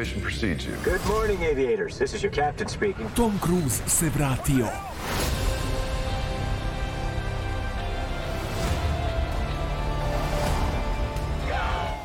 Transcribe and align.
Reputation 0.00 0.22
precedes 0.22 0.64
you. 0.64 0.74
Good 0.82 1.04
morning, 1.06 1.42
aviators. 1.42 1.98
This 1.98 2.14
is 2.14 2.22
your 2.22 2.32
captain 2.32 2.66
speaking. 2.68 3.06
Tom 3.14 3.38
Cruise 3.38 3.82
se 3.86 4.08
vratio. 4.08 4.66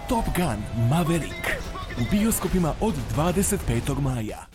Top 0.10 0.26
Gun 0.36 0.64
Maverick 0.90 1.48
u 1.98 2.04
bioskopima 2.12 2.74
od 2.82 2.94
25. 3.16 4.02
maja. 4.02 4.55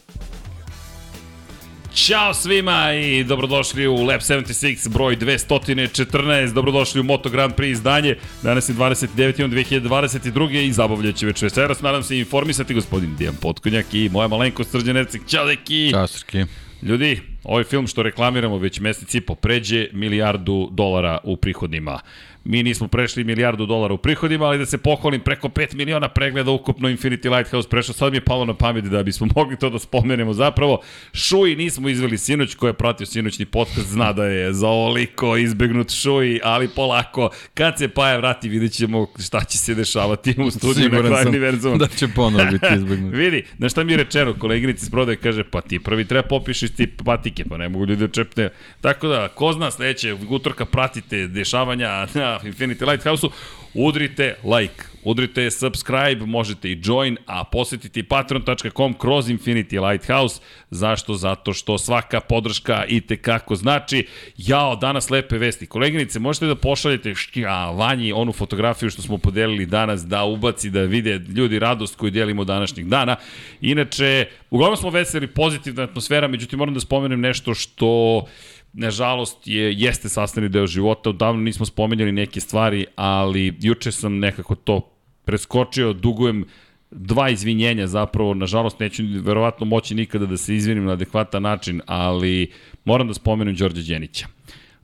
Ćao 2.06 2.34
svima 2.34 2.92
i 2.92 3.24
dobrodošli 3.24 3.86
u 3.86 3.95
Lab 3.95 4.20
76 4.20 4.88
broj 4.88 5.16
214. 5.16 6.52
Dobrodošli 6.52 7.00
u 7.00 7.04
Moto 7.04 7.28
Grand 7.28 7.54
Prix 7.54 7.70
izdanje. 7.70 8.16
Danas 8.42 8.68
je 8.68 8.74
29. 8.74 9.08
2022. 9.48 10.66
i 10.66 10.72
zabavljat 10.72 11.14
će 11.14 11.27
već 11.27 11.42
večeras. 11.42 11.82
Nadam 11.82 12.02
se 12.02 12.18
informisati 12.18 12.74
gospodin 12.74 13.16
Dijan 13.16 13.34
Potkonjak 13.41 13.86
i 13.92 14.08
moja 14.08 14.28
malenko 14.28 14.64
Srđan 14.64 14.96
Ercik. 14.96 15.22
Ćao 15.27 15.46
deki! 15.46 15.91
Ćao 15.91 16.06
Srki. 16.06 16.44
Ljudi, 16.82 17.20
ovaj 17.44 17.64
film 17.64 17.86
što 17.86 18.02
reklamiramo 18.02 18.58
već 18.58 18.80
mesec 18.80 19.14
i 19.14 19.20
po 19.20 19.34
pređe 19.34 19.88
milijardu 19.92 20.69
dolara 20.72 21.19
u 21.24 21.36
prihodima. 21.36 22.00
Mi 22.44 22.62
nismo 22.62 22.88
prešli 22.88 23.24
milijardu 23.24 23.66
dolara 23.66 23.94
u 23.94 23.98
prihodima, 23.98 24.44
ali 24.44 24.58
da 24.58 24.66
se 24.66 24.78
pohvalim 24.78 25.20
preko 25.20 25.48
5 25.48 25.74
miliona 25.74 26.08
pregleda 26.08 26.50
ukupno 26.50 26.88
Infinity 26.88 27.36
Lighthouse 27.36 27.69
prešao. 27.69 27.94
Sad 27.94 28.12
mi 28.12 28.16
je 28.16 28.24
palo 28.24 28.44
na 28.44 28.55
pamet 28.55 28.84
da 28.84 29.02
bismo 29.02 29.27
mogli 29.36 29.56
to 29.56 29.70
da 29.70 29.78
spomenemo 29.78 30.32
zapravo. 30.32 30.80
Šuji 31.12 31.56
nismo 31.56 31.88
izveli 31.88 32.19
sinoć, 32.19 32.55
ko 32.55 32.66
je 32.66 32.72
pratio 32.72 33.06
sinoćni 33.06 33.44
podcast 33.44 33.88
zna 33.88 34.12
da 34.12 34.24
je 34.24 34.52
za 34.52 34.69
ovoliko 34.69 35.36
izbegnut 35.36 35.91
Šuji, 35.91 36.41
ali 36.44 36.69
polako. 36.69 37.30
Kad 37.55 37.78
se 37.78 37.88
Paja 37.88 38.16
vrati 38.16 38.48
vidjet 38.48 38.72
ćemo 38.72 39.06
šta 39.19 39.44
će 39.44 39.58
se 39.58 39.75
dešavati 39.75 40.34
u 40.38 40.50
studiju 40.50 40.88
na 40.88 40.98
kraju 40.98 41.28
univerzuma. 41.28 41.77
da 41.77 41.86
će 41.86 42.08
ponovo 42.08 42.44
biti 42.52 42.66
izbegnut. 42.77 43.14
Vidi, 43.14 43.44
na 43.58 43.69
šta 43.69 43.84
mi 43.84 43.92
je 43.92 43.97
rečeno, 43.97 44.34
koleginici 44.38 44.84
iz 44.84 44.91
prodaje 44.91 45.16
kaže, 45.16 45.44
pa 45.44 45.60
ti 45.60 45.78
prvi 45.78 46.04
treba 46.04 46.28
popišiš 46.28 46.70
ti 46.70 46.86
patike, 46.86 47.44
pa 47.44 47.56
ne 47.56 47.69
mogu 47.69 47.86
ljudi 47.86 48.06
da 48.06 48.12
čepne. 48.12 48.50
Tako 48.80 49.08
da, 49.08 49.28
ko 49.28 49.52
zna 49.52 49.70
sledeće, 49.70 50.16
utorka 50.28 50.64
pratite 50.64 51.27
dešavanja 51.27 52.06
na 52.14 52.30
Infinity 52.45 52.86
Lighthouse-u, 52.86 53.31
udrite 53.75 54.36
like, 54.45 54.84
udrite 55.05 55.50
subscribe, 55.50 56.27
možete 56.27 56.70
i 56.70 56.81
join, 56.84 57.17
a 57.27 57.45
posetiti 57.45 58.03
patreon.com 58.03 58.95
kroz 58.95 59.28
Infinity 59.28 59.91
Lighthouse. 59.91 60.41
Zašto? 60.70 61.14
Zato 61.14 61.53
što 61.53 61.78
svaka 61.78 62.20
podrška 62.20 62.84
i 62.89 63.00
te 63.00 63.17
kako 63.17 63.55
znači. 63.55 64.06
Jao, 64.37 64.77
danas 64.77 65.11
lepe 65.11 65.39
vesti. 65.39 65.67
Koleginice, 65.67 66.19
možete 66.19 66.47
da 66.47 66.55
pošaljete 66.55 67.14
škja, 67.14 67.70
vanji 67.70 68.12
onu 68.12 68.33
fotografiju 68.33 68.91
što 68.91 69.03
smo 69.03 69.19
podelili 69.19 69.67
danas, 69.67 70.06
da 70.06 70.25
ubaci, 70.25 70.70
da 70.70 70.81
vide 70.81 71.20
ljudi 71.37 71.59
radost 71.59 71.97
koju 71.97 72.11
delimo 72.11 72.44
današnjeg 72.44 72.87
dana. 72.87 73.17
Inače, 73.61 74.27
uglavnom 74.50 74.77
smo 74.77 74.91
veseli, 74.91 75.27
pozitivna 75.27 75.83
atmosfera, 75.83 76.28
međutim 76.28 76.59
moram 76.59 76.75
da 76.75 76.81
spomenem 76.81 77.20
nešto 77.20 77.55
što 77.55 78.25
nažalost 78.72 79.46
je, 79.46 79.74
jeste 79.76 80.08
sastavni 80.08 80.48
deo 80.48 80.66
života, 80.66 81.10
odavno 81.10 81.42
nismo 81.42 81.66
spomenjali 81.66 82.12
neke 82.12 82.40
stvari, 82.40 82.86
ali 82.96 83.54
juče 83.60 83.92
sam 83.92 84.18
nekako 84.18 84.54
to 84.54 84.80
preskočio, 85.24 85.92
dugujem 85.92 86.44
dva 86.91 87.30
izvinjenja 87.30 87.86
zapravo, 87.86 88.34
nažalost 88.34 88.80
neću 88.80 89.02
verovatno 89.22 89.66
moći 89.66 89.94
nikada 89.94 90.26
da 90.26 90.36
se 90.36 90.54
izvinim 90.54 90.84
na 90.84 90.92
adekvatan 90.92 91.42
način, 91.42 91.80
ali 91.86 92.53
moram 92.84 93.09
da 93.09 93.14
spomenem 93.14 93.54
Đorđe 93.54 93.82
Đenića. 93.82 94.26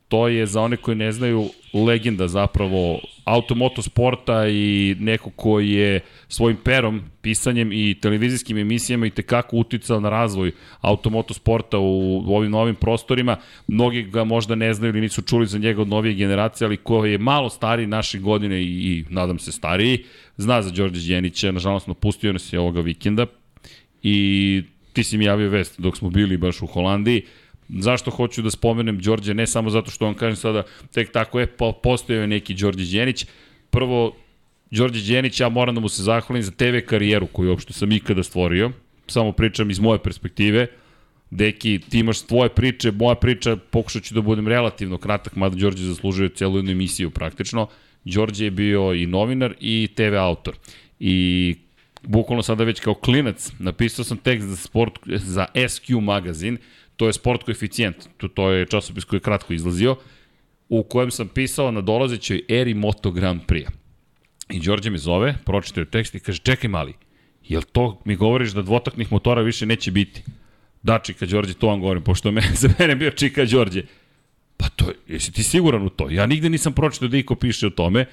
To 0.09 0.29
je 0.29 0.47
za 0.47 0.61
one 0.61 0.77
koji 0.77 0.97
ne 0.97 1.13
znaju 1.13 1.49
legenda 1.75 2.29
zapravo 2.29 3.01
automoto 3.25 3.83
sporta 3.83 4.49
i 4.49 4.97
neko 5.01 5.31
koji 5.31 5.71
je 5.71 6.01
svojim 6.29 6.57
perom, 6.65 7.03
pisanjem 7.23 7.73
i 7.73 7.97
televizijskim 8.01 8.59
emisijama 8.59 9.07
i 9.07 9.11
tekako 9.11 9.57
uticao 9.57 10.01
na 10.01 10.09
razvoj 10.09 10.53
automoto 10.81 11.35
sporta 11.35 11.79
u, 11.79 12.19
u 12.19 12.37
ovim 12.37 12.51
novim 12.51 12.75
prostorima. 12.75 13.37
Mnogi 13.67 14.03
ga 14.03 14.25
možda 14.25 14.55
ne 14.55 14.75
znaju 14.75 14.93
ili 14.93 15.01
nisu 15.01 15.23
čuli 15.23 15.47
za 15.47 15.59
njega 15.59 15.83
od 15.83 15.89
novije 15.89 16.15
generacije, 16.15 16.67
ali 16.67 16.77
ko 16.77 17.05
je 17.05 17.19
malo 17.19 17.51
stariji 17.51 17.87
naše 17.87 18.19
godine 18.19 18.63
i, 18.63 18.67
i 18.67 19.05
nadam 19.11 19.39
se 19.39 19.53
stariji, 19.53 20.05
zna 20.37 20.63
za 20.63 20.71
Đorđe 20.71 21.15
Đenića, 21.15 21.53
nažalost 21.53 21.87
napustio 21.87 22.33
nas 22.33 22.53
je 22.53 22.61
ovoga 22.61 22.81
vikenda 22.81 23.27
i 24.03 24.63
ti 24.93 25.05
si 25.05 25.19
mi 25.19 25.25
javio 25.25 25.51
vest 25.51 25.81
dok 25.81 25.97
smo 25.97 26.11
bili 26.11 26.37
baš 26.37 26.63
u 26.63 26.67
Holandiji, 26.67 27.23
Zašto 27.69 28.11
hoću 28.11 28.43
da 28.43 28.51
spomenem 28.51 28.99
Đorđe, 28.99 29.35
ne 29.35 29.47
samo 29.47 29.71
zato 29.71 29.91
što 29.91 30.07
on 30.07 30.15
kaže 30.15 30.37
sada 30.37 30.63
tek 30.95 31.13
tako 31.13 31.41
je, 31.41 31.47
po, 31.47 31.73
postojao 31.73 32.21
je 32.21 32.27
neki 32.27 32.55
Đorđe 32.55 32.99
Đenić. 32.99 33.27
Prvo, 33.71 34.17
Đorđe 34.71 35.13
Đenić, 35.13 35.41
ja 35.41 35.49
moram 35.49 35.75
da 35.75 35.81
mu 35.81 35.89
se 35.89 36.03
zahvalim 36.03 36.43
za 36.43 36.51
TV 36.51 36.87
karijeru 36.87 37.27
koju 37.27 37.51
uopšte 37.51 37.73
sam 37.73 37.93
ikada 37.93 38.23
stvorio. 38.23 38.71
Samo 39.07 39.33
pričam 39.33 39.71
iz 39.71 39.81
moje 39.81 39.99
perspektive. 39.99 40.67
Deki, 41.31 41.81
ti 41.91 41.99
imaš 41.99 42.21
tvoje 42.23 42.49
priče, 42.49 42.91
moja 42.91 43.15
priča, 43.15 43.57
pokušat 43.57 44.03
ću 44.03 44.15
da 44.15 44.21
budem 44.21 44.49
relativno 44.49 44.99
kratak, 44.99 45.37
mada 45.37 45.57
Đorđe 45.57 45.85
zaslužuje 45.85 46.29
celu 46.29 46.57
jednu 46.57 46.71
emisiju 46.71 47.11
praktično. 47.11 47.69
Đorđe 48.05 48.45
je 48.45 48.51
bio 48.51 48.95
i 48.95 49.07
novinar 49.07 49.55
i 49.61 49.89
TV 49.95 50.15
autor. 50.17 50.55
I 51.01 51.55
bukvalno 52.03 52.43
sada 52.43 52.65
već 52.65 52.81
kao 52.81 52.95
klinac 52.95 53.53
napisao 53.59 54.05
sam 54.05 54.17
tekst 54.19 54.49
za, 54.49 54.57
sport, 54.57 54.93
za 55.07 55.47
SQ 55.55 56.01
magazin, 56.01 56.59
to 56.97 57.07
je 57.07 57.13
sport 57.13 57.43
koeficijent, 57.43 57.97
to, 58.17 58.29
to 58.29 58.51
je 58.51 58.67
časopis 58.67 59.05
koji 59.05 59.19
je 59.19 59.23
kratko 59.23 59.53
izlazio, 59.53 59.97
u 60.69 60.83
kojem 60.83 61.11
sam 61.11 61.29
pisao 61.29 61.71
na 61.71 61.81
dolazećoj 61.81 62.43
eri 62.49 62.75
Moto 62.75 63.11
Grand 63.11 63.41
Prix. 63.47 63.67
I 64.51 64.61
Đorđe 64.61 64.91
me 64.91 64.99
zove, 64.99 65.35
pročitao 65.45 65.81
je 65.81 65.91
tekst 65.91 66.15
i 66.15 66.21
kaže, 66.21 66.39
čekaj 66.39 66.71
mali, 66.71 66.95
jel 67.43 67.63
to 67.73 68.01
mi 68.05 68.17
govoriš 68.17 68.51
da 68.51 68.63
dvotaknih 68.63 69.13
motora 69.13 69.43
više 69.43 69.67
neće 69.67 69.91
biti? 69.91 70.23
Da, 70.83 70.99
Čika 70.99 71.27
Đorđe, 71.27 71.55
to 71.55 71.67
vam 71.67 71.81
govorim, 71.81 72.03
pošto 72.03 72.33
me, 72.33 72.43
za 72.63 72.69
mene 72.79 72.97
bio 72.97 73.11
Čika 73.11 73.45
Đorđe. 73.45 73.83
Pa 74.57 74.69
to, 74.69 74.93
jesi 75.09 75.33
ti 75.33 75.43
siguran 75.43 75.83
u 75.83 75.89
to? 75.89 76.11
Ja 76.11 76.27
nigde 76.27 76.49
nisam 76.49 76.73
pročitao 76.73 77.09
da 77.09 77.17
iko 77.17 77.35
piše 77.35 77.67
o 77.67 77.71
tome. 77.71 78.07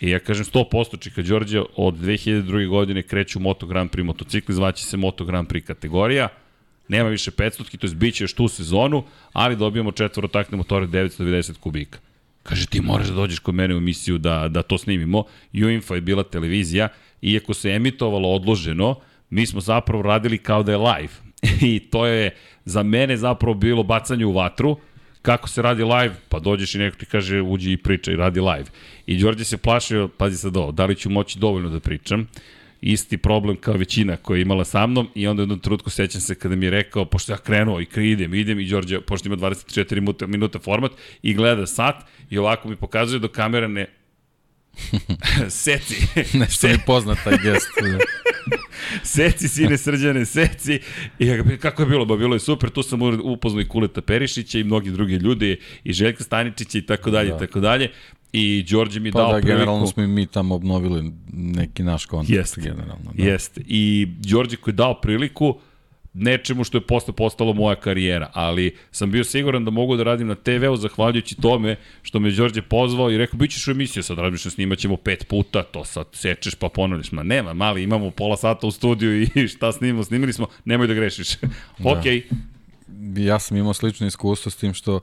I 0.00 0.10
ja 0.10 0.18
kažem 0.18 0.44
100% 0.44 1.00
Čika 1.00 1.22
Đorđe 1.22 1.60
od 1.76 1.94
2002. 1.94 2.68
godine 2.68 3.02
kreću 3.02 3.40
Moto 3.40 3.66
Grand 3.66 3.90
Prix 3.90 4.02
motocikli, 4.02 4.54
zvaće 4.54 4.84
se 4.84 4.96
Moto 4.96 5.24
Grand 5.24 5.48
Prix 5.48 5.64
kategorija 5.64 6.28
nema 6.88 7.08
više 7.08 7.30
500, 7.30 7.78
to 7.78 7.86
je 7.86 7.94
biće 7.94 8.24
još 8.24 8.32
tu 8.32 8.48
sezonu, 8.48 9.04
ali 9.32 9.56
dobijamo 9.56 9.92
četvorotakne 9.92 10.56
motore 10.56 10.86
990 10.86 11.58
kubika. 11.58 11.98
Kaže, 12.42 12.66
ti 12.66 12.80
moraš 12.80 13.08
da 13.08 13.14
dođeš 13.14 13.38
kod 13.38 13.54
mene 13.54 13.74
u 13.74 13.78
emisiju 13.78 14.18
da, 14.18 14.48
da 14.48 14.62
to 14.62 14.78
snimimo. 14.78 15.24
UINFO 15.54 15.94
je 15.94 16.00
bila 16.00 16.22
televizija, 16.22 16.88
iako 17.22 17.54
se 17.54 17.70
emitovalo 17.70 18.28
odloženo, 18.28 19.00
mi 19.30 19.46
smo 19.46 19.60
zapravo 19.60 20.02
radili 20.02 20.38
kao 20.38 20.62
da 20.62 20.72
je 20.72 20.78
live. 20.78 21.12
I 21.74 21.78
to 21.78 22.06
je 22.06 22.30
za 22.64 22.82
mene 22.82 23.16
zapravo 23.16 23.54
bilo 23.54 23.82
bacanje 23.82 24.26
u 24.26 24.32
vatru, 24.32 24.76
kako 25.22 25.48
se 25.48 25.62
radi 25.62 25.84
live, 25.84 26.14
pa 26.28 26.38
dođeš 26.38 26.74
i 26.74 26.78
neko 26.78 26.96
ti 26.96 27.06
kaže 27.06 27.40
uđi 27.40 27.72
i 27.72 27.76
priča 27.76 28.12
i 28.12 28.16
radi 28.16 28.40
live. 28.40 28.64
I 29.06 29.18
Đorđe 29.18 29.44
se 29.44 29.56
plašio, 29.56 30.08
pazi 30.08 30.36
sad 30.36 30.56
ovo, 30.56 30.72
da 30.72 30.86
li 30.86 30.96
ću 30.96 31.10
moći 31.10 31.38
dovoljno 31.38 31.68
da 31.68 31.80
pričam, 31.80 32.28
isti 32.80 33.16
problem 33.16 33.56
kao 33.56 33.74
većina 33.74 34.16
koja 34.16 34.36
je 34.36 34.42
imala 34.42 34.64
sa 34.64 34.86
mnom 34.86 35.08
i 35.14 35.26
onda 35.26 35.40
u 35.40 35.44
jednom 35.44 35.58
trenutku 35.58 35.90
sećam 35.90 36.20
se 36.20 36.34
kada 36.34 36.56
mi 36.56 36.66
je 36.66 36.70
rekao, 36.70 37.04
pošto 37.04 37.32
ja 37.32 37.38
krenuo 37.38 37.80
i 37.80 37.86
idem, 37.96 38.34
idem 38.34 38.60
i 38.60 38.68
Đorđe, 38.68 39.00
pošto 39.00 39.28
ima 39.28 39.36
24 39.36 39.94
minuta, 39.94 40.26
minuta 40.26 40.58
format 40.58 40.92
i 41.22 41.34
gleda 41.34 41.66
sat 41.66 42.04
i 42.30 42.38
ovako 42.38 42.68
mi 42.68 42.76
pokazuje 42.76 43.20
do 43.20 43.28
kamera 43.28 43.68
ne 43.68 43.86
seci. 45.48 45.94
Nešto 46.38 46.68
mi 46.68 46.78
poznat 46.86 47.18
taj 47.24 47.38
gest. 47.42 47.68
Da. 47.82 47.98
seci, 49.14 49.48
sine 49.48 49.78
srđane, 49.78 50.26
seci. 50.26 50.80
I 51.18 51.26
ja 51.26 51.36
ga 51.36 51.56
kako 51.56 51.82
je 51.82 51.86
bilo? 51.86 52.04
Ba, 52.04 52.16
bilo 52.16 52.36
je 52.36 52.40
super, 52.40 52.70
tu 52.70 52.82
sam 52.82 53.00
upoznao 53.24 53.60
i 53.60 53.68
Kuleta 53.68 54.00
Perišića 54.00 54.58
i 54.58 54.64
mnogi 54.64 54.90
drugi 54.90 55.14
ljudi, 55.14 55.60
i 55.84 55.92
Željka 55.92 56.24
Staničića 56.24 56.78
i 56.78 56.82
tako 56.82 57.10
dalje, 57.10 57.30
da. 57.30 57.38
tako 57.38 57.60
dalje. 57.60 57.90
I 58.32 58.64
Đorđe 58.70 59.00
mi 59.00 59.12
pa 59.12 59.18
dao 59.18 59.32
da, 59.32 59.38
priliku... 59.38 59.58
generalno 59.58 59.86
smo 59.86 60.02
i 60.02 60.06
mi 60.06 60.26
tamo 60.26 60.54
obnovili 60.54 61.12
neki 61.32 61.82
naš 61.82 62.06
kontakt. 62.06 62.30
Jeste, 62.30 62.60
generalno, 62.60 63.12
da. 63.14 63.24
jeste. 63.24 63.62
I 63.66 64.06
Đorđe 64.18 64.56
koji 64.56 64.72
je 64.72 64.76
dao 64.76 65.00
priliku 65.00 65.58
nečemu 66.18 66.64
što 66.64 66.78
je 66.78 66.86
posle 66.86 67.14
postalo 67.14 67.52
moja 67.52 67.76
karijera, 67.76 68.30
ali 68.32 68.76
sam 68.90 69.10
bio 69.10 69.24
siguran 69.24 69.64
da 69.64 69.70
mogu 69.70 69.96
da 69.96 70.02
radim 70.02 70.26
na 70.26 70.34
TV-u 70.34 70.76
zahvaljujući 70.76 71.36
tome 71.40 71.76
što 72.02 72.20
me 72.20 72.30
Đorđe 72.30 72.62
pozvao 72.62 73.10
i 73.10 73.18
rekao, 73.18 73.38
bit 73.38 73.50
ćeš 73.50 73.68
u 73.68 73.70
emisiju, 73.70 74.02
sad 74.02 74.18
radiš 74.18 74.44
na 74.44 74.50
snimat 74.50 74.78
ćemo 74.78 74.96
pet 74.96 75.28
puta, 75.28 75.62
to 75.62 75.84
sad 75.84 76.06
sečeš 76.12 76.54
pa 76.54 76.68
ponavljaš, 76.68 77.12
ma 77.12 77.22
nema, 77.22 77.54
mali, 77.54 77.82
imamo 77.82 78.10
pola 78.10 78.36
sata 78.36 78.66
u 78.66 78.70
studiju 78.70 79.22
i 79.22 79.48
šta 79.56 79.72
snimamo, 79.72 80.04
snimili 80.04 80.32
smo, 80.32 80.46
nemoj 80.64 80.86
da 80.86 80.94
grešiš. 80.94 81.36
da. 81.78 81.90
Okej. 81.90 82.22
Okay. 82.22 83.26
Ja 83.26 83.38
sam 83.38 83.56
imao 83.56 83.74
slično 83.74 84.06
iskustvo 84.06 84.50
s 84.50 84.56
tim 84.56 84.74
što 84.74 85.00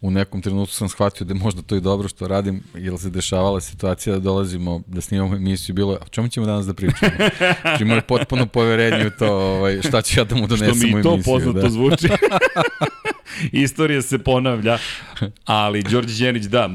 u 0.00 0.10
nekom 0.10 0.42
trenutku 0.42 0.74
sam 0.74 0.88
shvatio 0.88 1.24
da 1.24 1.34
je 1.34 1.40
možda 1.40 1.62
to 1.62 1.76
i 1.76 1.80
dobro 1.80 2.08
što 2.08 2.28
radim, 2.28 2.62
jer 2.74 2.98
se 2.98 3.10
dešavala 3.10 3.60
situacija 3.60 4.12
da 4.12 4.20
dolazimo, 4.20 4.82
da 4.86 5.00
snimamo 5.00 5.36
emisiju, 5.36 5.74
bilo 5.74 5.92
je, 5.92 5.98
o 5.98 6.08
čemu 6.08 6.28
ćemo 6.28 6.46
danas 6.46 6.66
da 6.66 6.74
pričamo? 6.74 7.12
Znači 7.62 7.82
imao 7.82 7.94
je 7.96 8.02
potpuno 8.02 8.46
poverenje 8.46 9.06
u 9.06 9.10
to 9.10 9.34
ovaj, 9.36 9.80
šta 9.82 10.02
ću 10.02 10.20
ja 10.20 10.24
da 10.24 10.34
mu 10.34 10.46
donesem 10.46 10.68
u 10.68 10.70
emisiju. 10.70 11.00
Što 11.00 11.16
mi 11.16 11.22
to 11.22 11.30
poznato 11.30 11.60
da. 11.60 11.70
zvuči. 11.70 12.08
Istorija 13.52 14.02
se 14.02 14.18
ponavlja, 14.18 14.78
ali 15.44 15.82
Đorđe 15.82 16.24
Đenić, 16.24 16.44
da, 16.44 16.68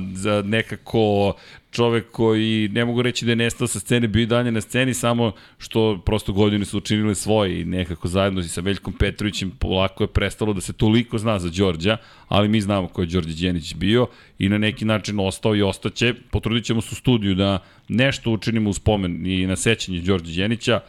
nekako 0.44 1.34
čovek 1.74 2.12
koji, 2.12 2.70
ne 2.70 2.86
mogu 2.86 3.02
reći 3.02 3.26
da 3.26 3.32
je 3.32 3.36
nestao 3.36 3.68
sa 3.68 3.80
scene, 3.80 4.08
bio 4.08 4.24
i 4.24 4.26
dalje 4.26 4.52
na 4.52 4.62
sceni, 4.62 4.94
samo 4.94 5.32
što 5.58 6.02
prosto 6.06 6.34
godine 6.34 6.66
su 6.66 6.78
učinile 6.78 7.16
svoje 7.16 7.62
i 7.62 7.66
nekako 7.66 8.08
zajedno 8.08 8.42
i 8.42 8.48
sa 8.48 8.62
Veljkom 8.62 8.94
Petrovićem 8.94 9.52
polako 9.60 10.04
je 10.04 10.08
prestalo 10.08 10.54
da 10.54 10.62
se 10.62 10.74
toliko 10.74 11.18
zna 11.18 11.40
za 11.40 11.50
Đorđa, 11.50 11.98
ali 12.28 12.48
mi 12.48 12.62
znamo 12.62 12.88
ko 12.88 13.02
je 13.02 13.08
Đorđe 13.08 13.46
Đenić 13.46 13.76
bio 13.76 14.08
i 14.40 14.50
na 14.50 14.58
neki 14.58 14.86
način 14.86 15.20
ostao 15.20 15.56
i 15.56 15.62
ostaće. 15.62 16.14
Potrudit 16.32 16.66
ćemo 16.66 16.82
se 16.82 16.90
u 16.92 16.96
studiju 16.96 17.36
da 17.36 17.60
nešto 17.88 18.32
učinimo 18.32 18.70
u 18.70 18.74
spomen 18.74 19.26
i 19.26 19.48
na 19.48 19.56
sećanje 19.56 20.02
Đorđe 20.02 20.42
Đenića, 20.42 20.80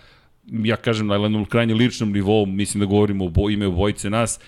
ja 0.46 0.76
kažem 0.76 1.06
na 1.06 1.14
jednom 1.14 1.44
krajnje 1.44 1.74
ličnom 1.74 2.12
nivou, 2.12 2.46
mislim 2.46 2.80
da 2.80 2.86
govorimo 2.86 3.32
o 3.36 3.50
ime 3.50 3.66
obojice 3.66 4.10
nas, 4.10 4.40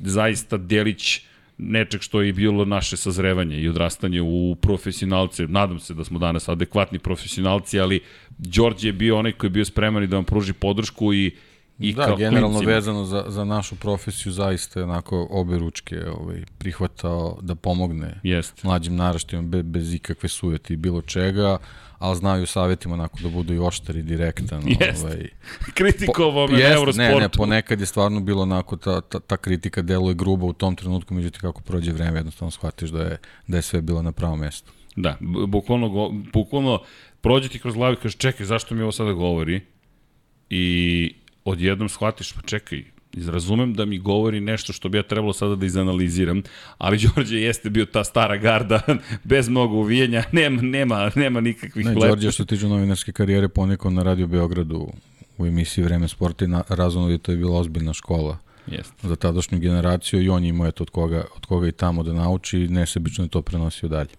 zaista 0.00 0.56
Delić 0.56 1.29
nečeg 1.62 2.00
što 2.00 2.22
je 2.22 2.32
bilo 2.32 2.64
naše 2.64 2.96
sazrevanje 2.96 3.60
i 3.60 3.68
odrastanje 3.68 4.22
u 4.22 4.56
profesionalce. 4.60 5.46
Nadam 5.46 5.78
se 5.80 5.94
da 5.94 6.04
smo 6.04 6.18
danas 6.18 6.48
adekvatni 6.48 6.98
profesionalci, 6.98 7.80
ali 7.80 8.00
Đorđe 8.38 8.88
je 8.88 8.92
bio 8.92 9.18
onaj 9.18 9.32
koji 9.32 9.48
je 9.48 9.52
bio 9.52 9.64
spreman 9.64 10.02
i 10.02 10.06
da 10.06 10.16
vam 10.16 10.24
pruži 10.24 10.52
podršku 10.52 11.14
i 11.14 11.30
I 11.80 11.92
da, 11.92 12.14
generalno 12.18 12.48
klincima. 12.48 12.74
vezano 12.74 13.04
za, 13.04 13.24
za 13.28 13.44
našu 13.44 13.76
profesiju 13.76 14.32
zaista 14.32 14.80
je 14.80 14.84
onako 14.84 15.26
obe 15.30 15.58
ručke 15.58 15.96
ovaj, 16.06 16.42
prihvatao 16.58 17.38
da 17.42 17.54
pomogne 17.54 18.20
Jest. 18.22 18.64
mlađim 18.64 18.96
naraštajima 18.96 19.48
be, 19.48 19.62
bez 19.62 19.94
ikakve 19.94 20.28
sujeti 20.28 20.72
i 20.72 20.76
bilo 20.76 21.02
čega, 21.02 21.58
ali 21.98 22.16
znaju 22.16 22.46
savjetima 22.46 22.94
onako 22.94 23.18
da 23.22 23.28
budu 23.28 23.54
i 23.54 23.58
oštar 23.58 23.96
i 23.96 24.02
direktan. 24.02 24.62
Jest. 24.80 25.04
Ovaj, 25.04 25.28
Kritikovao 25.74 26.46
me 26.46 26.58
na 26.58 26.68
Eurosportu. 26.68 27.00
Ne, 27.00 27.20
ne, 27.20 27.28
ponekad 27.28 27.80
je 27.80 27.86
stvarno 27.86 28.20
bilo 28.20 28.42
onako, 28.42 28.76
ta, 28.76 29.00
ta, 29.00 29.20
ta 29.20 29.36
kritika 29.36 29.82
deluje 29.82 30.14
grubo 30.14 30.46
u 30.46 30.52
tom 30.52 30.76
trenutku, 30.76 31.14
međutim 31.14 31.40
kako 31.40 31.62
prođe 31.62 31.92
vreme, 31.92 32.18
jednostavno 32.18 32.50
shvatiš 32.50 32.90
da 32.90 33.02
je, 33.02 33.18
da 33.46 33.56
je 33.56 33.62
sve 33.62 33.80
bilo 33.80 34.02
na 34.02 34.12
pravom 34.12 34.40
mestu. 34.40 34.72
Da, 34.96 35.16
bukvalno, 35.46 36.10
bukvalno 36.32 36.82
prođe 37.20 37.48
ti 37.48 37.58
kroz 37.58 37.74
glavu 37.74 37.92
i 37.92 37.96
kaže, 37.96 38.16
čekaj, 38.16 38.46
zašto 38.46 38.74
mi 38.74 38.82
ovo 38.82 38.92
sada 38.92 39.12
govori? 39.12 39.60
I 40.50 41.14
odjednom 41.44 41.88
shvatiš, 41.88 42.32
pa 42.32 42.42
čekaj, 42.42 42.84
Razumem 43.16 43.74
da 43.74 43.84
mi 43.84 43.98
govori 43.98 44.40
nešto 44.40 44.72
što 44.72 44.88
bi 44.88 44.98
ja 44.98 45.02
trebalo 45.02 45.32
sada 45.32 45.54
da 45.54 45.66
izanaliziram, 45.66 46.42
ali 46.78 46.98
Đorđe 46.98 47.40
jeste 47.40 47.70
bio 47.70 47.86
ta 47.86 48.04
stara 48.04 48.36
garda, 48.36 48.80
bez 49.24 49.48
mnogo 49.48 49.74
uvijenja, 49.74 50.24
nema, 50.32 50.62
nema, 50.62 51.10
nema 51.14 51.40
nikakvih 51.40 51.86
ne, 51.86 51.94
Đorđe 51.94 52.32
što 52.32 52.44
tiče 52.44 52.66
novinarske 52.66 53.12
karijere 53.12 53.48
ponekon 53.48 53.94
na 53.94 54.02
Radio 54.02 54.26
Beogradu 54.26 54.88
u 55.38 55.46
emisiji 55.46 55.84
Vreme 55.84 56.08
sporta 56.08 56.44
i 56.44 56.48
na, 56.48 56.62
razumno 56.68 57.18
to 57.18 57.32
je 57.32 57.36
bila 57.36 57.58
ozbiljna 57.58 57.92
škola 57.92 58.38
Jest. 58.66 58.92
za 59.02 59.16
tadašnju 59.16 59.58
generaciju 59.58 60.22
i 60.22 60.28
on 60.28 60.44
imao 60.44 60.66
je 60.66 60.72
to 60.72 60.84
od 60.84 60.90
koga, 60.90 61.24
od 61.36 61.46
koga 61.46 61.68
i 61.68 61.72
tamo 61.72 62.02
da 62.02 62.12
nauči 62.12 62.58
i 62.58 62.68
nesebično 62.68 63.24
je 63.24 63.28
to 63.28 63.42
prenosio 63.42 63.88
dalje. 63.88 64.10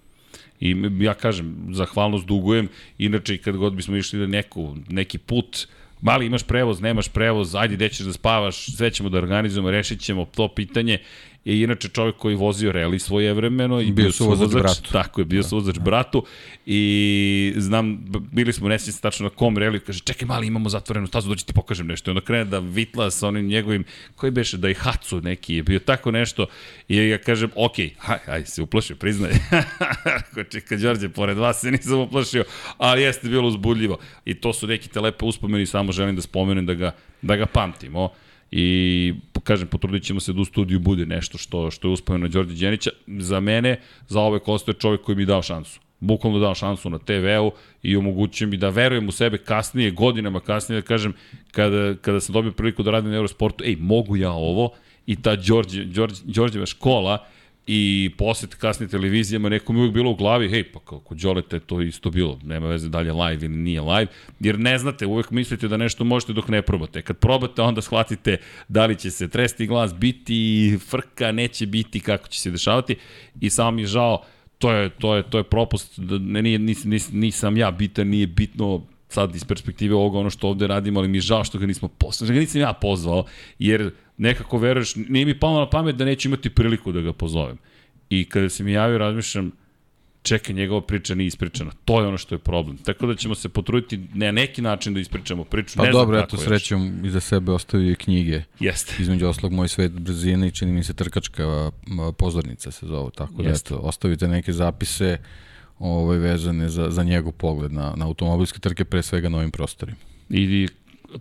I 0.59 0.75
ja 0.99 1.13
kažem, 1.13 1.67
zahvalnost 1.71 2.25
dugujem, 2.25 2.69
inače 2.97 3.37
kad 3.37 3.57
god 3.57 3.73
bismo 3.73 3.95
išli 3.95 4.19
da 4.19 4.27
neku, 4.27 4.75
neki 4.89 5.17
put 5.17 5.67
uh, 5.67 5.80
Mali, 6.01 6.25
imaš 6.25 6.43
prevoz, 6.43 6.81
nemaš 6.81 7.09
prevoz, 7.09 7.55
ajde 7.55 7.75
gde 7.75 7.89
ćeš 7.89 8.05
da 8.05 8.13
spavaš, 8.13 8.65
sve 8.75 8.91
ćemo 8.91 9.09
da 9.09 9.17
organizujemo, 9.17 9.71
rešit 9.71 10.01
ćemo 10.01 10.25
to 10.25 10.47
pitanje 10.47 10.97
je 11.45 11.61
inače 11.63 11.87
čovjek 11.87 12.15
koji 12.15 12.35
vozio 12.35 12.71
reli 12.71 12.99
svoje 12.99 13.33
vremeno 13.33 13.81
i 13.81 13.85
bio, 13.85 13.93
bio 13.93 14.11
suvozač, 14.11 14.51
bratu. 14.51 14.91
Tako 14.91 15.21
je, 15.21 15.25
bio 15.25 15.41
da, 15.41 15.47
suvozač 15.47 15.75
da. 15.75 15.81
bratu 15.81 16.25
i 16.65 17.53
znam, 17.57 18.05
bili 18.31 18.53
smo 18.53 18.69
nesnici 18.69 19.01
tačno 19.01 19.23
na 19.23 19.29
kom 19.29 19.57
reli, 19.57 19.79
kaže, 19.79 19.99
čekaj 19.99 20.27
mali, 20.27 20.47
imamo 20.47 20.69
zatvorenu 20.69 21.07
stazu, 21.07 21.29
dođi 21.29 21.45
ti 21.45 21.53
pokažem 21.53 21.87
nešto. 21.87 22.09
I 22.09 22.11
onda 22.11 22.21
krene 22.21 22.45
da 22.45 22.59
vitla 22.59 23.11
sa 23.11 23.27
onim 23.27 23.47
njegovim, 23.47 23.83
koji 24.15 24.31
beše, 24.31 24.57
da 24.57 24.69
i 24.69 24.73
Hacu 24.73 25.21
neki 25.21 25.55
je 25.55 25.63
bio 25.63 25.79
tako 25.79 26.11
nešto 26.11 26.45
i 26.87 26.97
ja 26.97 27.17
kažem, 27.17 27.49
ok, 27.55 27.75
haj, 27.97 28.19
haj, 28.25 28.45
se 28.45 28.61
uplašio, 28.61 28.95
priznaj. 28.95 29.31
Ko 30.33 30.43
čeka 30.43 30.77
Đorđe, 30.77 31.09
pored 31.09 31.37
vas 31.37 31.61
se 31.61 31.71
nisam 31.71 31.99
uplašio, 31.99 32.43
ali 32.77 33.01
jeste 33.01 33.29
bilo 33.29 33.47
uzbudljivo. 33.47 33.97
I 34.25 34.33
to 34.33 34.53
su 34.53 34.67
neki 34.67 34.89
te 34.89 34.99
lepe 34.99 35.25
uspomeni, 35.25 35.65
samo 35.65 35.91
želim 35.91 36.15
da 36.15 36.21
spomenem 36.21 36.65
da 36.65 36.73
ga, 36.73 36.91
da 37.21 37.35
ga 37.35 37.45
pamtimo 37.45 38.09
i 38.51 39.13
kažem, 39.43 39.67
potrudit 39.67 40.03
ćemo 40.03 40.19
se 40.19 40.33
da 40.33 40.41
u 40.41 40.45
studiju 40.45 40.79
bude 40.79 41.05
nešto 41.05 41.37
što, 41.37 41.71
što 41.71 41.87
je 41.87 41.91
uspomeno 41.91 42.27
Đorđe 42.27 42.65
Đenića. 42.65 42.89
Za 43.07 43.39
mene, 43.39 43.79
za 44.07 44.39
kosto 44.39 44.71
je 44.71 44.75
čovjek 44.75 45.01
koji 45.01 45.15
mi 45.15 45.25
dao 45.25 45.41
šansu. 45.41 45.79
Bukvalno 45.99 46.39
dao 46.39 46.55
šansu 46.55 46.89
na 46.89 46.99
TV-u 46.99 47.51
i 47.83 47.95
omogućuje 47.95 48.47
mi 48.47 48.57
da 48.57 48.69
verujem 48.69 49.07
u 49.07 49.11
sebe 49.11 49.37
kasnije, 49.37 49.91
godinama 49.91 50.39
kasnije, 50.39 50.81
da 50.81 50.87
kažem, 50.87 51.13
kada, 51.51 51.95
kada 51.95 52.19
sam 52.19 52.33
dobio 52.33 52.51
priliku 52.51 52.83
da 52.83 52.91
radim 52.91 53.09
na 53.11 53.17
Eurosportu, 53.17 53.63
ej, 53.63 53.75
mogu 53.79 54.15
ja 54.17 54.31
ovo, 54.31 54.69
i 55.05 55.15
ta 55.15 55.35
Đorđe, 55.35 55.85
Đorđe, 55.85 56.21
Đorđeva 56.25 56.65
škola 56.65 57.25
i 57.73 58.09
posjet 58.17 58.55
kasnije 58.55 58.89
televizijama, 58.89 59.49
nekom 59.49 59.75
je 59.75 59.79
uvijek 59.79 59.93
bilo 59.93 60.11
u 60.11 60.15
glavi, 60.15 60.49
hej, 60.49 60.63
pa 60.63 60.79
kao 60.79 60.99
kod 60.99 61.17
Đoleta 61.17 61.55
je 61.55 61.59
to 61.59 61.81
isto 61.81 62.09
bilo, 62.09 62.39
nema 62.43 62.67
veze 62.67 62.89
da 62.89 62.99
li 62.99 63.07
je 63.07 63.13
live 63.13 63.45
ili 63.45 63.55
nije 63.55 63.81
live, 63.81 64.07
jer 64.39 64.59
ne 64.59 64.77
znate, 64.77 65.05
uvijek 65.05 65.31
mislite 65.31 65.67
da 65.67 65.77
nešto 65.77 66.03
možete 66.03 66.33
dok 66.33 66.47
ne 66.47 66.61
probate. 66.61 67.01
Kad 67.01 67.17
probate, 67.17 67.61
onda 67.61 67.81
shvatite 67.81 68.37
da 68.67 68.85
li 68.85 68.95
će 68.95 69.11
se 69.11 69.29
tresti 69.29 69.67
glas 69.67 69.93
biti, 69.95 70.77
frka, 70.89 71.31
neće 71.31 71.65
biti, 71.65 71.99
kako 71.99 72.27
će 72.27 72.39
se 72.39 72.51
dešavati 72.51 72.95
i 73.41 73.49
samo 73.49 73.71
mi 73.71 73.81
je 73.81 73.87
žao, 73.87 74.23
to 74.57 74.71
je, 74.71 74.89
to 74.89 75.15
je, 75.15 75.23
to 75.23 75.37
je 75.37 75.43
propust, 75.43 75.99
da 75.99 76.17
ne, 76.17 76.41
nis, 76.41 76.83
nis, 76.83 77.11
nisam 77.11 77.57
ja 77.57 77.71
bitan, 77.71 78.07
nije 78.07 78.27
bitno 78.27 78.81
sad 79.11 79.35
iz 79.35 79.43
perspektive 79.43 79.95
ovoga 79.95 80.19
ono 80.19 80.29
što 80.29 80.47
ovde 80.47 80.67
radimo, 80.67 80.99
ali 80.99 81.07
mi 81.07 81.17
je 81.17 81.21
žao 81.21 81.43
što 81.43 81.59
ga 81.59 81.65
nismo 81.65 81.87
poslali, 81.87 82.27
što 82.27 82.33
ga 82.33 82.39
nisam 82.39 82.61
ja 82.61 82.73
pozvao, 82.73 83.25
jer 83.59 83.91
nekako 84.17 84.57
veruješ, 84.57 84.95
nije 84.95 85.25
mi 85.25 85.39
palo 85.39 85.59
na 85.59 85.69
pamet 85.69 85.95
da 85.95 86.05
neću 86.05 86.27
imati 86.27 86.49
priliku 86.49 86.91
da 86.91 87.01
ga 87.01 87.13
pozovem. 87.13 87.57
I 88.09 88.25
kada 88.25 88.49
se 88.49 88.63
mi 88.63 88.71
javio, 88.71 88.97
razmišljam, 88.97 89.51
čekaj, 90.23 90.55
njegova 90.55 90.81
priča 90.81 91.15
nije 91.15 91.27
ispričana. 91.27 91.71
To 91.85 92.01
je 92.01 92.07
ono 92.07 92.17
što 92.17 92.35
je 92.35 92.39
problem. 92.39 92.77
Tako 92.77 93.07
da 93.07 93.15
ćemo 93.15 93.35
se 93.35 93.49
potruditi 93.49 93.99
na 94.13 94.31
neki 94.31 94.61
način 94.61 94.93
da 94.93 94.99
ispričamo 94.99 95.43
priču. 95.43 95.77
Pa 95.77 95.85
ne 95.85 95.91
dobro, 95.91 96.19
eto, 96.19 96.37
srećom 96.37 97.05
iza 97.05 97.19
sebe 97.19 97.51
ostavio 97.51 97.91
i 97.91 97.95
knjige. 97.95 98.43
Jeste. 98.59 98.95
Između 98.99 99.27
oslog 99.27 99.51
Moj 99.51 99.67
svet 99.67 99.91
brzine 99.91 100.47
i 100.47 100.51
čini 100.51 100.71
mi 100.71 100.83
se 100.83 100.93
trkačka 100.93 101.71
pozornica 102.17 102.71
se 102.71 102.85
zove. 102.85 103.11
Tako 103.15 103.43
da, 103.43 103.49
eto, 103.49 103.77
ostavite 103.77 104.27
neke 104.27 104.53
zapise 104.53 105.17
ovaj, 105.81 106.17
vezane 106.17 106.69
za, 106.69 106.89
za 106.89 107.03
njegov 107.03 107.31
pogled 107.31 107.73
na, 107.73 107.93
na 107.97 108.05
automobilske 108.05 108.59
trke, 108.59 108.85
pre 108.85 109.01
svega 109.01 109.29
na 109.29 109.37
ovim 109.37 109.51
prostorima. 109.51 109.97
I 110.29 110.67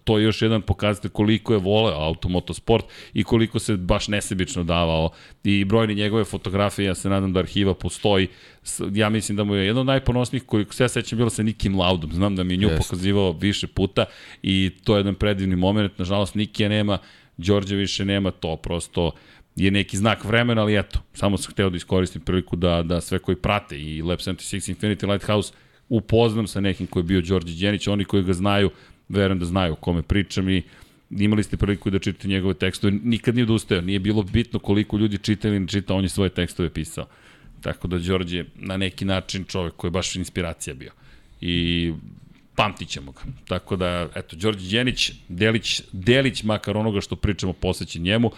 to 0.04 0.18
je 0.18 0.24
još 0.24 0.42
jedan 0.42 0.62
pokazatelj 0.62 1.10
koliko 1.10 1.52
je 1.52 1.58
voleo 1.58 1.94
automotosport 1.94 2.84
i 3.14 3.24
koliko 3.24 3.58
se 3.58 3.76
baš 3.76 4.08
nesebično 4.08 4.64
davao 4.64 5.10
i 5.44 5.64
brojni 5.64 5.94
njegove 5.94 6.24
fotografije, 6.24 6.86
ja 6.86 6.94
se 6.94 7.08
nadam 7.08 7.32
da 7.32 7.40
arhiva 7.40 7.74
postoji, 7.74 8.28
ja 8.92 9.08
mislim 9.08 9.36
da 9.36 9.44
mu 9.44 9.54
je 9.54 9.66
jedan 9.66 9.80
od 9.80 9.86
najponosnijih 9.86 10.42
koji 10.46 10.66
se 10.70 10.84
ja 10.84 10.88
sećam 10.88 11.16
bilo 11.16 11.30
sa 11.30 11.42
Nikim 11.42 11.78
Laudom, 11.78 12.12
znam 12.12 12.36
da 12.36 12.44
mi 12.44 12.54
je 12.54 12.56
nju 12.56 12.68
Jest. 12.68 12.82
pokazivao 12.82 13.32
više 13.32 13.66
puta 13.66 14.04
i 14.42 14.70
to 14.84 14.94
je 14.96 15.00
jedan 15.00 15.14
predivni 15.14 15.56
moment, 15.56 15.98
nažalost 15.98 16.34
Nikija 16.34 16.68
nema, 16.68 16.98
Đorđe 17.36 17.76
više 17.76 18.04
nema 18.04 18.30
to, 18.30 18.56
prosto 18.56 19.12
je 19.56 19.70
neki 19.70 19.96
znak 19.96 20.24
vremena, 20.24 20.62
ali 20.62 20.78
eto, 20.78 20.98
samo 21.14 21.38
sam 21.38 21.52
hteo 21.52 21.70
da 21.70 21.76
iskoristim 21.76 22.22
priliku 22.22 22.56
da, 22.56 22.82
da 22.82 23.00
sve 23.00 23.18
koji 23.18 23.36
prate 23.36 23.80
i 23.80 24.02
Lab 24.02 24.18
76 24.18 24.74
Infinity 24.74 25.12
Lighthouse 25.12 25.52
upoznam 25.88 26.46
sa 26.46 26.60
nekim 26.60 26.86
koji 26.86 27.00
je 27.00 27.04
bio 27.04 27.20
Đorđe 27.20 27.66
Đenić, 27.66 27.86
oni 27.86 28.04
koji 28.04 28.22
ga 28.22 28.32
znaju 28.32 28.70
verujem 29.08 29.38
da 29.38 29.44
znaju 29.44 29.72
o 29.72 29.76
kome 29.76 30.02
pričam 30.02 30.48
i 30.48 30.62
imali 31.10 31.42
ste 31.42 31.56
priliku 31.56 31.90
da 31.90 31.98
čitate 31.98 32.28
njegove 32.28 32.54
tekstove, 32.54 32.92
nikad 32.92 33.34
nije 33.34 33.44
odustao, 33.44 33.80
nije 33.80 33.98
bilo 33.98 34.22
bitno 34.22 34.58
koliko 34.58 34.96
ljudi 34.96 35.18
čita 35.18 35.48
ili 35.48 35.60
ne 35.60 35.68
čita, 35.68 35.94
on 35.94 36.02
je 36.02 36.08
svoje 36.08 36.30
tekstove 36.30 36.70
pisao. 36.70 37.06
Tako 37.60 37.88
da 37.88 37.98
Đorđe 37.98 38.44
na 38.54 38.76
neki 38.76 39.04
način 39.04 39.44
čovek 39.44 39.76
koji 39.76 39.88
je 39.88 39.92
baš 39.92 40.16
inspiracija 40.16 40.74
bio. 40.74 40.90
I 41.40 41.92
pamtit 42.54 42.88
ćemo 42.88 43.12
ga. 43.12 43.20
Tako 43.48 43.76
da, 43.76 44.08
eto, 44.14 44.36
Đorđe 44.36 44.76
Đenić, 44.76 45.12
Delić, 45.28 45.82
Delić 45.92 46.42
makar 46.42 46.76
onoga 46.76 47.00
što 47.00 47.16
pričamo 47.16 47.52
posveći 47.52 48.00
njemu, 48.00 48.30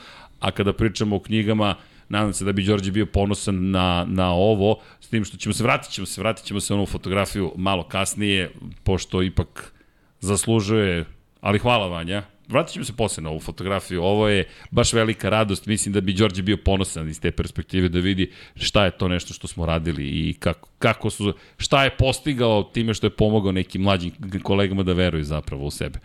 a 0.43 0.51
kada 0.51 0.73
pričamo 0.73 1.17
o 1.17 1.21
knjigama, 1.21 1.75
nadam 2.09 2.33
se 2.33 2.45
da 2.45 2.53
bi 2.53 2.65
Đorđe 2.65 2.91
bio 2.91 3.07
ponosan 3.07 3.71
na, 3.71 4.07
na 4.09 4.33
ovo, 4.33 4.81
s 5.01 5.09
tim 5.09 5.25
što 5.25 5.37
ćemo 5.37 5.53
se, 5.53 5.63
vratit 5.63 5.91
ćemo 5.91 6.07
se, 6.07 6.21
vratit 6.21 6.45
ćemo 6.45 6.61
se 6.61 6.75
onu 6.75 6.87
fotografiju 6.87 7.53
malo 7.57 7.83
kasnije, 7.89 8.51
pošto 8.83 9.23
ipak 9.23 9.73
zaslužuje, 10.21 11.05
ali 11.41 11.59
hvala 11.59 11.87
Vanja. 11.87 12.23
Vratit 12.49 12.73
ćemo 12.73 12.85
se 12.85 12.93
posle 12.97 13.23
na 13.23 13.31
ovu 13.31 13.41
fotografiju. 13.41 14.03
Ovo 14.03 14.29
je 14.29 14.49
baš 14.71 14.93
velika 14.93 15.29
radost. 15.29 15.67
Mislim 15.67 15.93
da 15.93 16.01
bi 16.01 16.13
Đorđe 16.13 16.43
bio 16.43 16.57
ponosan 16.57 17.09
iz 17.09 17.21
te 17.21 17.31
perspektive 17.31 17.89
da 17.89 17.99
vidi 17.99 18.31
šta 18.57 18.85
je 18.85 18.91
to 18.91 19.09
nešto 19.09 19.35
što 19.35 19.49
smo 19.49 19.67
radili 19.67 20.05
i 20.05 20.35
kako, 20.39 20.69
kako 20.79 21.11
su, 21.11 21.35
šta 21.59 21.85
je 21.85 21.97
postigao 21.97 22.63
time 22.63 22.95
što 22.95 23.07
je 23.07 23.17
pomogao 23.17 23.53
nekim 23.53 23.83
mlađim 23.83 24.11
kolegama 24.43 24.83
da 24.83 24.93
veruju 24.93 25.25
zapravo 25.25 25.65
u 25.65 25.71
sebe. 25.71 25.99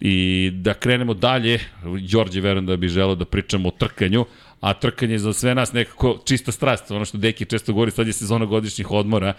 I 0.00 0.50
da 0.54 0.74
krenemo 0.74 1.14
dalje, 1.14 1.60
Đorđe 2.12 2.40
verujem 2.40 2.66
da 2.66 2.76
bi 2.76 2.88
želeo 2.88 3.14
da 3.14 3.24
pričamo 3.24 3.68
o 3.68 3.72
trkanju, 3.78 4.24
a 4.60 4.74
trkanje 4.74 5.18
za 5.18 5.32
sve 5.32 5.54
nas 5.54 5.72
nekako 5.72 6.18
čista 6.24 6.52
strast, 6.52 6.90
ono 6.90 7.04
što 7.04 7.18
Deki 7.18 7.44
često 7.44 7.72
govori, 7.72 7.90
sad 7.90 8.06
je 8.06 8.12
sezona 8.12 8.44
godišnjih 8.44 8.90
odmora 8.90 9.34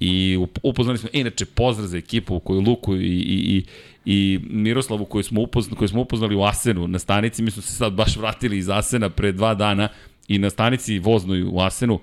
I 0.00 0.38
upoznali 0.62 0.98
smo, 0.98 1.08
inače, 1.12 1.44
pozdrav 1.44 1.88
za 1.88 1.98
ekipu 1.98 2.40
koju 2.40 2.60
Luku 2.60 2.96
i, 2.96 2.98
i, 3.00 3.56
i, 3.56 3.64
i 4.04 4.40
Miroslavu 4.50 5.04
koju 5.04 5.22
smo, 5.22 5.40
upoznali, 5.40 5.76
koju 5.78 5.88
smo 5.88 6.00
upoznali 6.00 6.34
u 6.34 6.42
Asenu 6.42 6.88
na 6.88 6.98
stanici. 6.98 7.42
Mi 7.42 7.50
smo 7.50 7.62
se 7.62 7.72
sad 7.72 7.92
baš 7.92 8.16
vratili 8.16 8.58
iz 8.58 8.68
Asena 8.68 9.10
pre 9.10 9.32
dva 9.32 9.54
dana 9.54 9.88
i 10.28 10.38
na 10.38 10.50
stanici 10.50 10.98
voznoj 10.98 11.42
u 11.42 11.60
Asenu. 11.60 12.00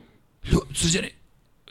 Srđane, 0.73 1.09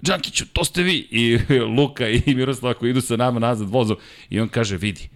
Đankiću, 0.03 0.45
to 0.53 0.65
ste 0.65 0.83
vi. 0.83 1.09
I 1.11 1.39
Luka 1.79 2.09
i 2.09 2.23
Miroslav 2.27 2.75
koji 2.75 2.91
idu 2.91 3.01
sa 3.01 3.17
nama 3.17 3.41
nazad 3.41 3.69
vozom. 3.69 3.97
I 4.31 4.41
on 4.41 4.49
kaže, 4.49 4.77
vidi, 4.77 5.09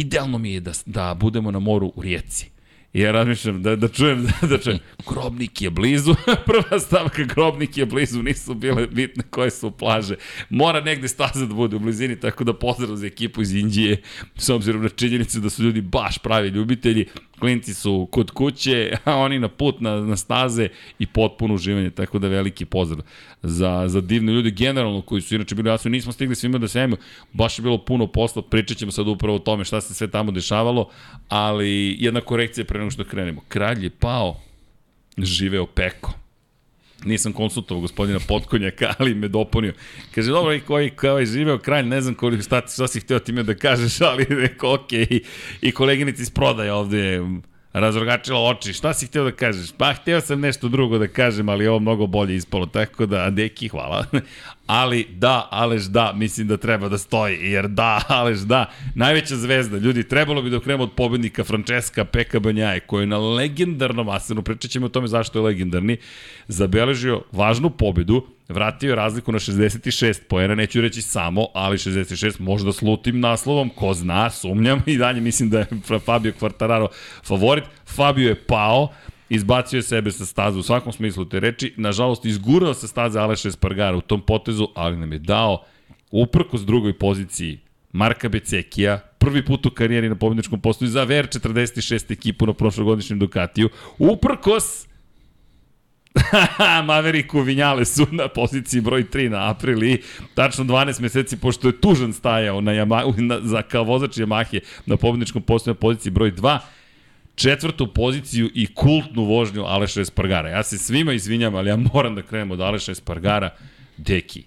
idealno 0.00 0.38
mi 0.38 0.52
je 0.52 0.60
da, 0.60 0.72
da 0.86 1.14
budemo 1.14 1.50
na 1.50 1.58
moru 1.58 1.92
u 1.96 2.02
Rijeci. 2.02 2.50
I 2.96 3.00
ja 3.00 3.12
razmišljam 3.12 3.62
da, 3.62 3.76
da 3.76 3.88
čujem, 3.88 4.24
da, 4.24 4.46
da 4.46 4.58
čujem, 4.58 4.78
Grobnik 5.08 5.62
je 5.62 5.70
blizu, 5.70 6.14
prva 6.46 6.80
stavka 6.80 7.24
Grobnik 7.24 7.76
je 7.76 7.86
blizu, 7.86 8.22
nisu 8.22 8.54
bile 8.54 8.86
bitne 8.86 9.24
koje 9.30 9.50
su 9.50 9.70
plaže. 9.70 10.14
Mora 10.50 10.80
negde 10.80 11.08
staza 11.08 11.46
da 11.46 11.54
bude 11.54 11.76
u 11.76 11.78
blizini, 11.78 12.20
tako 12.20 12.44
da 12.44 12.54
pozdrav 12.54 12.96
za 12.96 13.06
ekipu 13.06 13.42
iz 13.42 13.54
Indije, 13.54 14.02
s 14.36 14.48
obzirom 14.48 14.82
na 14.82 14.88
činjenicu 14.88 15.40
da 15.40 15.50
su 15.50 15.62
ljudi 15.62 15.80
baš 15.80 16.18
pravi 16.18 16.48
ljubitelji, 16.48 17.06
klinci 17.38 17.74
su 17.74 18.08
kod 18.10 18.30
kuće, 18.30 18.92
a 19.04 19.16
oni 19.16 19.38
na 19.38 19.48
put 19.48 19.80
na, 19.80 20.00
na 20.00 20.16
staze 20.16 20.68
i 20.98 21.06
potpuno 21.06 21.54
uživanje, 21.54 21.90
tako 21.90 22.18
da 22.18 22.28
veliki 22.28 22.64
pozdrav 22.64 23.04
za, 23.42 23.84
za 23.86 24.00
divne 24.00 24.32
ljude 24.32 24.50
generalno 24.50 25.02
koji 25.02 25.22
su 25.22 25.34
inače 25.34 25.54
bili 25.54 25.68
jasni, 25.68 25.90
nismo 25.90 26.12
stigli 26.12 26.34
svima 26.34 26.58
da 26.58 26.68
se 26.68 26.80
jemo, 26.80 26.96
baš 27.32 27.58
je 27.58 27.62
bilo 27.62 27.78
puno 27.78 28.06
posla, 28.06 28.42
pričat 28.42 28.76
ćemo 28.76 28.92
sad 28.92 29.08
upravo 29.08 29.36
o 29.36 29.38
tome 29.38 29.64
šta 29.64 29.80
se 29.80 29.94
sve 29.94 30.10
tamo 30.10 30.32
dešavalo, 30.32 30.88
ali 31.28 31.96
jedna 31.98 32.20
korekcija 32.20 32.64
pre 32.64 32.78
nego 32.78 32.90
što 32.90 33.04
krenemo. 33.04 33.40
Kralj 33.48 33.84
je 33.84 33.90
pao, 33.90 34.40
živeo 35.18 35.66
peko. 35.66 36.25
Nisam 37.04 37.32
konsultovao 37.32 37.80
gospodina 37.80 38.18
Potkonjaka, 38.28 38.94
ali 38.98 39.14
me 39.14 39.28
dopunio. 39.28 39.74
Kaže, 40.14 40.30
dobro, 40.30 40.54
i 40.54 40.60
koji, 40.60 40.90
koji 40.90 41.26
živeo 41.26 41.58
kralj, 41.58 41.86
ne 41.86 42.00
znam 42.00 42.14
koliko 42.14 42.42
šta, 42.42 42.62
šta 42.68 42.88
si 42.88 43.00
hteo 43.00 43.18
time 43.18 43.42
da 43.42 43.54
kažeš, 43.54 44.00
ali 44.00 44.26
rekao, 44.28 44.74
okej, 44.74 45.06
okay. 45.06 45.20
i 45.60 45.72
koleginici 45.72 46.22
iz 46.22 46.30
prodaja 46.30 46.74
ovde 46.74 47.20
razrogačila 47.80 48.40
oči. 48.40 48.72
Šta 48.72 48.94
si 48.94 49.06
hteo 49.06 49.24
da 49.24 49.32
kažeš? 49.32 49.72
Pa, 49.78 49.92
hteo 49.92 50.20
sam 50.20 50.40
nešto 50.40 50.68
drugo 50.68 50.98
da 50.98 51.08
kažem, 51.08 51.48
ali 51.48 51.66
ovo 51.66 51.78
mnogo 51.78 52.06
bolje 52.06 52.36
ispalo, 52.36 52.66
tako 52.66 53.06
da, 53.06 53.30
deki, 53.30 53.68
hvala. 53.68 54.04
ali 54.66 55.06
da, 55.10 55.48
Alež 55.50 55.84
da, 55.84 56.12
mislim 56.12 56.48
da 56.48 56.56
treba 56.56 56.88
da 56.88 56.98
stoji, 56.98 57.38
jer 57.50 57.68
da, 57.68 58.02
Alež 58.08 58.38
da, 58.40 58.70
najveća 58.94 59.36
zvezda, 59.36 59.78
ljudi, 59.78 60.08
trebalo 60.08 60.42
bi 60.42 60.50
da 60.50 60.56
okrenemo 60.56 60.84
od 60.84 60.92
pobednika 60.92 61.44
Francesca 61.44 62.04
Peka 62.04 62.40
Banjaje, 62.40 62.80
koji 62.80 63.02
je 63.02 63.06
na 63.06 63.18
legendarnom 63.18 64.08
asenu, 64.08 64.42
pričat 64.42 64.70
ćemo 64.70 64.86
o 64.86 64.88
tome 64.88 65.08
zašto 65.08 65.38
je 65.38 65.42
legendarni, 65.42 65.96
zabeležio 66.48 67.22
važnu 67.32 67.70
pobedu, 67.70 68.26
vratio 68.48 68.90
je 68.90 68.96
razliku 68.96 69.32
na 69.32 69.38
66 69.38 70.20
poena, 70.28 70.54
neću 70.54 70.80
reći 70.80 71.02
samo, 71.02 71.46
ali 71.54 71.76
66 71.76 72.40
možda 72.40 72.72
slutim 72.72 73.20
naslovom, 73.20 73.70
ko 73.70 73.94
zna, 73.94 74.30
sumnjam 74.30 74.82
i 74.86 74.96
dalje 74.96 75.20
mislim 75.20 75.50
da 75.50 75.58
je 75.58 75.66
Fabio 76.04 76.32
Quartararo 76.40 76.88
favorit. 77.24 77.64
Fabio 77.86 78.28
je 78.28 78.34
pao, 78.34 78.88
izbacio 79.28 79.76
je 79.76 79.82
sebe 79.82 80.10
sa 80.12 80.26
staze 80.26 80.58
u 80.58 80.62
svakom 80.62 80.92
smislu 80.92 81.24
te 81.24 81.40
reči, 81.40 81.74
nažalost 81.76 82.24
izgurao 82.24 82.74
sa 82.74 82.86
staze 82.86 83.18
Aleša 83.18 83.48
Espargara 83.48 83.96
u 83.96 84.00
tom 84.00 84.20
potezu, 84.20 84.68
ali 84.74 84.96
nam 84.96 85.12
je 85.12 85.18
dao 85.18 85.64
uprkos 86.10 86.60
drugoj 86.60 86.98
poziciji 86.98 87.58
Marka 87.92 88.28
Becekija, 88.28 88.98
prvi 89.18 89.44
put 89.44 89.66
u 89.66 89.70
karijeri 89.70 90.08
na 90.08 90.14
pobjedničkom 90.14 90.60
postoju 90.60 90.88
za 90.88 91.06
VR46 91.06 92.12
ekipu 92.12 92.46
na 92.46 92.52
prošlogodišnjem 92.52 93.18
Ducatiju, 93.18 93.68
uprkos 93.98 94.86
Maveriku 96.86 97.40
Vinjale 97.40 97.84
su 97.84 98.06
na 98.10 98.28
poziciji 98.28 98.80
broj 98.80 99.04
3 99.04 99.28
na 99.28 99.50
Aprili, 99.50 100.02
tačno 100.34 100.64
12 100.64 101.00
meseci 101.00 101.36
pošto 101.36 101.68
je 101.68 101.80
tužan 101.80 102.12
stajao 102.12 102.60
na 102.60 102.72
Yamaha, 102.72 103.20
na, 103.20 103.40
za 103.42 103.62
kao 103.62 103.84
vozač 103.84 104.16
Yamahe 104.16 104.60
na 104.86 104.96
pobedničkom 104.96 105.42
postoju 105.42 105.74
na 105.74 105.80
poziciji 105.80 106.12
broj 106.12 106.32
2, 106.32 106.58
četvrtu 107.34 107.94
poziciju 107.94 108.50
i 108.54 108.74
kultnu 108.74 109.24
vožnju 109.24 109.64
Aleša 109.64 110.00
Espargara. 110.00 110.48
Ja 110.48 110.62
se 110.62 110.78
svima 110.78 111.12
izvinjam, 111.12 111.54
ali 111.54 111.68
ja 111.68 111.76
moram 111.76 112.14
da 112.14 112.22
krenem 112.22 112.50
od 112.50 112.60
Aleša 112.60 112.92
Espargara. 112.92 113.50
Deki. 113.96 114.44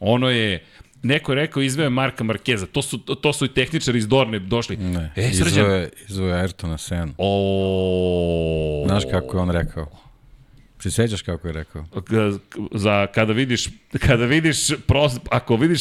Ono 0.00 0.30
je, 0.30 0.64
neko 1.02 1.32
je 1.32 1.36
rekao 1.36 1.62
izveo 1.62 1.90
Marka 1.90 2.24
Markeza, 2.24 2.66
to 2.66 2.82
su, 2.82 2.98
to 2.98 3.32
su 3.32 3.44
i 3.44 3.48
tehničari 3.48 3.98
iz 3.98 4.08
Dorne 4.08 4.38
došli. 4.38 4.76
Ne, 4.76 5.12
e, 5.16 5.28
izveo 5.28 5.74
je, 5.74 5.90
izveo 6.08 6.36
je 6.36 6.44
Ayrtona 6.44 6.78
Senu. 6.78 7.14
O... 7.18 8.84
Znaš 8.86 9.02
kako 9.10 9.36
je 9.36 9.42
on 9.42 9.50
rekao? 9.50 10.03
Se 10.84 10.90
sećaš 10.90 11.22
kako 11.22 11.48
je 11.48 11.52
rekao? 11.52 11.84
Za 12.72 13.06
kada 13.06 13.32
vidiš 13.32 13.68
kada 14.06 14.24
vidiš 14.24 14.68
pros, 14.86 15.12
ako 15.30 15.56
vidiš 15.56 15.80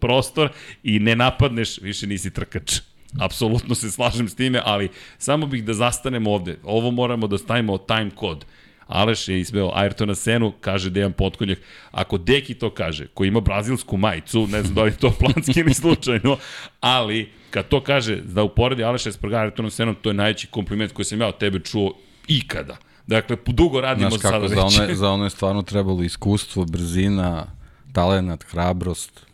prostor 0.00 0.48
i 0.82 0.98
ne 0.98 1.16
napadneš, 1.16 1.78
više 1.78 2.06
nisi 2.06 2.30
trkač. 2.30 2.80
Apsolutno 3.20 3.74
se 3.74 3.90
slažem 3.90 4.28
s 4.28 4.34
time, 4.34 4.60
ali 4.64 4.88
samo 5.18 5.46
bih 5.46 5.64
da 5.64 5.74
zastanemo 5.74 6.32
ovde. 6.32 6.58
Ovo 6.64 6.90
moramo 6.90 7.26
da 7.26 7.38
stavimo 7.38 7.78
time 7.78 8.10
kod. 8.14 8.44
Aleš 8.86 9.28
je 9.28 9.40
izveo 9.40 9.70
Ayrtona 9.70 10.14
Senu, 10.14 10.52
kaže 10.60 10.90
Dejan 10.90 11.12
Potkonjak. 11.12 11.58
Ako 11.90 12.18
Deki 12.18 12.54
to 12.54 12.70
kaže, 12.70 13.06
koji 13.14 13.28
ima 13.28 13.40
brazilsku 13.40 13.96
majicu, 13.96 14.46
ne 14.46 14.62
znam 14.62 14.74
da 14.74 14.82
li 14.82 14.90
je 14.90 14.96
to 14.96 15.10
planski 15.20 15.60
ili 15.60 15.74
slučajno, 15.74 16.36
ali 16.80 17.28
kad 17.50 17.68
to 17.68 17.80
kaže 17.80 18.16
da 18.16 18.42
uporedi 18.42 18.84
Aleša 18.84 19.08
Espargara 19.08 19.50
Ayrtona 19.50 19.70
Senom, 19.70 19.94
to 20.02 20.10
je 20.10 20.14
najveći 20.14 20.46
kompliment 20.46 20.92
koji 20.92 21.06
sam 21.06 21.20
ja 21.20 21.28
od 21.28 21.38
tebe 21.38 21.60
čuo 21.60 21.94
ikada. 22.28 22.76
Dakle, 23.10 23.36
dugo 23.46 23.80
radimo 23.80 24.10
Znaš 24.10 24.22
kako, 24.22 24.34
sada 24.34 24.48
za 24.48 24.64
ono, 24.64 24.90
je, 24.90 24.94
za 24.94 25.10
ono 25.10 25.24
je 25.24 25.30
stvarno 25.30 25.62
trebalo 25.62 26.02
iskustvo, 26.02 26.64
brzina, 26.64 27.46
talenat, 27.92 28.44
hrabrost. 28.44 29.26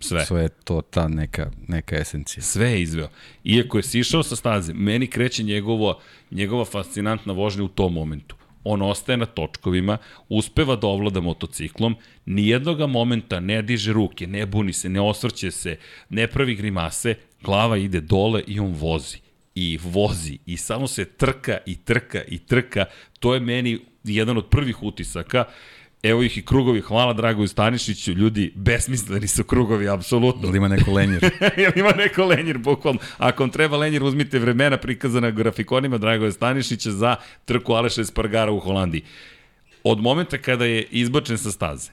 Sve. 0.00 0.24
Sve 0.26 0.42
je 0.42 0.48
to 0.48 0.80
ta 0.80 1.08
neka, 1.08 1.50
neka 1.68 1.96
esencija. 1.96 2.42
Sve 2.42 2.70
je 2.70 2.82
izveo. 2.82 3.08
Iako 3.44 3.78
je 3.78 3.82
sišao 3.82 4.22
sa 4.22 4.36
staze, 4.36 4.72
meni 4.74 5.06
kreće 5.06 5.42
njegovo, 5.42 6.00
njegova 6.30 6.64
fascinantna 6.64 7.32
vožnja 7.32 7.64
u 7.64 7.68
tom 7.68 7.94
momentu. 7.94 8.36
On 8.64 8.82
ostaje 8.82 9.16
na 9.16 9.26
točkovima, 9.26 9.98
uspeva 10.28 10.76
da 10.76 10.86
ovlada 10.86 11.20
motociklom, 11.20 11.96
nijednoga 12.26 12.86
momenta 12.86 13.40
ne 13.40 13.62
diže 13.62 13.92
ruke, 13.92 14.26
ne 14.26 14.46
buni 14.46 14.72
se, 14.72 14.88
ne 14.88 15.00
osvrće 15.00 15.50
se, 15.50 15.76
ne 16.08 16.26
pravi 16.26 16.54
grimase, 16.54 17.14
glava 17.42 17.76
ide 17.76 18.00
dole 18.00 18.42
i 18.46 18.60
on 18.60 18.72
vozi 18.72 19.23
i 19.54 19.78
vozi 19.82 20.38
i 20.46 20.56
samo 20.56 20.86
se 20.86 21.04
trka 21.04 21.58
i 21.66 21.76
trka 21.76 22.22
i 22.28 22.38
trka. 22.38 22.84
To 23.20 23.34
je 23.34 23.40
meni 23.40 23.80
jedan 24.04 24.38
od 24.38 24.46
prvih 24.48 24.82
utisaka. 24.82 25.44
Evo 26.02 26.22
ih 26.22 26.38
i 26.38 26.42
krugovi, 26.42 26.80
hvala 26.80 27.12
Dragoju 27.12 27.48
Stanišiću, 27.48 28.12
ljudi, 28.12 28.52
besmisleni 28.54 29.28
su 29.28 29.44
krugovi, 29.44 29.88
apsolutno. 29.88 30.48
Ili 30.48 30.56
ima 30.56 30.68
neko 30.68 30.92
lenjer? 30.92 31.30
Ili 31.64 31.72
ima 31.76 31.90
neko 31.96 32.24
lenjer, 32.24 32.58
bukvalno. 32.58 33.00
Ako 33.18 33.42
vam 33.42 33.50
treba 33.50 33.76
lenjer, 33.76 34.02
uzmite 34.02 34.38
vremena 34.38 34.76
prikazana 34.76 35.30
grafikonima 35.30 35.98
Dragoja 35.98 36.32
Stanišića 36.32 36.90
za 36.90 37.16
trku 37.44 37.72
Aleša 37.72 38.00
Espargara 38.00 38.52
u 38.52 38.60
Holandiji. 38.60 39.02
Od 39.84 40.00
momenta 40.00 40.38
kada 40.38 40.64
je 40.64 40.82
izbačen 40.90 41.38
sa 41.38 41.50
staze, 41.50 41.90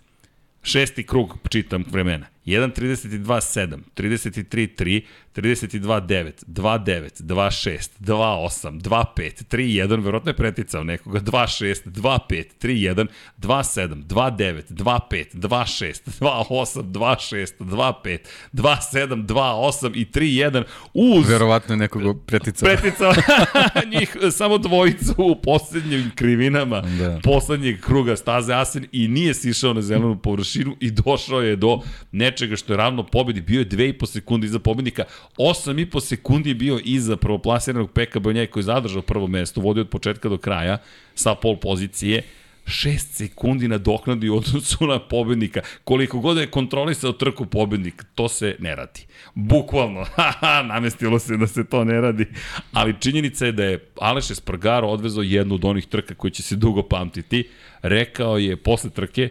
šesti 0.64 1.04
krug 1.04 1.38
čitam 1.50 1.84
vremena, 1.92 2.26
1.32.7, 2.46 3.78
33.3, 3.96 5.02
32.9, 5.36 6.32
2.9, 6.48 7.24
2.6, 7.24 7.90
2.8, 8.00 8.82
2.5, 8.82 9.44
3.1, 9.52 10.04
verovatno 10.04 10.30
je 10.30 10.36
preticao 10.36 10.84
nekoga, 10.84 11.20
2.6, 11.20 11.86
2.5, 11.86 12.44
3.1, 12.62 13.08
2.7, 13.38 14.04
2.9, 14.06 14.62
2.5, 14.70 15.26
2.6, 15.34 16.02
2.8, 16.20 16.84
2.6, 16.84 17.48
2.5, 17.60 18.18
2.7, 18.54 19.26
2.8 19.26 19.92
i 19.96 20.06
3.1 20.06 20.64
uz... 20.94 21.30
Verovatno 21.30 21.74
je 21.74 21.78
nekoga 21.78 22.14
preticao. 22.26 22.70
Preticao 22.70 23.14
njih 24.00 24.18
samo 24.32 24.58
dvojicu 24.58 25.16
u 25.18 25.36
poslednjim 25.36 26.12
krivinama 26.16 26.82
Da. 26.82 27.20
poslednjeg 27.24 27.82
kruga 27.82 28.16
staze 28.16 28.54
Asen 28.54 28.86
i 28.92 29.08
nije 29.08 29.34
sišao 29.34 29.74
na 29.74 29.82
zelenu 29.82 30.18
površinu 30.18 30.76
i 30.80 30.92
došao 30.92 31.42
je 31.42 31.56
do 31.56 31.80
nečega 32.12 32.56
što 32.56 32.74
je 32.74 32.78
ravno 32.78 33.04
pobedi. 33.04 33.42
Bio 33.42 33.60
je 33.60 33.70
2,5 33.70 34.06
sekundi 34.06 34.48
iza 34.48 34.60
pobednika, 34.60 35.04
8,5 35.38 36.02
sekundi 36.02 36.50
je 36.50 36.56
bio 36.56 36.80
iza 36.84 37.18
prvoplasiranog 37.18 37.92
Peka 37.92 38.20
Bonjaj 38.20 38.48
koji 38.48 38.62
je 38.62 38.66
zadržao 38.66 39.02
prvo 39.02 39.28
mesto, 39.28 39.62
vodio 39.62 39.82
od 39.82 39.90
početka 39.90 40.30
do 40.30 40.38
kraja 40.38 40.78
sa 41.16 41.36
pol 41.36 41.58
pozicije. 41.58 42.24
6 42.66 42.98
sekundi 42.98 43.68
na 43.68 43.78
doknadi 43.78 44.30
u 44.30 44.38
odnosu 44.38 44.88
na 44.88 45.00
pobednika. 45.00 45.62
Koliko 45.84 46.20
god 46.20 46.38
je 46.38 46.48
kontrolisao 46.48 47.12
trku 47.12 47.46
pobednik, 47.46 48.04
to 48.16 48.30
se 48.30 48.56
ne 48.60 48.76
radi. 48.76 49.06
Bukvalno, 49.34 50.06
namestilo 50.74 51.20
se 51.20 51.38
da 51.38 51.48
se 51.48 51.64
to 51.66 51.84
ne 51.84 52.02
radi. 52.02 52.26
Ali 52.72 52.96
činjenica 53.00 53.46
je 53.46 53.52
da 53.52 53.64
je 53.64 53.92
Aleš 54.00 54.32
Espargaro 54.32 54.88
odvezao 54.88 55.24
jednu 55.24 55.56
od 55.56 55.66
onih 55.66 55.86
trka 55.86 56.16
koji 56.16 56.32
će 56.32 56.44
se 56.44 56.56
dugo 56.56 56.84
pamtiti. 56.84 57.50
Rekao 57.82 58.38
je 58.38 58.58
posle 58.58 58.90
trke, 58.90 59.30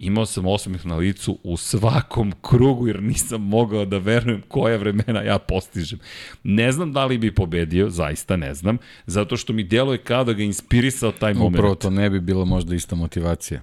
imao 0.00 0.26
sam 0.26 0.46
osmeh 0.46 0.86
na 0.86 0.96
licu 0.96 1.38
u 1.42 1.56
svakom 1.56 2.32
krugu 2.42 2.86
jer 2.86 3.02
nisam 3.02 3.42
mogao 3.42 3.84
da 3.84 3.98
verujem 3.98 4.42
koja 4.48 4.76
vremena 4.76 5.22
ja 5.22 5.38
postižem. 5.38 5.98
Ne 6.42 6.72
znam 6.72 6.92
da 6.92 7.04
li 7.04 7.18
bi 7.18 7.34
pobedio, 7.34 7.90
zaista 7.90 8.36
ne 8.36 8.54
znam, 8.54 8.78
zato 9.06 9.36
što 9.36 9.52
mi 9.52 9.62
djeluje 9.62 9.98
kao 9.98 10.24
da 10.24 10.32
ga 10.32 10.42
inspirisao 10.42 11.12
taj 11.12 11.34
moment. 11.34 11.56
Upravo 11.56 11.74
to 11.74 11.90
ne 11.90 12.10
bi 12.10 12.20
bilo 12.20 12.44
možda 12.44 12.74
ista 12.74 12.96
motivacija. 12.96 13.60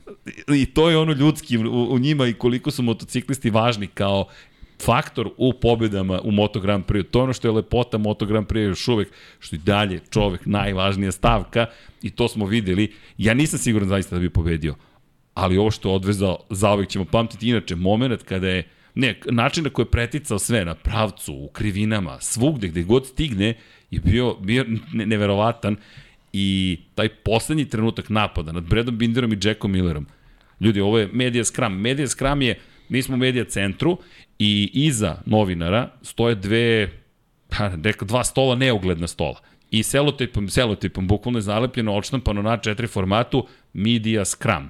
I 0.48 0.66
to 0.66 0.90
je 0.90 0.98
ono 0.98 1.14
ljudski 1.14 1.58
u, 1.58 1.88
u 1.94 2.00
njima 2.00 2.28
i 2.28 2.34
koliko 2.34 2.72
su 2.72 2.84
motociklisti 2.84 3.50
važni 3.50 3.88
kao 3.88 4.28
faktor 4.82 5.30
u 5.38 5.54
pobedama 5.54 6.22
u 6.22 6.32
Moto 6.32 6.60
Grand 6.60 6.86
Prix. 6.86 7.04
To 7.12 7.20
je 7.20 7.24
ono 7.24 7.34
što 7.34 7.48
je 7.48 7.52
lepota 7.52 7.98
Moto 7.98 8.26
Grand 8.26 8.48
Prix 8.48 8.68
još 8.68 8.88
uvek, 8.88 9.10
što 9.40 9.56
i 9.56 9.60
dalje 9.60 10.00
čovek 10.10 10.46
najvažnija 10.46 11.12
stavka 11.12 11.66
i 12.02 12.10
to 12.10 12.28
smo 12.28 12.46
videli. 12.46 12.94
Ja 13.18 13.34
nisam 13.34 13.60
siguran 13.60 13.90
zaista 13.90 14.16
da 14.16 14.20
bi 14.20 14.30
pobedio, 14.30 14.76
ali 15.38 15.58
ovo 15.58 15.72
što 15.72 15.90
je 15.90 15.96
odvezao, 15.96 16.38
zauvek 16.50 16.90
ćemo 16.90 17.06
pamtiti. 17.06 17.50
Inače, 17.50 17.76
moment 17.76 18.24
kada 18.24 18.48
je, 18.48 18.64
ne, 18.96 19.20
način 19.32 19.64
na 19.64 19.70
koji 19.70 19.86
je 19.86 19.92
preticao 19.92 20.40
sve, 20.40 20.66
na 20.66 20.76
pravcu, 20.76 21.34
u 21.34 21.48
krivinama, 21.48 22.18
svugde, 22.20 22.68
gde 22.68 22.84
god 22.84 23.06
stigne, 23.08 23.54
je 23.92 24.00
bio, 24.00 24.34
bio 24.34 24.66
ne, 24.94 25.06
neverovatan 25.06 25.76
i 26.34 26.78
taj 26.96 27.10
poslednji 27.10 27.70
trenutak 27.70 28.10
napada 28.10 28.52
nad 28.52 28.64
Bradom 28.64 28.98
Binderom 28.98 29.34
i 29.34 29.38
Jackom 29.44 29.72
Millerom. 29.72 30.08
Ljudi, 30.60 30.82
ovo 30.82 31.00
je 31.00 31.10
Media 31.14 31.44
Scrum. 31.44 31.74
Media 31.74 32.08
Scrum 32.08 32.42
je, 32.42 32.60
mi 32.90 33.02
smo 33.02 33.16
u 33.16 33.18
Media 33.18 33.46
centru 33.46 33.98
i 34.40 34.72
iza 34.74 35.22
novinara 35.26 35.90
stoje 36.02 36.36
dve, 36.36 36.90
pa, 37.48 37.72
rekao, 37.84 38.08
dva 38.08 38.24
stola, 38.24 38.56
neugledna 38.56 39.08
stola. 39.08 39.40
I 39.72 39.84
selotipom, 39.84 40.50
selotipom, 40.50 41.08
bukvalno 41.08 41.38
je 41.38 41.44
zalepljeno, 41.44 41.94
odštampano 41.94 42.42
na 42.42 42.58
četiri 42.58 42.88
formatu 42.88 43.48
Media 43.74 44.26
Scrum. 44.26 44.70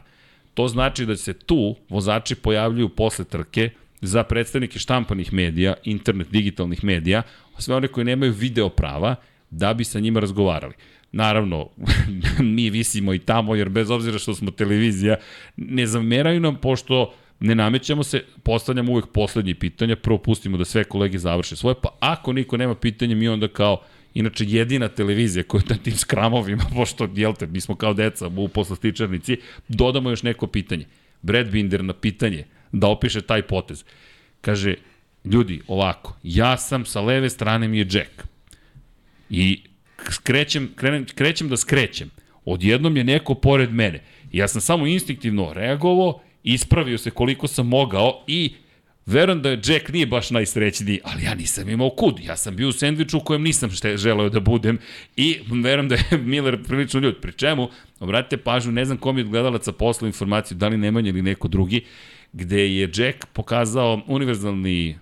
To 0.58 0.68
znači 0.68 1.06
da 1.06 1.16
se 1.16 1.34
tu 1.34 1.76
vozači 1.90 2.36
pojavljuju 2.36 2.90
posle 2.90 3.26
trke 3.26 3.70
za 4.02 4.24
predstavnike 4.24 4.80
štampanih 4.80 5.34
medija, 5.34 5.74
internet, 5.84 6.32
digitalnih 6.32 6.84
medija, 6.84 7.22
sve 7.58 7.76
one 7.76 7.88
koji 7.88 8.06
nemaju 8.06 8.34
video 8.34 8.70
prava, 8.70 9.16
da 9.50 9.74
bi 9.74 9.84
sa 9.84 10.00
njima 10.00 10.20
razgovarali. 10.20 10.74
Naravno, 11.12 11.70
mi 12.56 12.70
visimo 12.70 13.14
i 13.14 13.20
tamo, 13.20 13.56
jer 13.56 13.70
bez 13.70 13.90
obzira 13.90 14.20
što 14.20 14.34
smo 14.34 14.52
televizija, 14.52 15.16
ne 15.58 15.88
zameraju 15.88 16.40
nam, 16.40 16.56
pošto 16.56 17.14
ne 17.40 17.56
namećamo 17.56 18.04
se, 18.04 18.24
postavljamo 18.44 18.92
uvek 18.92 19.06
poslednje 19.14 19.56
pitanja, 19.56 19.96
prvo 19.96 20.18
pustimo 20.18 20.58
da 20.58 20.66
sve 20.66 20.84
kolege 20.84 21.18
završe 21.18 21.56
svoje, 21.56 21.76
pa 21.82 21.90
ako 22.00 22.34
niko 22.34 22.58
nema 22.58 22.76
pitanja, 22.76 23.16
mi 23.16 23.28
onda 23.28 23.48
kao 23.48 23.82
Inače, 24.14 24.46
jedina 24.48 24.88
televizija 24.88 25.44
koja 25.44 25.62
je 25.62 25.76
na 25.76 25.84
tim 25.84 25.98
skramovima, 25.98 26.64
pošto, 26.76 27.10
jel 27.16 27.34
te, 27.34 27.48
mi 27.48 27.62
smo 27.62 27.76
kao 27.76 27.94
deca 27.94 28.28
u 28.28 28.48
poslastičarnici, 28.48 29.38
dodamo 29.68 30.10
još 30.10 30.24
neko 30.24 30.48
pitanje. 30.48 30.86
Brad 31.22 31.52
Binder 31.52 31.84
na 31.84 31.94
pitanje 31.94 32.46
da 32.72 32.88
opiše 32.88 33.22
taj 33.22 33.42
potez. 33.42 33.84
Kaže, 34.42 34.76
ljudi, 35.26 35.62
ovako, 35.68 36.18
ja 36.24 36.58
sam 36.58 36.86
sa 36.86 37.02
leve 37.02 37.30
strane 37.30 37.68
mi 37.68 37.78
je 37.78 37.88
Jack. 37.92 38.24
I 39.30 39.62
skrećem, 40.12 40.70
krenem, 40.76 41.06
krećem 41.16 41.50
da 41.50 41.58
skrećem. 41.58 42.10
Odjednom 42.46 42.98
je 42.98 43.04
neko 43.04 43.34
pored 43.36 43.74
mene. 43.74 44.04
Ja 44.32 44.48
sam 44.48 44.62
samo 44.62 44.88
instinktivno 44.88 45.54
reagovao, 45.54 46.22
ispravio 46.44 46.98
se 46.98 47.12
koliko 47.12 47.48
sam 47.48 47.68
mogao 47.68 48.24
i 48.28 48.54
Verujem 49.08 49.42
da 49.42 49.50
je 49.50 49.62
Jack 49.66 49.90
nije 49.90 50.06
baš 50.06 50.30
najsrećniji, 50.30 51.00
ali 51.04 51.24
ja 51.24 51.36
nisam 51.36 51.70
imao 51.70 51.90
kud. 51.90 52.20
Ja 52.20 52.36
sam 52.38 52.56
bio 52.56 52.70
u 52.70 52.72
sendviču 52.72 53.18
u 53.18 53.22
kojem 53.22 53.44
nisam 53.44 53.72
šte, 53.72 53.98
želeo 53.98 54.30
da 54.30 54.40
budem 54.40 54.80
i 55.16 55.40
verujem 55.64 55.90
da 55.90 55.96
je 55.96 56.18
Miller 56.32 56.64
prilično 56.64 57.00
ljud. 57.00 57.18
Pri 57.22 57.32
čemu, 57.32 57.70
obratite 58.00 58.38
pažnju, 58.38 58.72
ne 58.72 58.86
znam 58.86 58.98
kom 58.98 59.18
je 59.18 59.24
od 59.24 59.30
gledalaca 59.30 59.72
poslao 59.72 60.08
informaciju, 60.08 60.58
da 60.58 60.68
li 60.68 60.78
Nemanja 60.78 61.10
ili 61.10 61.22
neko 61.22 61.48
drugi, 61.48 61.86
gde 62.34 62.76
je 62.76 62.92
Jack 62.96 63.26
pokazao 63.34 64.02
univerzalni 64.08 64.98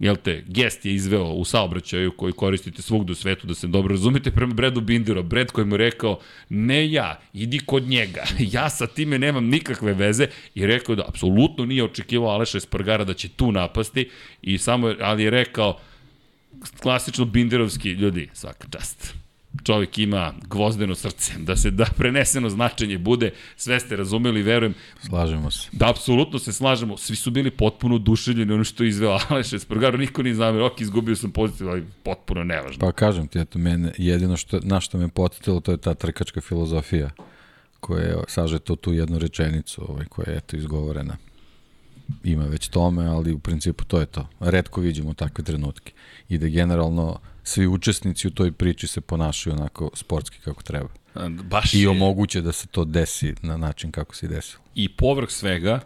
jel 0.00 0.16
te, 0.16 0.44
gest 0.46 0.84
je 0.86 0.94
izveo 0.94 1.24
u 1.24 1.44
saobraćaju 1.44 2.12
koji 2.12 2.32
koristite 2.32 2.82
svugde 2.82 3.12
u 3.12 3.14
svetu 3.14 3.46
da 3.46 3.54
se 3.54 3.66
dobro 3.66 3.92
razumete 3.92 4.30
prema 4.30 4.54
Bredu 4.54 4.80
Binderu. 4.80 5.22
Bred 5.22 5.50
koji 5.50 5.66
mu 5.66 5.74
je 5.74 5.78
rekao, 5.78 6.18
ne 6.48 6.92
ja, 6.92 7.20
idi 7.32 7.58
kod 7.58 7.82
njega, 7.82 8.24
ja 8.56 8.70
sa 8.70 8.86
time 8.86 9.18
nemam 9.18 9.46
nikakve 9.46 9.92
veze. 9.94 10.26
I 10.54 10.66
rekao 10.66 10.94
da 10.94 11.04
apsolutno 11.08 11.66
nije 11.66 11.84
očekivao 11.84 12.30
Aleša 12.30 12.58
Espargara 12.58 13.04
da 13.04 13.14
će 13.14 13.28
tu 13.28 13.52
napasti 13.52 14.08
i 14.42 14.58
samo, 14.58 14.94
ali 15.00 15.22
je 15.22 15.30
rekao, 15.30 15.80
klasično 16.82 17.24
Binderovski, 17.24 17.90
ljudi, 17.90 18.28
svaka 18.32 18.68
čast 18.70 19.14
čovjek 19.62 19.98
ima 19.98 20.32
gvozdeno 20.48 20.94
srce, 20.94 21.32
da 21.38 21.56
se 21.56 21.70
da 21.70 21.86
preneseno 21.96 22.50
značenje 22.50 22.98
bude, 22.98 23.30
sve 23.56 23.80
ste 23.80 23.96
razumeli, 23.96 24.42
verujem. 24.42 24.74
Slažemo 25.08 25.50
se. 25.50 25.68
Da, 25.72 25.90
apsolutno 25.90 26.38
se 26.38 26.52
slažemo. 26.52 26.96
Svi 26.96 27.16
su 27.16 27.30
bili 27.30 27.50
potpuno 27.50 27.94
oduševljeni 27.94 28.52
ono 28.52 28.64
što 28.64 28.84
je 28.84 28.88
izveo 28.88 29.18
Aleš 29.28 29.52
Espargaro, 29.52 29.98
niko 29.98 30.22
nije 30.22 30.34
znao, 30.34 30.66
ok, 30.66 30.80
izgubio 30.80 31.16
sam 31.16 31.30
poziciju, 31.30 31.68
ali 31.68 31.84
potpuno 32.02 32.44
nevažno. 32.44 32.78
Pa 32.80 32.92
kažem 32.92 33.26
ti, 33.26 33.38
eto, 33.38 33.58
mene, 33.58 33.92
jedino 33.98 34.36
što, 34.36 34.60
na 34.62 34.80
što 34.80 34.98
me 34.98 35.08
potetilo, 35.08 35.60
to 35.60 35.72
je 35.72 35.78
ta 35.78 35.94
trkačka 35.94 36.40
filozofija 36.40 37.10
koja 37.80 38.02
je 38.02 38.16
sažeta 38.28 38.76
tu 38.76 38.92
jednu 38.92 39.18
rečenicu 39.18 39.84
ovaj, 39.88 40.04
koja 40.04 40.30
je 40.30 40.36
eto 40.36 40.56
izgovorena. 40.56 41.16
Ima 42.24 42.44
već 42.44 42.68
tome, 42.68 43.06
ali 43.06 43.32
u 43.32 43.38
principu 43.38 43.84
to 43.84 44.00
je 44.00 44.06
to. 44.06 44.28
Redko 44.40 44.80
vidimo 44.80 45.14
takve 45.14 45.44
trenutke. 45.44 45.92
I 46.28 46.38
da 46.38 46.48
generalno 46.48 47.20
svi 47.44 47.66
učesnici 47.66 48.28
u 48.28 48.30
toj 48.30 48.52
priči 48.52 48.86
se 48.86 49.00
ponašaju 49.00 49.56
onako 49.56 49.90
sportski 49.94 50.38
kako 50.44 50.62
treba. 50.62 50.88
Baš 51.28 51.74
I 51.74 51.86
omoguće 51.86 52.40
da 52.40 52.52
se 52.52 52.66
to 52.66 52.84
desi 52.84 53.34
na 53.42 53.56
način 53.56 53.92
kako 53.92 54.14
se 54.14 54.28
desilo. 54.28 54.62
I 54.74 54.88
povrh 54.88 55.30
svega, 55.30 55.80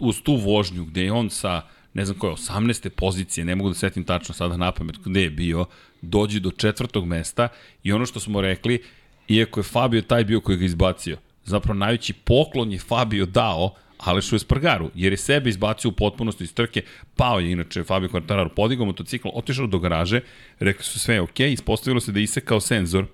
uz 0.00 0.22
tu 0.22 0.36
vožnju 0.36 0.84
gde 0.84 1.04
je 1.04 1.12
on 1.12 1.30
sa, 1.30 1.62
ne 1.94 2.04
znam 2.04 2.18
koje, 2.18 2.32
18. 2.32 2.88
pozicije, 2.88 3.44
ne 3.44 3.54
mogu 3.54 3.68
da 3.68 3.74
setim 3.74 4.04
tačno 4.04 4.34
sada 4.34 4.56
na 4.56 4.72
pamet 4.72 4.96
gde 5.04 5.22
je 5.22 5.30
bio, 5.30 5.66
dođe 6.02 6.40
do 6.40 6.50
četvrtog 6.50 7.06
mesta 7.06 7.48
i 7.82 7.92
ono 7.92 8.06
što 8.06 8.20
smo 8.20 8.40
rekli, 8.40 8.82
iako 9.28 9.60
je 9.60 9.64
Fabio 9.64 10.02
taj 10.02 10.24
bio 10.24 10.40
koji 10.40 10.58
ga 10.58 10.64
izbacio, 10.64 11.18
zapravo 11.44 11.78
najveći 11.78 12.12
poklon 12.12 12.72
je 12.72 12.78
Fabio 12.78 13.26
dao 13.26 13.74
Alešu 14.04 14.36
Espargaru, 14.36 14.90
jer 14.94 15.12
je 15.12 15.16
sebe 15.16 15.50
izbacio 15.50 15.88
u 15.88 15.92
potpunosti 15.92 16.44
iz 16.44 16.54
trke, 16.54 16.82
pao 17.16 17.40
je 17.40 17.52
inače 17.52 17.84
Fabio 17.84 18.08
Quartararo, 18.08 18.48
podigao 18.48 18.86
motocikl, 18.86 19.28
otišao 19.34 19.66
do 19.66 19.78
garaže, 19.78 20.20
rekli 20.58 20.84
su 20.84 20.98
sve 20.98 21.20
ok, 21.20 21.40
ispostavilo 21.40 22.00
se 22.00 22.12
da 22.12 22.18
je 22.18 22.24
isekao 22.24 22.60
senzor 22.60 23.06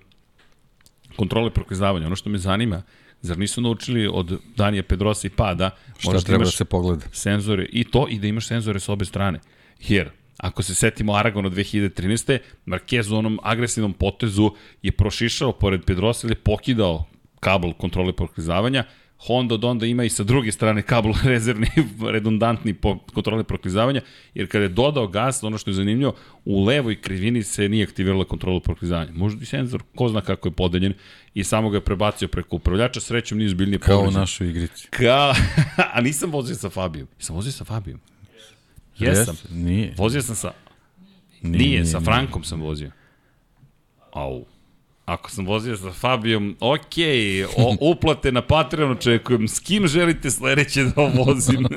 kontrole 1.15 1.49
proklizavanja. 1.49 2.05
Ono 2.05 2.15
što 2.15 2.29
me 2.29 2.37
zanima, 2.37 2.83
zar 3.21 3.37
nisu 3.37 3.61
naučili 3.61 4.07
od 4.13 4.39
Danija 4.55 4.83
Pedrosa 4.83 5.27
i 5.27 5.29
Pada, 5.29 5.69
Šta 5.97 6.11
da 6.11 6.19
treba 6.19 6.43
da 6.43 6.51
se 6.51 6.65
pogleda? 6.65 7.05
Senzore, 7.11 7.65
i 7.71 7.83
to, 7.83 8.07
i 8.09 8.19
da 8.19 8.27
imaš 8.27 8.47
senzore 8.47 8.79
s 8.79 8.89
obe 8.89 9.05
strane. 9.05 9.39
Jer, 9.79 10.09
Ako 10.41 10.63
se 10.63 10.75
setimo 10.75 11.13
Aragona 11.13 11.49
2013. 11.49 12.39
Marquez 12.65 13.11
u 13.13 13.17
onom 13.17 13.39
agresivnom 13.43 13.93
potezu 13.93 14.49
je 14.81 14.91
prošišao 14.91 15.51
pored 15.51 15.83
Pedrosa 15.85 16.27
ili 16.27 16.31
je 16.31 16.39
pokidao 16.43 17.05
kabel 17.39 17.73
kontrole 17.73 18.13
proklizavanja, 18.13 18.83
Honda 19.27 19.55
od 19.55 19.63
onda 19.65 19.85
ima 19.85 20.03
i 20.03 20.09
sa 20.09 20.23
druge 20.23 20.51
strane 20.51 20.81
kabel 20.81 21.13
rezervni, 21.23 21.67
redundantni 22.11 22.73
po 22.73 22.99
kontroli 23.13 23.43
proklizavanja, 23.43 24.01
jer 24.33 24.51
kada 24.51 24.63
je 24.63 24.69
dodao 24.69 25.07
gas, 25.07 25.43
ono 25.43 25.57
što 25.57 25.69
je 25.69 25.73
zanimljivo, 25.73 26.15
u 26.45 26.63
levoj 26.63 27.01
krivini 27.01 27.43
se 27.43 27.69
nije 27.69 27.83
aktivirala 27.83 28.25
kontrola 28.25 28.59
proklizavanja. 28.59 29.11
Možda 29.13 29.43
i 29.43 29.45
senzor, 29.45 29.83
ko 29.95 30.07
zna 30.09 30.21
kako 30.21 30.47
je 30.47 30.51
podeljen, 30.51 30.93
i 31.33 31.43
samo 31.43 31.69
ga 31.69 31.77
je 31.77 31.81
prebacio 31.81 32.27
preko 32.27 32.55
upravljača, 32.55 32.99
srećom 32.99 33.37
nije 33.37 33.49
zbiljnije 33.49 33.79
Kao 33.79 33.97
povređen. 33.97 34.17
u 34.17 34.19
našoj 34.19 34.49
igrici. 34.49 34.87
Kao, 34.89 35.33
a 35.93 36.01
nisam 36.01 36.31
vozio 36.31 36.55
sa 36.55 36.69
Fabijom. 36.69 37.07
Sam 37.19 37.35
vozio 37.35 37.51
sa 37.51 37.63
Fabijom. 37.63 37.99
Jesam. 38.99 39.35
Yes, 39.35 39.51
nije. 39.51 39.93
Vozio 39.97 40.21
sam 40.21 40.35
sa... 40.35 40.51
Nije, 41.41 41.57
nije 41.57 41.85
sa 41.85 41.99
Frankom 41.99 42.43
sam 42.43 42.61
vozio. 42.61 42.91
Au. 44.11 44.45
Ako 45.11 45.31
sam 45.31 45.45
vozio 45.45 45.77
sa 45.77 45.91
Fabijom, 45.91 46.55
ok, 46.59 46.95
o, 47.57 47.75
uplate 47.79 48.31
na 48.31 48.41
Patreon 48.41 48.91
očekujem. 48.91 49.47
S 49.47 49.59
kim 49.59 49.87
želite 49.87 50.31
sledeće 50.31 50.83
da 50.83 51.01
vozim? 51.01 51.67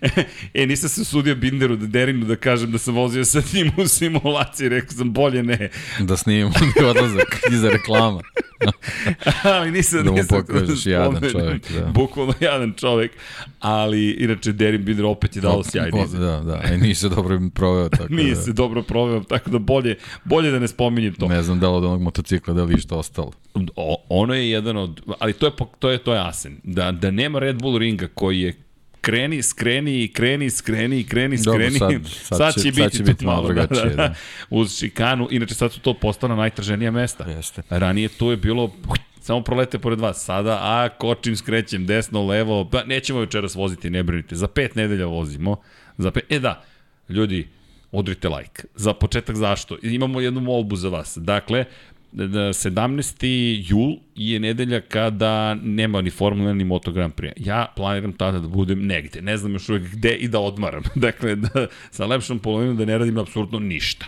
e, 0.54 0.66
nisam 0.66 0.88
se 0.88 1.04
sudio 1.04 1.34
Binderu, 1.34 1.76
da 1.76 1.86
Derinu 1.86 2.26
da 2.26 2.36
kažem 2.36 2.72
da 2.72 2.78
sam 2.78 2.94
vozio 2.94 3.24
sa 3.24 3.42
njim 3.52 3.72
u 3.76 3.88
simulaciji, 3.88 4.68
rekao 4.68 4.96
sam 4.96 5.12
bolje 5.12 5.42
ne. 5.42 5.70
Da 6.00 6.16
snimimo 6.16 6.50
odlazak 6.90 7.40
iza 7.52 7.68
reklama. 7.68 8.20
ali 9.42 9.70
nisam, 9.70 10.04
da 10.04 10.10
mu 10.10 10.18
pokažeš 10.28 10.86
jadan 10.86 11.30
čovjek. 11.32 11.72
Da. 11.72 11.86
Bukvalno 11.86 12.34
jadan 12.40 12.72
čovjek, 12.76 13.12
ali 13.60 14.10
inače 14.10 14.52
Derin 14.52 14.84
Binder 14.84 15.04
opet 15.04 15.36
je 15.36 15.42
dao 15.42 15.62
sjajni. 15.62 16.06
Da, 16.12 16.40
da, 16.40 16.60
e, 16.64 16.78
nije 16.78 16.94
se 16.94 17.08
dobro 17.08 17.40
proveo. 17.54 17.88
Tako 17.88 18.14
nije 18.14 18.34
da. 18.34 18.40
se 18.40 18.52
dobro 18.52 18.82
proveo, 18.82 19.20
tako 19.20 19.50
da 19.50 19.58
bolje, 19.58 19.96
bolje 20.24 20.50
da 20.50 20.58
ne 20.58 20.68
spominjem 20.68 21.14
to. 21.14 21.28
Ne 21.28 21.42
znam 21.42 21.60
da 21.60 21.70
li 21.70 21.82
onog 21.90 22.02
motocikla 22.02 22.54
da 22.54 22.64
li 22.64 22.80
što 22.80 22.96
ostalo. 22.96 23.32
O, 23.76 23.96
ono 24.08 24.34
je 24.34 24.50
jedan 24.50 24.76
od, 24.76 25.00
ali 25.18 25.32
to 25.32 25.46
je, 25.46 25.52
to 25.78 25.90
je, 25.90 25.98
to 25.98 26.14
je 26.14 26.20
asen. 26.28 26.60
Da, 26.62 26.92
da 26.92 27.10
nema 27.10 27.38
Red 27.38 27.62
Bull 27.62 27.78
ringa 27.78 28.08
koji 28.14 28.40
je 28.40 28.54
kreni, 29.00 29.42
skreni, 29.42 30.08
kreni, 30.08 30.50
skreni, 30.50 31.04
kreni, 31.04 31.38
skreni. 31.38 31.78
Dobro, 31.78 32.02
sad, 32.02 32.08
sad, 32.28 32.38
sad, 32.38 32.54
će, 32.54 32.60
će 32.60 32.68
biti, 32.68 32.82
sad 32.82 32.92
će 32.92 33.02
biti 33.02 33.26
malo 33.26 33.46
drugačije. 33.46 33.84
Da, 33.84 33.88
da, 33.88 33.96
da. 33.96 34.14
Uz 34.50 34.78
šikanu, 34.78 35.28
inače 35.30 35.54
sad 35.54 35.72
su 35.72 35.80
to 35.80 35.94
postala 35.94 36.34
najtraženija 36.34 36.90
mesta. 36.90 37.24
Jeste. 37.24 37.62
Ranije 37.70 38.08
tu 38.08 38.30
je 38.30 38.36
bilo 38.36 38.72
samo 39.20 39.42
prolete 39.42 39.78
pored 39.78 40.00
vas. 40.00 40.24
Sada, 40.24 40.58
a 40.60 40.88
kočim, 40.98 41.36
skrećem, 41.36 41.86
desno, 41.86 42.26
levo, 42.26 42.68
pa 42.70 42.84
nećemo 42.84 43.20
večeras 43.20 43.54
voziti, 43.54 43.90
ne 43.90 44.02
brinite. 44.02 44.36
Za 44.36 44.48
pet 44.48 44.74
nedelja 44.74 45.06
vozimo. 45.06 45.56
Za 45.98 46.10
pet, 46.10 46.24
e 46.28 46.38
da, 46.38 46.62
ljudi, 47.08 47.48
odrite 47.92 48.28
like. 48.28 48.62
Za 48.74 48.94
početak 48.94 49.36
zašto? 49.36 49.76
Imamo 49.82 50.20
jednu 50.20 50.40
molbu 50.40 50.76
za 50.76 50.88
vas. 50.88 51.18
Dakle, 51.20 51.64
17. 52.12 53.62
jul 53.68 53.96
je 54.14 54.40
nedelja 54.40 54.80
kada 54.80 55.54
nema 55.54 56.02
ni 56.02 56.10
Formula 56.10 56.52
ni 56.52 56.64
Moto 56.64 56.92
Grand 56.92 57.14
Prix. 57.14 57.32
Ja 57.36 57.72
planiram 57.76 58.12
tada 58.12 58.38
da 58.38 58.48
budem 58.48 58.86
negde. 58.86 59.22
Ne 59.22 59.36
znam 59.36 59.52
još 59.52 59.68
uvek 59.68 59.82
gde 59.82 60.14
i 60.14 60.28
da 60.28 60.40
odmaram. 60.40 60.82
dakle, 60.94 61.36
da, 61.36 61.66
sa 61.90 62.06
lepšom 62.06 62.38
polovinom 62.38 62.76
da 62.76 62.84
ne 62.84 62.98
radim 62.98 63.18
apsolutno 63.18 63.58
ništa. 63.58 64.06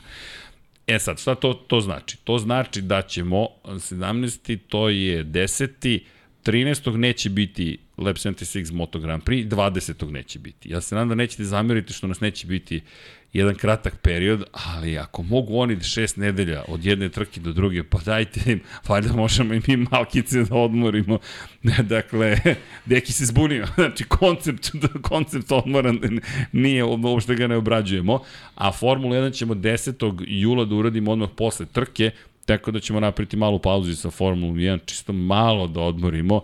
E 0.86 0.98
sad, 0.98 1.20
šta 1.20 1.34
to, 1.34 1.54
to 1.54 1.80
znači? 1.80 2.16
To 2.24 2.38
znači 2.38 2.82
da 2.82 3.02
ćemo 3.02 3.48
17. 3.64 4.58
to 4.68 4.88
je 4.88 5.24
10. 5.24 6.00
13. 6.44 6.96
neće 6.96 7.30
biti 7.30 7.78
Lab 7.98 8.16
76 8.16 8.72
Moto 8.72 8.98
Grand 8.98 9.22
Prix, 9.22 9.48
20. 9.48 10.10
neće 10.10 10.38
biti. 10.38 10.70
Ja 10.70 10.80
se 10.80 10.94
nadam 10.94 11.08
da 11.08 11.14
nećete 11.14 11.44
zameriti 11.44 11.92
što 11.92 12.06
nas 12.06 12.20
neće 12.20 12.46
biti 12.46 12.80
jedan 13.32 13.54
kratak 13.54 13.96
period, 14.02 14.44
ali 14.52 14.98
ako 14.98 15.22
mogu 15.22 15.58
oni 15.58 15.80
šest 15.80 16.16
nedelja 16.16 16.62
od 16.68 16.84
jedne 16.84 17.08
trke 17.08 17.40
do 17.40 17.52
druge, 17.52 17.82
pa 17.82 17.98
dajte 17.98 18.52
im, 18.52 18.60
valjda 18.88 19.12
možemo 19.12 19.54
i 19.54 19.60
mi 19.66 19.76
malkice 19.76 20.42
da 20.42 20.54
odmorimo. 20.54 21.18
dakle, 21.82 22.38
deki 22.86 23.12
se 23.12 23.26
zbunio. 23.26 23.66
Znači, 23.82 24.04
koncept, 24.04 24.70
koncept 25.10 25.52
odmora 25.52 25.94
nije, 26.52 26.84
uopšte 26.84 27.34
ga 27.34 27.46
ne 27.46 27.56
obrađujemo. 27.56 28.20
A 28.54 28.72
Formula 28.72 29.16
1 29.16 29.34
ćemo 29.34 29.54
10. 29.54 30.24
jula 30.26 30.64
da 30.64 30.74
uradimo 30.74 31.12
odmah 31.12 31.28
posle 31.36 31.66
trke, 31.66 32.10
tako 32.46 32.70
da 32.70 32.80
ćemo 32.80 33.00
napriti 33.00 33.36
malu 33.36 33.58
pauzu 33.58 33.96
sa 33.96 34.10
Formulom 34.10 34.56
1, 34.56 34.78
čisto 34.86 35.12
malo 35.12 35.66
da 35.66 35.80
odmorimo 35.80 36.40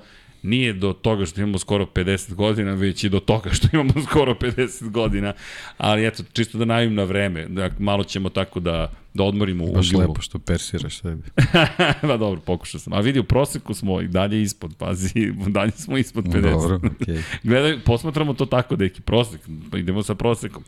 nije 0.48 0.72
do 0.72 0.92
toga 0.92 1.26
što 1.26 1.40
imamo 1.40 1.58
skoro 1.58 1.87
50 1.87 2.34
godina, 2.34 2.74
već 2.74 3.04
i 3.04 3.08
do 3.08 3.20
toga 3.20 3.50
što 3.50 3.68
imamo 3.72 3.92
skoro 4.11 4.34
50 4.34 4.90
godina, 4.90 5.32
ali 5.78 6.06
eto, 6.06 6.22
čisto 6.32 6.58
da 6.58 6.64
najim 6.64 6.94
na 6.94 7.04
vreme, 7.04 7.46
da 7.48 7.70
malo 7.78 8.04
ćemo 8.04 8.28
tako 8.28 8.61
da, 8.61 8.92
da 9.14 9.24
odmorimo 9.24 9.66
Baš 9.66 9.90
u 9.90 9.92
julu. 9.92 10.08
lepo 10.08 10.22
što 10.22 10.38
persiraš 10.38 11.00
sebi. 11.00 11.22
pa 12.08 12.16
dobro, 12.16 12.40
pokušao 12.40 12.80
sam. 12.80 12.92
A 12.92 13.00
vidi, 13.00 13.18
u 13.18 13.24
proseku 13.24 13.74
smo 13.74 14.00
i 14.00 14.08
dalje 14.08 14.42
ispod, 14.42 14.74
pazi, 14.78 15.32
dalje 15.56 15.72
smo 15.72 15.98
ispod 15.98 16.24
50. 16.24 16.40
Dobro, 16.40 16.78
okay. 16.78 17.22
Gledaj, 17.42 17.78
posmatramo 17.84 18.34
to 18.34 18.46
tako, 18.46 18.76
deki, 18.76 19.00
prosek, 19.00 19.40
idemo 19.76 20.02
sa 20.02 20.14
prosekom. 20.14 20.64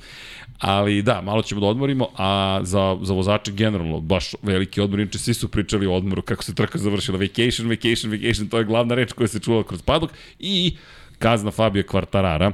Ali 0.61 1.03
da, 1.03 1.20
malo 1.20 1.42
ćemo 1.42 1.61
da 1.61 1.66
odmorimo, 1.66 2.09
a 2.16 2.61
za, 2.62 2.99
za 3.03 3.14
vozače 3.14 3.53
generalno, 3.53 4.01
baš 4.01 4.35
veliki 4.42 4.81
odmor, 4.81 5.01
inače 5.01 5.18
svi 5.18 5.35
su 5.35 5.49
pričali 5.49 5.87
o 5.87 5.94
odmoru, 5.94 6.23
kako 6.23 6.44
se 6.44 6.55
trka 6.55 6.79
završila, 6.79 7.18
vacation, 7.18 7.68
vacation, 7.68 8.11
vacation, 8.11 8.49
to 8.49 8.59
je 8.59 8.64
glavna 8.64 8.94
reč 8.94 9.12
koja 9.12 9.29
se 9.29 9.40
čula 9.40 9.64
kroz 9.64 9.83
padok, 9.83 10.11
i 10.38 10.77
kazna 11.18 11.51
Fabio 11.51 11.83
Kvartarara, 11.83 12.53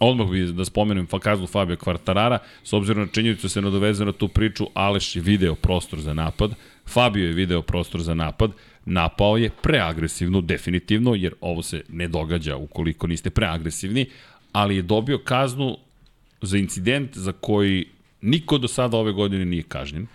Odmah 0.00 0.28
bih 0.30 0.52
da 0.54 0.64
spomenem 0.64 1.06
kaznu 1.06 1.46
Fabio 1.46 1.76
Kvartarara, 1.76 2.38
s 2.64 2.72
obzirom 2.72 3.02
na 3.02 3.08
činjenicu 3.12 3.48
se 3.48 3.60
nadoveze 3.60 4.04
na 4.04 4.12
tu 4.12 4.28
priču, 4.28 4.66
Aleš 4.74 5.16
je 5.16 5.22
video 5.22 5.54
prostor 5.54 6.00
za 6.00 6.14
napad, 6.14 6.54
Fabio 6.86 7.26
je 7.26 7.32
video 7.32 7.62
prostor 7.62 8.00
za 8.02 8.14
napad, 8.14 8.50
napao 8.84 9.36
je 9.36 9.50
preagresivno, 9.62 10.40
definitivno, 10.40 11.14
jer 11.14 11.34
ovo 11.40 11.62
se 11.62 11.82
ne 11.88 12.08
događa 12.08 12.56
ukoliko 12.56 13.06
niste 13.06 13.30
preagresivni, 13.30 14.06
ali 14.52 14.76
je 14.76 14.82
dobio 14.82 15.18
kaznu 15.18 15.76
za 16.42 16.58
incident 16.58 17.16
za 17.16 17.32
koji 17.32 17.86
niko 18.20 18.58
do 18.58 18.68
sada 18.68 18.96
ove 18.96 19.12
godine 19.12 19.44
nije 19.44 19.62
kažnjen. 19.62 20.06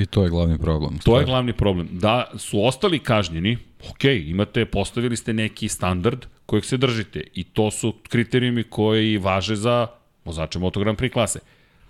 I 0.00 0.06
to 0.06 0.22
je 0.22 0.30
glavni 0.30 0.58
problem. 0.58 0.98
To 0.98 1.18
je 1.18 1.24
glavni 1.24 1.52
problem. 1.52 1.88
Da 1.92 2.30
su 2.36 2.64
ostali 2.64 2.98
kažnjeni, 2.98 3.58
ok, 3.90 4.04
imate, 4.04 4.64
postavili 4.64 5.16
ste 5.16 5.32
neki 5.32 5.68
standard 5.68 6.26
kojeg 6.46 6.64
se 6.64 6.76
držite 6.76 7.24
i 7.34 7.44
to 7.44 7.70
su 7.70 7.94
kriterijumi 8.08 8.62
koji 8.62 9.18
važe 9.18 9.56
za 9.56 9.86
vozače 10.24 10.58
Moto 10.58 10.80
Grand 10.80 10.98
Prix 10.98 11.12
klase. 11.12 11.38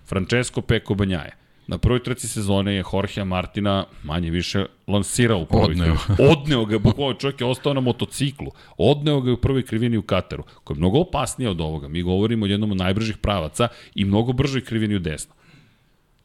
Francesco 0.05 0.61
Peko 0.61 0.95
Banjaje. 0.95 1.44
Na 1.67 1.77
prvoj 1.77 2.03
trci 2.03 2.27
sezone 2.27 2.73
je 2.73 2.83
Jorge 2.93 3.23
Martina 3.23 3.85
manje 4.03 4.29
više 4.31 4.65
lansirao 4.87 5.39
u 5.39 5.45
prvoj 5.45 5.63
Odneo. 5.63 5.95
krivini. 5.97 6.31
Odneo 6.31 6.65
ga, 6.65 6.79
bukvalno 6.79 7.13
čovjek 7.13 7.41
je 7.41 7.47
ostao 7.47 7.73
na 7.73 7.81
motociklu. 7.81 8.51
Odneo 8.77 9.21
ga 9.21 9.33
u 9.33 9.37
prvoj 9.37 9.65
krivini 9.65 9.97
u 9.97 10.01
Kataru, 10.01 10.43
koja 10.63 10.75
je 10.75 10.79
mnogo 10.79 10.99
opasnija 10.99 11.51
od 11.51 11.61
ovoga. 11.61 11.87
Mi 11.87 12.01
govorimo 12.01 12.45
o 12.45 12.47
jednom 12.47 12.71
od 12.71 12.77
najbržih 12.77 13.17
pravaca 13.17 13.67
i 13.95 14.05
mnogo 14.05 14.33
bržoj 14.33 14.61
krivini 14.61 14.95
u 14.95 14.99
desno. 14.99 15.33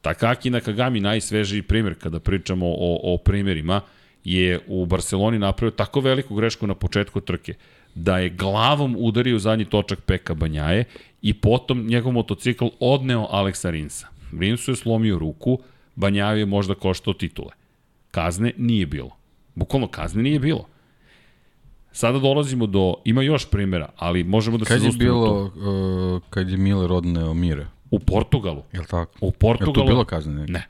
Takaki 0.01 0.49
Nakagami, 0.49 0.99
najsvežiji 0.99 1.61
primjer 1.61 1.95
kada 1.99 2.19
pričamo 2.19 2.65
o, 2.67 2.99
o 3.13 3.17
primjerima, 3.17 3.81
je 4.23 4.59
u 4.67 4.85
Barceloni 4.85 5.39
napravio 5.39 5.71
tako 5.71 5.99
veliku 5.99 6.35
grešku 6.35 6.67
na 6.67 6.75
početku 6.75 7.21
trke 7.21 7.53
da 7.95 8.17
je 8.17 8.29
glavom 8.29 8.95
udario 8.99 9.39
zadnji 9.39 9.65
točak 9.65 10.01
Peka 10.01 10.33
Banjaje 10.33 10.83
i 11.21 11.33
potom 11.33 11.87
njegov 11.87 12.13
motocikl 12.13 12.65
odneo 12.79 13.27
Aleksa 13.29 13.69
Rinsa. 13.69 14.07
Rinsu 14.39 14.71
je 14.71 14.75
slomio 14.75 15.19
ruku, 15.19 15.59
Banjaju 15.95 16.39
je 16.39 16.45
možda 16.45 16.75
koštao 16.75 17.13
titule. 17.13 17.51
Kazne 18.11 18.53
nije 18.57 18.85
bilo. 18.85 19.17
Bukvalno 19.55 19.87
kazne 19.87 20.23
nije 20.23 20.39
bilo. 20.39 20.67
Sada 21.91 22.19
dolazimo 22.19 22.67
do, 22.67 22.95
ima 23.05 23.21
još 23.21 23.49
primjera, 23.49 23.89
ali 23.95 24.23
možemo 24.23 24.57
da 24.57 24.65
kad 24.65 24.77
se 24.77 24.83
zaustavimo 24.83 25.13
bilo, 25.13 25.43
uh, 26.15 26.21
kad 26.29 26.49
je 26.49 26.57
Miller 26.57 26.91
odneo 26.91 27.33
Mire? 27.33 27.67
U 27.91 27.99
Portugalu. 27.99 28.63
Jel 28.73 28.83
tako? 28.83 29.13
U 29.21 29.31
Portugalu. 29.31 29.77
Jel 29.77 29.85
to 29.85 29.91
bilo 29.91 30.05
kazne? 30.05 30.45
Ne. 30.47 30.67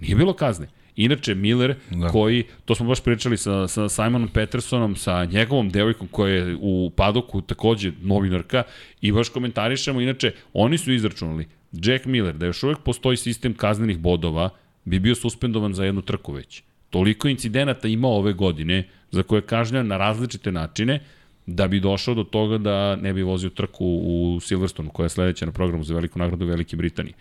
Nije 0.00 0.16
bilo 0.16 0.32
kazne. 0.32 0.68
Inače, 0.96 1.34
Miller, 1.34 1.74
da. 1.90 2.08
koji, 2.08 2.44
to 2.64 2.74
smo 2.74 2.86
baš 2.86 3.00
pričali 3.00 3.36
sa, 3.36 3.68
sa 3.68 3.88
Simonom 3.88 4.28
Petersonom, 4.28 4.96
sa 4.96 5.24
njegovom 5.24 5.70
devojkom 5.70 6.08
koja 6.08 6.34
je 6.34 6.56
u 6.60 6.90
padoku 6.96 7.40
takođe 7.40 7.92
novinarka 8.02 8.62
i 9.00 9.12
baš 9.12 9.28
komentarišemo, 9.28 10.00
inače, 10.00 10.32
oni 10.52 10.78
su 10.78 10.92
izračunali, 10.92 11.46
Jack 11.72 12.06
Miller, 12.06 12.34
da 12.34 12.46
još 12.46 12.62
uvek 12.62 12.78
postoji 12.78 13.16
sistem 13.16 13.54
kaznenih 13.54 13.98
bodova, 13.98 14.50
bi 14.84 14.98
bio 14.98 15.14
suspendovan 15.14 15.74
za 15.74 15.84
jednu 15.84 16.02
trku 16.02 16.32
već. 16.32 16.62
Toliko 16.90 17.28
incidenata 17.28 17.88
ima 17.88 18.08
ove 18.08 18.32
godine, 18.32 18.88
za 19.10 19.22
koje 19.22 19.38
je 19.38 19.46
kažnjan 19.46 19.86
na 19.86 19.96
različite 19.96 20.52
načine, 20.52 21.00
da 21.46 21.68
bi 21.68 21.80
došao 21.80 22.14
do 22.14 22.24
toga 22.24 22.58
da 22.58 22.96
ne 22.96 23.12
bi 23.12 23.22
vozio 23.22 23.50
trku 23.50 23.86
u 23.86 24.40
Silverstonu, 24.40 24.90
koja 24.90 25.04
je 25.04 25.10
sledeća 25.10 25.46
na 25.46 25.52
programu 25.52 25.84
za 25.84 25.94
veliku 25.94 26.18
nagradu 26.18 26.46
Velike 26.46 26.76
Britanije. 26.76 27.14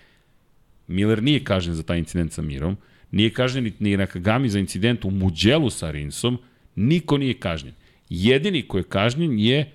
Miller 0.87 1.23
nije 1.23 1.43
kažnjen 1.43 1.75
za 1.75 1.83
taj 1.83 1.97
incident 1.97 2.31
sa 2.31 2.41
Mirom, 2.41 2.77
Nije 3.11 3.29
kažnjen 3.33 3.71
ni 3.79 3.97
Nakagami 3.97 4.49
za 4.49 4.59
incident 4.59 5.05
u 5.05 5.11
Muđelu 5.11 5.69
sa 5.69 5.91
Rinsom, 5.91 6.37
niko 6.75 7.17
nije 7.17 7.33
kažnjen. 7.33 7.73
Jedini 8.09 8.61
ko 8.61 8.77
je 8.77 8.83
kažnjen 8.83 9.39
je 9.39 9.71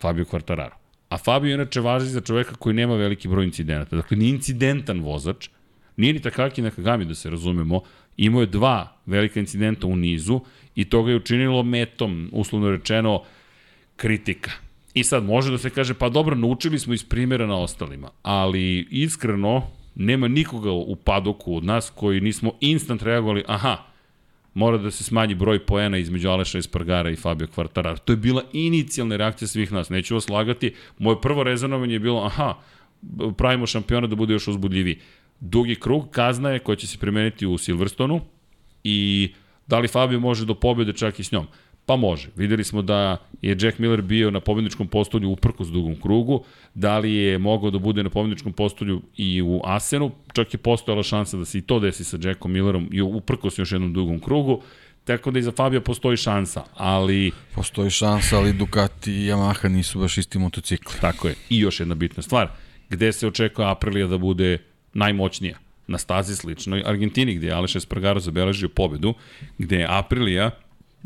Fabio 0.00 0.24
Quartararo. 0.24 0.74
A 1.16 1.18
Fabio 1.18 1.54
inače 1.54 1.80
važi 1.80 2.06
za 2.06 2.20
čoveka 2.20 2.54
koji 2.54 2.74
nema 2.74 2.94
veliki 2.94 3.28
broj 3.28 3.44
incidenata. 3.44 3.96
Dakle, 3.96 4.16
nije 4.16 4.30
incidentan 4.30 5.00
vozač, 5.00 5.48
nije 5.96 6.12
ni 6.12 6.20
Takaki 6.20 6.62
Nakagami, 6.62 7.04
da 7.04 7.14
se 7.14 7.30
razumemo, 7.30 7.80
imao 8.16 8.40
je 8.40 8.46
dva 8.46 9.00
velika 9.06 9.40
incidenta 9.40 9.86
u 9.86 9.96
nizu 9.96 10.40
i 10.74 10.84
to 10.84 11.02
ga 11.02 11.10
je 11.10 11.16
učinilo 11.16 11.62
metom, 11.62 12.28
uslovno 12.32 12.70
rečeno, 12.70 13.22
kritika. 13.96 14.50
I 14.94 15.04
sad 15.04 15.24
može 15.24 15.50
da 15.50 15.58
se 15.58 15.70
kaže, 15.70 15.94
pa 15.94 16.08
dobro, 16.08 16.36
naučili 16.36 16.78
smo 16.78 16.94
iz 16.94 17.04
primjera 17.04 17.46
na 17.46 17.56
ostalima, 17.56 18.10
ali 18.22 18.86
iskreno, 18.90 19.62
nema 19.94 20.28
nikoga 20.28 20.72
u 20.72 20.96
padoku 20.96 21.56
od 21.56 21.64
nas 21.64 21.92
koji 21.94 22.20
nismo 22.20 22.52
instant 22.60 23.02
reagovali, 23.02 23.44
aha, 23.46 23.76
mora 24.56 24.78
da 24.78 24.90
se 24.90 25.04
smanji 25.04 25.34
broj 25.34 25.58
poena 25.66 25.98
između 25.98 26.28
Aleša 26.28 26.58
Espargara 26.58 27.10
i 27.10 27.16
Fabio 27.16 27.46
Quartararo. 27.46 27.98
To 27.98 28.12
je 28.12 28.16
bila 28.16 28.42
inicijalna 28.52 29.16
reakcija 29.16 29.48
svih 29.48 29.72
nas, 29.72 29.90
neću 29.90 30.14
vas 30.14 30.28
lagati. 30.28 30.74
Moje 30.98 31.20
prvo 31.20 31.42
rezonovanje 31.42 31.94
je 31.94 31.98
bilo, 31.98 32.24
aha, 32.24 32.54
pravimo 33.36 33.66
šampiona 33.66 34.06
da 34.06 34.16
bude 34.16 34.32
još 34.32 34.48
uzbudljiviji. 34.48 34.98
Dugi 35.40 35.74
krug, 35.74 36.08
kazna 36.10 36.50
je 36.50 36.58
koja 36.58 36.76
će 36.76 36.86
se 36.86 36.98
primeniti 36.98 37.46
u 37.46 37.58
Silverstonu 37.58 38.20
i 38.84 39.28
da 39.66 39.78
li 39.78 39.88
Fabio 39.88 40.20
može 40.20 40.46
do 40.46 40.54
pobjede 40.54 40.92
čak 40.92 41.20
i 41.20 41.24
s 41.24 41.32
njom. 41.32 41.46
Pa 41.86 41.96
može. 41.96 42.28
Videli 42.36 42.64
smo 42.64 42.82
da 42.82 43.16
je 43.42 43.56
Jack 43.60 43.78
Miller 43.78 44.02
bio 44.02 44.30
na 44.30 44.40
pobedničkom 44.40 44.88
postolju 44.88 45.30
uprkos 45.30 45.68
dugom 45.68 46.00
krugu, 46.00 46.44
da 46.74 46.98
li 46.98 47.14
je 47.14 47.38
mogao 47.38 47.70
da 47.70 47.78
bude 47.78 48.02
na 48.02 48.10
pobedničkom 48.10 48.52
postolju 48.52 49.02
i 49.16 49.42
u 49.42 49.60
Asenu, 49.64 50.10
čak 50.32 50.54
je 50.54 50.58
postojala 50.58 51.02
šansa 51.02 51.36
da 51.36 51.44
se 51.44 51.58
i 51.58 51.62
to 51.62 51.80
desi 51.80 52.04
sa 52.04 52.18
Jackom 52.22 52.52
Millerom 52.52 52.88
i 52.92 53.02
uprkos 53.02 53.58
još 53.58 53.72
jednom 53.72 53.92
dugom 53.92 54.20
krugu, 54.20 54.62
tako 55.04 55.30
da 55.30 55.38
i 55.38 55.42
za 55.42 55.52
Fabio 55.52 55.80
postoji 55.80 56.16
šansa, 56.16 56.64
ali... 56.74 57.30
Postoji 57.54 57.90
šansa, 57.90 58.36
ali 58.36 58.52
Ducati 58.52 59.12
i 59.12 59.30
Yamaha 59.30 59.68
nisu 59.68 59.98
baš 59.98 60.18
isti 60.18 60.38
motocikli. 60.38 61.00
Tako 61.00 61.28
je. 61.28 61.34
I 61.50 61.58
još 61.58 61.80
jedna 61.80 61.94
bitna 61.94 62.22
stvar, 62.22 62.48
gde 62.90 63.12
se 63.12 63.26
očekuje 63.26 63.70
Aprilia 63.70 64.06
da 64.06 64.18
bude 64.18 64.58
najmoćnija? 64.94 65.58
Na 65.88 65.98
stazi 65.98 66.36
sličnoj 66.36 66.82
Argentini, 66.86 67.34
gde 67.34 67.46
je 67.46 67.52
Aleš 67.52 67.76
Espargaro 67.76 68.20
zabeležio 68.20 68.68
pobedu, 68.68 69.14
gde 69.58 69.76
je 69.76 69.86
Aprilia 69.88 70.50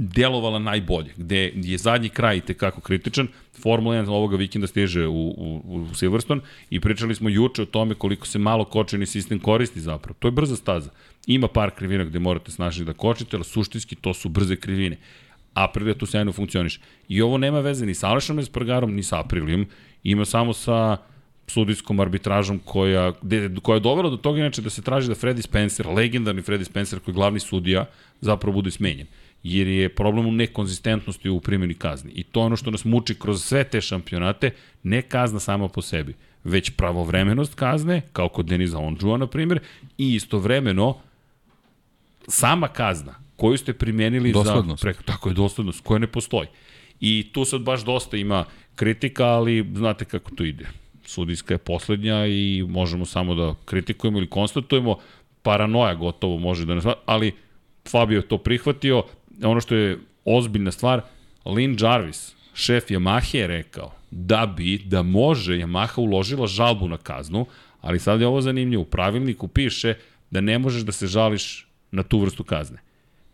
delovala 0.00 0.58
najbolje, 0.58 1.12
gde 1.16 1.52
je 1.54 1.78
zadnji 1.78 2.08
kraj 2.08 2.36
i 2.36 2.40
tekako 2.40 2.80
kritičan. 2.80 3.28
Formula 3.62 3.96
1 3.96 4.08
ovoga 4.08 4.36
vikenda 4.36 4.66
stiže 4.66 5.06
u, 5.06 5.12
u, 5.12 5.60
u 5.66 5.94
Silverstone 5.94 6.40
i 6.70 6.80
pričali 6.80 7.14
smo 7.14 7.28
juče 7.28 7.62
o 7.62 7.66
tome 7.66 7.94
koliko 7.94 8.26
se 8.26 8.38
malo 8.38 8.64
kočeni 8.64 9.06
sistem 9.06 9.38
koristi 9.38 9.80
zapravo. 9.80 10.16
To 10.18 10.28
je 10.28 10.32
brza 10.32 10.56
staza. 10.56 10.90
Ima 11.26 11.48
par 11.48 11.70
krivina 11.70 12.04
gde 12.04 12.18
morate 12.18 12.50
snažiti 12.50 12.84
da 12.84 12.92
kočite, 12.92 13.36
ali 13.36 13.44
suštinski 13.44 13.96
to 13.96 14.14
su 14.14 14.28
brze 14.28 14.56
krivine. 14.56 14.96
Aprilia 15.54 15.94
tu 15.94 16.06
sjajno 16.06 16.32
funkcioniš. 16.32 16.80
I 17.08 17.22
ovo 17.22 17.38
nema 17.38 17.60
veze 17.60 17.86
ni 17.86 17.94
sa 17.94 18.08
Alešom 18.08 18.38
Espargarom, 18.38 18.94
ni 18.94 19.02
sa 19.02 19.20
Aprilijom. 19.20 19.66
Ima 20.02 20.24
samo 20.24 20.52
sa 20.52 20.96
sudijskom 21.46 22.00
arbitražom 22.00 22.58
koja, 22.64 23.12
gde, 23.22 23.50
koja 23.62 23.76
je 23.76 23.80
dovela 23.80 24.10
do 24.10 24.16
toga 24.16 24.38
inače 24.38 24.62
da 24.62 24.70
se 24.70 24.82
traži 24.82 25.08
da 25.08 25.14
Freddy 25.14 25.42
Spencer, 25.42 25.86
legendarni 25.86 26.42
Freddy 26.42 26.64
Spencer 26.64 26.98
koji 26.98 27.12
je 27.12 27.16
glavni 27.16 27.40
sudija, 27.40 27.84
zapravo 28.20 28.54
bude 28.54 28.70
smenjen 28.70 29.06
jer 29.42 29.66
je 29.66 29.88
problem 29.88 30.26
u 30.26 30.33
nekonzistentnosti 30.33 31.29
u 31.29 31.40
primjeni 31.40 31.74
kazni. 31.74 32.12
I 32.14 32.22
to 32.22 32.40
je 32.40 32.46
ono 32.46 32.57
što 32.57 32.70
nas 32.70 32.85
muči 32.85 33.14
kroz 33.14 33.44
sve 33.44 33.64
te 33.64 33.81
šampionate, 33.81 34.50
ne 34.83 35.03
kazna 35.03 35.40
sama 35.40 35.68
po 35.68 35.83
sebi, 35.83 36.14
već 36.44 36.70
pravovremenost 36.70 37.55
kazne, 37.55 38.03
kao 38.12 38.29
kod 38.29 38.46
Deniza 38.46 38.79
Ondžua, 38.79 39.16
na 39.16 39.26
primjer, 39.26 39.61
i 39.98 40.14
istovremeno 40.14 40.96
sama 42.29 42.68
kazna 42.68 43.14
koju 43.37 43.57
ste 43.57 43.72
primenili 43.72 44.33
doslednost. 44.33 44.83
za... 44.83 44.87
Preko, 44.87 45.03
tako 45.03 45.29
je, 45.29 45.35
doslednost, 45.35 45.81
koja 45.85 45.98
ne 45.98 46.07
postoji. 46.07 46.48
I 47.00 47.31
tu 47.33 47.44
sad 47.44 47.61
baš 47.61 47.85
dosta 47.85 48.16
ima 48.16 48.44
kritika, 48.74 49.24
ali 49.24 49.66
znate 49.74 50.05
kako 50.05 50.31
to 50.31 50.44
ide. 50.44 50.66
Sudijska 51.05 51.55
je 51.55 51.59
poslednja 51.59 52.26
i 52.26 52.64
možemo 52.68 53.07
samo 53.07 53.35
da 53.35 53.55
kritikujemo 53.64 54.18
ili 54.18 54.26
konstatujemo. 54.26 54.96
Paranoja 55.42 55.94
gotovo 55.94 56.38
može 56.38 56.66
da 56.66 56.74
nas... 56.74 56.85
Ali 57.07 57.33
Fabio 57.90 58.16
je 58.16 58.29
to 58.29 58.38
prihvatio. 58.38 59.03
Ono 59.42 59.61
što 59.61 59.74
je 59.74 59.98
ozbiljna 60.24 60.70
stvar, 60.70 61.00
Lin 61.44 61.76
Jarvis, 61.81 62.35
šef 62.55 62.85
Yamahe 62.90 63.37
je 63.37 63.46
rekao 63.46 63.92
da 64.11 64.55
bi, 64.57 64.79
da 64.79 65.03
može 65.03 65.53
Yamaha 65.53 66.00
uložila 66.00 66.46
žalbu 66.46 66.88
na 66.88 66.96
kaznu, 66.96 67.46
ali 67.81 67.98
sad 67.98 68.20
je 68.20 68.26
ovo 68.26 68.40
zanimljivo. 68.40 68.83
U 68.83 68.87
pravilniku 68.87 69.48
piše 69.48 69.94
da 70.31 70.40
ne 70.40 70.59
možeš 70.59 70.83
da 70.83 70.92
se 70.92 71.07
žališ 71.07 71.66
na 71.90 72.03
tu 72.03 72.18
vrstu 72.18 72.44
kazne. 72.44 72.79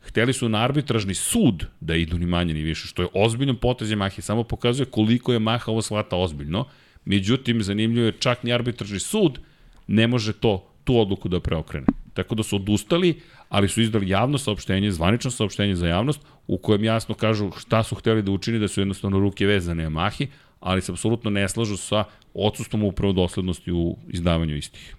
Hteli 0.01 0.33
su 0.33 0.49
na 0.49 0.59
arbitražni 0.59 1.15
sud 1.15 1.67
da 1.81 1.95
idu 1.95 2.19
ni 2.19 2.27
manje 2.27 2.55
ni 2.55 2.63
više, 2.63 2.89
što 2.89 3.03
je 3.03 3.09
ozbiljan 3.15 3.57
potez 3.57 3.89
Yamaha 3.91 4.21
samo 4.21 4.45
pokazuje 4.45 4.87
koliko 4.87 5.33
je 5.33 5.41
Yamaha 5.41 5.71
ovo 5.71 5.83
shvata 5.83 6.17
ozbiljno. 6.17 6.65
Međutim, 7.05 7.63
zanimljivo 7.63 8.07
je 8.07 8.13
čak 8.19 8.43
ni 8.43 8.53
arbitražni 8.53 8.99
sud 9.01 9.39
ne 9.87 10.07
može 10.07 10.33
to 10.33 10.69
tu 10.85 11.01
odluku 11.01 11.29
da 11.29 11.41
preokrene. 11.41 11.87
Tako 12.17 12.35
da 12.35 12.43
su 12.43 12.57
odustali, 12.57 13.21
ali 13.49 13.69
su 13.69 13.81
izdali 13.81 14.09
javno 14.09 14.39
saopštenje, 14.39 14.91
zvanično 14.91 15.31
saopštenje 15.31 15.75
za 15.77 15.89
javnost, 15.89 16.21
u 16.47 16.59
kojem 16.59 16.85
jasno 16.85 17.15
kažu 17.15 17.51
šta 17.59 17.83
su 17.83 17.95
hteli 17.95 18.23
da 18.23 18.33
učini, 18.33 18.59
da 18.59 18.69
su 18.69 18.81
jednostavno 18.81 19.21
ruke 19.21 19.47
vezane 19.47 19.85
Yamahi, 19.85 20.27
ali 20.61 20.83
se 20.83 20.93
apsolutno 20.93 21.31
ne 21.31 21.49
slažu 21.49 21.77
sa 21.77 22.05
odsustvom 22.35 22.85
upravo 22.85 23.13
doslednosti 23.13 23.73
u 23.73 23.97
izdavanju 24.09 24.57
istih. 24.57 24.97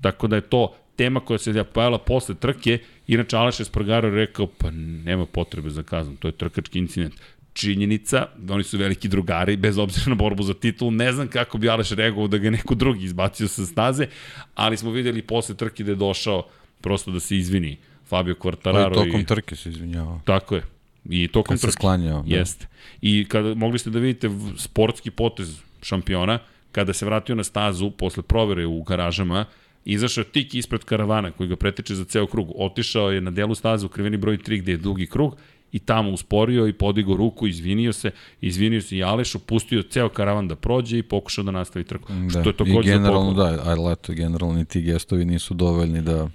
Tako 0.00 0.26
da 0.26 0.36
je 0.36 0.42
to 0.42 0.74
tema 0.96 1.20
koja 1.20 1.38
se 1.38 1.64
pojavila 1.64 1.98
posle 1.98 2.34
trke, 2.34 2.78
inače 3.06 3.36
Aleš 3.36 3.60
Espargaro 3.60 4.10
rekao, 4.10 4.46
pa 4.46 4.70
nema 4.70 5.26
potrebe 5.26 5.70
za 5.70 5.82
kaznom, 5.82 6.16
to 6.16 6.28
je 6.28 6.32
trkački 6.32 6.78
incident 6.78 7.14
činjenica, 7.58 8.26
oni 8.48 8.64
su 8.64 8.78
veliki 8.78 9.08
drugari, 9.08 9.56
bez 9.56 9.78
obzira 9.78 10.08
na 10.08 10.14
borbu 10.14 10.42
za 10.42 10.54
titul, 10.54 10.92
ne 10.92 11.12
znam 11.12 11.28
kako 11.28 11.58
bi 11.58 11.68
Aleš 11.68 11.90
reagovao 11.90 12.28
da 12.28 12.38
ga 12.38 12.50
neko 12.50 12.74
drugi 12.74 13.04
izbacio 13.04 13.48
sa 13.48 13.66
staze, 13.66 14.06
ali 14.54 14.76
smo 14.76 14.90
videli 14.90 15.22
posle 15.22 15.56
trke 15.56 15.84
da 15.84 15.92
je 15.92 15.96
došao 15.96 16.46
prosto 16.80 17.10
da 17.10 17.20
se 17.20 17.36
izvini 17.36 17.76
Fabio 18.08 18.34
Quartararo. 18.34 18.94
Pa 18.94 19.02
i 19.02 19.06
tokom 19.06 19.20
i... 19.20 19.26
trke 19.26 19.56
se 19.56 19.68
izvinjava. 19.68 20.20
Tako 20.24 20.54
je. 20.54 20.62
I 21.08 21.28
tokom 21.28 21.56
Kad 21.56 21.60
trke. 21.60 21.72
se 21.72 21.76
sklanjao. 21.76 22.22
Da. 22.22 22.36
Jeste. 22.36 22.66
I 23.02 23.26
kada 23.28 23.54
mogli 23.54 23.78
ste 23.78 23.90
da 23.90 23.98
vidite 23.98 24.30
sportski 24.56 25.10
potez 25.10 25.60
šampiona, 25.82 26.38
kada 26.72 26.92
se 26.92 27.06
vratio 27.06 27.34
na 27.34 27.44
stazu 27.44 27.90
posle 27.90 28.22
provere 28.22 28.66
u 28.66 28.82
garažama, 28.82 29.44
izašao 29.84 30.24
tik 30.24 30.54
ispred 30.54 30.84
karavana 30.84 31.30
koji 31.30 31.48
ga 31.48 31.56
pretiče 31.56 31.94
za 31.94 32.04
ceo 32.04 32.26
krug. 32.26 32.52
Otišao 32.56 33.10
je 33.10 33.20
na 33.20 33.30
delu 33.30 33.54
staze 33.54 33.86
u 33.86 33.88
kriveni 33.88 34.16
broj 34.16 34.38
3 34.38 34.60
gde 34.60 34.72
je 34.72 34.78
dugi 34.78 35.06
krug 35.06 35.36
i 35.72 35.78
tamo 35.78 36.10
usporio 36.10 36.66
i 36.66 36.72
podigao 36.72 37.16
ruku, 37.16 37.46
izvinio 37.46 37.92
se, 37.92 38.10
izvinio 38.40 38.82
se 38.82 38.96
i 38.96 39.04
Alešu, 39.04 39.38
pustio 39.38 39.82
ceo 39.82 40.08
karavan 40.08 40.48
da 40.48 40.56
prođe 40.56 40.98
i 40.98 41.02
pokušao 41.02 41.44
da 41.44 41.50
nastavi 41.50 41.84
trku. 41.84 42.12
Da. 42.12 42.40
Što 42.40 42.50
je 42.50 42.56
to 42.56 42.64
I 42.64 42.82
generalno 42.82 43.32
da, 43.32 43.62
ali 43.64 43.92
eto, 43.92 44.12
generalno 44.12 44.64
ti 44.64 44.82
gestovi 44.82 45.24
nisu 45.24 45.54
dovoljni 45.54 46.02
da 46.02 46.28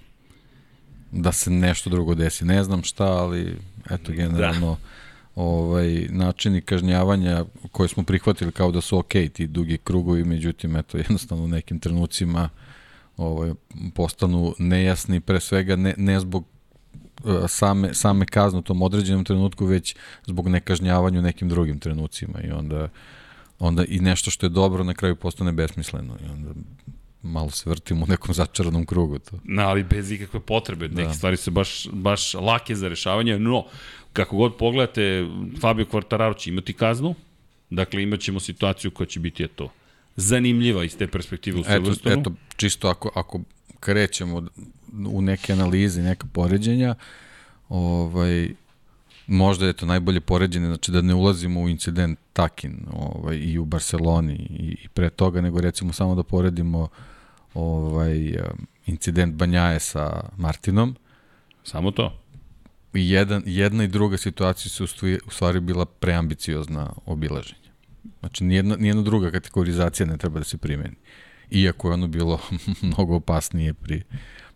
da 1.14 1.32
se 1.32 1.50
nešto 1.50 1.90
drugo 1.90 2.14
desi. 2.14 2.44
Ne 2.44 2.64
znam 2.64 2.82
šta, 2.82 3.04
ali 3.04 3.56
eto, 3.90 4.12
da. 4.12 4.12
generalno 4.12 4.70
da. 4.70 5.42
ovaj, 5.42 6.06
načini 6.10 6.60
kažnjavanja 6.60 7.44
koje 7.72 7.88
smo 7.88 8.02
prihvatili 8.02 8.52
kao 8.52 8.70
da 8.70 8.80
su 8.80 8.98
okej, 8.98 9.24
okay, 9.24 9.32
ti 9.32 9.46
dugi 9.46 9.78
krugovi, 9.78 10.24
međutim, 10.24 10.76
eto, 10.76 10.98
jednostavno 10.98 11.44
u 11.44 11.48
nekim 11.48 11.78
trenucima 11.78 12.48
ovaj, 13.16 13.52
postanu 13.94 14.54
nejasni, 14.58 15.20
pre 15.20 15.40
svega 15.40 15.76
ne, 15.76 15.94
ne 15.96 16.20
zbog 16.20 16.44
same, 17.48 17.94
same 17.94 18.26
kazne 18.26 18.58
u 18.58 18.62
tom 18.62 18.82
određenom 18.82 19.24
trenutku, 19.24 19.66
već 19.66 19.96
zbog 20.26 20.48
nekažnjavanja 20.48 21.18
u 21.18 21.22
nekim 21.22 21.48
drugim 21.48 21.78
trenucima 21.78 22.40
i 22.40 22.50
onda, 22.50 22.88
onda 23.58 23.84
i 23.88 23.98
nešto 23.98 24.30
što 24.30 24.46
je 24.46 24.50
dobro 24.50 24.84
na 24.84 24.94
kraju 24.94 25.16
postane 25.16 25.52
besmisleno 25.52 26.16
i 26.26 26.30
onda 26.30 26.50
malo 27.22 27.50
se 27.50 27.70
vrtimo 27.70 28.04
u 28.04 28.08
nekom 28.08 28.34
začaranom 28.34 28.86
krugu. 28.86 29.18
To. 29.18 29.38
No, 29.44 29.62
ali 29.62 29.84
bez 29.84 30.12
ikakve 30.12 30.40
potrebe. 30.40 30.88
Neke 30.88 31.08
da. 31.08 31.14
stvari 31.14 31.36
su 31.36 31.50
baš, 31.50 31.88
baš 31.92 32.34
lake 32.34 32.74
za 32.74 32.88
rešavanje, 32.88 33.38
no, 33.38 33.64
kako 34.12 34.36
god 34.36 34.56
pogledate, 34.56 35.26
Fabio 35.60 35.86
Quartararo 35.92 36.38
će 36.38 36.50
imati 36.50 36.72
kaznu, 36.72 37.14
dakle 37.70 38.02
imaćemo 38.02 38.40
situaciju 38.40 38.90
koja 38.90 39.06
će 39.06 39.20
biti 39.20 39.44
eto, 39.44 39.70
zanimljiva 40.16 40.84
iz 40.84 40.96
te 40.96 41.06
perspektive 41.06 41.60
u 41.60 41.64
Silverstonu. 41.64 42.12
Eto, 42.12 42.30
eto, 42.30 42.32
čisto 42.56 42.88
ako, 42.88 43.10
ako 43.14 43.40
krećemo 43.80 44.42
u 45.08 45.22
neke 45.22 45.52
analize, 45.52 46.02
neka 46.02 46.26
poređenja, 46.32 46.94
ovaj, 47.68 48.48
možda 49.26 49.66
je 49.66 49.72
to 49.72 49.86
najbolje 49.86 50.20
poređenje, 50.20 50.66
znači 50.66 50.92
da 50.92 51.00
ne 51.00 51.14
ulazimo 51.14 51.60
u 51.60 51.68
incident 51.68 52.18
Takin 52.32 52.86
ovaj, 52.92 53.36
i 53.36 53.58
u 53.58 53.64
Barceloni 53.64 54.34
i, 54.34 54.76
i 54.84 54.88
pre 54.88 55.10
toga, 55.10 55.40
nego 55.40 55.60
recimo 55.60 55.92
samo 55.92 56.14
da 56.14 56.22
poredimo 56.22 56.88
ovaj, 57.54 58.36
incident 58.86 59.34
Banjaje 59.34 59.80
sa 59.80 60.30
Martinom. 60.36 60.96
Samo 61.64 61.90
to? 61.90 62.18
I 62.94 63.10
jedan, 63.10 63.42
jedna 63.46 63.84
i 63.84 63.88
druga 63.88 64.16
situacija 64.16 64.70
su 64.70 65.06
u 65.26 65.30
stvari 65.30 65.60
bila 65.60 65.84
preambiciozna 65.84 66.92
obilaženja. 67.06 67.70
Znači, 68.20 68.44
nijedna, 68.44 68.76
nijedna 68.76 69.02
druga 69.02 69.30
kategorizacija 69.30 70.06
ne 70.06 70.16
treba 70.16 70.38
da 70.38 70.44
se 70.44 70.58
primeni. 70.58 70.96
Iako 71.50 71.88
je 71.88 71.94
ono 71.94 72.06
bilo 72.06 72.40
mnogo 72.82 73.16
opasnije 73.16 73.74
pri 73.74 74.02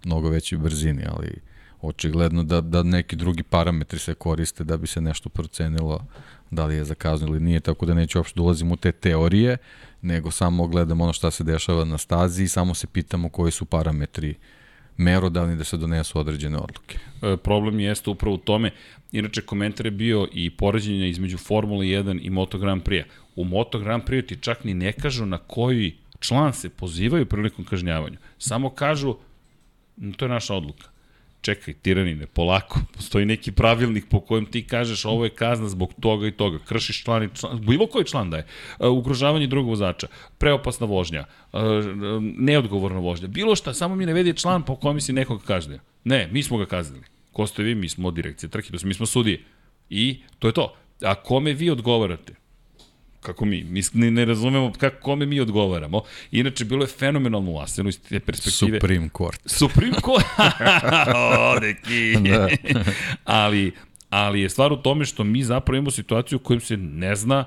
mnogo 0.04 0.28
većoj 0.28 0.58
brzini, 0.58 1.02
ali 1.08 1.34
očigledno 1.80 2.42
da, 2.42 2.60
da 2.60 2.82
neki 2.82 3.16
drugi 3.16 3.42
parametri 3.42 3.98
se 3.98 4.14
koriste 4.14 4.64
da 4.64 4.76
bi 4.76 4.86
se 4.86 5.00
nešto 5.00 5.28
procenilo 5.28 6.04
da 6.50 6.66
li 6.66 6.74
je 6.74 6.84
zakazno 6.84 7.28
ili 7.28 7.40
nije, 7.40 7.60
tako 7.60 7.86
da 7.86 7.94
neću 7.94 8.18
uopšte 8.18 8.36
da 8.36 8.42
ulazim 8.42 8.72
u 8.72 8.76
te 8.76 8.92
teorije, 8.92 9.56
nego 10.02 10.30
samo 10.30 10.66
gledamo 10.66 11.04
ono 11.04 11.12
šta 11.12 11.30
se 11.30 11.44
dešava 11.44 11.84
na 11.84 11.98
stazi 11.98 12.42
i 12.42 12.48
samo 12.48 12.74
se 12.74 12.86
pitamo 12.86 13.28
koji 13.28 13.52
su 13.52 13.64
parametri 13.64 14.34
merodavni 14.96 15.56
da 15.56 15.64
se 15.64 15.76
donesu 15.76 16.18
određene 16.18 16.58
odluke. 16.58 16.98
E, 17.22 17.36
problem 17.36 17.80
jeste 17.80 18.10
upravo 18.10 18.34
u 18.34 18.38
tome, 18.38 18.70
inače 19.12 19.40
komentar 19.40 19.86
je 19.86 19.90
bio 19.90 20.28
i 20.32 20.50
poređenja 20.50 21.06
između 21.06 21.38
Formule 21.38 21.86
1 21.86 22.18
i 22.22 22.30
Moto 22.30 22.58
Grand 22.58 22.82
Prix. 22.82 23.04
U 23.36 23.44
Moto 23.44 23.78
Grand 23.78 24.02
Prix 24.02 24.26
ti 24.26 24.36
čak 24.40 24.64
ni 24.64 24.74
ne 24.74 24.92
kažu 24.92 25.26
na 25.26 25.38
koji 25.38 25.96
član 26.20 26.52
se 26.52 26.68
pozivaju 26.68 27.26
prilikom 27.26 27.64
kažnjavanja. 27.64 28.16
Samo 28.38 28.70
kažu, 28.70 29.16
to 30.16 30.24
je 30.24 30.28
naša 30.28 30.54
odluka 30.54 30.88
čekaj, 31.40 31.74
tiranine, 31.74 32.26
polako, 32.26 32.80
postoji 32.96 33.26
neki 33.26 33.52
pravilnik 33.52 34.08
po 34.10 34.20
kojem 34.20 34.46
ti 34.46 34.66
kažeš 34.66 35.04
ovo 35.04 35.24
je 35.24 35.30
kazna 35.30 35.68
zbog 35.68 35.94
toga 36.00 36.26
i 36.26 36.32
toga, 36.32 36.58
kršiš 36.58 37.02
član 37.02 37.24
i 37.24 37.28
član, 37.34 37.60
bilo 37.60 37.86
koji 37.86 38.04
član 38.04 38.30
daje, 38.30 38.46
uh, 38.78 38.90
ugrožavanje 38.90 39.46
drugog 39.46 39.70
vozača, 39.70 40.06
preopasna 40.38 40.86
vožnja, 40.86 41.24
uh, 41.52 41.60
neodgovorna 42.22 43.00
vožnja, 43.00 43.28
bilo 43.28 43.56
šta, 43.56 43.74
samo 43.74 43.96
mi 43.96 44.06
ne 44.06 44.12
vedi 44.12 44.34
član 44.36 44.62
po 44.62 44.76
kojem 44.76 45.00
si 45.00 45.12
nekoga 45.12 45.44
kaznio. 45.44 45.78
Ne, 46.04 46.28
mi 46.32 46.42
smo 46.42 46.58
ga 46.58 46.66
kaznili. 46.66 47.04
Ko 47.32 47.46
ste 47.46 47.62
vi? 47.62 47.74
Mi 47.74 47.88
smo 47.88 48.10
direkcije 48.10 48.50
trke, 48.50 48.72
mi 48.82 48.94
smo 48.94 49.06
sudije. 49.06 49.42
I 49.90 50.20
to 50.38 50.48
je 50.48 50.52
to. 50.52 50.74
A 51.02 51.14
kome 51.14 51.52
vi 51.52 51.70
odgovarate? 51.70 52.34
Kako 53.20 53.44
mi, 53.44 53.64
mi 53.64 53.82
ne, 53.92 54.10
ne 54.10 54.24
razumemo 54.24 54.72
kako 54.78 55.02
kome 55.02 55.26
mi 55.26 55.40
odgovaramo. 55.40 56.02
Inače, 56.30 56.64
bilo 56.64 56.84
je 56.84 56.88
fenomenalno 56.88 57.50
u 57.50 57.58
Asenu 57.58 57.88
iz 57.88 58.00
te 58.00 58.20
perspektive. 58.20 58.78
Supreme 58.78 59.08
Court. 59.16 59.40
Supreme 59.46 59.96
Court? 60.04 60.26
o, 61.38 61.60
neki. 61.60 62.16
da. 62.30 62.48
ali, 63.24 63.72
ali 64.10 64.40
je 64.40 64.48
stvar 64.48 64.72
u 64.72 64.76
tome 64.76 65.04
što 65.04 65.24
mi 65.24 65.44
zapravo 65.44 65.76
imamo 65.76 65.90
situaciju 65.90 66.36
u 66.36 66.42
kojoj 66.44 66.60
se 66.60 66.76
ne 66.76 67.16
zna 67.16 67.44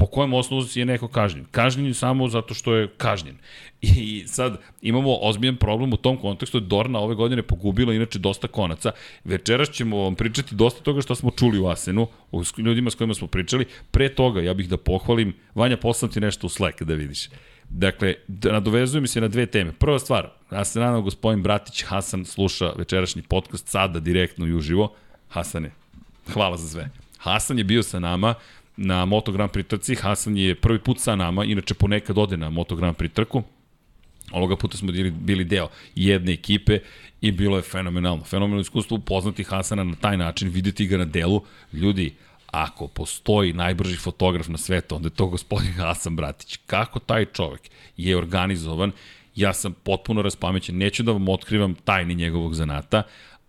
po 0.00 0.06
kojem 0.06 0.34
osnovu 0.34 0.64
je 0.74 0.84
neko 0.84 1.08
kažnjen. 1.08 1.44
Kažnjen 1.50 1.86
je 1.86 1.94
samo 1.94 2.28
zato 2.28 2.54
što 2.54 2.74
je 2.74 2.88
kažnjen. 2.96 3.36
I 3.82 4.24
sad 4.26 4.56
imamo 4.82 5.16
ozbiljan 5.20 5.56
problem 5.56 5.92
u 5.92 5.96
tom 5.96 6.16
kontekstu. 6.16 6.60
Dorna 6.60 6.98
ove 6.98 7.14
godine 7.14 7.42
pogubila 7.42 7.94
inače 7.94 8.18
dosta 8.18 8.48
konaca. 8.48 8.92
Večeras 9.24 9.70
ćemo 9.70 10.02
vam 10.02 10.14
pričati 10.14 10.54
dosta 10.54 10.82
toga 10.82 11.02
što 11.02 11.14
smo 11.14 11.30
čuli 11.30 11.58
u 11.58 11.66
Asenu, 11.66 12.08
u 12.32 12.42
ljudima 12.58 12.90
s 12.90 12.94
kojima 12.94 13.14
smo 13.14 13.26
pričali. 13.26 13.66
Pre 13.90 14.08
toga, 14.08 14.40
ja 14.40 14.54
bih 14.54 14.68
da 14.68 14.76
pohvalim, 14.76 15.34
Vanja, 15.54 15.76
poslam 15.76 16.10
ti 16.10 16.20
nešto 16.20 16.46
u 16.46 16.50
Slack 16.50 16.82
da 16.82 16.94
vidiš. 16.94 17.28
Dakle, 17.68 18.14
da 18.28 18.52
nadovezujem 18.52 19.06
se 19.06 19.20
na 19.20 19.28
dve 19.28 19.46
teme. 19.46 19.72
Prva 19.72 19.98
stvar, 19.98 20.30
ja 20.52 20.64
se 20.64 20.80
nadam 20.80 21.02
gospodin 21.02 21.42
Bratić 21.42 21.82
Hasan 21.82 22.24
sluša 22.24 22.72
večerašnji 22.76 23.22
podcast 23.22 23.68
sada 23.68 24.00
direktno 24.00 24.46
i 24.46 24.54
uživo. 24.54 24.94
Hasane, 25.28 25.70
hvala 26.32 26.56
za 26.56 26.68
sve. 26.68 26.88
Hasan 27.18 27.58
je 27.58 27.64
bio 27.64 27.82
sa 27.82 27.98
nama, 27.98 28.34
na 28.80 29.04
Moto 29.04 29.32
Grand 29.32 29.50
Prix 29.52 29.68
trci. 29.68 29.94
Hasan 29.94 30.36
je 30.36 30.54
prvi 30.54 30.78
put 30.78 31.00
sa 31.00 31.16
nama, 31.16 31.44
inače 31.44 31.74
ponekad 31.74 32.18
ode 32.18 32.36
na 32.36 32.50
Moto 32.50 32.76
Grand 32.76 32.96
Prix 32.96 33.14
trku. 33.14 33.42
Ovoga 34.32 34.56
puta 34.56 34.76
smo 34.76 34.92
bili, 34.92 35.10
bili 35.10 35.44
deo 35.44 35.68
jedne 35.94 36.32
ekipe 36.32 36.78
i 37.20 37.32
bilo 37.32 37.56
je 37.56 37.62
fenomenalno. 37.62 38.24
Fenomenalno 38.24 38.60
iskustvo 38.60 38.96
upoznati 38.96 39.44
Hasana 39.44 39.84
na 39.84 39.94
taj 39.94 40.16
način, 40.16 40.48
videti 40.48 40.86
ga 40.86 40.98
na 40.98 41.04
delu. 41.04 41.42
Ljudi, 41.72 42.14
ako 42.46 42.88
postoji 42.88 43.52
najbrži 43.52 43.96
fotograf 43.96 44.48
na 44.48 44.58
svetu, 44.58 44.96
onda 44.96 45.06
je 45.06 45.14
to 45.14 45.26
gospodin 45.26 45.72
Hasan 45.72 46.16
Bratić. 46.16 46.56
Kako 46.66 46.98
taj 46.98 47.24
čovek 47.24 47.70
je 47.96 48.16
organizovan, 48.16 48.92
ja 49.36 49.52
sam 49.52 49.72
potpuno 49.72 50.22
raspamećen, 50.22 50.76
neću 50.76 51.02
da 51.02 51.12
vam 51.12 51.28
otkrivam 51.28 51.74
tajni 51.74 52.14
njegovog 52.14 52.54
zanata, 52.54 53.02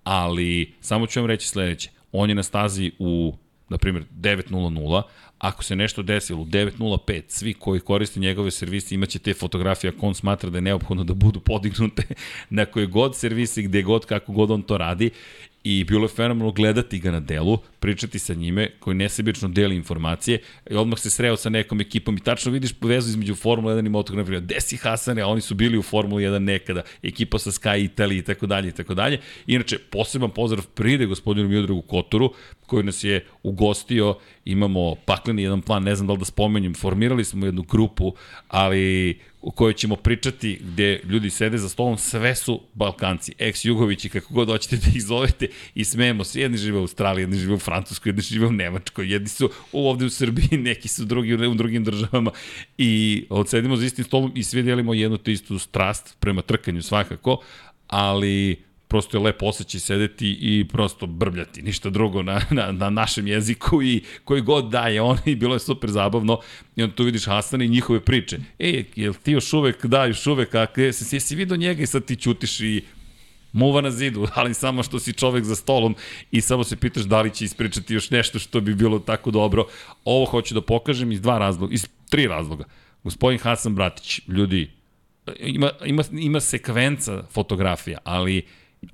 ali 0.04 0.74
samo 0.82 1.08
ću 1.08 1.20
vam 1.20 1.28
reći 1.28 1.48
sledeće. 1.48 1.90
On 2.12 2.30
je 2.30 2.36
na 2.36 2.44
stazi 2.44 2.92
u 3.00 3.34
na 3.72 3.78
primjer 3.78 4.06
9.00, 4.20 5.02
ako 5.38 5.64
se 5.64 5.76
nešto 5.76 6.04
desilo 6.04 6.42
u 6.42 6.46
9.05, 6.46 7.22
svi 7.28 7.54
koji 7.54 7.80
koriste 7.80 8.20
njegove 8.20 8.52
servise 8.52 8.96
imaće 8.96 9.20
te 9.20 9.34
fotografije 9.34 9.94
ako 9.98 10.08
on 10.08 10.14
smatra 10.14 10.50
da 10.50 10.58
je 10.58 10.62
neophodno 10.62 11.04
da 11.04 11.14
budu 11.14 11.40
podignute 11.40 12.04
na 12.50 12.66
koje 12.66 12.86
god 12.86 13.16
servisi, 13.16 13.64
gde 13.64 13.82
god, 13.82 14.06
kako 14.06 14.32
god 14.32 14.52
on 14.52 14.62
to 14.62 14.78
radi. 14.78 15.10
I 15.64 15.84
bilo 15.84 16.04
je 16.06 16.10
fenomenalno 16.10 16.52
gledati 16.52 17.00
ga 17.00 17.12
na 17.12 17.20
delu, 17.20 17.58
pričati 17.80 18.20
sa 18.20 18.34
njime, 18.34 18.70
koji 18.80 18.96
nesebično 18.96 19.50
deli 19.50 19.76
informacije, 19.76 20.40
i 20.70 20.76
odmah 20.76 21.00
se 21.00 21.10
sreo 21.10 21.38
sa 21.38 21.50
nekom 21.50 21.82
ekipom 21.82 22.18
i 22.18 22.20
tačno 22.20 22.52
vidiš 22.52 22.72
vezu 22.82 23.10
između 23.10 23.36
Formula 23.36 23.76
1 23.76 23.86
i 23.86 23.90
MotoGP, 23.90 24.30
gde 24.30 24.62
si 24.62 24.78
Hasane, 24.78 25.22
a 25.22 25.28
oni 25.28 25.42
su 25.42 25.56
bili 25.56 25.78
u 25.78 25.82
Formula 25.82 26.22
1 26.22 26.40
nekada, 26.40 26.82
ekipa 27.04 27.40
sa 27.40 27.52
Sky 27.52 27.90
Italy 27.90 28.20
i 28.20 28.22
tako 28.22 28.48
dalje 28.48 28.70
i 28.70 28.72
tako 28.72 28.94
dalje. 28.94 29.20
Inače, 29.48 29.78
poseban 29.78 30.30
pozdrav 30.30 30.68
pride 30.68 31.06
gospodinu 31.06 31.50
Miodragu 31.50 31.82
Kotoru, 31.82 32.34
koji 32.72 32.84
nas 32.84 33.04
je 33.04 33.26
ugostio, 33.44 34.16
imamo 34.46 34.96
pakleni 35.06 35.44
jedan 35.44 35.62
plan, 35.62 35.84
ne 35.84 35.96
znam 35.96 36.08
da 36.08 36.14
li 36.14 36.20
da 36.20 36.26
spomenjem, 36.26 36.74
formirali 36.74 37.26
smo 37.26 37.46
jednu 37.46 37.64
grupu, 37.64 38.14
ali 38.48 39.20
u 39.42 39.52
kojoj 39.52 39.74
ćemo 39.74 39.96
pričati 39.96 40.60
gde 40.64 41.02
ljudi 41.04 41.30
sede 41.30 41.58
za 41.58 41.70
stolom, 41.70 41.98
sve 41.98 42.36
su 42.36 42.62
Balkanci, 42.74 43.34
ex-Jugovići, 43.40 44.10
kako 44.10 44.34
god 44.34 44.48
hoćete 44.48 44.76
da 44.76 44.88
ih 44.96 45.04
zovete. 45.04 45.48
I 45.76 45.84
smejemo 45.84 46.24
se, 46.24 46.42
jedni 46.42 46.58
žive 46.58 46.78
u 46.78 46.82
Australiji, 46.82 47.24
jedni 47.24 47.38
žive 47.38 47.54
u 47.54 47.60
Francuskoj, 47.60 48.10
jedni 48.10 48.22
žive 48.22 48.48
u 48.48 48.52
Nemačkoj, 48.52 49.12
jedni 49.14 49.30
su 49.30 49.50
ovde 49.74 50.06
u 50.06 50.10
Srbiji, 50.10 50.58
neki 50.70 50.88
su 50.88 51.06
drugi 51.06 51.34
u 51.34 51.54
drugim 51.56 51.84
državama. 51.84 52.32
I 52.78 53.26
odsedimo 53.30 53.76
za 53.76 53.86
istim 53.86 54.06
stolom 54.06 54.32
i 54.36 54.44
svi 54.44 54.64
delimo 54.64 54.94
jednu 54.94 55.18
te 55.18 55.32
istu 55.32 55.60
strast 55.60 56.16
prema 56.20 56.42
trkanju 56.42 56.82
svakako, 56.82 57.42
ali 57.88 58.64
prosto 58.92 59.18
je 59.18 59.24
lepo 59.24 59.46
osjećaj 59.46 59.80
sedeti 59.80 60.38
i 60.42 60.68
prosto 60.68 61.08
brbljati, 61.08 61.62
ništa 61.62 61.90
drugo 61.90 62.22
na, 62.22 62.42
na, 62.50 62.72
na 62.72 62.90
našem 62.90 63.28
jeziku 63.28 63.84
i 63.84 64.04
koji 64.24 64.42
god 64.42 64.70
daje 64.70 65.02
on 65.02 65.18
i 65.26 65.36
bilo 65.36 65.56
je 65.56 65.60
super 65.60 65.90
zabavno 65.90 66.40
i 66.76 66.84
onda 66.84 66.96
tu 66.96 67.04
vidiš 67.04 67.26
Hasana 67.26 67.64
i 67.64 67.70
njihove 67.70 68.00
priče. 68.00 68.38
E, 68.60 68.84
jel 68.96 69.14
ti 69.14 69.32
još 69.32 69.54
uvek, 69.54 69.86
da, 69.86 70.06
još 70.06 70.28
uvek, 70.28 70.56
a 70.56 70.68
jesi, 70.76 71.16
jesi 71.16 71.36
vidio 71.36 71.58
njega 71.58 71.84
i 71.84 71.88
sad 71.88 72.06
ti 72.06 72.16
ćutiš 72.16 72.60
i 72.60 72.82
muva 73.54 73.82
na 73.82 73.92
zidu, 73.92 74.28
ali 74.36 74.54
samo 74.54 74.84
što 74.84 75.00
si 75.00 75.14
čovek 75.14 75.44
za 75.44 75.56
stolom 75.56 75.96
i 76.32 76.42
samo 76.42 76.64
se 76.64 76.76
pitaš 76.76 77.04
da 77.04 77.22
li 77.22 77.34
će 77.34 77.46
ispričati 77.46 77.94
još 77.94 78.10
nešto 78.10 78.40
što 78.40 78.62
bi 78.62 78.76
bilo 78.76 79.00
tako 79.00 79.32
dobro. 79.32 79.68
Ovo 80.06 80.26
hoću 80.26 80.54
da 80.54 80.62
pokažem 80.62 81.12
iz 81.12 81.22
dva 81.22 81.38
razloga, 81.38 81.74
iz 81.74 81.88
tri 82.10 82.28
razloga. 82.28 82.64
Gospodin 83.04 83.40
Hasan 83.40 83.76
Bratić, 83.76 84.20
ljudi, 84.28 84.72
ima, 85.40 85.72
ima, 85.86 86.04
ima 86.12 86.40
sekvenca 86.40 87.24
fotografija, 87.32 87.98
ali 88.04 88.46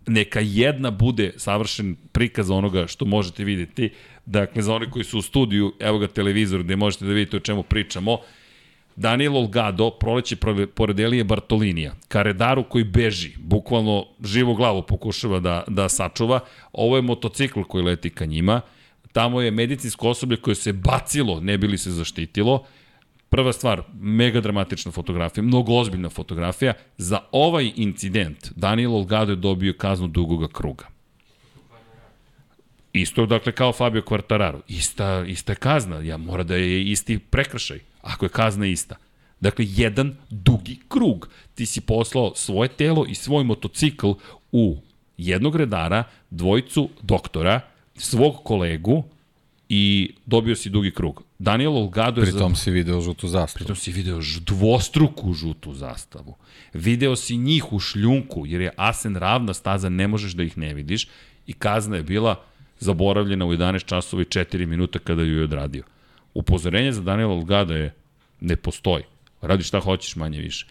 neka 0.08 0.39
jedna 0.39 0.91
bude 0.91 1.34
savršen 1.38 1.95
prikaz 2.12 2.52
onoga 2.52 2.88
što 2.88 3.06
možete 3.06 3.43
videti. 3.43 3.89
Dakle, 4.26 4.62
za 4.62 4.73
oni 4.73 4.89
koji 4.89 5.06
su 5.06 5.19
u 5.19 5.21
studiju, 5.21 5.73
evo 5.80 5.97
ga 5.97 6.08
televizor 6.08 6.63
gde 6.63 6.76
možete 6.76 7.06
da 7.06 7.13
vidite 7.13 7.38
o 7.38 7.39
čemu 7.39 7.63
pričamo. 7.63 8.17
Daniel 8.95 9.38
Olgado 9.38 9.89
proleće 9.89 10.36
pored 10.76 11.00
Elije 11.00 11.23
Bartolinija, 11.23 11.93
Karedaru 12.08 12.63
koji 12.63 12.84
beži, 12.84 13.34
bukvalno 13.38 14.06
živu 14.23 14.56
glavu 14.56 14.82
pokušava 14.82 15.39
da, 15.39 15.63
da 15.67 15.89
sačuva. 15.89 16.39
Ovo 16.73 16.95
je 16.95 17.02
motocikl 17.02 17.62
koji 17.62 17.84
leti 17.84 18.10
ka 18.10 18.26
njima. 18.26 18.62
Tamo 19.12 19.41
je 19.41 19.52
medicinsko 19.52 20.10
osoblje 20.10 20.38
koje 20.38 20.56
se 20.56 20.73
bacilo, 20.73 21.39
ne 21.39 21.58
bili 21.58 21.78
se 21.78 21.91
zaštitilo. 21.91 22.65
Prva 23.30 23.54
stvar, 23.54 23.82
mega 24.00 24.42
dramatična 24.42 24.92
fotografija, 24.92 25.44
mnogo 25.44 25.74
ozbiljna 25.74 26.10
fotografija. 26.10 26.74
Za 26.98 27.20
ovaj 27.32 27.72
incident 27.76 28.52
Daniel 28.56 28.96
Olgado 28.96 29.32
je 29.32 29.36
dobio 29.36 29.74
kaznu 29.78 30.08
dugoga 30.08 30.48
kruga. 30.48 30.86
Isto, 32.94 33.26
dakle, 33.26 33.52
kao 33.52 33.74
Fabio 33.74 34.02
Quartararo. 34.02 34.60
Ista, 34.68 35.26
ista 35.28 35.52
je 35.52 35.56
kazna. 35.56 36.00
Ja 36.00 36.18
mora 36.18 36.44
da 36.44 36.56
je 36.56 36.92
isti 36.92 37.20
prekršaj, 37.20 37.80
ako 38.02 38.26
je 38.26 38.30
kazna 38.30 38.66
ista. 38.66 38.96
Dakle, 39.40 39.66
jedan 39.68 40.16
dugi 40.30 40.80
krug. 40.88 41.30
Ti 41.56 41.66
si 41.66 41.82
poslao 41.82 42.32
svoje 42.36 42.70
telo 42.70 43.06
i 43.06 43.16
svoj 43.16 43.44
motocikl 43.44 44.12
u 44.52 44.78
jednog 45.18 45.56
redara, 45.56 46.04
dvojicu 46.30 46.90
doktora, 47.02 47.62
svog 47.96 48.44
kolegu 48.44 49.04
i 49.70 50.13
dobio 50.26 50.56
si 50.56 50.70
dugi 50.70 50.92
krug. 50.92 51.24
Daniel 51.39 51.76
Olgado 51.78 52.21
je... 52.21 52.32
Pritom 52.32 52.56
za... 52.56 52.62
si 52.62 52.71
video 52.71 53.02
žutu 53.02 53.28
zastavu. 53.28 53.58
Pritom 53.60 53.76
si 53.76 53.91
video 53.91 54.19
dvostruku 54.45 55.34
žutu 55.34 55.73
zastavu. 55.73 56.36
Video 56.73 57.15
si 57.15 57.38
njih 57.38 57.73
u 57.73 57.80
šljunku, 57.80 58.45
jer 58.45 58.62
je 58.62 58.73
Asen 58.76 59.15
ravna 59.15 59.54
staza, 59.54 59.89
ne 59.89 60.08
možeš 60.08 60.32
da 60.34 60.43
ih 60.43 60.58
ne 60.58 60.73
vidiš. 60.73 61.08
I 61.47 61.54
kazna 61.54 61.95
je 61.95 62.04
bila 62.04 62.41
zaboravljena 62.80 63.45
u 63.45 63.54
11 63.54 63.86
časova 63.86 64.21
i 64.21 64.26
4 64.26 64.65
minuta 64.65 65.00
kada 65.00 65.23
ju 65.23 65.38
je 65.38 65.43
odradio. 65.43 65.84
Upozorenje 66.34 66.91
za 66.91 67.02
Daniel 67.02 67.32
Olgado 67.32 67.73
je 67.73 67.93
ne 68.39 68.56
postoji. 68.56 69.04
Radi 69.41 69.63
šta 69.63 69.80
hoćeš 69.80 70.15
manje 70.15 70.39
više. 70.39 70.65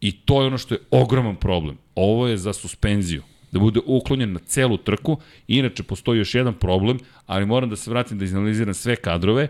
I 0.00 0.12
to 0.12 0.40
je 0.40 0.46
ono 0.46 0.58
što 0.58 0.74
je 0.74 0.80
ogroman 0.90 1.36
problem. 1.36 1.78
Ovo 1.94 2.28
je 2.28 2.36
za 2.36 2.52
suspenziju 2.52 3.22
da 3.52 3.58
bude 3.58 3.80
uklonjen 3.86 4.32
na 4.32 4.38
celu 4.38 4.76
trku. 4.76 5.18
Inače, 5.48 5.82
postoji 5.82 6.18
još 6.18 6.34
jedan 6.34 6.54
problem, 6.54 6.98
ali 7.26 7.46
moram 7.46 7.70
da 7.70 7.76
se 7.76 7.90
vratim 7.90 8.18
da 8.18 8.24
izanaliziram 8.24 8.74
sve 8.74 8.96
kadrove 8.96 9.48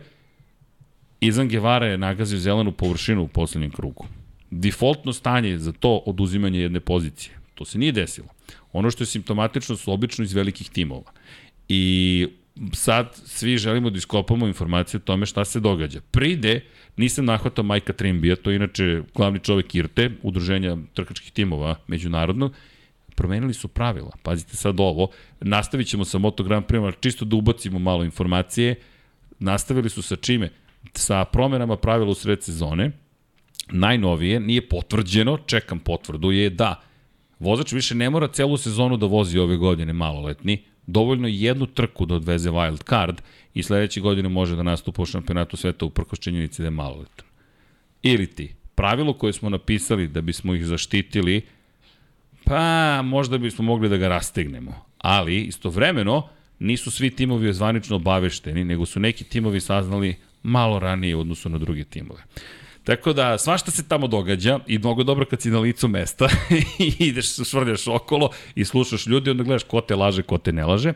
Izan 1.20 1.48
Guevara 1.48 1.86
je 1.86 1.98
nagazio 1.98 2.38
zelenu 2.38 2.72
površinu 2.72 3.22
u 3.22 3.28
poslednjem 3.28 3.70
krugu. 3.70 4.06
Defaultno 4.50 5.12
stanje 5.12 5.58
za 5.58 5.72
to 5.72 6.02
oduzimanje 6.06 6.60
jedne 6.60 6.80
pozicije. 6.80 7.34
To 7.54 7.64
se 7.64 7.78
nije 7.78 7.92
desilo. 7.92 8.28
Ono 8.72 8.90
što 8.90 9.02
je 9.02 9.06
simptomatično 9.06 9.76
su 9.76 9.92
obično 9.92 10.24
iz 10.24 10.34
velikih 10.34 10.70
timova. 10.70 11.12
I 11.68 12.26
sad 12.72 13.20
svi 13.24 13.58
želimo 13.58 13.90
da 13.90 13.98
iskopamo 13.98 14.46
informacije 14.46 14.98
o 14.98 15.04
tome 15.04 15.26
šta 15.26 15.44
se 15.44 15.60
događa. 15.60 16.00
Pride, 16.10 16.60
nisam 16.96 17.24
nahvatao 17.24 17.64
Majka 17.64 17.92
Trimbija, 17.92 18.36
to 18.36 18.50
je 18.50 18.56
inače 18.56 19.02
glavni 19.14 19.38
čovek 19.38 19.74
IRTE, 19.74 20.10
udruženja 20.22 20.76
trkačkih 20.94 21.32
timova 21.32 21.76
međunarodnog, 21.86 22.54
promenili 23.14 23.54
su 23.54 23.68
pravila. 23.68 24.10
Pazite 24.22 24.56
sad 24.56 24.80
ovo, 24.80 25.08
nastavit 25.40 25.86
ćemo 25.88 26.04
sa 26.04 26.18
Moto 26.18 26.44
Grand 26.44 26.64
Prix, 26.66 26.94
čisto 27.00 27.24
da 27.24 27.36
ubacimo 27.36 27.78
malo 27.78 28.04
informacije. 28.04 28.74
Nastavili 29.38 29.90
su 29.90 30.02
sa 30.02 30.16
čime? 30.16 30.50
Sa 30.98 31.24
promenama 31.24 31.76
pravila 31.76 32.10
u 32.10 32.14
sred 32.14 32.42
sezone, 32.42 32.90
najnovije, 33.72 34.40
nije 34.40 34.68
potvrđeno, 34.68 35.38
čekam 35.46 35.78
potvrdu, 35.78 36.30
je 36.30 36.50
da 36.50 36.82
vozač 37.38 37.72
više 37.72 37.94
ne 37.94 38.10
mora 38.10 38.28
celu 38.28 38.56
sezonu 38.56 38.96
da 38.96 39.06
vozi 39.06 39.38
ove 39.38 39.56
godine 39.56 39.92
maloletni, 39.92 40.62
dovoljno 40.86 41.28
jednu 41.28 41.66
trku 41.66 42.06
da 42.06 42.14
odveze 42.14 42.50
wild 42.50 42.88
card 42.88 43.20
i 43.54 43.62
sledeće 43.62 44.00
godine 44.00 44.28
može 44.28 44.56
da 44.56 44.62
nastupa 44.62 45.02
u 45.02 45.06
šampionatu 45.06 45.56
sveta 45.56 45.84
uprkos 45.84 46.18
činjenici 46.18 46.62
da 46.62 46.66
je 46.66 46.70
maloletan. 46.70 47.26
Ili 48.02 48.26
ti, 48.26 48.54
pravilo 48.74 49.12
koje 49.12 49.32
smo 49.32 49.50
napisali 49.50 50.08
da 50.08 50.20
bismo 50.20 50.54
ih 50.54 50.66
zaštitili, 50.66 51.42
pa 52.44 53.02
možda 53.02 53.38
bismo 53.38 53.64
mogli 53.64 53.88
da 53.88 53.96
ga 53.96 54.08
rastegnemo. 54.08 54.74
Ali, 54.98 55.40
istovremeno, 55.40 56.28
nisu 56.58 56.90
svi 56.90 57.10
timovi 57.10 57.52
zvanično 57.52 57.96
obavešteni, 57.96 58.64
nego 58.64 58.86
su 58.86 59.00
neki 59.00 59.24
timovi 59.24 59.60
saznali 59.60 60.16
malo 60.42 60.78
ranije 60.78 61.16
u 61.16 61.20
odnosu 61.20 61.48
na 61.48 61.58
druge 61.58 61.84
timove. 61.84 62.22
Tako 62.84 63.12
da, 63.12 63.38
svašta 63.38 63.70
se 63.70 63.88
tamo 63.88 64.06
događa 64.06 64.58
i 64.66 64.78
mnogo 64.78 65.02
dobro 65.02 65.24
kad 65.24 65.42
si 65.42 65.50
na 65.50 65.58
licu 65.58 65.88
mesta 65.88 66.28
i 66.78 66.94
ideš, 66.98 67.34
švrljaš 67.50 67.88
okolo 67.88 68.30
i 68.54 68.64
slušaš 68.64 69.06
ljudi, 69.06 69.30
onda 69.30 69.42
gledaš 69.42 69.64
ko 69.64 69.80
te 69.80 69.96
laže, 69.96 70.22
ko 70.22 70.38
te 70.38 70.52
ne 70.52 70.64
laže. 70.64 70.92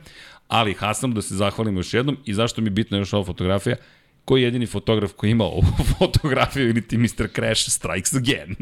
Ali 0.48 0.74
Hasan, 0.74 1.14
da 1.14 1.22
se 1.22 1.34
zahvalim 1.34 1.76
još 1.76 1.94
jednom 1.94 2.16
i 2.24 2.34
zašto 2.34 2.60
mi 2.60 2.66
je 2.66 2.70
bitna 2.70 2.98
još 2.98 3.12
ova 3.12 3.24
fotografija, 3.24 3.76
ko 4.30 4.36
je 4.36 4.42
jedini 4.42 4.66
fotograf 4.66 5.12
koji 5.12 5.30
ima 5.30 5.44
ovu 5.44 5.62
fotografiju 5.98 6.68
ili 6.68 6.82
ti 6.82 6.98
Mr. 6.98 7.28
Crash 7.34 7.70
strikes 7.70 8.14
again. 8.14 8.56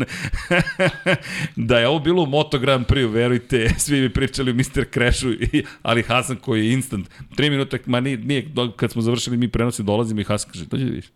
da 1.68 1.78
je 1.78 1.88
ovo 1.88 1.98
bilo 1.98 2.22
u 2.22 2.26
Moto 2.26 2.58
Grand 2.58 2.86
Prix, 2.86 3.12
verujte, 3.12 3.68
svi 3.84 4.00
bi 4.00 4.12
pričali 4.12 4.50
o 4.50 4.54
Mr. 4.54 4.84
Crashu, 4.92 5.28
ali 5.82 6.02
Hasan 6.02 6.36
koji 6.36 6.66
je 6.66 6.72
instant, 6.72 7.08
3 7.36 7.50
minuta, 7.50 7.76
ma 7.86 8.00
nije, 8.00 8.16
nije, 8.16 8.46
kad 8.76 8.92
smo 8.92 9.02
završili 9.02 9.36
mi 9.36 9.48
prenosi, 9.48 9.82
dolazimo 9.82 10.20
i 10.20 10.24
Hasan 10.24 10.50
kaže, 10.52 10.64
dođe 10.64 10.84
da 10.84 10.90
vidiš. 10.90 11.06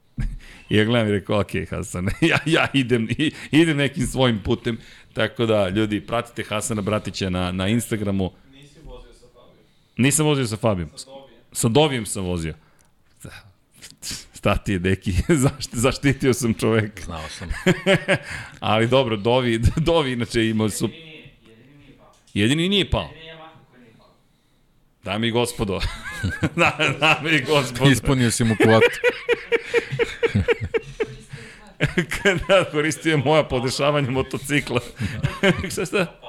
I 0.68 0.76
ja 0.76 0.84
gledam 0.84 1.08
i 1.08 1.12
rekao, 1.12 1.40
ok, 1.40 1.50
Hasan, 1.70 2.08
ja, 2.20 2.38
ja 2.46 2.66
idem, 2.72 3.08
idem 3.50 3.76
nekim 3.76 4.06
svojim 4.06 4.38
putem. 4.38 4.78
Tako 5.12 5.46
da, 5.46 5.68
ljudi, 5.68 6.00
pratite 6.00 6.42
Hasana 6.42 6.82
Bratića 6.82 7.30
na, 7.30 7.52
na 7.52 7.68
Instagramu. 7.68 8.30
Nisi 8.52 8.80
vozio 8.84 9.12
sa 9.12 9.26
Fabijom. 9.26 9.64
Nisam 9.96 10.26
vozio 10.26 10.46
sa 10.46 10.56
Fabijom. 10.56 10.88
Sa 10.96 11.06
Dovijem. 11.06 11.40
Sa 11.52 11.68
Dovijem 11.68 12.06
sam 12.06 12.24
vozio 12.24 12.54
šta 14.42 14.56
ti 14.56 14.72
je, 14.72 14.78
deki, 14.78 15.12
zašti, 15.44 15.78
zaštitio 15.78 16.34
sam 16.34 16.54
čoveka. 16.54 17.02
Znao 17.02 17.28
sam. 17.28 17.48
Ali 18.60 18.88
dobro, 18.88 19.16
Dovi, 19.16 19.58
Dovi 19.76 20.12
inače 20.12 20.48
imao 20.48 20.70
su... 20.70 20.88
Jedini 22.34 22.68
nije 22.68 22.90
pao. 22.90 23.10
Dame 25.04 25.28
i 25.28 25.30
gospodo. 25.30 25.80
da, 26.56 26.96
dame 27.00 27.36
i 27.36 27.42
gospodo. 27.42 27.90
Ispunio 27.90 28.30
si 28.30 28.44
mu 28.44 28.56
kvotu. 28.56 28.98
Kada 32.22 32.64
koristio 32.70 33.10
je 33.10 33.16
moja 33.16 33.44
podešavanja 33.44 34.10
motocikla. 34.10 34.80
šta 35.72 35.84
šta? 35.84 36.20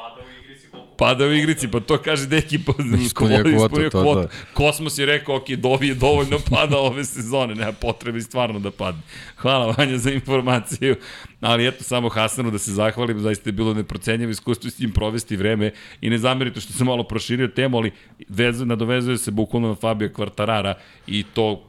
Pada 0.97 1.25
u 1.25 1.33
igrici, 1.33 1.67
pa 1.67 1.79
to 1.79 1.97
kaže 1.97 2.27
deki 2.27 2.59
pa 2.59 2.73
Ispunio 3.05 3.43
kvotu, 3.43 3.89
to, 3.89 4.01
kvotu. 4.01 4.27
Kosmos 4.53 4.97
je 4.97 5.05
rekao, 5.05 5.35
ok, 5.35 5.49
dobi 5.49 5.87
je 5.87 5.95
dovoljno 5.95 6.39
pada 6.49 6.77
ove 6.77 7.05
sezone, 7.05 7.55
nema 7.55 7.71
potrebe 7.71 8.21
stvarno 8.21 8.59
da 8.59 8.71
padne. 8.71 9.01
Hvala 9.35 9.73
Vanja 9.77 9.97
za 9.97 10.11
informaciju, 10.11 10.95
ali 11.41 11.67
eto 11.67 11.83
samo 11.83 12.09
Hasanu 12.09 12.51
da 12.51 12.57
se 12.57 12.71
zahvalim, 12.71 13.19
zaista 13.19 13.49
je 13.49 13.53
bilo 13.53 13.73
neprocenjivo 13.73 14.31
iskustvo 14.31 14.69
s 14.69 14.79
njim 14.79 14.91
provesti 14.91 15.35
vreme 15.35 15.71
i 16.01 16.09
ne 16.09 16.17
zamerite 16.17 16.61
što 16.61 16.73
sam 16.73 16.87
malo 16.87 17.03
proširio 17.03 17.47
temu, 17.47 17.77
ali 17.77 17.91
vezu, 18.29 18.65
nadovezuje 18.65 19.17
se 19.17 19.31
bukvalno 19.31 19.67
na 19.67 19.75
Fabio 19.75 20.09
Kvartarara 20.09 20.73
i 21.07 21.23
to 21.23 21.63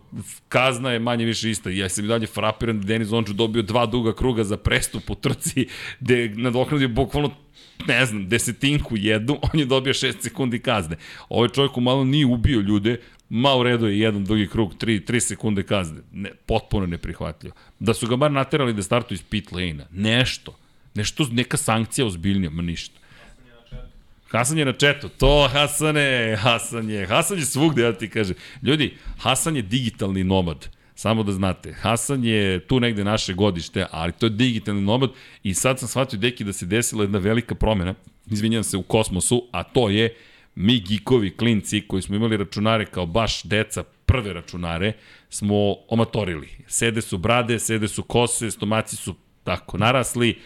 kazna 0.48 0.90
je 0.90 0.98
manje 0.98 1.24
više 1.24 1.50
ista. 1.50 1.70
Ja 1.70 1.88
sam 1.88 2.04
i 2.04 2.08
dalje 2.08 2.26
frapiran 2.26 2.80
da 2.80 2.86
Denis 2.86 3.12
Onču 3.12 3.32
dobio 3.32 3.62
dva 3.62 3.86
duga 3.86 4.14
kruga 4.14 4.44
za 4.44 4.56
prestup 4.56 5.10
u 5.10 5.14
trci, 5.14 5.66
gde 6.00 6.28
nadoknadio 6.28 6.88
bukvalno 6.88 7.30
ne 7.86 8.06
znam, 8.06 8.28
desetinku 8.28 8.96
jednu, 8.96 9.38
on 9.42 9.60
je 9.60 9.66
dobio 9.66 9.92
6 9.92 10.22
sekundi 10.22 10.58
kazne. 10.58 10.96
Ovaj 11.28 11.48
čovjek 11.48 11.76
malo 11.76 12.04
nije 12.04 12.26
ubio 12.26 12.60
ljude, 12.60 13.00
ma 13.28 13.54
u 13.54 13.62
redu 13.62 13.86
je 13.86 14.00
jedan 14.00 14.24
dugi 14.24 14.48
krug, 14.48 14.74
3, 14.74 15.12
3 15.12 15.20
sekunde 15.20 15.62
kazne. 15.62 16.00
Ne, 16.12 16.30
potpuno 16.46 16.86
neprihvatljivo. 16.86 17.54
Da 17.78 17.94
su 17.94 18.06
ga 18.06 18.16
bar 18.16 18.32
naterali 18.32 18.72
da 18.72 18.82
startu 18.82 19.14
iz 19.14 19.22
pit 19.22 19.52
lane-a. 19.52 19.86
Nešto. 19.90 20.56
Nešto, 20.94 21.26
neka 21.32 21.56
sankcija 21.56 22.06
ozbiljnija, 22.06 22.50
ma 22.50 22.62
ništa. 22.62 23.00
Hasan 24.30 24.58
je 24.58 24.64
na 24.64 24.72
četu, 24.72 25.08
to 25.08 25.48
Hasane, 25.52 26.36
Hasan 26.36 26.90
je, 26.90 27.06
Hasan 27.06 27.38
je 27.38 27.44
svugde, 27.44 27.82
ja 27.82 27.92
ti 27.92 28.10
kažem. 28.10 28.36
Ljudi, 28.62 28.96
Hasan 29.18 29.56
je 29.56 29.62
digitalni 29.62 30.24
nomad. 30.24 30.68
Samo 30.95 31.22
da 31.22 31.32
znate, 31.32 31.72
Hasan 31.72 32.24
je 32.24 32.66
tu 32.66 32.80
negde 32.80 33.05
naše 33.05 33.34
godište, 33.34 33.86
ali 33.90 34.12
to 34.12 34.26
je 34.26 34.30
digitalni 34.30 34.82
nomad 34.82 35.11
i 35.42 35.55
sad 35.55 35.78
sam 35.78 35.88
shvatio, 35.88 36.18
deki, 36.18 36.45
da 36.45 36.53
se 36.53 36.66
desila 36.66 37.03
jedna 37.03 37.18
velika 37.18 37.55
promjena, 37.55 37.95
izvinjam 38.26 38.62
se, 38.64 38.76
u 38.76 38.82
kosmosu, 38.82 39.49
a 39.53 39.62
to 39.62 39.88
je 39.88 40.16
mi 40.55 40.80
gikovi, 40.80 41.36
klinci, 41.36 41.80
koji 41.80 42.03
smo 42.03 42.16
imali 42.16 42.36
računare 42.36 42.86
kao 42.86 43.07
baš 43.07 43.42
deca, 43.42 43.82
prve 44.07 44.32
računare, 44.32 44.92
smo 45.30 45.74
omatorili. 45.88 46.49
Sede 46.66 47.03
su 47.03 47.18
brade, 47.18 47.59
sede 47.59 47.88
su 47.88 48.03
kose, 48.03 48.51
stomaci 48.51 48.97
su 48.97 49.14
tako 49.45 49.78
narasli, 49.78 50.38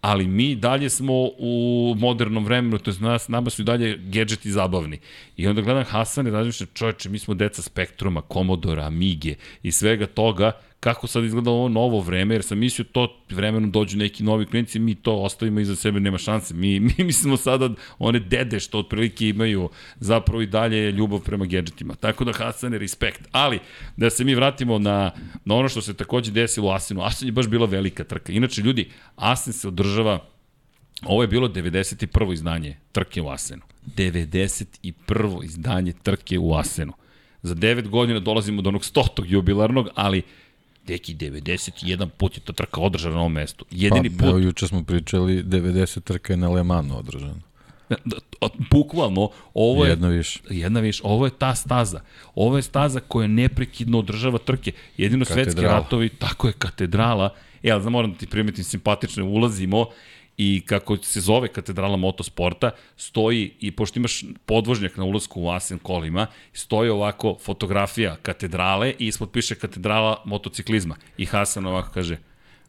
ali 0.00 0.26
mi 0.26 0.54
dalje 0.54 0.90
smo 0.90 1.12
u 1.38 1.94
modernom 1.98 2.44
vremenu, 2.44 2.78
to 2.78 2.90
je 2.90 2.96
nas, 3.00 3.28
nama 3.28 3.50
su 3.50 3.62
i 3.62 3.64
dalje 3.64 3.98
gadgeti 3.98 4.50
zabavni. 4.50 4.98
I 5.36 5.46
onda 5.46 5.62
gledam 5.62 5.84
Hasan 5.84 6.26
i 6.26 6.30
razmišljam, 6.30 6.68
čoveče, 6.74 7.08
mi 7.08 7.18
smo 7.18 7.34
deca 7.34 7.62
Spektruma, 7.62 8.20
Komodora, 8.20 8.84
Amige 8.84 9.34
i 9.62 9.72
svega 9.72 10.06
toga, 10.06 10.52
kako 10.80 11.06
sad 11.06 11.24
izgleda 11.24 11.50
ovo 11.50 11.68
novo 11.68 12.00
vreme, 12.00 12.34
jer 12.34 12.42
sam 12.42 12.58
mislio 12.58 12.84
to 12.92 13.24
vremenom 13.30 13.70
dođu 13.70 13.96
neki 13.96 14.22
novi 14.22 14.46
klijenti, 14.46 14.78
mi 14.78 14.94
to 14.94 15.16
ostavimo 15.16 15.60
iza 15.60 15.76
sebe, 15.76 16.00
nema 16.00 16.18
šanse. 16.18 16.54
Mi, 16.54 16.80
mi 16.86 16.94
mislimo 16.98 17.36
sada 17.36 17.70
one 17.98 18.18
dede 18.20 18.60
što 18.60 18.78
otprilike 18.78 19.28
imaju 19.28 19.70
zapravo 20.00 20.42
i 20.42 20.46
dalje 20.46 20.90
ljubav 20.92 21.20
prema 21.20 21.46
gadgetima. 21.46 21.94
Tako 21.94 22.24
da 22.24 22.32
Hasan 22.32 22.72
respekt. 22.72 23.20
Ali, 23.32 23.58
da 23.96 24.10
se 24.10 24.24
mi 24.24 24.34
vratimo 24.34 24.78
na, 24.78 25.10
na 25.44 25.54
ono 25.54 25.68
što 25.68 25.82
se 25.82 25.94
takođe 25.94 26.32
desilo 26.32 26.68
u 26.68 26.72
Asinu. 26.72 27.02
Asin 27.02 27.28
je 27.28 27.32
baš 27.32 27.48
bila 27.48 27.66
velika 27.66 28.04
trka. 28.04 28.32
Inače, 28.32 28.62
ljudi, 28.62 28.90
Asin 29.16 29.52
se 29.52 29.68
održava 29.68 30.20
Ovo 31.02 31.22
je 31.22 31.28
bilo 31.28 31.48
91. 31.48 32.32
izdanje 32.32 32.76
trke 32.92 33.22
u 33.22 33.28
Asenu. 33.28 33.62
91. 33.96 35.44
izdanje 35.44 35.92
trke 36.02 36.38
u 36.38 36.54
Asenu. 36.54 36.92
Za 37.42 37.54
9 37.54 37.88
godina 37.88 38.20
dolazimo 38.20 38.62
do 38.62 38.68
onog 38.68 38.82
100. 38.82 39.24
jubilarnog, 39.26 39.88
ali 39.94 40.22
Deki, 40.88 41.14
91 41.14 42.08
put 42.08 42.36
je 42.36 42.40
ta 42.40 42.52
trka 42.52 42.80
održana 42.80 43.14
na 43.14 43.20
ovom 43.20 43.32
mestu. 43.32 43.64
Jedini 43.70 44.10
pa, 44.10 44.16
put... 44.16 44.28
Evo, 44.28 44.38
juče 44.38 44.66
smo 44.66 44.84
pričali, 44.84 45.42
90 45.44 46.00
trka 46.00 46.32
je 46.32 46.36
na 46.36 46.48
Le 46.48 46.62
Manu 46.62 46.98
održana. 46.98 47.48
Da, 47.88 48.16
bukvalno, 48.70 49.30
ovo 49.54 49.84
je... 49.84 49.90
Jedna 49.90 50.08
više. 50.08 50.40
Jedna 50.50 50.80
više. 50.80 51.02
Ovo 51.04 51.26
je 51.26 51.30
ta 51.30 51.54
staza. 51.54 52.00
Ovo 52.34 52.56
je 52.56 52.62
staza 52.62 53.00
koja 53.00 53.28
neprekidno 53.28 53.98
održava 53.98 54.38
trke. 54.38 54.72
Jedino 54.96 55.24
katedrala. 55.24 55.44
svetski 55.44 55.66
ratovi, 55.66 56.08
tako 56.08 56.46
je 56.46 56.52
katedrala. 56.52 57.34
E, 57.62 57.70
ali 57.70 57.82
znam, 57.82 57.92
moram 57.92 58.12
da 58.12 58.18
ti 58.18 58.26
primetim 58.26 58.64
simpatično, 58.64 59.24
ulazimo 59.24 59.86
i 60.38 60.62
kako 60.66 60.96
se 60.96 61.20
zove 61.20 61.48
katedrala 61.48 61.96
motosporta, 61.96 62.70
stoji 62.96 63.54
i 63.60 63.70
pošto 63.70 63.98
imaš 63.98 64.24
podvožnjak 64.46 64.96
na 64.96 65.04
ulazku 65.04 65.42
u 65.42 65.50
Asen 65.50 65.78
kolima, 65.78 66.26
stoji 66.52 66.90
ovako 66.90 67.36
fotografija 67.40 68.16
katedrale 68.22 68.94
i 68.98 69.06
ispod 69.06 69.30
piše 69.30 69.54
katedrala 69.54 70.22
motociklizma. 70.24 70.96
I 71.16 71.26
Hasan 71.26 71.66
ovako 71.66 71.90
kaže 71.94 72.18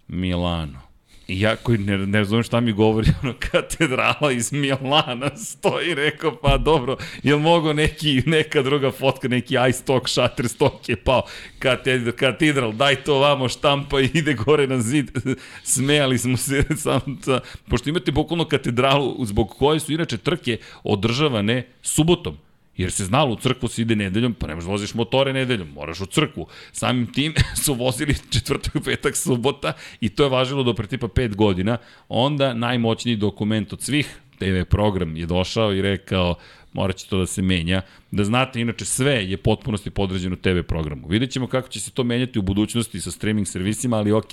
Milano. 0.07 0.88
I 1.29 1.39
ja 1.39 1.55
koji 1.55 1.77
ne, 1.77 1.97
ne 1.97 2.17
razumem 2.17 2.43
šta 2.43 2.59
mi 2.59 2.71
govori, 2.73 3.11
ono, 3.23 3.33
katedrala 3.39 4.31
iz 4.31 4.53
Milana 4.53 5.37
stoji, 5.37 5.95
rekao, 5.95 6.35
pa 6.35 6.57
dobro, 6.57 6.97
je 7.23 7.35
li 7.35 7.41
mogo 7.41 7.73
neki, 7.73 8.23
neka 8.25 8.61
druga 8.61 8.91
fotka, 8.91 9.27
neki 9.27 9.55
iStock, 9.69 10.09
Shutterstock 10.09 10.89
je 10.89 10.95
pao, 10.95 11.21
katedral, 11.59 12.15
katedral, 12.15 12.71
daj 12.71 12.95
to 12.95 13.19
vamo, 13.19 13.49
štampa 13.49 14.01
i 14.01 14.09
ide 14.19 14.33
gore 14.33 14.67
na 14.67 14.81
zid. 14.81 15.11
Smejali 15.63 16.17
smo 16.17 16.37
se, 16.37 16.63
sam, 16.77 17.19
sa, 17.21 17.39
pošto 17.69 17.89
imate 17.89 18.11
bukvalno 18.11 18.45
katedralu, 18.45 19.25
zbog 19.25 19.49
koje 19.49 19.79
su 19.79 19.93
inače 19.93 20.17
trke 20.17 20.57
održavane 20.83 21.67
subotom. 21.81 22.37
Jer 22.79 22.91
se 22.91 23.05
znalo, 23.05 23.33
u 23.33 23.35
crkvu 23.35 23.67
se 23.69 23.81
ide 23.81 23.95
nedeljom, 23.95 24.33
pa 24.33 24.47
ne 24.47 24.55
možeš 24.55 24.65
da 24.65 24.71
voziš 24.71 24.93
motore 24.93 25.33
nedeljom, 25.33 25.67
moraš 25.75 26.01
u 26.01 26.05
crkvu. 26.05 26.47
Samim 26.71 27.13
tim 27.13 27.33
su 27.63 27.73
vozili 27.73 28.15
četvrtak, 28.29 28.83
petak, 28.85 29.17
subota 29.17 29.73
i 30.01 30.09
to 30.09 30.23
je 30.23 30.29
važilo 30.29 30.63
do 30.63 30.73
pre 30.73 30.87
tipa 30.87 31.07
5 31.07 31.35
godina. 31.35 31.77
Onda 32.09 32.53
najmoćniji 32.53 33.15
dokument 33.15 33.73
od 33.73 33.81
svih, 33.81 34.19
TV 34.39 34.63
program 34.69 35.15
je 35.15 35.25
došao 35.25 35.73
i 35.73 35.81
rekao 35.81 36.35
morat 36.73 36.95
će 36.95 37.07
to 37.07 37.17
da 37.17 37.25
se 37.25 37.41
menja. 37.41 37.81
Da 38.11 38.23
znate, 38.23 38.61
inače 38.61 38.85
sve 38.85 39.13
je 39.13 39.37
potpunosti 39.37 39.89
podređeno 39.89 40.35
TV 40.35 40.61
programu. 40.67 41.07
Vidjet 41.07 41.31
ćemo 41.31 41.47
kako 41.47 41.69
će 41.69 41.79
se 41.79 41.91
to 41.91 42.03
menjati 42.03 42.39
u 42.39 42.41
budućnosti 42.41 43.01
sa 43.01 43.11
streaming 43.11 43.47
servisima, 43.47 43.97
ali 43.97 44.11
ok, 44.11 44.29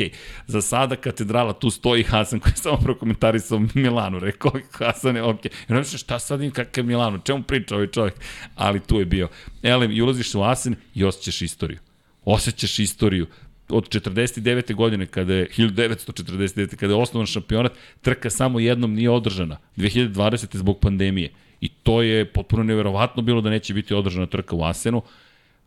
za 0.47 0.63
sada 0.63 0.97
katedrala 0.97 1.53
tu 1.53 1.71
stoji 1.71 2.03
Hasan 2.13 2.41
koji 2.41 2.53
je 2.53 2.57
samo 2.57 2.77
prokomentarisao 2.77 3.63
Milanu, 3.75 4.19
rekao 4.19 4.53
Hasan 4.73 5.17
je 5.17 5.23
ok. 5.23 5.47
I 5.47 5.51
onda 5.69 5.85
šta 5.85 6.19
sad 6.19 6.43
im 6.43 6.51
kakav 6.51 6.85
je 6.85 6.89
Milano, 6.89 7.19
čemu 7.19 7.43
priča 7.43 7.75
ovaj 7.75 7.87
čovjek? 7.87 8.15
Ali 8.55 8.81
tu 8.81 8.99
je 8.99 9.05
bio. 9.05 9.29
Elem, 9.63 9.93
i 9.93 10.03
ulaziš 10.03 10.35
u 10.35 10.43
Asen 10.43 10.77
i 10.95 11.05
osjećaš 11.05 11.43
istoriju. 11.43 11.79
Osjećaš 12.25 12.79
istoriju 12.79 13.27
od 13.69 13.89
49. 13.89 14.75
godine, 14.75 15.07
kada 15.07 15.35
je 15.35 15.49
1949. 15.49 16.77
kada 16.77 16.93
je 16.93 17.01
osnovan 17.01 17.27
šampionat, 17.27 17.73
trka 18.03 18.31
samo 18.31 18.61
jednom 18.61 18.95
nije 18.95 19.11
održana. 19.11 19.57
2020. 19.77 20.57
zbog 20.57 20.79
pandemije. 20.81 21.31
I 21.61 21.69
to 21.69 22.03
je 22.03 22.25
potpuno 22.25 22.63
neverovatno 22.63 23.23
bilo 23.23 23.41
da 23.41 23.51
neće 23.51 23.75
biti 23.75 23.95
održana 23.95 24.27
trka 24.27 24.57
u 24.57 24.65
Asenu. 24.65 25.03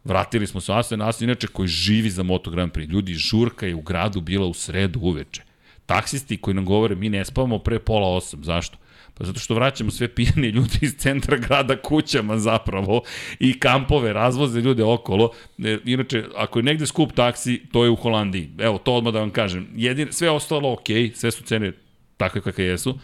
Vratili 0.04 0.48
smo 0.48 0.62
se 0.62 0.72
u 0.72 0.76
Asen, 0.76 1.02
Asen 1.02 1.30
inače 1.30 1.48
koji 1.48 1.68
živi 1.68 2.10
za 2.10 2.24
Moto 2.24 2.52
Grand 2.52 2.72
Prix. 2.72 2.90
Ljudi, 2.90 3.14
žurka 3.14 3.66
je 3.66 3.76
u 3.76 3.82
gradu 3.82 4.22
bila 4.22 4.48
u 4.48 4.54
sredu 4.54 5.00
uveče. 5.00 5.42
Taksisti 5.86 6.38
koji 6.38 6.54
nam 6.54 6.66
govore 6.66 6.96
mi 6.96 7.10
ne 7.10 7.26
spavamo 7.26 7.60
pre 7.60 7.80
pola 7.80 8.16
osam. 8.16 8.44
Zašto? 8.44 8.78
Pa 9.20 9.26
zato 9.26 9.40
što 9.40 9.56
vraćamo 9.56 9.92
sve 9.92 10.08
pijani 10.08 10.48
ljudi 10.48 10.78
iz 10.82 10.96
centra 10.98 11.38
grada 11.38 11.82
kućama 11.82 12.38
zapravo 12.38 13.02
i 13.40 13.60
kampove, 13.60 14.14
razvoze 14.14 14.62
ljude 14.62 14.84
okolo. 14.84 15.32
E, 15.64 15.78
inače, 15.86 16.24
ako 16.36 16.60
je 16.60 16.64
negde 16.64 16.88
skup 16.88 17.14
taksi, 17.14 17.62
to 17.72 17.84
je 17.84 17.90
u 17.90 17.96
Holandiji. 17.96 18.50
Evo, 18.60 18.78
to 18.78 18.94
odmah 18.94 19.14
da 19.14 19.20
vam 19.20 19.30
kažem. 19.30 19.68
Jedin, 19.76 20.08
sve 20.12 20.30
ostalo 20.30 20.74
ok, 20.74 20.88
sve 21.16 21.32
su 21.32 21.44
cene 21.44 21.72
takve 22.18 22.42
kakve 22.42 22.66
jesu, 22.66 23.00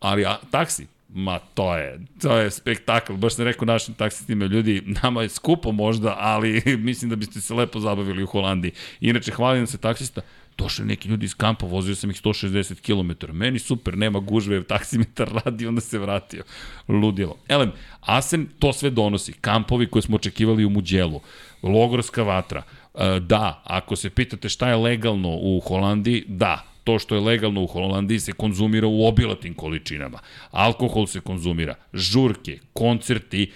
ali 0.00 0.26
a, 0.26 0.38
taksi, 0.50 0.86
Ma 1.08 1.38
to 1.38 1.76
je, 1.76 2.00
to 2.20 2.36
je 2.36 2.50
spektakl, 2.50 3.12
baš 3.12 3.34
sam 3.34 3.44
rekao 3.44 3.66
našim 3.66 3.94
taksistima, 3.94 4.44
ljudi, 4.44 4.82
nama 5.02 5.22
je 5.22 5.28
skupo 5.28 5.72
možda, 5.72 6.16
ali 6.18 6.62
mislim 6.88 7.10
da 7.10 7.16
biste 7.16 7.40
se 7.40 7.54
lepo 7.54 7.80
zabavili 7.80 8.22
u 8.22 8.26
Holandiji. 8.26 8.72
Inače, 9.00 9.32
hvalim 9.32 9.66
se 9.66 9.78
taksista, 9.78 10.20
došli 10.58 10.84
neki 10.84 11.08
ljudi 11.08 11.24
iz 11.24 11.34
kampa, 11.34 11.66
vozio 11.66 11.94
sam 11.94 12.10
ih 12.10 12.16
160 12.16 12.80
km, 12.80 13.32
meni 13.32 13.58
super, 13.58 13.98
nema 13.98 14.18
gužve, 14.20 14.62
taksimetar 14.64 15.28
radi, 15.44 15.66
onda 15.66 15.80
se 15.80 15.98
vratio. 15.98 16.44
Ludilo. 16.88 17.36
Elem, 17.48 17.72
Asen 18.00 18.48
to 18.58 18.72
sve 18.72 18.90
donosi, 18.90 19.32
kampovi 19.32 19.86
koje 19.86 20.02
smo 20.02 20.16
očekivali 20.16 20.64
u 20.64 20.70
Muđelu, 20.70 21.20
logorska 21.62 22.22
vatra, 22.22 22.62
e, 22.94 23.20
da, 23.20 23.62
ako 23.64 23.96
se 23.96 24.10
pitate 24.10 24.48
šta 24.48 24.68
je 24.68 24.76
legalno 24.76 25.28
u 25.28 25.60
Holandiji, 25.60 26.24
da, 26.26 26.64
to 26.84 26.98
što 26.98 27.14
je 27.14 27.20
legalno 27.20 27.62
u 27.62 27.66
Holandiji 27.66 28.20
se 28.20 28.32
konzumira 28.32 28.86
u 28.86 29.06
obilatim 29.06 29.54
količinama. 29.54 30.18
Alkohol 30.50 31.06
se 31.06 31.20
konzumira, 31.20 31.74
žurke, 31.92 32.58
koncerti, 32.72 33.50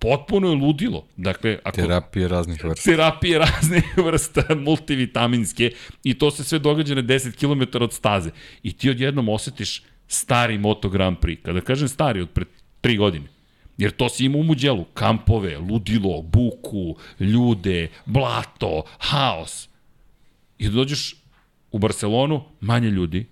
potpuno 0.00 0.48
je 0.48 0.54
ludilo. 0.54 1.06
Dakle, 1.16 1.58
ako, 1.64 1.76
terapije 1.76 2.28
raznih 2.28 2.64
vrsta. 2.64 2.90
Terapije 2.90 3.38
raznih 3.38 3.84
vrsta, 4.06 4.54
multivitaminske, 4.54 5.70
i 6.04 6.14
to 6.14 6.30
se 6.30 6.44
sve 6.44 6.58
događa 6.58 6.94
na 6.94 7.02
10 7.02 7.36
km 7.36 7.82
od 7.84 7.92
staze. 7.92 8.30
I 8.62 8.72
ti 8.72 8.90
odjednom 8.90 9.28
osetiš 9.28 9.82
stari 10.08 10.58
Moto 10.58 10.88
Grand 10.88 11.16
Prix. 11.18 11.42
Kada 11.42 11.60
kažem 11.60 11.88
stari, 11.88 12.20
od 12.20 12.30
pre 12.30 12.44
3 12.82 12.98
godine. 12.98 13.26
Jer 13.78 13.90
to 13.90 14.08
si 14.08 14.24
ima 14.24 14.38
u 14.38 14.42
muđelu. 14.42 14.84
Kampove, 14.84 15.58
ludilo, 15.58 16.22
buku, 16.22 16.96
ljude, 17.20 17.88
blato, 18.06 18.82
haos. 18.98 19.68
I 20.58 20.68
da 20.68 20.74
dođeš 20.74 21.16
u 21.72 21.78
Barcelonu, 21.78 22.44
manje 22.60 22.90
ljudi, 22.90 23.26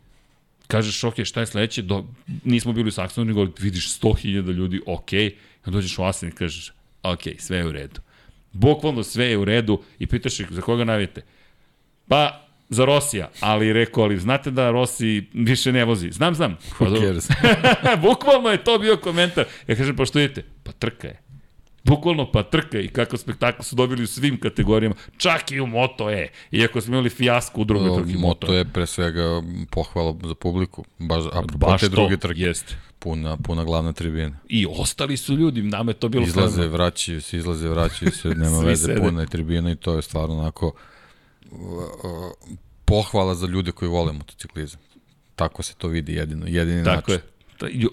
kažeš, 0.66 1.04
ok, 1.04 1.24
šta 1.24 1.40
je 1.40 1.46
sledeće, 1.46 1.82
Do, 1.82 2.04
nismo 2.44 2.72
bili 2.72 2.88
u 2.88 2.92
Saksonu, 2.92 3.24
nego 3.24 3.46
vidiš 3.58 4.00
100.000 4.00 4.52
ljudi, 4.52 4.80
ok, 4.86 5.10
onda 5.68 5.76
dođeš 5.76 5.98
u 5.98 6.02
Asen 6.02 6.28
i 6.28 6.32
kažeš, 6.32 6.72
ok, 7.02 7.20
sve 7.38 7.56
je 7.58 7.66
u 7.66 7.72
redu. 7.72 8.00
Bukvalno 8.52 9.02
sve 9.02 9.26
je 9.26 9.38
u 9.38 9.44
redu 9.44 9.82
i 9.98 10.06
pitaš 10.06 10.40
ih 10.40 10.46
za 10.50 10.60
koga 10.60 10.84
navijete. 10.84 11.22
Pa, 12.08 12.44
za 12.68 12.84
Rosija, 12.84 13.30
ali 13.40 13.72
rekao, 13.72 14.04
ali 14.04 14.18
znate 14.18 14.50
da 14.50 14.70
Rossi 14.70 15.26
više 15.34 15.72
ne 15.72 15.84
vozi. 15.84 16.10
Znam, 16.12 16.34
znam. 16.34 16.58
Pa? 16.78 17.96
Bukvalno 18.08 18.48
je 18.48 18.64
to 18.64 18.78
bio 18.78 18.96
komentar. 18.96 19.44
Ja 19.66 19.76
kažem, 19.76 19.96
pa 19.96 20.04
što 20.04 20.18
idete? 20.18 20.44
Pa 20.64 20.72
trka 20.72 21.08
je. 21.08 21.20
Bukvalno 21.85 22.33
pa 22.33 22.43
trka 22.43 22.81
i 22.81 22.89
kakav 22.89 23.18
spektakl 23.18 23.62
su 23.62 23.76
dobili 23.76 24.03
u 24.03 24.07
svim 24.07 24.41
kategorijama, 24.41 24.95
čak 25.16 25.53
i 25.53 25.61
u 25.61 25.66
Moto 25.66 26.11
E, 26.11 26.29
iako 26.51 26.81
smo 26.81 26.95
imali 26.95 27.11
fijasko 27.11 27.61
u 27.61 27.64
drugoj 27.64 27.97
trki 27.97 28.12
Moto 28.12 28.26
Moto 28.29 28.55
E. 28.55 28.57
je 28.57 28.64
pre 28.64 28.87
svega 28.87 29.22
pohvala 29.70 30.14
za 30.22 30.35
publiku, 30.35 30.85
baš 30.99 31.24
apropo 31.26 31.59
Baš 31.59 31.81
te 31.81 31.87
to, 31.87 31.91
druge 31.93 32.16
trke. 32.16 32.41
jeste. 32.41 32.76
Puna, 32.99 33.37
puna 33.37 33.64
glavna 33.64 33.93
tribina. 33.93 34.39
I 34.49 34.66
ostali 34.70 35.16
su 35.16 35.35
ljudi, 35.35 35.62
nama 35.62 35.91
je 35.91 35.95
to 35.95 36.09
bilo 36.09 36.24
Izlaze, 36.24 36.47
fenomenalno. 36.47 36.72
vraćaju 36.74 37.20
se, 37.22 37.37
izlaze, 37.37 37.68
vraćaju 37.68 38.11
se, 38.12 38.29
nema 38.35 38.59
veze, 38.61 38.87
sede. 38.87 39.01
puna 39.01 39.20
je 39.20 39.26
tribina 39.26 39.70
i 39.70 39.76
to 39.76 39.95
je 39.95 40.03
stvarno 40.03 40.39
onako 40.39 40.72
uh, 41.45 41.59
pohvala 42.85 43.35
za 43.35 43.47
ljude 43.47 43.72
koji 43.72 43.89
vole 43.89 44.12
motociklizam. 44.12 44.81
Tako 45.37 45.62
se 45.62 45.74
to 45.74 45.89
vidi 45.89 46.14
jedino, 46.14 46.47
jedini 46.47 46.85
Tako 46.85 47.12
način. 47.12 47.14
je. 47.14 47.38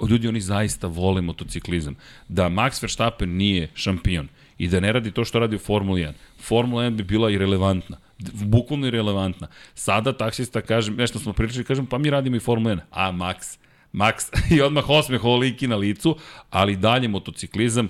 Ljudi, 0.10 0.28
oni 0.28 0.42
zaista 0.42 0.88
vole 0.88 1.22
motociklizam. 1.22 1.96
Da 2.28 2.50
Max 2.50 2.84
Verstappen 2.84 3.30
nije 3.30 3.70
šampion 3.74 4.28
i 4.58 4.68
da 4.68 4.80
ne 4.80 4.92
radi 4.92 5.12
to 5.12 5.26
što 5.26 5.40
radi 5.40 5.56
u 5.56 5.60
Formuli 5.60 6.02
1, 6.02 6.12
Formula 6.40 6.84
1 6.84 6.90
bi 6.90 7.04
bila 7.04 7.32
irelevantna. 7.32 7.98
Bukvalno 8.34 8.88
irelevantna. 8.88 9.48
Sada 9.74 10.14
taksista 10.18 10.62
kaže, 10.62 10.92
nešto 10.92 11.20
smo 11.20 11.34
pričali, 11.34 11.66
kažem, 11.66 11.86
pa 11.86 11.98
mi 11.98 12.10
radimo 12.10 12.36
i 12.36 12.40
Formula 12.40 12.76
1. 12.76 12.80
A, 12.92 13.12
Max. 13.12 13.58
Max. 13.94 14.32
I 14.56 14.62
odmah 14.62 14.90
osmeh 14.90 15.24
liki 15.24 15.68
na 15.68 15.76
licu, 15.76 16.16
ali 16.50 16.76
dalje 16.76 17.08
motociklizam 17.08 17.90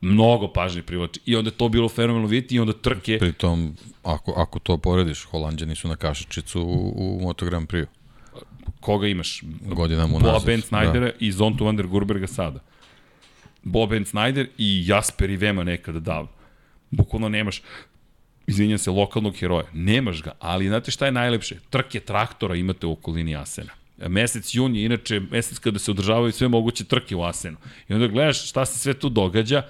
mnogo 0.00 0.48
pažnje 0.52 0.82
privlači. 0.82 1.20
I 1.26 1.36
onda 1.36 1.50
to 1.50 1.68
bilo 1.68 1.88
fenomenalno 1.88 2.28
vidjeti 2.28 2.54
i 2.54 2.60
onda 2.60 2.72
trke 2.72 3.18
Pritom, 3.18 3.76
ako, 4.02 4.32
ako 4.36 4.58
to 4.58 4.78
porediš, 4.78 5.24
Holandjani 5.24 5.74
su 5.74 5.88
na 5.88 5.96
kašičicu 5.96 6.62
u, 6.62 6.94
u 6.96 7.20
Moto 7.22 7.46
Grand 7.46 7.68
Prix 7.68 7.86
koga 8.80 9.06
imaš? 9.06 9.42
godinama 9.60 10.18
Boa 10.18 10.30
unazad. 10.32 10.46
Ben 10.46 10.60
Snydera 10.60 11.00
da. 11.00 11.12
i 11.20 11.32
Zontu 11.32 11.64
van 11.64 11.76
der 11.76 11.86
Gurberga 11.86 12.26
sada. 12.26 12.60
Boa 13.62 13.86
Ben 13.86 14.04
Snyder 14.04 14.46
i 14.58 14.84
Jasper 14.86 15.30
i 15.30 15.36
Vema 15.36 15.64
nekada 15.64 16.00
davno. 16.00 16.28
Bukvalno 16.90 17.28
nemaš 17.28 17.62
izvinjam 18.46 18.78
se, 18.78 18.90
lokalnog 18.90 19.36
heroja. 19.36 19.66
Nemaš 19.72 20.22
ga, 20.22 20.32
ali 20.38 20.68
znate 20.68 20.90
šta 20.90 21.06
je 21.06 21.12
najlepše? 21.12 21.56
Trke 21.70 22.00
traktora 22.00 22.56
imate 22.56 22.86
u 22.86 22.92
okolini 22.92 23.36
Asena. 23.36 23.72
Mesec 24.08 24.54
jun 24.54 24.76
je 24.76 24.84
inače 24.84 25.20
mesec 25.20 25.58
kada 25.58 25.78
se 25.78 25.90
održavaju 25.90 26.32
sve 26.32 26.48
moguće 26.48 26.84
trke 26.84 27.16
u 27.16 27.22
Asenu. 27.22 27.56
I 27.88 27.94
onda 27.94 28.06
gledaš 28.06 28.48
šta 28.48 28.64
se 28.66 28.78
sve 28.78 28.94
tu 28.94 29.08
događa, 29.08 29.62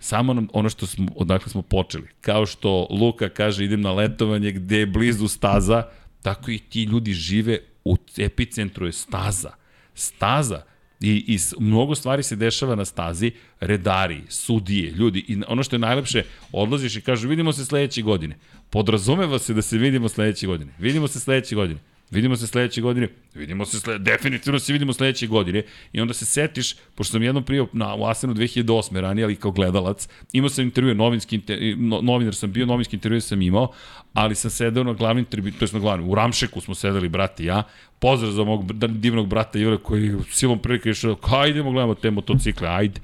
samo 0.00 0.34
nam 0.34 0.48
ono 0.52 0.68
što 0.68 0.86
smo, 0.86 1.06
odakle 1.16 1.48
smo 1.48 1.62
počeli. 1.62 2.08
Kao 2.20 2.46
što 2.46 2.86
Luka 2.90 3.28
kaže 3.28 3.64
idem 3.64 3.80
na 3.80 3.92
letovanje 3.92 4.52
gde 4.52 4.78
je 4.78 4.86
blizu 4.86 5.28
staza, 5.28 5.82
tako 6.22 6.50
i 6.50 6.58
ti 6.58 6.82
ljudi 6.82 7.12
žive 7.12 7.58
u 7.84 7.96
epicentru 8.18 8.86
je 8.86 8.92
staza. 8.92 9.50
Staza. 9.94 10.62
I, 11.00 11.24
I 11.34 11.38
mnogo 11.58 11.94
stvari 11.94 12.22
se 12.22 12.36
dešava 12.36 12.74
na 12.74 12.84
stazi, 12.84 13.32
redari, 13.60 14.22
sudije, 14.28 14.90
ljudi. 14.90 15.24
I 15.28 15.42
ono 15.48 15.62
što 15.62 15.76
je 15.76 15.80
najlepše, 15.80 16.24
odlaziš 16.52 16.96
i 16.96 17.00
kažu 17.00 17.28
vidimo 17.28 17.52
se 17.52 17.64
sledeće 17.64 18.02
godine. 18.02 18.38
Podrazumeva 18.70 19.38
se 19.38 19.54
da 19.54 19.62
se 19.62 19.78
vidimo 19.78 20.08
sledeće 20.08 20.46
godine. 20.46 20.72
Vidimo 20.78 21.08
se 21.08 21.20
sledeće 21.20 21.54
godine. 21.54 21.80
Vidimo 22.10 22.36
se 22.36 22.46
sledeće 22.46 22.80
godine, 22.80 23.08
vidimo 23.34 23.64
se 23.66 23.80
sledeće, 23.80 24.02
definitivno 24.02 24.58
se 24.58 24.72
vidimo 24.72 24.92
sledeće 24.92 25.26
godine 25.26 25.62
i 25.92 26.00
onda 26.00 26.14
se 26.14 26.24
setiš, 26.26 26.74
pošto 26.94 27.12
sam 27.12 27.22
jednom 27.22 27.44
prije 27.44 27.66
na, 27.72 27.94
u 27.94 28.04
Asenu 28.04 28.34
2008. 28.34 29.00
ranije, 29.00 29.24
ali 29.24 29.36
kao 29.36 29.50
gledalac, 29.50 30.08
imao 30.32 30.48
sam 30.48 30.64
intervju, 30.64 30.94
novinski, 30.94 31.38
inter- 31.38 31.76
no, 31.78 32.00
novinar 32.02 32.34
sam 32.34 32.52
bio, 32.52 32.66
novinski 32.66 32.96
intervju 32.96 33.20
sam 33.20 33.42
imao, 33.42 33.72
ali 34.12 34.34
sam 34.34 34.50
sedeo 34.50 34.84
na 34.84 34.92
glavnim 34.92 35.24
tribini, 35.24 35.56
to 35.58 35.64
je 35.64 35.68
na 35.72 35.78
glavnim, 35.78 36.10
u 36.10 36.14
Ramšeku 36.14 36.60
smo 36.60 36.74
sedeli, 36.74 37.08
brate 37.08 37.42
i 37.42 37.46
ja, 37.46 37.62
pozdrav 37.98 38.32
za 38.32 38.44
mog 38.44 38.64
br- 38.64 38.98
divnog 39.00 39.28
brata 39.28 39.58
Jure 39.58 39.76
koji 39.76 40.12
silom 40.30 40.58
prilike 40.58 40.90
išao, 40.90 41.14
kao 41.14 41.46
idemo 41.46 41.70
gledamo 41.70 41.94
te 41.94 42.10
motocikle, 42.10 42.68
ajde, 42.68 43.00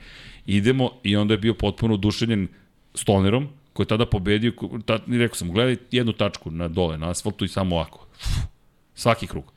idemo 0.47 0.91
i 1.03 1.17
onda 1.17 1.35
je 1.35 1.39
bio 1.39 1.55
potpuno 1.55 1.95
oduševljen 1.95 2.49
Stonerom, 2.95 3.49
koji 3.73 3.85
je 3.85 3.89
tada 3.89 4.07
pobedio, 4.07 4.53
ko- 4.53 4.79
ta, 4.87 4.99
i 5.09 5.19
rekao 5.19 5.37
sam, 5.37 5.53
gledaj 5.53 5.77
jednu 5.91 6.13
tačku 6.13 6.51
na 6.51 6.69
dole, 6.69 6.99
na 6.99 7.11
asfaltu 7.11 7.45
i 7.45 7.49
samo 7.49 7.77
ovako. 7.77 8.07
Svaki 8.97 9.27
krug. 9.27 9.53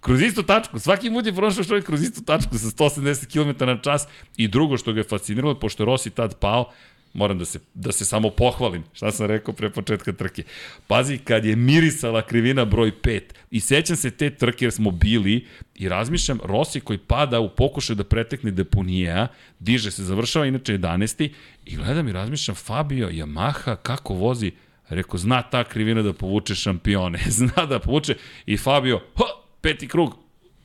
Kroz 0.00 0.22
istu 0.22 0.42
tačku. 0.42 0.78
Svaki 0.78 1.10
mut 1.10 1.26
je 1.26 1.34
prošao 1.34 1.64
čovjek 1.64 1.86
kroz 1.86 2.02
istu 2.02 2.22
tačku 2.22 2.58
sa 2.58 2.66
180 2.66 3.26
km 3.26 3.64
na 3.66 3.78
čas. 3.80 4.06
I 4.36 4.48
drugo 4.48 4.76
što 4.76 4.92
ga 4.92 5.00
je 5.00 5.04
fasciniralo, 5.04 5.54
pošto 5.54 5.82
je 5.82 5.86
Rossi 5.86 6.10
tad 6.10 6.38
pao, 6.38 6.70
moram 7.12 7.38
da 7.38 7.44
se, 7.44 7.58
da 7.74 7.92
se 7.92 8.04
samo 8.04 8.30
pohvalim, 8.30 8.84
šta 8.92 9.12
sam 9.12 9.26
rekao 9.26 9.54
pre 9.54 9.70
početka 9.70 10.12
trke. 10.12 10.42
Pazi, 10.86 11.18
kad 11.18 11.44
je 11.44 11.56
mirisala 11.56 12.22
krivina 12.22 12.64
broj 12.64 12.92
5, 13.02 13.20
i 13.50 13.60
sećam 13.60 13.96
se 13.96 14.10
te 14.10 14.30
trke 14.30 14.64
jer 14.64 14.72
smo 14.72 14.90
bili, 14.90 15.46
i 15.74 15.88
razmišljam, 15.88 16.38
Rossi 16.44 16.80
koji 16.80 16.98
pada 16.98 17.40
u 17.40 17.50
pokušaju 17.56 17.96
da 17.96 18.04
pretekne 18.04 18.50
Deponija, 18.50 19.28
diže 19.58 19.90
se, 19.90 20.04
završava 20.04 20.46
inače 20.46 20.78
11. 20.78 21.30
I 21.66 21.76
gledam 21.76 22.08
i 22.08 22.12
razmišljam, 22.12 22.54
Fabio, 22.54 23.08
Yamaha, 23.08 23.76
kako 23.76 24.14
vozi, 24.14 24.52
Rekao, 24.90 25.18
zna 25.18 25.42
ta 25.42 25.64
krivina 25.64 26.02
da 26.02 26.12
povuče 26.12 26.54
šampione. 26.54 27.18
Zna 27.38 27.66
da 27.66 27.78
povuče. 27.78 28.16
I 28.46 28.56
Fabio, 28.56 29.00
ha, 29.16 29.24
peti 29.60 29.88
krug. 29.88 30.16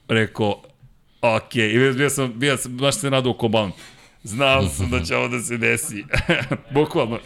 Rekao, 0.07 0.61
ok. 1.21 1.55
I 1.55 1.93
bio 1.97 2.09
sam, 2.09 2.34
bio 2.36 2.57
sam, 2.57 2.78
baš 2.78 2.95
se 2.95 3.09
nadao 3.09 3.34
ko 3.34 3.71
Znao 4.23 4.69
sam 4.69 4.89
da 4.89 5.03
će 5.03 5.15
ovo 5.15 5.28
da 5.28 5.39
se 5.39 5.57
desi. 5.57 6.05
Bukvalno. 6.73 7.19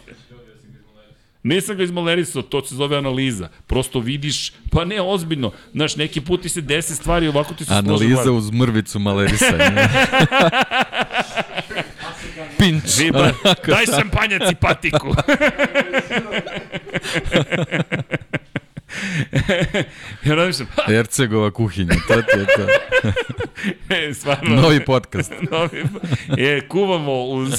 Nisam 1.42 1.76
ga 1.76 1.82
izmalerisao, 1.82 2.42
to 2.42 2.64
se 2.64 2.74
zove 2.74 2.96
analiza. 2.96 3.48
Prosto 3.66 4.00
vidiš, 4.00 4.52
pa 4.70 4.84
ne 4.84 5.00
ozbiljno. 5.00 5.52
Znaš, 5.72 5.96
neki 5.96 6.20
put 6.20 6.42
ti 6.42 6.48
se 6.48 6.60
desi 6.60 6.94
stvari, 6.94 7.28
ovako 7.28 7.54
ti 7.54 7.64
se 7.64 7.74
Analiza 7.74 8.32
uz 8.32 8.50
mrvicu 8.50 8.98
Malerisa. 8.98 9.44
Pinč. 12.58 12.82
Daj 13.66 13.86
šampanjac 13.86 14.52
i 14.52 14.54
patiku. 14.54 15.14
ja 20.24 20.34
razmišljam, 20.34 20.68
ha, 20.74 20.92
Ercegova 20.92 21.50
kuhinja, 21.50 21.94
to 22.08 22.22
ti 22.22 22.38
je 22.38 22.46
to. 22.46 22.66
e, 23.94 24.14
stvarno. 24.14 24.56
Novi 24.56 24.84
podcast. 24.84 25.32
Novi, 25.50 25.84
e, 26.38 26.60
kuvamo 26.68 27.24
uz 27.24 27.52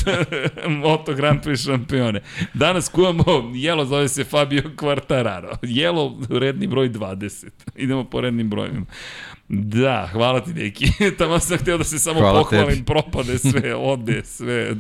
Moto 0.68 1.14
Grand 1.14 1.44
Prix 1.44 1.64
šampione. 1.64 2.22
Danas 2.54 2.90
kuvamo, 2.90 3.52
jelo 3.56 3.86
zove 3.86 4.08
se 4.08 4.24
Fabio 4.24 4.64
Quartararo. 4.76 5.58
Jelo 5.62 6.20
redni 6.30 6.68
broj 6.68 6.90
20. 6.90 7.50
Idemo 7.76 8.04
po 8.04 8.22
rednim 8.22 8.50
brojima. 8.50 8.86
Da, 9.54 10.10
hvala 10.12 10.40
ti 10.40 10.54
neki. 10.54 10.86
Tamo 11.18 11.40
sam 11.40 11.58
hteo 11.58 11.78
da 11.78 11.84
se 11.84 12.00
samo 12.00 12.20
Hvala 12.20 12.44
pohvalim, 12.44 12.70
tebi. 12.70 12.86
propade 12.86 13.38
sve, 13.38 13.76
ode 13.94 14.22
sve, 14.26 14.76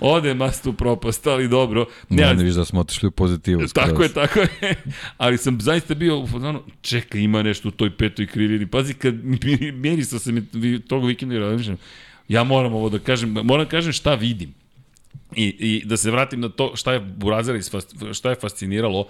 ode 0.00 0.34
mastu 0.34 0.72
propast, 0.72 1.26
ali 1.26 1.48
dobro. 1.48 1.86
Ne, 2.08 2.22
Ja, 2.22 2.32
ne 2.32 2.44
viš 2.44 2.54
da 2.54 2.64
smo 2.64 2.80
otišli 2.80 3.08
u 3.08 3.10
pozitivu. 3.10 3.68
skroz. 3.68 3.86
Tako 3.86 4.02
je, 4.02 4.08
tako 4.08 4.40
je. 4.40 4.48
Ali 5.18 5.38
sam 5.38 5.60
zaista 5.60 5.94
bio 5.94 6.18
u 6.18 6.26
fazonu, 6.26 6.62
čekaj, 6.80 7.20
ima 7.20 7.42
nešto 7.42 7.68
u 7.68 7.72
toj 7.72 7.90
petoj 7.90 8.26
krivini. 8.26 8.66
Pazi, 8.66 8.94
kad 8.94 9.14
mirisao 9.74 10.18
sam 10.18 10.34
mi 10.52 10.80
tog 10.80 11.06
vikenda 11.06 11.34
i 11.34 11.38
razmišljam, 11.38 11.76
ja 12.28 12.44
moram 12.44 12.74
ovo 12.74 12.88
da 12.88 12.98
kažem, 12.98 13.30
moram 13.30 13.64
da 13.64 13.70
kažem 13.70 13.92
šta 13.92 14.14
vidim. 14.14 14.54
I, 15.36 15.44
I 15.58 15.82
da 15.84 15.96
se 15.96 16.10
vratim 16.10 16.40
na 16.40 16.48
to 16.48 16.76
šta 16.76 16.92
je 16.92 17.00
Burazera 17.00 17.58
šta 18.12 18.30
je 18.30 18.36
fasciniralo, 18.36 19.06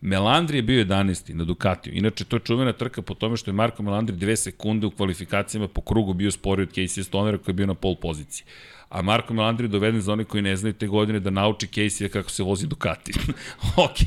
Melandri 0.00 0.58
je 0.58 0.62
bio 0.62 0.84
11. 0.84 1.34
na 1.34 1.44
Ducatiju. 1.44 1.94
Inače, 1.94 2.24
to 2.24 2.36
je 2.36 2.40
čuvena 2.40 2.72
trka 2.72 3.02
po 3.02 3.14
tome 3.14 3.36
što 3.36 3.50
je 3.50 3.54
Marko 3.54 3.82
Melandri 3.82 4.16
dve 4.16 4.36
sekunde 4.36 4.86
u 4.86 4.90
kvalifikacijama 4.90 5.68
po 5.68 5.80
krugu 5.80 6.14
bio 6.14 6.30
sporiji 6.30 6.62
od 6.62 6.74
Casey 6.74 7.02
Stonera 7.02 7.38
koji 7.38 7.52
je 7.52 7.56
bio 7.56 7.66
na 7.66 7.74
pol 7.74 7.96
poziciji. 7.96 8.44
A 8.88 9.02
Marko 9.02 9.34
Melandri 9.34 9.64
je 9.64 9.68
doveden 9.68 10.00
za 10.00 10.12
one 10.12 10.24
koji 10.24 10.42
ne 10.42 10.56
znaju 10.56 10.72
te 10.72 10.86
godine 10.86 11.20
da 11.20 11.30
nauči 11.30 11.66
Casey 11.66 12.08
kako 12.08 12.30
se 12.30 12.42
vozi 12.42 12.66
Ducati. 12.66 13.12
ok, 13.86 13.98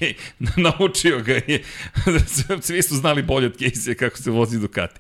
naučio 0.80 1.20
ga 1.20 1.34
je. 1.34 1.64
Svi 2.62 2.82
su 2.82 2.96
znali 2.96 3.24
bolje 3.24 3.48
od 3.48 3.58
Casey 3.58 3.96
kako 3.96 4.18
se 4.18 4.32
vozi 4.32 4.60
Ducati. 4.60 5.00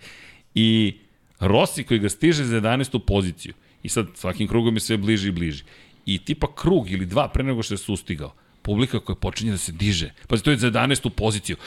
I 0.56 0.98
Rossi 1.40 1.84
koji 1.84 2.00
ga 2.00 2.10
stiže 2.10 2.44
za 2.44 2.62
11. 2.62 3.00
poziciju. 3.08 3.54
I 3.84 3.90
sad 3.90 4.08
svakim 4.16 4.48
krugom 4.48 4.76
je 4.76 4.80
sve 4.80 4.98
bliži 4.98 5.28
i 5.28 5.32
bliži. 5.32 5.64
I 6.06 6.18
tipa 6.18 6.56
krug 6.56 6.92
ili 6.92 7.06
dva 7.06 7.28
pre 7.28 7.44
nego 7.44 7.64
što 7.64 7.74
je 7.74 7.78
sustigao. 7.78 8.34
Publika 8.62 9.00
koja 9.00 9.16
počinje 9.16 9.52
da 9.52 9.58
se 9.58 9.72
diže. 9.72 10.12
Pazi, 10.28 10.44
to 10.44 10.52
je 10.52 10.58
za 10.58 10.72
11. 10.72 11.10
poziciju. 11.10 11.58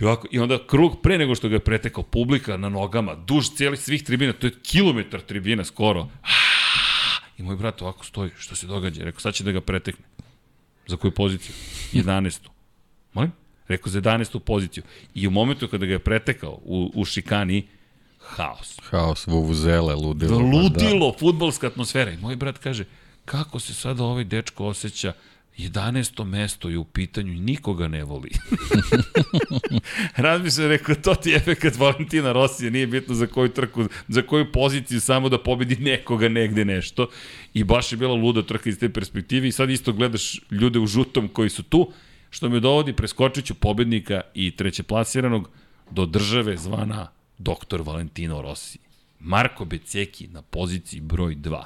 I, 0.00 0.04
ovako, 0.04 0.28
I 0.30 0.38
onda 0.38 0.58
krug 0.66 1.02
pre 1.02 1.18
nego 1.18 1.34
što 1.34 1.48
ga 1.48 1.54
je 1.54 1.64
pretekao 1.64 2.04
publika 2.04 2.56
na 2.56 2.68
nogama, 2.68 3.14
duž 3.14 3.48
cijelih 3.56 3.80
svih 3.80 4.04
tribina, 4.04 4.32
to 4.32 4.46
je 4.46 4.52
kilometar 4.62 5.20
tribina 5.20 5.64
skoro. 5.64 6.08
I 7.38 7.42
moj 7.42 7.56
brat 7.56 7.82
ovako 7.82 8.04
stoji, 8.04 8.30
što 8.38 8.56
se 8.56 8.66
događa? 8.66 9.04
Rekao, 9.04 9.20
sad 9.20 9.34
će 9.34 9.44
da 9.44 9.52
ga 9.52 9.60
pretekne. 9.60 10.04
Za 10.86 10.96
koju 10.96 11.10
poziciju? 11.10 11.54
11. 11.92 12.48
Molim? 13.12 13.32
Rekao 13.68 13.90
za 13.90 14.00
11. 14.00 14.38
poziciju. 14.38 14.84
I 15.14 15.26
u 15.26 15.30
momentu 15.30 15.68
kada 15.68 15.86
ga 15.86 15.92
je 15.92 15.98
pretekao 15.98 16.60
u, 16.64 16.90
u 16.94 17.04
šikani, 17.04 17.66
haos. 18.18 18.78
Haos, 18.90 19.26
vuvuzele, 19.26 19.94
ludilo. 19.94 20.38
Da, 20.38 20.44
ludilo, 20.44 21.10
da. 21.12 21.18
futbolska 21.18 21.66
atmosfera. 21.66 22.10
I 22.10 22.16
moj 22.16 22.36
brat 22.36 22.58
kaže, 22.58 22.84
kako 23.24 23.60
se 23.60 23.74
sada 23.74 24.04
ovaj 24.04 24.24
dečko 24.24 24.66
osjeća 24.66 25.12
11. 25.68 26.24
mesto 26.24 26.68
je 26.68 26.78
u 26.78 26.84
pitanju 26.84 27.32
i 27.32 27.40
nikoga 27.40 27.88
ne 27.88 28.04
voli. 28.04 28.30
Razmi 30.16 30.50
se 30.50 30.68
rekao, 30.68 30.94
to 30.94 31.14
ti 31.14 31.30
je 31.30 31.36
efekt 31.36 31.76
Valentina 31.76 32.32
Rosija, 32.32 32.70
nije 32.70 32.86
bitno 32.86 33.14
za 33.14 33.26
koju 33.26 33.48
trku, 33.48 33.84
za 34.08 34.22
koju 34.22 34.52
poziciju, 34.52 35.00
samo 35.00 35.28
da 35.28 35.38
pobedi 35.38 35.76
nekoga 35.76 36.28
negde 36.28 36.64
nešto. 36.64 37.08
I 37.54 37.64
baš 37.64 37.92
je 37.92 37.98
bila 37.98 38.14
luda 38.14 38.42
trka 38.42 38.70
iz 38.70 38.78
te 38.78 38.88
perspektive 38.88 39.48
i 39.48 39.52
sad 39.52 39.70
isto 39.70 39.92
gledaš 39.92 40.40
ljude 40.50 40.78
u 40.78 40.86
žutom 40.86 41.28
koji 41.28 41.50
su 41.50 41.62
tu, 41.62 41.92
što 42.30 42.48
me 42.48 42.60
dovodi, 42.60 42.92
preskočit 42.92 43.44
ću 43.44 43.54
pobednika 43.54 44.20
i 44.34 44.50
treće 44.50 44.82
plasiranog 44.82 45.50
do 45.90 46.06
države 46.06 46.56
zvana 46.56 47.08
doktor 47.38 47.82
Valentino 47.82 48.42
Rossi. 48.42 48.78
Marko 49.20 49.64
Beceki 49.64 50.28
na 50.28 50.42
poziciji 50.42 51.00
broj 51.00 51.36
2. 51.36 51.64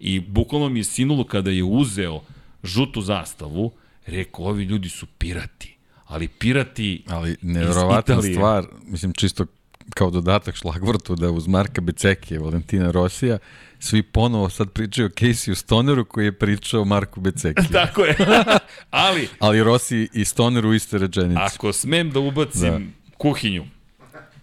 I 0.00 0.20
bukvalno 0.20 0.68
mi 0.68 0.80
je 0.80 0.84
sinulo 0.84 1.24
kada 1.24 1.50
je 1.50 1.64
uzeo 1.64 2.22
žutu 2.68 3.00
zastavu, 3.00 3.72
rekao, 4.06 4.44
ovi 4.44 4.64
ljudi 4.64 4.88
su 4.88 5.06
pirati. 5.06 5.76
Ali 6.06 6.28
pirati 6.28 7.04
Ali 7.08 7.36
nevjerovatna 7.42 8.22
stvar, 8.22 8.66
mislim 8.86 9.12
čisto 9.12 9.46
kao 9.94 10.10
dodatak 10.10 10.56
šlagvrtu 10.56 11.14
da 11.14 11.30
uz 11.30 11.46
Marka 11.46 11.80
Becekije, 11.80 12.40
Valentina 12.40 12.90
Rosija, 12.90 13.38
svi 13.78 14.02
ponovo 14.02 14.50
sad 14.50 14.70
pričaju 14.70 15.06
o 15.06 15.10
Casey 15.10 15.54
Stoneru 15.54 16.04
koji 16.04 16.24
je 16.24 16.38
pričao 16.38 16.84
Marku 16.84 17.20
Beceki. 17.20 17.68
Tako 17.72 18.04
je. 18.04 18.16
Ali... 18.90 19.28
Ali 19.38 19.64
Rossi 19.64 20.08
i 20.12 20.24
Stoner 20.24 20.66
u 20.66 20.74
iste 20.74 20.98
rečenici. 20.98 21.40
Ako 21.40 21.72
smem 21.72 22.10
da 22.10 22.20
ubacim 22.20 22.70
da. 22.70 23.12
kuhinju, 23.16 23.64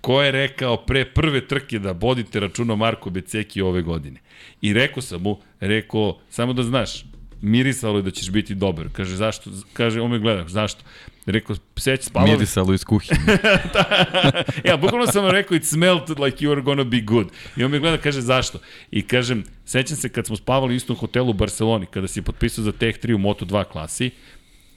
ko 0.02 0.22
je 0.22 0.32
rekao 0.32 0.78
pre 0.78 1.06
prve 1.06 1.48
trke 1.48 1.80
da 1.80 1.94
bodite 1.94 2.40
računa 2.40 2.74
o 2.74 2.76
Marku 2.76 3.10
Beceki 3.10 3.62
ove 3.62 3.82
godine. 3.82 4.20
I 4.62 4.74
rekao 4.74 5.02
sam 5.02 5.22
mu, 5.22 5.40
rekao, 5.60 6.20
samo 6.30 6.54
da 6.54 6.64
znaš, 6.64 7.06
mirisalo 7.46 7.98
je 7.98 8.02
da 8.02 8.12
ćeš 8.12 8.30
biti 8.32 8.56
dobar. 8.56 8.88
Kaže, 8.92 9.16
zašto? 9.16 9.50
Kaže, 9.74 10.02
on 10.02 10.12
me 10.12 10.20
gleda, 10.20 10.48
zašto? 10.48 10.84
Rekao, 11.26 11.56
seć, 11.76 12.04
spavali... 12.04 12.32
Mirisalo 12.32 12.74
iz 12.74 12.84
kuhinje. 12.84 13.20
da, 13.74 14.44
ja, 14.64 14.78
bukvalno 14.78 15.08
sam 15.08 15.30
rekao, 15.30 15.56
it 15.56 15.66
smelled 15.66 16.20
like 16.20 16.46
you 16.46 16.52
are 16.52 16.62
gonna 16.62 16.84
be 16.84 17.02
good. 17.02 17.28
I 17.58 17.64
on 17.64 17.72
me 17.72 17.80
gleda, 17.80 17.98
kaže, 17.98 18.22
zašto? 18.22 18.60
I 18.92 19.02
kažem, 19.02 19.44
sećam 19.66 19.98
se 19.98 20.10
kad 20.10 20.26
smo 20.26 20.36
spavali 20.36 20.74
u 20.74 20.76
istom 20.76 20.96
hotelu 20.96 21.30
u 21.30 21.34
Barceloni, 21.34 21.86
kada 21.86 22.08
si 22.08 22.22
potpisao 22.22 22.64
za 22.64 22.72
Tech 22.72 23.00
3 23.00 23.14
u 23.14 23.18
Moto2 23.18 23.64
klasi, 23.64 24.12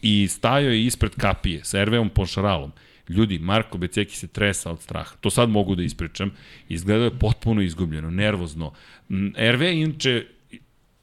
i 0.02 0.28
stajao 0.28 0.70
je 0.70 0.84
ispred 0.84 1.14
kapije 1.14 1.64
sa 1.64 1.80
Erveom 1.80 2.08
Ponšaralom. 2.08 2.72
Ljudi, 3.08 3.38
Marko 3.38 3.78
Beceki 3.78 4.16
se 4.16 4.26
tresa 4.26 4.70
od 4.70 4.82
straha. 4.82 5.16
To 5.20 5.30
sad 5.30 5.48
mogu 5.48 5.74
da 5.74 5.82
ispričam. 5.82 6.30
Izgledao 6.68 7.04
je 7.04 7.18
potpuno 7.18 7.62
izgubljeno, 7.62 8.10
nervozno. 8.10 8.72
RV 9.36 9.62
je 9.62 9.80
inače 9.80 10.26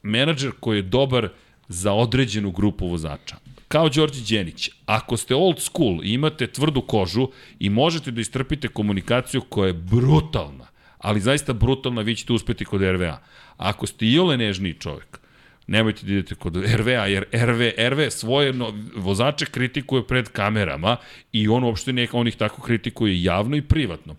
menadžer 0.03 0.51
koji 0.59 0.77
je 0.77 0.81
dobar 0.81 1.29
za 1.67 1.93
određenu 1.93 2.51
grupu 2.51 2.87
vozača. 2.87 3.35
Kao 3.67 3.89
Đorđe 3.89 4.35
Đenić, 4.35 4.69
ako 4.85 5.17
ste 5.17 5.35
old 5.35 5.59
school 5.59 6.03
i 6.03 6.13
imate 6.13 6.47
tvrdu 6.47 6.81
kožu 6.81 7.27
i 7.59 7.69
možete 7.69 8.11
da 8.11 8.21
istrpite 8.21 8.67
komunikaciju 8.67 9.41
koja 9.41 9.67
je 9.67 9.73
brutalna, 9.73 10.67
ali 10.97 11.21
zaista 11.21 11.53
brutalna, 11.53 12.01
vi 12.01 12.15
ćete 12.15 12.33
uspeti 12.33 12.65
kod 12.65 12.81
RVA. 12.81 13.19
Ako 13.57 13.87
ste 13.87 14.05
i 14.05 14.19
ole 14.19 14.37
nežniji 14.37 14.73
čovjek, 14.73 15.19
nemojte 15.67 16.05
da 16.05 16.11
idete 16.11 16.35
kod 16.35 16.55
RVA, 16.55 17.05
jer 17.07 17.25
RV, 17.33 17.61
RV 17.89 18.09
svoje 18.09 18.53
no, 18.53 18.73
vozače 18.95 19.45
kritikuje 19.45 20.07
pred 20.07 20.29
kamerama 20.29 20.97
i 21.31 21.47
on 21.47 21.63
uopšte 21.63 21.93
neka, 21.93 22.17
on 22.17 22.27
ih 22.27 22.35
tako 22.35 22.61
kritikuje 22.61 23.23
javno 23.23 23.55
i 23.55 23.61
privatno. 23.61 24.15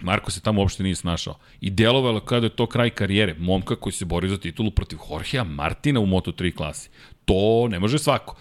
Marko 0.00 0.30
se 0.30 0.40
tamo 0.40 0.60
uopšte 0.60 0.82
nije 0.82 0.94
snašao. 0.94 1.38
I 1.60 1.70
delovalo 1.70 2.20
kada 2.20 2.46
je 2.46 2.56
to 2.56 2.66
kraj 2.66 2.90
karijere. 2.90 3.34
Momka 3.38 3.76
koji 3.76 3.92
se 3.92 4.04
bori 4.04 4.28
za 4.28 4.38
titulu 4.38 4.70
protiv 4.70 4.98
Jorgea 5.10 5.44
Martina 5.44 6.00
u 6.00 6.06
Moto3 6.06 6.54
klasi. 6.54 6.90
To 7.24 7.68
ne 7.68 7.78
može 7.78 7.98
svako. 7.98 8.36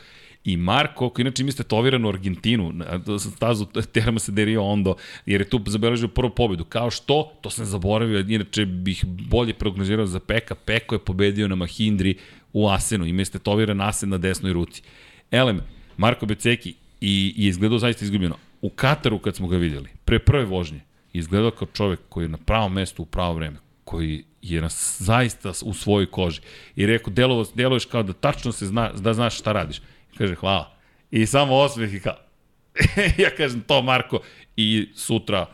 I 0.45 0.57
Marko, 0.57 1.09
koji 1.09 1.23
inače 1.23 1.43
ima 1.43 1.51
tetoviranu 1.51 2.09
Argentinu, 2.09 2.73
stazu 3.19 3.65
Terama 3.65 4.19
se 4.19 4.31
derio 4.31 4.63
Ondo, 4.63 4.95
jer 5.25 5.41
je 5.41 5.49
tu 5.49 5.61
zabeležio 5.67 6.07
prvu 6.07 6.29
pobedu. 6.29 6.65
Kao 6.65 6.91
što, 6.91 7.31
to 7.41 7.49
sam 7.49 7.65
zaboravio, 7.65 8.19
inače 8.19 8.65
bih 8.65 9.05
bolje 9.05 9.53
prognozirao 9.53 10.05
za 10.05 10.19
Peka. 10.19 10.55
Peko 10.55 10.95
je 10.95 10.99
pobedio 10.99 11.47
na 11.47 11.55
Mahindri 11.55 12.17
u 12.53 12.69
Asenu, 12.69 13.05
ima 13.05 13.23
tetoviran 13.23 13.81
Asen 13.81 14.09
na 14.09 14.17
desnoj 14.17 14.53
ruci. 14.53 14.81
Elem, 15.31 15.61
Marko 15.97 16.25
Beceki 16.25 16.69
i, 17.01 17.33
i 17.37 17.47
izgledao 17.47 17.79
zaista 17.79 18.05
izgubljeno. 18.05 18.35
U 18.61 18.69
Kataru 18.69 19.19
kad 19.19 19.35
smo 19.35 19.47
ga 19.47 19.57
videli, 19.57 19.89
pre 20.05 20.19
prve 20.19 20.45
vožnje, 20.45 20.81
izgledao 21.13 21.51
kao 21.51 21.67
čovek 21.73 21.99
koji 22.09 22.25
je 22.25 22.29
na 22.29 22.37
pravom 22.37 22.73
mestu 22.73 23.01
u 23.01 23.05
pravo 23.05 23.33
vreme, 23.33 23.57
koji 23.83 24.23
je 24.41 24.61
na, 24.61 24.69
zaista 24.97 25.51
u 25.63 25.73
svojoj 25.73 26.11
koži. 26.11 26.41
I 26.75 26.85
rekao, 26.85 27.13
delo, 27.13 27.45
deluješ 27.55 27.85
kao 27.85 28.03
da 28.03 28.13
tačno 28.13 28.51
se 28.51 28.65
zna, 28.65 28.91
da 28.91 29.13
znaš 29.13 29.39
šta 29.39 29.51
radiš. 29.51 29.77
I 30.13 30.17
kaže, 30.17 30.35
hvala. 30.35 30.75
I 31.11 31.25
samo 31.25 31.55
osmeh 31.55 31.93
i 31.93 31.99
kao, 31.99 32.15
ja 33.23 33.29
kažem 33.37 33.61
to 33.61 33.81
Marko 33.81 34.19
i 34.57 34.89
sutra 34.95 35.45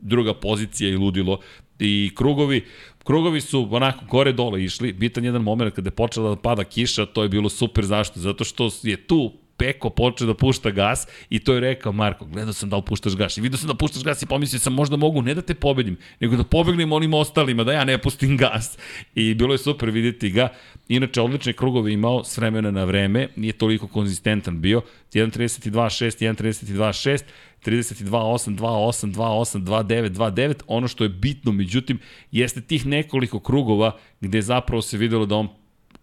druga 0.00 0.34
pozicija 0.34 0.90
i 0.90 0.96
ludilo 0.96 1.40
i 1.78 2.10
krugovi 2.14 2.64
krugovi 3.04 3.40
su 3.40 3.68
onako 3.70 4.04
gore 4.04 4.32
dole 4.32 4.64
išli 4.64 4.92
bitan 4.92 5.24
jedan 5.24 5.42
moment 5.42 5.74
kada 5.74 5.88
je 5.88 5.94
počela 5.94 6.30
da 6.30 6.36
pada 6.36 6.64
kiša 6.64 7.06
to 7.06 7.22
je 7.22 7.28
bilo 7.28 7.48
super 7.48 7.84
zašto 7.84 8.20
zato 8.20 8.44
što 8.44 8.70
je 8.82 9.06
tu 9.06 9.32
Peko 9.58 9.90
počeo 9.90 10.26
da 10.26 10.34
pušta 10.34 10.70
gas 10.70 11.06
i 11.30 11.38
to 11.38 11.54
je 11.54 11.60
rekao 11.60 11.92
Marko, 11.92 12.24
gledao 12.24 12.52
sam 12.52 12.70
da 12.70 12.76
li 12.76 12.82
puštaš 12.86 13.16
gas 13.16 13.36
i 13.36 13.40
vidio 13.40 13.58
sam 13.58 13.68
da 13.68 13.74
puštaš 13.74 14.04
gas 14.04 14.22
i 14.22 14.26
pomislio 14.26 14.60
sam 14.60 14.72
možda 14.72 14.96
mogu 14.96 15.22
ne 15.22 15.34
da 15.34 15.42
te 15.42 15.54
pobedim, 15.54 15.96
nego 16.20 16.36
da 16.36 16.44
pobegnem 16.44 16.92
onim 16.92 17.14
ostalima, 17.14 17.64
da 17.64 17.72
ja 17.72 17.84
ne 17.84 17.98
pustim 17.98 18.36
gas. 18.36 18.78
I 19.14 19.34
bilo 19.34 19.54
je 19.54 19.58
super 19.58 19.90
videti 19.90 20.30
ga. 20.30 20.48
Inače, 20.88 21.20
odlične 21.20 21.52
krugove 21.52 21.92
imao 21.92 22.24
s 22.24 22.38
vremena 22.38 22.70
na 22.70 22.84
vreme, 22.84 23.28
nije 23.36 23.52
toliko 23.52 23.88
konzistentan 23.88 24.60
bio. 24.60 24.82
1.32.6, 25.12 26.24
1.32.6, 26.24 27.22
32.8, 27.64 28.56
2.8, 28.56 29.14
2.8, 29.14 29.64
2.9, 29.64 30.10
2.9. 30.10 30.54
Ono 30.66 30.88
što 30.88 31.04
je 31.04 31.08
bitno, 31.08 31.52
međutim, 31.52 31.98
jeste 32.32 32.60
tih 32.60 32.86
nekoliko 32.86 33.40
krugova 33.40 33.96
gde 34.20 34.42
zapravo 34.42 34.82
se 34.82 34.98
videlo 34.98 35.26
da 35.26 35.36
on 35.36 35.48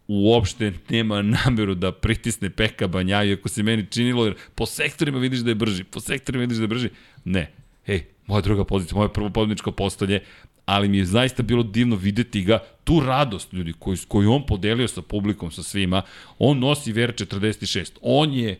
uopšte 0.08 0.74
nema 0.90 1.22
nameru 1.22 1.76
da 1.76 1.92
pritisne 1.92 2.50
Peka 2.50 2.88
Banjaju, 2.88 3.38
ako 3.38 3.50
se 3.50 3.64
meni 3.64 3.86
činilo, 3.90 4.26
jer 4.26 4.36
po 4.56 4.66
sektorima 4.66 5.20
vidiš 5.20 5.40
da 5.40 5.52
je 5.52 5.56
brži, 5.56 5.84
po 5.84 6.00
sektorima 6.00 6.42
vidiš 6.42 6.58
da 6.58 6.64
je 6.64 6.68
brži. 6.68 6.90
Ne, 7.26 7.52
hej, 7.86 8.06
moja 8.28 8.42
druga 8.42 8.66
pozicija, 8.66 8.98
moje 8.98 9.14
prvo 9.14 9.30
pobedničko 9.30 9.72
postolje, 9.72 10.24
ali 10.66 10.90
mi 10.90 10.98
je 10.98 11.06
zaista 11.06 11.44
bilo 11.44 11.64
divno 11.64 11.96
videti 11.96 12.42
ga, 12.42 12.60
tu 12.84 13.00
radost 13.00 13.54
ljudi 13.54 13.74
koju, 13.80 13.98
koju 14.08 14.32
on 14.32 14.46
podelio 14.46 14.88
sa 14.88 15.02
publikom, 15.02 15.52
sa 15.52 15.64
svima, 15.64 16.02
on 16.40 16.60
nosi 16.60 16.94
VR46, 16.94 17.92
on 18.02 18.34
je 18.34 18.60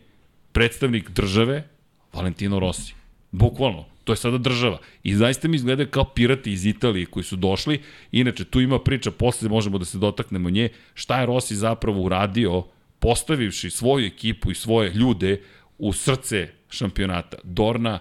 predstavnik 0.52 1.10
države 1.10 1.68
Valentino 2.12 2.58
Rossi, 2.58 2.94
bukvalno, 3.30 3.84
To 4.06 4.12
je 4.12 4.16
sada 4.16 4.38
država. 4.38 4.78
I 5.02 5.14
zaista 5.14 5.48
mi 5.48 5.56
izgledaju 5.56 5.88
kao 5.90 6.04
pirati 6.04 6.52
iz 6.52 6.66
Italije 6.66 7.06
koji 7.06 7.24
su 7.24 7.36
došli. 7.36 7.80
Inače, 8.12 8.44
tu 8.44 8.60
ima 8.60 8.78
priča, 8.78 9.10
posle 9.10 9.48
možemo 9.48 9.78
da 9.78 9.84
se 9.84 9.98
dotaknemo 9.98 10.50
nje, 10.50 10.68
šta 10.94 11.20
je 11.20 11.26
Rossi 11.26 11.56
zapravo 11.56 12.02
uradio 12.02 12.62
postavivši 12.98 13.70
svoju 13.70 14.06
ekipu 14.06 14.50
i 14.50 14.54
svoje 14.54 14.92
ljude 14.94 15.42
u 15.78 15.92
srce 15.92 16.48
šampionata. 16.70 17.36
Dorna 17.44 17.98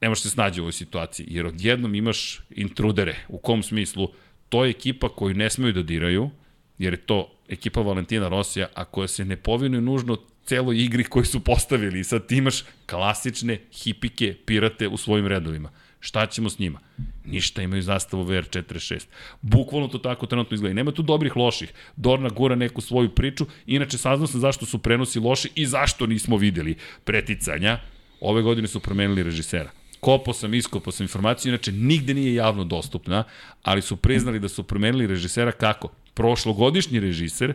ne 0.00 0.08
može 0.08 0.20
se 0.20 0.30
snađe 0.30 0.60
u 0.60 0.64
ovoj 0.64 0.72
situaciji, 0.72 1.26
jer 1.30 1.46
odjednom 1.46 1.94
imaš 1.94 2.40
intrudere. 2.50 3.16
U 3.28 3.38
kom 3.38 3.62
smislu? 3.62 4.08
To 4.48 4.64
je 4.64 4.70
ekipa 4.70 5.08
koju 5.08 5.34
ne 5.34 5.50
smeju 5.50 5.72
da 5.72 5.82
diraju, 5.82 6.30
jer 6.78 6.92
je 6.92 7.06
to 7.06 7.32
ekipa 7.48 7.80
Valentina 7.80 8.28
Rosija, 8.28 8.68
a 8.74 8.84
koja 8.84 9.08
se 9.08 9.24
ne 9.24 9.36
povinuje 9.36 9.80
nužno 9.80 10.18
celoj 10.44 10.84
igri 10.84 11.04
koju 11.04 11.24
su 11.24 11.40
postavili 11.40 12.00
i 12.00 12.04
sad 12.04 12.26
ti 12.26 12.36
imaš 12.36 12.64
klasične 12.86 13.60
hipike 13.72 14.34
pirate 14.46 14.88
u 14.88 14.96
svojim 14.96 15.26
redovima. 15.26 15.70
Šta 16.00 16.26
ćemo 16.26 16.50
s 16.50 16.58
njima? 16.58 16.80
Ništa, 17.24 17.62
imaju 17.62 17.82
zastavu 17.82 18.24
VR46. 18.24 19.06
Bukvalno 19.42 19.88
to 19.88 19.98
tako 19.98 20.26
trenutno 20.26 20.54
izgleda. 20.54 20.74
nema 20.74 20.92
tu 20.92 21.02
dobrih, 21.02 21.36
loših. 21.36 21.72
Dorna 21.96 22.28
gura 22.28 22.54
neku 22.54 22.80
svoju 22.80 23.14
priču. 23.14 23.46
Inače, 23.66 23.98
saznao 23.98 24.26
sam 24.26 24.40
zašto 24.40 24.66
su 24.66 24.78
prenosi 24.78 25.18
loši 25.18 25.48
i 25.54 25.66
zašto 25.66 26.06
nismo 26.06 26.36
videli 26.36 26.76
preticanja. 27.04 27.78
Ove 28.20 28.42
godine 28.42 28.68
su 28.68 28.80
promenili 28.80 29.22
režisera. 29.22 29.70
Kopo 30.00 30.32
sam, 30.32 30.54
iskopo 30.54 30.92
sam 30.92 31.04
informaciju, 31.04 31.50
inače 31.50 31.72
nigde 31.72 32.14
nije 32.14 32.34
javno 32.34 32.64
dostupna, 32.64 33.24
ali 33.62 33.82
su 33.82 33.96
priznali 33.96 34.40
da 34.40 34.48
su 34.48 34.62
promenili 34.62 35.06
režisera 35.06 35.52
kako? 35.52 35.88
Prošlogodišnji 36.14 37.00
režiser 37.00 37.54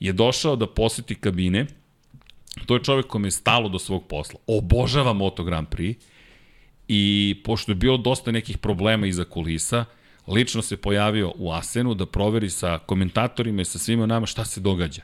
je 0.00 0.12
došao 0.12 0.56
da 0.56 0.66
poseti 0.66 1.14
kabine 1.14 1.66
To 2.66 2.74
je 2.74 2.82
čovek 2.82 3.06
kome 3.06 3.28
je 3.28 3.32
stalo 3.32 3.68
do 3.68 3.78
svog 3.78 4.06
posla. 4.06 4.40
Obožava 4.46 5.12
Moto 5.12 5.44
Grand 5.44 5.68
Prix 5.68 5.94
i 6.88 7.36
pošto 7.44 7.72
je 7.72 7.76
bilo 7.76 7.96
dosta 7.96 8.32
nekih 8.32 8.58
problema 8.58 9.06
iza 9.06 9.24
kulisa, 9.24 9.84
lično 10.26 10.62
se 10.62 10.76
pojavio 10.76 11.32
u 11.36 11.52
Asenu 11.52 11.94
da 11.94 12.06
proveri 12.06 12.50
sa 12.50 12.78
komentatorima 12.78 13.62
i 13.62 13.64
sa 13.64 13.78
svima 13.78 14.06
nama 14.06 14.26
šta 14.26 14.44
se 14.44 14.60
događa. 14.60 15.02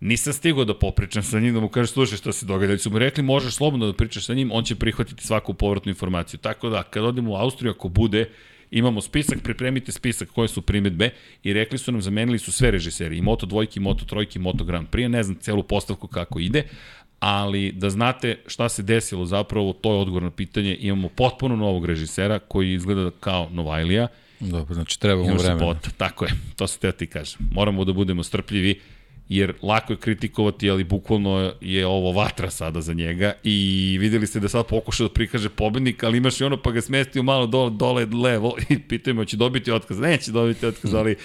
Nisam 0.00 0.32
stigao 0.32 0.64
da 0.64 0.78
popričam 0.78 1.22
sa 1.22 1.40
njim, 1.40 1.54
da 1.54 1.60
mu 1.60 1.68
kažem 1.68 1.86
slušaj 1.86 2.18
šta 2.18 2.32
se 2.32 2.46
događa. 2.46 2.72
Ali 2.72 2.78
su 2.78 2.90
mu 2.90 2.98
rekli 2.98 3.22
možeš 3.22 3.54
slobodno 3.54 3.86
da 3.86 3.92
pričaš 3.92 4.26
sa 4.26 4.34
njim, 4.34 4.50
on 4.52 4.64
će 4.64 4.74
prihvatiti 4.74 5.26
svaku 5.26 5.54
povratnu 5.54 5.90
informaciju. 5.90 6.40
Tako 6.40 6.68
da, 6.68 6.82
kad 6.82 7.04
odemo 7.04 7.32
u 7.32 7.36
Austriju, 7.36 7.70
ako 7.70 7.88
bude, 7.88 8.30
imamo 8.72 9.00
spisak, 9.00 9.38
pripremite 9.42 9.92
spisak 9.92 10.28
koje 10.28 10.48
su 10.48 10.62
primetbe 10.62 11.10
i 11.42 11.52
rekli 11.52 11.78
su 11.78 11.92
nam, 11.92 12.02
zamenili 12.02 12.38
su 12.38 12.52
sve 12.52 12.70
režiseri, 12.70 13.18
i 13.18 13.22
Moto 13.22 13.46
dvojki, 13.46 13.80
i 13.80 13.82
Moto 13.82 14.04
trojki, 14.04 14.38
i 14.38 14.42
Moto 14.42 14.64
Grand 14.64 14.88
Prix, 14.88 15.08
ne 15.08 15.22
znam 15.22 15.36
celu 15.40 15.62
postavku 15.62 16.06
kako 16.06 16.38
ide, 16.38 16.62
ali 17.18 17.72
da 17.72 17.90
znate 17.90 18.38
šta 18.46 18.68
se 18.68 18.82
desilo 18.82 19.26
zapravo, 19.26 19.72
to 19.72 19.92
je 19.92 20.00
odgovor 20.00 20.22
na 20.22 20.30
pitanje, 20.30 20.76
imamo 20.80 21.08
potpuno 21.08 21.56
novog 21.56 21.86
režisera 21.86 22.38
koji 22.38 22.72
izgleda 22.72 23.10
kao 23.20 23.48
Novajlija, 23.52 24.08
Dobro, 24.50 24.74
znači 24.74 25.00
trebamo 25.00 25.34
vremena. 25.34 25.58
Spota, 25.58 25.90
tako 25.96 26.24
je, 26.24 26.30
to 26.56 26.66
se 26.66 26.78
teo 26.78 26.92
ti 26.92 27.06
kažem. 27.06 27.40
Moramo 27.52 27.84
da 27.84 27.92
budemo 27.92 28.22
strpljivi, 28.22 28.80
jer 29.36 29.52
lako 29.62 29.92
je 29.92 29.96
kritikovati, 29.96 30.70
ali 30.70 30.84
bukvalno 30.84 31.52
je 31.60 31.86
ovo 31.86 32.12
vatra 32.12 32.50
sada 32.50 32.80
za 32.80 32.92
njega 32.92 33.32
i 33.44 33.96
videli 34.00 34.26
ste 34.26 34.40
da 34.40 34.48
sad 34.48 34.66
pokušao 34.66 35.08
da 35.08 35.14
prikaže 35.14 35.48
pobednik, 35.48 36.04
ali 36.04 36.18
imaš 36.18 36.40
i 36.40 36.44
ono 36.44 36.56
pa 36.56 36.70
ga 36.70 36.80
smestio 36.80 37.22
malo 37.22 37.46
dole, 37.46 37.70
dole 37.70 38.06
levo 38.06 38.54
i 38.70 38.78
pitaju 38.78 39.24
će 39.24 39.36
dobiti 39.36 39.72
otkaz. 39.72 39.98
Neće 39.98 40.32
dobiti 40.32 40.66
otkaz, 40.66 40.94
ali 40.94 41.16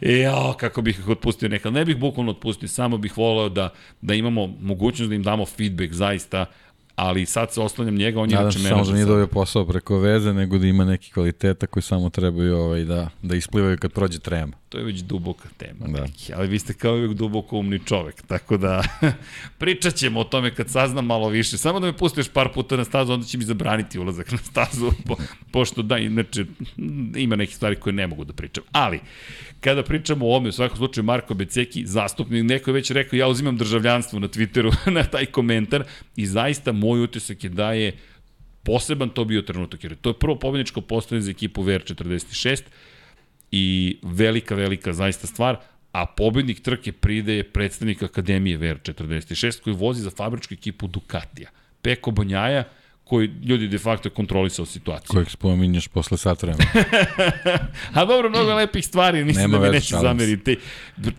jao, 0.22 0.52
kako 0.52 0.82
bih 0.82 0.98
ih 0.98 1.08
otpustio 1.08 1.48
nekad. 1.48 1.72
Ne 1.72 1.84
bih 1.84 1.96
bukvalno 1.96 2.30
otpustio, 2.30 2.68
samo 2.68 2.98
bih 2.98 3.18
voleo 3.18 3.48
da, 3.48 3.72
da 4.00 4.14
imamo 4.14 4.46
mogućnost 4.60 5.08
da 5.08 5.14
im 5.14 5.22
damo 5.22 5.46
feedback 5.46 5.92
zaista, 5.92 6.46
ali 6.94 7.26
sad 7.26 7.52
se 7.52 7.60
oslanjam 7.60 7.94
njega, 7.94 8.20
on 8.20 8.30
je 8.30 8.34
Nadam 8.34 8.46
inače 8.46 8.58
se 8.58 8.64
samo 8.64 8.70
da 8.70 8.76
menadžer. 8.76 8.94
nije 8.94 9.06
dobio 9.06 9.26
posao 9.26 9.66
preko 9.66 9.98
veze, 9.98 10.32
nego 10.32 10.58
da 10.58 10.66
ima 10.66 10.84
neki 10.84 11.12
kvaliteta 11.12 11.66
koji 11.66 11.82
samo 11.82 12.10
trebaju 12.10 12.56
ovaj, 12.56 12.84
da, 12.84 13.08
da 13.22 13.36
isplivaju 13.36 13.78
kad 13.78 13.92
prođe 13.92 14.18
trema. 14.18 14.52
To 14.68 14.78
je 14.78 14.84
već 14.84 15.00
duboka 15.00 15.48
tema, 15.56 15.86
Da. 15.86 16.02
neki, 16.02 16.32
ali 16.34 16.48
vi 16.48 16.58
ste 16.58 16.74
kao 16.74 16.94
uvijek 16.94 17.12
duboko 17.12 17.56
umni 17.56 17.80
čovek, 17.86 18.22
tako 18.22 18.56
da 18.56 18.82
pričat 19.58 19.94
ćemo 19.94 20.20
o 20.20 20.24
tome 20.24 20.54
kad 20.54 20.70
saznam 20.70 21.06
malo 21.06 21.28
više. 21.28 21.58
Samo 21.58 21.80
da 21.80 21.86
me 21.86 21.96
pustiš 21.96 22.28
par 22.28 22.48
puta 22.54 22.76
na 22.76 22.84
stazu, 22.84 23.12
onda 23.12 23.26
će 23.26 23.38
mi 23.38 23.44
zabraniti 23.44 23.98
ulazak 23.98 24.32
na 24.32 24.38
stazu, 24.38 24.92
po, 25.06 25.16
pošto 25.50 25.82
da, 25.82 25.98
inače 25.98 26.44
ima 27.16 27.36
neke 27.36 27.52
stvari 27.52 27.76
koje 27.76 27.92
ne 27.92 28.06
mogu 28.06 28.24
da 28.24 28.32
pričam. 28.32 28.64
Ali, 28.72 29.00
kada 29.60 29.82
pričamo 29.82 30.26
o 30.26 30.28
ovome, 30.28 30.48
u 30.48 30.52
svakom 30.52 30.76
slučaju 30.76 31.04
Marko 31.04 31.34
Beceki, 31.34 31.86
zastupnik, 31.86 32.44
neko 32.44 32.70
je 32.70 32.74
već 32.74 32.90
rekao 32.90 33.16
ja 33.16 33.28
uzimam 33.28 33.56
državljanstvo 33.56 34.18
na 34.18 34.28
Twitteru 34.28 34.74
na 34.98 35.04
taj 35.04 35.26
komentar 35.26 35.84
i 36.16 36.26
zaista 36.26 36.72
moj 36.72 37.02
utisak 37.02 37.44
je 37.44 37.50
da 37.50 37.72
je 37.72 37.96
poseban 38.62 39.08
to 39.08 39.24
bio 39.24 39.42
trenutak, 39.42 39.84
jer 39.84 39.96
to 39.96 40.10
je 40.10 40.18
prvo 40.18 40.36
pobedničko 40.36 40.80
postavljanje 40.80 41.24
za 41.24 41.30
ekipu 41.30 41.64
VR46, 41.64 42.62
i 43.52 43.98
velika, 44.02 44.54
velika 44.54 44.92
zaista 44.92 45.26
stvar, 45.26 45.56
a 45.92 46.06
pobednik 46.06 46.60
trke 46.60 46.92
prideje 46.92 47.44
predstavnik 47.44 48.02
Akademije 48.02 48.58
VR46 48.58 49.60
koji 49.62 49.76
vozi 49.76 50.02
za 50.02 50.10
fabričku 50.10 50.54
ekipu 50.54 50.86
Ducatija. 50.86 51.50
Peko 51.82 52.10
Banjaja, 52.10 52.64
koji 53.04 53.26
ljudi 53.26 53.68
de 53.68 53.78
facto 53.78 54.08
je 54.08 54.12
kontrolisao 54.12 54.66
situaciju. 54.66 55.08
Kojeg 55.08 55.30
spominješ 55.30 55.88
posle 55.88 56.18
sat 56.18 56.42
vremena. 56.42 56.64
A 57.94 58.04
dobro, 58.04 58.28
mnogo 58.28 58.54
lepih 58.54 58.86
stvari, 58.86 59.24
mislim 59.24 59.50
Nema 59.50 59.58
da 59.58 59.64
mi 59.64 59.72
neće 59.72 59.96
zameriti. 59.96 60.56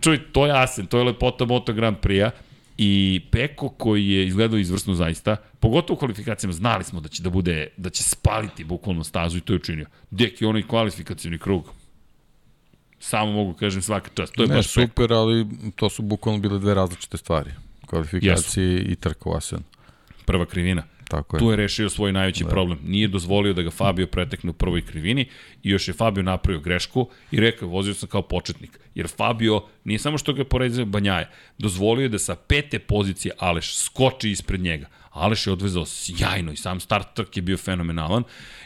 Čuj, 0.00 0.32
to 0.32 0.46
je 0.46 0.62
Asen, 0.62 0.86
to 0.86 0.98
je 0.98 1.04
lepota 1.04 1.44
Moto 1.44 1.72
Grand 1.72 1.96
Prix-a 1.96 2.30
i 2.78 3.20
Peko 3.30 3.68
koji 3.68 4.08
je 4.08 4.26
izgledao 4.26 4.58
izvrsno 4.58 4.94
zaista, 4.94 5.36
pogotovo 5.60 5.96
u 5.96 5.98
kvalifikacijama, 5.98 6.52
znali 6.52 6.84
smo 6.84 7.00
da 7.00 7.08
će 7.08 7.22
da 7.22 7.30
bude, 7.30 7.68
da 7.76 7.90
će 7.90 8.02
spaliti 8.02 8.64
bukvalno 8.64 9.04
stazu 9.04 9.38
i 9.38 9.40
to 9.40 9.52
je 9.52 9.56
učinio. 9.56 9.86
Dek 10.10 10.42
je 10.42 10.48
onaj 10.48 10.62
kvalifikacijni 10.62 11.38
krug. 11.38 11.72
Samo 13.00 13.32
mogu 13.32 13.54
kažem 13.54 13.82
svaka 13.82 14.10
čast. 14.14 14.34
To 14.34 14.42
je 14.42 14.48
ne, 14.48 14.54
baš 14.54 14.74
Peko. 14.74 14.86
super, 14.86 15.12
ali 15.12 15.46
to 15.76 15.90
su 15.90 16.02
bukvalno 16.02 16.40
bile 16.40 16.58
dve 16.58 16.74
različite 16.74 17.16
stvari. 17.16 17.50
Kvalifikacije 17.86 18.82
i 18.82 18.96
trka 18.96 19.30
u 19.30 19.34
Asenu. 19.34 19.62
Prva 20.26 20.46
krivina. 20.46 20.82
Tako 21.10 21.36
je. 21.36 21.38
Tu 21.38 21.50
je 21.50 21.56
rešio 21.56 21.90
svoj 21.90 22.12
najveći 22.12 22.44
da. 22.44 22.50
problem. 22.50 22.78
Nije 22.84 23.08
dozvolio 23.08 23.52
da 23.52 23.62
ga 23.62 23.70
Fabio 23.70 24.06
pretekne 24.06 24.50
u 24.50 24.52
prvoj 24.52 24.82
krivini 24.82 25.26
i 25.62 25.70
još 25.70 25.88
je 25.88 25.94
Fabio 25.94 26.22
napravio 26.22 26.60
grešku 26.60 27.08
i 27.30 27.40
rekao 27.40 27.68
vozio 27.68 27.94
sam 27.94 28.08
kao 28.08 28.22
početnik. 28.22 28.80
Jer 28.94 29.08
Fabio 29.08 29.62
nije 29.84 29.98
samo 29.98 30.18
što 30.18 30.32
ga 30.32 30.40
je 30.40 30.48
porezio 30.48 30.84
Banjaje, 30.84 31.28
dozvolio 31.58 32.02
je 32.02 32.08
da 32.08 32.18
sa 32.18 32.34
pete 32.34 32.78
pozicije 32.78 33.34
Aleš 33.38 33.76
skoči 33.76 34.30
ispred 34.30 34.60
njega. 34.60 34.86
Aleš 35.10 35.46
je 35.46 35.52
odvezao 35.52 35.86
sjajno 35.86 36.52
i 36.52 36.56
sam 36.56 36.80
start 36.80 37.14
trk 37.14 37.36
je 37.36 37.42
bio 37.42 37.56
fenomenalan 37.56 38.22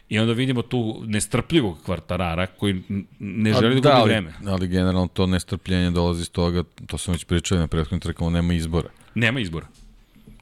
i 0.08 0.18
onda 0.18 0.32
vidimo 0.32 0.62
tu 0.62 1.02
nestrpljivog 1.06 1.78
kvartarara 1.84 2.46
koji 2.46 2.82
ne 3.18 3.50
A 3.50 3.60
želi 3.60 3.74
da, 3.74 3.80
da, 3.80 3.88
gubi 3.88 4.00
ali, 4.00 4.10
vreme. 4.10 4.32
ali 4.46 4.68
generalno 4.68 5.08
to 5.08 5.26
nestrpljenje 5.26 5.90
dolazi 5.90 6.20
iz 6.20 6.30
toga, 6.30 6.64
to 6.86 6.98
sam 6.98 7.12
već 7.12 7.24
pričali 7.24 7.60
na 7.60 7.66
prethodnim 7.66 8.00
trkama, 8.00 8.30
nema 8.30 8.54
izbora. 8.54 8.88
Nema 9.14 9.40
izbora. 9.40 9.66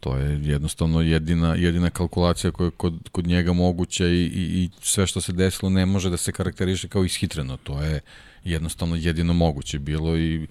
To 0.03 0.16
je 0.16 0.40
jednostavno 0.42 1.00
jedina, 1.00 1.55
jedina 1.55 1.90
kalkulacija 1.90 2.50
koja 2.50 2.66
je 2.66 2.70
kod, 2.70 3.09
kod 3.12 3.26
njega 3.26 3.53
moguća 3.53 4.07
i, 4.07 4.22
i, 4.24 4.62
i 4.62 4.70
sve 4.80 5.07
što 5.07 5.20
se 5.20 5.32
desilo 5.32 5.70
ne 5.70 5.86
može 5.86 6.11
da 6.11 6.16
se 6.16 6.32
karakteriše 6.32 6.88
kao 6.88 7.05
ishitreno. 7.05 7.57
To 7.57 7.82
je 7.82 8.00
jednostavno 8.44 8.96
jedino 8.96 9.32
moguće 9.32 9.78
bilo 9.78 10.16
i 10.18 10.46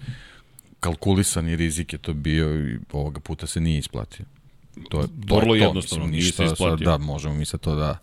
kalkulisani 0.80 1.56
rizik 1.56 1.92
je 1.92 1.98
to 1.98 2.14
bio 2.14 2.70
i 2.70 2.78
ovoga 2.92 3.20
puta 3.20 3.46
se 3.46 3.60
nije 3.60 3.78
isplatio. 3.78 4.26
To 4.88 5.00
je, 5.00 5.06
to 5.28 5.36
Vrlo 5.36 5.54
je 5.54 5.60
to, 5.60 5.66
jednostavno, 5.66 6.06
mislim, 6.06 6.10
nije 6.10 6.22
se 6.22 6.26
ništa 6.26 6.42
sad, 6.46 6.52
isplatio. 6.52 6.84
da, 6.84 6.98
možemo 6.98 7.34
mi 7.34 7.44
sad 7.44 7.60
to 7.60 7.74
da 7.74 7.98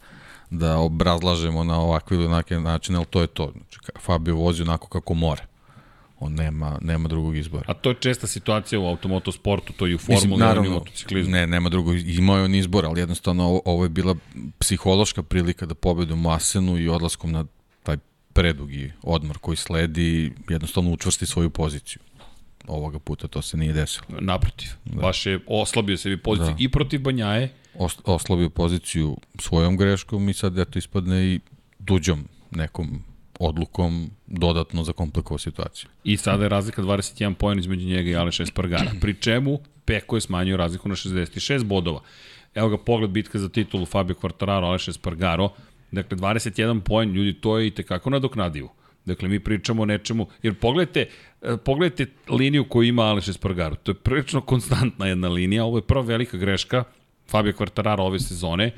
da 0.49 0.77
obrazlažemo 0.77 1.63
na 1.63 1.79
ovakve 1.79 2.17
ili 2.17 2.25
onake 2.25 2.59
načine, 2.59 2.97
ali 2.97 3.05
to 3.05 3.21
je 3.21 3.27
to. 3.27 3.51
Znači, 3.51 3.79
Fabio 3.99 4.35
vozi 4.35 4.61
onako 4.61 4.87
kako 4.87 5.13
mora. 5.13 5.48
On 6.19 6.33
nema, 6.33 6.77
nema 6.81 7.07
drugog 7.07 7.37
izbora. 7.37 7.63
A 7.67 7.73
to 7.73 7.89
je 7.89 7.95
česta 7.99 8.27
situacija 8.27 8.79
u 8.79 8.85
automotosportu, 8.85 9.73
to 9.73 9.85
je 9.85 9.91
i 9.91 9.95
u 9.95 9.97
formuli, 9.97 10.39
naravno, 10.39 10.69
u 10.69 10.73
motociklizmu. 10.73 11.31
Ne, 11.31 11.47
nema 11.47 11.69
drugog, 11.69 11.95
imao 11.97 12.37
je 12.37 12.43
on 12.43 12.55
izbor, 12.55 12.85
ali 12.85 12.99
jednostavno 12.99 13.43
ovo, 13.43 13.61
ovo 13.65 13.83
je 13.83 13.89
bila 13.89 14.15
psihološka 14.59 15.23
prilika 15.23 15.65
da 15.65 15.75
pobedu 15.75 16.15
Masenu 16.15 16.77
i 16.77 16.89
odlaskom 16.89 17.31
na 17.31 17.45
taj 17.83 17.97
predugi 18.33 18.91
odmor 19.03 19.37
koji 19.37 19.57
sledi, 19.57 20.33
jednostavno 20.49 20.91
učvrsti 20.91 21.25
svoju 21.25 21.49
poziciju. 21.49 22.01
Ovoga 22.67 22.99
puta 22.99 23.27
to 23.27 23.41
se 23.41 23.57
nije 23.57 23.73
desilo. 23.73 24.05
Naprotiv, 24.19 24.69
da. 24.85 25.01
baš 25.01 25.25
je 25.25 25.39
oslabio 25.47 25.97
sebi 25.97 26.17
poziciju 26.17 26.53
Da. 26.53 26.63
i 26.63 26.69
protiv 26.69 27.01
Banjaje, 27.01 27.53
Os, 27.75 27.97
oslabio 28.03 28.49
poziciju 28.49 29.17
svojom 29.39 29.77
greškom 29.77 30.29
i 30.29 30.33
sad 30.33 30.57
eto 30.57 30.79
ispadne 30.79 31.25
i 31.25 31.39
duđom 31.79 32.27
nekom 32.51 33.03
odlukom 33.39 34.09
dodatno 34.27 34.83
zakomplikovao 34.83 35.37
situaciju. 35.37 35.89
I 36.03 36.17
sada 36.17 36.43
je 36.43 36.49
razlika 36.49 36.81
21 36.81 37.33
poen 37.33 37.59
između 37.59 37.87
njega 37.87 38.09
i 38.09 38.15
Aleša 38.15 38.43
Espargara. 38.43 38.91
Pri 39.01 39.13
čemu 39.13 39.59
Peko 39.85 40.17
je 40.17 40.21
smanjio 40.21 40.57
razliku 40.57 40.89
na 40.89 40.95
66 40.95 41.63
bodova. 41.63 42.01
Evo 42.55 42.69
ga 42.69 42.77
pogled 42.77 43.09
bitka 43.09 43.39
za 43.39 43.49
titulu 43.49 43.85
Fabio 43.85 44.15
Quartararo, 44.15 44.65
Aleš 44.65 44.87
Espargaro. 44.87 45.49
Dakle, 45.91 46.17
21 46.17 46.81
poen, 46.81 47.11
ljudi, 47.11 47.33
to 47.33 47.57
je 47.57 47.67
i 47.67 47.71
tekako 47.71 48.09
nadoknadivo. 48.09 48.73
Dakle, 49.05 49.29
mi 49.29 49.39
pričamo 49.39 49.81
o 49.81 49.85
nečemu, 49.85 50.27
jer 50.43 50.53
pogledajte, 50.53 51.07
e, 51.41 51.57
pogledajte 51.57 52.05
liniju 52.29 52.65
koju 52.69 52.87
ima 52.87 53.03
Aleš 53.03 53.27
Espargaro. 53.27 53.75
To 53.75 53.91
je 53.91 53.95
prilično 53.95 54.41
konstantna 54.41 55.07
jedna 55.07 55.27
linija, 55.27 55.65
ovo 55.65 55.77
je 55.77 55.81
prva 55.81 56.01
velika 56.01 56.37
greška 56.37 56.83
Fabio 57.27 57.53
Quartararo 57.53 58.01
ove 58.01 58.19
sezone. 58.19 58.71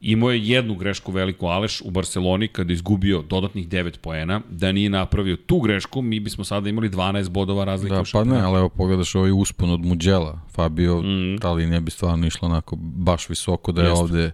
Imao 0.00 0.30
je 0.30 0.46
jednu 0.48 0.74
grešku 0.74 1.12
veliku 1.12 1.46
Aleš 1.46 1.80
u 1.80 1.90
Barceloni 1.90 2.48
kada 2.48 2.72
je 2.72 2.74
izgubio 2.74 3.22
dodatnih 3.22 3.68
9 3.68 3.98
poena. 3.98 4.40
Da 4.50 4.72
nije 4.72 4.90
napravio 4.90 5.36
tu 5.36 5.60
grešku, 5.60 6.02
mi 6.02 6.20
bismo 6.20 6.44
sada 6.44 6.68
imali 6.68 6.90
12 6.90 7.28
bodova 7.28 7.64
razlike 7.64 7.94
Da, 7.94 8.00
u 8.00 8.02
pa 8.02 8.04
šampionatu. 8.04 8.40
ne, 8.40 8.46
ali 8.46 8.58
evo 8.58 8.68
pogledaš 8.68 9.14
ovaj 9.14 9.30
uspon 9.32 9.70
od 9.70 9.80
Muđela. 9.80 10.40
Fabio, 10.54 11.02
mm. 11.02 11.38
ta 11.40 11.50
linija 11.50 11.80
bi 11.80 11.90
stvarno 11.90 12.26
išla 12.26 12.48
onako 12.48 12.76
baš 12.80 13.28
visoko 13.28 13.72
da 13.72 13.82
je 13.82 13.88
Jeste. 13.88 14.02
ovde 14.02 14.30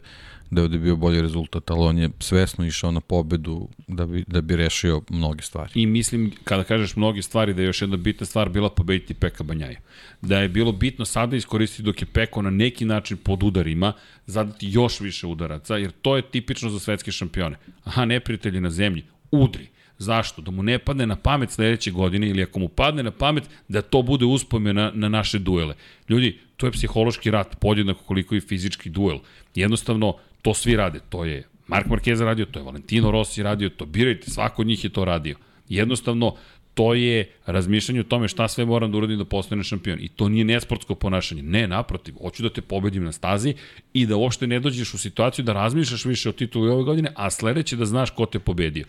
da 0.52 0.62
je 0.62 0.68
bio 0.68 0.96
bolji 0.96 1.22
rezultat, 1.22 1.70
ali 1.70 1.80
on 1.80 1.98
je 1.98 2.10
svesno 2.18 2.66
išao 2.66 2.90
na 2.90 3.00
pobedu 3.00 3.68
da 3.88 4.06
bi, 4.06 4.24
da 4.26 4.40
bi 4.40 4.56
rešio 4.56 5.02
mnoge 5.10 5.42
stvari. 5.42 5.70
I 5.74 5.86
mislim, 5.86 6.32
kada 6.44 6.64
kažeš 6.64 6.96
mnoge 6.96 7.22
stvari, 7.22 7.54
da 7.54 7.62
je 7.62 7.66
još 7.66 7.82
jedna 7.82 7.96
bitna 7.96 8.26
stvar 8.26 8.48
bila 8.48 8.70
pobediti 8.70 9.14
Peka 9.14 9.44
Banjaja. 9.44 9.78
Da 10.20 10.38
je 10.38 10.48
bilo 10.48 10.72
bitno 10.72 11.04
sada 11.04 11.36
iskoristiti 11.36 11.82
dok 11.82 12.02
je 12.02 12.06
Peko 12.06 12.42
na 12.42 12.50
neki 12.50 12.84
način 12.84 13.16
pod 13.16 13.42
udarima, 13.42 13.92
zadati 14.26 14.68
još 14.70 15.00
više 15.00 15.26
udaraca, 15.26 15.76
jer 15.76 15.90
to 16.02 16.16
je 16.16 16.22
tipično 16.22 16.70
za 16.70 16.80
svetske 16.80 17.12
šampione. 17.12 17.56
Aha, 17.84 18.04
neprijatelji 18.04 18.60
na 18.60 18.70
zemlji, 18.70 19.04
udri. 19.30 19.68
Zašto? 19.98 20.42
Da 20.42 20.50
mu 20.50 20.62
ne 20.62 20.78
padne 20.78 21.06
na 21.06 21.16
pamet 21.16 21.50
sledeće 21.50 21.90
godine 21.90 22.28
ili 22.28 22.42
ako 22.42 22.58
mu 22.58 22.68
padne 22.68 23.02
na 23.02 23.10
pamet 23.10 23.44
da 23.68 23.82
to 23.82 24.02
bude 24.02 24.24
uspomena 24.24 24.90
na 24.94 25.08
naše 25.08 25.38
duele. 25.38 25.74
Ljudi, 26.08 26.38
to 26.56 26.66
je 26.66 26.72
psihološki 26.72 27.30
rat, 27.30 27.56
podjednako 27.60 28.04
koliko 28.04 28.34
i 28.34 28.40
fizički 28.40 28.90
duel. 28.90 29.18
Jednostavno, 29.54 30.16
to 30.42 30.54
svi 30.54 30.76
rade. 30.76 31.00
To 31.08 31.24
je 31.24 31.42
Mark 31.66 31.86
Marquez 31.86 32.20
radio, 32.20 32.46
to 32.46 32.58
je 32.58 32.64
Valentino 32.64 33.10
Rossi 33.10 33.42
radio, 33.42 33.68
to 33.68 33.86
birajte, 33.86 34.30
svako 34.30 34.62
od 34.62 34.68
njih 34.68 34.84
je 34.84 34.90
to 34.90 35.04
radio. 35.04 35.36
Jednostavno, 35.68 36.36
to 36.74 36.94
je 36.94 37.30
razmišljanje 37.46 38.00
o 38.00 38.04
tome 38.04 38.28
šta 38.28 38.48
sve 38.48 38.64
moram 38.64 38.92
da 38.92 38.98
uradim 38.98 39.18
da 39.18 39.24
postane 39.24 39.64
šampion. 39.64 39.98
I 40.00 40.08
to 40.08 40.28
nije 40.28 40.44
nesportsko 40.44 40.94
ponašanje. 40.94 41.42
Ne, 41.42 41.66
naprotiv, 41.66 42.14
hoću 42.20 42.42
da 42.42 42.50
te 42.50 42.60
pobedim 42.60 43.04
na 43.04 43.12
stazi 43.12 43.54
i 43.92 44.06
da 44.06 44.16
uopšte 44.16 44.46
ne 44.46 44.60
dođeš 44.60 44.94
u 44.94 44.98
situaciju 44.98 45.44
da 45.44 45.52
razmišljaš 45.52 46.04
više 46.04 46.28
o 46.28 46.32
titulu 46.32 46.72
ove 46.72 46.84
godine, 46.84 47.12
a 47.16 47.30
sledeće 47.30 47.76
da 47.76 47.86
znaš 47.86 48.10
ko 48.10 48.26
te 48.26 48.38
pobedio. 48.38 48.86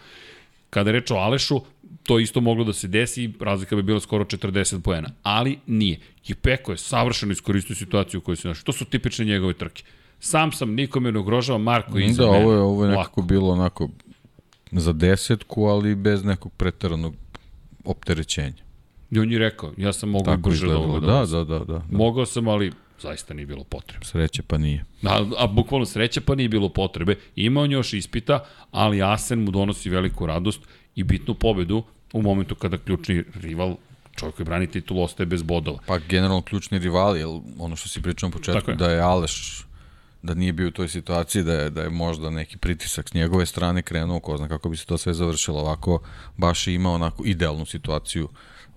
Kada 0.70 0.90
je 0.90 0.94
reč 0.94 1.12
o 1.12 1.16
Alešu, 1.16 1.62
to 2.04 2.20
isto 2.20 2.42
moglo 2.42 2.64
da 2.64 2.74
se 2.74 2.88
desi 2.88 3.32
razlika 3.40 3.76
bi 3.76 3.84
bila 3.84 4.00
skoro 4.00 4.26
40 4.26 4.82
poena. 4.82 5.10
Ali 5.24 5.60
nije. 5.68 6.00
I 6.28 6.34
Peko 6.34 6.72
je 6.72 6.78
savršeno 6.78 7.32
iskoristio 7.32 7.76
situaciju 7.76 8.18
u 8.18 8.22
kojoj 8.22 8.36
se 8.36 8.48
našao. 8.48 8.64
To 8.64 8.74
su 8.74 8.86
tipične 8.86 9.26
njegove 9.26 9.54
trke. 9.54 9.84
Sam 10.24 10.52
sam, 10.52 10.74
nikome 10.74 11.12
ne 11.12 11.20
ugrožava, 11.20 11.58
Marko 11.60 11.98
je 12.00 12.06
iza 12.06 12.24
da, 12.24 12.32
mene. 12.32 12.44
ovo 12.46 12.54
je, 12.54 12.60
ovo 12.60 12.84
je 12.84 12.90
nekako 12.90 13.02
Lako. 13.02 13.22
bilo 13.22 13.50
onako 13.50 13.90
za 14.72 14.94
desetku, 14.94 15.64
ali 15.66 15.96
bez 15.96 16.24
nekog 16.24 16.52
preteranog 16.54 17.14
opterećenja. 17.86 18.64
I 19.12 19.20
on 19.20 19.32
je 19.32 19.40
rekao, 19.40 19.72
ja 19.78 19.94
sam 19.94 20.10
mogao 20.10 20.38
brže 20.38 20.50
da 20.50 20.56
izgledalo. 20.56 20.84
ovo 20.86 21.00
Da, 21.00 21.26
da, 21.26 21.44
da, 21.44 21.60
da, 21.60 21.66
da. 21.66 21.82
Mogao 21.92 22.26
sam, 22.26 22.48
ali 22.48 22.72
zaista 23.02 23.34
nije 23.34 23.46
bilo 23.46 23.64
potrebe. 23.64 24.06
Sreće 24.06 24.42
pa 24.44 24.58
nije. 24.58 24.86
A, 25.04 25.26
a 25.38 25.48
bukvalno 25.48 25.86
sreće 25.86 26.22
pa 26.22 26.36
nije 26.36 26.50
bilo 26.50 26.70
potrebe. 26.70 27.16
Ima 27.36 27.62
on 27.62 27.72
još 27.72 27.94
ispita, 27.94 28.46
ali 28.72 29.02
Asen 29.04 29.40
mu 29.40 29.52
donosi 29.52 29.90
veliku 29.90 30.26
radost 30.26 30.62
i 30.96 31.04
bitnu 31.04 31.34
pobedu 31.34 31.84
u 32.14 32.22
momentu 32.22 32.56
kada 32.56 32.78
ključni 32.78 33.24
rival, 33.42 33.76
čovjek 34.16 34.36
koji 34.36 34.46
brani 34.46 34.68
titul, 34.68 35.00
ostaje 35.02 35.26
bez 35.28 35.44
bodova. 35.44 35.80
Pa 35.88 35.98
generalno 36.00 36.42
ključni 36.42 36.80
rivali, 36.80 37.20
jer 37.20 37.28
ono 37.60 37.76
što 37.76 37.90
si 37.90 38.02
pričao 38.02 38.28
na 38.28 38.32
Tako 38.32 38.40
početku, 38.40 38.72
je. 38.72 38.76
da 38.78 38.90
je 38.92 39.02
Aleš 39.02 39.66
da 40.24 40.34
nije 40.34 40.54
bio 40.54 40.68
u 40.68 40.72
toj 40.72 40.88
situaciji, 40.88 41.44
da 41.44 41.54
je, 41.54 41.70
da 41.70 41.82
je 41.82 41.90
možda 41.90 42.30
neki 42.30 42.58
pritisak 42.58 43.10
s 43.10 43.14
njegove 43.14 43.46
strane 43.46 43.82
krenuo, 43.82 44.20
ko 44.20 44.38
zna 44.38 44.48
kako 44.48 44.70
bi 44.70 44.78
se 44.78 44.86
to 44.86 44.98
sve 44.98 45.14
završilo. 45.14 45.60
Ovako, 45.60 46.00
baš 46.38 46.68
je 46.68 46.74
imao 46.74 46.94
onako 46.94 47.24
idealnu 47.26 47.66
situaciju 47.66 48.30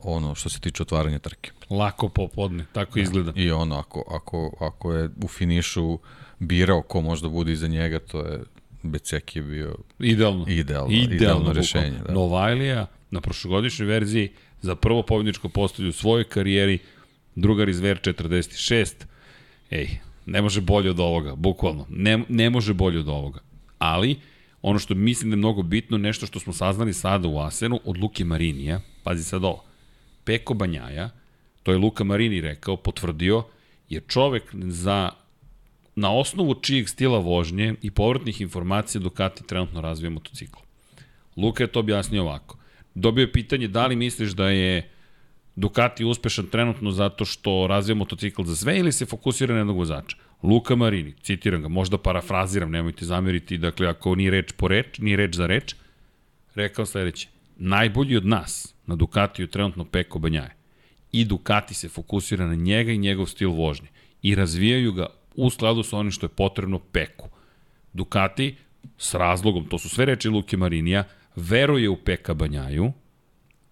ono 0.02 0.34
što 0.34 0.48
se 0.48 0.60
tiče 0.60 0.82
otvaranja 0.82 1.18
trke. 1.18 1.50
Lako 1.70 2.08
popodne, 2.08 2.64
tako 2.72 2.98
izgleda. 2.98 3.32
I 3.34 3.50
ono, 3.50 3.78
ako, 3.78 4.04
ako, 4.10 4.56
ako 4.60 4.92
je 4.92 5.10
u 5.24 5.28
finišu 5.28 5.98
birao 6.38 6.82
ko 6.82 7.00
možda 7.00 7.28
bude 7.28 7.52
iza 7.52 7.66
njega, 7.66 7.98
to 7.98 8.20
je 8.20 8.40
Becek 8.82 9.36
je 9.36 9.42
bio 9.42 9.76
Idealno. 9.98 10.44
Idealno, 10.48 10.92
idealno 10.92 11.52
rešenje, 11.52 11.90
bukvalno. 11.90 12.06
da. 12.08 12.14
Novajlija 12.14 12.86
na 13.10 13.20
prošlogodišnjoj 13.20 13.88
verziji 13.88 14.32
za 14.62 14.76
prvo 14.76 15.02
pobjedničko 15.02 15.48
postolje 15.48 15.88
u 15.88 15.92
svojoj 15.92 16.24
karijeri, 16.24 16.78
drugar 17.34 17.68
iz 17.68 17.80
VR 17.80 17.98
46. 18.00 18.92
Ej, 19.70 19.98
ne 20.26 20.42
može 20.42 20.60
bolje 20.60 20.90
od 20.90 21.00
ovoga, 21.00 21.34
bukvalno. 21.34 21.86
Ne, 21.88 22.24
ne 22.28 22.50
može 22.50 22.74
bolje 22.74 23.00
od 23.00 23.08
ovoga. 23.08 23.40
Ali, 23.78 24.16
ono 24.62 24.78
što 24.78 24.94
mislim 24.94 25.30
da 25.30 25.34
je 25.34 25.38
mnogo 25.38 25.62
bitno, 25.62 25.98
nešto 25.98 26.26
što 26.26 26.40
smo 26.40 26.52
saznali 26.52 26.92
sada 26.92 27.28
u 27.28 27.38
Asenu 27.38 27.80
od 27.84 27.98
Luke 27.98 28.24
Marinija, 28.24 28.80
pazi 29.02 29.24
sad 29.24 29.44
ovo, 29.44 29.64
Peko 30.24 30.54
Banjaja, 30.54 31.10
to 31.62 31.72
je 31.72 31.78
Luka 31.78 32.04
Marini 32.04 32.40
rekao, 32.40 32.76
potvrdio, 32.76 33.44
je 33.88 34.00
čovek 34.00 34.54
za 34.54 35.10
na 35.96 36.12
osnovu 36.12 36.54
čijeg 36.54 36.88
stila 36.88 37.18
vožnje 37.18 37.74
i 37.82 37.90
povratnih 37.90 38.40
informacija 38.40 39.00
Ducati 39.00 39.46
trenutno 39.46 39.80
razvija 39.80 40.10
motocikl. 40.10 40.58
Luka 41.36 41.64
je 41.64 41.72
to 41.72 41.80
objasnio 41.80 42.22
ovako. 42.22 42.58
Dobio 42.94 43.22
je 43.22 43.32
pitanje 43.32 43.68
da 43.68 43.86
li 43.86 43.96
misliš 43.96 44.30
da 44.30 44.48
je 44.48 44.90
Ducati 45.56 46.04
uspešan 46.04 46.46
trenutno 46.46 46.90
zato 46.90 47.24
što 47.24 47.66
razvija 47.66 47.94
motocikl 47.94 48.42
za 48.42 48.56
sve 48.56 48.78
ili 48.78 48.92
se 48.92 49.06
fokusira 49.06 49.54
na 49.54 49.60
jednog 49.60 49.76
vozača. 49.76 50.16
Luka 50.42 50.76
Marini, 50.76 51.14
citiram 51.22 51.62
ga, 51.62 51.68
možda 51.68 51.98
parafraziram, 51.98 52.70
nemojte 52.70 53.04
zameriti, 53.04 53.58
dakle 53.58 53.88
ako 53.88 54.14
nije 54.14 54.30
reč 54.30 54.52
po 54.52 54.68
reč, 54.68 54.98
nije 54.98 55.16
reč 55.16 55.34
za 55.34 55.46
reč, 55.46 55.74
rekao 56.54 56.86
sledeće. 56.86 57.28
Najbolji 57.56 58.16
od 58.16 58.26
nas 58.26 58.74
na 58.86 58.96
Ducatiju 58.96 59.46
trenutno 59.46 59.84
Peko 59.84 60.18
Banjaje. 60.18 60.54
I 61.12 61.24
Ducati 61.24 61.74
se 61.74 61.88
fokusira 61.88 62.46
na 62.46 62.54
njega 62.54 62.92
i 62.92 62.98
njegov 62.98 63.26
stil 63.26 63.50
vožnje. 63.50 63.88
I 64.22 64.34
razvijaju 64.34 64.92
ga 64.92 65.06
u 65.34 65.50
skladu 65.50 65.82
sa 65.82 65.98
onim 65.98 66.12
što 66.12 66.26
je 66.26 66.30
potrebno 66.30 66.78
Peku. 66.78 67.28
Ducati, 67.92 68.56
s 68.98 69.14
razlogom, 69.14 69.64
to 69.68 69.78
su 69.78 69.88
sve 69.88 70.04
reči 70.04 70.28
Luke 70.28 70.56
Marinija, 70.56 71.04
veruje 71.36 71.88
u 71.88 71.96
Peka 71.96 72.34
Banjaju 72.34 72.92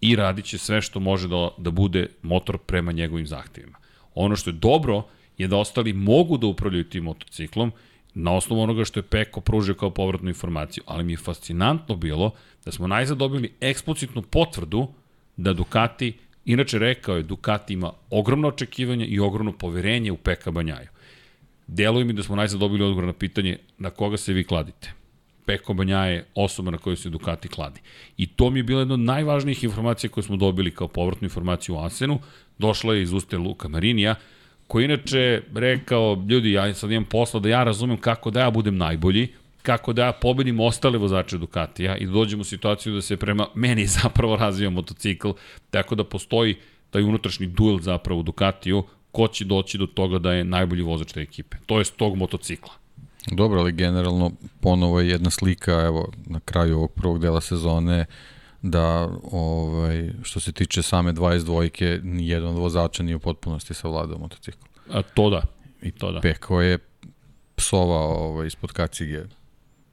i 0.05 0.17
radit 0.17 0.45
će 0.45 0.59
sve 0.59 0.83
što 0.83 1.01
može 1.01 1.29
da, 1.29 1.49
da 1.59 1.71
bude 1.71 2.07
motor 2.23 2.59
prema 2.59 2.93
njegovim 2.93 3.27
zahtevima. 3.27 3.79
Ono 4.15 4.37
što 4.37 4.51
je 4.51 4.55
dobro 4.55 5.03
je 5.39 5.49
da 5.49 5.57
ostali 5.57 5.93
mogu 5.93 6.37
da 6.39 6.47
upravljaju 6.47 6.85
tim 6.85 7.05
motociklom 7.05 7.73
na 8.15 8.35
osnovu 8.37 8.63
onoga 8.63 8.85
što 8.85 9.01
je 9.01 9.03
Peko 9.03 9.41
pružio 9.41 9.75
kao 9.75 9.91
povratnu 9.91 10.29
informaciju, 10.29 10.85
ali 10.87 11.05
mi 11.05 11.13
je 11.13 11.17
fascinantno 11.17 11.97
bilo 11.97 12.31
da 12.65 12.73
smo 12.73 12.87
najzad 12.87 13.19
dobili 13.19 13.53
eksplicitnu 13.61 14.23
potvrdu 14.23 14.87
da 15.37 15.53
Ducati, 15.53 16.13
inače 16.45 16.79
rekao 16.79 17.17
je 17.17 17.23
Ducati 17.23 17.75
ima 17.75 17.93
ogromno 18.11 18.49
očekivanje 18.49 19.07
i 19.07 19.21
ogromno 19.21 19.53
poverenje 19.53 20.13
u 20.13 20.17
Peka 20.17 20.51
Banjaju. 20.51 20.89
Deluje 21.67 22.05
mi 22.05 22.13
da 22.13 22.23
smo 22.23 22.37
najzad 22.37 22.61
dobili 22.61 22.85
odgovor 22.85 23.05
na 23.05 23.13
pitanje 23.13 23.59
na 23.79 23.91
koga 23.91 24.17
se 24.17 24.33
vi 24.33 24.45
kladite. 24.45 24.93
Peko 25.47 25.75
Banja 25.75 26.05
je 26.05 26.27
osoba 26.35 26.71
na 26.71 26.79
kojoj 26.79 26.97
se 26.97 27.11
Ducati 27.11 27.49
kladi. 27.49 27.81
I 28.17 28.27
to 28.27 28.51
mi 28.51 28.59
je 28.59 28.63
bila 28.63 28.81
jedna 28.81 28.95
od 28.95 29.01
najvažnijih 29.01 29.65
informacija 29.65 30.11
koje 30.11 30.25
smo 30.25 30.37
dobili 30.37 30.71
kao 30.71 30.89
povratnu 30.89 31.27
informaciju 31.27 31.75
u 31.75 31.79
Asenu. 31.79 32.19
Došla 32.59 32.95
je 32.95 33.03
iz 33.03 33.13
uste 33.13 33.39
Luka 33.39 33.69
Marinija, 33.69 34.15
koji 34.67 34.85
inače 34.85 35.43
rekao, 35.55 36.25
ljudi, 36.29 36.53
ja 36.53 36.75
sad 36.75 36.91
imam 36.91 37.05
posla 37.05 37.41
da 37.41 37.49
ja 37.49 37.65
razumem 37.65 37.97
kako 37.97 38.31
da 38.31 38.41
ja 38.41 38.51
budem 38.51 38.77
najbolji, 38.77 39.29
kako 39.63 39.93
da 39.93 40.05
ja 40.05 40.13
pobedim 40.13 40.61
ostale 40.61 40.99
vozače 40.99 41.39
Ducatija 41.39 41.97
i 41.97 42.07
da 42.07 42.13
dođem 42.13 42.41
u 42.41 42.45
situaciju 42.45 42.95
da 42.95 43.03
se 43.03 43.17
prema 43.17 43.47
meni 43.55 43.87
zapravo 44.03 44.37
razvija 44.37 44.71
motocikl, 44.71 45.31
tako 45.71 45.95
da 45.95 46.05
postoji 46.05 46.57
taj 46.91 47.03
unutrašnji 47.03 47.47
duel 47.47 47.79
zapravo 47.79 48.21
u 48.21 48.23
Ducatiju, 48.23 48.85
ko 49.13 49.29
će 49.29 49.45
doći 49.45 49.79
do 49.79 49.87
toga 49.87 50.19
da 50.19 50.33
je 50.33 50.45
najbolji 50.45 50.83
vozač 50.83 51.13
te 51.13 51.21
ekipe. 51.21 51.57
To 51.67 51.79
je 51.79 51.85
s 51.85 51.91
tog 51.91 52.17
motocikla. 52.17 52.84
Dobro, 53.31 53.61
ali 53.61 53.73
generalno 53.73 54.31
ponovo 54.61 55.01
je 55.01 55.09
jedna 55.09 55.31
slika, 55.31 55.73
evo, 55.73 56.13
na 56.27 56.41
kraju 56.41 56.77
ovog 56.77 56.93
prvog 56.93 57.19
dela 57.19 57.41
sezone, 57.41 58.07
da 58.63 59.09
ovaj, 59.33 60.11
što 60.23 60.41
se 60.41 60.53
tiče 60.53 60.83
same 60.83 61.13
22-ke, 61.13 62.01
nijedan 62.03 62.49
od 62.49 62.59
vozača 62.59 63.03
nije 63.03 63.17
u 63.17 63.21
potpunosti 63.21 63.75
savladao 63.75 64.19
motocikl. 64.19 64.59
A, 64.93 65.03
to 65.03 65.31
da. 65.31 65.43
I 65.83 65.91
to 65.91 66.13
da. 66.13 66.21
Peko 66.21 66.61
je 66.61 66.79
psovao 67.57 68.29
ovaj, 68.29 68.47
ispod 68.47 68.73
kacige 68.73 69.23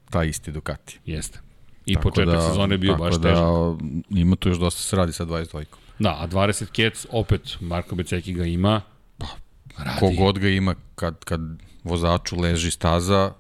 taj 0.10 0.28
isti 0.28 0.52
Ducati. 0.52 1.00
Jeste. 1.06 1.40
I 1.86 1.94
tako 1.94 2.10
početak 2.10 2.36
da, 2.36 2.42
sezone 2.42 2.74
je 2.74 2.78
bio 2.78 2.96
baš 2.96 3.16
da, 3.16 3.30
težak. 3.30 3.46
Ima 4.10 4.36
tu 4.36 4.50
još 4.50 4.58
dosta 4.58 4.82
se 4.82 4.96
radi 4.96 5.14
sa 5.14 5.26
22-kom. 5.26 5.80
Da, 6.00 6.18
a 6.20 6.28
20 6.28 6.66
kec, 6.72 7.06
opet 7.10 7.58
Marko 7.60 7.96
Beceki 7.96 8.34
ga 8.34 8.46
ima. 8.46 8.82
Pa, 9.18 9.28
radi. 9.78 10.00
Kogod 10.00 10.40
ga 10.40 10.50
ima 10.50 10.76
kad, 10.96 11.26
kad 11.26 11.42
vozaču 11.84 12.40
leži 12.40 12.72
staza, 12.72 13.34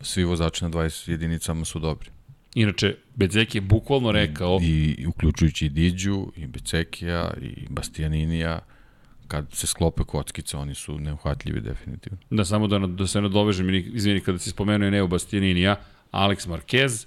svi 0.00 0.24
vozači 0.24 0.64
na 0.64 0.70
20 0.70 1.10
jedinicama 1.10 1.64
su 1.64 1.78
dobri. 1.78 2.10
Inače, 2.54 2.96
Beceki 3.14 3.58
je 3.58 3.62
bukvalno 3.62 4.12
rekao... 4.12 4.58
I, 4.62 4.94
i 4.98 5.06
uključujući 5.06 5.66
i 5.66 5.68
Diđu, 5.68 6.26
i 6.36 6.46
Becekija, 6.46 7.30
i 7.42 7.66
Bastianinija, 7.70 8.60
kad 9.28 9.46
se 9.52 9.66
sklope 9.66 10.04
kockice, 10.04 10.56
oni 10.56 10.74
su 10.74 10.98
neuhvatljivi 10.98 11.60
definitivno. 11.60 12.18
Da, 12.30 12.44
samo 12.44 12.66
da, 12.66 12.78
da 12.78 13.06
se 13.06 13.20
nadovežem, 13.20 13.74
izvini, 13.74 14.20
kada 14.20 14.38
si 14.38 14.50
spomenuo 14.50 14.90
Neo 14.90 15.06
Bastianinija, 15.06 15.76
Alex 16.12 16.48
Marquez, 16.48 17.06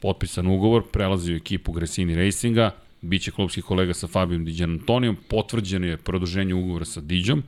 potpisan 0.00 0.46
ugovor, 0.46 0.82
prelazi 0.92 1.32
u 1.32 1.36
ekipu 1.36 1.72
Gresini 1.72 2.14
Racinga, 2.14 2.70
biće 3.00 3.30
klubski 3.30 3.62
kolega 3.62 3.94
sa 3.94 4.06
Fabijom 4.06 4.44
Diđan 4.44 4.70
Antonijom, 4.70 5.16
potvrđeno 5.28 5.86
je 5.86 5.96
produženje 5.96 6.54
ugovora 6.54 6.84
sa 6.84 7.00
Diđom, 7.00 7.42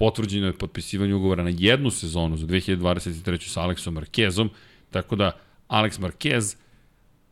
potvrđeno 0.00 0.46
je 0.46 0.52
potpisivanje 0.52 1.14
ugovora 1.14 1.42
na 1.42 1.52
jednu 1.58 1.90
sezonu 1.90 2.36
za 2.36 2.46
2023. 2.46 3.48
sa 3.48 3.60
Alexom 3.60 4.00
Marquezom, 4.00 4.48
tako 4.90 5.16
da 5.16 5.32
Alex 5.68 6.00
Marquez 6.00 6.56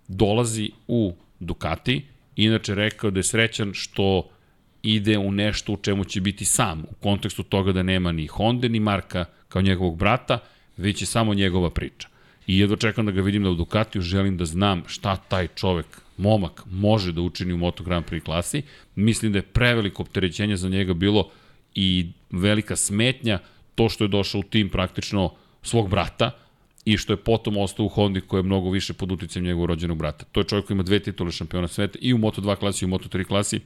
dolazi 0.08 0.70
u 0.88 1.14
Ducati, 1.40 2.02
inače 2.36 2.74
rekao 2.74 3.10
da 3.10 3.18
je 3.18 3.24
srećan 3.24 3.70
što 3.74 4.28
ide 4.82 5.18
u 5.18 5.32
nešto 5.32 5.72
u 5.72 5.76
čemu 5.76 6.04
će 6.04 6.20
biti 6.20 6.44
sam, 6.44 6.84
u 6.90 6.94
kontekstu 7.00 7.42
toga 7.42 7.72
da 7.72 7.82
nema 7.82 8.12
ni 8.12 8.26
Honda 8.26 8.68
ni 8.68 8.80
Marka 8.80 9.24
kao 9.48 9.62
njegovog 9.62 9.96
brata, 9.96 10.38
već 10.76 11.02
je 11.02 11.06
samo 11.06 11.34
njegova 11.34 11.70
priča. 11.70 12.08
I 12.46 12.58
jedva 12.58 12.76
čekam 12.76 13.06
da 13.06 13.12
ga 13.12 13.22
vidim 13.22 13.46
u 13.46 13.54
Ducatiju, 13.54 14.02
želim 14.02 14.36
da 14.36 14.44
znam 14.44 14.82
šta 14.86 15.16
taj 15.16 15.48
čovek, 15.54 15.86
momak, 16.16 16.62
može 16.70 17.12
da 17.12 17.20
učini 17.20 17.52
u 17.52 17.58
Moto 17.58 17.84
Grand 17.84 18.04
Prix 18.04 18.24
klasi. 18.24 18.62
Mislim 18.94 19.32
da 19.32 19.38
je 19.38 19.42
preveliko 19.56 20.02
opterećenje 20.02 20.56
za 20.56 20.68
njega 20.68 20.94
bilo 20.94 21.30
i 21.74 22.06
velika 22.30 22.76
smetnja 22.76 23.38
to 23.74 23.88
što 23.88 24.04
je 24.04 24.08
došao 24.08 24.40
u 24.40 24.44
tim 24.44 24.68
praktično 24.68 25.34
svog 25.62 25.90
brata, 25.90 26.30
i 26.88 26.96
što 26.96 27.12
je 27.12 27.16
potom 27.16 27.56
ostao 27.56 27.86
u 27.86 27.88
Hondi 27.88 28.20
koja 28.20 28.38
je 28.38 28.42
mnogo 28.42 28.70
više 28.70 28.92
pod 28.92 29.12
uticajem 29.12 29.44
njegovog 29.44 29.68
rođenog 29.68 29.98
brata. 29.98 30.24
To 30.32 30.40
je 30.40 30.44
čovjek 30.44 30.66
koji 30.66 30.74
ima 30.74 30.82
dve 30.82 31.00
titule 31.00 31.32
šampiona 31.32 31.68
sveta 31.68 31.98
i 32.02 32.14
u 32.14 32.18
Moto2 32.18 32.56
klasi 32.56 32.84
i 32.84 32.88
u 32.88 32.90
Moto3 32.90 33.24
klasi. 33.24 33.60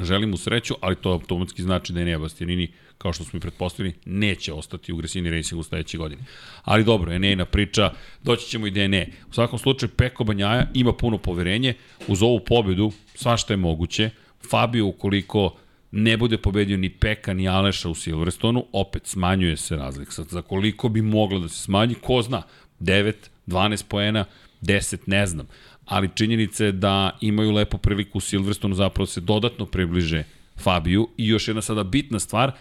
Želim 0.00 0.30
mu 0.30 0.36
sreću, 0.36 0.74
ali 0.80 0.96
to 0.96 1.10
automatski 1.10 1.62
znači 1.62 1.92
da 1.92 2.00
je 2.00 2.02
Enea 2.02 2.18
Bastianini, 2.18 2.68
kao 2.98 3.12
što 3.12 3.24
smo 3.24 3.36
i 3.36 3.40
pretpostavili, 3.40 3.94
neće 4.04 4.52
ostati 4.52 4.92
u 4.92 4.96
Gresini 4.96 5.30
Racingu 5.30 5.62
sledeće 5.62 5.98
godine. 5.98 6.22
Ali 6.62 6.84
dobro, 6.84 7.12
Enejna 7.12 7.44
priča, 7.44 7.92
doći 8.22 8.48
ćemo 8.48 8.66
i 8.66 8.72
je 8.74 8.88
ne. 8.88 9.08
U 9.30 9.32
svakom 9.32 9.58
slučaju, 9.58 9.90
Peko 9.96 10.24
Banjaja 10.24 10.66
ima 10.74 10.92
puno 10.92 11.18
poverenje, 11.18 11.74
uz 12.08 12.22
ovu 12.22 12.40
pobedu 12.40 12.92
svašta 13.14 13.52
je 13.52 13.56
moguće. 13.56 14.10
Fabio, 14.50 14.86
ukoliko 14.86 15.56
ne 15.96 16.16
bude 16.16 16.38
pobedio 16.38 16.76
ni 16.76 16.90
Peka 16.90 17.34
ni 17.34 17.48
Aleša 17.48 17.88
u 17.88 17.94
Silverstonu, 17.94 18.66
opet 18.72 19.06
smanjuje 19.06 19.56
se 19.56 19.76
razlik. 19.76 20.12
Sad, 20.12 20.28
za 20.28 20.42
koliko 20.42 20.88
bi 20.88 21.02
moglo 21.02 21.38
da 21.38 21.48
se 21.48 21.62
smanji, 21.62 21.94
ko 21.94 22.22
zna, 22.22 22.42
9, 22.80 23.12
12 23.46 23.84
poena, 23.88 24.24
10, 24.60 24.98
ne 25.06 25.26
znam. 25.26 25.46
Ali 25.84 26.10
činjenica 26.14 26.64
je 26.64 26.72
da 26.72 27.18
imaju 27.20 27.50
lepu 27.50 27.78
priliku 27.78 28.18
u 28.18 28.20
Silverstonu 28.20 28.74
zapravo 28.74 29.06
se 29.06 29.20
dodatno 29.20 29.66
približe 29.66 30.24
Fabiju 30.56 31.08
i 31.16 31.28
još 31.28 31.48
jedna 31.48 31.62
sada 31.62 31.84
bitna 31.84 32.18
stvar, 32.18 32.52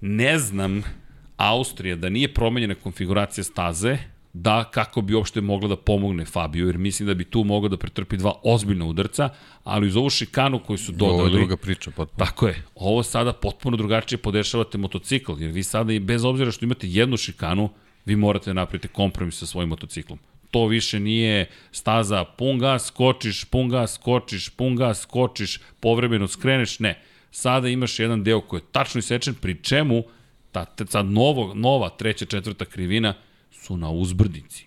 ne 0.00 0.38
znam 0.38 0.82
Austrija 1.36 1.96
da 1.96 2.08
nije 2.08 2.34
promenjena 2.34 2.74
konfiguracija 2.74 3.44
staze, 3.44 3.98
da 4.32 4.64
kako 4.64 5.00
bi 5.00 5.14
uopšte 5.14 5.40
mogla 5.40 5.68
da 5.68 5.76
pomogne 5.76 6.24
Fabio, 6.24 6.66
jer 6.66 6.78
mislim 6.78 7.06
da 7.06 7.14
bi 7.14 7.24
tu 7.24 7.44
mogao 7.44 7.68
da 7.68 7.76
pretrpi 7.76 8.16
dva 8.16 8.32
ozbiljna 8.42 8.84
udarca, 8.84 9.28
ali 9.64 9.86
uz 9.86 9.96
ovu 9.96 10.10
šikanu 10.10 10.58
koju 10.58 10.78
su 10.78 10.92
dodali... 10.92 11.20
Ovo 11.20 11.26
je 11.26 11.30
druga 11.30 11.56
priča 11.56 11.90
potpuno. 11.90 12.26
Tako 12.26 12.48
je. 12.48 12.62
Ovo 12.74 13.02
sada 13.02 13.32
potpuno 13.32 13.76
drugačije 13.76 14.18
podešavate 14.18 14.78
motocikl, 14.78 15.32
jer 15.38 15.50
vi 15.50 15.62
sada 15.62 15.92
i 15.92 16.00
bez 16.00 16.24
obzira 16.24 16.50
što 16.50 16.64
imate 16.64 16.88
jednu 16.88 17.16
šikanu, 17.16 17.70
vi 18.04 18.16
morate 18.16 18.50
da 18.50 18.54
napravite 18.54 18.88
kompromis 18.88 19.38
sa 19.38 19.46
svojim 19.46 19.68
motociklom. 19.68 20.18
To 20.50 20.66
više 20.66 21.00
nije 21.00 21.46
staza 21.72 22.24
pun 22.24 22.58
gas, 22.58 22.86
skočiš, 22.86 23.44
pun 23.44 23.68
gas, 23.68 23.94
skočiš, 23.94 24.48
pun 24.48 24.76
gas, 24.76 25.00
skočiš, 25.00 25.60
povremeno 25.80 26.28
skreneš, 26.28 26.78
ne. 26.78 27.02
Sada 27.30 27.68
imaš 27.68 27.98
jedan 27.98 28.24
deo 28.24 28.40
koji 28.40 28.60
je 28.60 28.64
tačno 28.72 28.98
isečen, 28.98 29.34
pri 29.34 29.62
čemu 29.62 30.02
ta, 30.52 30.64
ta, 30.64 30.84
ta 30.84 31.02
novo, 31.02 31.54
nova 31.54 31.88
treća, 31.88 32.24
četvrta 32.24 32.64
krivina 32.64 33.14
su 33.62 33.76
na 33.76 33.90
uzbrdici. 33.90 34.66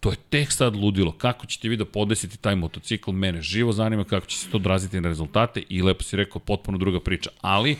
To 0.00 0.10
je 0.10 0.16
tek 0.16 0.52
sad 0.52 0.76
ludilo. 0.76 1.12
Kako 1.12 1.46
ćete 1.46 1.68
vi 1.68 1.76
da 1.76 1.84
podesite 1.84 2.36
taj 2.36 2.56
motocikl? 2.56 3.10
Mene 3.12 3.42
živo 3.42 3.72
zanima 3.72 4.04
kako 4.04 4.26
će 4.26 4.36
se 4.38 4.50
to 4.50 4.56
odraziti 4.56 5.00
na 5.00 5.08
rezultate 5.08 5.62
i 5.68 5.82
lepo 5.82 6.02
si 6.02 6.16
rekao, 6.16 6.40
potpuno 6.40 6.78
druga 6.78 7.00
priča. 7.00 7.30
Ali, 7.40 7.76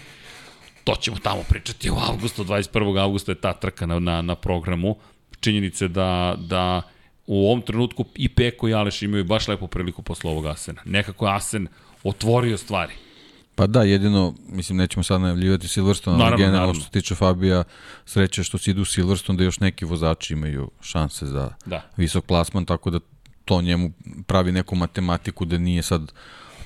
to 0.84 0.94
ćemo 1.00 1.16
tamo 1.22 1.42
pričati 1.48 1.90
u 1.90 1.94
avgustu, 1.94 2.44
21. 2.44 3.00
avgusta 3.02 3.32
je 3.32 3.40
ta 3.40 3.52
trka 3.52 3.86
na, 3.86 3.98
na, 3.98 4.22
na 4.22 4.34
programu. 4.34 4.96
Činjenice 5.40 5.88
da, 5.88 6.36
da 6.38 6.82
u 7.26 7.46
ovom 7.46 7.62
trenutku 7.62 8.04
i 8.14 8.28
Peko 8.28 8.68
i 8.68 8.74
Aleš 8.74 9.02
imaju 9.02 9.24
baš 9.24 9.48
lepu 9.48 9.66
priliku 9.66 10.02
posle 10.02 10.30
ovog 10.30 10.46
Asena. 10.46 10.82
Nekako 10.84 11.26
je 11.26 11.34
Asen 11.34 11.68
otvorio 12.04 12.56
stvari. 12.56 12.92
Pa 13.56 13.66
da, 13.66 13.82
jedino, 13.82 14.34
mislim, 14.48 14.78
nećemo 14.78 15.02
sad 15.02 15.20
najavljivati 15.20 15.68
Silverstone, 15.68 16.24
ali 16.24 16.36
generalno 16.36 16.56
naravno. 16.58 16.74
što 16.74 16.84
se 16.84 16.90
tiče 16.90 17.14
Fabija, 17.14 17.64
sreće 18.04 18.42
što 18.44 18.58
se 18.58 18.70
idu 18.70 18.82
u 18.82 18.84
Silverstone 18.84 19.36
da 19.36 19.44
još 19.44 19.60
neki 19.60 19.84
vozači 19.84 20.32
imaju 20.32 20.70
šanse 20.80 21.26
za 21.26 21.50
Da. 21.66 21.82
visok 21.96 22.24
plasman, 22.24 22.64
tako 22.64 22.90
da 22.90 22.98
to 23.44 23.62
njemu 23.62 23.92
pravi 24.26 24.52
neku 24.52 24.76
matematiku 24.76 25.44
da 25.44 25.58
nije 25.58 25.82
sad 25.82 26.12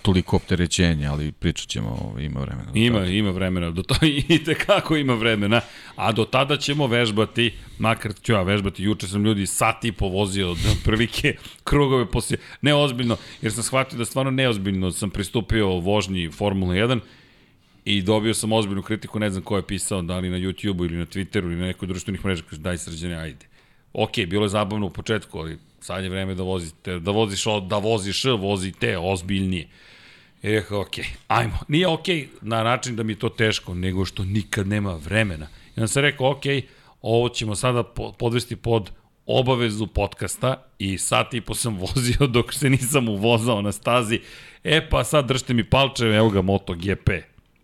toliko 0.02 0.36
opterećenje, 0.36 1.06
ali 1.06 1.32
pričat 1.32 1.68
ćemo, 1.68 2.16
ima 2.20 2.40
vremena. 2.40 2.70
Ima, 2.74 2.98
to. 2.98 3.04
ima 3.04 3.30
vremena, 3.30 3.70
do 3.70 3.82
to 3.82 3.94
i 4.28 4.44
tekako 4.44 4.96
ima 4.96 5.14
vremena, 5.14 5.60
a 5.96 6.12
do 6.12 6.24
tada 6.24 6.56
ćemo 6.56 6.86
vežbati, 6.86 7.52
makar 7.78 8.12
ću 8.22 8.32
ja 8.32 8.42
vežbati, 8.42 8.82
juče 8.82 9.06
sam 9.06 9.24
ljudi 9.24 9.46
sat 9.46 9.84
i 9.84 9.92
po 9.92 10.08
vozio 10.08 10.50
od 10.50 10.58
prilike 10.84 11.36
krugove 11.64 12.10
poslije, 12.10 12.38
neozbiljno, 12.62 13.16
jer 13.42 13.52
sam 13.52 13.62
shvatio 13.62 13.98
da 13.98 14.04
stvarno 14.04 14.30
neozbiljno 14.30 14.90
sam 14.90 15.10
pristupio 15.10 15.68
vožnji 15.68 16.30
Formula 16.30 16.74
1 16.74 17.00
i 17.84 18.02
dobio 18.02 18.34
sam 18.34 18.52
ozbiljnu 18.52 18.82
kritiku, 18.82 19.18
ne 19.18 19.30
znam 19.30 19.42
ko 19.42 19.56
je 19.56 19.66
pisao, 19.66 20.02
da 20.02 20.18
li 20.18 20.30
na 20.30 20.38
YouTube-u 20.38 20.84
ili 20.84 20.96
na 20.96 21.06
Twitteru 21.06 21.44
ili 21.44 21.56
na 21.56 21.66
nekoj 21.66 21.88
društvenih 21.88 22.24
mreža, 22.24 22.42
kaže 22.50 22.62
daj 22.62 22.78
srđane, 22.78 23.16
ajde. 23.16 23.46
Ok, 23.92 24.12
bilo 24.26 24.44
je 24.44 24.48
zabavno 24.48 24.86
u 24.86 24.90
početku, 24.90 25.38
ali 25.38 25.58
sad 25.80 26.04
je 26.04 26.10
vreme 26.10 26.34
da 26.34 26.42
vozite, 26.42 26.98
da 26.98 27.10
voziš, 27.10 27.44
da 27.68 27.78
voziš, 27.78 28.24
vozite 28.24 28.98
ozbiljnije. 28.98 29.68
I 30.42 30.50
rekao, 30.50 30.80
ok, 30.80 30.94
ajmo. 31.28 31.58
Nije 31.68 31.88
ok 31.88 32.06
na 32.40 32.62
način 32.62 32.96
da 32.96 33.02
mi 33.02 33.12
je 33.12 33.18
to 33.18 33.28
teško, 33.28 33.74
nego 33.74 34.04
što 34.04 34.24
nikad 34.24 34.66
nema 34.66 34.94
vremena. 34.94 35.46
I 35.76 35.80
onda 35.80 35.88
sam 35.88 36.02
rekao, 36.02 36.30
ok, 36.30 36.42
ovo 37.02 37.28
ćemo 37.28 37.54
sada 37.54 37.82
po- 37.82 38.12
podvesti 38.12 38.56
pod 38.56 38.90
obavezu 39.26 39.86
podcasta 39.86 40.64
i 40.78 40.98
sat 40.98 41.34
i 41.34 41.40
po 41.40 41.54
sam 41.54 41.78
vozio 41.86 42.26
dok 42.26 42.52
se 42.54 42.70
nisam 42.70 43.08
uvozao 43.08 43.62
na 43.62 43.72
stazi. 43.72 44.20
E 44.64 44.88
pa 44.88 45.04
sad 45.04 45.26
držite 45.28 45.54
mi 45.54 45.64
palčeve, 45.64 46.16
evo 46.16 46.30
ga 46.30 46.42
MotoGP 46.42 47.10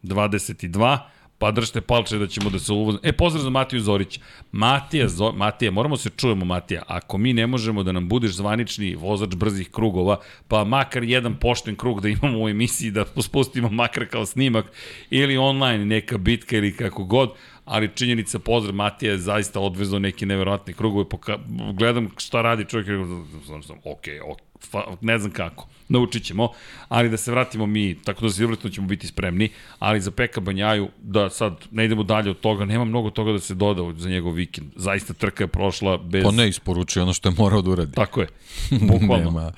22, 0.03 0.99
pa 1.39 1.51
držite 1.51 1.81
palče 1.81 2.19
da 2.19 2.27
ćemo 2.27 2.51
da 2.51 2.59
se 2.59 2.73
uvozimo. 2.73 3.01
E, 3.03 3.13
pozdrav 3.13 3.43
za 3.45 3.51
Matiju 3.51 3.81
Zorića. 3.81 4.21
Matija, 4.53 5.09
Zo, 5.09 5.33
Matija, 5.33 5.71
moramo 5.71 5.97
se 5.97 6.11
čujemo, 6.17 6.45
Matija. 6.45 6.83
Ako 6.87 7.19
mi 7.19 7.33
ne 7.33 7.47
možemo 7.47 7.83
da 7.83 7.93
nam 7.93 8.09
budeš 8.09 8.33
zvanični 8.33 8.95
vozač 8.95 9.35
brzih 9.35 9.71
krugova, 9.71 10.21
pa 10.49 10.65
makar 10.65 11.05
jedan 11.05 11.37
pošten 11.41 11.77
krug 11.77 12.01
da 12.01 12.09
imamo 12.09 12.43
u 12.43 12.49
emisiji, 12.49 12.91
da 12.91 13.05
spustimo 13.23 13.69
makar 13.69 14.07
kao 14.09 14.27
snimak, 14.27 14.67
ili 15.11 15.37
online 15.37 15.85
neka 15.85 16.19
bitka 16.19 16.57
ili 16.57 16.77
kako 16.77 17.05
god, 17.05 17.31
ali 17.65 17.91
činjenica 17.95 18.39
pozdrav 18.39 18.75
Matija 18.75 19.13
je 19.13 19.19
zaista 19.19 19.61
odvezao 19.61 19.99
neke 19.99 20.27
neverovatne 20.27 20.73
krugove, 20.73 21.09
poka, 21.09 21.39
gledam 21.75 22.11
šta 22.17 22.43
radi 22.43 22.65
čovjek, 22.65 22.89
sam, 23.47 23.63
sam, 23.63 23.77
ok, 23.85 24.05
ok, 24.31 24.46
ne 25.01 25.19
znam 25.19 25.33
kako, 25.33 25.67
naučit 25.89 26.25
ćemo, 26.25 26.49
ali 26.89 27.09
da 27.11 27.17
se 27.17 27.31
vratimo 27.31 27.67
mi, 27.67 27.95
tako 28.05 28.23
da 28.23 28.31
Silverstone 28.33 28.75
ćemo 28.75 28.87
biti 28.87 29.07
spremni, 29.07 29.49
ali 29.79 30.01
za 30.01 30.11
Peka 30.11 30.41
Banjaju, 30.41 30.89
da 31.03 31.31
sad 31.31 31.57
ne 31.71 31.85
idemo 31.85 32.03
dalje 32.03 32.31
od 32.31 32.41
toga, 32.41 32.65
nema 32.65 32.85
mnogo 32.85 33.11
toga 33.11 33.33
da 33.33 33.39
se 33.41 33.55
doda 33.55 34.01
za 34.01 34.09
njegov 34.09 34.33
vikend, 34.33 34.71
zaista 34.77 35.13
trka 35.13 35.45
je 35.45 35.49
prošla 35.49 35.99
bez... 35.99 36.25
Pa 36.25 36.31
ne 36.31 36.49
isporučuje 36.49 37.03
ono 37.03 37.13
što 37.13 37.29
je 37.29 37.35
morao 37.39 37.63
da 37.63 37.71
uradi. 37.71 37.93
Tako 37.93 38.21
je, 38.21 38.29
bukvalno. 38.91 39.25
nema, 39.25 39.53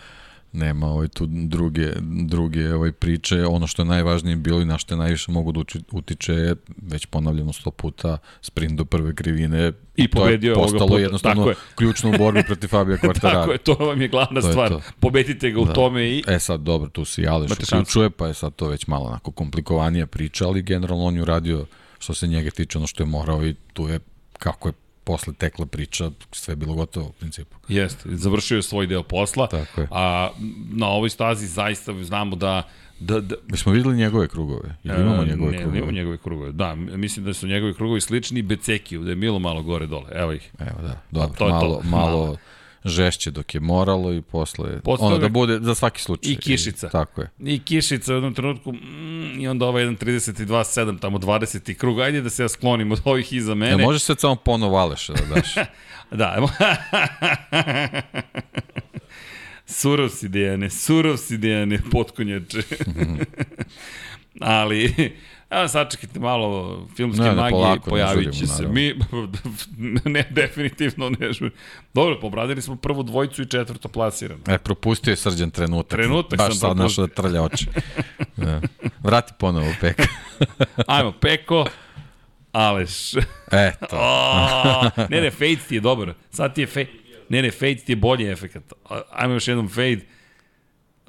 nema 0.52 0.86
ovaj 0.86 1.08
tu 1.08 1.26
druge, 1.26 1.92
druge 2.02 2.74
ovaj 2.74 2.92
priče. 2.92 3.46
Ono 3.46 3.66
što 3.66 3.82
je 3.82 3.86
najvažnije 3.86 4.36
bilo 4.36 4.60
i 4.60 4.64
na 4.64 4.78
što 4.78 4.94
je 4.94 4.98
najviše 4.98 5.32
mogu 5.32 5.52
da 5.52 5.60
utiče 5.92 6.32
je, 6.32 6.54
već 6.78 7.06
ponavljamo 7.06 7.52
sto 7.52 7.70
puta, 7.70 8.18
sprint 8.40 8.72
do 8.72 8.84
prve 8.84 9.14
krivine. 9.14 9.72
I 9.96 10.08
pobedio 10.08 10.50
je 10.50 10.54
to 10.54 10.60
je 10.60 10.64
postalo 10.64 10.88
puta, 10.88 11.00
jednostavno 11.00 11.36
tako 11.36 11.50
je. 11.50 11.56
ključno 11.74 12.10
u 12.10 12.18
borbi 12.18 12.42
protiv 12.42 12.68
Fabija 12.68 12.98
Quartarara. 12.98 13.32
Tako 13.40 13.52
je, 13.52 13.58
to 13.58 13.74
vam 13.74 14.02
je 14.02 14.08
glavna 14.08 14.40
To 14.40 14.46
je 14.46 14.52
stvar. 14.52 14.68
to. 14.68 14.80
Pobedite 15.00 15.50
ga 15.50 15.60
u 15.60 15.64
Da. 15.64 15.72
tome 15.72 16.08
i... 16.08 16.22
E 16.28 16.38
sad, 16.38 16.60
dobro, 16.60 16.88
tu 16.88 17.04
se 17.04 17.22
i 17.22 17.26
Aleš 17.26 17.48
Imate 17.48 17.60
šansu. 17.60 17.76
uključuje, 17.76 18.10
pa 18.10 18.26
je 18.26 18.34
sad 18.34 18.54
to 18.54 18.68
već 18.68 18.86
malo 18.86 19.04
onako 19.04 19.30
komplikovanija 19.30 20.06
priča, 20.06 20.46
ali 20.46 20.62
generalno 20.62 21.04
on 21.04 21.16
je 21.16 21.22
uradio 21.22 21.66
što 21.98 22.14
se 22.14 22.26
njega 22.26 22.50
tiče 22.50 22.78
ono 22.78 22.86
što 22.86 23.02
je 23.02 23.06
morao 23.06 23.46
i 23.46 23.54
tu 23.72 23.88
je, 23.88 24.00
kako 24.32 24.68
je 24.68 24.72
posle 25.08 25.32
tekla 25.32 25.66
priča, 25.66 26.10
sve 26.32 26.52
je 26.52 26.56
bilo 26.56 26.74
gotovo 26.74 27.06
u 27.06 27.12
principu. 27.12 27.56
Jeste, 27.68 28.08
završio 28.12 28.56
je 28.56 28.62
svoj 28.62 28.86
deo 28.86 29.02
posla. 29.02 29.46
Tako 29.46 29.80
je. 29.80 29.88
A 29.90 30.30
na 30.70 30.88
ovoj 30.88 31.10
stazi 31.10 31.46
zaista 31.46 32.04
znamo 32.04 32.36
da 32.36 32.68
da, 33.00 33.20
da 33.20 33.36
Mi 33.46 33.56
smo 33.56 33.72
videli 33.72 33.96
njegove 33.96 34.28
krugove. 34.28 34.74
Ili 34.84 35.00
imamo 35.00 35.24
njegove 35.24 35.50
ne, 35.52 35.58
krugove? 35.58 35.78
Imamo 35.78 35.92
njegove 35.92 36.16
krugove. 36.16 36.52
Da, 36.52 36.74
mislim 36.74 37.24
da 37.24 37.34
su 37.34 37.46
njegovi 37.46 37.74
krugovi 37.74 38.00
slični 38.00 38.42
Becekiju, 38.42 39.04
da 39.04 39.10
je 39.10 39.16
Milo 39.16 39.38
malo 39.38 39.62
gore 39.62 39.86
dole. 39.86 40.10
Evo 40.12 40.32
ih. 40.32 40.50
Evo 40.58 40.82
da, 40.82 41.00
dobro, 41.10 41.36
to 41.38 41.44
je 41.44 41.50
to. 41.50 41.54
malo, 41.54 41.80
malo 41.84 42.16
Malo. 42.16 42.36
Žešće 42.88 43.30
dok 43.30 43.54
je 43.54 43.60
moralo 43.60 44.12
i 44.12 44.22
posle, 44.22 44.80
Posle 44.80 45.06
ono 45.06 45.18
da 45.18 45.28
bude 45.28 45.58
za 45.60 45.74
svaki 45.74 46.02
slučaj. 46.02 46.32
I 46.32 46.36
kišica. 46.36 46.88
tako 46.88 47.20
je. 47.20 47.30
I 47.38 47.58
kišica 47.58 48.12
u 48.12 48.16
jednom 48.16 48.34
trenutku, 48.34 48.72
mm, 48.72 49.40
i 49.40 49.48
onda 49.48 49.66
ovaj 49.66 49.84
1.32.7, 49.84 51.00
tamo 51.00 51.18
20. 51.18 51.74
krug, 51.74 52.00
ajde 52.00 52.20
da 52.20 52.30
se 52.30 52.42
ja 52.42 52.48
sklonim 52.48 52.92
od 52.92 53.00
ovih 53.04 53.32
iza 53.32 53.54
Ne, 53.54 53.70
mene. 53.70 53.82
e, 53.82 53.86
može 53.86 53.98
sad 53.98 54.20
samo 54.20 54.36
ponovo 54.36 54.76
Aleša 54.76 55.12
da 55.12 55.34
daš. 55.34 55.54
Da, 56.10 56.48
surov 59.66 60.08
si, 60.08 60.28
Dijane, 60.28 60.70
surov 60.70 61.16
si, 61.16 61.36
Dijane, 61.38 61.78
potkonjače. 61.92 62.62
Ali, 64.40 64.94
evo 65.50 65.68
sačekajte 65.68 66.20
malo, 66.20 66.80
filmske 66.96 67.22
Ne, 67.22 67.32
magije 67.32 67.50
polako, 67.50 67.90
pojavit 67.90 68.34
će 68.34 68.46
se. 68.46 68.66
Mi, 68.66 68.94
ne, 70.04 70.24
definitivno 70.30 71.10
ne 71.10 71.32
žurimo. 71.32 71.56
Dobro, 71.94 72.20
pobradili 72.20 72.62
smo 72.62 72.76
prvu 72.76 73.02
dvojicu 73.02 73.42
i 73.42 73.46
četvrto 73.46 73.88
plasirano. 73.88 74.40
E, 74.48 74.58
propustio 74.58 75.10
je 75.10 75.16
srđan 75.16 75.50
trenutak. 75.50 75.98
Trenutak 75.98 76.38
Baš 76.38 76.46
sam 76.48 76.54
sad 76.56 76.76
našao 76.76 77.06
da 77.06 77.14
trlja 77.14 77.42
oči. 77.42 77.66
Da. 78.36 78.60
Vrati 79.02 79.32
ponovo 79.38 79.72
peka. 79.80 80.02
Ajmo, 80.86 81.12
Peko, 81.12 81.66
Aleš. 82.52 83.14
E, 83.52 83.72
to. 83.90 83.96
O, 83.96 84.82
ne, 85.10 85.20
ne, 85.20 85.30
fade 85.30 85.56
ti 85.68 85.74
je 85.74 85.80
dobar. 85.80 86.12
Sad 86.30 86.54
ti 86.54 86.60
je 86.60 86.66
fade. 86.66 86.86
Ne, 87.28 87.42
ne, 87.42 87.50
fade 87.50 87.74
ti 87.76 87.92
je 87.92 87.96
bolji 87.96 88.26
efekat. 88.26 88.62
A- 88.84 89.00
Ajmo 89.10 89.34
još 89.34 89.48
jednom 89.48 89.68
fade. 89.68 90.00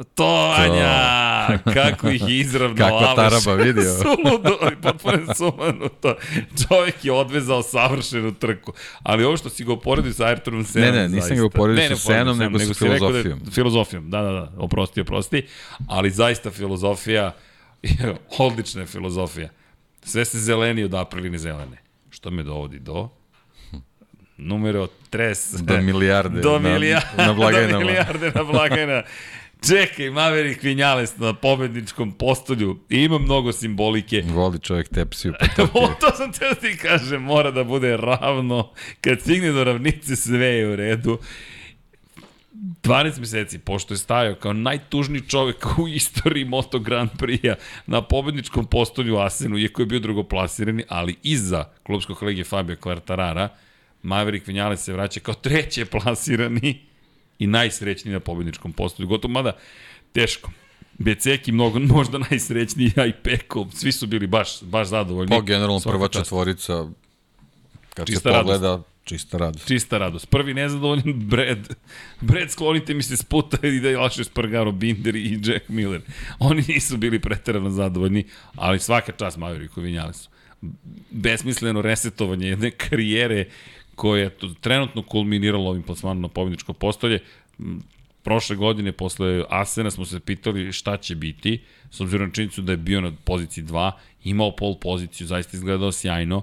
To, 0.05 0.53
Anja! 0.57 1.59
Kako 1.73 2.09
ih 2.09 2.21
je 2.27 2.37
izravno 2.37 2.75
Kakva 2.77 3.15
taraba, 3.15 3.53
vidio? 3.55 3.83
Suludo, 3.93 4.49
potpuno 4.81 5.33
sumanuto. 5.35 6.15
Čovjek 6.59 7.05
je 7.05 7.11
odvezao 7.13 7.61
savršenu 7.63 8.33
trku. 8.33 8.73
Ali 9.03 9.23
ovo 9.23 9.37
što 9.37 9.49
si 9.49 9.63
ga 9.63 9.73
uporedio 9.73 10.13
sa 10.13 10.23
Ayrtonom 10.25 10.63
Senom, 10.63 10.87
Ne, 10.87 11.01
ne, 11.01 11.03
nisam 11.05 11.29
ga 11.29 11.35
zaista- 11.35 11.45
uporedio 11.45 11.75
Ne, 11.77 11.89
ne, 11.89 11.95
sa 11.95 12.01
Senom, 12.03 12.35
uporedio 12.35 12.59
nego 12.59 12.67
sa 12.67 12.73
si 12.75 12.85
rekao 12.85 12.99
da 13.01 13.13
filozofijom. 13.13 13.51
filozofijom, 13.51 14.09
da, 14.09 14.21
da, 14.21 14.31
da, 14.31 14.51
oprosti, 14.57 15.01
oprosti. 15.01 15.45
Ali 15.87 16.11
zaista 16.11 16.51
filozofija, 16.51 17.31
odlična 18.39 18.81
je 18.81 18.87
filozofija. 18.87 19.49
Sve 20.03 20.25
se 20.25 20.39
zeleni 20.39 20.83
od 20.83 20.93
apriline 20.93 21.37
zelene. 21.37 21.77
Što 22.09 22.31
me 22.31 22.43
dovodi 22.43 22.79
do 22.79 23.09
numero 24.37 24.87
tres. 25.09 25.53
Do 25.53 25.77
milijarde 25.77 26.41
do 26.41 26.59
na- 26.59 26.69
milijarde, 26.69 27.07
na 27.17 27.33
blagajnama. 27.33 27.71
Do 27.73 27.79
milijarde 27.81 28.31
na 28.31 28.43
blagajna. 28.43 29.03
Čekaj, 29.67 30.09
Maverick 30.09 30.63
Vinales 30.63 31.17
na 31.17 31.33
pobedničkom 31.33 32.11
postolju. 32.11 32.79
Ima 32.89 33.17
mnogo 33.17 33.51
simbolike. 33.51 34.23
Voli 34.27 34.59
čovjek 34.59 34.89
tepsiju 34.89 35.33
pa 35.39 35.63
O, 35.63 35.87
to 36.01 36.15
sam 36.15 36.31
teo 36.31 36.53
ti 36.53 36.77
kažem, 36.77 37.21
mora 37.21 37.51
da 37.51 37.63
bude 37.63 37.97
ravno. 37.97 38.71
Kad 39.01 39.21
stigne 39.21 39.51
do 39.51 39.63
ravnice, 39.63 40.15
sve 40.15 40.45
je 40.45 40.67
u 40.67 40.75
redu. 40.75 41.19
12 42.83 43.19
meseci, 43.19 43.59
pošto 43.59 43.93
je 43.93 43.97
stajao 43.97 44.35
kao 44.35 44.53
najtužniji 44.53 45.21
čovek 45.21 45.65
u 45.77 45.87
istoriji 45.87 46.45
Moto 46.45 46.79
Grand 46.79 47.09
Prix-a 47.17 47.55
na 47.85 48.01
pobedničkom 48.01 48.65
postolju 48.65 49.17
Asenu, 49.17 49.57
iako 49.57 49.81
je 49.81 49.85
bio 49.85 49.99
drugoplasirani, 49.99 50.83
ali 50.87 51.15
iza 51.23 51.65
klubskog 51.83 52.17
kolege 52.17 52.43
Fabio 52.43 52.75
Quartarara, 52.75 53.47
Maverick 54.03 54.47
Vinales 54.47 54.83
se 54.83 54.93
vraća 54.93 55.19
kao 55.19 55.33
treće 55.33 55.85
plasirani 55.85 56.88
i 57.39 57.47
najsrećniji 57.47 58.13
na 58.13 58.19
pobedničkom 58.19 58.73
postolju. 58.73 59.07
Gotovo, 59.07 59.31
mada 59.31 59.57
teško. 60.11 60.51
Beceki 60.97 61.51
mnogo, 61.51 61.79
možda 61.95 62.17
najsrećniji, 62.17 62.91
a 62.97 63.05
i 63.05 63.13
Peko, 63.23 63.67
svi 63.73 63.91
su 63.91 64.07
bili 64.07 64.27
baš, 64.27 64.63
baš 64.63 64.87
zadovoljni. 64.87 65.29
Pa 65.29 65.41
generalno 65.41 65.79
prva 65.79 66.07
četvorica, 66.07 66.85
kad 67.93 68.07
Čista 68.07 68.29
se 68.29 68.37
pogleda, 68.37 68.83
čista 69.03 69.37
radost. 69.37 69.67
Čista 69.67 69.97
radost. 69.97 70.29
Prvi 70.29 70.53
nezadovoljan 70.53 71.13
Brad. 71.31 71.75
Brad, 72.21 72.51
sklonite 72.51 72.93
mi 72.93 73.03
se 73.03 73.17
s 73.17 73.23
puta 73.23 73.67
i 73.67 73.79
da 73.79 73.89
je 73.89 73.97
laše 73.97 74.23
Spargaro, 74.23 74.71
Binder 74.71 75.15
i 75.15 75.39
Jack 75.43 75.69
Miller. 75.69 76.01
Oni 76.39 76.63
nisu 76.67 76.97
bili 76.97 77.19
preterano 77.19 77.69
zadovoljni, 77.69 78.25
ali 78.55 78.79
svaka 78.79 79.11
čast 79.11 79.37
Mavericku 79.37 79.81
Vinjalesu. 79.81 80.29
Besmisleno 81.11 81.81
resetovanje 81.81 82.47
jedne 82.47 82.71
karijere 82.71 83.45
koja 83.99 84.23
je 84.23 84.37
trenutno 84.61 85.03
kulminirala 85.03 85.69
ovim 85.69 85.83
plasmanom 85.83 86.21
na 86.21 86.27
pobjedičko 86.27 86.73
postolje. 86.73 87.19
Prošle 88.23 88.55
godine, 88.55 88.91
posle 88.91 89.43
Asena, 89.49 89.91
smo 89.91 90.05
se 90.05 90.19
pitali 90.19 90.71
šta 90.71 90.97
će 90.97 91.15
biti, 91.15 91.59
s 91.91 92.01
obzirom 92.01 92.27
na 92.27 92.33
činjenicu 92.33 92.61
da 92.61 92.71
je 92.71 92.77
bio 92.77 93.01
na 93.01 93.11
poziciji 93.23 93.63
2, 93.63 93.91
imao 94.23 94.55
pol 94.55 94.77
poziciju, 94.79 95.27
zaista 95.27 95.57
izgledao 95.57 95.91
sjajno 95.91 96.41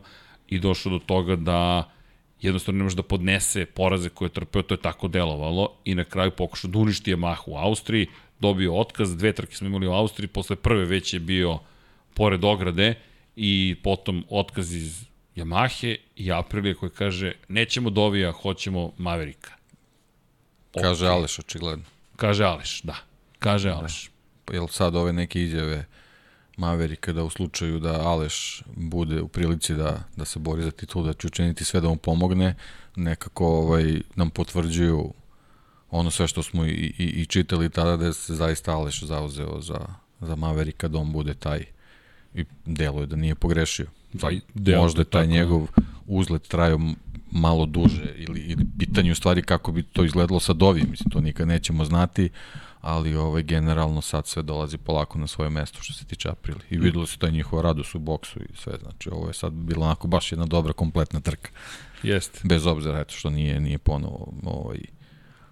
i 0.48 0.58
došao 0.58 0.92
do 0.92 0.98
toga 0.98 1.36
da 1.36 1.90
jednostavno 2.40 2.78
ne 2.78 2.84
može 2.84 2.96
da 2.96 3.02
podnese 3.02 3.66
poraze 3.66 4.08
koje 4.08 4.26
je 4.26 4.36
trpeo, 4.36 4.62
to 4.62 4.74
je 4.74 4.84
tako 4.84 5.08
delovalo 5.08 5.72
i 5.84 5.94
na 5.94 6.04
kraju 6.04 6.30
pokušao 6.30 6.70
da 6.70 6.78
uništi 6.78 7.14
Yamaha 7.14 7.42
u 7.46 7.56
Austriji, 7.56 8.06
dobio 8.40 8.76
otkaz, 8.76 9.16
dve 9.16 9.32
trke 9.32 9.56
smo 9.56 9.66
imali 9.66 9.86
u 9.86 9.92
Austriji, 9.92 10.28
posle 10.28 10.56
prve 10.56 10.84
već 10.84 11.14
je 11.14 11.20
bio 11.20 11.58
pored 12.14 12.44
ograde 12.44 12.94
i 13.36 13.76
potom 13.82 14.24
otkaz 14.28 14.74
iz 14.74 15.06
Yamahe 15.36 15.96
i 16.16 16.32
Aprilije 16.32 16.74
koji 16.74 16.90
kaže 16.90 17.32
nećemo 17.48 17.90
Dovija, 17.90 18.32
hoćemo 18.32 18.92
Maverika. 18.98 19.50
Kaže 20.80 21.06
Aleš, 21.06 21.38
očigledno. 21.38 21.84
Kaže 22.16 22.44
Aleš, 22.44 22.82
da. 22.82 22.96
Kaže 23.38 23.70
Aleš. 23.70 24.10
Pa 24.44 24.54
Jel 24.54 24.68
sad 24.68 24.96
ove 24.96 25.12
neke 25.12 25.42
izjave 25.42 25.84
Maverika 26.56 27.12
da 27.12 27.24
u 27.24 27.30
slučaju 27.30 27.78
da 27.78 28.00
Aleš 28.00 28.62
bude 28.76 29.20
u 29.20 29.28
prilici 29.28 29.74
da, 29.74 30.02
da 30.16 30.24
se 30.24 30.38
bori 30.38 30.62
za 30.62 30.70
titul, 30.70 31.04
da 31.04 31.12
će 31.12 31.26
učiniti 31.26 31.64
sve 31.64 31.80
da 31.80 31.88
mu 31.88 31.96
pomogne, 31.96 32.54
nekako 32.96 33.46
ovaj, 33.46 34.00
nam 34.14 34.30
potvrđuju 34.30 35.12
ono 35.90 36.10
sve 36.10 36.28
što 36.28 36.42
smo 36.42 36.64
i, 36.64 36.70
i, 36.98 37.04
i 37.04 37.26
čitali 37.26 37.70
tada 37.70 37.96
da 37.96 38.12
se 38.12 38.34
zaista 38.34 38.72
Aleš 38.72 39.02
zauzeo 39.02 39.60
za, 39.60 39.86
za 40.20 40.36
Maverika 40.36 40.88
da 40.88 40.98
on 40.98 41.12
bude 41.12 41.34
taj 41.34 41.64
i 42.34 42.44
deluje 42.64 43.06
da 43.06 43.16
nije 43.16 43.34
pogrešio. 43.34 43.86
Deluje, 44.54 44.82
Možda 44.82 45.00
je 45.00 45.04
taj 45.04 45.22
tako 45.22 45.32
je. 45.32 45.38
njegov 45.38 45.66
uzlet 46.06 46.42
trajao 46.48 46.80
malo 47.30 47.66
duže 47.66 48.14
ili, 48.16 48.40
ili 48.40 48.66
pitanje 48.78 49.12
u 49.12 49.14
stvari 49.14 49.42
kako 49.42 49.72
bi 49.72 49.82
to 49.82 50.04
izgledalo 50.04 50.40
sa 50.40 50.52
Dovi, 50.52 50.82
mislim 50.90 51.10
to 51.10 51.20
nikad 51.20 51.48
nećemo 51.48 51.84
znati, 51.84 52.28
ali 52.80 53.14
ovaj 53.14 53.42
generalno 53.42 54.00
sad 54.00 54.26
sve 54.26 54.42
dolazi 54.42 54.78
polako 54.78 55.18
na 55.18 55.26
svoje 55.26 55.50
mesto 55.50 55.82
što 55.82 55.92
se 55.92 56.04
tiče 56.04 56.28
Aprili. 56.28 56.60
I 56.70 56.78
videlo 56.78 57.06
se 57.06 57.18
taj 57.18 57.30
njihova 57.30 57.62
radost 57.62 57.94
u 57.94 57.98
boksu 57.98 58.40
i 58.40 58.56
sve, 58.56 58.72
znači 58.82 59.10
ovo 59.10 59.28
je 59.28 59.34
sad 59.34 59.52
bilo 59.52 59.84
onako 59.84 60.08
baš 60.08 60.32
jedna 60.32 60.46
dobra 60.46 60.72
kompletna 60.72 61.20
trka. 61.20 61.50
Jeste. 62.02 62.40
Bez 62.44 62.66
obzira 62.66 63.00
eto 63.00 63.14
što 63.14 63.30
nije 63.30 63.60
nije 63.60 63.78
ponovo 63.78 64.32
ovaj 64.44 64.78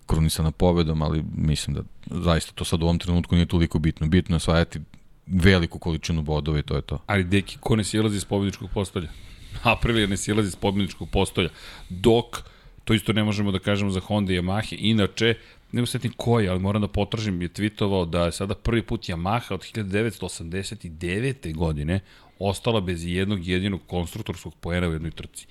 krunisana 0.07 0.51
pobedom, 0.51 1.03
ali 1.03 1.25
mislim 1.37 1.77
da 1.77 1.83
zaista 2.23 2.53
to 2.55 2.65
sad 2.65 2.83
u 2.83 2.85
ovom 2.85 2.99
trenutku 2.99 3.35
nije 3.35 3.47
toliko 3.47 3.79
bitno. 3.79 4.07
Bitno 4.07 4.35
je 4.35 4.37
osvajati 4.37 4.81
veliku 5.27 5.79
količinu 5.79 6.23
bodova 6.23 6.59
i 6.59 6.63
to 6.63 6.77
je 6.77 6.83
to. 6.83 6.99
Ali 7.07 7.25
deki, 7.25 7.59
ko 7.61 7.77
ne 7.77 7.85
silazi 7.85 8.17
iz 8.17 8.25
pobjedičkog 8.25 8.71
postolja? 8.75 9.09
Aprilia 9.63 10.07
ne 10.07 10.17
silazi 10.17 10.49
iz 10.49 10.57
pobjedičkog 10.57 11.11
postolja. 11.11 11.49
Dok, 11.89 12.43
to 12.85 12.95
isto 12.95 13.13
ne 13.13 13.25
možemo 13.25 13.53
da 13.53 13.59
kažemo 13.59 13.91
za 13.91 14.01
Honda 14.01 14.33
i 14.33 14.39
Yamaha, 14.39 14.77
inače, 14.79 15.35
ne 15.73 15.83
usetim 15.83 16.13
koji, 16.17 16.49
ali 16.49 16.61
moram 16.61 16.83
da 16.83 16.89
potražim, 16.89 17.43
je 17.43 17.49
tweetovao 17.49 18.11
da 18.11 18.25
je 18.25 18.33
sada 18.33 18.55
prvi 18.55 18.83
put 18.83 19.03
Yamaha 19.03 19.55
od 19.55 19.61
1989. 19.61 21.55
godine 21.55 22.01
ostala 22.39 22.81
bez 22.81 23.05
jednog 23.07 23.47
jedinog 23.47 23.81
konstruktorskog 23.87 24.55
poena 24.55 24.89
u 24.89 24.93
jednoj 24.93 25.11
trci. 25.11 25.47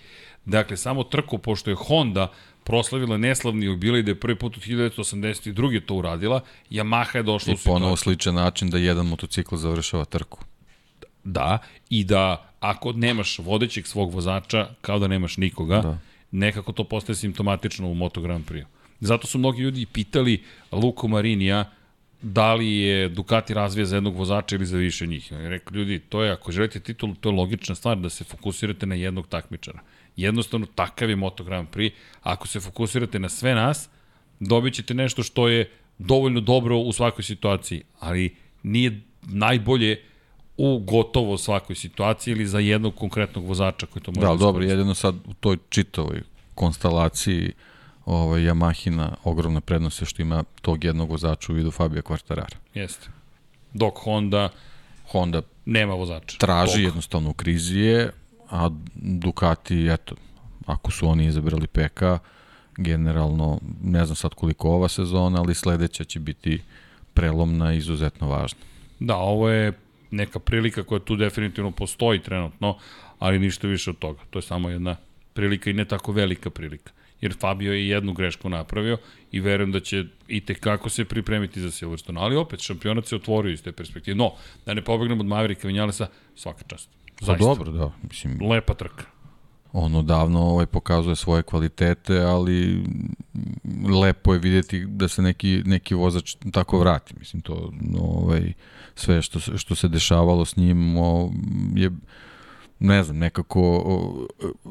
Dakle, 0.45 0.77
samo 0.77 1.03
trku, 1.03 1.37
pošto 1.37 1.69
je 1.69 1.75
Honda 1.75 2.31
proslavila 2.63 3.17
neslavni 3.17 3.65
jubilej 3.65 4.03
da 4.03 4.11
je 4.11 4.19
prvi 4.19 4.35
put 4.35 4.57
od 4.57 4.63
1982. 4.63 5.81
to 5.85 5.95
uradila, 5.95 6.41
Yamaha 6.69 7.17
je 7.17 7.23
došla 7.23 7.51
I 7.51 7.53
u 7.53 7.57
situaciju. 7.57 7.73
ponovo 7.73 7.95
sličan 7.95 8.35
način 8.35 8.69
da 8.69 8.77
jedan 8.77 9.05
motocikl 9.05 9.55
završava 9.55 10.05
trku. 10.05 10.39
Da, 11.23 11.57
i 11.89 12.03
da 12.03 12.49
ako 12.59 12.91
nemaš 12.91 13.39
vodećeg 13.39 13.87
svog 13.87 14.13
vozača, 14.13 14.67
kao 14.81 14.99
da 14.99 15.07
nemaš 15.07 15.37
nikoga, 15.37 15.81
da. 15.81 15.97
nekako 16.31 16.71
to 16.71 16.83
postaje 16.83 17.15
simptomatično 17.15 17.87
u 17.87 17.93
Moto 17.93 18.21
Grand 18.21 18.45
Prix. 18.45 18.65
Zato 18.99 19.27
su 19.27 19.37
mnogi 19.37 19.61
ljudi 19.61 19.85
pitali 19.85 20.43
Luko 20.71 21.07
Marinija 21.07 21.71
da 22.23 22.53
li 22.53 22.73
je 22.73 23.09
Ducati 23.09 23.53
razvija 23.53 23.85
za 23.85 23.95
jednog 23.95 24.15
vozača 24.15 24.55
ili 24.55 24.65
za 24.65 24.77
više 24.77 25.07
njih. 25.07 25.31
I 25.31 25.35
rekao, 25.49 25.75
ljudi, 25.75 25.99
to 25.99 26.23
je, 26.23 26.31
ako 26.31 26.51
želite 26.51 26.79
titulu, 26.79 27.15
to 27.15 27.29
je 27.29 27.35
logična 27.35 27.75
stvar 27.75 27.97
da 27.97 28.09
se 28.09 28.23
fokusirate 28.23 28.85
na 28.85 28.95
jednog 28.95 29.27
takmičara. 29.27 29.79
Jednostavno, 30.15 30.65
takav 30.75 31.09
je 31.09 31.15
Moto 31.15 31.43
Grand 31.43 31.67
Prix. 31.69 31.91
Ako 32.21 32.47
se 32.47 32.59
fokusirate 32.59 33.19
na 33.19 33.29
sve 33.29 33.55
nas, 33.55 33.89
dobit 34.39 34.73
ćete 34.73 34.93
nešto 34.93 35.23
što 35.23 35.47
je 35.47 35.71
dovoljno 35.97 36.41
dobro 36.41 36.77
u 36.77 36.93
svakoj 36.93 37.23
situaciji, 37.23 37.83
ali 37.99 38.35
nije 38.63 39.01
najbolje 39.21 40.01
u 40.57 40.79
gotovo 40.79 41.37
svakoj 41.37 41.75
situaciji 41.75 42.31
ili 42.31 42.45
za 42.45 42.59
jednog 42.59 42.95
konkretnog 42.95 43.45
vozača 43.45 43.85
koji 43.85 44.03
to 44.03 44.11
može 44.11 44.21
Da, 44.21 44.29
ali 44.29 44.39
dobro, 44.39 44.63
jedino 44.63 44.93
sad 44.93 45.15
u 45.25 45.33
toj 45.33 45.57
čitavoj 45.69 46.21
konstalaciji 46.55 47.51
ovaj, 48.05 48.41
Yamahina 48.41 49.09
ogromna 49.23 49.61
prednost 49.61 50.01
je 50.01 50.05
što 50.05 50.21
ima 50.21 50.43
tog 50.61 50.83
jednog 50.83 51.09
vozača 51.09 51.51
u 51.51 51.55
vidu 51.55 51.71
Fabio 51.71 52.01
Quartarara. 52.01 52.55
Jeste. 52.73 53.07
Dok 53.73 53.97
Honda 53.97 54.49
Honda 55.07 55.41
nema 55.65 55.93
vozača. 55.93 56.37
traži 56.37 56.73
Tog. 56.73 56.81
jednostavno 56.81 57.29
u 57.29 57.33
krizi 57.33 57.79
je, 57.79 58.11
a 58.53 58.69
Ducati, 58.95 59.87
eto, 59.87 60.15
ako 60.65 60.91
su 60.91 61.07
oni 61.07 61.25
izabrali 61.25 61.67
Peka, 61.67 62.19
generalno, 62.77 63.59
ne 63.83 64.05
znam 64.05 64.15
sad 64.15 64.33
koliko 64.33 64.69
ova 64.69 64.87
sezona, 64.87 65.39
ali 65.39 65.55
sledeća 65.55 66.03
će 66.03 66.19
biti 66.19 66.61
prelomna 67.13 67.73
i 67.73 67.77
izuzetno 67.77 68.27
važna. 68.27 68.59
Da, 68.99 69.15
ovo 69.15 69.49
je 69.49 69.73
neka 70.11 70.39
prilika 70.39 70.83
koja 70.83 70.99
tu 70.99 71.15
definitivno 71.15 71.71
postoji 71.71 72.19
trenutno, 72.19 72.77
ali 73.19 73.39
ništa 73.39 73.67
više 73.67 73.89
od 73.89 73.97
toga. 73.97 74.19
To 74.29 74.39
je 74.39 74.43
samo 74.43 74.69
jedna 74.69 74.95
prilika 75.33 75.69
i 75.69 75.73
ne 75.73 75.85
tako 75.85 76.11
velika 76.11 76.49
prilika. 76.49 76.91
Jer 77.21 77.33
Fabio 77.39 77.73
je 77.73 77.87
jednu 77.87 78.13
grešku 78.13 78.49
napravio 78.49 78.97
i 79.31 79.39
verujem 79.39 79.71
da 79.71 79.79
će 79.79 80.05
i 80.27 80.41
tekako 80.41 80.89
se 80.89 81.05
pripremiti 81.05 81.61
za 81.61 81.71
Silverstone. 81.71 82.19
Ali 82.21 82.35
opet, 82.35 82.59
šampionat 82.59 83.05
se 83.05 83.15
otvorio 83.15 83.51
iz 83.51 83.63
te 83.63 83.71
perspektive. 83.71 84.15
No, 84.15 84.33
da 84.65 84.73
ne 84.73 84.81
pobegnemo 84.81 85.21
od 85.21 85.27
Maverika 85.27 85.67
Vinjalesa, 85.67 86.07
svaka 86.35 86.63
čast. 86.67 86.89
Pa 87.27 87.35
dobro, 87.35 87.71
da, 87.71 87.91
mislim, 88.03 88.39
Lepa 88.49 88.73
trka. 88.73 89.03
on 89.73 89.95
odavno 89.95 90.39
ovaj, 90.41 90.65
pokazuje 90.65 91.15
svoje 91.15 91.43
kvalitete, 91.43 92.21
ali 92.21 92.83
lepo 94.01 94.33
je 94.33 94.39
vidjeti 94.39 94.85
da 94.85 95.07
se 95.07 95.21
neki, 95.21 95.61
neki 95.65 95.95
vozač 95.95 96.35
tako 96.51 96.79
vrati. 96.79 97.13
Mislim, 97.19 97.41
to 97.41 97.71
ovaj, 97.99 98.53
sve 98.95 99.21
što, 99.21 99.39
što 99.39 99.75
se 99.75 99.87
dešavalo 99.87 100.45
s 100.45 100.55
njim 100.55 100.97
o, 100.97 101.31
je 101.75 101.91
ne 102.79 103.03
znam, 103.03 103.17
nekako 103.17 103.83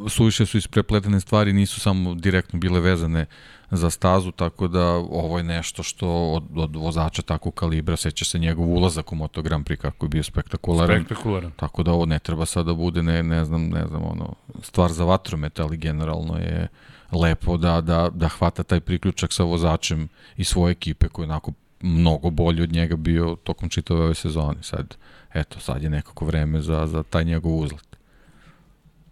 suviše 0.09 0.47
su 0.47 0.59
isprepletene 0.59 1.21
stvari, 1.21 1.53
nisu 1.53 1.81
samo 1.81 2.15
direktno 2.15 2.59
bile 2.59 2.81
vezane 2.81 3.27
za 3.71 3.91
stazu, 3.91 4.33
tako 4.33 4.69
da 4.69 4.87
ovo 4.95 5.39
je 5.39 5.45
nešto 5.45 5.83
što 5.83 6.09
od, 6.09 6.45
od 6.55 6.77
vozača 6.77 7.23
takvog 7.23 7.55
kalibra, 7.55 7.97
seća 7.97 8.25
se 8.25 8.39
njegov 8.39 8.69
ulazak 8.69 9.13
u 9.13 9.17
Moto 9.17 9.43
Grand 9.43 9.67
Prix 9.67 9.77
kako 9.77 10.07
je 10.07 10.09
bio 10.09 10.23
spektakularan. 10.23 11.05
Spektakularan. 11.05 11.53
Tako 11.57 11.83
da 11.83 11.93
ovo 11.93 12.07
ne 12.07 12.19
treba 12.19 12.47
sad 12.47 12.67
da 12.67 12.75
bude 12.75 13.03
ne, 13.03 13.23
ne 13.23 13.45
znam, 13.45 13.69
ne 13.69 13.87
znam, 13.87 14.03
ono, 14.05 14.35
stvar 14.63 14.93
za 14.93 15.05
vatromet, 15.05 15.61
ali 15.61 15.77
generalno 15.77 16.39
je 16.39 16.69
lepo 17.13 17.57
da, 17.57 17.81
da, 17.81 18.11
da 18.15 18.29
hvata 18.29 18.63
taj 18.63 18.81
priključak 18.81 19.33
sa 19.33 19.45
vozačem 19.45 20.09
i 20.37 20.45
svoje 20.45 20.73
ekipe 20.73 21.09
koji 21.09 21.25
je 21.25 21.31
onako 21.31 21.53
mnogo 21.83 22.31
bolji 22.31 22.63
od 22.63 22.73
njega 22.73 22.97
bio 22.97 23.37
tokom 23.45 23.69
čitave 23.69 24.01
ove 24.01 24.15
sezone. 24.15 24.63
Sad, 24.63 24.97
eto, 25.35 25.61
sad 25.61 25.83
je 25.83 25.91
nekako 25.91 26.25
vreme 26.25 26.61
za, 26.61 26.87
za 26.87 27.03
taj 27.03 27.25
njegov 27.25 27.59
uzlet. 27.59 27.92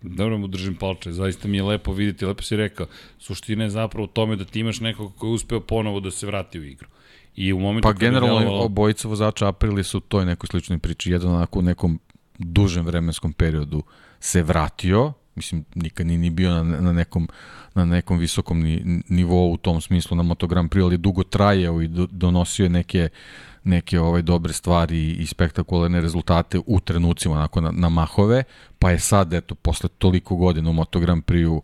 Dobro 0.02 0.38
mu 0.38 0.46
držim 0.46 0.74
palče, 0.74 1.12
zaista 1.12 1.48
mi 1.48 1.56
je 1.56 1.62
lepo 1.62 1.92
vidjeti, 1.92 2.24
lepo 2.24 2.42
si 2.42 2.56
rekao, 2.56 2.86
suština 3.18 3.64
je 3.64 3.70
zapravo 3.70 4.04
u 4.04 4.08
tome 4.08 4.36
da 4.36 4.44
ti 4.44 4.60
imaš 4.60 4.80
nekog 4.80 5.14
ko 5.16 5.26
je 5.26 5.32
uspeo 5.32 5.60
ponovo 5.60 6.00
da 6.00 6.10
se 6.10 6.26
vrati 6.26 6.60
u 6.60 6.64
igru. 6.64 6.88
I 7.36 7.52
u 7.52 7.58
momentu 7.60 7.88
Pa 7.88 7.92
generalno 7.92 8.40
delovalo- 8.40 8.64
obojica 8.64 9.08
vozača 9.08 9.48
Aprili 9.48 9.84
su 9.84 9.98
u 9.98 10.00
toj 10.00 10.24
nekoj 10.24 10.46
sličnoj 10.46 10.78
priči. 10.78 11.10
Jedan 11.10 11.34
onako 11.34 11.58
u 11.58 11.62
nekom 11.62 12.00
dužem 12.38 12.86
vremenskom 12.86 13.32
periodu 13.32 13.82
se 14.20 14.42
vratio 14.42 15.12
Mislim, 15.34 15.64
nikad 15.74 16.06
ni, 16.06 16.18
ni 16.18 16.30
bio 16.30 16.50
na, 16.50 16.62
na, 16.62 16.92
nekom, 16.92 17.28
na 17.74 17.84
nekom 17.84 18.18
visokom 18.18 18.60
ni, 18.60 19.02
nivou 19.08 19.52
u 19.52 19.56
tom 19.56 19.80
smislu 19.80 20.16
na 20.16 20.22
Moto 20.22 20.46
Grand 20.46 20.70
Prix, 20.70 20.84
ali 20.84 20.98
dugo 20.98 21.22
trajao 21.22 21.82
i 21.82 21.88
do, 21.88 22.06
donosio 22.10 22.64
je 22.64 22.68
neke, 22.68 23.08
neke 23.64 24.00
ovaj 24.00 24.22
dobre 24.22 24.52
stvari 24.52 25.10
i 25.10 25.26
spektakularne 25.26 26.00
rezultate 26.00 26.60
u 26.66 26.80
trenucima 26.80 27.34
onako 27.34 27.60
na, 27.60 27.70
na 27.70 27.88
mahove, 27.88 28.42
pa 28.78 28.90
je 28.90 28.98
sad, 28.98 29.32
eto, 29.32 29.54
posle 29.54 29.88
toliko 29.98 30.36
godina 30.36 30.70
u 30.70 30.72
Moto 30.72 31.00
Grand 31.00 31.24
Prix-u 31.24 31.62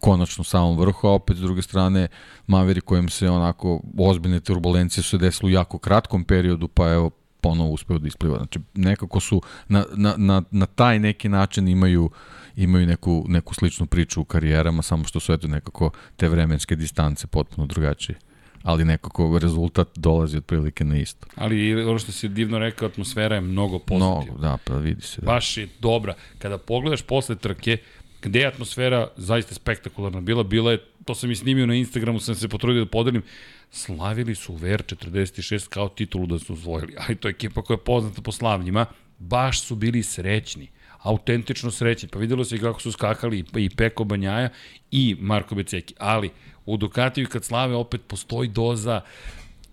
konačno 0.00 0.42
u 0.42 0.44
samom 0.44 0.78
vrhu, 0.78 1.08
a 1.08 1.12
opet 1.12 1.36
s 1.36 1.40
druge 1.40 1.62
strane 1.62 2.08
Maveri 2.46 2.80
kojem 2.80 3.08
se 3.08 3.30
onako 3.30 3.80
ozbiljne 3.98 4.40
turbulencije 4.40 5.04
su 5.04 5.18
desile 5.18 5.48
u 5.48 5.52
jako 5.52 5.78
kratkom 5.78 6.24
periodu, 6.24 6.68
pa 6.68 6.92
evo 6.92 7.10
ponovo 7.40 7.70
uspeo 7.70 7.98
da 7.98 8.08
ispliva. 8.08 8.36
Znači 8.36 8.60
nekako 8.74 9.20
su 9.20 9.42
na, 9.68 9.84
na, 9.94 10.14
na, 10.16 10.42
na 10.50 10.66
taj 10.66 10.98
neki 10.98 11.28
način 11.28 11.68
imaju 11.68 12.10
imaju 12.56 12.86
neku, 12.86 13.24
neku 13.28 13.54
sličnu 13.54 13.86
priču 13.86 14.20
u 14.20 14.24
karijerama, 14.24 14.82
samo 14.82 15.04
što 15.04 15.20
su 15.20 15.32
eto 15.32 15.48
nekako 15.48 15.90
te 16.16 16.28
vremenske 16.28 16.76
distance 16.76 17.26
potpuno 17.26 17.66
drugačije 17.66 18.18
ali 18.64 18.84
nekako 18.84 19.38
rezultat 19.38 19.88
dolazi 19.96 20.36
otprilike 20.36 20.84
na 20.84 20.96
isto. 20.96 21.26
Ali 21.36 21.84
ono 21.84 21.98
što 21.98 22.12
si 22.12 22.28
divno 22.28 22.58
rekao, 22.58 22.88
atmosfera 22.88 23.34
je 23.34 23.40
mnogo 23.40 23.78
pozitivna. 23.78 24.20
Mnogo, 24.20 24.38
da, 24.38 24.58
pa 24.64 24.76
vidi 24.76 25.02
se. 25.02 25.20
Da. 25.20 25.26
Baš 25.26 25.56
je 25.56 25.68
dobra. 25.80 26.14
Kada 26.38 26.58
pogledaš 26.58 27.02
posle 27.02 27.36
trke, 27.36 27.76
gde 28.22 28.40
je 28.40 28.46
atmosfera 28.46 29.08
zaista 29.16 29.54
spektakularna 29.54 30.20
bila, 30.20 30.42
bila 30.42 30.72
je, 30.72 30.78
to 31.04 31.14
sam 31.14 31.30
i 31.30 31.36
snimio 31.36 31.66
na 31.66 31.74
Instagramu, 31.74 32.20
sam 32.20 32.34
se 32.34 32.48
potrudio 32.48 32.84
da 32.84 32.90
podelim, 32.90 33.22
slavili 33.70 34.34
su 34.34 34.54
VR46 34.56 35.68
kao 35.68 35.88
titulu 35.88 36.26
da 36.26 36.38
su 36.38 36.52
uzvojili, 36.52 36.94
ali 36.98 37.16
to 37.20 37.28
je 37.28 37.30
ekipa 37.30 37.62
koja 37.62 37.74
je 37.74 37.84
poznata 37.84 38.22
po 38.22 38.32
slavnjima, 38.32 38.86
baš 39.18 39.62
su 39.62 39.74
bili 39.74 40.02
srećni 40.02 40.68
autentično 41.04 41.70
srećni. 41.70 42.08
Pa 42.08 42.18
videlo 42.18 42.44
se 42.44 42.56
i 42.56 42.58
kako 42.58 42.80
su 42.80 42.92
skakali 42.92 43.44
i 43.56 43.70
Peko 43.70 44.04
Banjaja 44.04 44.48
i 44.90 45.16
Marko 45.20 45.54
Beceki. 45.54 45.94
Ali 45.98 46.30
u 46.66 46.76
Ducatiju 46.76 47.28
kad 47.28 47.44
slave 47.44 47.74
opet 47.74 48.00
postoji 48.06 48.48
doza, 48.48 49.00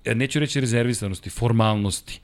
neću 0.06 0.40
reći 0.40 0.60
rezervisanosti, 0.60 1.30
formalnosti. 1.30 2.20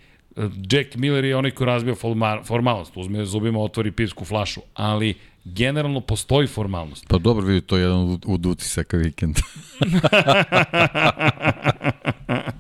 Jack 0.71 0.95
Miller 0.95 1.25
je 1.25 1.35
onaj 1.35 1.51
ko 1.51 1.65
razbija 1.65 1.95
formalnost, 2.43 2.97
uzme 2.97 3.25
zubima, 3.25 3.59
otvori 3.59 3.91
pivsku 3.91 4.25
flašu, 4.25 4.61
ali 4.73 5.13
generalno 5.43 6.01
postoji 6.01 6.47
formalnost. 6.47 7.05
Pa 7.07 7.17
dobro, 7.17 7.45
vidi, 7.45 7.61
to 7.61 7.77
je 7.77 7.81
jedan 7.81 8.19
od 8.25 8.45
utisaka 8.45 8.97
vikenda. 8.97 9.41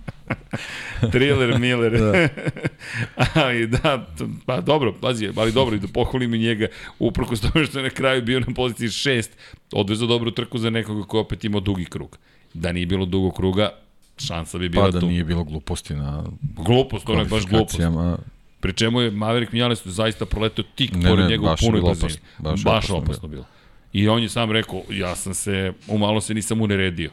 Thriller 1.11 1.59
Miller. 1.59 1.99
da. 1.99 2.29
ali 3.43 3.67
da, 3.67 4.07
pa 4.45 4.61
dobro, 4.61 4.93
pazi, 5.01 5.29
ali 5.35 5.51
dobro 5.51 5.75
i 5.75 5.79
da 5.79 5.87
pohvalim 5.87 6.33
i 6.33 6.37
njega, 6.37 6.67
uprko 6.99 7.35
s 7.35 7.41
tome 7.41 7.65
što 7.65 7.79
je 7.79 7.83
na 7.83 7.89
kraju 7.89 8.21
bio 8.21 8.39
na 8.39 8.47
poziciji 8.55 8.87
6, 8.87 9.29
odvezao 9.71 10.07
dobru 10.07 10.31
trku 10.31 10.57
za 10.57 10.69
nekoga 10.69 11.03
ko 11.03 11.19
opet 11.19 11.43
imao 11.43 11.61
dugi 11.61 11.85
krug. 11.85 12.17
Da 12.53 12.71
nije 12.71 12.85
bilo 12.85 13.05
dugog 13.05 13.35
kruga, 13.35 13.69
šansa 14.17 14.57
bi 14.57 14.69
bila 14.69 14.85
pa 14.85 14.91
da 14.91 14.99
tu. 14.99 15.07
nije 15.07 15.23
bilo 15.23 15.43
gluposti 15.43 15.95
na 15.95 16.23
Glupost, 16.41 17.09
ono 17.09 17.19
je 17.19 17.25
baš 17.25 17.45
glupost. 17.45 17.79
Pri 18.59 18.73
čemu 18.73 19.01
je 19.01 19.11
Maverick 19.11 19.53
Vinales 19.53 19.87
zaista 19.87 20.25
proletio 20.25 20.63
tik 20.75 20.91
ne, 20.95 21.09
pored 21.09 21.29
njegovu 21.29 21.55
punoj 21.59 21.81
brzini. 21.81 22.13
Baš, 22.37 22.63
baš 22.63 22.65
opasno, 22.65 22.97
opasno 22.97 23.27
bilo. 23.27 23.45
I 23.93 24.07
on 24.07 24.23
je 24.23 24.29
sam 24.29 24.51
rekao, 24.51 24.81
ja 24.89 25.15
sam 25.15 25.33
se, 25.33 25.73
umalo 25.87 26.21
se 26.21 26.33
nisam 26.33 26.61
uneredio. 26.61 27.11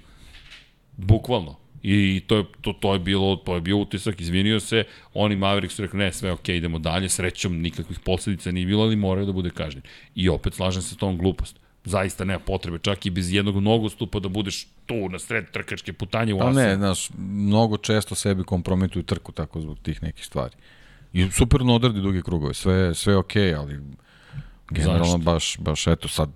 Bukvalno. 0.97 1.57
I 1.87 2.23
to 2.27 2.37
je, 2.37 2.45
to, 2.61 2.73
to 2.73 2.93
je 2.93 2.99
bilo, 2.99 3.37
to 3.37 3.55
je 3.55 3.61
bio 3.61 3.77
utisak, 3.77 4.21
izvinio 4.21 4.61
se, 4.61 4.85
oni 5.15 5.37
Maverick 5.37 5.75
su 5.75 5.83
rekli, 5.83 5.99
ne, 5.99 6.13
sve 6.13 6.33
ok, 6.33 6.49
idemo 6.49 6.79
dalje, 6.79 7.09
srećom, 7.09 7.61
nikakvih 7.61 7.99
posledica 7.99 8.51
nije 8.51 8.67
bilo, 8.67 8.83
ali 8.83 8.97
moraju 8.97 9.27
da 9.27 9.33
bude 9.33 9.51
kažnjen. 9.51 9.83
I 10.15 10.29
opet 10.29 10.55
slažem 10.55 10.83
se 10.83 10.95
s 10.95 10.97
tom 10.97 11.19
glupost. 11.19 11.61
Zaista 11.85 12.25
nema 12.25 12.39
potrebe, 12.39 12.79
čak 12.79 13.07
i 13.07 13.11
bez 13.11 13.33
jednog 13.33 13.61
nogostupa 13.61 14.21
da 14.21 14.29
budeš 14.29 14.67
tu 14.87 15.09
na 15.09 15.19
sred 15.19 15.51
trkačke 15.51 15.93
putanje 15.93 16.35
u 16.35 16.37
Asu. 16.37 16.47
Pa 16.47 16.53
ne, 16.53 16.77
znaš, 16.77 17.11
mnogo 17.19 17.77
često 17.77 18.15
sebi 18.15 18.45
kompromituju 18.45 19.03
trku 19.03 19.33
tako 19.33 19.61
zbog 19.61 19.79
tih 19.79 20.03
nekih 20.03 20.25
stvari. 20.25 20.57
I 21.13 21.31
superno 21.31 21.75
odradi 21.75 22.01
duge 22.01 22.23
krugove, 22.23 22.55
sve, 22.55 22.95
sve 22.95 23.17
ok, 23.17 23.37
ali 23.59 23.81
generalno 24.71 25.05
Zašto? 25.05 25.19
baš, 25.19 25.57
baš 25.59 25.87
eto 25.87 26.09
sad 26.09 26.31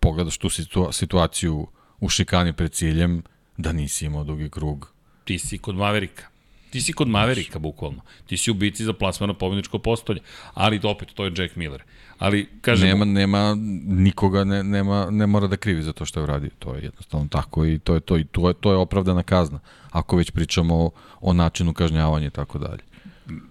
pogledaš 0.00 0.38
tu 0.38 0.48
situa 0.48 0.92
situaciju 0.92 1.66
u 2.00 2.08
šikani 2.08 2.52
pred 2.52 2.72
ciljem, 2.72 3.22
da 3.56 3.72
nisi 3.72 4.06
imao 4.06 4.24
dugi 4.24 4.50
krug. 4.50 4.88
Ti 5.24 5.38
si 5.38 5.58
kod 5.58 5.76
Maverika. 5.76 6.22
Ti 6.70 6.80
si 6.80 6.92
kod 6.92 7.08
Maverika, 7.08 7.58
bukvalno. 7.58 8.00
Ti 8.26 8.36
si 8.36 8.50
u 8.50 8.54
bici 8.54 8.84
za 8.84 8.92
plasman 8.92 9.28
na 9.28 9.34
pobjedničko 9.34 9.78
postolje. 9.78 10.20
Ali 10.54 10.80
to 10.80 10.90
opet, 10.90 11.08
to 11.14 11.24
je 11.24 11.32
Jack 11.36 11.56
Miller. 11.56 11.82
Ali, 12.18 12.48
kažem... 12.60 12.88
Nema, 12.88 13.04
nema, 13.04 13.56
nikoga 13.84 14.44
ne, 14.44 14.62
nema, 14.62 15.10
ne 15.10 15.26
mora 15.26 15.46
da 15.46 15.56
krivi 15.56 15.82
za 15.82 15.92
to 15.92 16.04
što 16.04 16.20
je 16.20 16.24
uradio. 16.24 16.50
To 16.58 16.74
je 16.74 16.82
jednostavno 16.82 17.28
tako 17.30 17.64
i 17.64 17.78
to 17.78 17.94
je 17.94 18.00
to. 18.00 18.18
I 18.18 18.24
to 18.24 18.48
je, 18.48 18.54
to 18.54 18.70
je 18.70 18.76
opravdana 18.76 19.22
kazna. 19.22 19.58
Ako 19.90 20.16
već 20.16 20.30
pričamo 20.30 20.74
o, 20.74 20.90
o 21.20 21.32
načinu 21.32 21.74
kažnjavanja 21.74 22.26
i 22.26 22.30
tako 22.30 22.58
dalje. 22.58 22.82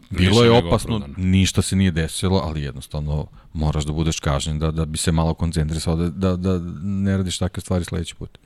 Bilo 0.09 0.43
je 0.43 0.51
opasno, 0.51 1.07
ništa 1.17 1.61
se 1.61 1.75
nije 1.75 1.91
desilo, 1.91 2.41
ali 2.43 2.61
jednostavno 2.61 3.27
moraš 3.53 3.85
da 3.85 3.91
budeš 3.91 4.19
kažnjen 4.19 4.59
da, 4.59 4.71
da 4.71 4.85
bi 4.85 4.97
se 4.97 5.11
malo 5.11 5.33
koncentrisao, 5.33 5.95
da, 5.95 6.09
da, 6.09 6.37
da 6.37 6.59
ne 6.83 7.17
radiš 7.17 7.37
takve 7.37 7.61
stvari 7.61 7.85
sledeći 7.85 8.15
put. 8.15 8.37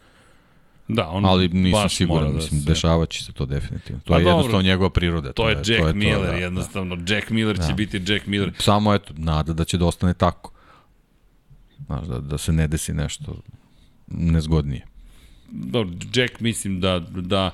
Da, 0.88 1.10
on 1.10 1.26
ali 1.26 1.48
nisam 1.48 1.90
siguran, 1.90 2.28
da 2.28 2.36
mislim, 2.36 2.62
se... 2.62 2.70
dešavaće 2.70 3.24
se 3.24 3.34
to 3.34 3.46
definitivno. 3.46 4.02
To 4.06 4.14
pa 4.14 4.18
je 4.18 4.24
dobro, 4.24 4.38
jednostavno 4.38 4.62
njegova 4.62 4.90
priroda. 4.90 5.28
To, 5.28 5.34
to 5.34 5.50
je 5.50 5.56
Jack 5.56 5.82
to 5.82 5.88
je 5.88 5.94
Miller, 5.94 6.26
to, 6.26 6.32
da, 6.32 6.38
jednostavno. 6.38 6.96
Da. 6.96 7.16
Jack 7.16 7.30
Miller 7.30 7.58
da. 7.58 7.68
će 7.68 7.74
biti 7.74 8.02
Jack 8.08 8.26
Miller. 8.26 8.52
Samo 8.60 8.94
eto, 8.94 9.14
nada 9.18 9.54
da 9.54 9.66
će 9.66 9.78
da 9.78 9.86
ostane 9.86 10.14
tako. 10.14 10.52
Znaš, 11.86 12.06
da, 12.06 12.20
da 12.20 12.38
se 12.38 12.54
ne 12.54 12.68
desi 12.68 12.94
nešto 12.94 13.36
nezgodnije. 14.08 14.86
Dobro, 15.52 15.96
Jack 16.14 16.40
mislim 16.40 16.80
da, 16.82 17.00
da, 17.00 17.52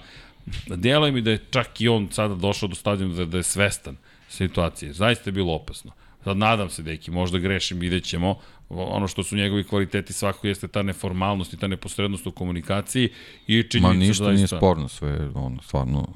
da 0.67 0.75
djeluje 0.75 1.11
mi 1.11 1.21
da 1.21 1.31
je 1.31 1.45
čak 1.49 1.81
i 1.81 1.87
on 1.87 2.07
sada 2.11 2.35
došao 2.35 2.69
do 2.69 2.75
stadijuma 2.75 3.15
da, 3.15 3.25
da 3.25 3.37
je 3.37 3.43
svestan 3.43 3.97
situacije. 4.29 4.93
Zaista 4.93 5.29
je 5.29 5.31
bilo 5.31 5.53
opasno. 5.53 5.91
Sad 6.23 6.37
nadam 6.37 6.69
se, 6.69 6.83
deki, 6.83 7.11
možda 7.11 7.37
grešim, 7.37 7.79
vidjet 7.79 8.03
ćemo. 8.03 8.39
Ono 8.69 9.07
što 9.07 9.23
su 9.23 9.35
njegovi 9.35 9.63
kvaliteti 9.63 10.13
svako 10.13 10.47
jeste 10.47 10.67
ta 10.67 10.81
neformalnost 10.81 11.53
i 11.53 11.57
ta 11.57 11.67
neposrednost 11.67 12.27
u 12.27 12.31
komunikaciji 12.31 13.09
i 13.47 13.63
činjenica 13.63 13.99
Ma 13.99 14.05
ništa 14.05 14.23
zaista... 14.23 14.35
nije 14.35 14.47
sporno, 14.47 14.87
sve 14.87 15.29
ono, 15.35 15.61
stvarno, 15.61 16.07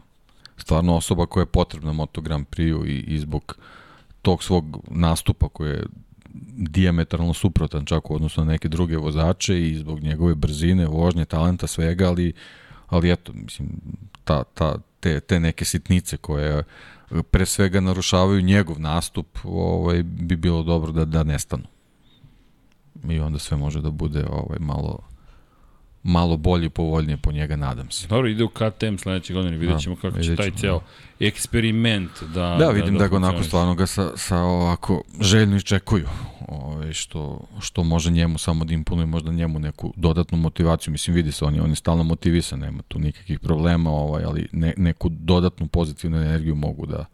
stvarno 0.57 0.95
osoba 0.95 1.26
koja 1.26 1.41
je 1.41 1.45
potrebna 1.45 1.94
Moto 1.94 2.22
Grand 2.22 2.45
Prix-u 2.48 2.86
i, 2.86 2.99
i 2.99 3.19
zbog 3.19 3.57
tog 4.22 4.44
svog 4.44 4.78
nastupa 4.90 5.49
koje 5.49 5.72
je 5.72 5.86
diametralno 6.57 7.34
suprotan 7.34 7.86
čak 7.86 8.11
u 8.11 8.15
odnosu 8.15 8.41
na 8.41 8.52
neke 8.52 8.68
druge 8.68 8.98
vozače 8.98 9.61
i 9.61 9.76
zbog 9.76 9.99
njegove 9.99 10.36
brzine, 10.36 10.88
vožnje, 10.88 11.26
talenta, 11.26 11.68
svega, 11.68 12.07
ali, 12.07 12.34
ali 12.88 13.11
eto, 13.11 13.34
mislim, 13.34 13.69
ta, 14.24 14.44
ta, 14.44 14.78
te, 14.99 15.19
te 15.19 15.40
neke 15.40 15.65
sitnice 15.65 16.18
koje 16.18 16.64
pre 17.32 17.45
svega 17.45 17.80
narušavaju 17.80 18.41
njegov 18.41 18.80
nastup, 18.80 19.38
ovaj, 19.44 20.03
bi 20.03 20.36
bilo 20.36 20.64
dobro 20.64 20.91
da, 20.91 21.06
da 21.06 21.24
nestanu. 21.24 21.64
I 23.10 23.19
onda 23.19 23.40
sve 23.40 23.57
može 23.57 23.82
da 23.82 23.91
bude 23.91 24.26
ovaj, 24.30 24.60
malo 24.60 24.99
malo 26.07 26.38
bolje 26.38 26.65
i 26.65 26.69
povoljnije 26.69 27.18
po 27.18 27.32
njega, 27.32 27.56
nadam 27.56 27.91
se. 27.91 28.07
Dobro, 28.07 28.28
ide 28.28 28.44
u 28.44 28.49
KTM 28.49 28.95
sledeće 28.98 29.34
godine, 29.34 29.57
vidjet 29.57 29.86
da, 29.86 29.95
kako 30.02 30.22
će 30.22 30.36
taj 30.36 30.52
ceo 30.52 30.80
eksperiment 31.19 32.24
da... 32.34 32.56
Da, 32.60 32.69
vidim 32.69 32.94
da, 32.94 32.99
da, 32.99 33.03
da 33.03 33.07
ga 33.07 33.15
onako 33.15 33.44
stvarno 33.44 33.76
ga 33.76 33.88
sa, 33.88 34.18
sa 34.18 34.38
ovako 34.38 35.03
željno 35.22 35.56
iščekuju, 35.56 36.07
ovaj, 36.48 36.94
što, 36.94 37.40
što 37.60 37.84
može 37.84 38.11
njemu 38.11 38.38
samo 38.38 38.65
da 38.65 38.74
imponuje 38.74 39.06
možda 39.06 39.32
njemu 39.32 39.60
neku 39.60 39.94
dodatnu 39.95 40.38
motivaciju, 40.38 40.91
mislim 40.91 41.15
vidi 41.15 41.32
se, 41.32 41.45
on 41.45 41.56
je, 41.56 41.61
on 41.61 41.69
je 41.69 41.76
stalno 41.76 42.03
motivisan, 42.03 42.60
nema 42.60 42.82
tu 42.88 42.99
nikakvih 42.99 43.40
problema, 43.40 43.90
ovaj, 43.90 44.24
ali 44.24 44.48
ne, 44.52 44.74
neku 44.78 45.10
dodatnu 45.10 45.68
pozitivnu 45.68 46.18
energiju 46.18 46.56
mogu 46.56 46.86
da, 46.86 47.06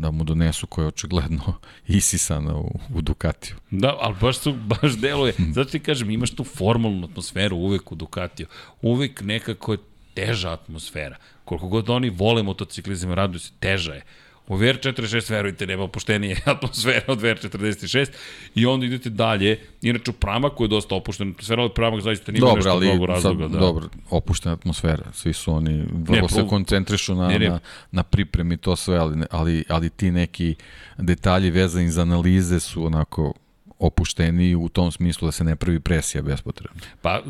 da 0.00 0.10
mu 0.10 0.24
donesu 0.24 0.66
koja 0.66 0.84
je 0.84 0.88
očigledno 0.88 1.54
isisana 2.00 2.56
u, 2.56 2.78
u 2.94 3.00
Ducatiju. 3.00 3.56
Da, 3.70 3.96
ali 4.00 4.16
baš, 4.20 4.38
su, 4.38 4.52
baš 4.52 4.96
deluje. 4.96 5.34
Zato 5.52 5.70
ti 5.70 5.80
kažem, 5.80 6.10
imaš 6.10 6.30
tu 6.30 6.44
formalnu 6.44 7.06
atmosferu 7.06 7.56
uvek 7.56 7.92
u 7.92 7.94
Ducatiju. 7.94 8.46
Uvek 8.82 9.20
nekako 9.20 9.72
je 9.72 9.78
teža 10.14 10.52
atmosfera. 10.52 11.16
Koliko 11.44 11.68
god 11.68 11.90
oni 11.90 12.10
vole 12.10 12.42
motociklizam, 12.42 13.12
raduju 13.12 13.40
se, 13.40 13.52
teža 13.60 13.92
je. 13.92 14.04
U 14.50 14.56
VR46, 14.56 15.30
verujte, 15.30 15.66
nema 15.66 15.82
opuštenije 15.82 16.36
atmosfere 16.54 17.04
od 17.06 17.20
VR46 17.20 18.08
i 18.54 18.66
onda 18.66 18.86
idete 18.86 19.10
dalje. 19.10 19.60
Inače, 19.82 20.10
u 20.10 20.14
Pramaku 20.14 20.64
je 20.64 20.68
dosta 20.68 20.94
opuštena 20.94 21.30
atmosfera, 21.30 21.62
ali 21.62 21.70
Pramak 21.74 22.00
zaista 22.00 22.32
nima 22.32 22.46
dobro, 22.46 22.56
nešto 22.56 22.70
ali, 22.70 22.86
mnogo 22.86 23.06
razloga. 23.06 23.48
Da. 23.48 23.58
Dobro, 23.58 23.88
opuštena 24.10 24.52
atmosfera. 24.52 25.12
Svi 25.12 25.32
su 25.32 25.52
oni, 25.52 25.84
vrlo 25.92 26.22
ne, 26.22 26.28
se 26.28 26.46
koncentrišu 26.48 27.14
na, 27.14 27.28
ne, 27.28 27.38
ne. 27.38 27.48
na, 27.48 27.58
na 27.92 28.02
pripremi 28.02 28.56
to 28.56 28.76
sve, 28.76 28.96
ali, 28.96 29.24
ali, 29.30 29.64
ali 29.68 29.90
ti 29.90 30.10
neki 30.10 30.54
detalji 30.98 31.50
vezani 31.50 31.90
za 31.90 32.02
analize 32.02 32.60
su 32.60 32.86
onako 32.86 33.32
opušteni 33.78 34.54
u 34.54 34.68
tom 34.68 34.92
smislu 34.92 35.28
da 35.28 35.32
se 35.32 35.44
ne 35.44 35.56
pravi 35.56 35.80
presija 35.80 36.22
bespotrebno. 36.22 36.80
Pa, 37.02 37.22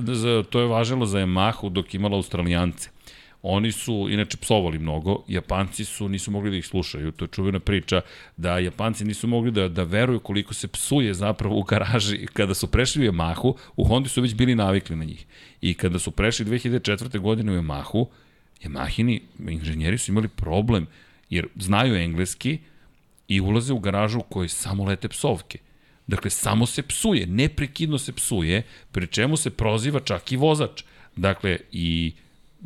to 0.51 0.61
je 0.61 0.67
važilo 0.67 1.07
za 1.07 1.19
Yamahu 1.19 1.69
dok 1.69 1.95
imala 1.95 2.17
Australijance 2.17 2.91
Oni 3.43 3.73
su 3.73 4.09
inače 4.11 4.37
psovali 4.37 4.79
mnogo, 4.79 5.25
Japanci 5.29 5.85
su 5.85 6.09
nisu 6.09 6.31
mogli 6.31 6.51
da 6.51 6.57
ih 6.57 6.67
slušaju, 6.67 7.13
to 7.13 7.25
je 7.25 7.29
čuvena 7.29 7.61
priča 7.61 8.01
da 8.37 8.59
Japanci 8.59 9.05
nisu 9.05 9.27
mogli 9.27 9.51
da 9.51 9.69
da 9.69 9.83
veruju 9.83 10.21
koliko 10.21 10.55
se 10.55 10.69
psuje 10.69 11.15
zapravo 11.15 11.59
u 11.59 11.63
garaži 11.63 12.27
kada 12.33 12.55
su 12.55 12.67
prešli 12.67 13.09
u 13.09 13.13
Yamahu, 13.13 13.55
u 13.77 13.85
Hondi 13.85 14.09
su 14.09 14.23
već 14.23 14.35
bili 14.35 14.55
navikli 14.55 14.97
na 14.97 15.05
njih. 15.05 15.27
I 15.61 15.75
kada 15.75 15.99
su 15.99 16.11
prešli 16.11 16.47
2004. 16.47 17.19
godine 17.19 17.53
u 17.53 17.63
Yamahu, 17.63 18.07
Yamahini 18.65 19.21
inženjeri 19.49 19.99
su 19.99 20.11
imali 20.11 20.29
problem 20.29 20.87
jer 21.31 21.49
znaju 21.57 21.95
engleski 21.95 22.59
i 23.29 23.41
ulaze 23.41 23.73
u 23.73 23.79
garažu 23.79 24.19
u 24.19 24.23
kojoj 24.23 24.49
samo 24.49 24.85
lete 24.85 25.09
psovke. 25.09 25.59
Dakle, 26.07 26.31
samo 26.31 26.67
se 26.67 26.83
psuje, 26.83 27.27
neprekidno 27.27 27.99
se 27.99 28.13
psuje, 28.13 28.63
pri 28.93 29.07
čemu 29.07 29.37
se 29.37 29.51
proziva 29.51 30.01
čak 30.01 30.33
i 30.33 30.37
vozač. 30.37 30.83
Dakle, 31.17 31.59
i 31.73 32.13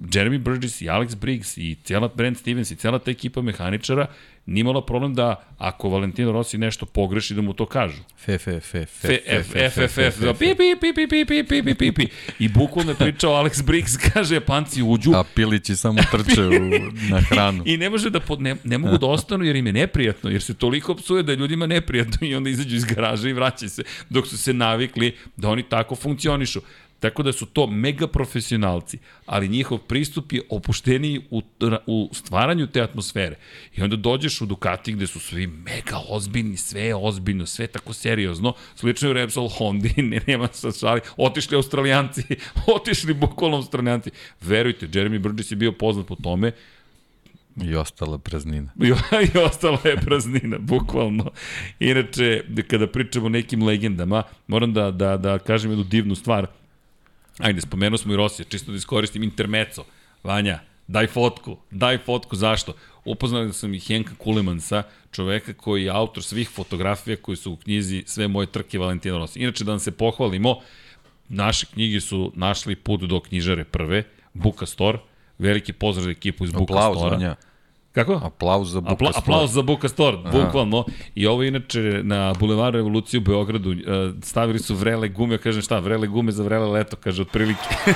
Jeremy 0.01 0.39
Burgess 0.39 0.81
i 0.81 0.89
Alex 0.89 1.15
Briggs 1.17 1.57
i 1.57 1.77
cijela 1.85 2.09
Brent 2.15 2.39
Stevens 2.39 2.71
i 2.71 2.77
cijela 2.77 2.99
ta 2.99 3.11
ekipa 3.11 3.43
mehaničara 3.43 4.07
nimala 4.47 4.87
problem 4.87 5.15
da 5.15 5.45
ako 5.59 5.89
Valentino 5.89 6.33
Rossi 6.33 6.59
nešto 6.59 6.87
pogreši 6.87 7.35
da 7.35 7.43
mu 7.43 7.53
to 7.53 7.67
kažu. 7.67 8.03
Fe, 8.19 8.39
fe, 8.39 8.61
fe, 8.61 8.83
F, 8.83 9.05
F, 9.27 9.57
F, 9.57 9.79
F, 9.79 9.99
F, 9.99 10.21
da 10.21 10.35
pi, 10.35 10.55
pi, 10.55 10.77
pi, 10.81 10.93
pi, 10.95 11.25
pi, 11.27 11.45
pi, 11.45 11.63
pi, 11.63 11.75
pi, 11.75 11.93
pi. 11.93 12.07
I 12.39 12.49
bukvalno 12.49 12.91
je 12.93 12.95
pričao 12.95 13.33
Alex 13.33 13.65
Briggs, 13.65 13.97
kaže, 14.13 14.41
panci 14.41 14.83
uđu, 14.83 15.13
A 15.15 15.25
pilići 15.35 15.77
samo 15.77 15.99
trče 16.11 16.43
u, 16.43 16.51
na 17.11 17.21
hranu. 17.29 17.63
I 17.67 17.77
ne 17.77 17.91
može 17.91 18.11
da 18.11 18.21
pod, 18.21 18.41
ne, 18.41 18.57
ne 18.65 18.79
mogu 18.79 18.99
da 18.99 19.07
ostanu 19.07 19.45
jer 19.45 19.57
im 19.57 19.67
je 19.67 19.73
neprijatno, 19.73 20.31
jer 20.31 20.43
se 20.43 20.55
toliko 20.55 20.95
psuje 20.95 21.23
da 21.23 21.33
je 21.33 21.37
ljudima 21.37 21.67
neprijatno 21.67 22.27
i 22.27 22.35
onda 22.35 22.51
izađu 22.51 22.77
iz 22.77 22.85
garaža 22.85 23.29
i 23.29 23.33
vraćaju 23.33 23.71
se, 23.71 23.83
dok 24.11 24.27
su 24.27 24.39
se 24.39 24.53
navikli 24.53 25.17
da 25.37 25.49
oni 25.49 25.63
tako 25.63 25.97
funkcionišu. 25.97 26.61
Tako 27.05 27.23
da 27.23 27.33
su 27.33 27.47
to 27.47 27.67
mega 27.67 28.07
profesionalci, 28.09 28.99
ali 29.27 29.49
njihov 29.49 29.79
pristup 29.79 30.33
je 30.33 30.43
opušteniji 30.49 31.21
u, 31.31 31.43
u 31.87 32.11
stvaranju 32.13 32.67
te 32.67 32.81
atmosfere. 32.81 33.37
I 33.77 33.83
onda 33.83 33.97
dođeš 33.97 34.41
u 34.41 34.47
Ducati 34.47 34.93
gde 34.93 35.07
su 35.07 35.21
svi 35.21 35.47
mega 35.47 36.01
ozbiljni, 36.09 36.57
sve 36.57 36.81
je 36.81 36.95
ozbiljno, 36.95 37.47
sve 37.47 37.65
je 37.65 37.67
tako 37.67 37.93
seriozno. 37.93 38.55
Slično 38.75 39.09
je 39.09 39.11
u 39.11 39.15
Repsol 39.15 39.49
Hondi, 39.49 39.93
ne, 40.03 40.21
nema 40.27 40.49
sa 40.53 40.73
šali. 40.73 41.01
Otišli 41.17 41.57
australijanci, 41.57 42.23
otišli 42.77 43.15
bukvalno 43.15 43.57
australijanci. 43.57 44.11
Verujte, 44.41 44.87
Jeremy 44.87 45.19
Burgess 45.19 45.51
je 45.51 45.57
bio 45.57 45.73
poznat 45.73 46.07
po 46.07 46.17
tome 46.17 46.53
I 47.63 47.77
ostala 47.77 48.19
praznina. 48.19 48.73
I, 48.85 48.89
I 49.35 49.39
ostala 49.39 49.79
je 49.85 49.97
praznina, 49.97 50.59
bukvalno. 50.59 51.31
Inače, 51.81 52.45
kada 52.71 52.87
pričamo 52.87 53.27
o 53.27 53.29
nekim 53.29 53.63
legendama, 53.63 54.23
moram 54.47 54.73
da, 54.73 54.91
da, 54.91 55.17
da 55.17 55.39
kažem 55.39 55.71
jednu 55.71 55.85
divnu 55.85 56.15
stvar. 56.15 56.47
Ajde, 57.39 57.61
spomenuo 57.61 57.99
smo 57.99 58.13
i 58.13 58.17
Rosija, 58.17 58.47
čisto 58.49 58.71
da 58.73 58.77
iskoristim 58.77 59.23
intermeco. 59.23 59.85
Vanja, 60.23 60.61
daj 60.87 61.07
fotku, 61.07 61.57
daj 61.71 61.99
fotku, 61.99 62.37
zašto? 62.37 62.73
Upoznali 63.05 63.53
sam 63.53 63.75
i 63.75 63.81
Henka 63.81 64.13
Kulemansa, 64.19 64.83
čoveka 65.13 65.53
koji 65.53 65.85
je 65.85 65.91
autor 65.91 66.23
svih 66.23 66.49
fotografija 66.49 67.17
koji 67.17 67.37
su 67.37 67.53
u 67.53 67.57
knjizi 67.57 68.05
Sve 68.07 68.29
moje 68.29 68.47
trke 68.47 68.79
Valentina 68.79 69.19
Rosija. 69.19 69.43
Inače, 69.43 69.65
da 69.65 69.73
nam 69.73 69.81
se 69.81 69.91
pohvalimo, 69.91 70.61
naše 71.29 71.67
knjige 71.67 72.01
su 72.01 72.33
našli 72.35 72.77
put 72.77 73.01
do 73.01 73.21
knjižare 73.21 73.65
prve, 73.65 74.03
Buka 74.35 74.67
Store, 74.67 74.99
veliki 75.39 75.73
pozdrav 75.73 76.05
za 76.05 76.11
ekipu 76.11 76.45
iz 76.45 76.53
Buka 76.53 76.75
Aplauz, 76.75 76.99
Store. 76.99 77.17
Vanja. 77.17 77.37
Kako? 77.95 78.21
Aplauz 78.25 78.73
za 78.73 78.81
Buka 78.81 78.93
Apla, 78.93 79.13
Store. 79.13 79.25
aplauz 79.25 79.53
za 79.53 79.63
Buka 79.63 79.89
Store, 79.89 80.17
bukvalno. 80.33 80.85
I 81.15 81.27
ovo 81.27 81.43
inače 81.43 82.01
na 82.03 82.33
Bulevaru 82.41 82.77
Revolucije 82.77 83.19
u 83.19 83.23
Beogradu 83.23 83.71
uh, 83.71 83.77
stavili 84.23 84.59
su 84.59 84.75
vrele 84.75 85.09
gume, 85.09 85.39
kažem 85.39 85.63
šta, 85.63 85.79
vrele 85.79 86.07
gume 86.07 86.33
za 86.33 86.43
vrele 86.43 86.67
leto, 86.67 86.97
kaže 86.97 87.23
otprilike. 87.23 87.69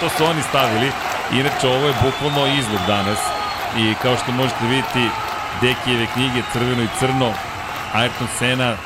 To 0.00 0.08
su 0.08 0.24
oni 0.24 0.42
stavili. 0.42 0.90
Inače, 1.32 1.68
ovo 1.68 1.86
je 1.86 1.94
bukvalno 2.04 2.46
izlog 2.58 2.80
danas. 2.86 3.18
I 3.78 3.94
kao 4.02 4.16
što 4.16 4.32
možete 4.32 4.66
vidjeti, 4.66 5.08
Dekijeve 5.60 6.06
knjige 6.14 6.42
Crveno 6.52 6.82
i 6.82 6.88
crno, 6.98 7.32
Ayrton 7.94 8.26
Sena, 8.38 8.76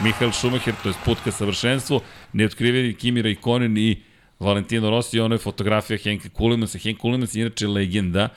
Mihael 0.00 0.32
Schumacher, 0.32 0.74
to 0.82 0.88
je 0.88 0.94
put 1.04 1.18
ka 1.24 1.30
savršenstvu, 1.32 2.00
neotkriveni 2.32 2.94
Kimi 2.94 3.22
Raikkonen 3.22 3.78
i 3.78 4.02
Valentino 4.40 4.90
Rossi, 4.90 5.20
ono 5.20 5.34
je 5.34 5.38
fotografija 5.38 5.98
Henka 5.98 6.28
Kulimansa. 6.28 6.78
Henk 6.78 6.98
Kulimans 6.98 7.34
je 7.34 7.40
inače 7.40 7.68
legenda 7.68 8.28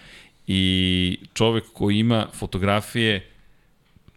i 0.47 1.17
čovek 1.33 1.63
koji 1.73 1.99
ima 1.99 2.27
fotografije 2.33 3.29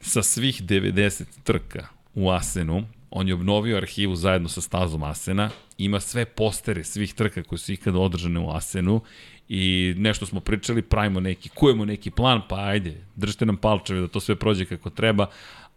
sa 0.00 0.22
svih 0.22 0.62
90 0.62 1.24
trka 1.44 1.86
u 2.14 2.30
Asenu. 2.30 2.84
On 3.10 3.28
je 3.28 3.34
obnovio 3.34 3.76
arhivu 3.76 4.16
zajedno 4.16 4.48
sa 4.48 4.60
stazom 4.60 5.02
Asena. 5.02 5.50
Ima 5.78 6.00
sve 6.00 6.24
postere 6.24 6.84
svih 6.84 7.14
trka 7.14 7.42
koje 7.42 7.58
su 7.58 7.72
ikada 7.72 7.98
održane 7.98 8.40
u 8.40 8.50
Asenu 8.50 9.00
i 9.48 9.94
nešto 9.96 10.26
smo 10.26 10.40
pričali, 10.40 10.82
pravimo 10.82 11.20
neki, 11.20 11.48
kujemo 11.48 11.84
neki 11.84 12.10
plan, 12.10 12.42
pa 12.48 12.56
ajde, 12.56 13.04
držite 13.16 13.46
nam 13.46 13.56
palčeve 13.56 14.00
da 14.00 14.08
to 14.08 14.20
sve 14.20 14.36
prođe 14.36 14.64
kako 14.64 14.90
treba, 14.90 15.26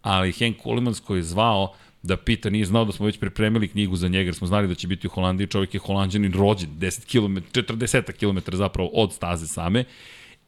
ali 0.02 0.32
Henk 0.32 0.58
Kulimans 0.58 1.00
koji 1.00 1.20
je 1.20 1.24
zvao 1.24 1.76
da 2.04 2.18
pita, 2.18 2.50
nije 2.50 2.66
znao 2.66 2.86
da 2.86 2.92
smo 2.92 3.06
već 3.06 3.20
pripremili 3.20 3.68
knjigu 3.68 3.96
za 3.96 4.08
njega, 4.08 4.28
jer 4.28 4.36
smo 4.36 4.48
znali 4.48 4.68
da 4.68 4.76
će 4.76 4.88
biti 4.88 5.08
u 5.08 5.10
Holandiji, 5.10 5.48
čovjek 5.48 5.74
je 5.74 5.80
holandjanin 5.80 6.34
rođen, 6.34 6.70
10 6.80 7.06
km, 7.06 7.38
40 7.60 8.12
km 8.12 8.56
zapravo 8.56 8.90
od 8.94 9.14
staze 9.14 9.48
same, 9.48 9.84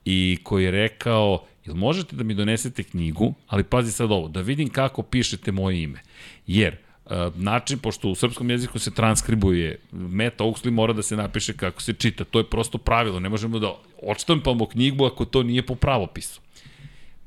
i 0.05 0.37
koji 0.43 0.63
je 0.63 0.71
rekao, 0.71 1.45
jel 1.65 1.75
možete 1.75 2.15
da 2.15 2.23
mi 2.23 2.33
donesete 2.33 2.83
knjigu, 2.83 3.33
ali 3.47 3.63
pazi 3.63 3.91
sad 3.91 4.11
ovo, 4.11 4.27
da 4.27 4.41
vidim 4.41 4.69
kako 4.69 5.03
pišete 5.03 5.51
moje 5.51 5.83
ime. 5.83 6.01
Jer, 6.47 6.77
uh, 7.05 7.11
način, 7.35 7.79
pošto 7.79 8.09
u 8.09 8.15
srpskom 8.15 8.49
jeziku 8.49 8.79
se 8.79 8.91
transkribuje, 8.91 9.79
meta 9.91 10.43
Oxley 10.43 10.71
mora 10.71 10.93
da 10.93 11.01
se 11.01 11.15
napiše 11.15 11.53
kako 11.53 11.81
se 11.81 11.93
čita, 11.93 12.23
to 12.23 12.39
je 12.39 12.49
prosto 12.49 12.77
pravilo, 12.77 13.19
ne 13.19 13.29
možemo 13.29 13.59
da 13.59 13.75
odštampamo 14.03 14.65
knjigu 14.65 15.05
ako 15.05 15.25
to 15.25 15.43
nije 15.43 15.65
po 15.65 15.75
pravopisu. 15.75 16.41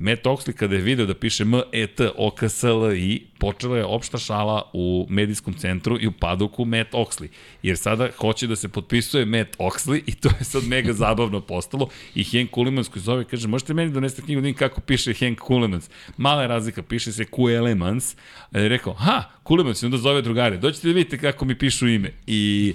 Matt 0.04 0.26
Oxley 0.26 0.52
kada 0.52 0.76
je 0.76 0.82
video 0.82 1.06
da 1.06 1.14
piše 1.14 1.42
M, 1.42 1.54
E, 1.72 1.86
T, 1.86 2.10
O, 2.16 2.30
S, 2.48 2.64
L, 2.64 2.92
I, 2.94 3.22
počela 3.38 3.76
je 3.76 3.84
opšta 3.84 4.18
šala 4.18 4.70
u 4.72 5.06
medijskom 5.10 5.54
centru 5.54 5.98
i 6.00 6.06
u 6.06 6.12
padoku 6.12 6.64
Matt 6.64 6.92
Oxley. 6.92 7.28
Jer 7.62 7.76
sada 7.76 8.08
hoće 8.18 8.46
da 8.46 8.56
se 8.56 8.68
potpisuje 8.68 9.24
Matt 9.24 9.56
Oxley 9.58 10.02
i 10.06 10.14
to 10.14 10.28
je 10.28 10.44
sad 10.44 10.64
mega 10.64 10.92
zabavno 10.92 11.40
postalo. 11.40 11.88
I 12.14 12.24
Hank 12.24 12.50
Kulemans 12.50 12.88
koji 12.88 13.02
zove 13.02 13.24
kaže, 13.24 13.48
možete 13.48 13.74
meni 13.74 13.92
donesti 13.92 14.22
knjigu 14.22 14.40
da 14.40 14.52
kako 14.52 14.80
piše 14.80 15.14
Hank 15.14 15.38
Kulemans. 15.38 15.90
Mala 16.16 16.42
je 16.42 16.48
razlika, 16.48 16.82
piše 16.82 17.12
se 17.12 17.24
Kuelemans. 17.24 18.16
A 18.50 18.58
je 18.58 18.68
rekao, 18.68 18.92
ha, 18.92 19.22
Kulemans 19.42 19.82
i 19.82 19.86
onda 19.86 19.98
zove 19.98 20.22
drugare, 20.22 20.56
dođete 20.56 20.88
da 20.88 20.94
vidite 20.94 21.18
kako 21.18 21.44
mi 21.44 21.58
pišu 21.58 21.88
ime. 21.88 22.10
I 22.26 22.74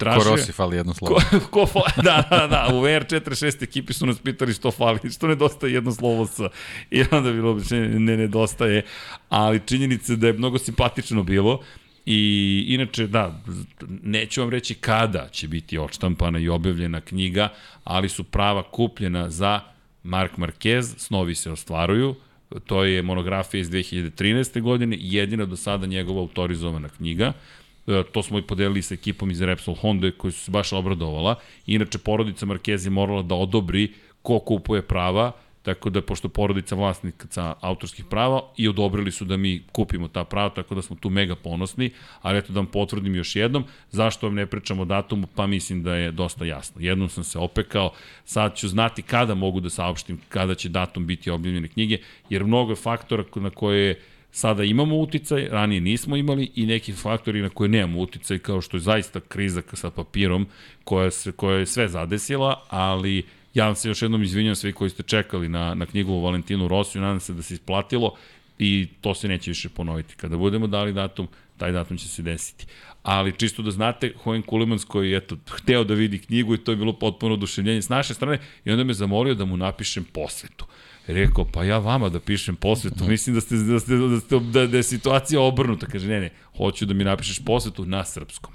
tražio... 0.00 0.22
Ko 0.22 0.30
Rossi 0.30 0.52
fali 0.52 0.76
jedno 0.76 0.94
slovo. 0.94 1.20
Ko, 1.30 1.40
ko 1.50 1.66
fa, 1.66 1.80
da, 2.08 2.24
da, 2.30 2.46
da, 2.46 2.68
u 2.74 2.80
VR46 2.82 3.62
ekipi 3.62 3.92
su 3.92 4.06
nas 4.06 4.18
pitali 4.18 4.54
što 4.54 4.70
fali, 4.70 5.10
što 5.10 5.28
nedostaje 5.28 5.72
jedno 5.72 5.92
slovo 5.92 6.26
sa. 6.26 6.48
I 6.90 7.04
onda 7.10 7.32
bilo 7.32 7.50
objašnjenje, 7.50 7.88
ne 7.88 8.16
nedostaje, 8.16 8.84
ali 9.28 9.60
činjenica 9.66 10.16
da 10.16 10.26
je 10.26 10.32
mnogo 10.32 10.58
simpatično 10.58 11.22
bilo. 11.22 11.60
I 12.06 12.64
inače, 12.68 13.06
da, 13.06 13.42
neću 14.02 14.40
vam 14.40 14.50
reći 14.50 14.74
kada 14.74 15.28
će 15.28 15.48
biti 15.48 15.78
odštampana 15.78 16.38
i 16.38 16.48
objavljena 16.48 17.00
knjiga, 17.00 17.48
ali 17.84 18.08
su 18.08 18.24
prava 18.24 18.62
kupljena 18.62 19.30
za 19.30 19.60
Mark 20.02 20.32
Marquez, 20.36 20.94
snovi 20.98 21.34
se 21.34 21.50
ostvaruju, 21.50 22.14
to 22.66 22.84
je 22.84 23.02
monografija 23.02 23.60
iz 23.60 23.70
2013. 23.70 24.60
godine, 24.60 24.96
jedina 25.00 25.44
do 25.44 25.56
sada 25.56 25.86
njegova 25.86 26.20
autorizovana 26.20 26.88
knjiga. 26.88 27.32
E, 27.90 28.02
to 28.12 28.22
smo 28.22 28.38
i 28.38 28.42
podelili 28.42 28.82
sa 28.82 28.94
ekipom 28.94 29.30
iz 29.30 29.40
Repsol 29.40 29.74
Honda 29.74 30.10
koji 30.10 30.32
su 30.32 30.44
se 30.44 30.50
baš 30.50 30.72
obradovala. 30.72 31.34
Inače, 31.66 31.98
porodica 31.98 32.46
Marquez 32.46 32.86
je 32.86 32.90
morala 32.90 33.22
da 33.22 33.34
odobri 33.34 33.92
ko 34.22 34.38
kupuje 34.38 34.82
prava, 34.82 35.32
tako 35.62 35.90
da 35.90 36.02
pošto 36.02 36.28
porodica 36.28 36.74
vlasnika 36.74 37.54
autorskih 37.60 38.04
prava 38.04 38.42
i 38.56 38.68
odobrili 38.68 39.12
su 39.12 39.24
da 39.24 39.36
mi 39.36 39.62
kupimo 39.72 40.08
ta 40.08 40.24
prava, 40.24 40.48
tako 40.50 40.74
da 40.74 40.82
smo 40.82 40.96
tu 40.96 41.10
mega 41.10 41.34
ponosni, 41.34 41.90
ali 42.22 42.38
eto 42.38 42.52
da 42.52 42.60
vam 42.60 42.66
potvrdim 42.66 43.14
još 43.14 43.36
jednom, 43.36 43.64
zašto 43.90 44.26
vam 44.26 44.34
ne 44.34 44.46
pričamo 44.46 44.82
o 44.82 44.84
datumu, 44.84 45.26
pa 45.34 45.46
mislim 45.46 45.82
da 45.82 45.94
je 45.94 46.10
dosta 46.10 46.44
jasno. 46.44 46.80
Jednom 46.80 47.08
sam 47.08 47.24
se 47.24 47.38
opekao, 47.38 47.92
sad 48.24 48.56
ću 48.56 48.68
znati 48.68 49.02
kada 49.02 49.34
mogu 49.34 49.60
da 49.60 49.70
saopštim 49.70 50.20
kada 50.28 50.54
će 50.54 50.68
datum 50.68 51.06
biti 51.06 51.30
objavljene 51.30 51.68
knjige, 51.68 51.98
jer 52.30 52.44
mnogo 52.44 52.72
je 52.72 52.76
faktora 52.76 53.24
na 53.34 53.50
koje 53.50 54.00
sada 54.32 54.64
imamo 54.64 54.96
uticaj, 54.96 55.48
ranije 55.48 55.80
nismo 55.80 56.16
imali 56.16 56.50
i 56.54 56.66
neki 56.66 56.92
faktori 56.92 57.42
na 57.42 57.48
koje 57.48 57.68
nemamo 57.68 58.00
uticaj, 58.00 58.38
kao 58.38 58.60
što 58.60 58.76
je 58.76 58.80
zaista 58.80 59.20
kriza 59.20 59.62
sa 59.72 59.90
papirom 59.90 60.46
koja, 60.84 61.10
se, 61.10 61.32
koja 61.32 61.58
je 61.58 61.66
sve 61.66 61.88
zadesila, 61.88 62.64
ali 62.68 63.24
ja 63.54 63.66
vam 63.66 63.74
se 63.74 63.88
još 63.88 64.02
jednom 64.02 64.22
izvinjam 64.22 64.54
svi 64.54 64.72
koji 64.72 64.90
ste 64.90 65.02
čekali 65.02 65.48
na, 65.48 65.74
na 65.74 65.86
knjigu 65.86 66.12
o 66.12 66.20
Valentinu 66.20 66.68
Rosiju, 66.68 67.02
nadam 67.02 67.20
se 67.20 67.32
da 67.32 67.42
se 67.42 67.54
isplatilo 67.54 68.14
i 68.58 68.88
to 69.00 69.14
se 69.14 69.28
neće 69.28 69.50
više 69.50 69.68
ponoviti. 69.68 70.14
Kada 70.16 70.36
budemo 70.36 70.66
dali 70.66 70.92
datum, 70.92 71.28
taj 71.56 71.72
datum 71.72 71.96
će 71.96 72.08
se 72.08 72.22
desiti. 72.22 72.66
Ali 73.02 73.32
čisto 73.32 73.62
da 73.62 73.70
znate, 73.70 74.12
Hoen 74.22 74.42
Kulemans 74.42 74.84
koji 74.84 75.10
je 75.10 75.16
eto, 75.16 75.36
hteo 75.50 75.84
da 75.84 75.94
vidi 75.94 76.18
knjigu 76.18 76.54
i 76.54 76.58
to 76.58 76.72
je 76.72 76.76
bilo 76.76 76.92
potpuno 76.92 77.34
oduševljenje 77.34 77.82
s 77.82 77.88
naše 77.88 78.14
strane 78.14 78.38
i 78.64 78.70
onda 78.70 78.84
me 78.84 78.94
zamolio 78.94 79.34
da 79.34 79.44
mu 79.44 79.56
napišem 79.56 80.04
posvetu. 80.04 80.64
Rekao, 81.06 81.44
pa 81.44 81.64
ja 81.64 81.78
vama 81.78 82.08
da 82.08 82.20
pišem 82.20 82.56
posvetu, 82.56 83.04
mislim 83.04 83.34
da, 83.34 83.40
ste, 83.40 83.56
da, 83.56 83.80
ste, 83.80 83.96
da, 83.96 84.20
ste, 84.20 84.38
da, 84.38 84.66
da 84.66 84.76
je 84.76 84.82
situacija 84.82 85.40
obrnuta. 85.40 85.86
Kaže, 85.86 86.08
ne, 86.08 86.20
ne, 86.20 86.30
hoću 86.56 86.86
da 86.86 86.94
mi 86.94 87.04
napišeš 87.04 87.44
posvetu 87.44 87.84
na 87.84 88.04
srpskom. 88.04 88.54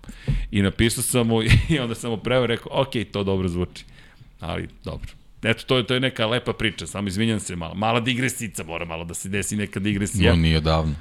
I 0.52 0.62
napisao 0.62 1.04
sam 1.04 1.28
mu 1.28 1.44
i 1.70 1.80
onda 1.80 1.96
sam 1.96 2.12
mu 2.12 2.18
preveo 2.18 2.46
rekao, 2.46 2.82
ok, 2.82 2.92
to 3.12 3.24
dobro 3.24 3.48
zvuči. 3.48 3.86
Ali, 4.40 4.68
dobro. 4.84 5.12
Eto, 5.44 5.64
to 5.68 5.78
je, 5.78 5.88
to 5.88 5.94
je 5.94 6.00
neka 6.00 6.26
lepa 6.26 6.54
priča, 6.54 6.88
samo 6.88 7.08
izvinjam 7.08 7.40
se 7.40 7.56
malo. 7.56 7.76
Mala 7.76 8.00
digresica, 8.00 8.64
mora 8.64 8.86
malo 8.86 9.04
da 9.06 9.14
se 9.14 9.30
desi 9.30 9.56
neka 9.56 9.80
digresija. 9.80 10.32
No, 10.32 10.42
nije 10.42 10.62
davno. 10.62 10.96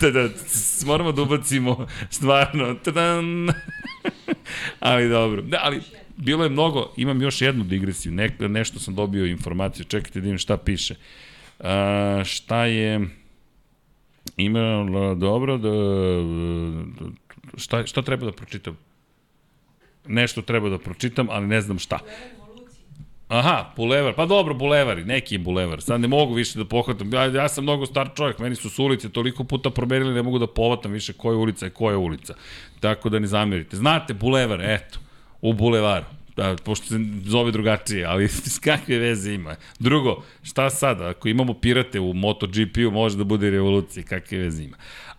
Tada, 0.00 0.28
moramo 0.86 1.12
da 1.12 1.22
ubacimo 1.22 1.86
stvarno. 2.10 2.74
Tadan. 2.74 3.48
ali 4.80 5.08
dobro. 5.08 5.42
Da, 5.42 5.58
ali 5.62 5.80
bilo 6.18 6.44
je 6.44 6.50
mnogo, 6.50 6.92
imam 6.96 7.22
još 7.22 7.40
jednu 7.42 7.64
digresiju, 7.64 8.12
ne, 8.12 8.36
nešto 8.38 8.80
sam 8.80 8.94
dobio 8.94 9.26
informaciju, 9.26 9.84
čekajte 9.84 10.20
da 10.20 10.24
vidim 10.24 10.38
šta 10.38 10.56
piše. 10.56 10.94
A, 11.60 12.22
šta 12.24 12.64
je... 12.64 13.08
Ima, 14.36 14.84
dobro, 15.16 15.58
da, 15.58 15.70
šta, 17.56 17.86
šta 17.86 18.02
treba 18.02 18.26
da 18.26 18.32
pročitam? 18.32 18.76
Nešto 20.06 20.42
treba 20.42 20.68
da 20.68 20.78
pročitam, 20.78 21.26
ali 21.30 21.46
ne 21.46 21.60
znam 21.60 21.78
šta. 21.78 21.98
Aha, 23.28 23.72
bulevar. 23.76 24.14
Pa 24.14 24.26
dobro, 24.26 24.54
bulevari, 24.54 25.04
neki 25.04 25.34
je 25.34 25.38
bulevar. 25.38 25.82
Sad 25.82 26.00
ne 26.00 26.08
mogu 26.08 26.34
više 26.34 26.58
da 26.58 26.64
pohvatam. 26.64 27.12
Ja, 27.12 27.24
ja 27.24 27.48
sam 27.48 27.64
mnogo 27.64 27.86
star 27.86 28.10
čovjek, 28.16 28.38
meni 28.38 28.56
su 28.56 28.70
su 28.70 28.84
ulice 28.84 29.08
toliko 29.08 29.44
puta 29.44 29.70
promenili, 29.70 30.14
ne 30.14 30.22
mogu 30.22 30.38
da 30.38 30.46
povatam 30.46 30.92
više 30.92 31.12
koja 31.12 31.32
je 31.32 31.36
ulica 31.36 31.66
i 31.66 31.70
koja 31.70 31.92
je 31.92 31.96
ulica. 31.96 32.34
Tako 32.80 33.08
da 33.08 33.18
ne 33.18 33.26
zamerite. 33.26 33.76
Znate, 33.76 34.14
bulevar, 34.14 34.60
eto, 34.62 34.98
u 35.40 35.52
bulevaru. 35.52 36.04
Da, 36.36 36.56
pošto 36.64 36.86
se 36.86 36.98
zove 37.24 37.52
drugačije, 37.52 38.04
ali 38.04 38.28
s 38.28 38.58
kakve 38.68 38.98
veze 38.98 39.32
ima. 39.32 39.56
Drugo, 39.78 40.22
šta 40.42 40.70
sada? 40.70 41.08
Ako 41.08 41.28
imamo 41.28 41.54
pirate 41.54 42.00
u 42.00 42.14
MotoGP-u, 42.14 42.90
može 42.90 43.16
da 43.16 43.24
bude 43.24 43.50
revolucija, 43.50 44.04
kakve 44.04 44.38
veze 44.38 44.64
ima. 44.64 44.76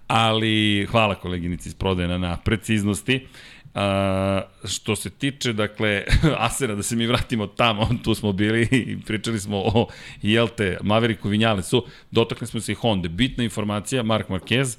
Ali, 0.08 0.88
hvala 0.92 1.16
koleginici 1.16 1.70
iz 1.70 1.76
prodajena 1.76 2.18
na 2.18 2.38
preciznosti. 2.38 3.28
A, 3.76 4.42
što 4.64 4.96
se 4.96 5.10
tiče, 5.10 5.54
dakle, 5.54 6.04
Asera, 6.48 6.76
da 6.76 6.84
se 6.84 6.96
mi 6.96 7.08
vratimo 7.08 7.48
tamo, 7.48 7.90
tu 8.04 8.16
smo 8.16 8.32
bili 8.32 8.68
i 8.72 8.98
pričali 9.06 9.40
smo 9.40 9.58
o, 9.58 9.88
jel 10.22 10.48
te, 10.48 10.78
Mavericku 10.82 11.30
Vinjalesu, 11.30 11.86
dotakli 12.12 12.48
smo 12.48 12.60
se 12.60 12.72
i 12.72 12.76
Honda. 12.76 13.10
Bitna 13.10 13.44
informacija, 13.44 14.04
Mark 14.04 14.28
Marquez 14.30 14.78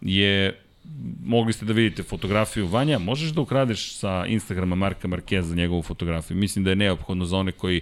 je 0.00 0.61
mogli 1.24 1.52
ste 1.52 1.64
da 1.64 1.72
vidite 1.72 2.02
fotografiju 2.02 2.66
Vanja, 2.66 2.98
možeš 2.98 3.30
da 3.30 3.40
ukradeš 3.40 3.94
sa 3.94 4.26
Instagrama 4.26 4.74
Marka 4.76 5.08
Markeza 5.08 5.54
njegovu 5.54 5.82
fotografiju. 5.82 6.36
Mislim 6.36 6.64
da 6.64 6.70
je 6.70 6.76
neophodno 6.76 7.24
za 7.24 7.36
one 7.36 7.52
koji 7.52 7.80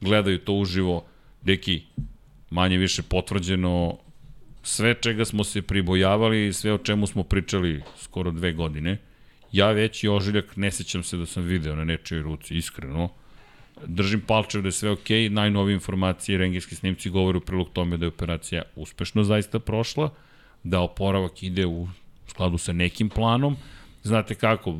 gledaju 0.00 0.38
to 0.38 0.52
uživo, 0.52 1.04
deki, 1.42 1.82
manje 2.50 2.76
više 2.76 3.02
potvrđeno 3.02 3.98
sve 4.62 4.94
čega 5.00 5.24
smo 5.24 5.44
se 5.44 5.62
pribojavali, 5.62 6.52
sve 6.52 6.72
o 6.72 6.78
čemu 6.78 7.06
smo 7.06 7.22
pričali 7.22 7.82
skoro 7.98 8.30
dve 8.30 8.52
godine. 8.52 8.98
Ja 9.52 9.70
veći 9.70 10.08
ožiljak 10.08 10.56
ne 10.56 10.70
sećam 10.70 11.02
se 11.02 11.16
da 11.16 11.26
sam 11.26 11.42
video 11.42 11.74
na 11.74 11.84
nečoj 11.84 12.22
ruci, 12.22 12.56
iskreno. 12.56 13.08
Držim 13.86 14.20
palčev 14.20 14.62
da 14.62 14.68
je 14.68 14.72
sve 14.72 14.90
okej, 14.90 15.28
okay. 15.28 15.32
najnovije 15.32 15.74
informacije, 15.74 16.38
rengenski 16.38 16.74
snimci 16.74 17.10
govore 17.10 17.38
u 17.38 17.40
prilog 17.40 17.70
tome 17.72 17.96
da 17.96 18.04
je 18.04 18.08
operacija 18.08 18.62
uspešno 18.76 19.24
zaista 19.24 19.58
prošla, 19.58 20.10
da 20.62 20.80
oporavak 20.80 21.42
ide 21.42 21.66
u 21.66 21.88
skladu 22.26 22.58
sa 22.58 22.72
nekim 22.72 23.08
planom. 23.08 23.56
Znate 24.02 24.34
kako, 24.34 24.78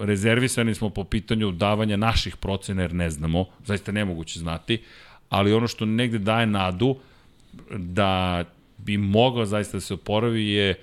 rezervisani 0.00 0.74
smo 0.74 0.90
po 0.90 1.04
pitanju 1.04 1.52
davanja 1.52 1.96
naših 1.96 2.36
procena 2.36 2.82
jer 2.82 2.94
ne 2.94 3.10
znamo, 3.10 3.44
zaista 3.64 3.92
nemoguće 3.92 4.38
znati, 4.38 4.82
ali 5.28 5.52
ono 5.52 5.68
što 5.68 5.84
negde 5.84 6.18
daje 6.18 6.46
nadu 6.46 6.96
da 7.70 8.44
bi 8.78 8.96
mogao 8.96 9.46
zaista 9.46 9.76
da 9.76 9.80
se 9.80 9.94
oporavi 9.94 10.48
je 10.48 10.74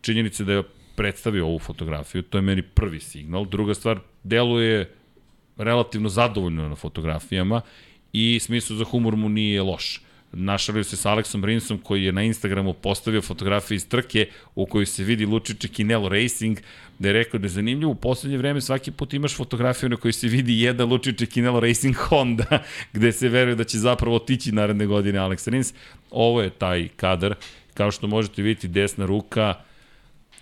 činjenica 0.00 0.44
da 0.44 0.52
je 0.52 0.62
predstavio 0.96 1.46
ovu 1.46 1.58
fotografiju, 1.58 2.22
to 2.22 2.38
je 2.38 2.42
meni 2.42 2.62
prvi 2.62 3.00
signal. 3.00 3.44
Druga 3.44 3.74
stvar, 3.74 4.00
deluje 4.22 4.90
relativno 5.56 6.08
zadovoljno 6.08 6.68
na 6.68 6.74
fotografijama 6.74 7.60
i 8.12 8.38
smislu 8.40 8.76
za 8.76 8.84
humor 8.84 9.16
mu 9.16 9.28
nije 9.28 9.62
loš 9.62 10.02
našalio 10.32 10.84
se 10.84 10.96
sa 10.96 11.10
Aleksom 11.10 11.44
Rinsom 11.44 11.78
koji 11.78 12.04
je 12.04 12.12
na 12.12 12.22
Instagramu 12.22 12.72
postavio 12.72 13.22
fotografije 13.22 13.76
iz 13.76 13.88
trke 13.88 14.28
u 14.54 14.66
kojoj 14.66 14.86
se 14.86 15.04
vidi 15.04 15.26
Lučiće 15.26 15.68
Kinelo 15.68 16.08
Racing, 16.08 16.58
da 16.98 17.08
je 17.08 17.12
rekao 17.12 17.38
da 17.38 17.44
je 17.44 17.50
zanimljivo, 17.50 17.92
u 17.92 17.94
poslednje 17.94 18.38
vreme 18.38 18.60
svaki 18.60 18.90
put 18.90 19.14
imaš 19.14 19.36
fotografiju 19.36 19.88
na 19.88 19.96
kojoj 19.96 20.12
se 20.12 20.28
vidi 20.28 20.60
jedan 20.60 20.88
Lučiće 20.88 21.26
Kinelo 21.26 21.60
Racing 21.60 21.96
Honda, 22.08 22.62
gde 22.92 23.12
se 23.12 23.28
veruje 23.28 23.54
da 23.54 23.64
će 23.64 23.78
zapravo 23.78 24.16
otići 24.16 24.52
naredne 24.52 24.86
godine 24.86 25.18
Alex 25.18 25.50
Rins. 25.50 25.74
Ovo 26.10 26.42
je 26.42 26.50
taj 26.50 26.88
kadar, 26.88 27.34
kao 27.74 27.90
što 27.90 28.06
možete 28.06 28.42
vidjeti 28.42 28.68
desna 28.68 29.06
ruka, 29.06 29.54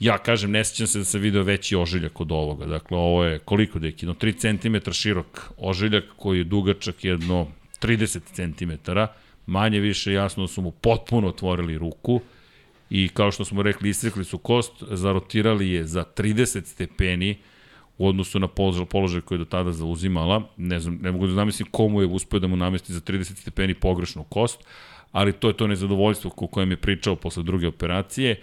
Ja 0.00 0.18
kažem, 0.18 0.50
ne 0.50 0.64
sećam 0.64 0.86
se 0.86 0.98
da 0.98 1.04
sam 1.04 1.20
video 1.20 1.42
veći 1.42 1.76
ožiljak 1.76 2.20
od 2.20 2.32
ovoga. 2.32 2.66
Dakle, 2.66 2.98
ovo 2.98 3.24
je 3.24 3.38
koliko 3.38 3.78
da 3.78 3.86
je 3.86 3.92
kino? 3.92 4.14
3 4.14 4.82
cm 4.84 4.90
širok 4.92 5.52
ožiljak 5.56 6.04
koji 6.16 6.38
je 6.38 6.44
dugačak 6.44 7.04
jedno 7.04 7.46
30 7.80 8.20
cm 8.32 8.92
manje 9.46 9.80
više 9.80 10.12
jasno 10.12 10.42
da 10.42 10.48
su 10.48 10.62
mu 10.62 10.70
potpuno 10.70 11.28
otvorili 11.28 11.78
ruku 11.78 12.20
i 12.90 13.08
kao 13.08 13.32
što 13.32 13.44
smo 13.44 13.62
rekli, 13.62 13.90
istrekli 13.90 14.24
su 14.24 14.38
kost, 14.38 14.72
zarotirali 14.90 15.70
je 15.70 15.84
za 15.84 16.04
30 16.16 16.64
stepeni 16.64 17.36
u 17.98 18.08
odnosu 18.08 18.38
na 18.38 18.48
položaj 18.90 19.20
koji 19.20 19.36
je 19.36 19.38
do 19.38 19.44
tada 19.44 19.72
zauzimala. 19.72 20.42
Ne 20.56 20.80
znam, 20.80 20.98
ne 21.02 21.12
mogu 21.12 21.26
da 21.26 21.32
zamislim 21.32 21.68
komu 21.70 22.00
je 22.00 22.06
uspio 22.06 22.40
da 22.40 22.46
mu 22.46 22.56
namesti 22.56 22.92
za 22.92 23.00
30 23.00 23.40
stepeni 23.40 23.74
pogrešnu 23.74 24.24
kost, 24.24 24.60
ali 25.12 25.32
to 25.32 25.48
je 25.48 25.56
to 25.56 25.66
nezadovoljstvo 25.66 26.30
o 26.36 26.46
kojem 26.46 26.70
je 26.70 26.76
pričao 26.76 27.16
posle 27.16 27.42
druge 27.42 27.68
operacije 27.68 28.40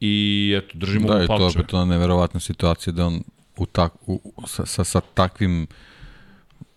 i 0.00 0.54
eto, 0.58 0.78
držimo 0.78 1.08
da, 1.08 1.18
mu 1.18 1.26
palče. 1.26 1.42
Da, 1.42 1.48
i 1.48 1.52
to 1.52 1.58
je 1.58 1.62
opet 1.62 1.74
ona 1.74 1.84
neverovatna 1.84 2.40
situacija 2.40 2.92
da 2.92 3.06
on 3.06 3.22
u 3.56 3.66
tak, 3.66 3.92
u, 4.06 4.32
sa, 4.46 4.66
sa, 4.66 4.84
sa 4.84 5.00
takvim 5.00 5.66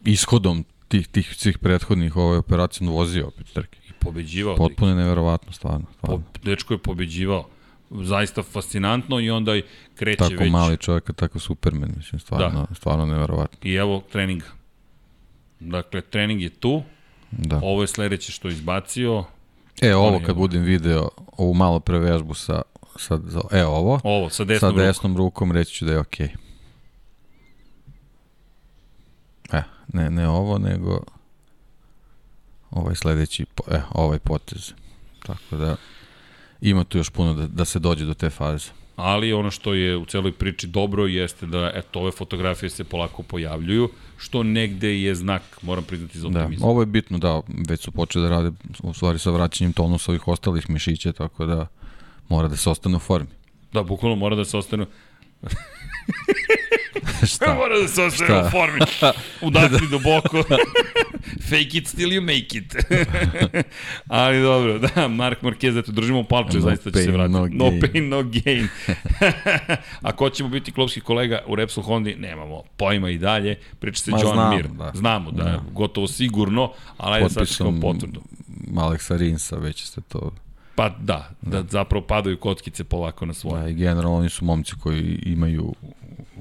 ishodom 0.06 0.66
tih, 0.90 1.08
tih 1.08 1.36
svih 1.36 1.58
prethodnih 1.58 2.18
ovaj 2.18 2.38
operacija 2.38 2.90
vozio 2.90 3.28
opet 3.28 3.54
trke. 3.54 3.80
I 3.90 3.92
pobeđivao. 4.00 4.56
Potpuno 4.56 4.96
neverovatno, 4.96 5.52
stvarno. 5.52 5.86
stvarno. 5.98 6.18
Po, 6.18 6.40
dečko 6.44 6.74
je 6.74 6.78
pobeđivao. 6.78 7.48
Zaista 7.92 8.44
fascinantno 8.44 9.20
i 9.20 9.30
onda 9.30 9.52
kreće 9.96 10.18
tako 10.18 10.30
već. 10.30 10.40
Tako 10.40 10.52
mali 10.52 10.78
čovjek, 10.78 11.16
tako 11.16 11.40
supermen, 11.40 11.94
mislim, 11.98 12.20
stvarno, 12.20 12.66
da. 12.70 12.76
stvarno 12.76 13.06
neverovatno. 13.06 13.60
I 13.64 13.74
evo 13.74 14.04
treninga. 14.12 14.46
Dakle, 15.60 16.02
trening 16.02 16.42
je 16.42 16.50
tu. 16.50 16.84
Da. 17.32 17.60
Ovo 17.64 17.82
je 17.82 17.88
sledeće 17.88 18.32
što 18.32 18.48
je 18.48 18.54
izbacio. 18.54 19.24
E, 19.82 19.96
ovo 19.96 20.22
kad 20.26 20.36
budem 20.36 20.62
video, 20.62 21.10
ovu 21.38 21.54
malo 21.54 21.80
prevežbu 21.80 22.34
sa, 22.34 22.62
sa, 22.98 23.20
e, 23.52 23.66
ovo. 23.66 24.00
Ovo, 24.04 24.30
sa 24.30 24.44
desnom, 24.44 24.72
sa 24.72 24.78
desnom 24.78 25.12
rukom. 25.12 25.26
rukom 25.26 25.52
reći 25.52 25.74
ću 25.74 25.86
da 25.86 25.92
je 25.92 26.00
okej. 26.00 26.28
Okay. 26.28 26.38
E, 29.58 29.64
ne, 29.94 30.10
ne 30.10 30.28
ovo, 30.28 30.58
nego 30.58 31.00
ovaj 32.72 32.96
sledeći, 32.96 33.46
e, 33.68 33.82
ovaj 33.92 34.20
potez. 34.20 34.74
Tako 35.26 35.58
da 35.58 35.76
ima 36.62 36.84
tu 36.84 36.98
još 36.98 37.10
puno 37.10 37.34
da, 37.34 37.48
da 37.48 37.66
se 37.66 37.80
dođe 37.80 38.06
do 38.06 38.14
te 38.14 38.30
faze. 38.30 38.70
Ali 38.96 39.34
ono 39.34 39.52
što 39.52 39.74
je 39.74 39.98
u 39.98 40.06
celoj 40.06 40.32
priči 40.32 40.68
dobro 40.68 41.08
jeste 41.08 41.46
da 41.46 41.72
eto 41.76 42.00
ove 42.00 42.12
fotografije 42.12 42.70
se 42.70 42.84
polako 42.84 43.24
pojavljuju, 43.24 43.90
što 44.18 44.44
negde 44.44 45.02
je 45.02 45.16
znak, 45.16 45.42
moram 45.62 45.84
priznati, 45.84 46.20
za 46.20 46.30
da, 46.30 46.40
optimizam. 46.40 46.62
Da, 46.62 46.68
ovo 46.68 46.82
je 46.82 46.86
bitno, 46.86 47.18
da, 47.18 47.42
već 47.70 47.82
su 47.82 47.92
počeli 47.92 48.24
da 48.24 48.30
rade 48.30 48.52
u 48.84 48.94
stvari 48.94 49.20
sa 49.20 49.32
vraćanjem 49.32 49.74
tonusa 49.74 50.12
ovih 50.12 50.28
ostalih 50.28 50.70
mišića, 50.70 51.12
tako 51.12 51.46
da 51.46 51.68
mora 52.30 52.48
da 52.48 52.56
se 52.56 52.70
ostane 52.70 52.96
u 52.96 53.00
formi. 53.00 53.30
Da, 53.74 53.84
bukvalno 53.84 54.16
mora 54.16 54.36
da 54.36 54.46
se 54.46 54.58
ostane 54.58 54.86
Šta? 57.34 57.54
Mora 57.56 57.80
da 57.80 57.88
se 57.88 58.04
ostane 58.04 58.48
u 58.48 58.50
formi. 58.50 58.80
Udahni 59.48 59.88
duboko. 59.92 60.44
Fake 61.50 61.78
it 61.78 61.96
till 61.96 62.10
you 62.10 62.22
make 62.22 62.58
it. 62.58 62.76
Ali 64.08 64.42
dobro, 64.42 64.80
da, 64.80 65.08
Mark 65.08 65.42
Marquez, 65.42 65.80
eto, 65.80 65.92
držimo 65.92 66.24
palče, 66.24 66.58
no 66.58 66.62
zaista 66.62 66.92
će 66.92 67.04
se 67.04 67.12
vratiti. 67.12 67.34
No, 67.34 67.48
no 67.48 67.72
pain, 67.82 68.10
no 68.10 68.24
gain. 68.24 68.68
A 70.02 70.12
ko 70.12 70.30
ćemo 70.30 70.50
biti 70.50 70.72
klubski 70.72 71.02
kolega 71.02 71.40
u 71.48 71.56
Repsol 71.56 71.84
Hondi, 71.84 72.16
nemamo 72.16 72.64
pojma 72.78 73.10
i 73.10 73.18
dalje. 73.18 73.56
Priča 73.80 74.02
se 74.02 74.12
Ma, 74.12 74.20
John 74.22 74.34
znamo, 74.34 74.56
Mir. 74.56 74.68
Da. 74.68 74.92
Znamo, 74.96 75.32
da, 75.32 75.44
da, 75.44 75.64
gotovo 75.72 76.08
sigurno, 76.08 76.72
ali 76.98 77.16
ajde 77.16 77.30
sad 77.30 77.58
kao 77.58 77.74
potvrdu. 77.82 78.22
Aleksa 78.78 79.16
Rinsa, 79.16 79.56
već 79.56 79.84
ste 79.84 80.02
to 80.02 80.32
Pa 80.80 80.90
da, 80.90 81.30
da, 81.42 81.62
da 81.62 81.70
zapravo 81.70 82.06
padaju 82.06 82.38
kotkice 82.38 82.84
polako 82.84 83.26
na 83.26 83.34
svoje. 83.34 83.64
Da, 83.64 83.70
i 83.70 83.74
generalno 83.74 84.18
oni 84.18 84.30
su 84.30 84.46
momci 84.46 84.74
koji 84.80 85.20
imaju 85.26 85.74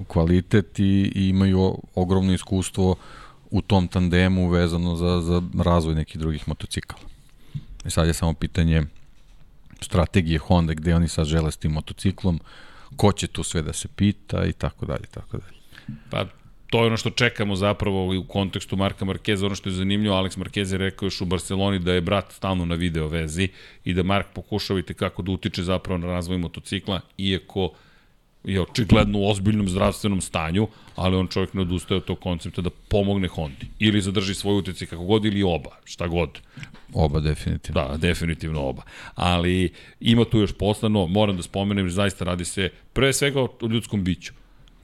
kvalitet 0.04 0.78
i, 0.78 1.12
i 1.14 1.28
imaju 1.28 1.78
ogromno 1.94 2.32
iskustvo 2.32 2.96
u 3.50 3.62
tom 3.62 3.88
tandemu 3.88 4.48
vezano 4.48 4.96
za, 4.96 5.20
za 5.20 5.42
razvoj 5.64 5.94
nekih 5.94 6.18
drugih 6.18 6.48
motocikala. 6.48 7.02
I 7.86 7.90
sad 7.90 8.06
je 8.06 8.14
samo 8.14 8.34
pitanje 8.34 8.82
strategije 9.80 10.38
Honda 10.38 10.74
gde 10.74 10.94
oni 10.94 11.08
sad 11.08 11.26
žele 11.26 11.52
s 11.52 11.56
tim 11.56 11.72
motociklom, 11.72 12.40
ko 12.96 13.12
će 13.12 13.26
tu 13.26 13.42
sve 13.42 13.62
da 13.62 13.72
se 13.72 13.88
pita 13.88 14.44
i 14.46 14.52
tako 14.52 14.86
dalje, 14.86 15.06
tako 15.06 15.36
dalje. 15.36 15.58
Pa 16.10 16.26
to 16.70 16.80
je 16.80 16.86
ono 16.86 16.96
što 16.96 17.10
čekamo 17.10 17.56
zapravo 17.56 18.18
u 18.18 18.24
kontekstu 18.24 18.76
Marka 18.76 19.04
Markeza, 19.04 19.46
ono 19.46 19.54
što 19.54 19.68
je 19.68 19.74
zanimljivo, 19.74 20.16
Alex 20.16 20.38
Marquez 20.38 20.72
je 20.72 20.78
rekao 20.78 21.06
još 21.06 21.20
u 21.20 21.24
Barceloni 21.24 21.78
da 21.78 21.92
je 21.92 22.00
brat 22.00 22.32
stalno 22.32 22.64
na 22.64 22.74
video 22.74 23.08
vezi 23.08 23.48
i 23.84 23.94
da 23.94 24.02
Mark 24.02 24.26
pokušava 24.34 24.80
i 24.80 24.82
kako 24.82 25.22
da 25.22 25.32
utiče 25.32 25.62
zapravo 25.62 25.98
na 25.98 26.06
razvoj 26.06 26.38
motocikla, 26.38 27.00
iako 27.18 27.70
je 28.48 28.60
očigledno 28.60 29.18
u 29.18 29.30
ozbiljnom 29.30 29.68
zdravstvenom 29.68 30.20
stanju, 30.20 30.68
ali 30.96 31.16
on 31.16 31.26
čovjek 31.26 31.54
ne 31.54 31.60
odustaje 31.60 31.96
od 31.96 32.04
tog 32.04 32.20
koncepta 32.20 32.62
da 32.62 32.70
pomogne 32.70 33.28
Hondi. 33.28 33.66
Ili 33.78 34.00
zadrži 34.00 34.34
svoj 34.34 34.58
utjecaj 34.58 34.86
kako 34.86 35.04
god, 35.04 35.24
ili 35.24 35.42
oba, 35.42 35.70
šta 35.84 36.06
god. 36.06 36.38
Oba, 36.92 37.20
definitivno. 37.20 37.80
Da, 37.80 37.96
definitivno 37.96 38.60
oba. 38.60 38.82
Ali 39.14 39.72
ima 40.00 40.24
tu 40.24 40.38
još 40.38 40.52
poslano, 40.52 41.06
moram 41.06 41.36
da 41.36 41.42
spomenem, 41.42 41.90
zaista 41.90 42.24
radi 42.24 42.44
se 42.44 42.70
pre 42.92 43.12
svega 43.12 43.42
o 43.42 43.48
ljudskom 43.70 44.04
biću, 44.04 44.32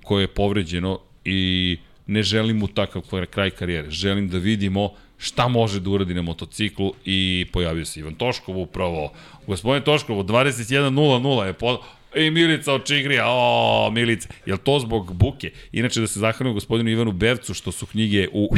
koje 0.03 0.23
je 0.23 0.35
povređeno 0.35 0.99
i 1.25 1.79
ne 2.07 2.23
želim 2.23 2.59
mu 2.59 2.69
takav 2.69 3.03
kraj 3.31 3.51
karijere. 3.51 3.91
Želim 3.91 4.29
da 4.29 4.39
vidimo 4.39 4.91
šta 5.19 5.49
može 5.49 5.81
da 5.81 5.91
uradi 5.91 6.15
na 6.15 6.23
motociklu 6.23 6.93
i 7.05 7.47
pojavio 7.53 7.85
se 7.85 8.01
Ivan 8.01 8.15
Toškov 8.15 8.59
upravo. 8.59 9.13
Gospodin 9.47 9.83
Toškov, 9.83 10.17
21.00 10.17 11.45
je 11.45 11.53
po... 11.53 11.79
I 12.17 12.31
Milica 12.31 12.73
od 12.73 12.85
Čigrija, 12.85 13.25
o, 13.27 13.91
Milica. 13.91 14.29
Je 14.47 14.57
to 14.57 14.79
zbog 14.79 15.15
buke? 15.15 15.51
Inače 15.73 16.01
da 16.01 16.07
se 16.07 16.21
zahvalim 16.21 16.55
gospodinu 16.55 16.91
Ivanu 16.91 17.13
Bevcu 17.13 17.55
što 17.55 17.73
su 17.73 17.87
knjige 17.87 18.29
u 18.33 18.49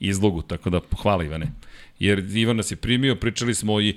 izlogu, 0.00 0.42
tako 0.42 0.70
da 0.70 0.80
hvala 1.02 1.24
Ivane. 1.24 1.46
Jer 1.98 2.36
Ivan 2.36 2.56
nas 2.56 2.70
je 2.70 2.76
primio, 2.76 3.16
pričali 3.16 3.54
smo 3.54 3.80
i 3.80 3.96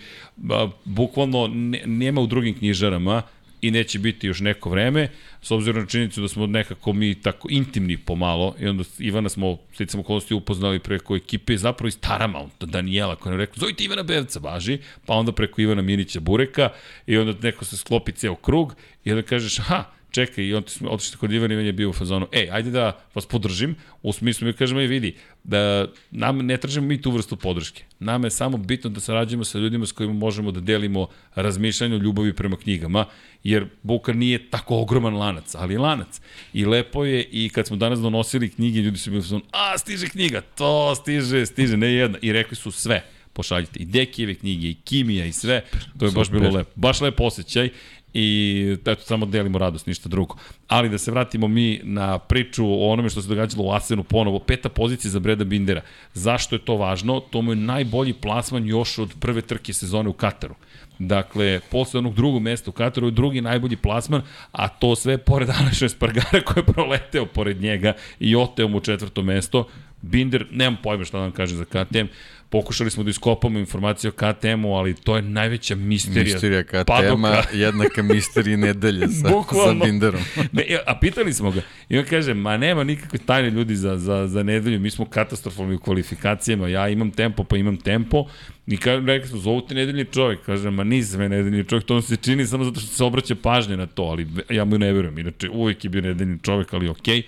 a, 0.49 0.69
bukvalno 0.85 1.47
ne, 1.47 1.81
nema 1.85 2.21
u 2.21 2.27
drugim 2.27 2.57
knjižarama, 2.57 3.21
i 3.61 3.71
neće 3.71 3.99
biti 3.99 4.27
još 4.27 4.39
neko 4.39 4.69
vreme, 4.69 5.09
s 5.41 5.51
obzirom 5.51 5.81
na 5.81 5.87
činjenicu 5.87 6.21
da 6.21 6.27
smo 6.27 6.47
nekako 6.47 6.93
mi 6.93 7.21
tako 7.21 7.47
intimni 7.51 7.97
pomalo 7.97 8.55
i 8.59 8.67
onda 8.67 8.83
Ivana 8.99 9.29
smo 9.29 9.57
slicam 9.73 9.99
okolnosti 9.99 10.33
upoznali 10.33 10.79
preko 10.79 11.15
ekipe 11.15 11.57
zapravo 11.57 11.87
iz 11.87 11.97
Paramount, 11.97 12.53
Danijela 12.59 13.15
koja 13.15 13.31
nam 13.31 13.39
rekla 13.39 13.55
zovite 13.59 13.83
Ivana 13.83 14.03
Bevca, 14.03 14.39
važi, 14.39 14.77
pa 15.05 15.13
onda 15.13 15.31
preko 15.31 15.61
Ivana 15.61 15.81
Minića 15.81 16.19
Bureka 16.19 16.69
i 17.07 17.17
onda 17.17 17.33
neko 17.41 17.65
se 17.65 17.77
sklopi 17.77 18.11
ceo 18.11 18.35
krug 18.35 18.75
i 19.03 19.11
onda 19.11 19.21
kažeš, 19.21 19.59
aha, 19.59 19.98
čekaj, 20.11 20.43
i 20.43 20.53
otišli 20.89 21.17
kod 21.17 21.31
Ivana 21.31 21.53
Ivan 21.53 21.65
je 21.65 21.73
bio 21.73 21.89
u 21.89 21.93
fazonu, 21.93 22.27
ej, 22.31 22.49
ajde 22.51 22.71
da 22.71 22.99
vas 23.13 23.25
podržim, 23.25 23.75
u 24.03 24.13
smislu 24.13 24.47
mi 24.47 24.53
kažemo, 24.53 24.81
ej, 24.81 24.87
vidi, 24.87 25.15
da 25.43 25.87
nam 26.11 26.45
ne 26.45 26.57
tražimo 26.57 26.87
mi 26.87 27.01
tu 27.01 27.11
vrstu 27.11 27.35
podrške. 27.35 27.83
Nama 27.99 28.27
je 28.27 28.31
samo 28.31 28.57
bitno 28.57 28.89
da 28.89 28.99
sarađujemo 28.99 29.43
sa 29.43 29.59
ljudima 29.59 29.85
s 29.85 29.91
kojima 29.91 30.13
možemo 30.13 30.51
da 30.51 30.59
delimo 30.59 31.07
razmišljanje 31.35 31.95
o 31.95 31.99
ljubavi 31.99 32.33
prema 32.33 32.57
knjigama, 32.57 33.05
jer 33.43 33.67
Bukar 33.83 34.15
nije 34.15 34.49
tako 34.49 34.77
ogroman 34.77 35.15
lanac, 35.15 35.55
ali 35.55 35.77
lanac. 35.77 36.21
I 36.53 36.65
lepo 36.65 37.05
je, 37.05 37.23
i 37.31 37.49
kad 37.49 37.67
smo 37.67 37.77
danas 37.77 37.99
donosili 37.99 38.49
knjige, 38.49 38.79
ljudi 38.79 38.97
su 38.97 39.09
bili 39.09 39.19
u 39.19 39.23
fazonu, 39.23 39.41
a, 39.51 39.77
stiže 39.77 40.09
knjiga, 40.09 40.41
to 40.41 40.95
stiže, 40.95 41.45
stiže, 41.45 41.77
ne 41.77 41.93
jedna. 41.93 42.17
I 42.21 42.31
rekli 42.31 42.55
su 42.55 42.71
sve 42.71 43.03
pošaljite 43.33 43.79
i 43.79 43.85
Dekijeve 43.85 44.35
knjige 44.35 44.67
i 44.67 44.73
Kimija 44.73 45.25
i 45.25 45.31
sve. 45.31 45.63
To 45.99 46.05
je 46.05 46.11
baš 46.11 46.29
bilo 46.29 46.49
lepo. 46.49 46.71
Baš 46.75 47.01
lepo 47.01 47.23
osjećaj 47.23 47.69
i 48.13 48.77
eto, 48.85 49.01
samo 49.01 49.25
delimo 49.25 49.57
radost, 49.57 49.87
ništa 49.87 50.09
drugo. 50.09 50.35
Ali 50.67 50.89
da 50.89 50.97
se 50.97 51.11
vratimo 51.11 51.47
mi 51.47 51.79
na 51.83 52.19
priču 52.19 52.65
o 52.65 52.91
onome 52.91 53.09
što 53.09 53.21
se 53.21 53.29
događalo 53.29 53.63
u 53.63 53.71
Asenu 53.71 54.03
ponovo, 54.03 54.39
peta 54.39 54.69
pozicija 54.69 55.11
za 55.11 55.19
Breda 55.19 55.43
Bindera. 55.43 55.81
Zašto 56.13 56.55
je 56.55 56.65
to 56.65 56.75
važno? 56.75 57.19
To 57.19 57.41
mu 57.41 57.51
je 57.51 57.55
najbolji 57.55 58.13
plasman 58.13 58.67
još 58.67 58.97
od 58.97 59.13
prve 59.19 59.41
trke 59.41 59.73
sezone 59.73 60.09
u 60.09 60.13
Kataru. 60.13 60.55
Dakle, 60.99 61.59
posle 61.71 61.97
onog 61.97 62.15
drugog 62.15 62.41
mesta 62.41 62.69
u 62.69 62.73
Kataru 62.73 63.07
je 63.07 63.11
drugi 63.11 63.41
najbolji 63.41 63.75
plasman, 63.75 64.21
a 64.51 64.67
to 64.67 64.95
sve 64.95 65.17
pored 65.17 65.49
Aleša 65.59 65.89
Spargara 65.89 66.41
koji 66.45 66.61
je 66.61 66.73
proleteo 66.73 67.25
pored 67.25 67.61
njega 67.61 67.93
i 68.19 68.35
oteo 68.35 68.67
mu 68.67 68.79
četvrto 68.79 69.21
mesto. 69.21 69.67
Binder, 70.01 70.45
nemam 70.51 70.77
pojma 70.83 71.05
šta 71.05 71.17
da 71.17 71.23
vam 71.23 71.31
kaže 71.31 71.55
za 71.55 71.65
KTM, 71.65 72.05
Pokušali 72.51 72.91
smo 72.91 73.03
da 73.03 73.09
iskopamo 73.09 73.59
informacije 73.59 74.09
o 74.09 74.11
KTM-u, 74.11 74.75
ali 74.75 74.93
to 74.93 75.15
je 75.15 75.21
najveća 75.21 75.75
misterija. 75.75 76.33
Misterija 76.33 76.63
KTM-a 76.63 77.41
jednaka 77.65 78.03
misteriji 78.03 78.57
nedelje 78.57 79.07
sa, 79.07 79.29
sa 79.65 79.85
Binderom. 79.85 80.21
ne, 80.51 80.63
a 80.85 80.99
pitali 80.99 81.33
smo 81.33 81.51
ga. 81.51 81.61
I 81.89 81.97
on 81.97 82.05
kaže, 82.09 82.33
ma 82.33 82.57
nema 82.57 82.83
nikakve 82.83 83.19
tajne 83.19 83.49
ljudi 83.49 83.75
za, 83.75 83.97
za, 83.97 84.27
za 84.27 84.43
nedelju, 84.43 84.79
mi 84.79 84.89
smo 84.89 85.05
katastrofalni 85.05 85.75
u 85.75 85.79
kvalifikacijama, 85.79 86.67
ja 86.67 86.89
imam 86.89 87.11
tempo, 87.11 87.43
pa 87.43 87.57
imam 87.57 87.77
tempo. 87.77 88.25
I 88.67 88.77
kaže, 88.77 89.05
rekli 89.05 89.29
smo, 89.29 89.39
zovu 89.39 89.61
te 89.61 89.75
nedeljni 89.75 90.05
čovjek. 90.05 90.39
Kaže, 90.45 90.69
ma 90.69 90.83
nisam 90.83 91.21
je 91.21 91.29
nedeljni 91.29 91.63
čovjek, 91.63 91.85
to 91.85 91.95
on 91.95 92.01
se 92.01 92.15
čini 92.15 92.45
samo 92.45 92.63
zato 92.63 92.79
što 92.79 92.89
se 92.95 93.03
obraća 93.03 93.35
pažnje 93.35 93.77
na 93.77 93.85
to, 93.85 94.03
ali 94.03 94.27
ja 94.49 94.65
mu 94.65 94.77
ne 94.77 94.93
verujem. 94.93 95.19
Inače, 95.19 95.49
uvijek 95.49 95.83
je 95.83 95.89
bio 95.89 96.01
nedeljni 96.01 96.39
čovjek, 96.43 96.73
ali 96.73 96.89
okej. 96.89 97.17
Okay 97.17 97.23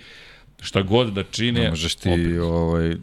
šta 0.62 0.82
god 0.82 1.12
da 1.12 1.22
čine. 1.22 1.60
Ne 1.60 1.70
možeš 1.70 1.94
ti 1.94 2.08
opet. 2.08 2.40
ovaj, 2.40 2.94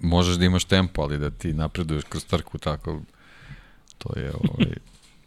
možeš 0.00 0.36
da 0.36 0.44
imaš 0.44 0.64
tempo, 0.64 1.02
ali 1.02 1.18
da 1.18 1.30
ti 1.30 1.52
napreduješ 1.52 2.04
kroz 2.04 2.24
trku 2.24 2.58
tako, 2.58 3.00
to 3.98 4.18
je 4.18 4.32
ovaj, 4.32 4.72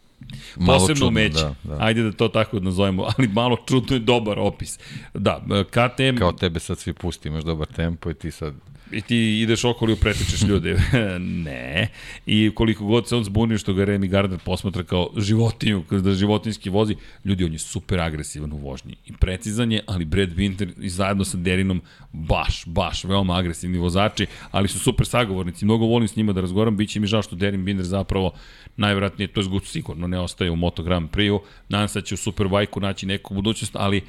malo 0.66 0.78
Posebno 0.78 0.94
čudno, 0.94 1.08
umeće. 1.08 1.34
Da, 1.34 1.54
da. 1.64 1.76
Ajde 1.80 2.02
da 2.02 2.12
to 2.12 2.28
tako 2.28 2.60
nazovemo, 2.60 3.02
ali 3.16 3.28
malo 3.28 3.56
čudno 3.66 3.96
je 3.96 4.00
dobar 4.00 4.38
opis. 4.38 4.78
Da, 5.14 5.40
KTM... 5.70 6.18
Kao 6.18 6.32
tebe 6.32 6.60
sad 6.60 6.78
svi 6.78 6.92
pusti, 6.92 7.28
imaš 7.28 7.44
dobar 7.44 7.68
tempo 7.68 8.10
i 8.10 8.14
ti 8.14 8.30
sad 8.30 8.54
I 8.92 9.00
ti 9.00 9.40
ideš 9.40 9.64
okolo 9.64 9.92
i 9.92 9.96
pretičeš 9.96 10.42
ljude. 10.42 10.76
ne. 11.44 11.88
I 12.26 12.50
koliko 12.54 12.84
god 12.84 13.08
se 13.08 13.16
on 13.16 13.24
zbunio 13.24 13.58
što 13.58 13.74
ga 13.74 13.84
Remy 13.84 14.08
Gardner 14.08 14.38
posmatra 14.44 14.82
kao 14.82 15.10
životinju, 15.16 15.84
da 15.90 16.14
životinski 16.14 16.70
vozi, 16.70 16.96
ljudi, 17.24 17.44
on 17.44 17.52
je 17.52 17.58
super 17.58 18.00
agresivan 18.00 18.52
u 18.52 18.56
vožnji. 18.56 18.96
I 19.06 19.12
precizan 19.12 19.72
je, 19.72 19.80
ali 19.86 20.04
Brad 20.04 20.30
Winter 20.30 20.72
i 20.80 20.88
zajedno 20.88 21.24
sa 21.24 21.36
Derinom 21.36 21.82
baš, 22.12 22.62
baš 22.66 23.04
veoma 23.04 23.38
agresivni 23.38 23.78
vozači, 23.78 24.26
ali 24.50 24.68
su 24.68 24.78
super 24.78 25.06
sagovornici. 25.06 25.64
Mnogo 25.64 25.86
volim 25.86 26.08
s 26.08 26.16
njima 26.16 26.32
da 26.32 26.40
razgovaram, 26.40 26.76
bit 26.76 26.90
će 26.90 27.00
mi 27.00 27.06
žao 27.06 27.22
što 27.22 27.36
Derin 27.36 27.64
Binder 27.64 27.86
zapravo 27.86 28.32
najvratnije, 28.76 29.28
to 29.28 29.40
je 29.40 29.46
sigurno 29.64 30.06
ne 30.06 30.20
ostaje 30.20 30.50
u 30.50 30.56
Moto 30.56 30.82
Grand 30.82 31.10
Prix-u. 31.10 31.40
Nadam 31.68 31.88
se 31.88 32.00
da 32.00 32.06
će 32.06 32.14
u 32.14 32.18
Superbike-u 32.18 32.80
naći 32.80 33.06
neku 33.06 33.34
budućnost, 33.34 33.76
ali 33.76 34.02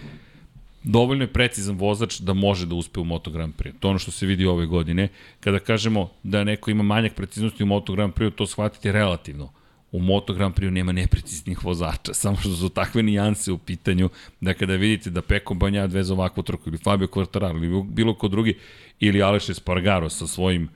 dovoljno 0.86 1.24
je 1.24 1.34
precizan 1.34 1.76
vozač 1.76 2.20
da 2.20 2.34
može 2.34 2.66
da 2.66 2.76
uspe 2.76 3.00
u 3.00 3.04
Moto 3.04 3.32
Grand 3.32 3.54
Prix. 3.58 3.74
To 3.80 3.88
je 3.88 3.90
ono 3.90 4.00
što 4.00 4.12
se 4.12 4.26
vidi 4.26 4.46
ove 4.46 4.66
godine. 4.66 5.08
Kada 5.40 5.60
kažemo 5.60 6.10
da 6.24 6.44
neko 6.44 6.72
ima 6.72 6.84
manjak 6.84 7.16
preciznosti 7.16 7.64
u 7.64 7.66
Moto 7.66 7.94
Grand 7.94 8.14
Prix, 8.14 8.36
to 8.36 8.48
shvatite 8.48 8.92
relativno. 8.92 9.52
U 9.92 10.00
Moto 10.00 10.34
Grand 10.34 10.56
Prix 10.56 10.70
nema 10.70 10.92
nepreciznih 10.92 11.66
vozača, 11.66 12.14
samo 12.24 12.38
što 12.38 12.56
su 12.56 12.70
takve 12.70 13.04
nijanse 13.04 13.52
u 13.52 13.58
pitanju 13.58 14.10
da 14.42 14.54
kada 14.54 14.76
vidite 14.76 15.10
da 15.10 15.22
Peko 15.22 15.54
Banja 15.54 15.84
odveze 15.84 16.14
ovakvu 16.14 16.44
trku 16.44 16.70
ili 16.70 16.78
Fabio 16.78 17.08
Quartararo 17.08 17.64
ili 17.64 17.84
bilo 17.84 18.14
ko 18.14 18.28
drugi 18.28 18.58
ili 19.00 19.22
Aleš 19.22 19.50
Espargaro 19.50 20.10
sa 20.10 20.28
svojim 20.28 20.70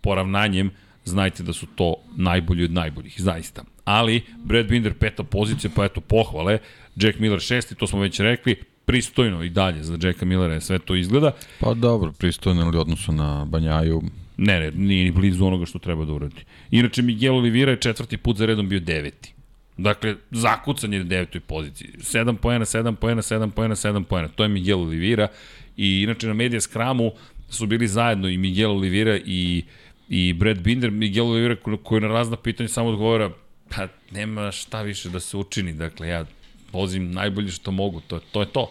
poravnanjem, 0.00 0.70
znajte 1.04 1.42
da 1.42 1.52
su 1.52 1.66
to 1.66 1.94
najbolji 2.16 2.64
od 2.64 2.72
najboljih, 2.72 3.14
zaista. 3.18 3.64
Ali, 3.84 4.22
Brad 4.44 4.66
Binder 4.66 4.94
peta 4.94 5.22
pozicija, 5.22 5.70
pa 5.76 5.84
eto 5.84 6.00
pohvale, 6.00 6.58
Jack 6.96 7.18
Miller 7.18 7.40
šesti, 7.40 7.74
to 7.74 7.86
smo 7.86 8.00
već 8.00 8.20
rekli, 8.20 8.56
pristojno 8.84 9.42
i 9.42 9.50
dalje 9.50 9.82
za 9.82 9.98
Jacka 10.02 10.24
Millera 10.24 10.60
sve 10.60 10.78
to 10.78 10.94
izgleda. 10.94 11.32
Pa 11.60 11.74
dobro, 11.74 12.12
pristojno 12.12 12.62
ili 12.62 12.78
odnosu 12.78 13.12
na 13.12 13.44
Banjaju. 13.44 14.02
Ne, 14.36 14.60
ne, 14.60 14.70
nije 14.70 15.04
ni 15.04 15.10
blizu 15.10 15.46
onoga 15.46 15.66
što 15.66 15.78
treba 15.78 16.04
da 16.04 16.12
uradi. 16.12 16.44
Inače, 16.70 17.02
Miguel 17.02 17.36
Oliveira 17.36 17.70
je 17.70 17.80
četvrti 17.80 18.16
put 18.16 18.36
za 18.36 18.46
redom 18.46 18.68
bio 18.68 18.80
deveti. 18.80 19.34
Dakle, 19.76 20.16
zakucan 20.30 20.92
je 20.92 20.98
na 20.98 21.04
devetoj 21.04 21.40
poziciji. 21.40 21.90
7 21.98 22.36
poena, 22.36 22.64
7 22.64 22.94
poena, 22.94 23.22
7 23.22 23.50
poena, 23.50 23.74
7 23.74 24.04
poena. 24.04 24.28
To 24.28 24.42
je 24.42 24.48
Miguel 24.48 24.80
Oliveira. 24.80 25.28
I 25.76 26.02
inače 26.02 26.26
na 26.26 26.34
Media 26.34 26.60
Scramu 26.60 27.12
su 27.48 27.66
bili 27.66 27.88
zajedno 27.88 28.28
i 28.28 28.38
Miguel 28.38 28.70
Oliveira 28.70 29.18
i, 29.24 29.64
i 30.08 30.32
Brad 30.32 30.60
Binder. 30.60 30.90
Miguel 30.90 31.26
Oliveira 31.26 31.56
koji 31.82 32.00
na 32.00 32.08
razna 32.08 32.36
pitanja 32.36 32.68
samo 32.68 32.88
odgovara 32.88 33.30
pa 33.76 33.88
nema 34.10 34.50
šta 34.50 34.82
više 34.82 35.08
da 35.08 35.20
se 35.20 35.36
učini. 35.36 35.72
Dakle, 35.72 36.08
ja 36.08 36.24
vozim 36.72 37.10
najbolje 37.10 37.50
što 37.50 37.70
mogu, 37.70 38.00
to, 38.00 38.20
to 38.32 38.40
je 38.40 38.46
to. 38.46 38.70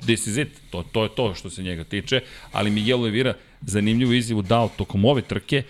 This 0.00 0.26
is 0.26 0.36
it, 0.36 0.48
to, 0.70 0.82
to 0.92 1.02
je 1.02 1.08
to 1.14 1.34
što 1.34 1.50
se 1.50 1.62
njega 1.62 1.84
tiče, 1.84 2.20
ali 2.52 2.70
Miguel 2.70 3.00
Oliveira 3.00 3.34
zanimljivu 3.60 4.12
izjavu 4.12 4.42
dao 4.42 4.68
tokom 4.76 5.04
ove 5.04 5.22
trke 5.22 5.62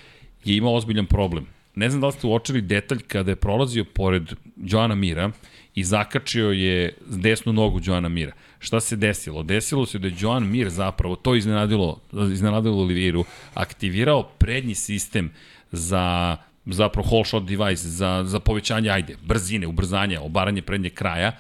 je 0.45 0.57
imao 0.57 0.75
ozbiljan 0.75 1.07
problem. 1.07 1.47
Ne 1.75 1.91
znam 1.91 2.01
da 2.01 2.07
li 2.07 2.13
ste 2.13 2.27
uočili 2.27 2.61
detalj 2.61 2.99
kada 2.99 3.31
je 3.31 3.37
prolazio 3.37 3.85
pored 3.85 4.33
Joana 4.57 4.95
Mira 4.95 5.31
i 5.75 5.85
zakačio 5.85 6.51
je 6.51 6.95
desnu 7.07 7.53
nogu 7.53 7.81
Joana 7.85 8.09
Mira. 8.09 8.33
Šta 8.59 8.81
se 8.81 8.97
desilo? 8.97 9.43
Desilo 9.43 9.87
se 9.87 9.99
da 9.99 10.09
je 10.09 10.15
Joan 10.19 10.51
Mir 10.51 10.71
zapravo, 10.71 11.17
to 11.17 11.35
iznenadilo, 11.35 12.01
iznenadilo 12.33 12.83
Olivieru, 12.83 13.25
aktivirao 13.55 14.23
prednji 14.23 14.75
sistem 14.75 15.31
za 15.73 16.37
zapravo 16.67 17.09
whole 17.09 17.25
shot 17.25 17.45
device 17.45 17.89
za, 17.89 18.25
za 18.27 18.41
povećanje, 18.41 18.91
ajde, 18.91 19.17
brzine, 19.23 19.67
ubrzanja, 19.67 20.21
obaranje 20.21 20.63
prednje 20.63 20.91
kraja, 20.91 21.33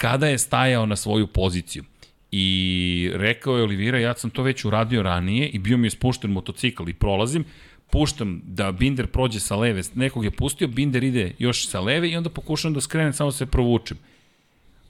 kada 0.00 0.26
je 0.26 0.38
stajao 0.38 0.86
na 0.86 0.96
svoju 0.96 1.26
poziciju 1.26 1.84
I 2.32 3.10
rekao 3.14 3.56
je 3.56 3.62
Olivira, 3.62 3.98
ja 3.98 4.14
sam 4.14 4.30
to 4.30 4.42
već 4.42 4.64
uradio 4.64 5.02
ranije 5.02 5.48
i 5.48 5.58
bio 5.58 5.76
mi 5.76 5.86
je 5.86 5.90
spušten 5.90 6.30
motocikl 6.30 6.88
i 6.88 6.94
prolazim, 6.94 7.44
puštam 7.90 8.40
da 8.44 8.72
Binder 8.72 9.06
prođe 9.06 9.40
sa 9.40 9.56
leve, 9.56 9.82
nekog 9.94 10.24
je 10.24 10.30
pustio, 10.30 10.68
Binder 10.68 11.04
ide 11.04 11.32
još 11.38 11.66
sa 11.68 11.80
leve 11.80 12.08
i 12.08 12.16
onda 12.16 12.30
pokušam 12.30 12.72
da 12.74 12.80
skrenem, 12.80 13.12
samo 13.12 13.30
da 13.30 13.36
se 13.36 13.46
provučem. 13.46 13.98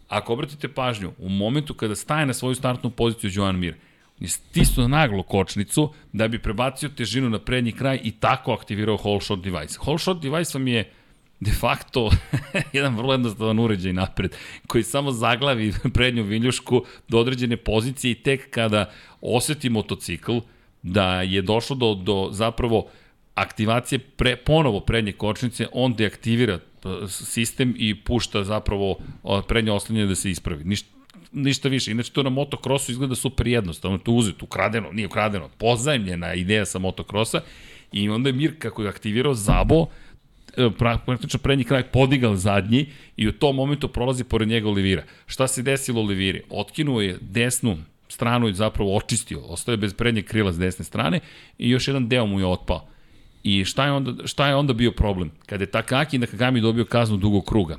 Ako 0.09 0.33
obratite 0.33 0.69
pažnju, 0.69 1.13
u 1.19 1.29
momentu 1.29 1.75
kada 1.75 1.97
staje 1.97 2.27
na 2.27 2.35
svoju 2.35 2.55
startnu 2.55 2.91
poziciju 2.91 3.31
Joan 3.35 3.59
Mir, 3.59 3.75
je 4.21 4.29
stisnuo 4.29 4.89
naglo 4.89 5.23
kočnicu 5.23 5.93
da 6.13 6.29
bi 6.29 6.39
prebacio 6.39 6.89
težinu 6.89 7.31
na 7.31 7.39
prednji 7.39 7.73
kraj 7.73 8.01
i 8.05 8.11
tako 8.11 8.53
aktivirao 8.53 8.99
whole 8.99 9.21
shot 9.21 9.43
device. 9.43 9.79
Whole 9.81 9.99
shot 9.99 10.23
device 10.23 10.59
vam 10.59 10.69
je 10.69 10.91
de 11.41 11.51
facto 11.51 12.11
jedan 12.73 12.97
vrlo 12.97 13.13
jednostavan 13.13 13.59
uređaj 13.59 13.93
napred, 13.93 14.37
koji 14.67 14.85
samo 14.85 15.13
zaglavi 15.13 15.73
prednju 15.95 16.23
viljušku 16.23 16.85
do 17.09 17.19
određene 17.19 17.57
pozicije 17.57 18.11
i 18.13 18.15
tek 18.23 18.51
kada 18.51 18.91
oseti 19.21 19.71
motocikl 19.71 20.39
da 20.83 21.23
je 21.23 21.43
došlo 21.43 21.77
do, 21.77 21.95
do 21.95 22.29
zapravo 22.33 22.89
aktivacije 23.35 23.99
pre, 23.99 24.37
ponovo 24.37 24.81
prednje 24.81 25.13
kočnice, 25.13 25.67
on 25.73 25.95
deaktivira 25.95 26.59
sistem 27.09 27.75
i 27.79 27.95
pušta 27.95 28.45
zapravo 28.45 28.97
prednje 29.49 29.73
oslanjanje 29.73 30.07
da 30.07 30.15
se 30.15 30.31
ispravi. 30.31 30.65
Ništa, 30.65 30.89
ništa 31.33 31.69
više. 31.69 31.91
Inače, 31.91 32.13
to 32.13 32.23
na 32.23 32.31
motokrosu 32.31 32.93
izgleda 32.93 33.15
super 33.15 33.47
jednostavno. 33.47 33.99
To 33.99 34.13
uzet, 34.13 34.43
ukradeno, 34.43 34.93
nije 34.93 35.07
ukradeno, 35.07 35.49
pozajemljena 35.59 36.35
ideja 36.35 36.67
sa 36.67 36.79
motokrosa 36.79 37.41
i 37.93 38.09
onda 38.09 38.29
je 38.29 38.33
Mir, 38.33 38.55
kako 38.59 38.83
je 38.83 38.89
aktivirao 38.89 39.35
Zabo, 39.35 39.87
e, 39.87 40.10
praktično 41.07 41.39
prednji 41.39 41.65
kraj 41.65 41.83
podigao 41.83 42.37
zadnji 42.37 42.87
i 43.17 43.29
u 43.29 43.33
tom 43.33 43.57
momentu 43.57 43.89
prolazi 43.89 44.25
pored 44.25 44.49
njega 44.49 44.69
Olivira. 44.69 45.03
Šta 45.27 45.49
se 45.49 45.63
desilo 45.63 46.01
Oliviri? 46.01 46.43
Otkinuo 46.51 47.01
je 47.01 47.19
desnu 47.21 47.79
stranu 48.09 48.49
i 48.49 48.55
zapravo 48.55 48.97
očistio. 48.97 49.41
Ostao 49.41 49.73
je 49.73 49.77
bez 49.77 49.95
prednjeg 49.95 50.25
krila 50.25 50.53
s 50.53 50.59
desne 50.59 50.85
strane 50.85 51.21
i 51.59 51.71
još 51.71 51.89
jedan 51.89 52.09
deo 52.09 52.27
mu 52.27 52.41
je 52.41 52.47
otpao. 52.47 52.87
I 53.43 53.65
šta 53.65 53.85
je 53.85 53.93
onda, 53.93 54.27
šta 54.27 54.49
je 54.49 54.57
onda 54.57 54.73
bio 54.73 54.93
problem? 54.93 55.31
Kada 55.47 55.63
je 55.63 55.71
Takaki 55.71 56.19
Nakagami 56.19 56.61
dobio 56.61 56.85
kaznu 56.85 57.17
dugog 57.17 57.45
kruga, 57.45 57.79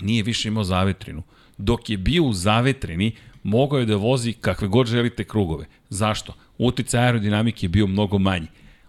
nije 0.00 0.22
više 0.22 0.48
imao 0.48 0.64
zavetrinu. 0.64 1.22
Dok 1.58 1.90
je 1.90 1.96
bio 1.96 2.24
u 2.24 2.32
zavetreni, 2.32 3.12
mogao 3.42 3.78
je 3.78 3.86
da 3.86 3.96
vozi 3.96 4.32
kakve 4.32 4.68
god 4.68 4.86
želite 4.86 5.24
krugove. 5.24 5.66
Zašto? 5.88 6.34
Uticaj 6.58 7.04
aerodinamike 7.04 7.64
je 7.64 7.68
bio 7.68 7.86
mnogo 7.86 8.18
manji. 8.18 8.46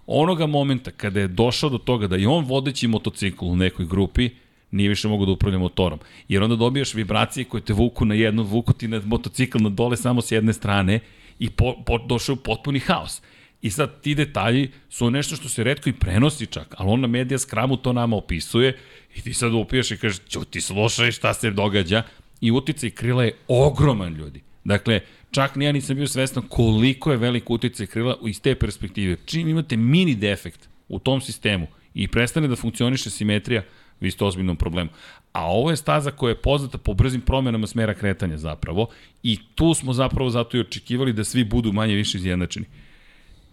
Onoga 0.07 0.45
momenta 0.45 0.91
kada 0.91 1.19
je 1.19 1.27
došao 1.27 1.69
do 1.69 1.77
toga 1.77 2.07
da 2.07 2.15
je 2.15 2.27
on 2.27 2.45
vodeći 2.45 2.87
motocikl 2.87 3.45
u 3.45 3.55
nekoj 3.55 3.85
grupi, 3.85 4.29
nije 4.71 4.89
više 4.89 5.07
mogu 5.07 5.25
da 5.25 5.31
upravlja 5.31 5.59
motorom. 5.59 5.99
Jer 6.27 6.43
onda 6.43 6.55
dobijaš 6.55 6.93
vibracije 6.93 7.43
koje 7.43 7.61
te 7.61 7.73
vuku 7.73 8.05
na 8.05 8.15
jednu, 8.15 8.43
vuku 8.43 8.73
ti 8.73 8.87
na 8.87 9.01
motocikl 9.05 9.57
na 9.57 9.69
dole 9.69 9.97
samo 9.97 10.21
s 10.21 10.31
jedne 10.31 10.53
strane 10.53 10.99
i 11.39 11.49
po, 11.49 11.75
po, 11.85 11.97
došao 11.97 12.33
u 12.33 12.43
potpuni 12.43 12.79
haos. 12.79 13.21
I 13.61 13.69
sad 13.69 14.01
ti 14.01 14.15
detalji 14.15 14.71
su 14.89 15.11
nešto 15.11 15.35
što 15.35 15.49
se 15.49 15.63
redko 15.63 15.89
i 15.89 15.93
prenosi 15.93 16.45
čak, 16.45 16.75
ali 16.77 16.89
on 16.89 17.01
na 17.01 17.07
medija 17.07 17.39
skramu 17.39 17.77
to 17.77 17.93
nama 17.93 18.15
opisuje 18.15 18.77
i 19.15 19.21
ti 19.21 19.33
sad 19.33 19.53
upijaš 19.53 19.91
i 19.91 19.97
kažeš, 19.97 20.19
ti 20.49 20.61
slušaj 20.61 21.11
šta 21.11 21.33
se 21.33 21.51
događa 21.51 22.03
i 22.41 22.51
uticaj 22.51 22.89
krila 22.89 23.23
je 23.23 23.35
ogroman 23.47 24.13
ljudi. 24.13 24.44
Dakle, 24.65 25.01
čak 25.31 25.55
ni 25.55 25.65
ja 25.65 25.71
nisam 25.71 25.95
bio 25.95 26.07
svestan 26.07 26.43
koliko 26.49 27.11
je 27.11 27.17
velik 27.17 27.49
uticaj 27.49 27.85
krila 27.85 28.17
iz 28.25 28.41
te 28.41 28.55
perspektive. 28.55 29.17
Čim 29.25 29.47
imate 29.47 29.77
mini 29.77 30.15
defekt 30.15 30.69
u 30.89 30.99
tom 30.99 31.21
sistemu 31.21 31.67
i 31.93 32.07
prestane 32.07 32.47
da 32.47 32.55
funkcioniše 32.55 33.09
simetrija, 33.09 33.63
vi 33.99 34.11
ste 34.11 34.25
ozbiljnom 34.25 34.57
problemu. 34.57 34.89
A 35.31 35.45
ovo 35.51 35.69
je 35.69 35.77
staza 35.77 36.11
koja 36.11 36.29
je 36.29 36.41
poznata 36.41 36.77
po 36.77 36.93
brzim 36.93 37.21
promenama 37.21 37.67
smera 37.67 37.93
kretanja 37.93 38.37
zapravo 38.37 38.87
i 39.23 39.39
tu 39.55 39.73
smo 39.73 39.93
zapravo 39.93 40.29
zato 40.29 40.57
i 40.57 40.59
očekivali 40.59 41.13
da 41.13 41.23
svi 41.23 41.43
budu 41.43 41.73
manje 41.73 41.95
više 41.95 42.17
izjednačeni 42.17 42.65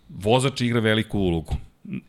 vozač 0.08 0.60
igra 0.60 0.80
veliku 0.80 1.18
ulogu. 1.18 1.56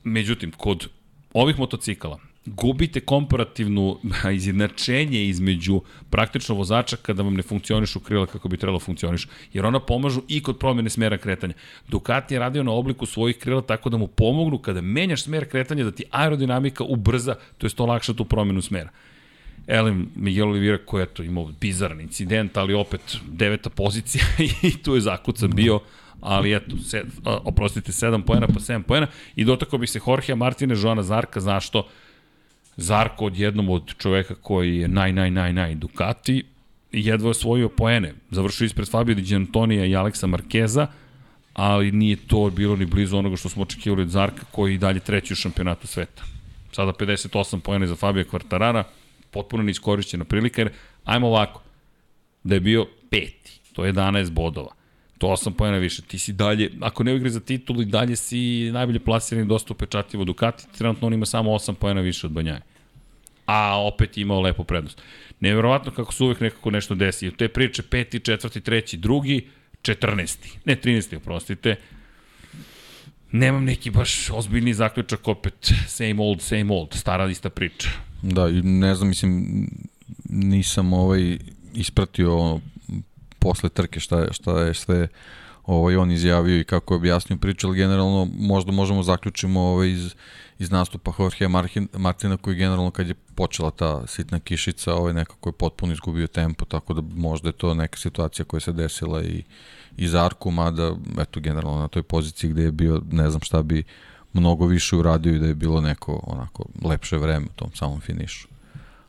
Međutim, 0.03 0.51
kod 0.51 0.89
ovih 1.33 1.59
motocikala 1.59 2.19
gubite 2.45 2.99
komparativnu 2.99 3.99
izjednačenje 4.35 5.25
između 5.25 5.81
praktično 6.09 6.55
vozača 6.55 6.95
kada 6.95 7.23
vam 7.23 7.33
ne 7.33 7.43
funkcionišu 7.43 7.99
krila 7.99 8.25
kako 8.25 8.47
bi 8.47 8.57
trebalo 8.57 8.79
da 8.79 8.85
funkcionišu. 8.85 9.27
Jer 9.53 9.65
ona 9.65 9.79
pomažu 9.79 10.21
i 10.27 10.43
kod 10.43 10.59
promene 10.59 10.89
smera 10.89 11.17
kretanja. 11.17 11.53
Ducati 11.87 12.35
je 12.35 12.39
radio 12.39 12.63
na 12.63 12.71
obliku 12.71 13.05
svojih 13.05 13.37
krila 13.37 13.61
tako 13.61 13.89
da 13.89 13.97
mu 13.97 14.07
pomognu 14.07 14.57
kada 14.57 14.81
menjaš 14.81 15.23
smer 15.23 15.49
kretanja 15.49 15.83
da 15.83 15.91
ti 15.91 16.03
aerodinamika 16.11 16.83
ubrza, 16.83 17.35
to 17.57 17.67
je 17.67 17.71
to 17.71 17.85
lakša 17.85 18.13
tu 18.13 18.25
promenu 18.25 18.61
smera. 18.61 18.89
Elem 19.67 20.09
Miguel 20.15 20.49
Oliveira 20.49 20.77
koji 20.85 21.01
je 21.01 21.05
to 21.05 21.23
imao 21.23 21.51
bizaran 21.61 22.01
incident, 22.01 22.57
ali 22.57 22.73
opet 22.73 23.17
deveta 23.27 23.69
pozicija 23.69 24.23
i 24.63 24.83
tu 24.83 24.95
je 24.95 25.01
zakucan 25.01 25.51
bio 25.51 25.79
ali 26.23 26.55
eto, 26.55 26.77
se, 26.77 27.03
oprostite, 27.25 27.91
7 27.91 28.21
poena 28.21 28.47
pa 28.47 28.59
7 28.59 28.81
poena 28.81 29.07
i 29.35 29.45
dotakao 29.45 29.79
bih 29.79 29.89
se 29.89 29.99
Jorgea 30.07 30.35
Martine, 30.35 30.75
Joana 30.83 31.03
Zarka, 31.03 31.39
zašto? 31.39 31.87
Zarko 32.77 33.25
odjednom 33.25 33.69
od 33.69 33.93
čoveka 33.97 34.35
koji 34.35 34.77
je 34.77 34.87
naj, 34.87 35.13
naj, 35.13 35.31
naj, 35.31 35.53
naj 35.53 35.75
Ducati, 35.75 36.43
jedva 36.91 37.29
osvojio 37.29 37.69
poene. 37.69 38.13
Završio 38.31 38.65
ispred 38.65 38.89
Fabio 38.89 39.15
Di 39.15 39.35
Antonija 39.35 39.85
i 39.85 39.95
Aleksa 39.95 40.27
Markeza, 40.27 40.87
ali 41.53 41.91
nije 41.91 42.15
to 42.15 42.49
bilo 42.49 42.75
ni 42.75 42.85
blizu 42.85 43.17
onoga 43.17 43.35
što 43.35 43.49
smo 43.49 43.63
očekivali 43.63 44.01
od 44.01 44.09
Zarka, 44.09 44.45
koji 44.51 44.73
i 44.75 44.77
dalje 44.77 44.99
treći 44.99 45.33
u 45.33 45.35
šampionatu 45.35 45.87
sveta. 45.87 46.23
Sada 46.71 46.91
58 46.91 47.59
poena 47.59 47.87
za 47.87 47.95
Fabio 47.95 48.25
Kvartarara, 48.29 48.83
potpuno 49.31 49.63
neiskorišćena 49.63 50.25
prilika, 50.25 50.61
jer 50.61 50.71
ajmo 51.03 51.27
ovako, 51.27 51.61
da 52.43 52.55
je 52.55 52.59
bio 52.59 52.87
peti, 53.09 53.59
to 53.73 53.85
je 53.85 53.93
11 53.93 54.29
bodova 54.29 54.82
To 55.23 55.27
8 55.27 55.51
pojena 55.51 55.77
više. 55.77 56.01
Ti 56.01 56.19
si 56.19 56.33
dalje, 56.33 56.71
ako 56.81 57.03
ne 57.03 57.15
igre 57.15 57.29
za 57.29 57.39
titulu 57.39 57.81
i 57.81 57.85
dalje 57.85 58.15
si 58.15 58.69
najbolje 58.73 58.99
plasirani 58.99 59.47
dosta 59.47 59.73
upečatljivo 59.73 60.25
Ducati, 60.25 60.63
trenutno 60.77 61.07
on 61.07 61.13
ima 61.13 61.25
samo 61.25 61.51
8 61.51 61.73
pojena 61.73 62.01
više 62.01 62.27
od 62.27 62.33
Banjaje. 62.33 62.61
A 63.45 63.87
opet 63.87 64.17
imao 64.17 64.41
lepu 64.41 64.63
prednost. 64.63 65.01
Neverovatno 65.39 65.91
kako 65.91 66.13
se 66.13 66.23
uvek 66.23 66.39
nekako 66.39 66.71
nešto 66.71 66.95
desi. 66.95 67.31
Te 67.31 67.47
priče 67.47 67.83
peti, 67.83 68.19
četvrti, 68.19 68.61
treći, 68.61 68.97
drugi, 68.97 69.47
14. 69.81 70.37
Ne 70.65 70.75
13. 70.75 71.15
oprostite. 71.17 71.75
Nemam 73.31 73.63
neki 73.63 73.89
baš 73.89 74.29
ozbiljni 74.29 74.73
zaključak 74.73 75.27
opet 75.27 75.71
same 75.87 76.15
old, 76.21 76.41
same 76.41 76.73
old, 76.73 76.93
stara 76.93 77.29
ista 77.29 77.49
priča. 77.49 77.89
Da, 78.21 78.47
ne 78.63 78.95
znam, 78.95 79.07
mislim, 79.07 79.67
nisam 80.29 80.93
ovaj 80.93 81.37
ispratio 81.73 82.59
posle 83.43 83.69
trke 83.69 83.99
šta, 83.99 84.33
šta 84.33 84.59
je 84.59 84.73
sve 84.73 85.07
ovaj, 85.65 85.95
on 85.95 86.11
izjavio 86.11 86.59
i 86.59 86.63
kako 86.63 86.93
je 86.93 86.97
objasnio 86.97 87.37
priču, 87.37 87.67
ali 87.67 87.77
generalno 87.77 88.27
možda 88.39 88.71
možemo 88.71 89.03
zaključimo 89.03 89.59
ovaj, 89.59 89.89
iz, 89.89 90.15
iz 90.59 90.71
nastupa 90.71 91.11
Jorge 91.19 91.47
Martin, 91.47 91.87
Martina 91.97 92.37
koji 92.37 92.55
generalno 92.55 92.91
kad 92.91 93.07
je 93.07 93.13
počela 93.35 93.71
ta 93.71 94.07
sitna 94.07 94.39
kišica 94.39 94.93
ovaj, 94.93 95.13
nekako 95.13 95.49
je 95.49 95.53
potpuno 95.53 95.93
izgubio 95.93 96.27
tempo, 96.27 96.65
tako 96.65 96.93
da 96.93 97.01
možda 97.15 97.49
je 97.49 97.53
to 97.53 97.73
neka 97.73 97.97
situacija 97.97 98.45
koja 98.45 98.59
se 98.59 98.73
desila 98.73 99.23
i, 99.23 99.43
i 99.97 100.17
Arku, 100.17 100.51
mada 100.51 100.95
eto 101.19 101.39
generalno 101.39 101.79
na 101.79 101.87
toj 101.87 102.03
poziciji 102.03 102.49
gde 102.49 102.63
je 102.63 102.71
bio, 102.71 103.01
ne 103.11 103.29
znam 103.29 103.41
šta 103.41 103.63
bi 103.63 103.83
mnogo 104.33 104.65
više 104.65 104.95
uradio 104.95 105.35
i 105.35 105.39
da 105.39 105.47
je 105.47 105.55
bilo 105.55 105.81
neko 105.81 106.19
onako 106.23 106.65
lepše 106.83 107.17
vreme 107.17 107.45
u 107.45 107.55
tom 107.55 107.71
samom 107.73 108.01
finišu 108.01 108.52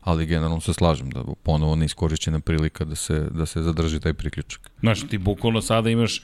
ali 0.04 0.26
generalno 0.26 0.60
se 0.60 0.72
slažem 0.72 1.10
da 1.10 1.24
ponovo 1.42 1.76
neiskorišćena 1.76 2.40
prilika 2.40 2.84
da 2.84 2.94
se, 2.94 3.26
da 3.30 3.46
se 3.46 3.62
zadrži 3.62 4.00
taj 4.00 4.14
priključak. 4.14 4.70
Znaš, 4.80 5.08
ti 5.08 5.18
bukvalno 5.18 5.60
sada 5.60 5.90
imaš, 5.90 6.22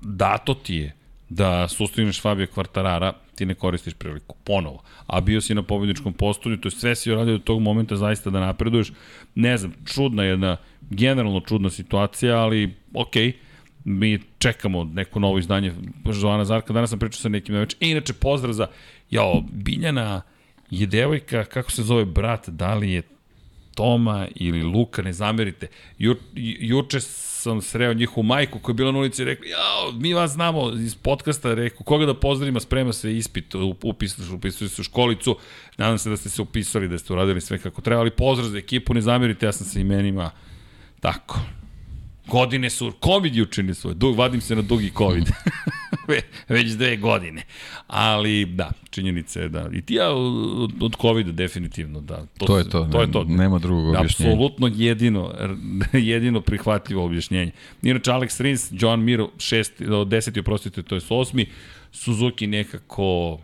dato 0.00 0.54
ti 0.54 0.74
je 0.74 0.94
da 1.28 1.68
sustigneš 1.68 2.20
Fabio 2.20 2.46
Kvartarara, 2.46 3.12
ti 3.34 3.46
ne 3.46 3.54
koristiš 3.54 3.94
priliku, 3.94 4.36
ponovo. 4.44 4.82
A 5.06 5.20
bio 5.20 5.40
si 5.40 5.54
na 5.54 5.62
pobedničkom 5.62 6.12
postolju, 6.12 6.56
to 6.56 6.66
je 6.68 6.72
sve 6.72 6.96
si 6.96 7.12
uradio 7.12 7.38
do 7.38 7.44
tog 7.44 7.60
momenta 7.60 7.96
zaista 7.96 8.30
da 8.30 8.40
napreduješ. 8.40 8.92
Ne 9.34 9.58
znam, 9.58 9.72
čudna 9.94 10.24
jedna, 10.24 10.56
generalno 10.90 11.40
čudna 11.40 11.70
situacija, 11.70 12.38
ali 12.38 12.74
okej, 12.94 13.28
okay, 13.28 13.32
mi 13.84 14.20
čekamo 14.38 14.84
neko 14.84 15.20
novo 15.20 15.38
izdanje 15.38 15.72
Žovana 16.10 16.44
Zarka. 16.44 16.72
Danas 16.72 16.90
sam 16.90 16.98
pričao 16.98 17.20
sa 17.20 17.28
nekim 17.28 17.54
već. 17.54 17.74
E, 17.80 17.90
inače, 17.90 18.12
pozdrav 18.12 18.52
za, 18.52 18.66
jao, 19.10 19.42
Biljana, 19.52 20.22
je 20.70 20.86
devojka, 20.86 21.44
kako 21.44 21.70
se 21.70 21.82
zove 21.82 22.04
brat, 22.04 22.48
da 22.48 22.74
li 22.74 22.92
je 22.92 23.02
Toma 23.74 24.28
ili 24.34 24.62
Luka, 24.62 25.02
ne 25.02 25.12
zamerite. 25.12 25.66
Ju, 25.98 26.16
juče 26.60 27.00
sam 27.00 27.62
sreo 27.62 27.94
njihovu 27.94 28.22
majku 28.22 28.58
koja 28.58 28.72
je 28.72 28.74
bila 28.74 28.92
na 28.92 28.98
ulici 28.98 29.22
i 29.22 29.24
rekla, 29.24 29.46
ja, 29.46 29.92
mi 29.94 30.14
vas 30.14 30.30
znamo 30.30 30.70
iz 30.70 30.94
podcasta, 30.94 31.54
rekao, 31.54 31.84
koga 31.84 32.06
da 32.06 32.14
pozdravima, 32.14 32.60
sprema 32.60 32.92
se 32.92 33.16
ispit, 33.16 33.54
upis, 33.82 34.18
upisali 34.32 34.70
se 34.70 34.80
u 34.80 34.84
školicu, 34.84 35.36
nadam 35.76 35.98
se 35.98 36.10
da 36.10 36.16
ste 36.16 36.30
se 36.30 36.42
upisali, 36.42 36.88
da 36.88 36.98
ste 36.98 37.12
uradili 37.12 37.40
sve 37.40 37.58
kako 37.58 37.80
treba, 37.82 38.00
ali 38.00 38.10
pozdrav 38.10 38.48
za 38.48 38.58
ekipu, 38.58 38.94
ne 38.94 39.00
zamerite, 39.00 39.46
ja 39.46 39.52
sam 39.52 39.66
sa 39.66 39.80
imenima, 39.80 40.30
tako. 41.00 41.40
Godine 42.26 42.70
su, 42.70 42.92
COVID 43.04 43.36
juče 43.36 43.62
ne 43.62 43.74
svoj, 43.74 43.94
dug, 43.94 44.16
vadim 44.16 44.40
se 44.40 44.56
na 44.56 44.62
dugi 44.62 44.92
COVID. 44.98 45.24
već 46.48 46.70
dve 46.72 46.96
godine. 46.96 47.42
Ali 47.86 48.44
da, 48.44 48.70
činjenica 48.90 49.40
je 49.40 49.48
da. 49.48 49.68
I 49.72 49.82
ti 49.82 49.94
ja 49.94 50.10
od, 50.10 50.72
od 50.80 50.96
COVID-a 51.00 51.32
definitivno 51.32 52.00
da. 52.00 52.26
To 52.38 52.58
je 52.58 52.68
to, 52.68 52.88
to, 52.92 53.00
je 53.00 53.12
to. 53.12 53.24
nema 53.24 53.58
drugog 53.58 53.88
objašnjenja. 53.88 54.32
Apsolutno 54.32 54.70
jedino, 54.74 55.34
jedino 55.92 56.40
prihvatljivo 56.40 57.04
objašnjenje. 57.04 57.52
Inače, 57.82 58.10
Alex 58.10 58.40
Rins, 58.40 58.68
John 58.72 59.00
Miro, 59.00 59.30
šest, 59.38 59.72
deseti, 60.06 60.40
oprostite, 60.40 60.82
to 60.82 60.94
je 60.94 61.00
osmi, 61.08 61.46
Suzuki 61.92 62.46
nekako 62.46 63.38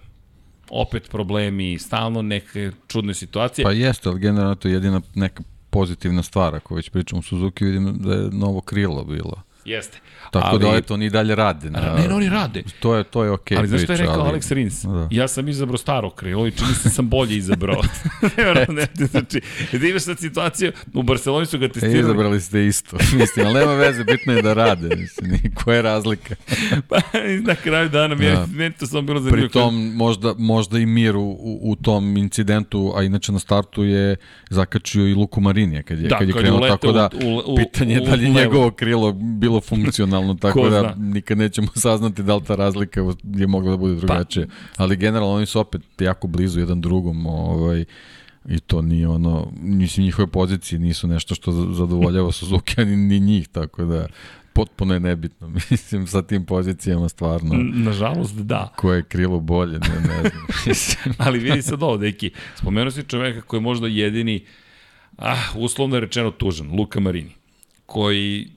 opet 0.71 1.11
problemi, 1.11 1.79
stalno 1.79 2.23
neke 2.23 2.71
čudne 2.89 3.15
situacije. 3.15 3.65
Pa 3.65 3.73
jeste, 3.73 4.09
ali 4.09 4.21
generalno 4.21 4.55
to 4.55 4.69
je 4.69 4.75
jedina 4.75 5.01
neka 5.15 5.43
pozitivna 5.71 6.23
stvar, 6.23 6.55
ako 6.55 6.75
već 6.75 6.91
pričamo 6.91 7.19
o 7.19 7.23
Suzuki, 7.23 7.65
vidim 7.65 7.99
da 7.99 8.15
je 8.15 8.31
novo 8.33 8.61
krilo 8.61 9.05
bilo. 9.05 9.43
Jeste. 9.67 9.99
Tako 10.31 10.49
ali, 10.51 10.59
da 10.59 10.77
eto, 10.77 10.95
oni 10.95 11.11
dalje 11.11 11.35
rade. 11.35 11.71
Na, 11.71 11.81
ne, 11.81 12.09
ne, 12.09 12.15
oni 12.15 12.29
rade. 12.29 12.63
To 12.81 12.95
je, 12.95 13.05
to 13.05 13.25
je 13.25 13.31
okej 13.31 13.57
okay 13.57 13.59
Ali 13.59 13.69
znaš 13.69 13.83
što 13.83 13.93
je 13.93 13.97
rekao 13.97 14.21
ali, 14.21 14.39
Alex 14.39 14.55
Rins? 14.55 14.85
Da. 14.85 15.09
Ja 15.11 15.29
sam 15.29 15.49
izabrao 15.49 15.79
staro 15.79 16.11
krilo 16.11 16.47
i 16.47 16.51
čini 16.51 16.75
se 16.75 16.91
sam 16.91 17.09
bolje 17.09 17.37
izabrao. 17.37 17.83
ne, 18.55 18.67
ne, 18.69 19.07
znači, 19.07 19.41
da 19.73 19.87
imaš 19.87 20.03
sad 20.03 20.19
situaciju, 20.19 20.73
u 20.95 21.03
Barceloni 21.03 21.47
su 21.47 21.59
ga 21.59 21.69
testirali. 21.69 21.99
E, 21.99 22.01
izabrali 22.01 22.41
ste 22.41 22.67
isto, 22.67 22.97
mislim, 23.19 23.47
ali 23.47 23.55
nema 23.55 23.75
veze, 23.75 24.05
bitno 24.05 24.33
je 24.33 24.43
da 24.43 24.53
rade, 24.53 24.97
mislim, 24.97 25.41
koja 25.55 25.77
je 25.77 25.83
razlika. 25.83 26.35
pa, 26.89 26.97
na 27.41 27.55
kraju 27.55 27.89
dana, 27.89 28.15
mi 28.15 28.25
da. 28.25 28.47
meni 28.53 28.75
to 28.75 28.87
samo 28.87 29.03
bilo 29.03 29.21
zanimljivo. 29.21 29.49
Pri 29.49 29.53
tom, 29.53 29.93
možda, 29.95 30.35
možda 30.39 30.79
i 30.79 30.87
mir 30.87 31.17
u, 31.17 31.59
u, 31.63 31.77
tom 31.77 32.17
incidentu, 32.17 32.93
a 32.97 33.03
inače 33.03 33.33
na 33.33 33.39
startu 33.39 33.85
je 33.85 34.17
zakačio 34.51 35.07
i 35.07 35.15
Luku 35.15 35.41
Marinija 35.41 35.83
kad 35.83 36.01
je, 36.01 36.09
da, 36.09 36.19
kad 36.19 36.29
je 36.29 36.35
krenuo, 36.35 36.69
tako 36.69 36.93
da 36.93 37.09
u, 37.25 37.53
u, 37.53 37.57
pitanje 37.57 37.95
je 37.95 38.01
da 38.01 38.15
li 38.15 38.25
je 38.25 38.31
njegovo 38.31 38.71
krilo 38.71 39.13
bilo 39.13 39.56
funkcionalno 39.61 40.35
tako 40.35 40.61
Ko 40.61 40.69
da 40.71 40.95
nikad 40.99 41.39
nećemo 41.39 41.69
saznati 41.87 42.23
da 42.23 42.37
li 42.37 42.45
ta 42.45 42.55
razlika 42.55 43.01
je 43.25 43.47
mogla 43.47 43.71
da 43.71 43.77
bude 43.77 43.95
pa. 43.95 44.01
drugačija. 44.01 44.47
Pa. 44.47 44.83
Ali 44.83 44.97
generalno 44.97 45.35
oni 45.35 45.47
su 45.47 45.61
opet 45.61 45.83
jako 45.99 46.27
blizu 46.27 46.61
jedan 46.61 46.81
drugom, 46.81 47.27
ovaj, 47.27 47.85
i 48.49 48.61
to 48.61 48.83
nije 48.83 49.09
ono, 49.09 49.53
mislim 49.61 50.05
njihove 50.07 50.27
pozicije 50.27 50.79
nisu 50.79 51.09
nešto 51.09 51.35
što 51.35 51.53
zadovoljava 51.53 52.33
Suzuki, 52.33 52.75
ani 52.81 52.97
ni 52.97 53.21
njih, 53.21 53.49
tako 53.49 53.85
da 53.85 54.07
potpuno 54.53 54.95
je 54.95 55.01
nebitno, 55.01 55.49
mislim, 55.71 56.07
sa 56.07 56.23
tim 56.23 56.45
pozicijama 56.45 57.09
stvarno. 57.09 57.55
Nažalost, 57.75 58.37
da. 58.37 58.73
Koje 58.77 58.97
je 58.97 59.03
krilo 59.03 59.41
bolje, 59.41 59.79
ne, 59.79 60.01
ne 60.01 60.31
znam. 60.75 61.15
Ali 61.19 61.39
vidi 61.39 61.63
sad 61.63 61.83
ovo, 61.83 61.97
deki, 61.97 62.31
spomenuo 62.55 62.91
si 62.91 63.03
čoveka 63.03 63.41
koji 63.41 63.59
je 63.59 63.63
možda 63.63 63.87
jedini, 63.87 64.45
ah, 65.19 65.43
uslovno 65.57 65.97
je 65.97 66.01
rečeno 66.01 66.31
tužan, 66.31 66.71
Luka 66.73 67.01
Marini, 67.01 67.33
koji 67.87 68.49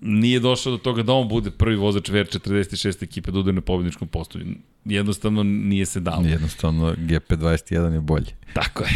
nije 0.00 0.40
došao 0.40 0.72
do 0.72 0.78
toga 0.78 1.02
da 1.02 1.12
on 1.12 1.28
bude 1.28 1.50
prvi 1.50 1.76
vozač 1.76 2.10
VR46 2.10 3.04
ekipe 3.04 3.30
da 3.30 3.38
udari 3.38 3.54
na 3.54 3.60
pobedničkom 3.60 4.08
postoju. 4.08 4.46
Jednostavno 4.84 5.42
nije 5.42 5.86
se 5.86 6.00
dalo. 6.00 6.26
Jednostavno 6.26 6.94
GP21 6.94 7.92
je 7.92 8.00
bolji. 8.00 8.26
Tako 8.52 8.84
je. 8.84 8.90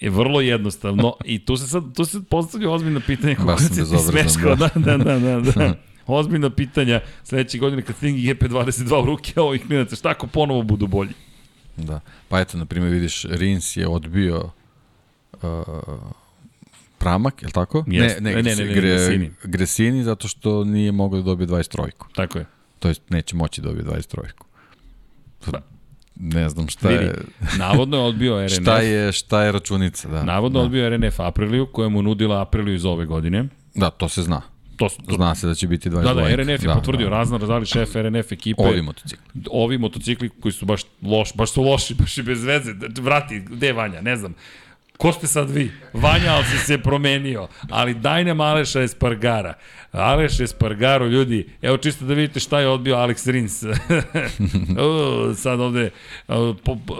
Je 0.00 0.10
vrlo 0.10 0.40
jednostavno 0.40 1.16
i 1.24 1.44
tu 1.44 1.56
se 1.56 1.68
sad 1.68 1.94
tu 1.94 2.04
se 2.04 2.22
postavlja 2.30 2.70
ozbiljno 2.70 3.00
pitanje 3.06 3.34
kako 3.34 3.58
se 3.58 3.68
ti 3.68 3.82
smeško. 4.10 4.54
Da, 4.54 4.70
da, 4.74 4.96
da, 4.96 5.18
da. 5.18 5.40
da. 5.40 5.74
Ozbiljna 6.06 6.50
pitanja 6.50 7.00
sledeće 7.24 7.58
godine 7.58 7.82
kad 7.82 7.96
stigne 7.96 8.18
GP22 8.18 9.02
u 9.02 9.06
ruke 9.06 9.40
ovih 9.40 9.66
klinaca, 9.66 9.96
šta 9.96 10.08
ako 10.08 10.26
ponovo 10.26 10.62
budu 10.62 10.86
bolji? 10.86 11.12
Da. 11.76 12.00
Pa 12.28 12.40
eto, 12.40 12.58
na 12.58 12.64
primjer, 12.64 12.92
vidiš, 12.92 13.24
Rins 13.24 13.76
je 13.76 13.88
odbio 13.88 14.50
uh, 15.32 15.40
Pramak, 16.98 17.42
je 17.42 17.46
li 17.46 17.52
tako? 17.52 17.84
Yes. 17.86 18.20
Ne, 18.20 18.32
ne, 18.32 18.42
ne, 18.42 18.42
ne, 18.42 18.56
ne, 18.56 18.64
gre, 18.64 18.80
Gresini. 18.80 19.30
Gresini, 19.42 20.04
zato 20.04 20.28
što 20.28 20.64
nije 20.64 20.92
mogao 20.92 21.20
da 21.20 21.24
dobije 21.24 21.46
23. 21.46 21.90
Tako 22.14 22.38
je. 22.38 22.46
To 22.78 22.88
jest, 22.88 23.02
neće 23.10 23.36
moći 23.36 23.60
da 23.60 23.68
dobije 23.68 23.84
23. 23.84 24.18
Pa, 25.44 25.60
ne 26.16 26.48
znam 26.48 26.68
šta 26.68 26.88
Vidi, 26.88 27.04
je... 27.04 27.14
navodno 27.58 27.96
je 27.96 28.02
odbio 28.02 28.46
RNF. 28.46 28.52
šta 28.62 28.78
je, 28.78 29.12
šta 29.12 29.42
je 29.42 29.52
računica, 29.52 30.08
da. 30.08 30.24
Navodno 30.24 30.58
da. 30.58 30.64
odbio 30.64 30.90
RNF 30.90 31.20
Apriliju, 31.20 31.66
koja 31.66 31.88
mu 31.88 32.02
nudila 32.02 32.42
Apriliju 32.42 32.74
iz 32.74 32.84
ove 32.84 33.06
godine. 33.06 33.48
Da, 33.74 33.90
to 33.90 34.08
se 34.08 34.22
zna. 34.22 34.42
To, 34.76 34.88
to, 34.88 35.14
Zna 35.14 35.34
se 35.34 35.46
da 35.46 35.54
će 35.54 35.68
biti 35.68 35.90
22. 35.90 36.02
Da, 36.02 36.14
da, 36.14 36.36
RNF 36.36 36.62
je 36.62 36.68
da, 36.68 36.74
potvrdio, 36.74 37.08
da. 37.10 37.16
razno 37.16 37.38
razali 37.38 37.66
šef 37.66 37.94
RNF 37.94 38.32
ekipe. 38.32 38.62
Ovi 38.62 38.82
motocikli. 38.82 39.24
Ovi 39.50 39.78
motocikli 39.78 40.28
koji 40.28 40.52
su 40.52 40.66
baš 40.66 40.82
loš, 41.02 41.34
baš 41.34 41.50
su 41.50 41.62
loši, 41.62 41.94
baš 42.00 42.18
i 42.18 42.22
bez 42.22 42.44
veze. 42.44 42.74
Vrati, 43.00 43.40
gde 43.40 43.66
je 43.66 43.72
Vanja, 43.72 44.00
ne 44.00 44.16
znam. 44.16 44.34
Ko 44.96 45.12
ste 45.12 45.26
sad 45.26 45.50
vi? 45.50 45.72
Vanja, 45.92 46.32
ali 46.32 46.44
si 46.44 46.58
se 46.58 46.78
promenio. 46.78 47.48
Ali 47.70 47.94
daj 47.94 48.24
nam 48.24 48.40
Aleša 48.40 48.82
Espargara. 48.82 49.54
Aleš 49.92 50.40
Espargaro, 50.40 51.06
ljudi, 51.06 51.48
evo 51.62 51.76
čisto 51.76 52.04
da 52.04 52.14
vidite 52.14 52.40
šta 52.40 52.60
je 52.60 52.68
odbio 52.68 52.96
Alex 52.96 53.30
Rins. 53.30 53.62
uh, 53.62 53.70
sad 55.36 55.60
ovde... 55.60 55.90
Po, 56.64 56.76
po, 56.86 56.96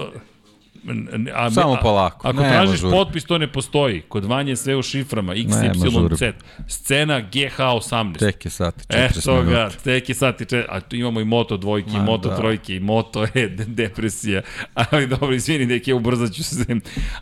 a, 1.35 1.51
Samo 1.51 1.77
polako. 1.83 2.29
Ako 2.29 2.39
tražiš 2.39 2.81
žuri. 2.81 2.93
potpis, 2.93 3.25
to 3.25 3.39
ne 3.39 3.53
postoji. 3.53 4.01
Kod 4.01 4.25
Vanje 4.25 4.53
je 4.53 4.57
sve 4.57 4.77
u 4.77 4.83
šiframa. 4.83 5.35
XYZ. 5.35 6.33
Scena 6.69 7.23
GH18. 7.23 8.19
Tek 8.19 8.45
je 8.45 8.51
sati 8.51 8.85
40 8.85 9.19
Eto 9.19 9.43
ga, 9.43 9.71
tek 9.85 10.09
je 10.09 10.15
sati 10.15 10.45
4. 10.45 10.65
A 10.69 10.81
tu 10.81 10.97
imamo 10.97 11.21
i 11.21 11.25
Moto 11.25 11.57
dvojke, 11.57 11.91
Ma, 11.91 11.99
i 11.99 12.03
Moto 12.03 12.29
da. 12.29 12.37
trojke, 12.37 12.77
i 12.77 12.81
Moto 12.81 13.27
E, 13.35 13.49
depresija. 13.81 14.43
Ali 14.75 15.07
dobro, 15.07 15.35
izvini, 15.35 15.67
neki 15.67 15.93
ubrzat 15.93 16.33
ću 16.33 16.45
se. 16.45 16.65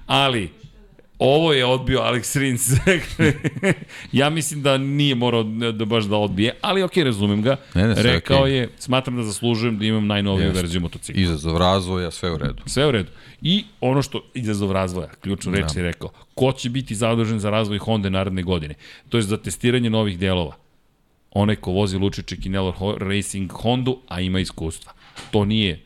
Ali, 0.07 0.51
Ovo 1.19 1.53
je 1.53 1.65
odbio 1.65 2.01
Alex 2.01 2.39
Rins. 2.39 2.71
ja 4.13 4.31
mislim 4.31 4.63
da 4.63 4.79
nije 4.79 5.15
morao 5.15 5.43
da 5.73 5.85
baš 5.85 6.05
da 6.05 6.17
odbije, 6.17 6.55
ali 6.61 6.83
ok, 6.83 6.97
razumem 6.97 7.43
ga. 7.43 7.57
Ne, 7.75 7.89
ne, 7.89 7.95
Rekao 8.03 8.45
okay. 8.45 8.47
je, 8.47 8.69
smatram 8.79 9.17
da 9.17 9.23
zaslužujem 9.23 9.79
da 9.79 9.85
imam 9.85 10.07
najnoviju 10.07 10.47
Jeste. 10.47 10.61
verziju 10.61 10.81
motocikla. 10.81 11.23
Izazov 11.23 11.57
razvoja, 11.57 12.11
sve 12.11 12.33
u 12.33 12.39
redu. 12.39 12.63
Sve 12.67 12.87
u 12.87 12.91
redu. 12.91 13.11
I 13.43 13.65
ono 13.81 14.03
što, 14.03 14.25
izazov 14.35 14.73
razvoja, 14.73 15.09
ključnu 15.21 15.53
reč 15.53 15.75
da. 15.75 15.81
je 15.81 15.87
rekao, 15.87 16.11
ko 16.35 16.53
će 16.53 16.71
biti 16.71 16.95
zadužen 16.95 17.39
za 17.39 17.51
razvoj 17.51 17.79
Honda 17.79 18.11
naredne 18.11 18.43
godine? 18.43 18.75
To 19.09 19.17
je 19.17 19.23
za 19.23 19.37
testiranje 19.37 19.91
novih 19.91 20.19
delova. 20.19 20.57
Onaj 21.31 21.57
ko 21.57 21.71
vozi 21.71 21.97
Lučiće 21.97 22.37
Kinelo 22.37 22.97
Racing 22.99 23.53
Hondu, 23.53 23.99
a 24.09 24.21
ima 24.21 24.41
iskustva. 24.41 24.93
To 25.31 25.45
nije 25.45 25.81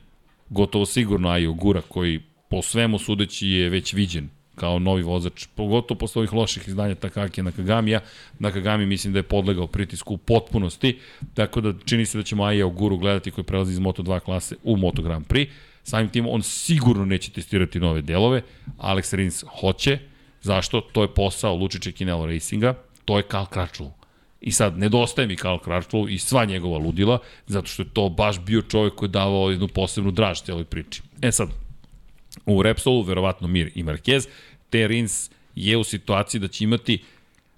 gotovo 0.48 0.86
sigurno 0.86 1.28
Ajo 1.28 1.52
Gura 1.52 1.80
koji 1.88 2.20
po 2.48 2.62
svemu 2.62 2.98
sudeći 2.98 3.48
je 3.48 3.68
već 3.68 3.92
viđen 3.92 4.28
kao 4.58 4.78
novi 4.78 5.02
vozač, 5.02 5.46
pogotovo 5.54 5.98
posle 5.98 6.20
ovih 6.20 6.32
loših 6.32 6.68
izdanja 6.68 6.94
Takaki 6.94 7.42
Nakagamija. 7.42 8.00
Nakagami 8.38 8.86
mislim 8.86 9.12
da 9.12 9.18
je 9.18 9.22
podlegao 9.22 9.66
pritisku 9.66 10.14
u 10.14 10.18
potpunosti, 10.18 10.98
tako 11.34 11.60
da 11.60 11.72
čini 11.84 12.06
se 12.06 12.18
da 12.18 12.24
ćemo 12.24 12.44
Aja 12.44 12.66
Oguru 12.66 12.96
gledati 12.96 13.30
koji 13.30 13.44
prelazi 13.44 13.72
iz 13.72 13.78
Moto2 13.78 14.20
klase 14.20 14.56
u 14.64 14.76
Moto 14.76 15.02
Grand 15.02 15.26
Prix. 15.26 15.48
Samim 15.82 16.08
tim 16.08 16.26
on 16.28 16.42
sigurno 16.42 17.04
neće 17.04 17.30
testirati 17.30 17.80
nove 17.80 18.02
delove, 18.02 18.42
Alex 18.78 19.14
Rins 19.16 19.44
hoće. 19.60 19.98
Zašto? 20.42 20.80
To 20.80 21.02
je 21.02 21.14
posao 21.14 21.54
Lučića 21.54 21.90
Kinelo 21.92 22.26
Racinga, 22.26 22.74
to 23.04 23.16
je 23.16 23.22
Karl 23.22 23.44
Kračlov. 23.44 23.90
I 24.40 24.52
sad, 24.52 24.78
nedostaje 24.78 25.28
mi 25.28 25.36
Karl 25.36 25.58
Kračlov 25.58 26.10
i 26.10 26.18
sva 26.18 26.44
njegova 26.44 26.78
ludila, 26.78 27.18
zato 27.46 27.66
što 27.66 27.82
je 27.82 27.88
to 27.92 28.08
baš 28.08 28.40
bio 28.40 28.62
čovjek 28.62 28.94
koji 28.94 29.08
je 29.08 29.10
davao 29.10 29.50
jednu 29.50 29.68
posebnu 29.68 30.10
draž 30.10 30.40
celoj 30.40 30.64
priči. 30.64 31.02
E 31.22 31.32
sad, 31.32 31.48
u 32.46 32.62
Repsolu, 32.62 33.02
verovatno 33.02 33.48
Mir 33.48 33.70
i 33.74 33.84
Marquez, 33.84 34.28
te 34.70 34.88
Rins 34.88 35.30
je 35.54 35.76
u 35.76 35.84
situaciji 35.84 36.40
da 36.40 36.48
će 36.48 36.64
imati 36.64 36.98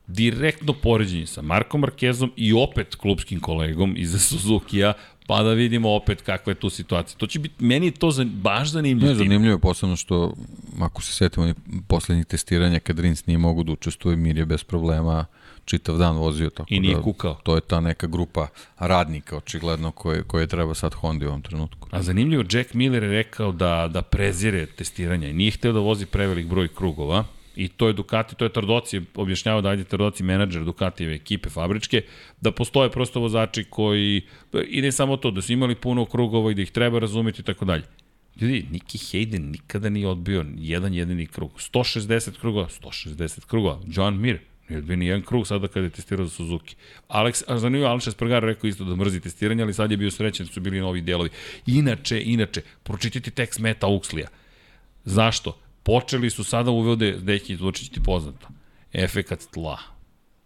direktno 0.06 0.72
poređenje 0.72 1.26
sa 1.26 1.42
Markom 1.42 1.80
Markezom 1.80 2.32
i 2.36 2.52
opet 2.52 2.94
klubskim 2.94 3.40
kolegom 3.40 3.94
iz 3.96 4.16
Suzuki-a, 4.28 4.92
pa 5.26 5.42
da 5.42 5.52
vidimo 5.52 5.90
opet 5.94 6.22
kakva 6.22 6.50
je 6.50 6.54
tu 6.54 6.70
situacija. 6.70 7.18
To 7.18 7.26
će 7.26 7.38
biti, 7.38 7.64
meni 7.64 7.86
je 7.86 7.90
to 7.90 8.10
za, 8.10 8.24
baš 8.24 8.70
zanimljivo. 8.70 9.12
Ne, 9.12 9.14
zanimljivo 9.14 9.54
je 9.54 9.58
posebno 9.60 9.96
što, 9.96 10.34
ako 10.80 11.02
se 11.02 11.12
setimo 11.12 11.54
poslednjih 11.88 12.26
testiranja, 12.26 12.80
kad 12.80 12.98
Rins 12.98 13.26
nije 13.26 13.38
mogu 13.38 13.62
da 13.62 13.72
učestvuje, 13.72 14.16
Mir 14.16 14.38
je 14.38 14.46
bez 14.46 14.64
problema 14.64 15.26
čitav 15.70 15.98
dan 15.98 16.16
vozio. 16.16 16.51
Tako 16.51 16.74
I 16.74 16.80
nije 16.80 16.94
da, 16.94 17.02
kukao. 17.02 17.34
To 17.42 17.55
je 17.55 17.60
ta 17.60 17.80
neka 17.80 18.06
grupa 18.06 18.48
radnika, 18.78 19.36
očigledno, 19.36 19.90
koje, 19.90 20.22
koje 20.22 20.47
treba 20.47 20.74
sad 20.74 20.94
Hondi 20.94 21.26
u 21.26 21.28
ovom 21.28 21.42
trenutku. 21.42 21.88
A 21.90 22.02
zanimljivo, 22.02 22.44
Jack 22.51 22.74
Miller 22.74 23.02
je 23.02 23.10
rekao 23.10 23.52
da, 23.52 23.88
da 23.92 24.02
prezire 24.02 24.66
testiranja 24.66 25.28
i 25.28 25.32
nije 25.32 25.51
hteo 25.51 25.72
da 25.72 25.80
vozi 25.80 26.06
prevelik 26.06 26.47
broj 26.47 26.68
krugova, 26.68 27.24
i 27.56 27.68
to 27.68 27.86
je 27.86 27.92
Ducati, 27.92 28.34
to 28.34 28.44
je 28.44 28.52
Tardoci, 28.52 29.01
objašnjava 29.14 29.60
da 29.60 29.72
je 29.72 29.84
Tardoci 29.84 30.22
menadžer 30.22 30.64
Ducatijeve 30.64 31.14
ekipe 31.14 31.51
fabričke, 31.51 32.02
da 32.40 32.52
postoje 32.52 32.90
prosto 32.90 33.20
vozači 33.20 33.64
koji, 33.70 34.22
i 34.68 34.82
ne 34.82 34.92
samo 34.92 35.16
to, 35.16 35.30
da 35.30 35.42
su 35.42 35.52
imali 35.52 35.74
puno 35.74 36.05
krugova 36.06 36.51
i 36.51 36.55
da 36.55 36.62
ih 36.62 36.70
treba 36.70 36.98
razumeti 36.98 37.42
i 37.42 37.44
tako 37.44 37.64
dalje. 37.64 37.84
Ljudi, 38.40 38.66
Niki 38.70 38.98
Hayden 38.98 39.51
nikada 39.51 39.88
nije 39.88 40.09
odbio 40.09 40.44
jedan 40.56 40.94
jedini 40.94 41.26
krug. 41.26 41.52
160 41.52 42.38
krugova, 42.40 42.68
160 42.68 43.47
krugova. 43.47 43.80
John 43.86 44.20
Mir, 44.20 44.38
Nije 44.70 44.78
odbio 44.78 44.97
ni 44.97 45.06
jedan 45.06 45.22
krug 45.22 45.47
sada 45.47 45.68
kada 45.68 45.86
je 45.86 45.90
testirao 45.90 46.26
za 46.26 46.30
Suzuki. 46.30 46.76
Alex, 47.09 47.42
a 47.47 47.59
zanimljivo, 47.59 47.90
Alex 47.90 48.09
Espargaro 48.09 48.47
rekao 48.47 48.68
isto 48.68 48.84
da 48.84 48.97
mrzi 48.97 49.20
testiranje, 49.20 49.62
ali 49.62 49.74
sad 49.74 49.90
je 49.90 49.97
bio 49.97 50.10
srećen 50.10 50.47
su 50.47 50.60
bili 50.60 50.80
novi 50.80 51.01
delovi. 51.01 51.30
Inače, 51.66 52.22
inače, 52.22 52.62
pročitite 52.82 53.30
tekst 53.30 53.59
Meta 53.59 53.86
Uxlija. 53.86 54.26
Zašto? 55.05 55.59
Počeli 55.82 56.30
su 56.30 56.44
sada 56.44 56.70
uvode, 56.70 57.12
deki, 57.12 57.56
zvuči 57.56 57.90
ti 57.90 58.01
poznato. 58.05 58.48
Efekat 58.92 59.40
tla. 59.52 59.78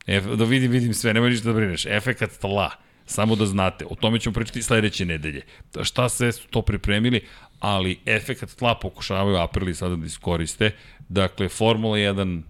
Efe, 0.06 0.36
da 0.36 0.44
vidim, 0.44 0.70
vidim 0.70 0.94
sve, 0.94 1.14
nemoj 1.14 1.30
ništa 1.30 1.48
da 1.48 1.54
brineš. 1.54 1.86
Efekat 1.86 2.30
tla. 2.40 2.70
Samo 3.06 3.36
da 3.36 3.46
znate, 3.46 3.84
o 3.90 3.94
tome 3.94 4.18
ćemo 4.20 4.32
pričati 4.32 4.62
sledeće 4.62 5.04
nedelje. 5.04 5.42
Šta 5.82 6.08
sve 6.08 6.32
su 6.32 6.48
to 6.48 6.62
pripremili, 6.62 7.20
ali 7.60 7.98
efekat 8.06 8.50
tla 8.50 8.74
pokušavaju 8.74 9.36
Aprili 9.36 9.74
sada 9.74 9.96
da 9.96 10.06
iskoriste. 10.06 10.70
Dakle, 11.08 11.48
Formula 11.48 11.96
1, 11.96 12.42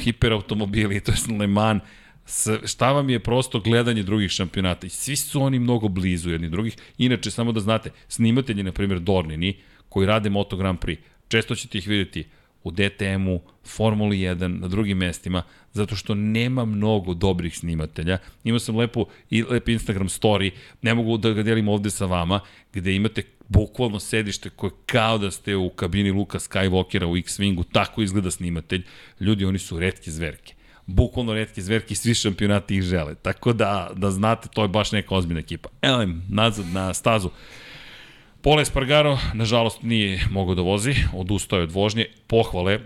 hiperautomobili, 0.00 1.00
to 1.04 1.12
je 1.12 1.38
Le 1.38 1.46
Mans, 1.46 1.82
šta 2.64 2.92
vam 2.92 3.10
je 3.10 3.20
prosto 3.20 3.60
gledanje 3.60 4.02
drugih 4.02 4.30
šampionata 4.30 4.86
i 4.86 4.90
svi 4.90 5.16
su 5.16 5.42
oni 5.42 5.58
mnogo 5.58 5.88
blizu 5.88 6.30
jedni 6.30 6.48
drugih. 6.48 6.76
Inače, 6.98 7.30
samo 7.30 7.52
da 7.52 7.60
znate, 7.60 7.90
snimatelji, 8.08 8.62
na 8.62 8.72
primjer 8.72 9.00
Dornini, 9.00 9.56
koji 9.88 10.06
rade 10.06 10.30
Moto 10.30 10.56
Grand 10.56 10.78
Prix, 10.78 10.98
često 11.28 11.54
ćete 11.54 11.78
ih 11.78 11.88
vidjeti 11.88 12.24
u 12.64 12.70
DTM-u, 12.70 13.40
Formuli 13.64 14.18
1, 14.18 14.60
na 14.60 14.68
drugim 14.68 14.98
mestima, 14.98 15.42
zato 15.72 15.96
što 15.96 16.14
nema 16.14 16.64
mnogo 16.64 17.14
dobrih 17.14 17.58
snimatelja. 17.58 18.18
Imao 18.44 18.58
sam 18.58 18.76
lepo, 18.76 19.04
i 19.30 19.42
lep 19.42 19.68
Instagram 19.68 20.08
story, 20.08 20.50
ne 20.82 20.94
mogu 20.94 21.16
da 21.16 21.30
ga 21.30 21.42
delim 21.42 21.68
ovde 21.68 21.90
sa 21.90 22.06
vama, 22.06 22.40
gde 22.72 22.94
imate 22.94 23.22
bukvalno 23.52 24.00
sedište 24.00 24.50
koje 24.50 24.70
kao 24.86 25.18
da 25.18 25.30
ste 25.30 25.56
u 25.56 25.70
kabini 25.70 26.10
Luka 26.10 26.38
Skywalkera 26.38 27.04
u 27.04 27.16
X-Wingu, 27.16 27.64
tako 27.72 28.02
izgleda 28.02 28.30
snimatelj. 28.30 28.82
Ljudi, 29.20 29.44
oni 29.44 29.58
su 29.58 29.78
redke 29.78 30.10
zverke 30.10 30.54
bukvalno 30.86 31.34
redke 31.34 31.62
zverke 31.62 31.94
svi 31.94 32.14
šampionati 32.14 32.76
ih 32.76 32.82
žele. 32.82 33.14
Tako 33.14 33.52
da, 33.52 33.90
da 33.94 34.10
znate, 34.10 34.48
to 34.48 34.62
je 34.62 34.68
baš 34.68 34.92
neka 34.92 35.14
ozbiljna 35.14 35.40
ekipa. 35.40 35.68
Elem, 35.82 36.22
nazad 36.28 36.66
na 36.66 36.94
stazu. 36.94 37.30
Pole 38.42 38.64
Spargaro, 38.64 39.18
nažalost, 39.34 39.82
nije 39.82 40.26
mogao 40.30 40.54
da 40.54 40.62
vozi, 40.62 40.94
odustao 41.14 41.58
je 41.58 41.62
od 41.62 41.72
vožnje. 41.72 42.06
Pohvale, 42.26 42.78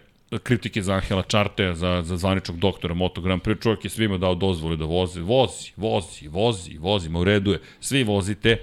kritike 0.42 0.82
za 0.82 0.94
Angela 0.94 1.22
Čarteja, 1.22 1.74
za, 1.74 2.02
za 2.02 2.16
zvaničnog 2.16 2.58
doktora 2.58 2.94
Moto 2.94 3.20
Grand 3.20 3.42
Prix, 3.42 3.62
čovjek 3.62 3.84
je 3.84 3.90
svima 3.90 4.18
dao 4.18 4.34
dozvole 4.34 4.76
da 4.76 4.84
vozi. 4.84 5.20
Vozi, 5.20 5.72
vozi, 5.76 6.28
vozi, 6.28 6.78
vozi, 6.78 7.08
ma 7.08 7.18
u 7.18 7.24
redu 7.24 7.52
je. 7.52 7.60
Svi 7.80 8.04
vozite. 8.04 8.56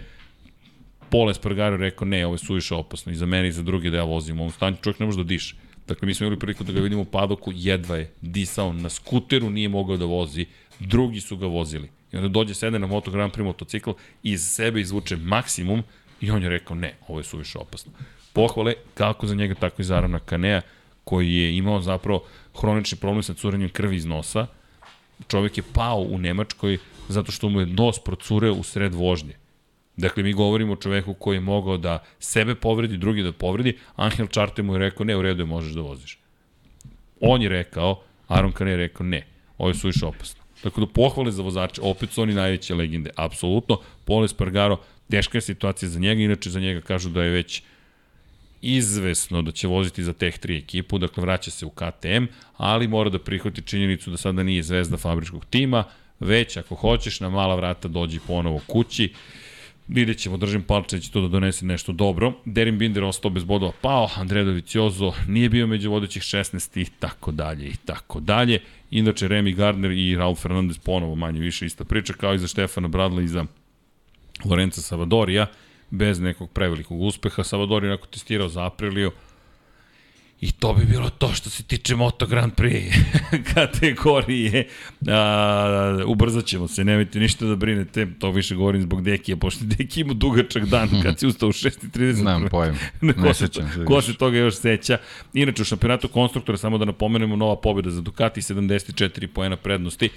Pole 1.14 1.34
Spargaro 1.34 1.78
rekao, 1.78 2.08
ne, 2.08 2.26
ovo 2.26 2.34
je 2.34 2.40
suviše 2.40 2.76
opasno 2.76 3.12
i 3.12 3.16
za 3.16 3.26
mene 3.26 3.48
i 3.48 3.52
za 3.52 3.62
druge 3.62 3.90
da 3.90 3.98
ja 3.98 4.04
vozim 4.04 4.40
u 4.40 4.44
ovom 4.44 4.52
stanju. 4.52 4.78
Čovjek 4.82 5.00
ne 5.00 5.06
može 5.06 5.18
da 5.18 5.24
diše. 5.24 5.56
Dakle, 5.88 6.06
mi 6.06 6.14
smo 6.14 6.26
imali 6.26 6.40
priliku 6.40 6.64
da 6.64 6.74
ga 6.74 6.80
vidimo 6.80 7.02
u 7.02 7.06
padoku, 7.06 7.52
jedva 7.56 7.98
je 7.98 8.12
disao 8.22 8.74
na 8.74 8.90
skuteru, 8.90 9.50
nije 9.50 9.70
mogao 9.70 9.98
da 9.98 10.06
vozi, 10.06 10.46
drugi 10.80 11.22
su 11.22 11.38
ga 11.38 11.48
vozili. 11.48 11.90
I 12.12 12.18
onda 12.18 12.30
dođe 12.30 12.54
sede 12.54 12.80
na 12.80 12.88
Moto 12.88 13.12
Grand 13.12 13.34
Prix 13.34 13.44
motocikl 13.44 13.92
iz 14.24 14.42
sebe 14.42 14.82
izvuče 14.82 15.16
maksimum 15.16 15.84
i 16.22 16.32
on 16.32 16.44
je 16.44 16.50
rekao 16.50 16.76
ne, 16.76 16.96
ovo 17.08 17.20
je 17.20 17.24
suviše 17.24 17.60
opasno. 17.60 17.92
Pohvale 18.34 18.74
kako 18.94 19.28
za 19.28 19.36
njega, 19.36 19.56
tako 19.56 19.82
i 19.82 19.86
za 19.86 19.98
Arana 19.98 20.20
Kanea, 20.20 20.62
koji 21.04 21.34
je 21.34 21.58
imao 21.58 21.82
zapravo 21.82 22.26
hronični 22.60 22.98
problem 22.98 23.24
sa 23.24 23.34
curenjem 23.34 23.70
krvi 23.70 23.96
iz 23.96 24.06
nosa. 24.06 24.48
Čovjek 25.28 25.58
je 25.58 25.64
pao 25.74 26.00
u 26.00 26.18
Nemačkoj 26.18 26.78
zato 27.10 27.32
što 27.32 27.50
mu 27.50 27.60
je 27.60 27.66
nos 27.66 28.00
procure 28.00 28.52
u 28.52 28.64
sred 28.64 28.94
vožnje. 28.94 29.43
Dakle, 29.98 30.24
mi 30.24 30.34
govorimo 30.34 30.74
o 30.74 30.76
čoveku 30.76 31.14
koji 31.14 31.36
je 31.36 31.42
mogao 31.42 31.78
da 31.78 32.04
sebe 32.20 32.56
povredi, 32.56 32.98
drugi 32.98 33.24
da 33.24 33.32
povredi. 33.32 33.78
Angel 33.96 34.28
Čarte 34.28 34.64
mu 34.64 34.74
je 34.74 34.80
rekao, 34.80 35.04
ne, 35.04 35.18
u 35.18 35.22
redu 35.22 35.42
je, 35.42 35.46
možeš 35.46 35.74
da 35.74 35.82
voziš. 35.82 36.18
On 37.22 37.42
je 37.42 37.50
rekao, 37.50 38.02
Aaron 38.28 38.52
Kane 38.52 38.72
je 38.72 38.78
rekao, 38.78 39.06
ne, 39.06 39.26
ovo 39.58 39.70
je 39.70 39.76
suviše 39.76 40.06
opasno. 40.06 40.44
Tako 40.64 40.82
da 40.82 40.88
pohvale 40.88 41.32
za 41.32 41.44
vozače, 41.44 41.82
opet 41.82 42.10
su 42.10 42.22
oni 42.22 42.34
najveće 42.34 42.76
legende, 42.76 43.10
apsolutno. 43.16 43.80
Pole 44.06 44.28
Spargaro, 44.28 44.78
teška 45.10 45.38
je 45.38 45.42
situacija 45.42 45.90
za 45.90 46.00
njega, 46.00 46.22
inače 46.22 46.50
za 46.50 46.60
njega 46.60 46.82
kažu 46.82 47.10
da 47.10 47.24
je 47.24 47.30
već 47.30 47.62
izvesno 48.62 49.42
da 49.42 49.52
će 49.52 49.68
voziti 49.68 50.04
za 50.04 50.14
Tech 50.14 50.40
3 50.40 50.58
ekipu, 50.64 50.98
dakle 50.98 51.22
vraća 51.22 51.52
se 51.52 51.66
u 51.66 51.70
KTM, 51.70 52.26
ali 52.58 52.88
mora 52.88 53.10
da 53.10 53.20
prihvati 53.20 53.62
činjenicu 53.62 54.12
da 54.12 54.18
sada 54.18 54.44
nije 54.44 54.64
zvezda 54.64 54.98
fabričkog 54.98 55.46
tima, 55.46 55.84
već 56.20 56.58
ako 56.58 56.76
hoćeš 56.76 57.20
na 57.20 57.30
mala 57.30 57.56
vrata 57.56 57.88
dođi 57.88 58.20
ponovo 58.28 58.62
kući 58.68 59.14
Vidjet 59.94 60.18
ćemo, 60.18 60.38
držim 60.38 60.64
palče 60.64 60.96
da 60.96 61.02
će 61.02 61.12
to 61.12 61.22
da 61.22 61.28
donese 61.28 61.66
nešto 61.66 61.92
dobro. 61.92 62.34
Derin 62.46 62.78
Binder 62.78 63.04
ostao 63.04 63.32
bez 63.32 63.44
bodova 63.44 63.72
pao, 63.82 64.10
Andrea 64.16 64.44
Doviciozo 64.44 65.14
nije 65.28 65.50
bio 65.50 65.68
među 65.68 65.92
vodećih 65.92 66.22
16 66.24 66.82
i 66.82 66.86
tako 67.00 67.32
dalje 67.32 67.68
i 67.68 67.76
tako 67.86 68.20
dalje. 68.20 68.60
Inače, 68.92 69.28
Remy 69.28 69.56
Gardner 69.56 69.92
i 69.92 70.16
Raul 70.16 70.36
Fernandez 70.36 70.78
ponovo 70.78 71.16
manje 71.16 71.40
više 71.40 71.66
ista 71.66 71.86
priča, 71.86 72.14
kao 72.14 72.34
i 72.34 72.40
za 72.40 72.48
Štefana 72.48 72.88
Bradla 72.88 73.22
i 73.22 73.28
za 73.28 73.46
Lorenza 74.46 74.82
Savadorija, 74.82 75.46
bez 75.90 76.20
nekog 76.20 76.52
prevelikog 76.52 77.02
uspeha. 77.02 77.44
Savadori 77.44 77.88
je 77.88 77.98
testirao 78.12 78.50
za 78.50 78.66
Aprilio, 78.66 79.12
I 80.44 80.52
to 80.52 80.74
bi 80.74 80.86
bilo 80.86 81.10
to 81.10 81.34
što 81.34 81.50
se 81.50 81.64
tiče 81.64 81.96
Moto 81.96 82.26
Grand 82.26 82.54
Prix 82.54 82.94
kategorije. 83.54 84.68
A, 85.08 86.04
ubrzat 86.08 86.46
ćemo 86.46 86.68
se, 86.68 86.84
nemojte 86.84 87.20
ništa 87.20 87.46
da 87.46 87.56
brinete, 87.56 88.08
to 88.20 88.32
više 88.32 88.56
govorim 88.56 88.82
zbog 88.82 89.04
Dekija, 89.04 89.38
pošto 89.38 89.66
Deki 89.66 90.02
ima 90.02 90.14
dugačak 90.14 90.66
dan 90.66 90.90
kad 91.04 91.20
si 91.20 91.28
ustao 91.28 91.50
u 91.50 91.52
6.30. 91.52 92.12
Znam 92.12 92.48
pojem, 92.52 92.80
ne 93.02 93.34
sećam 93.34 93.72
se. 93.74 93.86
Ko 93.86 94.02
se 94.02 94.14
toga 94.14 94.38
još 94.38 94.56
seća. 94.56 94.98
Inače, 95.34 95.62
u 95.62 95.66
šampionatu 95.66 96.08
konstruktora, 96.08 96.58
samo 96.58 96.78
da 96.78 96.86
napomenemo, 96.86 97.36
nova 97.36 97.56
pobjeda 97.56 97.90
za 97.90 98.02
Ducati, 98.02 98.42
74 98.42 99.28
poena 99.28 99.58
prednosti. 99.58 100.10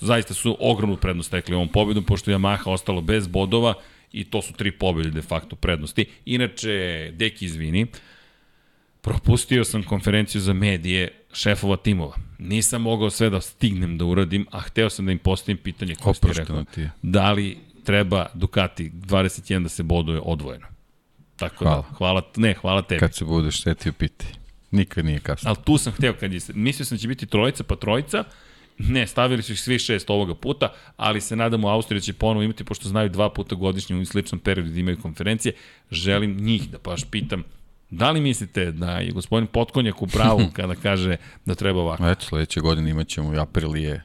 Zaista 0.00 0.34
su 0.34 0.56
ogromnu 0.60 0.96
prednost 0.96 1.30
tekli 1.30 1.54
ovom 1.54 1.68
pobjedom, 1.68 2.04
pošto 2.04 2.30
je 2.30 2.36
Yamaha 2.36 2.70
ostalo 2.70 3.00
bez 3.00 3.26
bodova 3.26 3.74
i 4.12 4.24
to 4.24 4.42
su 4.42 4.52
tri 4.52 4.72
pobjede 4.72 5.10
de 5.10 5.22
facto 5.22 5.56
prednosti. 5.56 6.04
Inače, 6.24 7.10
Deki 7.16 7.44
izvini, 7.44 7.82
uh, 7.82 7.88
Propustio 9.04 9.64
sam 9.64 9.82
konferenciju 9.82 10.40
za 10.40 10.52
medije 10.52 11.08
šefova 11.32 11.76
timova. 11.76 12.16
Nisam 12.38 12.82
mogao 12.82 13.10
sve 13.10 13.30
da 13.30 13.40
stignem 13.40 13.98
da 13.98 14.04
uradim, 14.04 14.46
a 14.50 14.60
hteo 14.60 14.90
sam 14.90 15.06
da 15.06 15.12
im 15.12 15.18
postavim 15.18 15.56
pitanje 15.56 15.94
koje 15.94 16.14
ste 16.14 16.28
rekao. 16.32 16.64
Ti 16.64 16.80
je. 16.80 16.90
Da 17.02 17.32
li 17.32 17.58
treba 17.84 18.26
Ducati 18.34 18.90
21 18.90 19.62
da 19.62 19.68
se 19.68 19.82
boduje 19.82 20.20
odvojeno? 20.24 20.66
Tako 21.36 21.64
da, 21.64 21.70
hvala. 21.70 21.82
da, 21.90 21.96
hvala, 21.96 22.22
ne, 22.36 22.54
hvala 22.54 22.82
tebi. 22.82 23.00
Kad 23.00 23.14
se 23.14 23.24
budeš 23.24 23.62
setio 23.62 23.92
piti. 23.92 24.26
Nikad 24.70 25.04
nije 25.04 25.20
kasno. 25.20 25.48
Ali 25.48 25.56
tu 25.64 25.78
sam 25.78 25.92
hteo, 25.92 26.14
kad 26.20 26.32
je, 26.32 26.40
mislio 26.54 26.86
sam 26.86 26.96
da 26.96 27.00
će 27.00 27.08
biti 27.08 27.26
trojica 27.26 27.64
pa 27.64 27.76
trojica, 27.76 28.24
Ne, 28.78 29.06
stavili 29.06 29.42
su 29.42 29.52
ih 29.52 29.60
svi 29.60 29.78
šest 29.78 30.10
ovoga 30.10 30.34
puta, 30.34 30.72
ali 30.96 31.20
se 31.20 31.36
nadamo 31.36 31.68
Austrija 31.68 32.00
će 32.00 32.12
ponovo 32.12 32.42
imati, 32.42 32.64
pošto 32.64 32.88
znaju 32.88 33.08
dva 33.08 33.30
puta 33.30 33.54
godišnje 33.54 33.96
u 33.96 34.04
sličnom 34.04 34.38
periodu 34.38 34.70
da 34.70 34.80
imaju 34.80 34.98
konferencije, 35.02 35.54
želim 35.90 36.36
njih 36.40 36.70
da 36.70 36.78
baš 36.84 37.04
pitam 37.10 37.44
Da 37.90 38.10
li 38.10 38.20
mislite 38.20 38.72
da 38.72 38.98
je 38.98 39.10
gospodin 39.10 39.46
Potkonjak 39.46 40.02
u 40.02 40.06
pravu 40.06 40.40
kada 40.56 40.74
kaže 40.74 41.16
da 41.44 41.54
treba 41.54 41.80
ovako? 41.80 42.08
Eto, 42.08 42.24
sledeće 42.26 42.60
godine 42.60 42.90
imat 42.90 43.08
ćemo 43.08 43.34
i 43.34 43.38
Aprilije 43.38 44.02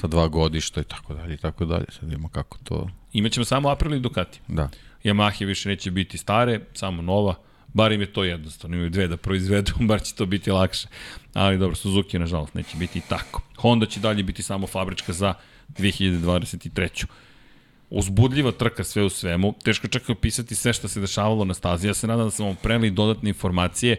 sa 0.00 0.06
dva 0.06 0.28
godišta 0.28 0.80
i 0.80 0.84
tako 0.84 1.14
dalje 1.14 1.34
i 1.34 1.38
tako 1.38 1.64
dalje. 1.64 1.84
Sad 1.88 2.04
vidimo 2.08 2.28
kako 2.28 2.58
to... 2.64 2.88
Imaćemo 3.12 3.44
samo 3.44 3.68
Aprilije 3.68 4.00
Ducati. 4.00 4.40
Da. 4.48 4.68
Yamaha 5.04 5.46
više 5.46 5.68
neće 5.68 5.90
biti 5.90 6.18
stare, 6.18 6.60
samo 6.74 7.02
nova. 7.02 7.34
Bar 7.72 7.92
im 7.92 8.00
je 8.00 8.12
to 8.12 8.24
jednostavno, 8.24 8.76
imaju 8.76 8.90
dve 8.90 9.08
da 9.08 9.16
proizvedu, 9.16 9.72
bar 9.88 10.02
će 10.02 10.14
to 10.14 10.26
biti 10.26 10.50
lakše. 10.50 10.88
Ali 11.34 11.58
dobro, 11.58 11.76
Suzuki 11.76 12.18
nažalost 12.18 12.54
neće 12.54 12.76
biti 12.76 12.98
i 12.98 13.02
tako. 13.08 13.42
Honda 13.56 13.86
će 13.86 14.00
dalje 14.00 14.22
biti 14.22 14.42
samo 14.42 14.66
fabrička 14.66 15.12
za 15.12 15.34
2023 15.68 17.06
uzbudljiva 17.90 18.52
trka 18.52 18.84
sve 18.84 19.02
u 19.02 19.10
svemu, 19.10 19.54
teško 19.64 19.88
čak 19.88 20.10
opisati 20.10 20.54
sve 20.54 20.72
što 20.72 20.88
se 20.88 21.00
dešavalo 21.00 21.44
na 21.44 21.54
stazi, 21.54 21.86
ja 21.86 21.94
se 21.94 22.06
nadam 22.06 22.26
da 22.26 22.30
sam 22.30 22.46
vam 22.46 22.56
preneli 22.62 22.90
dodatne 22.90 23.28
informacije, 23.28 23.96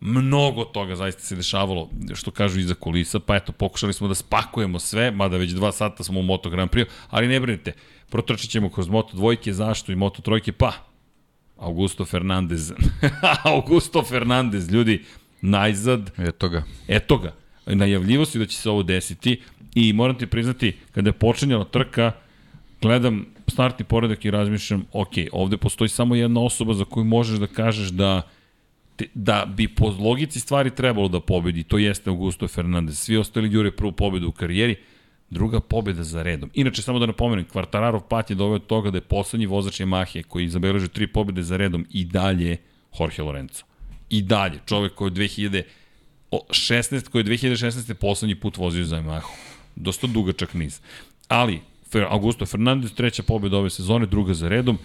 mnogo 0.00 0.64
toga 0.64 0.96
zaista 0.96 1.22
se 1.22 1.36
dešavalo, 1.36 1.90
što 2.14 2.30
kažu 2.30 2.60
iza 2.60 2.74
kulisa, 2.74 3.20
pa 3.20 3.36
eto, 3.36 3.52
pokušali 3.52 3.92
smo 3.92 4.08
da 4.08 4.14
spakujemo 4.14 4.78
sve, 4.78 5.10
mada 5.10 5.36
već 5.36 5.50
dva 5.50 5.72
sata 5.72 6.04
smo 6.04 6.20
u 6.20 6.22
Moto 6.22 6.50
Grand 6.50 6.70
Prix, 6.70 6.86
ali 7.10 7.28
ne 7.28 7.40
brinite, 7.40 7.72
protrčat 8.10 8.50
ćemo 8.50 8.70
kroz 8.70 8.88
Moto 8.88 9.16
dvojke, 9.16 9.52
zašto 9.52 9.92
i 9.92 9.96
Moto 9.96 10.22
trojke, 10.22 10.52
pa, 10.52 10.72
Augusto 11.56 12.04
Fernandez, 12.04 12.72
Augusto 13.44 14.02
Fernandez, 14.02 14.70
ljudi, 14.72 15.04
najzad. 15.40 16.10
Eto 16.18 16.48
ga. 16.48 16.62
Eto 16.88 17.18
ga. 17.18 17.34
Najavljivo 17.66 18.24
si 18.24 18.38
da 18.38 18.46
će 18.46 18.56
se 18.56 18.70
ovo 18.70 18.82
desiti 18.82 19.42
i 19.74 19.92
moram 19.92 20.18
ti 20.18 20.26
priznati, 20.26 20.76
kada 20.92 21.08
je 21.08 21.12
počinjala 21.12 21.64
trka, 21.64 22.12
gledam 22.84 23.26
startni 23.48 23.84
poredak 23.84 24.24
i 24.24 24.30
razmišljam, 24.30 24.84
ok, 24.92 25.12
ovde 25.32 25.56
postoji 25.56 25.88
samo 25.88 26.14
jedna 26.14 26.40
osoba 26.40 26.74
za 26.74 26.84
koju 26.84 27.04
možeš 27.04 27.38
da 27.38 27.46
kažeš 27.46 27.88
da 27.88 28.22
te, 28.96 29.06
da 29.14 29.44
bi 29.56 29.68
po 29.68 29.88
logici 29.98 30.40
stvari 30.40 30.70
trebalo 30.70 31.08
da 31.08 31.20
pobedi, 31.20 31.62
to 31.62 31.78
jeste 31.78 32.10
Augusto 32.10 32.48
Fernandez. 32.48 32.98
Svi 32.98 33.16
ostali 33.16 33.52
jure 33.52 33.70
prvu 33.70 33.92
pobedu 33.92 34.28
u 34.28 34.32
karijeri, 34.32 34.76
druga 35.30 35.60
pobeda 35.60 36.04
za 36.04 36.22
redom. 36.22 36.50
Inače, 36.54 36.82
samo 36.82 36.98
da 36.98 37.06
napomenem, 37.06 37.48
Kvartararov 37.48 38.00
pat 38.08 38.30
je 38.30 38.36
doveo 38.36 38.58
toga 38.58 38.90
da 38.90 38.98
je 38.98 39.08
poslednji 39.08 39.46
vozač 39.46 39.80
Yamahe 39.80 40.22
koji 40.22 40.48
zabeleže 40.48 40.88
tri 40.88 41.06
pobede 41.06 41.42
za 41.42 41.56
redom 41.56 41.86
i 41.90 42.04
dalje 42.04 42.56
Jorge 43.00 43.22
Lorenzo. 43.22 43.64
I 44.10 44.22
dalje, 44.22 44.60
čovek 44.66 44.94
koji 44.94 45.10
je 45.10 45.64
2016, 46.30 47.08
koji 47.08 47.22
je 47.22 47.38
2016. 47.38 47.94
poslednji 47.94 48.34
put 48.34 48.56
vozio 48.56 48.84
za 48.84 48.96
Yamahu. 48.96 49.32
Dosta 49.76 50.06
dugačak 50.06 50.54
niz. 50.54 50.80
Ali, 51.28 51.60
Augusto 52.02 52.46
Fernandez, 52.46 52.92
treća 52.92 53.22
pobjeda 53.22 53.56
ove 53.56 53.70
sezone, 53.70 54.06
druga 54.06 54.34
za 54.34 54.48
redom. 54.48 54.78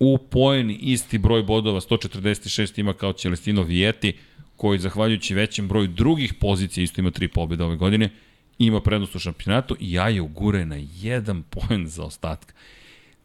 U 0.00 0.18
poeni 0.18 0.74
isti 0.74 1.18
broj 1.18 1.42
bodova, 1.42 1.80
146 1.80 2.80
ima 2.80 2.92
kao 2.92 3.12
Celestino 3.12 3.62
Vieti, 3.62 4.12
koji 4.56 4.78
zahvaljujući 4.78 5.34
većem 5.34 5.68
broju 5.68 5.86
drugih 5.86 6.34
pozicija 6.34 6.84
isto 6.84 7.00
ima 7.00 7.10
tri 7.10 7.28
pobjede 7.28 7.64
ove 7.64 7.76
godine, 7.76 8.10
ima 8.58 8.80
prednost 8.80 9.14
u 9.14 9.18
šampionatu 9.18 9.76
i 9.80 9.92
ja 9.92 10.08
je 10.08 10.20
ugure 10.20 10.64
na 10.64 10.76
jedan 11.00 11.42
poen 11.42 11.86
za 11.86 12.04
ostatka. 12.04 12.54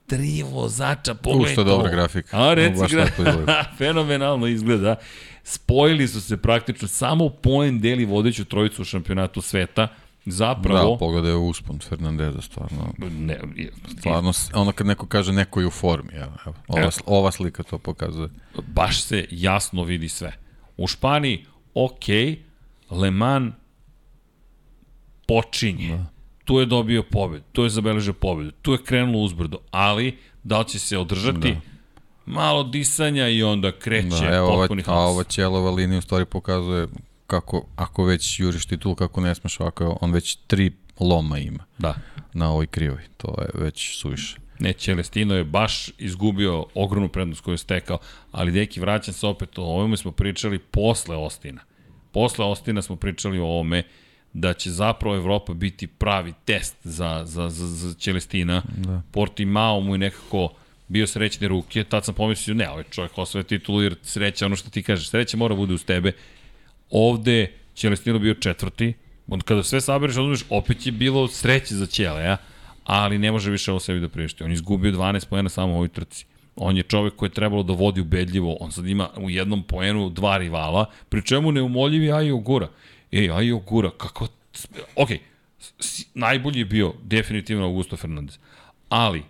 tri 0.07 0.43
vozača, 0.51 1.13
pogledaj 1.13 1.55
to. 1.55 1.63
dobra 1.63 1.91
grafika. 1.91 2.37
A, 2.41 2.53
reci, 2.53 2.83
gra... 2.89 3.07
fenomenalno 3.77 4.47
izgleda. 4.47 4.95
Spojili 5.43 6.07
su 6.07 6.21
se 6.21 6.37
praktično, 6.37 6.87
samo 6.87 7.29
poen 7.29 7.79
deli 7.79 8.05
vodeću 8.05 8.45
trojicu 8.45 8.81
u 8.81 8.85
šampionatu 8.85 9.41
sveta. 9.41 9.87
Zapravo, 10.25 10.91
Da, 10.91 10.97
pogledaj 10.97 11.33
uspon 11.33 11.79
Fernandeza, 11.79 12.41
stvarno. 12.41 12.93
ne, 13.11 13.39
Stvarno, 13.89 14.33
s- 14.33 14.49
ono 14.53 14.71
kad 14.71 14.87
neko 14.87 15.05
kaže 15.05 15.33
neko 15.33 15.59
je 15.59 15.67
u 15.67 15.71
formi, 15.71 16.09
evo, 16.13 16.31
evo, 16.45 16.55
ova, 16.67 16.81
Evo. 16.81 16.91
ova 17.07 17.31
slika 17.31 17.63
to 17.63 17.77
pokazuje. 17.77 18.29
baš 18.67 19.01
se 19.01 19.25
jasno 19.31 19.83
vidi 19.83 20.09
sve. 20.09 20.31
U 20.77 20.87
Španiji, 20.87 21.45
ok, 21.73 22.07
Le 22.91 23.11
Mans 23.11 23.53
počinje. 25.27 25.89
Da. 25.89 26.05
Tu 26.45 26.59
je 26.59 26.65
dobio 26.65 27.03
pobed, 27.03 27.43
tu 27.51 27.63
je 27.63 27.69
zabeležio 27.69 28.13
pobedu, 28.13 28.51
tu 28.51 28.71
je 28.71 28.83
krenulo 28.83 29.19
uzbrdo, 29.19 29.57
ali 29.71 30.17
da 30.43 30.59
li 30.59 30.65
će 30.65 30.79
se 30.79 30.97
održati? 30.97 31.51
Da. 31.51 31.59
Malo 32.27 32.63
disanja 32.63 33.27
i 33.27 33.43
onda 33.43 33.71
kreće 33.73 34.07
Da, 34.21 34.35
evo, 34.35 34.47
ova, 34.47 34.57
potpuni 34.57 34.81
a 34.81 34.85
haos. 34.85 35.09
ova 35.09 35.23
ćelova 35.23 35.71
linija 35.71 35.99
u 35.99 36.01
stvari 36.01 36.25
pokazuje 36.25 36.87
kako, 37.27 37.65
ako 37.75 38.03
već 38.03 38.39
juriš 38.39 38.65
titul, 38.65 38.95
kako 38.95 39.21
ne 39.21 39.35
smeš 39.35 39.59
ovako, 39.59 39.97
on 40.01 40.11
već 40.11 40.35
tri 40.47 40.71
loma 40.99 41.37
ima 41.39 41.63
Da. 41.77 41.95
na 42.33 42.51
ovoj 42.51 42.67
krivoj. 42.67 43.01
To 43.17 43.35
je 43.41 43.63
već 43.63 43.97
suviše. 43.97 44.37
Ne, 44.59 44.73
Celestino 44.73 45.35
je 45.35 45.43
baš 45.43 45.89
izgubio 45.97 46.65
ogromnu 46.73 47.09
prednost 47.09 47.41
koju 47.41 47.53
je 47.53 47.57
stekao, 47.57 47.97
ali 48.31 48.51
deki, 48.51 48.79
vraćam 48.79 49.13
se 49.13 49.27
opet, 49.27 49.57
o 49.57 49.63
ovome 49.63 49.97
smo 49.97 50.11
pričali 50.11 50.59
posle 50.59 51.15
Ostina. 51.15 51.61
Posle 52.11 52.45
Ostina 52.45 52.81
smo 52.81 52.95
pričali 52.95 53.39
o 53.39 53.45
ovome 53.45 53.83
da 54.33 54.53
će 54.53 54.71
zapravo 54.71 55.15
Evropa 55.15 55.53
biti 55.53 55.87
pravi 55.87 56.33
test 56.45 56.75
za, 56.83 57.21
za, 57.25 57.49
za, 57.49 57.67
za 57.67 57.93
Celestina. 57.93 58.63
Da. 58.77 59.01
Portimao 59.11 59.79
mu 59.81 59.93
je 59.93 59.97
nekako 59.97 60.49
bio 60.87 61.07
srećne 61.07 61.47
ruke, 61.47 61.83
tad 61.83 62.05
sam 62.05 62.13
pomislio, 62.13 62.53
ne, 62.55 62.69
ovaj 62.69 62.83
čovjek 62.91 63.17
osvoje 63.17 63.43
titulu 63.43 63.81
jer 63.81 63.95
sreća, 64.03 64.45
ono 64.45 64.55
što 64.55 64.69
ti 64.69 64.83
kažeš, 64.83 65.09
sreća 65.09 65.37
mora 65.37 65.55
bude 65.55 65.73
uz 65.73 65.85
tebe. 65.85 66.11
Ovde 66.89 67.51
Celestino 67.75 68.19
bio 68.19 68.33
četvrti, 68.33 68.93
onda 69.27 69.43
kada 69.43 69.63
sve 69.63 69.81
sabereš, 69.81 70.17
odmeš, 70.17 70.43
opet 70.49 70.85
je 70.85 70.91
bilo 70.91 71.27
sreće 71.27 71.75
za 71.75 71.85
Ćeleja, 71.85 72.37
ali 72.83 73.17
ne 73.17 73.31
može 73.31 73.51
više 73.51 73.71
ovo 73.71 73.79
sebi 73.79 73.99
da 73.99 74.09
prišti. 74.09 74.43
On 74.43 74.49
je 74.49 74.53
izgubio 74.53 74.91
12 74.91 75.27
poena 75.27 75.49
samo 75.49 75.73
u 75.73 75.75
ovoj 75.75 75.87
trci. 75.87 76.25
On 76.55 76.77
je 76.77 76.83
čovek 76.83 77.15
koji 77.15 77.29
je 77.29 77.33
trebalo 77.33 77.63
da 77.63 77.73
vodi 77.73 78.01
ubedljivo, 78.01 78.57
on 78.59 78.71
sad 78.71 78.87
ima 78.87 79.09
u 79.17 79.29
jednom 79.29 79.63
poenu 79.63 80.09
dva 80.09 80.37
rivala, 80.37 80.85
pri 81.09 81.21
čemu 81.21 81.51
neumoljivi 81.51 82.11
Ajo 82.11 82.37
Gura. 82.37 82.69
Ej, 83.11 83.31
Ajo 83.31 83.57
Gura, 83.57 83.89
kako... 83.97 84.27
Ok, 84.95 85.09
najbolji 86.13 86.59
je 86.59 86.65
bio 86.65 86.93
definitivno 87.03 87.65
Augusto 87.65 87.97
Fernandez, 87.97 88.37
ali 88.89 89.23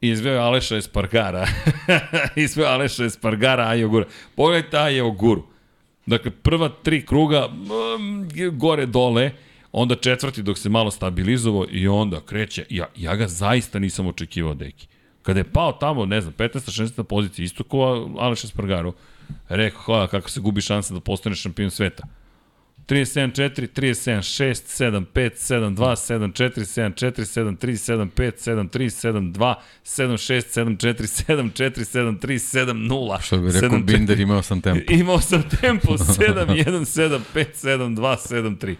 izveo 0.00 0.32
je 0.32 0.40
Aleša 0.40 0.76
Espargara, 0.76 1.46
izveo 2.36 2.66
Aleša 2.66 3.04
Espargara, 3.04 3.68
Ajo 3.68 3.88
Gura. 3.88 4.06
Pogledajte 4.36 4.78
Ajo 4.78 5.10
Guru. 5.10 5.46
Dakle, 6.06 6.30
prva 6.30 6.68
tri 6.68 7.06
kruga, 7.06 7.48
mm, 7.48 8.58
gore, 8.58 8.86
dole, 8.86 9.30
onda 9.72 9.94
četvrti 9.94 10.42
dok 10.42 10.58
se 10.58 10.68
malo 10.68 10.90
stabilizovao 10.90 11.66
i 11.70 11.88
onda 11.88 12.20
kreće. 12.20 12.66
Ja, 12.70 12.86
ja 12.96 13.16
ga 13.16 13.28
zaista 13.28 13.78
nisam 13.78 14.06
očekivao, 14.06 14.54
deki. 14.54 14.86
Kada 15.22 15.40
je 15.40 15.52
pao 15.52 15.72
tamo, 15.72 16.06
ne 16.06 16.20
znam, 16.20 16.34
15. 16.34 16.82
16. 16.82 17.02
pozicija, 17.02 17.44
isto 17.44 17.64
ko 17.64 18.10
Aleš 18.18 18.44
Espargaro, 18.44 18.92
rekao, 19.48 19.82
hvala, 19.82 20.06
kako 20.06 20.30
se 20.30 20.40
gubi 20.40 20.60
šansa 20.60 20.94
da 20.94 21.00
postane 21.00 21.36
šampion 21.36 21.70
sveta. 21.70 22.02
37-4, 22.86 23.68
37-6, 23.68 24.54
7-5, 25.14 25.30
7-2, 25.36 25.74
7-4, 25.74 26.64
7-4, 26.64 27.24
7-3, 27.24 28.10
7-5, 28.16 28.32
7-3, 28.38 29.32
7-2, 29.32 29.54
7-6, 29.84 30.76
7-4, 30.76 31.06
7-4, 31.26 32.18
7-3, 32.18 32.38
7-0. 32.38 33.22
Što 33.22 33.38
bi 33.38 33.52
rekao, 33.52 33.78
Binder 33.78 34.20
imao 34.20 34.42
sam 34.42 34.60
tempo. 34.60 34.92
Imao 34.92 35.20
sam 35.20 35.42
tempo 35.60 35.92
7, 35.92 36.46
1, 36.46 36.84
7, 36.84 37.20
5, 37.34 37.46
7, 37.54 37.96
2, 37.96 38.16
7, 38.16 38.58
3. 38.58 38.76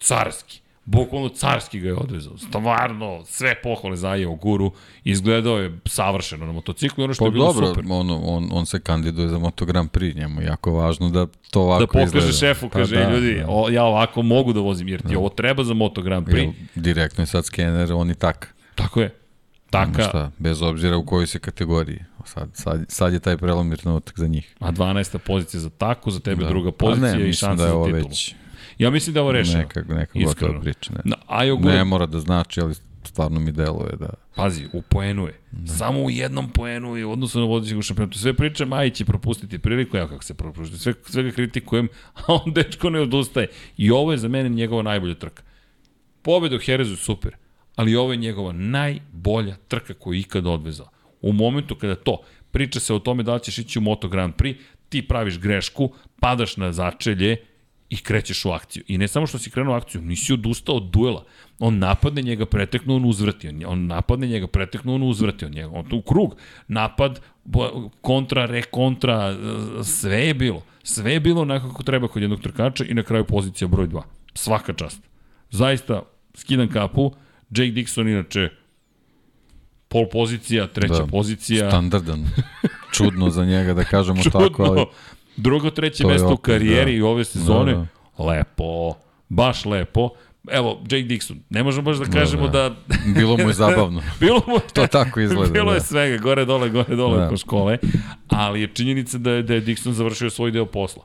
Carski. 0.00 0.61
Bukvalno 0.84 1.28
carski 1.28 1.80
ga 1.80 1.88
je 1.88 1.94
odvezao. 1.94 2.38
Stvarno, 2.38 3.22
sve 3.24 3.54
pohvale 3.54 3.96
za 3.96 4.08
Ajo 4.08 4.34
Guru. 4.34 4.72
Izgledao 5.04 5.58
je 5.58 5.78
savršeno 5.86 6.46
na 6.46 6.52
motociklu 6.52 7.02
i 7.02 7.04
ono 7.04 7.14
što 7.14 7.20
Pa 7.20 7.26
je 7.26 7.30
bilo 7.30 7.46
dobro, 7.46 7.66
super. 7.68 7.84
on, 7.88 8.10
on, 8.10 8.48
on 8.52 8.66
se 8.66 8.80
kandiduje 8.80 9.28
za 9.28 9.38
Moto 9.38 9.64
Grand 9.64 9.90
Prix, 9.90 10.16
njemu 10.16 10.40
je 10.40 10.46
jako 10.46 10.72
važno 10.72 11.10
da 11.10 11.26
to 11.50 11.60
ovako 11.62 11.80
Da 11.80 11.86
pokaže 11.86 12.04
izgleda. 12.06 12.32
šefu, 12.32 12.68
Pa 12.68 12.72
kaže, 12.72 12.96
da, 12.96 13.10
ljudi, 13.10 13.34
da. 13.34 13.46
O, 13.48 13.68
ja 13.68 13.84
ovako 13.84 14.22
mogu 14.22 14.52
da 14.52 14.60
vozim, 14.60 14.88
jer 14.88 15.02
ti 15.02 15.16
ovo 15.16 15.28
treba 15.28 15.64
za 15.64 15.74
Moto 15.74 16.02
Grand 16.02 16.26
Prix. 16.26 16.38
Jel, 16.38 16.52
direktno 16.76 17.22
je 17.22 17.26
sad 17.26 17.44
skener, 17.44 17.92
on 17.92 18.10
i 18.10 18.14
tak. 18.14 18.54
Tako 18.74 19.00
je. 19.00 19.14
Taka. 19.70 20.02
Šta, 20.02 20.30
bez 20.38 20.62
obzira 20.62 20.96
u 20.96 21.04
kojoj 21.04 21.26
se 21.26 21.38
kategoriji. 21.38 21.98
Sad, 22.24 22.50
sad, 22.52 22.84
sad 22.88 23.12
je 23.12 23.20
taj 23.20 23.36
prelomir 23.36 23.78
trenutak 23.78 24.18
za 24.18 24.26
njih. 24.26 24.54
a 24.58 24.72
12. 24.72 25.18
pozicija 25.18 25.60
za 25.60 25.70
taku, 25.70 26.10
za 26.10 26.20
tebe 26.20 26.42
Da. 26.42 26.48
druga 26.48 26.72
Pa 26.72 26.86
ne, 26.86 26.90
pozicija 26.92 27.18
i 27.20 27.32
šansa 27.32 27.54
da 27.56 27.62
je 27.64 27.70
za 27.70 27.84
titulu. 27.86 28.08
već 28.08 28.34
Ja 28.82 28.90
mislim 28.90 29.14
da 29.14 29.22
ovo 29.22 29.32
rešeno. 29.32 29.58
neka, 29.58 29.82
neka 29.88 30.18
gotova 30.24 30.60
priča. 30.60 30.92
Ne. 30.92 31.00
Na, 31.04 31.16
Ajo 31.26 31.56
Guru 31.56 31.74
ne 31.74 31.84
mora 31.84 32.06
da 32.06 32.20
znači, 32.20 32.60
ali 32.60 32.74
stvarno 33.04 33.40
mi 33.40 33.52
deluje 33.52 33.96
da... 33.96 34.10
Pazi, 34.34 34.68
u 34.72 34.82
poenu 34.82 35.26
je. 35.26 35.40
Samo 35.78 36.00
u 36.02 36.10
jednom 36.10 36.50
poenu 36.50 36.96
je 36.96 37.04
u 37.04 37.12
odnosu 37.12 37.40
na 37.40 37.44
vodećeg 37.44 37.78
u 37.78 37.82
šampionatu. 37.82 38.18
Sve 38.18 38.34
priče, 38.34 38.64
Majić 38.64 38.94
će 38.94 39.04
propustiti 39.04 39.58
priliku, 39.58 39.96
ja 39.96 40.08
kako 40.08 40.24
se 40.24 40.34
propušti, 40.34 40.78
sve, 40.78 40.94
sve 41.06 41.22
ga 41.22 41.30
kritikujem, 41.30 41.88
a 42.18 42.22
on 42.28 42.52
dečko 42.52 42.90
ne 42.90 43.00
odustaje. 43.00 43.46
I 43.76 43.90
ovo 43.90 44.12
je 44.12 44.18
za 44.18 44.28
mene 44.28 44.48
njegova 44.48 44.82
najbolja 44.82 45.14
trka. 45.14 45.42
Pobeda 46.22 46.56
u 46.56 46.58
Herezu 46.58 46.96
super, 46.96 47.36
ali 47.76 47.96
ovo 47.96 48.12
je 48.12 48.16
njegova 48.16 48.52
najbolja 48.52 49.56
trka 49.68 49.94
koju 49.94 50.14
je 50.14 50.20
ikada 50.20 50.50
odvezao. 50.50 50.88
U 51.20 51.32
momentu 51.32 51.74
kada 51.74 51.94
to, 51.94 52.22
priča 52.50 52.80
se 52.80 52.94
o 52.94 52.98
tome 52.98 53.22
da 53.22 53.34
li 53.34 53.40
ćeš 53.40 53.58
ići 53.58 53.78
u 53.78 53.82
Moto 53.82 54.08
Grand 54.08 54.34
Prix, 54.34 54.56
ti 54.88 55.08
praviš 55.08 55.38
grešku, 55.38 55.92
padaš 56.20 56.56
na 56.56 56.72
začelje 56.72 57.36
i 57.92 57.96
krećeš 57.96 58.44
u 58.44 58.50
akciju. 58.50 58.84
I 58.88 58.98
ne 58.98 59.08
samo 59.08 59.26
što 59.26 59.38
si 59.38 59.50
krenuo 59.50 59.74
u 59.74 59.76
akciju, 59.76 60.02
nisi 60.02 60.32
odustao 60.32 60.76
od 60.76 60.90
duela. 60.90 61.24
On 61.58 61.78
napadne 61.78 62.22
njega, 62.22 62.46
preteknu, 62.46 62.96
on 62.96 63.04
uzvrati. 63.04 63.48
On, 63.48 63.62
on 63.66 63.86
napadne 63.86 64.26
njega, 64.26 64.46
preteknu, 64.46 64.94
on 64.94 65.02
uzvrati. 65.02 65.44
On, 65.44 65.52
njega, 65.52 65.70
on 65.72 65.84
tu 65.84 66.00
krug. 66.02 66.36
Napad, 66.68 67.20
kontra, 68.00 68.46
rekontra, 68.46 69.36
sve 69.84 70.26
je 70.26 70.34
bilo. 70.34 70.62
Sve 70.82 71.12
je 71.12 71.20
bilo 71.20 71.42
onako 71.42 71.68
kako 71.68 71.82
treba 71.82 72.08
kod 72.08 72.22
jednog 72.22 72.40
trkača 72.40 72.84
i 72.84 72.94
na 72.94 73.02
kraju 73.02 73.24
pozicija 73.24 73.68
broj 73.68 73.86
2. 73.86 74.02
Svaka 74.34 74.72
čast. 74.72 75.02
Zaista, 75.50 76.02
skidam 76.34 76.68
kapu. 76.68 77.12
Jake 77.50 77.72
Dixon, 77.72 78.10
inače, 78.10 78.48
pol 79.88 80.08
pozicija, 80.12 80.66
treća 80.66 81.04
Da, 81.04 81.06
pozicija. 81.06 81.70
Standardan. 81.70 82.24
Čudno 82.92 83.30
za 83.30 83.44
njega 83.44 83.74
da 83.74 83.84
kažemo 83.84 84.22
tako, 84.40 84.62
ali... 84.62 84.86
Drugo, 85.36 85.70
treće 85.70 86.02
To 86.02 86.08
je 86.08 86.12
mesto 86.12 86.32
u 86.32 86.36
karijeri 86.36 86.92
da. 86.92 86.98
i 86.98 87.02
ove 87.02 87.24
sezone. 87.24 87.72
Da, 87.72 88.24
Lepo. 88.24 88.94
Baš 89.28 89.64
lepo. 89.64 90.08
Evo, 90.50 90.80
Jake 90.82 91.04
Dixon. 91.04 91.36
Ne 91.50 91.62
možemo 91.62 91.82
baš 91.84 91.96
da 91.96 92.04
kažemo 92.04 92.48
da... 92.48 92.68
da... 92.68 92.74
Bilo 93.14 93.36
mu 93.36 93.48
je 93.48 93.52
zabavno. 93.54 94.02
Bilo 94.20 94.40
mu 94.46 94.58
To 94.72 94.86
tako 94.86 95.20
izgleda, 95.20 95.52
Bilo 95.52 95.72
je 95.72 95.78
da. 95.78 95.84
svega, 95.84 96.16
gore, 96.18 96.44
dole, 96.44 96.68
gore, 96.70 96.96
dole 96.96 97.18
Da. 97.18 97.28
ko 97.28 97.36
škole. 97.36 97.78
Ali 98.28 98.60
je 98.60 98.66
činjenica 98.74 99.18
da 99.18 99.30
je, 99.30 99.42
da 99.42 99.54
je 99.54 99.62
Dixon 99.62 99.90
završio 99.90 100.30
svoj 100.30 100.50
deo 100.50 100.66
posla. 100.66 101.02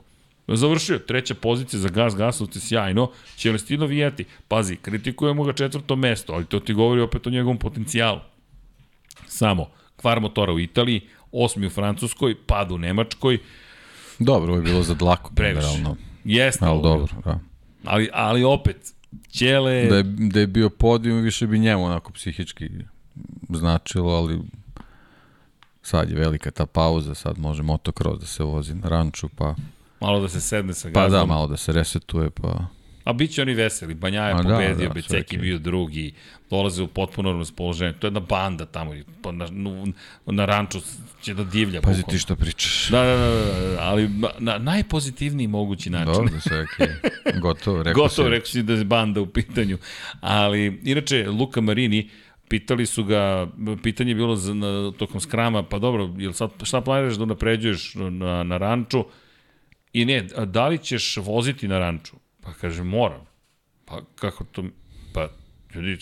Završio, 0.48 0.98
treća 0.98 1.34
pozicija 1.34 1.80
za 1.80 1.88
gas 1.88 2.16
gasovce, 2.16 2.60
sjajno. 2.60 3.10
Celestino 3.36 3.86
Vijeti, 3.86 4.24
pazi, 4.48 4.76
kritikujemo 4.76 5.44
ga 5.44 5.52
četvrto 5.52 5.96
mesto, 5.96 6.32
ali 6.32 6.44
to 6.44 6.60
ti 6.60 6.74
govori 6.74 7.00
opet 7.00 7.26
o 7.26 7.30
njegovom 7.30 7.58
potencijalu. 7.58 8.20
Samo, 9.26 9.66
kvar 9.96 10.20
motora 10.20 10.52
u 10.52 10.60
Italiji, 10.60 11.00
osmi 11.32 11.66
u 11.66 11.70
Francuskoj, 11.70 12.34
pad 12.46 12.72
u 12.72 12.78
Nemačkoj, 12.78 13.38
Dobro, 14.18 14.52
ovo 14.52 14.56
je 14.56 14.62
bilo 14.62 14.82
za 14.82 14.94
dlaku, 14.94 15.30
generalno. 15.34 15.96
Jeste, 16.24 16.64
Ali 16.64 16.82
dobro, 16.82 17.06
da. 17.24 17.38
Ali, 17.84 18.10
ali 18.12 18.44
opet, 18.44 18.94
Ćele... 19.30 19.86
Da 19.86 19.96
je, 19.96 20.02
da 20.02 20.40
je 20.40 20.46
bio 20.46 20.70
podijum, 20.70 21.20
više 21.20 21.46
bi 21.46 21.58
njemu 21.58 21.84
onako 21.84 22.12
psihički 22.12 22.70
značilo, 23.48 24.12
ali 24.12 24.40
sad 25.82 26.10
je 26.10 26.16
velika 26.16 26.50
ta 26.50 26.66
pauza, 26.66 27.14
sad 27.14 27.38
može 27.38 27.62
motocross 27.62 28.20
da 28.20 28.26
se 28.26 28.42
vozi 28.44 28.74
na 28.74 28.88
ranču, 28.88 29.28
pa, 29.28 29.54
Malo 30.00 30.20
da 30.20 30.28
se 30.28 30.40
sedne 30.40 30.74
sa 30.74 30.90
pa 30.94 31.00
gazdom. 31.00 31.20
da, 31.20 31.26
malo 31.26 31.46
da 31.46 31.56
se 31.56 31.72
resetuje, 31.72 32.30
pa... 32.30 32.64
A 33.08 33.12
bit 33.12 33.30
će 33.30 33.42
oni 33.42 33.54
veseli. 33.54 33.94
Banja 33.94 34.22
je 34.24 34.34
A 34.34 34.42
da, 34.42 34.42
pobedio, 34.42 34.88
da, 34.88 34.94
Beceki 34.94 35.36
okej. 35.36 35.38
bio 35.38 35.58
drugi, 35.58 36.12
dolaze 36.50 36.82
u 36.82 36.86
potpuno 36.88 37.32
raspoloženje. 37.32 37.92
To 37.92 38.06
je 38.06 38.08
jedna 38.08 38.20
banda 38.20 38.66
tamo, 38.66 38.94
pa 39.22 39.32
na, 39.32 39.46
na, 40.26 40.44
ranču 40.44 40.78
će 41.22 41.34
da 41.34 41.44
divlja. 41.44 41.80
Pazi 41.80 42.02
ti 42.02 42.18
šta 42.18 42.36
pričaš. 42.36 42.88
Da, 42.90 43.02
da, 43.02 43.16
da, 43.16 43.28
da, 43.28 43.70
da, 43.70 43.76
ali 43.80 44.08
na, 44.08 44.28
na 44.38 44.58
najpozitivniji 44.58 45.46
mogući 45.46 45.90
način. 45.90 46.12
Dobro, 46.12 46.40
sve 46.40 46.62
okej. 46.62 46.88
Gotovo, 47.42 47.82
rekao 47.82 48.02
Gotovo, 48.02 48.28
si. 48.28 48.30
rekao 48.30 48.46
si 48.46 48.62
da 48.62 48.72
je 48.72 48.84
banda 48.84 49.20
u 49.20 49.26
pitanju. 49.26 49.78
Ali, 50.20 50.80
inače, 50.84 51.28
Luka 51.28 51.60
Marini, 51.60 52.10
pitali 52.48 52.86
su 52.86 53.04
ga, 53.04 53.48
pitanje 53.82 54.10
je 54.10 54.14
bilo 54.14 54.36
za, 54.36 54.54
na, 54.54 54.92
tokom 54.98 55.20
skrama, 55.20 55.62
pa 55.62 55.78
dobro, 55.78 56.14
jel 56.18 56.32
sad, 56.32 56.50
šta 56.62 56.80
planiraš 56.80 57.16
da 57.16 57.24
napređuješ 57.24 57.94
na, 57.94 58.42
na 58.42 58.56
ranču? 58.56 59.04
I 59.92 60.04
ne, 60.04 60.22
da 60.46 60.68
li 60.68 60.78
ćeš 60.78 61.16
voziti 61.16 61.68
na 61.68 61.78
ranču? 61.78 62.16
Pa 62.40 62.52
kaže, 62.52 62.82
moram. 62.82 63.26
Pa 63.84 64.00
kako 64.14 64.44
to, 64.44 64.64
pa 65.14 65.28
ljudi, 65.74 65.98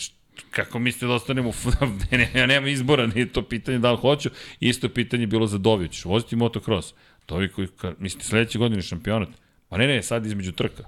kako 0.51 0.79
mislite 0.79 1.05
da 1.05 1.13
ostanem 1.13 1.45
u... 1.47 1.53
ne, 2.11 2.31
ja 2.33 2.45
nemam 2.45 2.67
izbora, 2.67 3.07
nije 3.07 3.31
to 3.31 3.41
pitanje 3.41 3.79
da 3.79 3.91
li 3.91 3.97
hoću. 3.97 4.29
Isto 4.59 4.89
pitanje 4.89 5.23
je 5.23 5.27
bilo 5.27 5.47
za 5.47 5.57
Dovi, 5.57 5.89
ćeš 5.89 6.05
voziti 6.05 6.35
motocross. 6.35 6.93
Dovi 7.27 7.51
koji, 7.51 7.67
ka, 7.67 7.93
mislite, 7.99 8.25
sledeće 8.25 8.59
godine 8.59 8.81
šampionat. 8.81 9.29
Pa 9.69 9.77
ne, 9.77 9.87
ne, 9.87 10.03
sad 10.03 10.25
između 10.25 10.51
trka. 10.51 10.83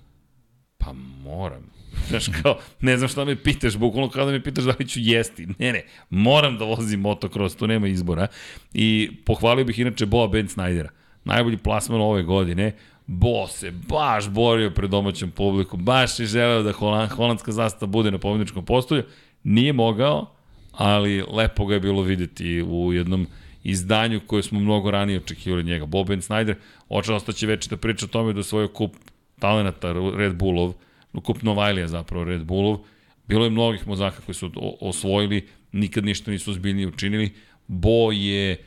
Pa 0.78 0.94
moram. 1.24 1.72
Znaš, 2.10 2.26
kao, 2.42 2.60
ne 2.82 2.98
znam 2.98 3.10
šta 3.10 3.26
me 3.26 3.36
pitaš, 3.36 3.78
bukvalno 3.78 4.10
kao 4.10 4.26
da 4.26 4.32
me 4.32 4.44
pitaš 4.44 4.64
da 4.64 4.76
li 4.80 4.88
ću 4.88 5.00
jesti. 5.02 5.48
Ne, 5.60 5.72
ne, 5.74 5.84
moram 6.10 6.58
da 6.58 6.66
vozim 6.66 7.00
motocross, 7.00 7.56
to 7.56 7.68
nema 7.68 7.88
izbora. 7.88 8.28
I 8.74 9.12
pohvalio 9.26 9.66
bih 9.66 9.80
inače 9.80 10.06
Boa 10.06 10.28
Ben 10.28 10.48
Snydera. 10.48 10.90
Najbolji 11.24 11.58
plasman 11.58 12.02
ove 12.02 12.24
godine. 12.24 12.76
Bo 13.12 13.48
se 13.48 13.72
baš 13.72 14.30
borio 14.30 14.72
pred 14.72 14.90
domaćom 14.90 15.32
publikom, 15.32 15.86
baš 15.86 16.20
je 16.20 16.26
želeo 16.26 16.64
da 16.64 16.72
holand, 16.72 17.10
holandska 17.12 17.52
zastava 17.52 17.90
bude 17.90 18.12
na 18.12 18.18
pobjedničkom 18.18 18.66
postolju. 18.66 19.04
Nije 19.44 19.74
mogao, 19.74 20.26
ali 20.72 21.24
lepo 21.32 21.66
ga 21.66 21.74
je 21.74 21.80
bilo 21.80 22.02
videti 22.02 22.62
u 22.62 22.94
jednom 22.94 23.28
izdanju 23.64 24.22
koje 24.28 24.44
smo 24.44 24.60
mnogo 24.60 24.92
ranije 24.92 25.20
očekivali 25.20 25.64
njega. 25.64 25.86
Boben 25.86 26.22
Snyder, 26.22 26.56
očeo 26.90 27.16
ostaće 27.16 27.48
već 27.48 27.68
da 27.68 27.78
priča 27.78 28.06
o 28.06 28.10
tome 28.10 28.34
da 28.34 28.44
svoj 28.44 28.74
kup 28.74 28.96
talenata 29.40 29.94
Red 30.16 30.36
Bullov, 30.36 30.74
kup 31.24 31.42
Novajlija 31.42 31.88
zapravo 31.88 32.24
Red 32.24 32.44
Bullov, 32.44 32.80
bilo 33.28 33.44
je 33.44 33.50
mnogih 33.50 33.88
mozaka 33.88 34.22
koji 34.26 34.36
su 34.36 34.52
osvojili, 34.82 35.48
nikad 35.72 36.06
ništa 36.06 36.32
nisu 36.32 36.54
zbiljnije 36.54 36.88
učinili. 36.88 37.34
Bo 37.68 38.12
je 38.12 38.58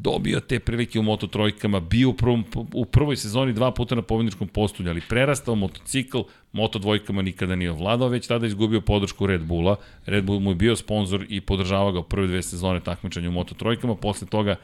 dobio 0.00 0.40
te 0.40 0.58
prilike 0.60 0.98
u 0.98 1.02
Moto 1.02 1.26
trojkama, 1.26 1.80
bio 1.80 2.08
u, 2.08 2.12
prvom, 2.12 2.44
u 2.72 2.84
prvoj 2.84 3.16
sezoni 3.16 3.52
dva 3.52 3.70
puta 3.70 3.94
na 3.94 4.02
pobedničkom 4.02 4.48
postulju, 4.48 4.90
ali 4.90 5.00
prerastao 5.08 5.54
motocikl, 5.54 6.18
Moto 6.52 6.78
dvojkama 6.78 7.22
nikada 7.22 7.56
nije 7.56 7.70
ovladao, 7.70 8.08
već 8.08 8.26
tada 8.26 8.46
izgubio 8.46 8.80
podršku 8.80 9.26
Red 9.26 9.44
Bulla. 9.44 9.76
Red 10.06 10.24
Bull 10.24 10.40
mu 10.40 10.50
je 10.50 10.54
bio 10.54 10.76
sponsor 10.76 11.26
i 11.28 11.40
podržava 11.40 11.92
ga 11.92 11.98
u 11.98 12.02
prve 12.02 12.26
dve 12.26 12.42
sezone 12.42 12.80
takmičanja 12.80 13.28
u 13.28 13.32
Moto 13.32 13.54
trojkama, 13.54 13.94
posle 13.94 14.28
toga 14.28 14.56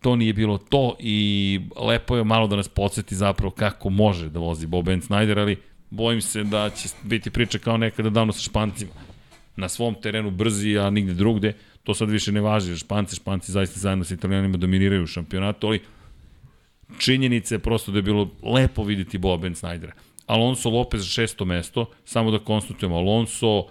to 0.00 0.16
nije 0.16 0.32
bilo 0.32 0.58
to 0.58 0.96
i 0.98 1.60
lepo 1.76 2.16
je 2.16 2.24
malo 2.24 2.46
da 2.46 2.56
nas 2.56 2.68
podsjeti 2.68 3.14
zapravo 3.14 3.50
kako 3.50 3.90
može 3.90 4.28
da 4.28 4.38
vozi 4.38 4.66
Bob 4.66 4.84
Ben 4.84 5.02
Snyder, 5.02 5.40
ali 5.40 5.56
bojim 5.90 6.20
se 6.20 6.44
da 6.44 6.70
će 6.70 6.88
biti 7.02 7.30
priča 7.30 7.58
kao 7.58 7.76
nekada 7.76 8.10
davno 8.10 8.32
sa 8.32 8.40
Špancima. 8.40 8.92
Na 9.56 9.68
svom 9.68 9.94
terenu 10.02 10.30
brzi, 10.30 10.78
a 10.78 10.90
nigde 10.90 11.14
drugde. 11.14 11.52
To 11.86 11.94
sad 11.94 12.10
više 12.10 12.32
ne 12.32 12.40
važi, 12.40 12.76
Španci, 12.76 13.16
Španci 13.16 13.52
zaista 13.52 13.80
zajedno 13.80 14.04
sa 14.04 14.14
Italijanima 14.14 14.56
dominiraju 14.56 15.02
u 15.02 15.06
šampionatu, 15.06 15.66
ali 15.66 15.82
činjenica 16.98 17.54
je 17.54 17.58
prosto 17.58 17.92
da 17.92 17.98
je 17.98 18.02
bilo 18.02 18.30
lepo 18.42 18.82
videti 18.82 19.18
Boba 19.18 19.42
Ben 19.42 19.54
Snydera. 19.54 19.92
Alonso 20.26 20.70
Lopez 20.70 21.04
šesto 21.04 21.44
mesto, 21.44 21.90
samo 22.04 22.30
da 22.30 22.38
konstatujemo, 22.38 22.96
Alonso 22.96 23.66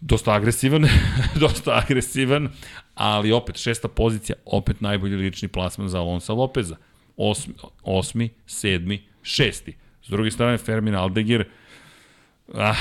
dosta 0.00 0.32
agresivan, 0.32 0.88
dosta 1.44 1.82
agresivan, 1.84 2.48
ali 2.94 3.32
opet 3.32 3.60
šesta 3.60 3.88
pozicija, 3.88 4.36
opet 4.44 4.80
najbolji 4.80 5.16
lični 5.16 5.48
plasman 5.48 5.88
za 5.88 6.00
Alonso 6.00 6.34
Lopeza. 6.34 6.76
Osmi, 7.16 7.54
osmi 7.82 8.30
sedmi, 8.46 9.02
šesti. 9.22 9.76
S 10.04 10.08
druge 10.08 10.30
strane, 10.30 10.58
Fermin 10.58 10.94
Aldegir, 10.94 11.44
ah, 12.54 12.76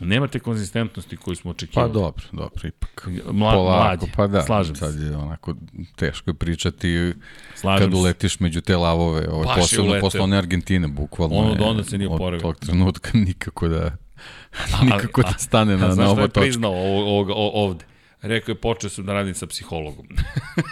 nema 0.00 0.26
te 0.26 0.38
konzistentnosti 0.38 1.16
koju 1.16 1.36
smo 1.36 1.50
očekivali. 1.50 1.92
Pa 1.92 1.94
dobro, 1.94 2.24
dobro, 2.32 2.68
ipak. 2.68 3.08
Mla, 3.32 3.52
polako, 3.52 3.84
mlađe, 3.84 4.12
pa 4.16 4.26
da, 4.26 4.42
slažem 4.42 4.76
sad 4.76 4.94
se. 4.94 5.00
je 5.00 5.16
onako 5.16 5.54
teško 5.96 6.30
je 6.30 6.34
pričati 6.34 7.14
Slažem 7.54 7.84
kad 7.86 7.92
se. 7.92 8.00
uletiš 8.00 8.40
među 8.40 8.60
te 8.60 8.76
lavove, 8.76 9.28
ovo, 9.28 9.44
Baš 9.44 9.56
je 9.56 9.60
posebno 9.60 10.00
posle 10.00 10.20
one 10.20 10.38
Argentine, 10.38 10.88
bukvalno. 10.88 11.36
On 11.36 11.46
je 11.46 11.52
od 11.52 11.60
onda 11.60 11.84
se 11.84 11.98
nije 11.98 12.08
oporavio. 12.08 12.36
Od 12.36 12.42
tog 12.42 12.56
trenutka 12.58 13.10
nikako 13.26 13.68
da, 13.68 13.96
nikako 14.84 15.22
da 15.22 15.34
stane 15.38 15.76
na, 15.76 15.84
a, 15.84 15.88
na 15.88 15.94
znaš 15.94 16.06
šta 16.06 16.12
ovo 16.12 16.20
je 16.20 16.28
točku. 16.28 16.40
priznao 16.40 16.72
ovo, 16.72 17.20
ovo, 17.20 17.50
ovde? 17.64 17.84
Rekao 18.22 18.52
je, 18.52 18.56
počeo 18.56 18.90
sam 18.90 19.06
da 19.06 19.12
radim 19.12 19.34
sa 19.34 19.46
psihologom. 19.46 20.06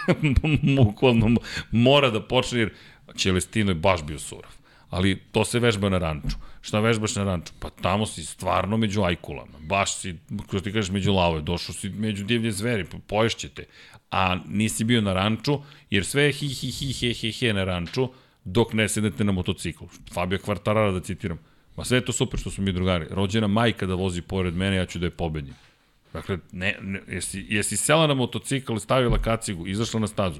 Bukvalno 0.83 1.39
mora 1.71 2.09
da 2.09 2.21
počne, 2.21 2.59
jer 2.59 2.73
Čelestino 3.15 3.71
je 3.71 3.75
baš 3.75 4.03
bio 4.03 4.19
surov. 4.19 4.51
Ali 4.89 5.19
to 5.31 5.45
se 5.45 5.59
vežba 5.59 5.89
na 5.89 5.97
ranču. 5.97 6.35
Šta 6.61 6.79
vežbaš 6.79 7.15
na 7.15 7.23
ranču? 7.23 7.53
Pa 7.59 7.69
tamo 7.69 8.05
si 8.05 8.25
stvarno 8.25 8.77
među 8.77 9.01
ajkulama. 9.01 9.59
Baš 9.59 9.95
si, 9.95 10.15
kako 10.41 10.59
ti 10.59 10.73
kažeš, 10.73 10.91
među 10.91 11.13
lave. 11.13 11.41
Došao 11.41 11.73
si 11.75 11.89
među 11.89 12.23
divlje 12.23 12.51
zveri, 12.51 12.85
poješćete. 13.07 13.65
A 14.11 14.37
nisi 14.47 14.83
bio 14.83 15.01
na 15.01 15.13
ranču, 15.13 15.59
jer 15.89 16.05
sve 16.05 16.23
je 16.23 16.31
hi, 16.31 16.47
hi, 16.47 16.71
hi, 16.71 16.93
he, 16.93 17.13
he, 17.13 17.31
he 17.31 17.53
na 17.53 17.63
ranču, 17.63 18.09
dok 18.43 18.73
ne 18.73 18.89
sedete 18.89 19.23
na 19.23 19.31
motociklu. 19.31 19.89
Fabio 20.13 20.39
Kvartarara 20.39 20.91
da 20.91 20.99
citiram. 20.99 21.39
Ma 21.77 21.85
sve 21.85 21.97
je 21.97 22.05
to 22.05 22.11
super 22.11 22.39
što 22.39 22.51
smo 22.51 22.63
mi 22.63 22.71
drugari. 22.71 23.05
Rođena 23.09 23.47
majka 23.47 23.85
da 23.85 23.95
vozi 23.95 24.21
pored 24.21 24.55
mene, 24.55 24.75
ja 24.75 24.85
ću 24.85 24.99
da 24.99 25.05
je 25.05 25.11
pobedim. 25.11 25.53
Dakle, 26.13 26.37
ne, 26.51 26.77
ne, 26.81 27.01
jesi, 27.07 27.45
jesi 27.49 27.77
sela 27.77 28.07
na 28.07 28.13
motocikl, 28.13 28.77
stavila 28.77 29.17
kacigu, 29.17 29.67
izašla 29.67 29.99
na 29.99 30.07
stazu. 30.07 30.39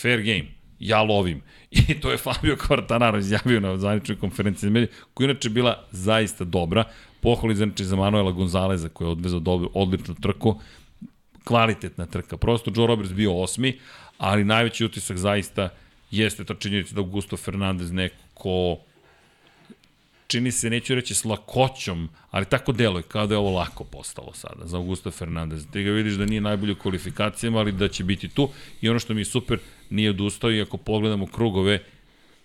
Fair 0.00 0.22
game. 0.22 0.55
Ja 0.78 1.02
lovim. 1.02 1.42
I 1.88 2.00
to 2.00 2.10
je 2.10 2.16
Fabio 2.16 2.56
Quartararo 2.56 3.18
izjavio 3.18 3.60
na 3.60 3.76
zvaničnoj 3.76 4.18
konferenciji 4.18 4.68
za 4.68 4.72
medije, 4.72 4.92
koja 5.14 5.24
inače 5.24 5.48
bila 5.48 5.84
zaista 5.90 6.44
dobra. 6.44 6.84
Pohvali 7.20 7.54
znači 7.54 7.84
za 7.84 7.96
Manuela 7.96 8.32
Gonzaleza 8.32 8.88
koji 8.88 9.08
je 9.08 9.12
odvezao 9.12 9.40
dobro, 9.40 9.68
odličnu 9.74 10.14
trku. 10.14 10.60
Kvalitetna 11.44 12.06
trka. 12.06 12.36
Prosto 12.36 12.72
Joe 12.76 12.86
Roberts 12.86 13.12
bio 13.12 13.42
osmi, 13.42 13.78
ali 14.18 14.44
najveći 14.44 14.84
utisak 14.84 15.16
zaista 15.16 15.68
jeste 16.10 16.44
ta 16.44 16.54
činjenica 16.54 16.94
da 16.94 17.00
Augusto 17.00 17.36
Fernandez 17.36 17.92
neko 17.92 18.16
ko 18.34 18.78
čini 20.26 20.52
se, 20.52 20.70
neću 20.70 20.94
reći 20.94 21.14
s 21.14 21.24
lakoćom, 21.24 22.08
ali 22.30 22.44
tako 22.44 22.72
deluje, 22.72 23.02
kao 23.02 23.26
da 23.26 23.34
je 23.34 23.38
ovo 23.38 23.50
lako 23.50 23.84
postalo 23.84 24.32
sada 24.32 24.66
za 24.66 24.76
Augusto 24.76 25.10
Fernandez. 25.10 25.66
Ti 25.72 25.82
ga 25.82 25.90
vidiš 25.90 26.14
da 26.14 26.26
nije 26.26 26.40
najbolji 26.40 26.72
u 26.72 26.78
kvalifikacijama, 26.78 27.58
ali 27.58 27.72
da 27.72 27.88
će 27.88 28.04
biti 28.04 28.28
tu. 28.28 28.48
I 28.80 28.88
ono 28.88 28.98
što 28.98 29.14
mi 29.14 29.20
je 29.20 29.24
super, 29.24 29.58
nije 29.90 30.10
odustao 30.10 30.52
i 30.52 30.62
ako 30.62 30.76
pogledamo 30.76 31.26
krugove, 31.26 31.82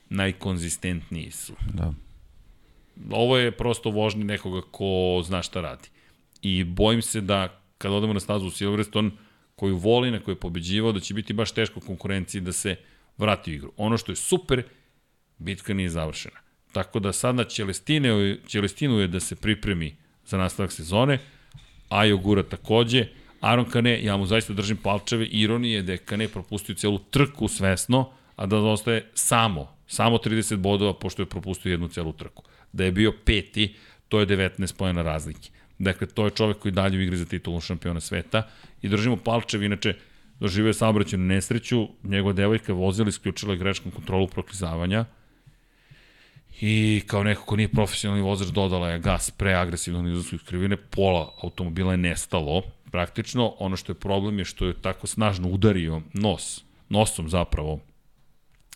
najkonzistentniji 0.09 1.31
su. 1.31 1.53
Da. 1.73 1.93
Ovo 3.09 3.37
je 3.37 3.51
prosto 3.51 3.89
vožni 3.89 4.23
nekoga 4.23 4.61
ko 4.71 5.21
zna 5.25 5.41
šta 5.41 5.61
radi. 5.61 5.89
I 6.41 6.63
bojim 6.63 7.01
se 7.01 7.21
da 7.21 7.61
kad 7.77 7.91
odemo 7.91 8.13
na 8.13 8.19
stazu 8.19 8.47
u 8.47 8.51
Silverstone, 8.51 9.11
koju 9.55 9.77
voli, 9.77 10.11
na 10.11 10.19
koju 10.19 10.35
je 10.35 10.39
pobeđivao, 10.39 10.91
da 10.91 10.99
će 10.99 11.13
biti 11.13 11.33
baš 11.33 11.51
teško 11.51 11.79
konkurenciji 11.79 12.41
da 12.41 12.51
se 12.51 12.75
vrati 13.17 13.51
u 13.51 13.53
igru. 13.53 13.71
Ono 13.77 13.97
što 13.97 14.11
je 14.11 14.15
super, 14.15 14.63
bitka 15.37 15.73
nije 15.73 15.89
završena. 15.89 16.39
Tako 16.71 16.99
da 16.99 17.13
sada 17.13 17.43
Celestine, 17.43 18.37
Celestinu 18.47 18.99
je 18.99 19.07
da 19.07 19.19
se 19.19 19.35
pripremi 19.35 19.95
za 20.25 20.37
nastavak 20.37 20.71
sezone, 20.71 21.19
Ajo 21.89 22.17
Gura 22.17 22.43
takođe, 22.43 23.05
Aron 23.41 23.65
Kane, 23.65 24.03
ja 24.03 24.17
mu 24.17 24.25
zaista 24.25 24.53
držim 24.53 24.77
palčeve, 24.77 25.25
ironije 25.25 25.75
je 25.75 25.81
da 25.81 25.91
je 25.91 25.97
Kane 25.97 26.27
propustio 26.27 26.75
celu 26.75 26.99
trku 26.99 27.47
svesno, 27.47 28.09
a 28.35 28.45
da 28.45 28.57
ostaje 28.57 29.09
samo, 29.13 29.75
samo 29.87 30.17
30 30.17 30.55
bodova 30.55 30.93
pošto 30.93 31.21
je 31.21 31.25
propustio 31.25 31.71
jednu 31.71 31.87
celu 31.87 32.13
trku. 32.13 32.43
Da 32.73 32.85
je 32.85 32.91
bio 32.91 33.13
peti, 33.25 33.75
to 34.09 34.19
je 34.19 34.27
19 34.27 34.77
pojena 34.77 35.01
razlike. 35.01 35.49
Dakle, 35.79 36.07
to 36.07 36.25
je 36.25 36.31
čovek 36.31 36.57
koji 36.57 36.71
dalje 36.71 36.97
u 36.97 37.01
igri 37.01 37.17
za 37.17 37.25
titulu 37.25 37.61
šampiona 37.61 37.99
sveta 37.99 38.47
i 38.81 38.89
držimo 38.89 39.17
palčevi, 39.17 39.65
inače 39.65 39.93
doživio 40.39 40.69
je 40.69 40.73
saobraćenu 40.73 41.25
nesreću, 41.25 41.87
njegova 42.03 42.33
devojka 42.33 42.73
vozila 42.73 43.09
isključila 43.09 43.55
greškom 43.55 43.91
kontrolu 43.91 44.27
proklizavanja, 44.27 45.05
i 46.61 47.01
kao 47.07 47.23
neko 47.23 47.45
ko 47.45 47.55
nije 47.55 47.67
profesionalni 47.67 48.23
vozač 48.23 48.47
dodala 48.47 48.89
je 48.89 48.99
gas 48.99 49.31
pre 49.31 49.53
agresivnog 49.53 50.07
iz 50.07 50.43
krivine, 50.45 50.77
pola 50.77 51.33
automobila 51.43 51.91
je 51.91 51.97
nestalo 51.97 52.61
praktično. 52.91 53.53
Ono 53.59 53.75
što 53.75 53.91
je 53.91 53.99
problem 53.99 54.39
je 54.39 54.45
što 54.45 54.65
je 54.65 54.81
tako 54.81 55.07
snažno 55.07 55.47
udario 55.49 56.01
nos, 56.13 56.63
nosom 56.89 57.29
zapravo 57.29 57.79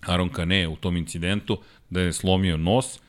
Aron 0.01 0.29
Kane 0.29 0.67
u 0.67 0.75
tom 0.75 0.97
incidentu, 0.97 1.57
da 1.89 2.01
je 2.01 2.13
slomio 2.13 2.57
nos 2.57 2.99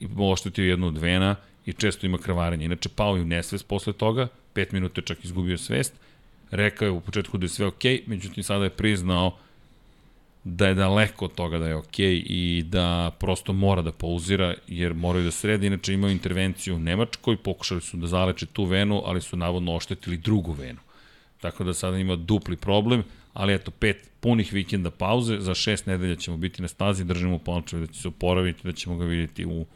i 0.00 0.08
oštetio 0.18 0.64
jednu 0.64 0.86
od 0.86 0.98
vena 0.98 1.36
i 1.66 1.72
često 1.72 2.06
ima 2.06 2.18
krvarenje. 2.18 2.64
Inače, 2.64 2.88
pao 2.88 3.16
je 3.16 3.22
u 3.22 3.26
nesvest 3.26 3.68
posle 3.68 3.92
toga, 3.92 4.28
pet 4.52 4.72
minuta 4.72 5.00
je 5.00 5.04
čak 5.04 5.24
izgubio 5.24 5.58
svest, 5.58 5.94
rekao 6.50 6.86
je 6.86 6.90
u 6.90 7.00
početku 7.00 7.38
da 7.38 7.44
je 7.44 7.48
sve 7.48 7.66
okej, 7.66 7.96
okay, 7.96 8.02
međutim 8.06 8.44
sada 8.44 8.64
je 8.64 8.70
priznao 8.70 9.36
da 10.44 10.68
je 10.68 10.74
daleko 10.74 11.24
od 11.24 11.34
toga 11.34 11.58
da 11.58 11.68
je 11.68 11.76
okej 11.76 12.14
okay 12.14 12.22
i 12.26 12.62
da 12.62 13.10
prosto 13.18 13.52
mora 13.52 13.82
da 13.82 13.92
pauzira 13.92 14.54
jer 14.68 14.94
moraju 14.94 15.24
da 15.24 15.30
sredi, 15.30 15.66
inače 15.66 15.94
imaju 15.94 16.12
intervenciju 16.12 16.76
u 16.76 16.78
Nemačkoj, 16.78 17.36
pokušali 17.36 17.80
su 17.80 17.96
da 17.96 18.06
zaleče 18.06 18.46
tu 18.46 18.64
venu, 18.64 19.02
ali 19.04 19.20
su 19.20 19.36
navodno 19.36 19.74
oštetili 19.76 20.16
drugu 20.16 20.52
venu. 20.52 20.78
Tako 21.40 21.64
da 21.64 21.74
sada 21.74 21.98
ima 21.98 22.16
dupli 22.16 22.56
problem, 22.56 23.04
ali 23.32 23.54
eto, 23.54 23.70
pet 23.70 24.10
punih 24.20 24.52
vikenda 24.52 24.90
pauze, 24.90 25.40
za 25.40 25.54
šest 25.54 25.86
nedelja 25.86 26.16
ćemo 26.16 26.36
biti 26.36 26.62
na 26.62 26.68
stazi, 26.68 27.04
držimo 27.04 27.38
palčeve 27.38 27.86
da 27.86 27.92
će 27.92 28.00
se 28.00 28.08
oporaviti, 28.08 28.60
da 28.64 28.72
ćemo 28.72 28.96
ga 28.96 29.04
vidjeti 29.04 29.46
u 29.46 29.66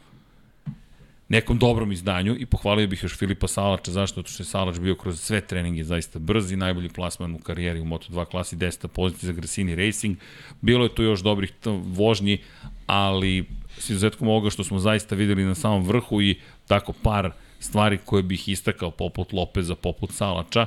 nekom 1.29 1.59
dobrom 1.59 1.91
izdanju 1.91 2.35
i 2.39 2.45
pohvalio 2.45 2.87
bih 2.87 3.03
još 3.03 3.17
Filipa 3.17 3.47
Salača, 3.47 3.91
zašto? 3.91 4.21
Zato 4.21 4.29
što 4.29 4.43
je 4.43 4.47
Salač 4.47 4.79
bio 4.79 4.95
kroz 4.95 5.21
sve 5.21 5.41
treninge 5.41 5.83
zaista 5.83 6.19
brz 6.19 6.51
i 6.51 6.55
najbolji 6.55 6.89
plasman 6.89 7.35
u 7.35 7.39
karijeri 7.39 7.79
u 7.79 7.85
Moto2 7.85 8.25
klasi, 8.25 8.55
10. 8.55 8.87
pozicija 8.87 9.27
za 9.27 9.33
Gresini 9.33 9.75
Racing. 9.75 10.17
Bilo 10.61 10.83
je 10.83 10.95
tu 10.95 11.03
još 11.03 11.19
dobrih 11.19 11.53
vožnji, 11.85 12.37
ali 12.85 13.45
s 13.77 13.89
izuzetkom 13.89 14.27
ovoga 14.27 14.49
što 14.49 14.63
smo 14.63 14.79
zaista 14.79 15.15
videli 15.15 15.43
na 15.43 15.55
samom 15.55 15.87
vrhu 15.87 16.21
i 16.21 16.35
tako 16.67 16.93
par 16.93 17.31
stvari 17.59 17.97
koje 18.05 18.23
bih 18.23 18.49
istakao 18.49 18.91
poput 18.91 19.33
Lopeza, 19.33 19.75
poput 19.75 20.11
Salača. 20.11 20.65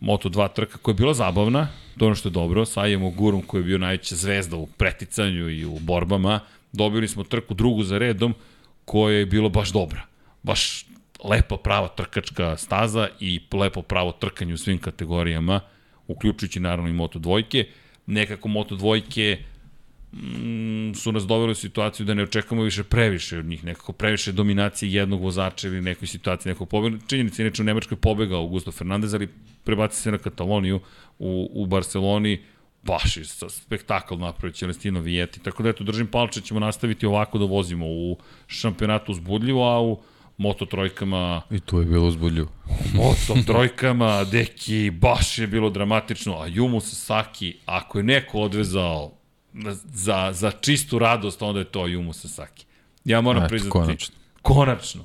Moto2 0.00 0.52
trka 0.52 0.78
koja 0.78 0.92
je 0.92 0.96
bila 0.96 1.14
zabavna, 1.14 1.68
to 1.98 2.04
je 2.04 2.06
ono 2.06 2.14
što 2.14 2.28
je 2.28 2.32
dobro, 2.32 2.64
sa 2.64 2.86
Ijem 2.86 3.10
Gurom 3.14 3.42
koji 3.42 3.60
je 3.60 3.64
bio 3.64 3.78
najveća 3.78 4.16
zvezda 4.16 4.56
u 4.56 4.66
preticanju 4.66 5.48
i 5.48 5.64
u 5.64 5.78
borbama. 5.78 6.40
Dobili 6.72 7.08
smo 7.08 7.24
trku 7.24 7.54
drugu 7.54 7.82
za 7.82 7.98
redom 7.98 8.34
koja 8.86 9.18
je 9.18 9.26
bilo 9.26 9.48
baš 9.48 9.72
dobra. 9.72 10.02
Baš 10.42 10.86
lepo 11.24 11.56
prava 11.56 11.88
trkačka 11.88 12.56
staza 12.56 13.08
i 13.20 13.40
lepo 13.52 13.82
pravo 13.82 14.12
trkanje 14.12 14.54
u 14.54 14.56
svim 14.56 14.78
kategorijama, 14.78 15.60
uključujući 16.06 16.60
naravno 16.60 16.90
i 16.90 16.92
Moto 16.92 17.18
dvojke. 17.18 17.66
Nekako 18.06 18.48
Moto 18.48 18.76
dvojke 18.76 19.38
mm, 20.12 20.94
su 20.94 21.12
nas 21.12 21.26
doveli 21.26 21.52
u 21.52 21.54
situaciju 21.54 22.06
da 22.06 22.14
ne 22.14 22.22
očekamo 22.22 22.62
više 22.62 22.84
previše 22.84 23.38
od 23.38 23.44
njih, 23.44 23.64
nekako 23.64 23.92
previše 23.92 24.32
dominacije 24.32 24.92
jednog 24.92 25.22
vozača 25.22 25.68
ili 25.68 25.80
nekoj 25.80 26.08
situaciji 26.08 26.52
nekog 26.52 26.68
pobega. 26.68 26.98
Činjenica 27.06 27.42
je 27.42 27.50
neče 27.50 27.62
u 27.62 27.64
Nemačkoj 27.64 27.96
pobegao 27.96 28.38
Augusto 28.38 28.72
Fernandez, 28.72 29.14
ali 29.14 29.28
prebaci 29.64 30.02
se 30.02 30.10
na 30.10 30.18
Kataloniju 30.18 30.80
u, 31.18 31.50
u 31.52 31.66
Barceloni, 31.66 32.40
baš 32.86 33.18
spektakl 33.48 34.14
napravio 34.14 34.54
Celestino 34.54 35.00
Vijeti. 35.00 35.40
Tako 35.40 35.62
da 35.62 35.68
eto, 35.68 35.84
držim 35.84 36.06
palče, 36.06 36.40
ćemo 36.40 36.60
nastaviti 36.60 37.06
ovako 37.06 37.38
da 37.38 37.44
vozimo 37.44 37.86
u 37.86 38.18
šampionatu 38.46 39.12
uzbudljivo, 39.12 39.68
a 39.68 39.80
u 39.80 39.98
moto 40.36 40.66
trojkama... 40.66 41.42
I 41.50 41.60
to 41.60 41.80
je 41.80 41.86
bilo 41.86 42.06
uzbudljivo. 42.06 42.48
moto 42.94 43.42
trojkama, 43.46 44.24
deki, 44.24 44.90
baš 44.90 45.38
je 45.38 45.46
bilo 45.46 45.70
dramatično, 45.70 46.38
a 46.38 46.46
Jumu 46.46 46.80
Sasaki, 46.80 47.56
ako 47.66 47.98
je 47.98 48.04
neko 48.04 48.40
odvezao 48.40 49.12
za, 49.84 50.32
za 50.32 50.50
čistu 50.50 50.98
radost, 50.98 51.42
onda 51.42 51.58
je 51.58 51.64
to 51.64 51.86
Jumu 51.86 52.12
Sasaki. 52.12 52.66
Ja 53.04 53.20
moram 53.20 53.42
Eto, 53.42 53.48
priznati... 53.48 53.72
Konačno. 53.72 54.14
Konačno. 54.42 55.04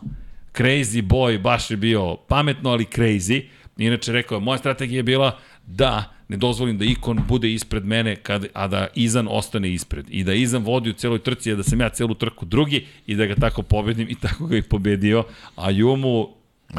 Crazy 0.53 1.01
boy, 1.01 1.41
baš 1.41 1.71
je 1.71 1.77
bio 1.77 2.15
pametno, 2.15 2.69
ali 2.69 2.85
crazy. 2.85 3.43
Inače 3.77 4.11
rekao 4.11 4.35
je, 4.35 4.39
moja 4.41 4.57
strategija 4.57 4.97
je 4.97 5.03
bila 5.03 5.39
da 5.65 6.13
ne 6.31 6.37
dozvolim 6.37 6.77
da 6.77 6.85
ikon 6.85 7.19
bude 7.27 7.51
ispred 7.53 7.85
mene, 7.85 8.15
kad, 8.15 8.45
a 8.53 8.67
da 8.67 8.87
Izan 8.95 9.27
ostane 9.29 9.73
ispred. 9.73 10.05
I 10.09 10.23
da 10.23 10.33
Izan 10.33 10.63
vodi 10.63 10.89
u 10.89 10.93
celoj 10.93 11.19
trci, 11.19 11.51
a 11.51 11.55
da 11.55 11.63
sam 11.63 11.81
ja 11.81 11.89
celu 11.89 12.13
trku 12.15 12.45
drugi 12.45 12.85
i 13.07 13.15
da 13.15 13.25
ga 13.25 13.35
tako 13.35 13.63
pobedim 13.63 14.07
i 14.09 14.15
tako 14.25 14.47
ga 14.47 14.57
i 14.57 14.61
pobedio. 14.61 15.23
A 15.55 15.71
Jumu 15.71 16.29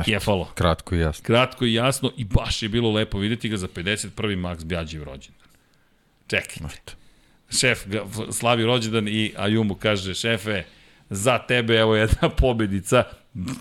kefalo. 0.05 0.49
Kratko 0.55 0.95
i 0.95 0.99
jasno. 0.99 1.25
Kratko 1.27 1.65
i 1.65 1.75
jasno 1.75 2.13
i 2.17 2.25
baš 2.25 2.63
je 2.63 2.69
bilo 2.69 2.93
lepo 2.93 3.19
videti 3.19 3.49
ga 3.49 3.57
za 3.57 3.69
51. 3.69 4.11
Max 4.17 4.65
Bjađiv 4.65 5.03
rođendan. 5.03 5.49
Čekajte. 6.27 6.65
Eto. 6.65 6.93
Šef 7.51 7.87
ga, 7.87 8.05
slavi 8.31 8.65
rođendan 8.65 9.09
i 9.09 9.33
Ajumu 9.37 9.75
kaže, 9.75 10.15
šefe, 10.15 10.65
za 11.11 11.39
tebe 11.39 11.75
evo 11.75 11.97
jedna 11.97 12.29
pobedica, 12.41 13.05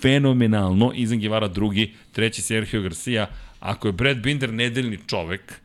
fenomenalno, 0.02 0.92
Izan 0.96 1.20
Givara 1.20 1.48
drugi, 1.48 1.94
treći 2.12 2.42
Sergio 2.42 2.82
Garcia, 2.82 3.28
ako 3.60 3.88
je 3.88 3.92
Brad 3.92 4.18
Binder 4.18 4.54
nedeljni 4.54 5.00
čovek, 5.08 5.62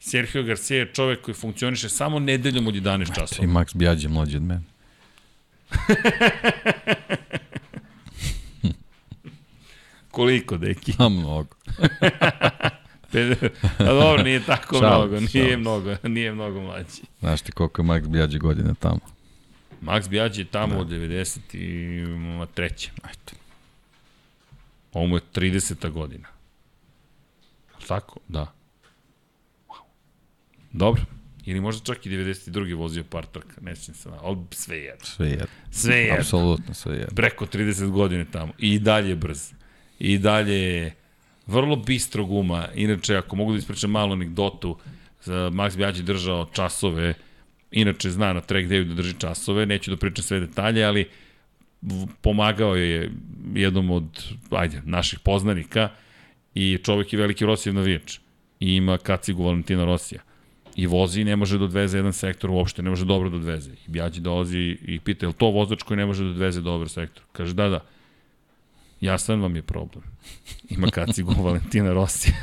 Sergio 0.00 0.42
Garcia 0.42 0.78
je 0.78 0.92
čovek 0.92 1.20
koji 1.20 1.34
funkcioniše 1.34 1.88
samo 1.88 2.18
nedeljom 2.18 2.66
od 2.66 2.74
11 2.74 3.14
časova. 3.14 3.44
I 3.44 3.48
Max 3.48 3.76
Bjađe 3.76 4.08
mlađi 4.08 4.36
od 4.36 4.42
mene. 4.42 4.62
Koliko, 10.10 10.56
deki? 10.56 10.92
A 10.98 11.08
mnogo. 11.08 11.56
A 13.78 13.84
dobro, 13.84 14.22
nije 14.22 14.42
tako 14.46 14.78
šal, 14.78 14.98
mnogo, 14.98 15.20
nije 15.20 15.50
šal. 15.50 15.58
mnogo, 15.60 15.96
nije 16.02 16.32
mnogo 16.32 16.60
mlađi. 16.60 17.02
Znaš 17.20 17.42
ti 17.42 17.52
koliko 17.52 17.82
je 17.82 17.86
Max 17.86 18.08
Bjađe 18.08 18.38
godina 18.38 18.74
tamo? 18.74 19.00
Max 19.82 20.08
Bjađe 20.08 20.42
je 20.42 20.46
tamo 20.46 20.74
da. 20.74 20.80
od 20.80 20.88
93. 20.88 22.88
Ajde. 23.02 23.32
Ovo 24.92 25.06
mu 25.06 25.16
je 25.16 25.20
30. 25.34 25.90
godina. 25.90 26.28
Tako? 27.88 28.20
Da. 28.28 28.52
Dobro. 30.72 31.02
Ili 31.46 31.60
možda 31.60 31.84
čak 31.84 32.06
i 32.06 32.10
92. 32.10 32.76
vozio 32.76 33.04
par 33.04 33.26
trka, 33.26 33.60
ne 33.60 33.76
sjećam 33.76 33.94
se, 33.94 34.08
ali 34.22 34.36
sve 34.50 34.78
jedno. 34.78 35.04
Sve 35.04 35.28
jedno. 35.28 35.46
Sve 35.70 35.96
jedno. 35.96 36.16
Apsolutno 36.18 36.74
sve 36.74 36.92
jedno. 36.92 37.14
Preko 37.14 37.46
30 37.46 37.90
godine 37.90 38.26
tamo. 38.32 38.52
I 38.58 38.78
dalje 38.78 39.16
brz. 39.16 39.52
I 39.98 40.18
dalje 40.18 40.92
vrlo 41.46 41.76
bistro 41.76 42.24
guma. 42.24 42.68
Inače, 42.74 43.16
ako 43.16 43.36
mogu 43.36 43.52
da 43.52 43.58
ispričam 43.58 43.90
malu 43.90 44.12
anegdotu, 44.12 44.78
Max 45.26 45.76
Bjađi 45.76 46.02
držao 46.02 46.46
časove, 46.52 47.14
inače 47.70 48.10
zna 48.10 48.32
na 48.32 48.40
track 48.40 48.68
dayu 48.68 48.84
da 48.84 48.94
drži 48.94 49.14
časove, 49.18 49.66
neću 49.66 49.90
da 49.90 49.96
pričam 49.96 50.24
sve 50.24 50.40
detalje, 50.40 50.84
ali 50.84 51.08
pomagao 52.20 52.76
je 52.76 53.10
jednom 53.54 53.90
od, 53.90 54.24
ajde, 54.50 54.82
naših 54.84 55.18
poznanika 55.18 55.88
i 56.54 56.78
čovek 56.84 57.12
je 57.12 57.18
veliki 57.18 57.46
Rosijev 57.46 57.74
navijač 57.74 58.18
i 58.60 58.74
ima 58.74 58.98
kacigu 58.98 59.44
Valentina 59.44 59.84
Rosija 59.84 60.20
i 60.80 60.86
vozi 60.86 61.20
i 61.20 61.24
ne 61.24 61.36
može 61.36 61.58
da 61.58 61.64
odveze 61.64 61.98
jedan 61.98 62.12
sektor 62.12 62.50
uopšte, 62.50 62.82
ne 62.82 62.90
može 62.90 63.04
dobro 63.04 63.30
da 63.30 63.36
odveze. 63.36 63.70
I 63.70 63.90
Bjađi 63.90 64.20
dolazi 64.20 64.78
i 64.82 65.00
pita, 65.04 65.26
je 65.26 65.32
to 65.32 65.50
vozač 65.50 65.82
koji 65.82 65.96
ne 65.96 66.06
može 66.06 66.24
da 66.24 66.30
odveze 66.30 66.60
dobro 66.60 66.88
sektor? 66.88 67.22
Kaže, 67.32 67.54
da, 67.54 67.68
da. 67.68 67.80
Jasan 69.00 69.40
vam 69.40 69.56
je 69.56 69.62
problem. 69.62 70.04
Ima 70.76 70.88
kacigu 70.90 71.34
Valentina 71.44 71.92
Rosija. 71.92 72.34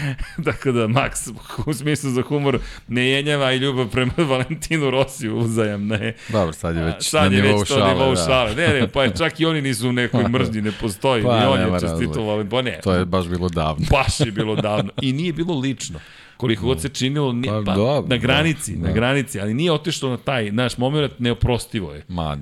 dakle 0.48 0.72
da, 0.72 0.86
Max, 0.86 1.32
u 1.66 1.72
smislu 1.74 2.10
za 2.10 2.22
humor, 2.22 2.58
ne 2.88 3.06
jenjava 3.06 3.52
i 3.52 3.58
ljubav 3.58 3.88
prema 3.88 4.12
Valentinu 4.30 4.90
Rosiju 4.90 5.36
uzajam, 5.36 5.86
ne. 5.86 6.14
Dobro, 6.28 6.52
sad 6.52 6.76
je 6.76 6.84
već 6.84 7.10
sad 7.10 7.32
na 7.32 7.36
je 7.36 7.42
nivou 7.42 7.58
već 7.58 7.68
šale. 7.68 7.94
Nivou 7.94 8.14
da. 8.14 8.24
šale. 8.26 8.54
Ne, 8.54 8.68
ne, 8.68 8.88
pa 8.88 9.08
čak 9.18 9.40
i 9.40 9.46
oni 9.46 9.62
nisu 9.62 9.88
u 9.88 9.92
nekoj 9.92 10.28
mržnji, 10.28 10.60
ne 10.60 10.72
postoji. 10.80 11.22
Pa, 11.22 11.40
ni 11.40 11.46
on 11.46 11.60
je 11.60 11.80
čestito 11.80 12.22
Valentinu. 12.22 12.50
Pa 12.50 12.62
ne. 12.62 12.80
To 12.82 12.94
je 12.94 13.04
baš 13.04 13.26
bilo 13.26 13.48
davno. 13.48 13.86
Baš 13.90 14.20
je 14.20 14.32
bilo 14.32 14.56
davno. 14.56 14.90
I 15.02 15.12
nije 15.12 15.32
bilo 15.32 15.58
lično 15.58 16.00
koliko 16.42 16.66
god 16.66 16.80
se 16.80 16.88
činilo, 16.88 17.32
nije, 17.32 17.52
pa, 17.52 17.62
pa, 17.66 17.74
do, 17.74 18.04
na 18.06 18.16
granici, 18.16 18.76
do, 18.76 18.86
na 18.86 18.92
granici, 18.92 19.40
ali 19.40 19.54
nije 19.54 19.72
otišlo 19.72 20.10
na 20.10 20.16
taj, 20.16 20.50
naš 20.50 20.78
moment 20.78 21.12
neoprostivo 21.18 21.92
je. 21.92 22.04
Ma, 22.08 22.38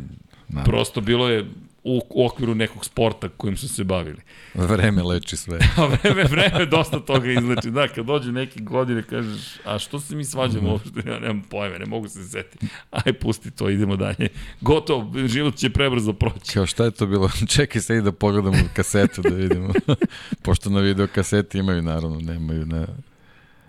na. 0.48 0.64
Prosto 0.64 1.00
bilo 1.00 1.28
je, 1.28 1.44
u, 1.84 2.00
u 2.10 2.26
okviru 2.26 2.54
nekog 2.54 2.84
sporta 2.84 3.28
kojim 3.28 3.56
su 3.56 3.68
se 3.68 3.84
bavili. 3.84 4.18
Vreme 4.54 5.02
leči 5.02 5.36
sve. 5.36 5.58
a 5.76 5.86
vreme, 5.86 6.24
vreme 6.24 6.66
dosta 6.66 7.00
toga 7.00 7.32
izleči. 7.32 7.70
Da, 7.70 7.88
kad 7.88 8.06
dođe 8.06 8.32
neke 8.32 8.60
godine 8.60 9.02
kažeš, 9.02 9.58
a 9.64 9.78
što 9.78 10.00
se 10.00 10.16
mi 10.16 10.24
svađamo 10.24 10.68
mm. 10.68 10.70
uopšte, 10.70 11.02
ja 11.06 11.18
nemam 11.18 11.42
pojme, 11.42 11.78
ne 11.78 11.86
mogu 11.86 12.08
se 12.08 12.24
setiti. 12.24 12.66
Aj, 12.90 13.12
pusti 13.12 13.50
to, 13.50 13.70
idemo 13.70 13.96
dalje. 13.96 14.28
Gotovo, 14.60 15.12
život 15.26 15.56
će 15.56 15.70
prebrzo 15.70 16.12
proći. 16.12 16.54
Kao 16.54 16.66
šta 16.66 16.84
je 16.84 16.90
to 16.90 17.06
bilo? 17.06 17.30
Čekaj 17.56 17.82
se 17.82 17.96
i 17.96 18.02
da 18.02 18.12
pogledamo 18.12 18.58
kasetu 18.74 19.22
da 19.22 19.34
vidimo. 19.34 19.72
Pošto 20.44 20.70
na 20.70 20.80
video 20.80 21.06
kaseti 21.06 21.58
imaju, 21.58 21.82
naravno, 21.82 22.20
nemaju 22.20 22.66
na, 22.66 22.86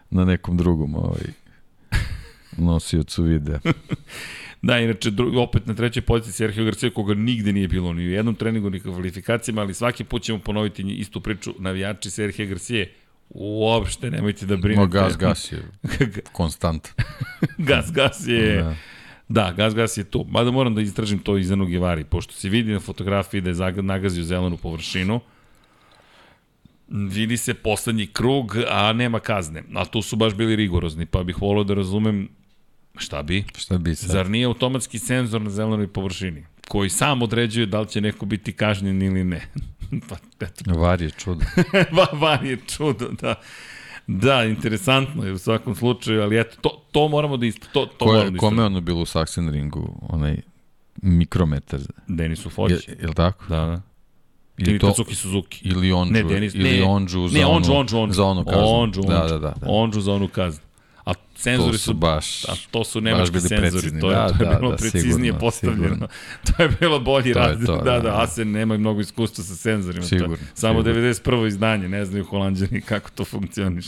na 0.09 0.25
nekom 0.25 0.57
drugom 0.57 0.95
ovaj, 0.95 1.23
nosiocu 2.57 3.23
videa. 3.23 3.59
Da, 4.61 4.79
inače, 4.79 5.11
opet 5.37 5.65
na 5.65 5.73
trećoj 5.73 6.01
poziciji 6.01 6.33
Sergio 6.33 6.65
Garcia, 6.65 6.89
koga 6.89 7.13
nigde 7.13 7.53
nije 7.53 7.67
bilo 7.67 7.93
ni 7.93 8.07
u 8.07 8.11
jednom 8.11 8.35
treningu, 8.35 8.69
ni 8.69 8.79
kvalifikacijama, 8.79 9.61
ali 9.61 9.73
svaki 9.73 10.03
put 10.03 10.21
ćemo 10.21 10.39
ponoviti 10.39 10.81
istu 10.81 11.21
priču. 11.21 11.53
Navijači 11.59 12.09
Sergio 12.09 12.47
Garcia, 12.47 12.85
uopšte 13.29 14.11
nemojte 14.11 14.45
da 14.45 14.57
brinete. 14.57 14.81
No, 14.81 14.87
gas, 14.87 15.17
gas 15.17 15.51
je 15.51 15.63
konstant. 16.33 16.87
gas, 17.69 17.91
gas 17.91 18.27
je... 18.27 18.63
Da. 18.63 18.75
Da, 19.31 19.51
gas, 19.51 19.75
gas 19.75 19.97
je 19.97 20.03
tu. 20.03 20.25
Mada 20.29 20.51
moram 20.51 20.75
da 20.75 20.81
istražim 20.81 21.19
to 21.19 21.37
iz 21.37 21.47
Zenu 21.47 21.65
Givari, 21.65 22.03
pošto 22.03 22.33
se 22.33 22.49
vidi 22.49 22.73
na 22.73 22.79
fotografiji 22.79 23.41
da 23.41 23.49
je 23.49 23.81
nagazio 23.81 24.23
zelenu 24.23 24.57
površinu. 24.57 25.19
Vidi 26.87 27.37
se 27.37 27.53
poslednji 27.53 28.07
krug, 28.07 28.57
a 28.69 28.93
nema 28.93 29.19
kazne. 29.19 29.63
A 29.75 29.85
tu 29.85 30.01
su 30.01 30.15
baš 30.15 30.33
bili 30.33 30.55
rigorozni, 30.55 31.05
pa 31.05 31.23
bih 31.23 31.41
volio 31.41 31.63
da 31.63 31.73
razumem 31.73 32.29
Šta 33.01 33.23
bi? 33.23 33.43
Šta 33.57 33.77
bi 33.77 33.95
sad? 33.95 34.09
Zar 34.09 34.29
nije 34.29 34.45
automatski 34.45 34.99
senzor 34.99 35.41
na 35.41 35.49
zelenoj 35.49 35.87
površini? 35.87 36.45
koji 36.71 36.89
sam 36.89 37.21
određuje 37.21 37.65
da 37.65 37.79
li 37.79 37.87
će 37.87 38.01
neko 38.01 38.25
biti 38.25 38.53
kažnjen 38.53 39.01
ili 39.01 39.23
ne. 39.23 39.47
pa, 40.09 40.15
eto. 40.39 40.79
Var 40.79 41.01
je 41.01 41.09
čudo. 41.09 41.45
var 42.21 42.45
je 42.45 42.57
čudo, 42.67 43.09
da. 43.21 43.35
Da, 44.07 44.43
interesantno 44.43 45.23
je 45.23 45.31
u 45.31 45.37
svakom 45.37 45.75
slučaju, 45.75 46.21
ali 46.21 46.39
eto, 46.39 46.57
to, 46.61 46.85
to 46.91 47.07
moramo 47.07 47.37
da 47.37 47.45
isto, 47.45 47.67
to, 47.73 47.85
to 47.85 48.05
Ko 48.05 48.15
je, 48.15 48.31
da 48.31 48.37
Kome 48.37 48.63
ono 48.63 48.81
bilo 48.81 49.01
u 49.01 49.05
Sachsenringu, 49.05 49.99
onaj 50.09 50.37
mikrometar? 51.01 51.79
Denisu 52.07 52.49
Foći. 52.49 52.73
Je, 52.73 52.97
je 53.01 53.07
li 53.07 53.13
tako? 53.13 53.45
Da, 53.49 53.55
da. 53.55 53.81
Ili 54.57 54.79
to, 54.79 54.87
Tatsuki 54.87 55.15
Suzuki. 55.15 55.69
Ili 55.69 55.91
Onđu, 55.91 56.13
ne, 56.13 56.23
Denis, 56.23 56.55
ili 56.55 56.79
ne, 56.79 56.83
Onđu 56.83 57.27
za 57.27 57.39
ne, 57.39 57.45
Onđu, 57.45 57.73
Onđu, 57.73 57.97
Onđu, 57.97 58.13
za 58.13 58.23
onu 58.23 58.45
kaznu. 58.45 58.67
Onđu, 58.67 59.01
Onđu, 59.01 59.13
da, 59.13 59.27
da, 59.27 59.39
da, 59.39 59.53
da. 59.61 59.67
Onđu 59.67 60.01
za 60.01 60.13
onu 60.13 60.27
kaznu. 60.27 60.63
Senzori 61.41 61.77
su, 61.77 61.83
su 61.83 61.93
baš 61.93 62.45
a 62.45 62.53
to 62.71 62.83
su 62.83 63.01
nemački 63.01 63.39
senzori, 63.39 63.71
precizni. 63.71 64.01
to 64.01 64.09
je, 64.11 64.15
da, 64.15 64.27
to 64.27 64.43
je 64.43 64.49
da, 64.49 64.55
bilo 64.55 64.71
da, 64.71 64.77
preciznije 64.77 65.13
sigurno, 65.13 65.39
postavljeno. 65.39 65.83
Sigurno. 65.83 66.07
to 66.47 66.63
je 66.63 66.69
bilo 66.79 66.99
bolji. 66.99 67.33
To, 67.33 67.39
da, 67.39 67.81
da, 67.83 67.99
da, 67.99 68.21
Asen 68.21 68.51
nema 68.51 68.77
mnogo 68.77 69.01
iskustva 69.01 69.43
sa 69.43 69.55
senzorima. 69.55 70.05
Sigurno. 70.05 70.35
To 70.35 70.41
samo 70.53 70.83
sigurno. 70.83 71.01
91. 71.01 71.47
izdanje, 71.47 71.89
ne 71.89 72.05
znaju 72.05 72.25
holandjani 72.25 72.81
kako 72.91 73.09
to 73.09 73.25
funkcioniš. 73.25 73.85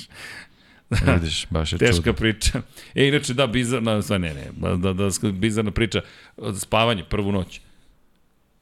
Vidiš, 0.90 1.48
baš 1.50 1.74
je 1.74 1.78
Teška 1.86 1.96
čudo. 1.96 2.14
priča. 2.14 2.62
E, 2.96 3.08
inače, 3.08 3.34
da, 3.34 3.48
bizarna, 3.48 4.02
sva 4.02 4.18
ne, 4.18 4.34
ne, 4.34 4.48
da, 4.58 4.76
da, 4.76 4.94
da, 4.94 5.32
bizarna 5.32 5.72
priča, 5.72 6.02
spavanje 6.60 7.04
prvu 7.04 7.32
noć. 7.32 7.62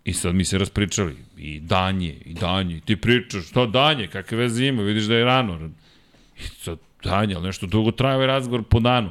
I 0.04 0.14
sad 0.14 0.36
mi 0.36 0.46
se 0.46 0.58
raspričali. 0.58 1.16
I 1.38 1.60
danje, 1.60 2.18
i 2.26 2.34
danje. 2.34 2.78
I 2.78 2.82
ti 2.82 2.96
pričaš, 2.96 3.48
što 3.48 3.66
danje, 3.66 4.08
kakve 4.08 4.38
veze 4.38 4.66
ima, 4.66 4.82
vidiš 4.82 5.04
da 5.04 5.16
je 5.16 5.26
rano. 5.26 5.70
I 6.40 6.44
sad 6.44 6.78
danje, 7.04 7.36
ali 7.36 7.46
nešto 7.46 7.68
dugo 7.68 7.92
traje 7.92 8.16
ovaj 8.16 8.28
razgovor 8.28 8.64
po 8.64 8.80
danu. 8.80 9.10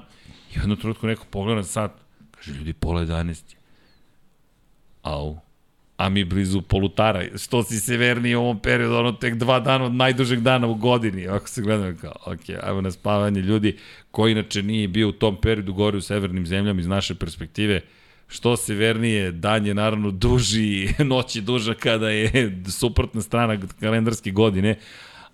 I 0.55 0.59
jednom 0.59 0.77
trenutku 0.77 1.07
neko 1.07 1.27
pogleda 1.31 1.63
sat, 1.63 1.93
kaže, 2.31 2.53
ljudi, 2.53 2.73
pola 2.73 3.01
11. 3.01 3.55
Au. 5.03 5.39
A 5.97 6.09
mi 6.09 6.25
blizu 6.25 6.63
polutara. 6.63 7.39
Što 7.39 7.63
si 7.63 7.81
severniji 7.81 8.35
u 8.35 8.41
ovom 8.41 8.59
periodu, 8.59 8.95
ono 8.95 9.13
tek 9.13 9.35
dva 9.35 9.61
dana 9.61 9.85
od 9.85 9.95
najdužeg 9.95 10.41
dana 10.41 10.67
u 10.67 10.75
godini. 10.75 11.29
Ako 11.29 11.49
se 11.49 11.63
gledamo 11.63 11.97
kao, 12.01 12.15
ok, 12.25 12.41
ajmo 12.63 12.81
na 12.81 12.91
spavanje. 12.91 13.41
Ljudi 13.41 13.77
koji 14.11 14.33
inače 14.33 14.63
nije 14.63 14.89
bio 14.89 15.09
u 15.09 15.13
tom 15.13 15.37
periodu 15.41 15.73
gore 15.73 15.97
u 15.97 16.01
severnim 16.01 16.47
zemljama 16.47 16.81
iz 16.81 16.87
naše 16.87 17.15
perspektive, 17.15 17.81
što 18.29 18.57
severnije, 18.57 19.33
dan 19.33 19.67
je 19.67 19.75
naravno 19.75 20.11
duži, 20.11 20.89
noć 21.13 21.37
je 21.37 21.43
duža 21.43 21.75
kada 21.75 22.11
je 22.11 22.63
suprotna 22.69 23.21
strana 23.21 23.59
kalendarske 23.81 24.31
godine, 24.31 24.77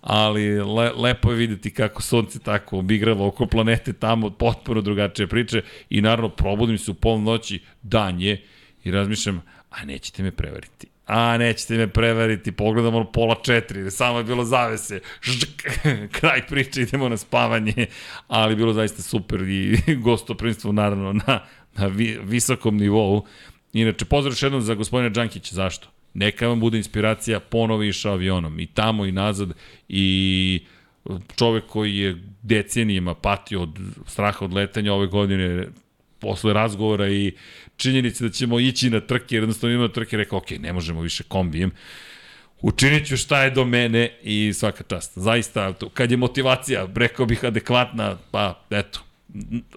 ali 0.07 0.59
le, 0.59 0.91
lepo 0.95 1.31
je 1.31 1.37
videti 1.37 1.73
kako 1.73 2.01
sunce 2.01 2.39
tako 2.39 2.77
obigrava 2.77 3.25
oko 3.25 3.45
planete 3.45 3.93
tamo, 3.93 4.29
potpuno 4.29 4.81
drugačije 4.81 5.27
priče 5.27 5.61
i 5.89 6.01
naravno 6.01 6.29
probudim 6.29 6.77
se 6.77 6.91
u 6.91 6.93
pol 6.93 7.21
noći, 7.21 7.59
dan 7.81 8.21
je 8.21 8.43
i 8.83 8.91
razmišljam, 8.91 9.41
a 9.69 9.85
nećete 9.85 10.23
me 10.23 10.31
prevariti. 10.31 10.87
A, 11.05 11.37
nećete 11.37 11.77
me 11.77 11.87
prevariti, 11.87 12.51
pogledam 12.51 12.95
ono 12.95 13.11
pola 13.11 13.35
četiri, 13.43 13.91
samo 13.91 14.17
je 14.17 14.23
bilo 14.23 14.45
zavese, 14.45 14.99
žk, 15.21 15.63
kraj 16.19 16.47
priče, 16.47 16.81
idemo 16.81 17.09
na 17.09 17.17
spavanje, 17.17 17.85
ali 18.27 18.55
bilo 18.55 18.73
zaista 18.73 19.01
super 19.01 19.41
i 19.41 19.77
gostoprinstvo 20.05 20.71
naravno 20.71 21.13
na, 21.13 21.45
na 21.75 21.87
vi, 21.87 22.19
visokom 22.23 22.77
nivou. 22.77 23.25
Inače, 23.73 24.05
pozdrav 24.05 24.31
još 24.31 24.43
jednom 24.43 24.61
za 24.61 24.73
gospodina 24.73 25.09
Đankića, 25.09 25.55
zašto? 25.55 25.96
Neka 26.17 26.47
vam 26.47 26.59
bude 26.59 26.77
inspiracija, 26.77 27.39
ponovo 27.39 27.83
išao 27.83 28.13
avionom, 28.13 28.59
i 28.59 28.65
tamo 28.65 29.05
i 29.05 29.11
nazad, 29.11 29.49
i 29.89 30.59
čovek 31.35 31.65
koji 31.65 31.97
je 31.97 32.23
decenijima 32.41 33.15
patio 33.15 33.61
od 33.61 33.79
straha 34.07 34.45
od 34.45 34.53
letanja 34.53 34.93
ove 34.93 35.07
godine, 35.07 35.67
posle 36.19 36.53
razgovora 36.53 37.09
i 37.09 37.33
činjenice 37.75 38.23
da 38.23 38.29
ćemo 38.29 38.59
ići 38.59 38.89
na 38.89 38.99
trke, 38.99 39.35
jednostavno 39.35 39.75
ima 39.75 39.87
trke, 39.87 40.17
rekao, 40.17 40.37
ok, 40.37 40.51
ne 40.59 40.73
možemo 40.73 41.01
više 41.01 41.23
kombijem, 41.23 41.71
učinit 42.61 43.07
ću 43.07 43.17
šta 43.17 43.43
je 43.43 43.51
do 43.51 43.65
mene 43.65 44.17
i 44.23 44.53
svaka 44.53 44.83
čast. 44.83 45.17
Zaista, 45.17 45.73
kad 45.93 46.11
je 46.11 46.17
motivacija, 46.17 46.87
rekao 46.95 47.25
bih, 47.25 47.45
adekvatna, 47.45 48.17
pa 48.31 48.65
eto, 48.69 48.99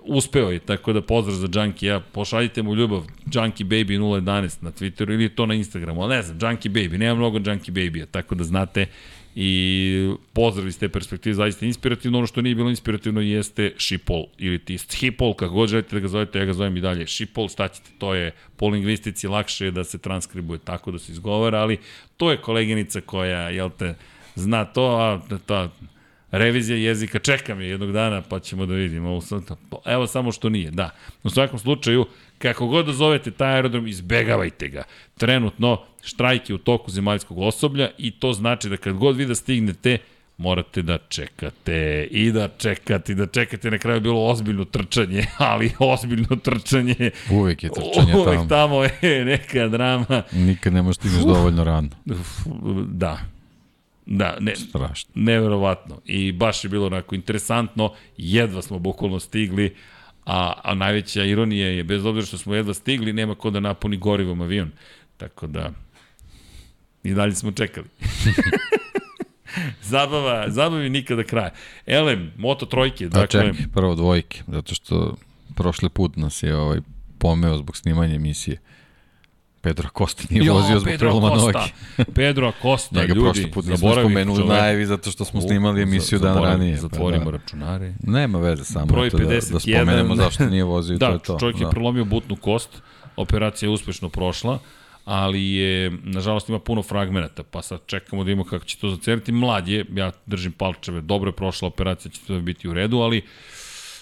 uspeo 0.02 0.50
je, 0.50 0.58
tako 0.58 0.92
da 0.92 1.02
pozdrav 1.02 1.36
za 1.36 1.48
Junkie, 1.54 1.88
ja, 1.88 2.00
pošaljite 2.00 2.62
mu 2.62 2.74
ljubav, 2.74 3.06
Junkie 3.34 3.66
Baby 3.66 3.98
011 3.98 4.62
na 4.62 4.70
Twitteru 4.70 5.12
ili 5.12 5.28
to 5.28 5.46
na 5.46 5.54
Instagramu, 5.54 6.02
ali 6.02 6.16
ne 6.16 6.22
znam, 6.22 6.38
Junkie 6.42 6.70
Baby, 6.70 6.98
nema 6.98 7.14
mnogo 7.14 7.38
Junkie 7.38 7.72
Baby-a, 7.72 8.06
tako 8.06 8.34
da 8.34 8.44
znate, 8.44 8.86
i 9.34 10.14
pozdrav 10.32 10.68
iz 10.68 10.78
te 10.78 10.88
perspektive 10.88 11.34
zaista 11.34 11.66
inspirativno. 11.66 12.18
Ono 12.18 12.26
što 12.26 12.42
nije 12.42 12.54
bilo 12.54 12.70
inspirativno 12.70 13.20
jeste 13.20 13.72
Šipol 13.78 14.24
ili 14.38 14.58
ti 14.58 14.78
Schipol, 14.78 15.34
kako 15.34 15.54
god 15.54 15.68
želite 15.68 15.96
da 15.96 16.00
ga 16.00 16.08
zovete, 16.08 16.38
ja 16.38 16.44
ga 16.44 16.52
zovem 16.52 16.76
i 16.76 16.80
dalje 16.80 17.06
Šipol, 17.06 17.48
šta 17.48 17.68
ćete, 17.68 17.90
to 17.98 18.14
je 18.14 18.32
po 18.56 18.68
lingvistici 18.68 19.28
lakše 19.28 19.70
da 19.70 19.84
se 19.84 19.98
transkribuje 19.98 20.58
tako 20.58 20.90
da 20.90 20.98
se 20.98 21.12
izgovara, 21.12 21.58
ali 21.58 21.78
to 22.16 22.30
je 22.30 22.36
koleginica 22.36 23.00
koja, 23.00 23.48
jel 23.50 23.70
te, 23.78 23.94
zna 24.34 24.64
to, 24.64 24.86
a 24.86 25.20
ta 25.46 25.70
revizija 26.30 26.78
jezika, 26.78 27.18
čekam 27.18 27.60
je 27.60 27.68
jednog 27.68 27.92
dana 27.92 28.22
pa 28.28 28.40
ćemo 28.40 28.66
da 28.66 28.74
vidimo. 28.74 29.20
Evo 29.84 30.06
samo 30.06 30.32
što 30.32 30.48
nije, 30.48 30.70
da. 30.70 30.90
U 31.22 31.30
svakom 31.30 31.58
slučaju, 31.58 32.06
kako 32.38 32.66
god 32.66 32.86
da 32.86 32.92
zovete 32.92 33.30
taj 33.30 33.54
aerodrom, 33.54 33.86
izbegavajte 33.86 34.68
ga. 34.68 34.82
Trenutno, 35.18 35.80
štrajk 36.02 36.50
je 36.50 36.54
u 36.54 36.58
toku 36.58 36.90
zemaljskog 36.90 37.38
osoblja 37.38 37.90
i 37.98 38.10
to 38.10 38.32
znači 38.32 38.68
da 38.68 38.76
kad 38.76 38.94
god 38.94 39.16
vi 39.16 39.26
da 39.26 39.34
stignete, 39.34 39.98
morate 40.36 40.82
da 40.82 40.98
čekate 41.08 42.08
i 42.10 42.32
da 42.32 42.48
čekate 42.58 43.12
i 43.12 43.14
da 43.14 43.26
čekate. 43.26 43.70
Na 43.70 43.78
kraju 43.78 43.96
je 43.96 44.00
bilo 44.00 44.26
ozbiljno 44.26 44.64
trčanje, 44.64 45.26
ali 45.38 45.72
ozbiljno 45.78 46.36
trčanje. 46.36 47.10
Uvek 47.30 47.62
je 47.62 47.70
trčanje 47.70 48.16
Uvek 48.16 48.36
tamo. 48.36 48.48
tamo 48.48 48.82
je 48.84 49.24
neka 49.24 49.68
drama. 49.68 50.22
Nikad 50.32 50.72
ne 50.72 50.82
možeš 50.82 50.96
stigneš 50.96 51.22
dovoljno 51.22 51.64
rano. 51.64 51.88
Da. 52.88 53.18
Da, 54.12 54.36
ne, 54.40 54.56
Strašno. 54.56 55.10
neverovatno. 55.14 56.00
I 56.06 56.32
baš 56.32 56.64
je 56.64 56.70
bilo 56.70 56.86
onako 56.86 57.14
interesantno, 57.14 57.92
jedva 58.16 58.62
smo 58.62 58.78
bukvalno 58.78 59.20
stigli, 59.20 59.76
a, 60.26 60.52
a 60.64 60.74
najveća 60.74 61.24
ironija 61.24 61.68
je, 61.68 61.84
bez 61.84 62.04
obzira 62.04 62.26
što 62.26 62.38
smo 62.38 62.54
jedva 62.54 62.74
stigli, 62.74 63.12
nema 63.12 63.34
ko 63.34 63.50
da 63.50 63.60
napuni 63.60 63.96
gorivom 63.96 64.40
avion. 64.40 64.70
Tako 65.16 65.46
da, 65.46 65.70
i 67.02 67.14
dalje 67.14 67.34
smo 67.34 67.52
čekali. 67.52 67.86
Zabava, 69.82 70.50
zabavi 70.50 70.90
nikada 70.90 71.22
kraja. 71.24 71.50
Elem, 71.86 72.32
Moto 72.38 72.66
trojke, 72.66 73.04
A 73.04 73.08
dakle... 73.08 73.26
čekaj, 73.26 73.66
prvo 73.74 73.94
dvojke, 73.94 74.42
zato 74.46 74.74
što 74.74 75.16
prošli 75.56 75.88
put 75.88 76.16
nas 76.16 76.42
je 76.42 76.56
ovaj 76.56 76.78
pomeo 77.18 77.56
zbog 77.58 77.76
snimanja 77.76 78.14
emisije. 78.14 78.58
Pedro 79.60 79.88
Costa 79.98 80.22
nije 80.30 80.44
Jo, 80.44 80.54
vozio 80.54 80.78
zbog 80.78 80.84
Pedro 80.86 81.08
preloma 81.10 81.28
noge. 81.36 81.58
Pedro 82.14 82.48
Acosta, 82.48 83.00
Njega 83.00 83.14
ljudi, 83.14 83.24
prošli 83.24 83.50
put 83.50 83.64
nismo 83.64 83.92
spomenuli 83.92 84.44
najavi 84.44 84.86
zato 84.86 85.10
što 85.10 85.24
smo 85.24 85.40
snimali 85.40 85.82
emisiju 85.82 86.18
dan 86.18 86.34
Zaboravim, 86.34 86.58
ranije. 86.58 86.76
pa 86.76 86.80
Zatvorimo 86.80 87.24
da. 87.24 87.30
računare. 87.30 87.94
Nema 88.02 88.38
veze 88.38 88.64
samo 88.64 88.86
Broj 88.86 89.06
eto 89.06 89.18
da, 89.18 89.24
da 89.24 89.30
51. 89.30 89.58
spomenemo 89.60 90.16
zašto 90.16 90.46
nije 90.46 90.64
vozio 90.64 90.94
i 90.94 90.98
to 90.98 91.06
Da, 91.06 91.12
je 91.12 91.18
to. 91.18 91.36
čovjek 91.40 91.60
je 91.60 91.64
da. 91.64 91.70
prelomio 91.70 92.04
butnu 92.04 92.36
kost, 92.36 92.82
operacija 93.16 93.66
je 93.66 93.72
uspešno 93.72 94.08
prošla, 94.08 94.58
ali 95.04 95.44
je, 95.46 95.90
nažalost, 95.94 96.48
ima 96.48 96.58
puno 96.58 96.82
fragmenata, 96.82 97.42
pa 97.42 97.62
sad 97.62 97.80
čekamo 97.86 98.24
da 98.24 98.26
vidimo 98.26 98.44
kako 98.44 98.64
će 98.64 98.78
to 98.78 98.90
zaceliti. 98.90 99.32
Mlad 99.32 99.68
je, 99.68 99.84
ja 99.92 100.12
držim 100.26 100.52
palčeve, 100.52 101.00
dobro 101.00 101.28
je 101.28 101.34
prošla 101.34 101.68
operacija, 101.68 102.12
će 102.12 102.20
to 102.20 102.40
biti 102.40 102.68
u 102.68 102.74
redu, 102.74 102.98
ali 102.98 103.22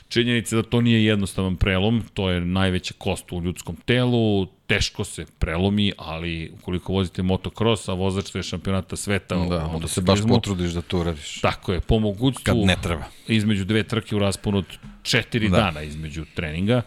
činjenica 0.09 0.56
da 0.56 0.62
to 0.62 0.80
nije 0.80 1.05
jednostavan 1.05 1.56
prelom, 1.56 2.02
to 2.14 2.30
je 2.30 2.40
najveća 2.40 2.94
kost 2.98 3.32
u 3.32 3.43
ljudskom 3.43 3.76
telu, 3.76 4.47
teško 4.47 5.05
se 5.05 5.26
prelomi, 5.39 5.93
ali 5.97 6.52
ukoliko 6.60 6.93
vozite 6.93 7.22
motocross, 7.22 7.89
a 7.89 7.93
vozač 7.93 8.35
je 8.35 8.43
šampionata 8.43 8.97
sveta 8.97 9.35
Da, 9.35 9.43
onda 9.43 9.59
se 9.59 9.72
motociklizmu, 9.72 10.28
baš 10.28 10.36
potrudiš 10.36 10.72
da 10.72 10.82
to 10.82 11.01
uradiš. 11.01 11.40
Tako 11.40 11.72
je, 11.72 11.80
po 11.80 11.98
mogućstvu 11.98 12.44
Kad 12.44 12.56
ne 12.56 12.76
treba. 12.82 13.05
između 13.28 13.64
dve 13.64 13.82
trke 13.82 14.16
u 14.16 14.18
rasponu 14.18 14.59
od 14.59 14.66
četiri. 15.02 15.48
Da. 15.48 15.56
dana 15.56 15.82
između 15.82 16.24
treninga, 16.35 16.82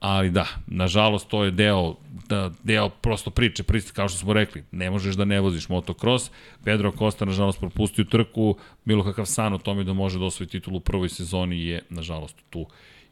ali 0.00 0.30
da, 0.30 0.46
nažalost 0.66 1.28
to 1.28 1.44
je 1.44 1.50
deo, 1.50 1.94
da, 2.28 2.50
deo 2.62 2.88
prosto 2.88 3.30
priče, 3.30 3.62
priče, 3.62 3.92
kao 3.92 4.08
što 4.08 4.18
smo 4.18 4.32
rekli, 4.32 4.64
ne 4.72 4.90
možeš 4.90 5.16
da 5.16 5.24
ne 5.24 5.40
voziš 5.40 5.68
motocross, 5.68 6.30
Pedro 6.64 6.92
Costa 6.98 7.24
nažalost 7.24 7.60
propustio 7.60 8.04
trku, 8.04 8.56
bilo 8.84 9.04
kakav 9.04 9.26
san 9.26 9.52
o 9.52 9.58
tome 9.58 9.84
da 9.84 9.92
može 9.92 10.18
da 10.18 10.24
osvoji 10.24 10.48
titul 10.48 10.76
u 10.76 10.80
prvoj 10.80 11.08
sezoni 11.08 11.64
je 11.64 11.82
nažalost 11.90 12.36
tu 12.50 12.66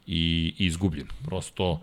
i, 0.07 0.53
i 0.57 0.65
izgubljen. 0.65 1.07
Prosto 1.25 1.79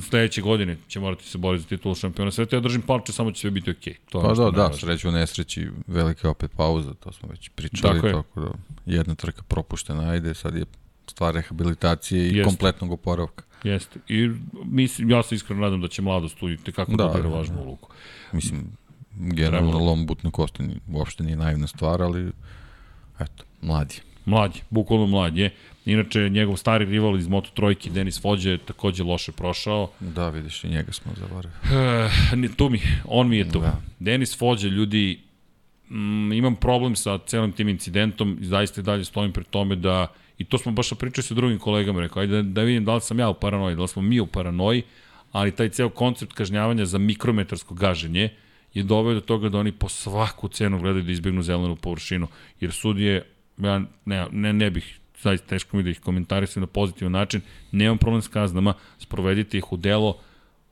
sledeće 0.00 0.42
godine 0.42 0.76
će 0.88 1.00
morati 1.00 1.28
se 1.28 1.38
boriti 1.38 1.62
za 1.62 1.68
titulu 1.68 1.94
šampiona 1.94 2.30
sveta. 2.30 2.56
Ja 2.56 2.60
držim 2.60 2.82
palče, 2.82 3.12
samo 3.12 3.32
će 3.32 3.40
sve 3.40 3.50
biti 3.50 3.70
okej. 3.70 3.94
To 4.10 4.18
je 4.18 4.24
Pa 4.24 4.34
da, 4.34 4.50
da, 4.50 4.72
sreću 4.72 5.08
u 5.08 5.12
nesreći, 5.12 5.68
velika 5.86 6.28
je 6.28 6.30
opet 6.30 6.50
pauza, 6.56 6.94
to 6.94 7.12
smo 7.12 7.28
već 7.28 7.48
pričali, 7.48 7.94
Tako 7.94 8.06
je. 8.06 8.12
tako, 8.12 8.40
da 8.40 8.50
jedna 8.86 9.14
trka 9.14 9.42
propuštena, 9.42 10.10
ajde, 10.10 10.34
sad 10.34 10.54
je 10.56 10.64
stvar 11.06 11.34
rehabilitacije 11.34 12.22
i 12.22 12.36
Jeste. 12.36 12.44
kompletnog 12.44 12.92
oporavka. 12.92 13.44
Jeste. 13.64 14.00
I 14.08 14.30
mislim, 14.64 15.10
ja 15.10 15.22
se 15.22 15.34
iskreno 15.34 15.60
nadam 15.60 15.80
da 15.80 15.88
će 15.88 16.02
mladost 16.02 16.36
tu 16.36 16.50
i 16.50 16.56
tekako 16.56 16.92
da, 16.92 17.04
Da, 17.04 17.20
da 17.20 17.28
važnu 17.28 17.54
da. 17.56 17.62
ulogu. 17.62 17.88
Mislim, 18.32 18.66
generalno 19.12 19.68
Trebalo. 19.70 19.84
lom 19.86 20.06
butne 20.06 20.30
kosti 20.30 20.62
ni- 20.62 20.80
uopšte 20.88 21.22
nije 21.22 21.36
naivna 21.36 21.66
stvar, 21.66 22.02
ali 22.02 22.32
eto, 23.20 23.44
mladi. 23.62 23.94
je. 23.94 24.00
Mlad 24.24 24.56
je, 24.56 24.62
bukvalno 24.70 25.06
mlad 25.06 25.36
je. 25.36 25.50
Inače, 25.84 26.28
njegov 26.28 26.56
stari 26.56 26.84
rival 26.84 27.18
iz 27.18 27.28
Moto 27.28 27.50
Trojke, 27.54 27.90
Denis 27.90 28.24
Vođe, 28.24 28.50
je 28.50 28.58
takođe 28.58 29.02
loše 29.02 29.32
prošao. 29.32 29.90
Da, 30.00 30.28
vidiš, 30.28 30.64
i 30.64 30.68
njega 30.68 30.92
smo 30.92 31.12
zaboravili. 31.16 31.52
E, 32.44 32.56
tu 32.56 32.70
mi, 32.70 32.80
on 33.04 33.28
mi 33.28 33.36
je 33.36 33.50
tu. 33.50 33.60
Da. 33.60 33.80
Denis 33.98 34.40
Vođe, 34.40 34.68
ljudi, 34.68 35.20
mm, 35.90 36.32
imam 36.32 36.56
problem 36.56 36.96
sa 36.96 37.18
celim 37.26 37.52
tim 37.52 37.68
incidentom 37.68 38.38
i 38.40 38.46
zaista 38.46 38.82
dalje 38.82 39.04
stojim 39.04 39.32
pri 39.32 39.44
tome 39.44 39.76
da, 39.76 40.06
i 40.38 40.44
to 40.44 40.58
smo 40.58 40.72
baš 40.72 40.90
pričali 40.98 41.22
sa 41.22 41.34
drugim 41.34 41.58
kolegama, 41.58 42.00
rekao, 42.00 42.20
ajde 42.20 42.42
da, 42.42 42.42
da 42.42 42.62
vidim 42.62 42.84
da 42.84 42.94
li 42.94 43.00
sam 43.00 43.18
ja 43.18 43.28
u 43.28 43.34
paranoji, 43.34 43.76
da 43.76 43.82
li 43.82 43.88
smo 43.88 44.02
mi 44.02 44.20
u 44.20 44.26
paranoji, 44.26 44.82
ali 45.32 45.56
taj 45.56 45.68
ceo 45.68 45.88
koncept 45.88 46.32
kažnjavanja 46.32 46.84
za 46.84 46.98
mikrometarsko 46.98 47.74
gaženje 47.74 48.28
je 48.74 48.82
doveo 48.82 49.14
do 49.14 49.20
toga 49.20 49.48
da 49.48 49.58
oni 49.58 49.72
po 49.72 49.88
svaku 49.88 50.48
cenu 50.48 50.80
gledaju 50.80 51.04
da 51.04 51.12
izbjegnu 51.12 51.42
zelenu 51.42 51.76
površinu, 51.76 52.28
jer 52.60 52.72
sudije, 52.72 53.26
ja 53.58 53.82
ne, 54.04 54.26
ne, 54.32 54.52
ne 54.52 54.70
bih 54.70 55.00
zaista 55.22 55.46
teško 55.46 55.76
mi 55.76 55.82
da 55.82 55.90
ih 55.90 56.00
komentarisim 56.00 56.60
na 56.60 56.66
pozitivan 56.66 57.12
način, 57.12 57.40
nemam 57.72 57.98
problem 57.98 58.22
s 58.22 58.28
kaznama, 58.28 58.74
sprovedite 58.98 59.58
ih 59.58 59.72
u 59.72 59.76
delo 59.76 60.18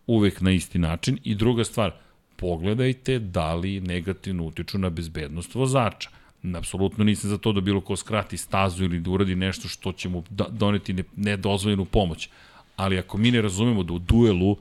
uvek 0.06 0.40
na 0.40 0.50
isti 0.50 0.78
način. 0.78 1.18
I 1.24 1.34
druga 1.34 1.64
stvar, 1.64 1.92
pogledajte 2.38 3.18
da 3.18 3.54
li 3.54 3.80
negativno 3.80 4.44
utiču 4.44 4.78
na 4.78 4.90
bezbednost 4.90 5.54
vozača. 5.54 6.10
Apsolutno 6.54 7.04
nisam 7.04 7.30
za 7.30 7.38
to 7.38 7.52
da 7.52 7.60
bilo 7.60 7.80
ko 7.80 7.96
skrati 7.96 8.36
stazu 8.36 8.84
ili 8.84 9.00
da 9.00 9.10
uradi 9.10 9.36
nešto 9.36 9.68
što 9.68 9.92
će 9.92 10.08
mu 10.08 10.22
da, 10.30 10.46
doneti 10.50 10.92
ne, 10.92 11.04
nedozvoljenu 11.16 11.84
pomoć. 11.84 12.28
Ali 12.76 12.98
ako 12.98 13.18
mi 13.18 13.30
ne 13.30 13.42
razumemo 13.42 13.82
da 13.82 13.92
u 13.92 13.98
duelu 13.98 14.56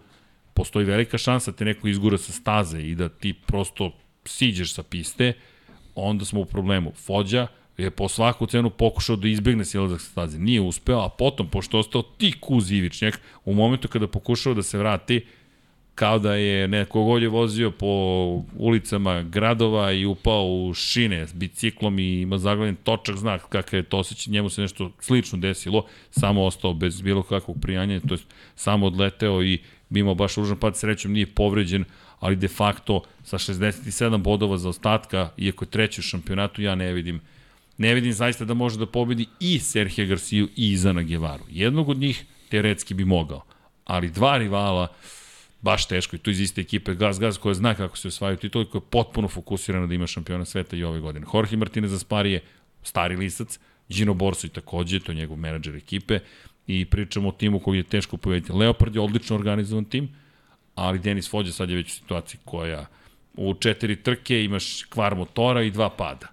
postoji 0.53 0.85
velika 0.85 1.17
šansa 1.17 1.51
da 1.51 1.57
te 1.57 1.65
neko 1.65 1.87
izgura 1.87 2.17
sa 2.17 2.31
staze 2.31 2.81
i 2.81 2.95
da 2.95 3.09
ti 3.09 3.33
prosto 3.33 3.91
siđeš 4.25 4.73
sa 4.73 4.83
piste, 4.83 5.33
onda 5.95 6.25
smo 6.25 6.41
u 6.41 6.45
problemu. 6.45 6.91
Fođa 7.05 7.47
je 7.77 7.91
po 7.91 8.09
svaku 8.09 8.47
cenu 8.47 8.69
pokušao 8.69 9.15
da 9.15 9.27
izbegne 9.27 9.65
silazak 9.65 10.01
sa 10.01 10.09
staze. 10.09 10.39
Nije 10.39 10.61
uspeo, 10.61 10.99
a 10.99 11.09
potom, 11.09 11.49
pošto 11.49 11.77
je 11.77 11.79
ostao 11.79 12.01
tik 12.01 12.49
uz 12.49 12.71
Ivičnjak, 12.71 13.19
u 13.45 13.53
momentu 13.53 13.87
kada 13.87 14.07
pokušao 14.07 14.53
da 14.53 14.63
se 14.63 14.77
vrati, 14.77 15.25
kao 15.97 16.19
da 16.19 16.33
je 16.33 16.67
neko 16.67 17.03
god 17.03 17.21
je 17.21 17.29
vozio 17.29 17.71
po 17.71 17.87
ulicama 18.57 19.21
gradova 19.21 19.91
i 19.91 20.05
upao 20.05 20.45
u 20.45 20.73
šine 20.73 21.27
s 21.27 21.33
biciklom 21.33 21.99
i 21.99 22.21
ima 22.21 22.37
zaglavljen 22.37 22.75
točak 22.75 23.15
znak 23.15 23.49
kakav 23.49 23.79
je 23.79 23.83
to 23.83 23.97
osjećaj, 23.97 24.31
njemu 24.31 24.49
se 24.49 24.61
nešto 24.61 24.91
slično 24.99 25.39
desilo, 25.39 25.85
samo 26.11 26.45
ostao 26.45 26.73
bez 26.73 27.01
bilo 27.01 27.23
kakvog 27.23 27.57
prijanja, 27.61 27.99
to 28.07 28.13
je 28.13 28.19
samo 28.55 28.85
odleteo 28.85 29.43
i 29.43 29.59
imao 29.89 30.15
baš 30.15 30.35
ružan 30.35 30.57
pad 30.57 30.77
srećom, 30.77 31.13
nije 31.13 31.25
povređen, 31.25 31.85
ali 32.19 32.35
de 32.35 32.47
facto 32.47 33.01
sa 33.23 33.37
67 33.37 34.17
bodova 34.17 34.57
za 34.57 34.69
ostatka, 34.69 35.29
iako 35.37 35.65
je 35.65 35.69
treći 35.69 36.01
u 36.01 36.03
šampionatu, 36.03 36.61
ja 36.61 36.75
ne 36.75 36.93
vidim 36.93 37.21
ne 37.77 37.93
vidim 37.93 38.13
zaista 38.13 38.45
da 38.45 38.53
može 38.53 38.77
da 38.77 38.85
pobedi 38.85 39.25
i 39.39 39.59
Serhija 39.59 40.07
Garciju 40.07 40.47
i 40.55 40.71
Izana 40.71 41.01
Gevaru. 41.01 41.43
Jednog 41.49 41.89
od 41.89 41.97
njih 41.97 42.25
teoretski 42.49 42.93
bi 42.93 43.05
mogao, 43.05 43.41
ali 43.85 44.09
dva 44.09 44.37
rivala 44.37 44.87
baš 45.61 45.87
teško 45.87 46.15
i 46.15 46.19
to 46.19 46.31
iz 46.31 46.39
iste 46.39 46.61
ekipe 46.61 46.95
Gaz 46.95 47.19
Gaz 47.19 47.37
koja 47.37 47.53
zna 47.53 47.75
kako 47.75 47.97
se 47.97 48.07
osvajaju 48.07 48.37
tituli 48.37 48.65
koja 48.65 48.79
je 48.79 48.89
potpuno 48.89 49.27
fokusirana 49.27 49.87
da 49.87 49.93
ima 49.93 50.07
šampiona 50.07 50.45
sveta 50.45 50.75
i 50.75 50.83
ove 50.83 50.99
godine. 50.99 51.25
Jorge 51.33 51.57
Martinez 51.57 51.93
Aspari 51.93 52.31
je 52.31 52.41
stari 52.83 53.15
lisac, 53.15 53.59
Gino 53.89 54.13
Borso 54.13 54.47
i 54.47 54.49
takođe, 54.49 54.99
to 54.99 55.11
je 55.11 55.15
njegov 55.15 55.37
menadžer 55.37 55.75
ekipe 55.75 56.19
i 56.67 56.85
pričamo 56.85 57.29
o 57.29 57.31
timu 57.31 57.59
koji 57.59 57.77
je 57.77 57.83
teško 57.83 58.17
povediti. 58.17 58.53
Leopard 58.53 58.95
je 58.95 59.01
odlično 59.01 59.35
organizovan 59.35 59.85
tim, 59.85 60.09
ali 60.75 60.99
Denis 60.99 61.29
Fođa 61.29 61.51
sad 61.51 61.69
je 61.69 61.75
već 61.75 61.87
u 61.91 61.95
situaciji 61.95 62.39
koja 62.45 62.85
u 63.33 63.53
četiri 63.53 63.95
trke 63.95 64.43
imaš 64.43 64.83
kvar 64.83 65.15
motora 65.15 65.63
i 65.63 65.71
dva 65.71 65.89
pada 65.89 66.27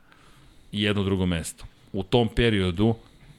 i 0.73 0.83
jedno 0.83 1.03
drugo 1.03 1.27
mesto. 1.27 1.65
U 1.93 2.03
tom 2.03 2.29
periodu 2.29 2.95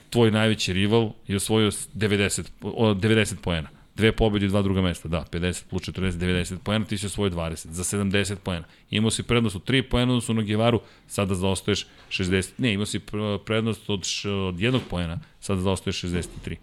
tvoj 0.10 0.32
najveći 0.32 0.74
rival 0.74 1.12
je 1.28 1.36
osvojio 1.36 1.72
90, 1.72 2.44
90 2.62 3.36
poena. 3.42 3.70
Dve 3.96 4.12
pobjede 4.12 4.46
i 4.46 4.50
dva 4.50 4.62
druga 4.62 4.82
mesta, 4.82 5.08
da, 5.08 5.26
50 5.32 5.64
plus 5.70 5.82
40, 5.82 6.12
90 6.12 6.58
poena, 6.64 6.86
ti 6.86 6.98
si 6.98 7.06
osvojio 7.06 7.32
20, 7.32 7.68
za 7.68 7.84
70 7.84 8.36
poena. 8.36 8.66
Imao 8.90 9.12
si 9.12 9.24
prednost 9.24 9.56
od 9.56 9.70
3 9.70 9.82
poena 9.90 10.12
odnosno 10.12 10.34
na 10.34 10.42
Gevaru, 10.42 10.82
sada 11.08 11.36
zaostaješ 11.36 11.88
60, 12.10 12.50
ne, 12.58 12.74
imao 12.74 12.86
si 12.86 13.00
prednost 13.46 13.90
od, 13.90 14.06
od 14.26 14.60
jednog 14.60 14.82
poena, 14.90 15.20
sada 15.40 15.62
zaostaješ 15.62 16.02
63. 16.02 16.56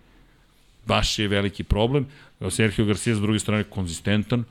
Baš 0.87 1.19
je 1.19 1.29
veliki 1.29 1.65
problem. 1.65 2.07
Sergio 2.51 2.85
Garcia 2.85 3.15
s 3.15 3.21
druge 3.21 3.39
strane 3.39 3.65
konzistentan, 3.65 4.45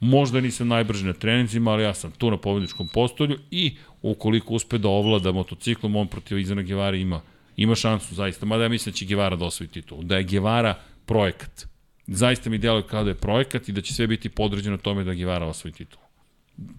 Možda 0.00 0.40
nisam 0.40 0.68
najbrži 0.68 1.06
na 1.06 1.12
treninzima, 1.12 1.70
ali 1.70 1.82
ja 1.82 1.94
sam 1.94 2.10
tu 2.10 2.30
na 2.30 2.36
pobedničkom 2.36 2.88
postolju 2.88 3.38
i 3.50 3.76
ukoliko 4.02 4.54
uspe 4.54 4.78
da 4.78 4.88
ovlada 4.88 5.32
motociklom, 5.32 5.96
on 5.96 6.08
protiv 6.08 6.38
Izana 6.38 6.62
Gevara 6.62 6.96
ima, 6.96 7.20
ima 7.56 7.74
šansu 7.74 8.14
zaista. 8.14 8.46
Mada 8.46 8.62
ja 8.62 8.68
mislim 8.68 8.92
da 8.92 8.96
će 8.96 9.04
Gevara 9.04 9.36
da 9.36 9.44
osvoji 9.44 9.68
titul. 9.68 10.02
Da 10.02 10.16
je 10.16 10.22
Gevara 10.22 10.74
projekat. 11.06 11.67
Zaista 12.08 12.50
mi 12.50 12.58
djeluje 12.58 12.86
kao 12.86 13.04
da 13.04 13.10
je 13.10 13.14
projekat 13.14 13.68
i 13.68 13.72
da 13.72 13.80
će 13.80 13.94
sve 13.94 14.06
biti 14.06 14.28
podređeno 14.28 14.76
tome 14.76 15.04
da 15.04 15.14
Gevara 15.14 15.46
osvoji 15.46 15.72
titul. 15.72 16.00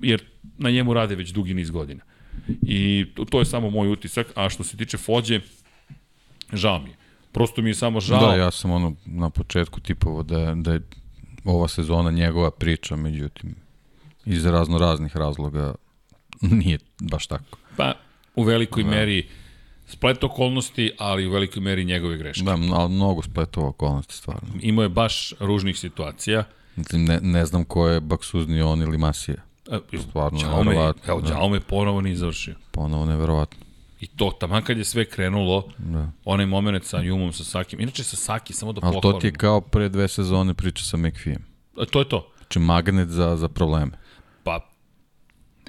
Jer 0.02 0.24
na 0.58 0.70
njemu 0.72 0.94
rade 0.94 1.16
već 1.16 1.30
dugi 1.30 1.54
niz 1.54 1.72
godina. 1.72 2.02
I 2.62 3.06
to, 3.16 3.26
to 3.26 3.40
je 3.40 3.46
samo 3.46 3.70
moj 3.70 3.92
utisak. 3.92 4.28
A 4.36 4.50
što 4.50 4.64
se 4.64 4.78
tiče 4.78 4.98
Fođe, 4.98 5.40
žao 6.54 6.80
mi 6.80 6.90
je. 6.90 6.96
Prosto 7.32 7.62
mi 7.62 7.70
je 7.70 7.74
samo 7.74 8.00
žao. 8.00 8.28
Da, 8.28 8.36
ja 8.36 8.52
sam 8.52 8.72
ono 8.72 8.96
na 9.06 9.30
početku 9.30 9.80
tipovo 9.80 10.24
da, 10.24 10.56
da 10.56 10.74
je 10.74 10.82
ova 11.46 11.68
sezona 11.68 12.12
njegova 12.12 12.52
priča, 12.52 12.96
međutim, 12.96 13.56
iz 14.26 14.46
razno 14.46 14.78
raznih 14.78 15.18
razloga 15.18 15.76
nije 16.42 16.80
baš 17.02 17.28
tako. 17.28 17.58
Pa, 17.78 17.94
u 18.36 18.44
velikoj 18.44 18.84
da. 18.84 18.90
meri 18.90 19.28
splet 19.90 20.24
okolnosti, 20.24 20.91
ali 20.98 21.28
u 21.28 21.32
velikoj 21.32 21.61
meri 21.61 21.86
njegove 21.86 22.18
greške. 22.18 22.44
Da, 22.44 22.56
mnogo 22.88 23.22
spletova 23.22 23.68
okolnosti, 23.68 24.14
stvarno. 24.14 24.49
Imao 24.61 24.84
je 24.84 24.90
baš 24.90 25.34
ružnih 25.40 25.80
situacija. 25.80 26.44
Ne, 26.91 27.20
ne 27.22 27.45
znam 27.45 27.64
ko 27.64 27.88
je 27.88 27.99
Baksuzni 27.99 28.61
on 28.61 28.82
ili 28.82 28.98
Masija. 28.98 29.38
E, 29.72 29.98
stvarno, 29.98 30.40
Đaume, 30.40 30.76
evo, 31.07 31.22
da. 31.22 31.30
Đaume 31.30 31.60
ponovo 31.60 32.02
nije 32.02 32.16
završio. 32.16 32.56
Ponovo 32.72 33.06
neverovatno. 33.06 33.57
I 33.99 34.07
to, 34.07 34.32
tamo 34.40 34.61
kad 34.61 34.78
je 34.78 34.84
sve 34.84 35.06
krenulo, 35.06 35.68
da. 35.78 36.11
onaj 36.26 36.45
moment 36.45 36.86
sa 36.86 36.98
Jumom, 36.98 37.34
sa 37.34 37.44
Sakim, 37.44 37.80
inače 37.80 38.03
sa 38.03 38.16
Saki, 38.16 38.53
samo 38.53 38.74
da 38.74 38.82
pohvalim. 38.82 39.02
Ali 39.03 39.14
to 39.14 39.20
ti 39.20 39.28
je 39.28 39.32
kao 39.32 39.61
pre 39.61 39.90
dve 39.90 40.07
sezone 40.07 40.53
priča 40.53 40.84
sa 40.86 40.98
McPhee. 40.98 41.38
E, 41.82 41.86
to 41.91 41.99
je 41.99 42.10
to. 42.10 42.32
Znači 42.38 42.60
magnet 42.60 43.10
za, 43.10 43.36
za 43.36 43.49
probleme. 43.49 43.91
Pa, 44.44 44.70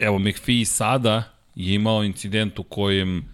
evo, 0.00 0.18
McPhee 0.18 0.64
sada 0.64 1.22
je 1.54 1.74
imao 1.74 2.04
incident 2.04 2.58
u 2.58 2.62
kojem 2.62 3.24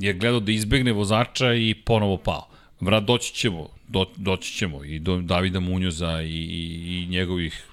je 0.00 0.12
gledao 0.14 0.40
da 0.40 0.52
izbegne 0.52 0.92
vozača 0.92 1.54
i 1.54 1.74
ponovo 1.74 2.16
pao. 2.16 2.48
Vrat, 2.80 3.04
doći 3.04 3.34
ćemo, 3.34 3.68
do, 3.88 4.06
doći 4.16 4.52
ćemo 4.52 4.84
i 4.84 4.98
do 4.98 5.20
Davida 5.20 5.60
Munjoza 5.60 6.22
i, 6.22 6.28
i, 6.28 7.02
i 7.02 7.06
njegovih 7.06 7.64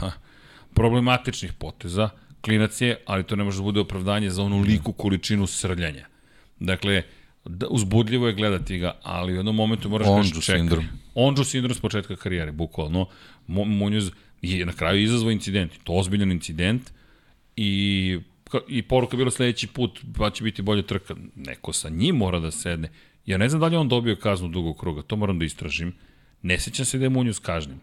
ha, 0.00 0.10
problematičnih 0.74 1.52
poteza 1.52 2.08
klinac 2.40 2.80
je, 2.80 2.96
ali 3.06 3.24
to 3.24 3.36
ne 3.36 3.44
može 3.44 3.58
da 3.58 3.62
bude 3.62 3.80
opravdanje 3.80 4.30
za 4.30 4.42
onu 4.42 4.60
liku 4.60 4.92
količinu 4.92 5.46
srljanja. 5.46 6.06
Dakle, 6.60 7.02
da, 7.44 7.66
uzbudljivo 7.66 8.26
je 8.26 8.34
gledati 8.34 8.78
ga, 8.78 8.98
ali 9.02 9.32
u 9.32 9.36
jednom 9.36 9.56
momentu 9.56 9.88
moraš 9.88 10.06
da 10.06 10.22
čekati. 10.22 10.40
sindrom. 10.40 10.84
Onđu 11.14 11.44
sindrom 11.44 11.74
s 11.74 11.80
početka 11.80 12.16
karijere, 12.16 12.52
bukvalno. 12.52 13.06
Munjuz 13.46 14.10
je 14.42 14.66
na 14.66 14.72
kraju 14.72 15.02
izazvao 15.02 15.30
incident, 15.30 15.72
to 15.84 15.92
ozbiljan 15.92 16.32
incident 16.32 16.90
i 17.56 18.18
i 18.68 18.82
poruka 18.82 19.16
bila 19.16 19.30
sledeći 19.30 19.66
put, 19.66 20.00
pa 20.18 20.30
će 20.30 20.44
biti 20.44 20.62
bolje 20.62 20.86
trka. 20.86 21.14
Neko 21.36 21.72
sa 21.72 21.88
njim 21.88 22.16
mora 22.16 22.40
da 22.40 22.50
sedne. 22.50 22.90
Ja 23.26 23.38
ne 23.38 23.48
znam 23.48 23.60
da 23.60 23.66
li 23.66 23.76
on 23.76 23.88
dobio 23.88 24.16
kaznu 24.16 24.48
dugog 24.48 24.78
kruga, 24.78 25.02
to 25.02 25.16
moram 25.16 25.38
da 25.38 25.44
istražim. 25.44 25.94
Ne 26.42 26.58
sećam 26.58 26.84
se 26.84 26.98
da 26.98 27.04
je 27.04 27.10
Munjuz 27.10 27.38
kažnjen. 27.38 27.78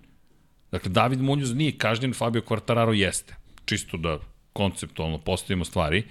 Dakle, 0.72 0.92
David 0.92 1.22
Munjuz 1.22 1.54
nije 1.56 1.78
kažnjen, 1.78 2.14
Fabio 2.14 2.42
Quartararo 2.42 2.94
jeste. 2.94 3.36
Čisto 3.66 3.98
da 3.98 4.20
konceptualno 4.54 5.18
postavimo 5.18 5.66
stvari, 5.66 6.04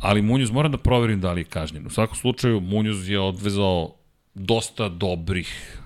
ali 0.00 0.22
Munjuz 0.22 0.50
moram 0.50 0.72
da 0.72 0.78
proverim 0.78 1.20
da 1.20 1.32
li 1.32 1.40
je 1.40 1.44
kažnjen. 1.44 1.86
U 1.86 1.90
svakom 1.90 2.16
slučaju, 2.16 2.60
Munjuz 2.60 3.08
je 3.08 3.20
odvezao 3.20 3.96
dosta 4.34 4.88
dobrih 4.88 5.78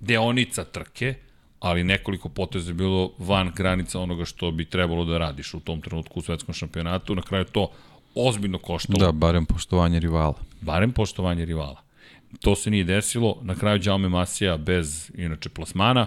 deonica 0.00 0.64
trke, 0.64 1.14
ali 1.60 1.84
nekoliko 1.84 2.28
poteza 2.28 2.70
je 2.70 2.74
bilo 2.74 3.12
van 3.18 3.52
granica 3.56 4.00
onoga 4.00 4.24
što 4.24 4.50
bi 4.50 4.64
trebalo 4.64 5.04
da 5.04 5.18
radiš 5.18 5.54
u 5.54 5.60
tom 5.60 5.80
trenutku 5.80 6.18
u 6.18 6.22
svetskom 6.22 6.54
šampionatu. 6.54 7.14
Na 7.14 7.22
kraju 7.22 7.44
to 7.44 7.70
ozbiljno 8.14 8.58
koštalo. 8.58 8.98
Da, 8.98 9.12
barem 9.12 9.46
poštovanje 9.46 10.00
rivala. 10.00 10.34
Barem 10.60 10.92
poštovanje 10.92 11.44
rivala. 11.44 11.82
To 12.40 12.56
se 12.56 12.70
nije 12.70 12.84
desilo. 12.84 13.38
Na 13.42 13.54
kraju 13.54 13.80
Jaume 13.84 14.08
Masija 14.08 14.56
bez, 14.56 15.10
inače, 15.14 15.48
plasmana. 15.48 16.06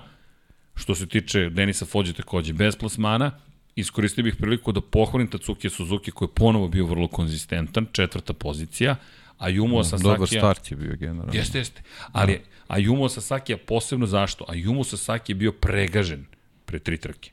Što 0.76 0.96
se 0.96 1.08
tiče 1.08 1.50
Denisa 1.50 1.86
Fođe 1.86 2.14
takođe 2.14 2.54
bez 2.54 2.76
plasmana 2.76 3.32
iskoristio 3.76 4.24
bih 4.24 4.36
priliku 4.36 4.72
da 4.72 4.82
pohvalim 4.82 5.28
Tatsuki 5.28 5.70
Suzuki 5.70 6.12
koji 6.12 6.28
je 6.28 6.34
ponovo 6.36 6.68
bio 6.68 6.86
vrlo 6.86 7.08
konzistentan, 7.08 7.88
četvrta 7.92 8.34
pozicija, 8.34 8.96
a 9.42 9.50
Jumo 9.50 9.78
no, 9.78 9.84
Sasaki... 9.84 10.04
Dobar 10.04 10.28
start 10.28 10.72
je 10.72 10.78
bio 10.78 10.96
generalno. 10.96 11.34
Jeste, 11.34 11.58
jeste. 11.58 11.82
Ali, 12.12 12.34
da. 12.34 12.44
a 12.68 12.78
Jumo 12.78 13.10
Sasaki 13.10 13.56
posebno 13.58 14.06
zašto? 14.06 14.46
A 14.48 14.56
Jumo 14.56 14.84
Sasaki 14.84 15.32
je 15.32 15.36
bio 15.36 15.52
pregažen 15.52 16.26
pre 16.66 16.80
tri 16.80 16.98
trke. 16.98 17.32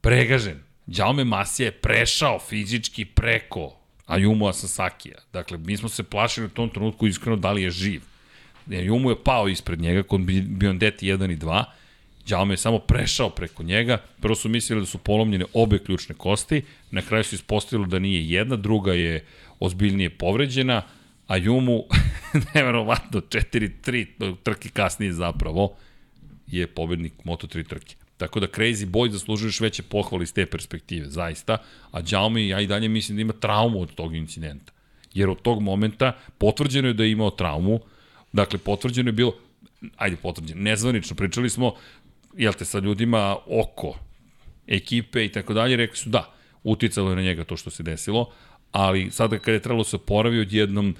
Pregažen. 0.00 0.60
Jaume 0.86 1.24
Masija 1.24 1.66
je 1.66 1.72
prešao 1.72 2.38
fizički 2.38 3.04
preko 3.04 3.76
Ayumu 4.06 4.52
Sasakija. 4.52 5.18
Dakle, 5.32 5.58
mi 5.58 5.76
smo 5.76 5.88
se 5.88 6.02
plašili 6.02 6.46
u 6.46 6.50
tom 6.50 6.70
trenutku 6.70 7.06
iskreno 7.06 7.36
da 7.36 7.52
li 7.52 7.62
je 7.62 7.70
živ. 7.70 8.02
Ayumu 8.68 9.10
je 9.10 9.24
pao 9.24 9.48
ispred 9.48 9.80
njega 9.80 10.02
kod 10.02 10.20
Biondetti 10.46 11.06
1 11.06 11.32
i 11.32 11.36
2 11.36 11.64
Đaume 12.28 12.54
je 12.54 12.58
samo 12.58 12.78
prešao 12.78 13.30
preko 13.30 13.62
njega, 13.62 13.98
prvo 14.20 14.34
su 14.34 14.48
mislili 14.48 14.80
da 14.80 14.86
su 14.86 14.98
polomljene 14.98 15.44
obe 15.54 15.78
ključne 15.78 16.14
kosti, 16.14 16.62
na 16.90 17.02
kraju 17.02 17.24
su 17.24 17.34
ispostavili 17.34 17.88
da 17.88 17.98
nije 17.98 18.30
jedna, 18.30 18.56
druga 18.56 18.92
je 18.92 19.24
ozbiljnije 19.60 20.10
povređena, 20.10 20.82
a 21.26 21.36
Jumu, 21.36 21.84
neverovatno, 22.54 23.20
4-3 23.20 24.34
trke 24.42 24.68
kasnije 24.68 25.12
zapravo, 25.12 25.74
je 26.46 26.66
pobednik 26.66 27.12
Moto3 27.24 27.68
trke. 27.68 27.94
Tako 28.16 28.40
da 28.40 28.46
Crazy 28.46 28.86
Boy 28.86 29.10
zaslužuješ 29.10 29.60
veće 29.60 29.82
pohvale 29.82 30.22
iz 30.22 30.32
te 30.32 30.46
perspektive, 30.46 31.08
zaista. 31.10 31.58
A 31.92 32.00
Jaume, 32.10 32.46
ja 32.46 32.60
i 32.60 32.66
dalje 32.66 32.88
mislim 32.88 33.16
da 33.16 33.22
ima 33.22 33.32
traumu 33.32 33.80
od 33.80 33.94
tog 33.94 34.14
incidenta. 34.14 34.72
Jer 35.14 35.30
od 35.30 35.42
tog 35.42 35.62
momenta 35.62 36.12
potvrđeno 36.38 36.88
je 36.88 36.94
da 36.94 37.04
je 37.04 37.10
imao 37.10 37.30
traumu, 37.30 37.80
dakle 38.32 38.58
potvrđeno 38.58 39.08
je 39.08 39.12
bilo, 39.12 39.34
ajde 39.96 40.16
potvrđeno, 40.16 40.60
nezvanično, 40.60 41.16
pričali 41.16 41.50
smo 41.50 41.74
jel 42.36 42.52
te, 42.52 42.64
sa 42.64 42.78
ljudima 42.78 43.36
oko 43.46 43.94
ekipe 44.66 45.24
i 45.24 45.32
tako 45.32 45.54
dalje, 45.54 45.76
rekli 45.76 45.96
su 45.96 46.08
da, 46.08 46.34
uticalo 46.64 47.10
je 47.10 47.16
na 47.16 47.22
njega 47.22 47.44
to 47.44 47.56
što 47.56 47.70
se 47.70 47.82
desilo, 47.82 48.30
ali 48.72 49.10
sada 49.10 49.38
kada 49.38 49.52
je 49.52 49.60
trebalo 49.60 49.82
da 49.82 49.88
se 49.88 49.96
oporavi 49.96 50.40
odjednom 50.40 50.96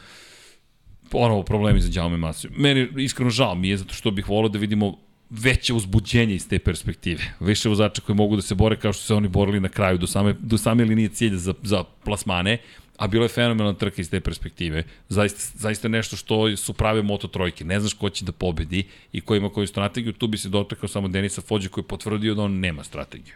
ponovo 1.11 1.43
problemi 1.43 1.81
za 1.81 1.89
Đaume 1.89 2.17
Masiju. 2.17 2.51
Meni 2.57 2.89
iskreno 2.97 3.31
žao 3.31 3.55
mi 3.55 3.69
je 3.69 3.77
zato 3.77 3.95
što 3.95 4.11
bih 4.11 4.29
volio 4.29 4.49
da 4.49 4.59
vidimo 4.59 4.99
veće 5.31 5.75
uzbuđenje 5.75 6.35
iz 6.35 6.49
te 6.49 6.59
perspektive. 6.59 7.23
Više 7.41 7.69
vozača 7.69 8.03
koji 8.03 8.17
mogu 8.17 8.37
da 8.37 8.43
se 8.43 8.55
bore 8.55 8.77
kao 8.77 8.93
što 8.93 9.03
se 9.03 9.15
oni 9.15 9.29
borili 9.29 9.61
na 9.61 9.69
kraju 9.69 9.99
do 9.99 10.07
same, 10.07 10.35
do 10.39 10.59
same 10.59 10.85
linije 10.85 11.09
cilja 11.09 11.39
za, 11.39 11.55
za 11.63 11.85
plasmane, 12.05 12.59
a 12.97 13.07
bilo 13.07 13.25
je 13.25 13.29
fenomenalna 13.29 13.79
trka 13.79 14.01
iz 14.01 14.11
te 14.11 14.21
perspektive. 14.21 14.85
Zaista, 15.09 15.59
zaista 15.59 15.89
nešto 15.89 16.17
što 16.17 16.57
su 16.57 16.73
prave 16.73 17.03
moto 17.03 17.29
trojke. 17.29 17.65
Ne 17.65 17.81
znaš 17.81 17.93
ko 17.93 18.11
će 18.11 18.25
da 18.25 18.33
pobedi 18.33 18.85
i 19.13 19.21
ko 19.21 19.35
ima 19.35 19.49
koju 19.49 19.67
strategiju. 19.67 20.13
Tu 20.13 20.27
bi 20.27 20.39
se 20.39 20.49
dotakao 20.49 20.89
samo 20.89 21.09
Denisa 21.09 21.41
Fođe 21.41 21.69
koji 21.69 21.83
je 21.83 21.89
potvrdio 21.89 22.35
da 22.35 22.43
on 22.43 22.61
nema 22.61 22.85
strategiju. 22.85 23.35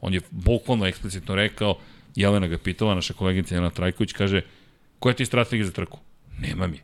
On 0.00 0.14
je 0.14 0.20
bukvalno 0.30 0.86
eksplicitno 0.86 1.34
rekao, 1.34 1.78
Jelena 2.14 2.46
ga 2.46 2.58
pitala, 2.58 2.94
naša 2.94 3.14
koleginica 3.14 3.54
Jelena 3.54 3.70
Trajković, 3.70 4.12
kaže, 4.12 4.42
koja 4.98 5.14
ti 5.14 5.22
je 5.22 5.26
strategija 5.26 5.66
za 5.66 5.72
trku? 5.72 5.98
Nema 6.38 6.66
mi. 6.66 6.80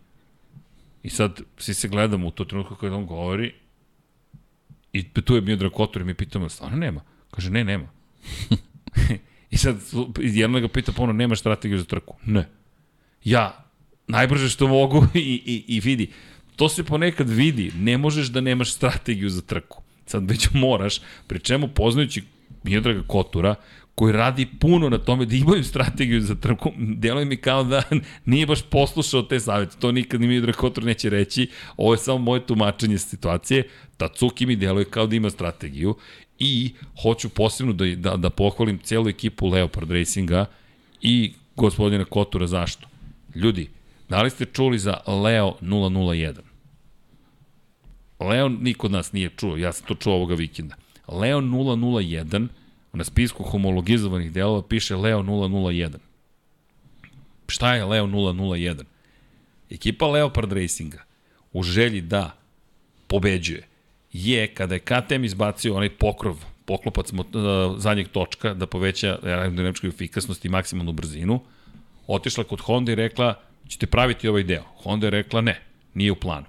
I 1.02 1.10
sad 1.10 1.40
svi 1.58 1.74
se 1.74 1.88
gledamo 1.88 2.26
u 2.26 2.30
to 2.30 2.44
trenutku 2.44 2.74
kada 2.74 2.96
on 2.96 3.06
govori 3.06 3.54
i 4.92 5.08
tu 5.08 5.34
je 5.34 5.40
Miodrag 5.40 5.72
Kotor 5.72 6.02
i 6.02 6.04
mi 6.04 6.14
pitamo, 6.14 6.48
stvarno 6.48 6.76
nema? 6.76 7.00
Kaže, 7.30 7.50
ne, 7.50 7.64
nema. 7.64 7.88
I 9.52 9.56
sad 9.56 9.76
jedna 10.18 10.60
ga 10.60 10.68
pita 10.68 10.92
ponovno, 10.92 11.18
nemaš 11.18 11.40
strategiju 11.40 11.78
za 11.78 11.84
trku? 11.84 12.16
Ne. 12.26 12.48
Ja, 13.24 13.64
najbrže 14.06 14.48
što 14.48 14.68
mogu 14.68 15.06
i, 15.14 15.42
i, 15.46 15.64
i 15.76 15.80
vidi, 15.80 16.10
to 16.56 16.68
se 16.68 16.84
ponekad 16.84 17.30
vidi, 17.30 17.72
ne 17.78 17.98
možeš 17.98 18.26
da 18.26 18.40
nemaš 18.40 18.72
strategiju 18.72 19.30
za 19.30 19.42
trku. 19.42 19.82
Sad 20.06 20.30
već 20.30 20.48
moraš, 20.52 21.00
pri 21.26 21.38
čemu 21.38 21.68
poznajući 21.68 22.22
Miodraga 22.62 23.02
Kotura, 23.06 23.54
koji 23.94 24.12
radi 24.12 24.46
puno 24.60 24.88
na 24.88 24.98
tome 24.98 25.26
da 25.26 25.36
imaju 25.36 25.64
strategiju 25.64 26.20
za 26.20 26.34
trku, 26.34 26.72
deluje 26.76 27.24
mi 27.24 27.36
kao 27.36 27.64
da 27.64 27.82
nije 28.24 28.46
baš 28.46 28.62
poslušao 28.62 29.22
te 29.22 29.40
savjete. 29.40 29.76
To 29.80 29.92
nikad 29.92 30.20
ni 30.20 30.26
Miodrag 30.26 30.54
Kotur 30.54 30.84
neće 30.84 31.10
reći, 31.10 31.50
ovo 31.76 31.94
je 31.94 31.98
samo 31.98 32.18
moje 32.18 32.46
tumačenje 32.46 32.98
situacije. 32.98 33.68
Tatsuki 33.96 34.46
mi 34.46 34.56
deluje 34.56 34.84
kao 34.84 35.06
da 35.06 35.16
ima 35.16 35.30
strategiju 35.30 35.96
i 36.44 36.70
hoću 37.02 37.28
posebno 37.28 37.72
da, 37.72 37.84
da, 37.96 38.16
da 38.16 38.30
pohvalim 38.30 38.78
celu 38.78 39.08
ekipu 39.08 39.46
Leopard 39.48 39.90
Racinga 39.90 40.46
i 41.00 41.32
gospodina 41.56 42.04
Kotura 42.04 42.46
zašto. 42.46 42.88
Ljudi, 43.34 43.70
da 44.08 44.22
li 44.22 44.30
ste 44.30 44.44
čuli 44.44 44.78
za 44.78 44.96
Leo 45.06 45.54
001? 45.60 46.34
Leo 48.20 48.48
niko 48.48 48.86
od 48.86 48.92
nas 48.92 49.12
nije 49.12 49.30
čuo, 49.36 49.56
ja 49.56 49.72
sam 49.72 49.86
to 49.86 49.94
čuo 49.94 50.14
ovoga 50.14 50.34
vikenda. 50.34 50.74
Leo 51.08 51.40
001, 51.40 52.48
na 52.92 53.04
spisku 53.04 53.42
homologizovanih 53.42 54.32
delova 54.32 54.62
piše 54.62 54.96
Leo 54.96 55.22
001. 55.22 55.90
Šta 57.48 57.74
je 57.74 57.84
Leo 57.84 58.06
001? 58.06 58.82
Ekipa 59.70 60.06
Leopard 60.06 60.52
Racinga 60.52 61.04
u 61.52 61.62
želji 61.62 62.00
da 62.00 62.36
pobeđuje 63.06 63.71
je 64.12 64.46
kada 64.46 64.74
je 64.74 64.80
KTM 64.80 65.24
izbacio 65.24 65.76
onaj 65.76 65.90
pokrov, 65.90 66.44
poklopac 66.64 67.12
uh, 67.12 67.24
zadnjeg 67.78 68.08
točka 68.08 68.54
da 68.54 68.66
poveća 68.66 69.18
aerodinamičku 69.22 69.86
efikasnost 69.86 70.44
i 70.44 70.48
maksimalnu 70.48 70.92
brzinu, 70.92 71.40
otišla 72.06 72.44
kod 72.44 72.60
Honda 72.60 72.92
i 72.92 72.94
rekla 72.94 73.34
ćete 73.68 73.86
praviti 73.86 74.28
ovaj 74.28 74.42
deo. 74.42 74.62
Honda 74.82 75.06
je 75.06 75.10
rekla 75.10 75.40
ne, 75.40 75.60
nije 75.94 76.12
u 76.12 76.16
planu. 76.16 76.46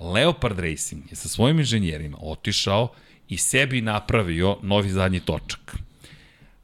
Leopard 0.00 0.58
Racing 0.58 1.10
je 1.10 1.16
sa 1.16 1.28
svojim 1.28 1.58
inženjerima 1.58 2.18
otišao 2.20 2.88
i 3.28 3.36
sebi 3.36 3.80
napravio 3.80 4.56
novi 4.62 4.90
zadnji 4.90 5.20
točak. 5.20 5.76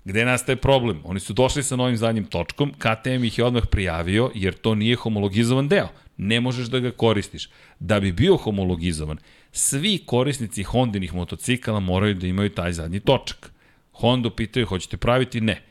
Gde 0.05 0.25
nastaje 0.25 0.57
problem? 0.57 1.01
Oni 1.05 1.21
su 1.21 1.33
došli 1.33 1.63
sa 1.63 1.77
novim 1.77 1.97
zadnjim 1.97 2.25
točkom, 2.25 2.73
KTM 2.79 3.25
ih 3.25 3.39
je 3.39 3.45
odmah 3.45 3.63
prijavio 3.71 4.31
jer 4.35 4.55
to 4.55 4.75
nije 4.75 4.97
homologizovan 4.97 5.69
deo. 5.69 5.89
Ne 6.17 6.41
možeš 6.41 6.67
da 6.67 6.79
ga 6.79 6.91
koristiš. 6.91 7.49
Da 7.79 8.01
bi 8.01 8.13
bio 8.13 8.37
homologizovan, 8.37 9.19
svi 9.57 9.99
korisnici 10.07 10.63
Hondinih 10.63 11.15
motocikala 11.15 11.81
moraju 11.81 12.15
da 12.15 12.27
imaju 12.27 12.51
taj 12.51 12.73
zadnji 12.73 13.01
točak. 13.01 13.53
Honda 13.93 14.31
pitaju, 14.31 14.67
hoćete 14.67 14.97
praviti? 14.97 15.41
Ne. 15.41 15.63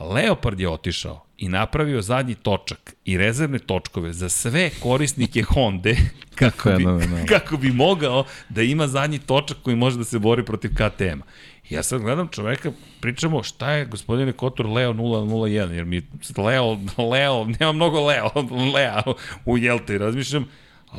Leopard 0.00 0.60
je 0.60 0.68
otišao 0.68 1.24
i 1.38 1.48
napravio 1.48 2.02
zadnji 2.02 2.34
točak 2.34 2.94
i 3.04 3.18
rezervne 3.18 3.58
točkove 3.58 4.12
za 4.12 4.28
sve 4.28 4.70
korisnike 4.82 5.42
Honda 5.42 5.90
kako 6.40 6.70
bi, 6.70 6.84
kako 7.32 7.56
bi 7.56 7.72
mogao 7.72 8.24
da 8.48 8.62
ima 8.62 8.88
zadnji 8.88 9.18
točak 9.18 9.56
koji 9.62 9.76
može 9.76 9.98
da 9.98 10.04
se 10.04 10.18
bori 10.18 10.44
protiv 10.44 10.70
KTM-a. 10.70 11.24
Ja 11.70 11.82
sad 11.82 12.00
gledam 12.00 12.28
čoveka, 12.28 12.72
pričamo 13.00 13.42
šta 13.42 13.72
je 13.72 13.86
gospodine 13.86 14.32
Kotor 14.32 14.66
Leo 14.66 14.92
001, 14.92 15.70
jer 15.70 15.84
mi 15.84 16.02
Leo, 16.36 16.78
Leo, 17.10 17.44
nema 17.44 17.72
mnogo 17.72 18.06
Leo, 18.06 18.30
Leo 18.74 19.14
u 19.44 19.58
Jelte, 19.58 19.98
razmišljam, 19.98 20.46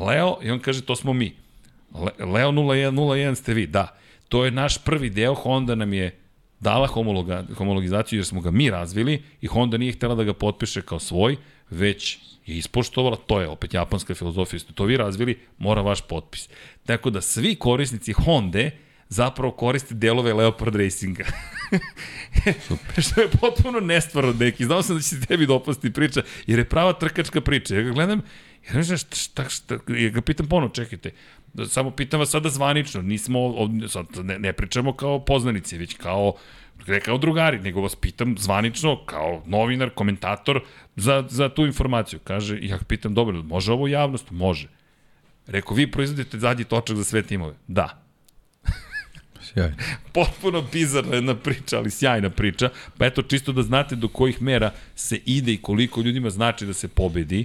Leo, 0.00 0.38
i 0.42 0.50
on 0.50 0.58
kaže, 0.58 0.82
to 0.82 0.96
smo 0.96 1.12
mi. 1.12 1.45
Leo 2.18 2.52
0101 2.52 3.34
ste 3.34 3.54
vi, 3.54 3.66
da. 3.66 3.96
To 4.28 4.44
je 4.44 4.50
naš 4.50 4.84
prvi 4.84 5.10
deo, 5.10 5.34
Honda 5.34 5.74
nam 5.74 5.92
je 5.92 6.18
dala 6.60 6.86
homologa, 6.86 7.44
homologizaciju 7.56 8.18
jer 8.18 8.26
smo 8.26 8.40
ga 8.40 8.50
mi 8.50 8.70
razvili 8.70 9.22
i 9.40 9.46
Honda 9.46 9.76
nije 9.76 9.92
htela 9.92 10.14
da 10.14 10.24
ga 10.24 10.34
potpiše 10.34 10.82
kao 10.82 10.98
svoj, 10.98 11.36
već 11.70 12.18
je 12.46 12.56
ispoštovala, 12.56 13.16
to 13.16 13.40
je 13.40 13.48
opet 13.48 13.74
japanska 13.74 14.14
filozofija, 14.14 14.60
to 14.74 14.84
vi 14.84 14.96
razvili, 14.96 15.38
mora 15.58 15.82
vaš 15.82 16.00
potpis. 16.00 16.48
Tako 16.86 17.10
da 17.10 17.20
svi 17.20 17.54
korisnici 17.54 18.12
Honda 18.12 18.70
zapravo 19.08 19.52
koriste 19.52 19.94
delove 19.94 20.32
Leopard 20.32 20.76
Racinga. 20.76 21.24
Super. 22.68 23.02
Što 23.10 23.20
je 23.20 23.28
potpuno 23.40 23.80
nestvarno, 23.80 24.32
neki. 24.32 24.64
Znao 24.64 24.82
sam 24.82 24.96
da 24.96 25.02
će 25.02 25.08
se 25.08 25.20
tebi 25.20 25.46
dopasti 25.46 25.92
priča, 25.92 26.22
jer 26.46 26.58
je 26.58 26.68
prava 26.68 26.92
trkačka 26.92 27.40
priča. 27.40 27.74
Ja 27.74 27.82
ga 27.82 27.90
gledam, 27.90 28.22
ja 28.68 28.74
ne 28.74 28.82
znam 28.82 28.98
šta, 28.98 29.16
šta, 29.16 29.48
šta, 29.48 29.78
ja 29.88 30.10
ga 30.10 30.20
pitam 30.20 30.46
ponovno, 30.46 30.74
čekajte, 30.74 31.10
samo 31.68 31.90
pitam 31.90 32.20
vas 32.20 32.30
sada 32.30 32.48
zvanično, 32.48 33.02
nismo, 33.02 33.54
sad 33.88 34.06
ne, 34.24 34.38
ne 34.38 34.52
pričamo 34.52 34.92
kao 34.92 35.24
poznanici, 35.24 35.78
već 35.78 35.94
kao 35.94 36.34
ne 36.86 37.00
kao 37.00 37.18
drugari, 37.18 37.58
nego 37.58 37.80
vas 37.80 37.96
pitam 37.96 38.34
zvanično 38.38 39.04
kao 39.06 39.42
novinar, 39.46 39.90
komentator 39.90 40.60
za, 40.96 41.24
za 41.28 41.48
tu 41.48 41.66
informaciju. 41.66 42.20
Kaže, 42.24 42.58
ja 42.62 42.78
pitam, 42.88 43.14
dobro, 43.14 43.42
može 43.42 43.72
ovo 43.72 43.88
javnost? 43.88 44.30
Može. 44.30 44.68
Reko, 45.46 45.74
vi 45.74 45.90
proizvodite 45.90 46.38
zadnji 46.38 46.64
točak 46.64 46.96
za 46.96 47.04
sve 47.04 47.22
timove? 47.22 47.54
Da. 47.66 48.02
Sjajno. 49.52 49.76
Potpuno 50.12 50.62
bizarna 50.72 51.14
jedna 51.14 51.34
priča, 51.34 51.78
ali 51.78 51.90
sjajna 51.90 52.30
priča. 52.30 52.70
Pa 52.98 53.06
eto, 53.06 53.22
čisto 53.22 53.52
da 53.52 53.62
znate 53.62 53.96
do 53.96 54.08
kojih 54.08 54.42
mera 54.42 54.72
se 54.94 55.20
ide 55.26 55.52
i 55.52 55.62
koliko 55.62 56.00
ljudima 56.00 56.30
znači 56.30 56.66
da 56.66 56.72
se 56.72 56.88
pobedi. 56.88 57.44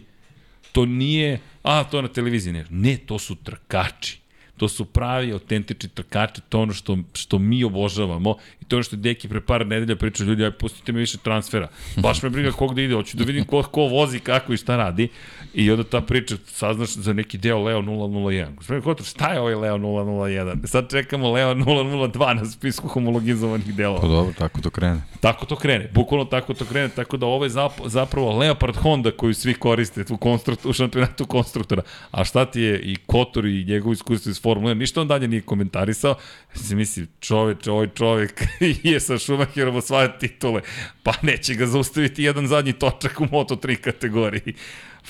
To 0.71 0.85
nije, 0.85 1.39
a 1.63 1.83
to 1.83 2.01
na 2.01 2.07
televiziji 2.07 2.53
ne. 2.53 2.65
Ne, 2.69 2.97
to 2.97 3.19
su 3.19 3.35
trkači. 3.35 4.21
To 4.57 4.67
su 4.67 4.85
pravi, 4.85 5.31
autentični 5.31 5.89
trkači, 5.89 6.41
to 6.49 6.61
ono 6.61 6.73
što, 6.73 6.97
što 7.13 7.39
mi 7.39 7.63
obožavamo 7.63 8.35
to 8.71 8.75
ono 8.75 8.83
što 8.83 8.95
Deki 8.95 9.27
pre 9.27 9.41
par 9.41 9.67
nedelja 9.67 9.95
priča 9.95 10.23
ljudi, 10.23 10.45
aj 10.45 10.51
pustite 10.51 10.91
mi 10.91 10.99
više 10.99 11.17
transfera. 11.17 11.67
Baš 11.97 12.23
me 12.23 12.29
briga 12.29 12.51
kog 12.51 12.75
da 12.75 12.81
ide, 12.81 12.95
hoću 12.95 13.17
da 13.17 13.23
vidim 13.23 13.45
ko, 13.45 13.63
ko 13.63 13.81
vozi, 13.81 14.19
kako 14.19 14.53
i 14.53 14.57
šta 14.57 14.77
radi. 14.77 15.07
I 15.53 15.71
onda 15.71 15.83
ta 15.83 16.01
priča, 16.01 16.35
saznaš 16.45 16.89
za 16.89 17.13
neki 17.13 17.37
deo 17.37 17.63
Leo 17.63 17.81
001. 17.81 18.55
Gospodin 18.55 18.83
Kotor, 18.83 19.05
šta 19.05 19.33
je 19.33 19.39
ovaj 19.39 19.55
Leo 19.55 19.77
001? 19.77 20.67
Sad 20.67 20.91
čekamo 20.91 21.31
Leo 21.31 21.53
002 21.53 22.33
na 22.35 22.45
spisku 22.45 22.87
homologizovanih 22.87 23.75
delova. 23.75 24.01
Pa 24.01 24.07
dobro, 24.07 24.33
tako 24.37 24.61
to 24.61 24.69
krene. 24.69 25.01
Tako 25.19 25.45
to 25.45 25.55
krene, 25.55 25.89
bukvalno 25.93 26.25
tako 26.25 26.53
to 26.53 26.65
krene, 26.65 26.89
tako 26.89 27.17
da 27.17 27.25
ovo 27.25 27.45
je 27.45 27.51
zapravo 27.85 28.37
Leopard 28.37 28.75
Honda 28.75 29.11
koju 29.11 29.33
svi 29.33 29.53
koriste 29.53 30.05
u, 30.09 30.17
konstrukt, 30.17 30.65
u 30.65 30.73
šampionatu 30.73 31.25
konstruktora. 31.25 31.81
A 32.11 32.23
šta 32.23 32.45
ti 32.45 32.61
je 32.61 32.79
i 32.79 32.95
Kotor 32.95 33.45
i 33.45 33.65
njegov 33.65 33.93
iskustvo 33.93 34.29
iz 34.29 34.41
Formule 34.41 34.75
1, 34.75 34.77
ništa 34.77 35.01
on 35.01 35.07
dalje 35.07 35.27
nije 35.27 35.41
komentarisao. 35.41 36.15
Se 36.53 36.75
misli, 36.75 37.07
čoveč, 37.19 37.67
ovaj 37.67 37.87
čovek 37.87 38.43
je 38.83 38.99
sa 38.99 39.17
Schumacherom 39.19 39.75
osvaja 39.75 40.07
titule, 40.07 40.61
pa 41.03 41.13
neće 41.21 41.55
ga 41.55 41.65
zaustaviti 41.65 42.23
jedan 42.23 42.47
zadnji 42.47 42.73
točak 42.73 43.21
u 43.21 43.25
Moto3 43.25 43.75
kategoriji. 43.75 44.53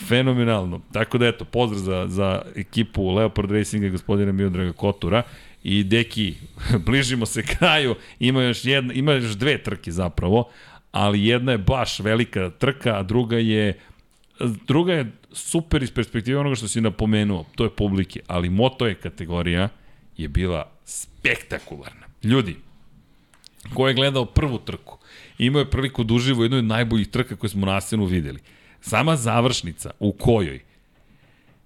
Fenomenalno. 0.08 0.82
Tako 0.94 1.18
da 1.18 1.28
eto, 1.28 1.46
pozdrav 1.46 1.80
za, 1.80 2.06
za 2.08 2.42
ekipu 2.56 3.10
Leopard 3.10 3.52
Racinga 3.52 3.90
gospodina 3.90 4.32
Miodraga 4.32 4.74
Kotura. 4.74 5.24
I 5.64 5.84
deki, 5.84 6.36
bližimo 6.86 7.26
se 7.26 7.44
kraju, 7.44 7.96
ima 8.20 8.44
još, 8.44 8.66
jedna, 8.66 8.94
ima 8.94 9.12
još 9.14 9.32
dve 9.32 9.64
trke 9.64 9.92
zapravo, 9.92 10.50
ali 10.92 11.26
jedna 11.26 11.52
je 11.52 11.58
baš 11.58 12.00
velika 12.00 12.50
trka, 12.50 13.00
a 13.00 13.04
druga 13.04 13.38
je 13.38 13.80
druga 14.68 14.94
je 14.94 15.12
super 15.32 15.84
iz 15.84 15.92
perspektive 15.92 16.40
onoga 16.40 16.56
što 16.56 16.68
si 16.68 16.82
napomenuo, 16.82 17.46
to 17.56 17.64
je 17.64 17.70
publike, 17.70 18.20
ali 18.28 18.50
moto 18.50 18.88
je 18.88 18.96
kategorija 18.96 19.70
je 20.18 20.28
bila 20.28 20.72
spektakularna. 20.86 22.08
Ljudi, 22.24 22.56
ko 23.74 23.88
je 23.88 23.94
gledao 23.94 24.26
prvu 24.26 24.58
trku, 24.58 24.98
imao 25.38 25.60
je 25.60 25.70
priliku 25.70 26.04
da 26.04 26.14
uživo 26.14 26.44
jednoj 26.44 26.60
od 26.60 26.66
najboljih 26.66 27.08
trka 27.08 27.36
koje 27.36 27.50
smo 27.50 27.66
na 27.66 27.82
scenu 27.82 28.06
videli. 28.06 28.40
Sama 28.82 29.16
završnica 29.16 29.92
u 30.00 30.12
kojoj 30.12 30.60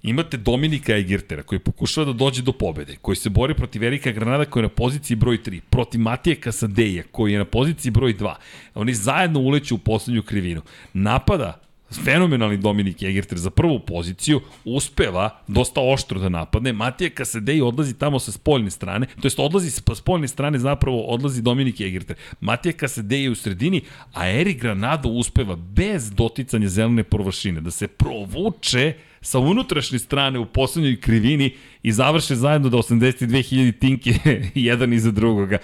imate 0.03 0.37
Dominika 0.37 0.97
Egirtera 0.97 1.43
koji 1.43 1.59
pokušava 1.59 2.05
da 2.05 2.13
dođe 2.13 2.41
do 2.41 2.51
pobede, 2.51 2.95
koji 3.01 3.15
se 3.15 3.29
bori 3.29 3.53
protiv 3.53 3.83
Erika 3.83 4.11
Granada 4.11 4.45
koji 4.45 4.61
je 4.61 4.67
na 4.67 4.69
poziciji 4.69 5.17
broj 5.17 5.37
3, 5.37 5.59
protiv 5.69 6.01
Matije 6.01 6.35
Kasadeja 6.35 7.03
koji 7.11 7.33
je 7.33 7.39
na 7.39 7.45
poziciji 7.45 7.91
broj 7.91 8.13
2. 8.13 8.35
Oni 8.75 8.93
zajedno 8.93 9.39
uleću 9.39 9.75
u 9.75 9.77
poslednju 9.77 10.23
krivinu. 10.23 10.61
Napada 10.93 11.64
fenomenalni 11.91 12.57
Dominik 12.57 13.03
Egerter 13.03 13.37
za 13.37 13.49
prvu 13.49 13.79
poziciju, 13.79 14.41
uspeva 14.65 15.41
dosta 15.47 15.81
oštro 15.81 16.19
da 16.19 16.29
napadne, 16.29 16.73
Matija 16.73 17.09
Kasadej 17.09 17.61
odlazi 17.61 17.93
tamo 17.93 18.19
sa 18.19 18.31
spoljne 18.31 18.71
strane, 18.71 19.07
to 19.21 19.27
jest 19.27 19.39
odlazi 19.39 19.71
sa 19.71 19.95
spoljne 19.95 20.27
strane 20.27 20.59
zapravo 20.59 21.01
odlazi 21.01 21.41
Dominik 21.41 21.81
Egerter. 21.81 22.15
Matija 22.41 22.73
Kasadej 22.73 23.23
je 23.23 23.31
u 23.31 23.35
sredini, 23.35 23.81
a 24.13 24.29
Erik 24.29 24.61
Granado 24.61 25.09
uspeva 25.09 25.55
bez 25.55 26.11
doticanja 26.11 26.67
zelene 26.67 27.03
površine 27.03 27.61
da 27.61 27.71
se 27.71 27.87
provuče 27.87 28.93
sa 29.21 29.39
unutrašnje 29.39 29.99
strane 29.99 30.39
u 30.39 30.45
poslednjoj 30.45 30.99
krivini 31.01 31.55
i 31.83 31.91
završe 31.91 32.35
zajedno 32.35 32.69
do 32.69 32.77
82.000 32.77 33.79
tinke 33.79 34.13
jedan 34.69 34.93
iza 34.93 35.11
drugoga 35.11 35.57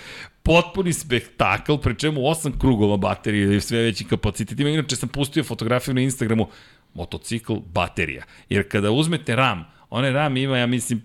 potpuni 0.44 0.94
spektakl, 0.94 1.76
pre 1.76 1.94
čemu 1.96 2.28
osam 2.28 2.60
krugova 2.60 2.98
baterije 2.98 3.58
i 3.58 3.62
sve 3.62 3.82
veći 3.82 4.06
kapacitet. 4.06 4.60
Ima, 4.60 4.70
inače 4.70 4.96
sam 4.96 5.10
pustio 5.10 5.44
fotografiju 5.44 5.94
na 5.94 6.02
Instagramu, 6.02 6.48
motocikl 6.94 7.54
baterija. 7.54 8.24
Jer 8.50 8.70
kada 8.70 8.92
uzmete 8.92 9.36
RAM, 9.36 9.66
onaj 9.90 10.12
RAM 10.12 10.38
ima, 10.38 10.58
ja 10.58 10.68
mislim, 10.68 11.02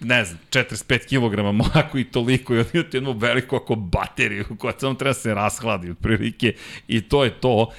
ne 0.00 0.24
znam, 0.24 0.38
45 0.50 0.98
kg, 1.08 1.76
ako 1.76 1.98
i 1.98 2.04
toliko, 2.04 2.54
i 2.54 2.58
on 2.58 2.66
imate 2.74 2.96
jednu 2.96 3.12
veliku 3.12 3.56
ako 3.56 3.74
bateriju 3.74 4.44
koja 4.58 4.74
samo 4.78 4.94
treba 4.94 5.14
se 5.14 5.34
rashladi 5.34 5.90
otprilike 5.90 6.54
i 6.88 7.00
to 7.00 7.24
je 7.24 7.30
to 7.30 7.72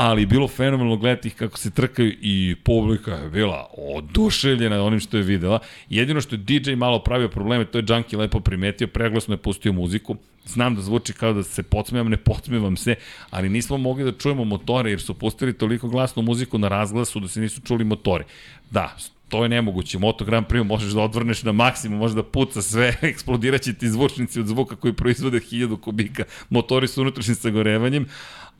ali 0.00 0.26
bilo 0.26 0.48
fenomenalno 0.48 0.96
gledati 0.96 1.28
ih 1.28 1.34
kako 1.34 1.58
se 1.58 1.70
trkaju 1.70 2.12
i 2.20 2.54
publika 2.64 3.14
je 3.14 3.30
bila 3.30 3.66
oduševljena 3.96 4.82
onim 4.82 5.00
što 5.00 5.16
je 5.16 5.22
videla. 5.22 5.58
Jedino 5.90 6.20
što 6.20 6.34
je 6.34 6.38
DJ 6.38 6.74
malo 6.74 6.98
pravio 6.98 7.28
probleme, 7.28 7.64
to 7.64 7.78
je 7.78 7.84
Junkie 7.88 8.18
lepo 8.18 8.40
primetio, 8.40 8.86
preglasno 8.86 9.34
je 9.34 9.38
pustio 9.38 9.72
muziku. 9.72 10.16
Znam 10.44 10.74
da 10.74 10.82
zvuči 10.82 11.12
kao 11.12 11.32
da 11.32 11.42
se 11.42 11.62
podsmevam, 11.62 12.08
ne 12.08 12.16
podsmevam 12.16 12.76
se, 12.76 12.94
ali 13.30 13.48
nismo 13.48 13.76
mogli 13.76 14.04
da 14.04 14.12
čujemo 14.12 14.44
motore 14.44 14.90
jer 14.90 15.00
su 15.00 15.14
pustili 15.14 15.52
toliko 15.52 15.88
glasnu 15.88 16.22
muziku 16.22 16.58
na 16.58 16.68
razglasu 16.68 17.20
da 17.20 17.28
se 17.28 17.40
nisu 17.40 17.60
čuli 17.60 17.84
motori. 17.84 18.24
Da, 18.70 18.96
to 19.28 19.42
je 19.42 19.48
nemoguće. 19.48 19.98
Moto 19.98 20.24
Grand 20.24 20.46
Prix 20.46 20.64
možeš 20.64 20.92
da 20.92 21.00
odvrneš 21.00 21.42
na 21.42 21.52
maksimum, 21.52 21.98
možeš 21.98 22.14
da 22.14 22.22
puca 22.22 22.62
sve, 22.62 22.96
eksplodiraće 23.02 23.74
ti 23.74 23.90
zvučnici 23.90 24.40
od 24.40 24.46
zvuka 24.46 24.76
koji 24.76 24.92
proizvode 24.92 25.40
1000 25.40 25.80
kubika. 25.80 26.24
Motori 26.50 26.88
su 26.88 27.00
unutrašnjim 27.02 27.36
sagorevanjem, 27.36 28.06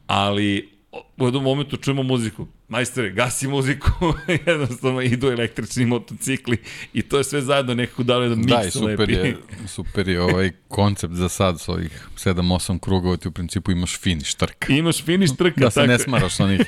ali 0.06 0.79
u 0.92 1.24
jednom 1.24 1.44
momentu 1.44 1.76
čujemo 1.76 2.02
muziku. 2.02 2.46
Majstore, 2.68 3.10
gasi 3.10 3.48
muziku, 3.48 3.90
jednostavno 4.46 5.00
idu 5.02 5.26
električni 5.26 5.86
motocikli 5.86 6.56
i 6.92 7.02
to 7.02 7.18
je 7.18 7.24
sve 7.24 7.40
zajedno 7.40 7.74
nekako 7.74 8.02
dalo 8.02 8.22
jedan 8.22 8.38
miks 8.38 8.50
da, 8.50 8.62
i 8.62 8.70
super 8.70 9.08
lepi. 9.08 9.12
Je, 9.12 9.36
super 9.76 10.08
je 10.08 10.20
ovaj 10.22 10.50
koncept 10.68 11.14
za 11.14 11.28
sad 11.28 11.60
s 11.60 11.68
ovih 11.68 12.08
7-8 12.16 12.78
krugova, 12.78 13.16
ti 13.16 13.28
u 13.28 13.32
principu 13.32 13.70
imaš 13.70 13.98
finiš 13.98 14.34
trka. 14.34 14.72
Imaš 14.72 15.04
finiš 15.04 15.36
trka, 15.36 15.60
Da 15.60 15.70
se 15.70 15.74
tako. 15.74 15.86
ne 15.86 15.98
smaraš 15.98 16.40
onih 16.40 16.60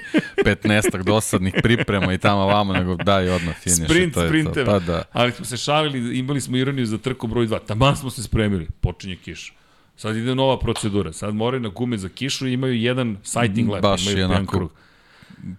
15 0.45 1.03
dosadnih 1.03 1.55
priprema 1.63 2.13
i 2.13 2.19
tamo 2.19 2.47
vamo, 2.47 2.73
nego 2.73 2.97
daj 2.97 3.31
odmah 3.31 3.57
finiš. 3.57 3.85
Sprint, 3.85 4.15
to 4.15 4.27
sprinteva. 4.29 4.73
Pa 4.73 4.79
da. 4.79 5.03
Ali 5.13 5.33
smo 5.33 5.45
se 5.45 5.57
šalili, 5.57 6.19
imali 6.19 6.41
smo 6.41 6.57
ironiju 6.57 6.87
za 6.87 6.99
trku 6.99 7.27
broj 7.27 7.47
2. 7.47 7.59
Taman 7.67 7.97
smo 7.97 8.11
se 8.11 8.23
spremili, 8.23 8.69
počinje 8.81 9.17
kiša 9.17 9.62
Sad 10.03 10.17
ide 10.17 10.35
nova 10.35 10.59
procedura. 10.59 11.13
Sad 11.13 11.35
moraju 11.35 11.61
na 11.61 11.69
gume 11.69 11.99
za 11.99 12.09
kišu 12.09 12.47
i 12.47 12.53
imaju 12.53 12.75
jedan 12.75 13.17
sighting 13.23 13.69
lap. 13.71 13.83
Baš 13.83 14.03
imaju 14.03 14.19
jedan 14.19 14.47
krug. 14.47 14.73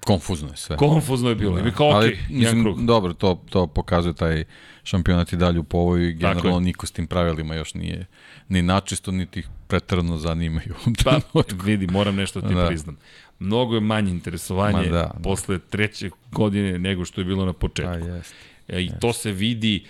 Konfuzno 0.06 0.50
je 0.50 0.58
sve. 0.58 0.78
Konfuzno 0.78 1.30
je 1.30 1.36
bilo. 1.36 1.62
Da. 1.62 1.72
kao, 1.72 1.90
ok, 1.90 1.96
Ali, 1.96 2.20
jedan 2.30 2.64
krug. 2.64 2.86
Dobro, 2.86 3.14
to, 3.14 3.44
to 3.50 3.68
pokazuje 3.68 4.14
taj 4.14 4.44
šampionat 4.84 5.34
i 5.34 5.38
dalje 5.38 5.60
u 5.60 5.64
povoju 5.64 6.10
i 6.10 6.14
generalno 6.14 6.60
niko 6.60 6.86
s 6.86 6.92
tim 6.92 7.08
pravilima 7.08 7.56
još 7.56 7.74
nije 7.74 8.06
ni 8.50 8.62
načisto, 8.62 9.12
niti 9.12 9.40
ih 9.40 9.48
pretrano 9.68 10.18
zanimaju. 10.18 10.76
Pa, 11.04 11.20
vidi, 11.64 11.88
moram 11.88 12.16
nešto 12.16 12.42
ti 12.42 12.54
da. 12.54 12.68
priznam. 12.68 12.98
Mnogo 13.40 13.76
je 13.76 13.82
manje 13.82 14.12
interesovanje 14.12 14.90
da, 14.90 14.90
da. 14.90 15.20
posle 15.24 15.60
treće 15.60 16.10
godine 16.32 16.80
nego 16.80 17.06
što 17.06 17.22
je 17.22 17.26
bilo 17.26 17.46
na 17.46 17.54
početku. 17.54 18.06
Da, 18.06 18.16
jest. 18.16 18.36
E, 18.68 18.82
I 18.82 18.86
jest. 18.86 19.00
to 19.00 19.14
se 19.14 19.32
vidi 19.32 19.86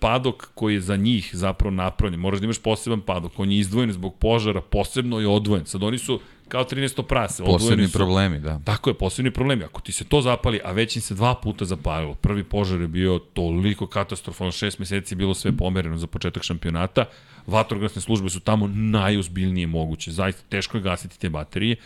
padok 0.00 0.48
koji 0.54 0.74
je 0.74 0.80
za 0.80 0.96
njih 0.96 1.30
zapravo 1.32 1.74
napravljen. 1.74 2.20
Moraš 2.20 2.40
da 2.40 2.44
imaš 2.44 2.58
poseban 2.58 3.00
padok. 3.00 3.38
On 3.38 3.52
je 3.52 3.58
izdvojen 3.58 3.92
zbog 3.92 4.14
požara, 4.14 4.60
posebno 4.60 5.20
je 5.20 5.28
odvojen. 5.28 5.66
Sad 5.66 5.82
oni 5.82 5.98
su 5.98 6.20
kao 6.48 6.64
13. 6.64 7.02
prase. 7.02 7.44
Posebni 7.44 7.86
su, 7.86 7.92
problemi, 7.92 8.40
da. 8.40 8.60
Tako 8.64 8.90
je, 8.90 8.94
posebni 8.94 9.30
problemi. 9.30 9.64
Ako 9.64 9.80
ti 9.80 9.92
se 9.92 10.04
to 10.04 10.20
zapali, 10.20 10.60
a 10.64 10.72
već 10.72 10.96
im 10.96 11.02
se 11.02 11.14
dva 11.14 11.34
puta 11.34 11.64
zapalilo, 11.64 12.14
prvi 12.14 12.44
požar 12.44 12.80
je 12.80 12.88
bio 12.88 13.18
toliko 13.18 13.86
katastrofalno, 13.86 14.52
šest 14.52 14.78
meseci 14.78 15.14
je 15.14 15.16
bilo 15.16 15.34
sve 15.34 15.56
pomereno 15.56 15.98
za 15.98 16.06
početak 16.06 16.42
šampionata, 16.42 17.04
vatrogasne 17.46 18.02
službe 18.02 18.28
su 18.28 18.40
tamo 18.40 18.66
najozbiljnije 18.74 19.66
moguće. 19.66 20.10
Zaista 20.10 20.42
teško 20.48 20.76
je 20.76 20.82
gasiti 20.82 21.18
te 21.18 21.28
baterije 21.28 21.76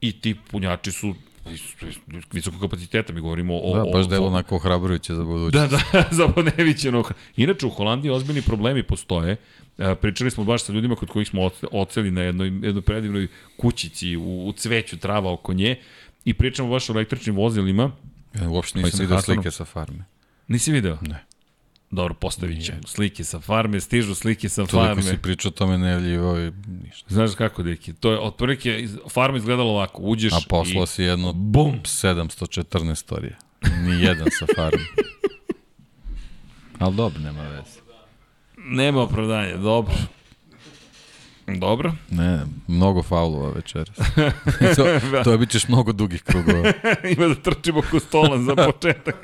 i 0.00 0.20
ti 0.20 0.36
punjači 0.50 0.92
su 0.92 1.14
visokog 2.32 2.60
kapaciteta, 2.60 3.12
mi 3.12 3.20
govorimo 3.20 3.58
o... 3.62 3.76
Da, 3.76 3.90
baš 3.92 4.08
delo 4.08 4.26
onako 4.26 4.56
ohrabrujuće 4.56 5.14
za 5.14 5.24
budućnost. 5.24 5.70
Da, 5.70 5.80
da, 5.92 6.08
za 6.16 6.26
Bonevićeno. 6.26 7.04
Inače, 7.36 7.66
u 7.66 7.70
Holandiji 7.70 8.10
ozbiljni 8.10 8.42
problemi 8.42 8.82
postoje. 8.82 9.36
E, 9.78 9.94
pričali 9.94 10.30
smo 10.30 10.44
baš 10.44 10.64
sa 10.64 10.72
ljudima 10.72 10.96
kod 10.96 11.08
kojih 11.08 11.28
smo 11.28 11.50
oceli 11.72 12.10
na 12.10 12.22
jednoj, 12.22 12.46
jednoj 12.46 12.82
predivnoj 12.82 13.28
kućici 13.56 14.16
u, 14.16 14.48
u 14.48 14.52
cveću 14.52 14.98
trava 14.98 15.32
oko 15.32 15.52
nje 15.52 15.76
i 16.24 16.34
pričamo 16.34 16.68
baš 16.68 16.90
o 16.90 16.92
električnim 16.92 17.36
vozilima. 17.36 17.90
Ja, 18.34 18.48
uopšte 18.48 18.78
nisam 18.78 19.00
vidio 19.00 19.20
slike 19.20 19.50
sa 19.50 19.64
farme. 19.64 20.04
Nisi 20.48 20.72
video? 20.72 20.98
Ne. 21.00 21.24
Dobro, 21.94 22.14
postavit 22.14 22.64
ćemo. 22.64 22.78
Slike 22.86 23.24
sa 23.24 23.40
farme, 23.40 23.80
stižu 23.80 24.14
slike 24.14 24.48
sa 24.48 24.66
Toliko 24.66 24.76
farme. 24.76 25.02
Toliko 25.02 25.16
si 25.16 25.22
pričao 25.22 25.48
o 25.48 25.52
tome 25.52 25.78
nevljivo 25.78 26.38
i 26.38 26.52
ništa. 26.82 27.14
Znaš 27.14 27.34
kako, 27.34 27.62
deki? 27.62 27.92
To 27.92 28.12
je, 28.12 28.18
otprilike, 28.18 28.88
farma 29.10 29.38
izgledala 29.38 29.70
ovako, 29.70 30.02
uđeš 30.02 30.32
A 30.32 30.38
poslao 30.48 30.84
i... 30.84 30.86
si 30.86 31.02
jedno 31.02 31.32
bum. 31.32 31.80
714 31.84 32.94
storija. 32.94 33.36
Ni 33.82 34.02
jedan 34.02 34.26
sa 34.38 34.46
farme. 34.56 34.84
Ali 36.78 36.96
dobro, 36.96 37.20
nema 37.20 37.42
veze. 37.42 37.80
Nema 38.56 39.02
opravdanja, 39.02 39.56
dobro. 39.56 39.94
Dobro. 41.46 41.92
Ne, 42.10 42.40
mnogo 42.68 43.02
faulova 43.02 43.50
večeras. 43.50 43.96
to, 44.76 44.84
to 45.24 45.38
bit 45.38 45.50
ćeš 45.50 45.68
mnogo 45.68 45.92
dugih 45.92 46.22
krugova. 46.22 46.72
Ima 47.16 47.28
da 47.28 47.34
trčimo 47.34 47.82
ko 47.90 48.00
stolan 48.00 48.44
za 48.44 48.54
početak. 48.72 49.16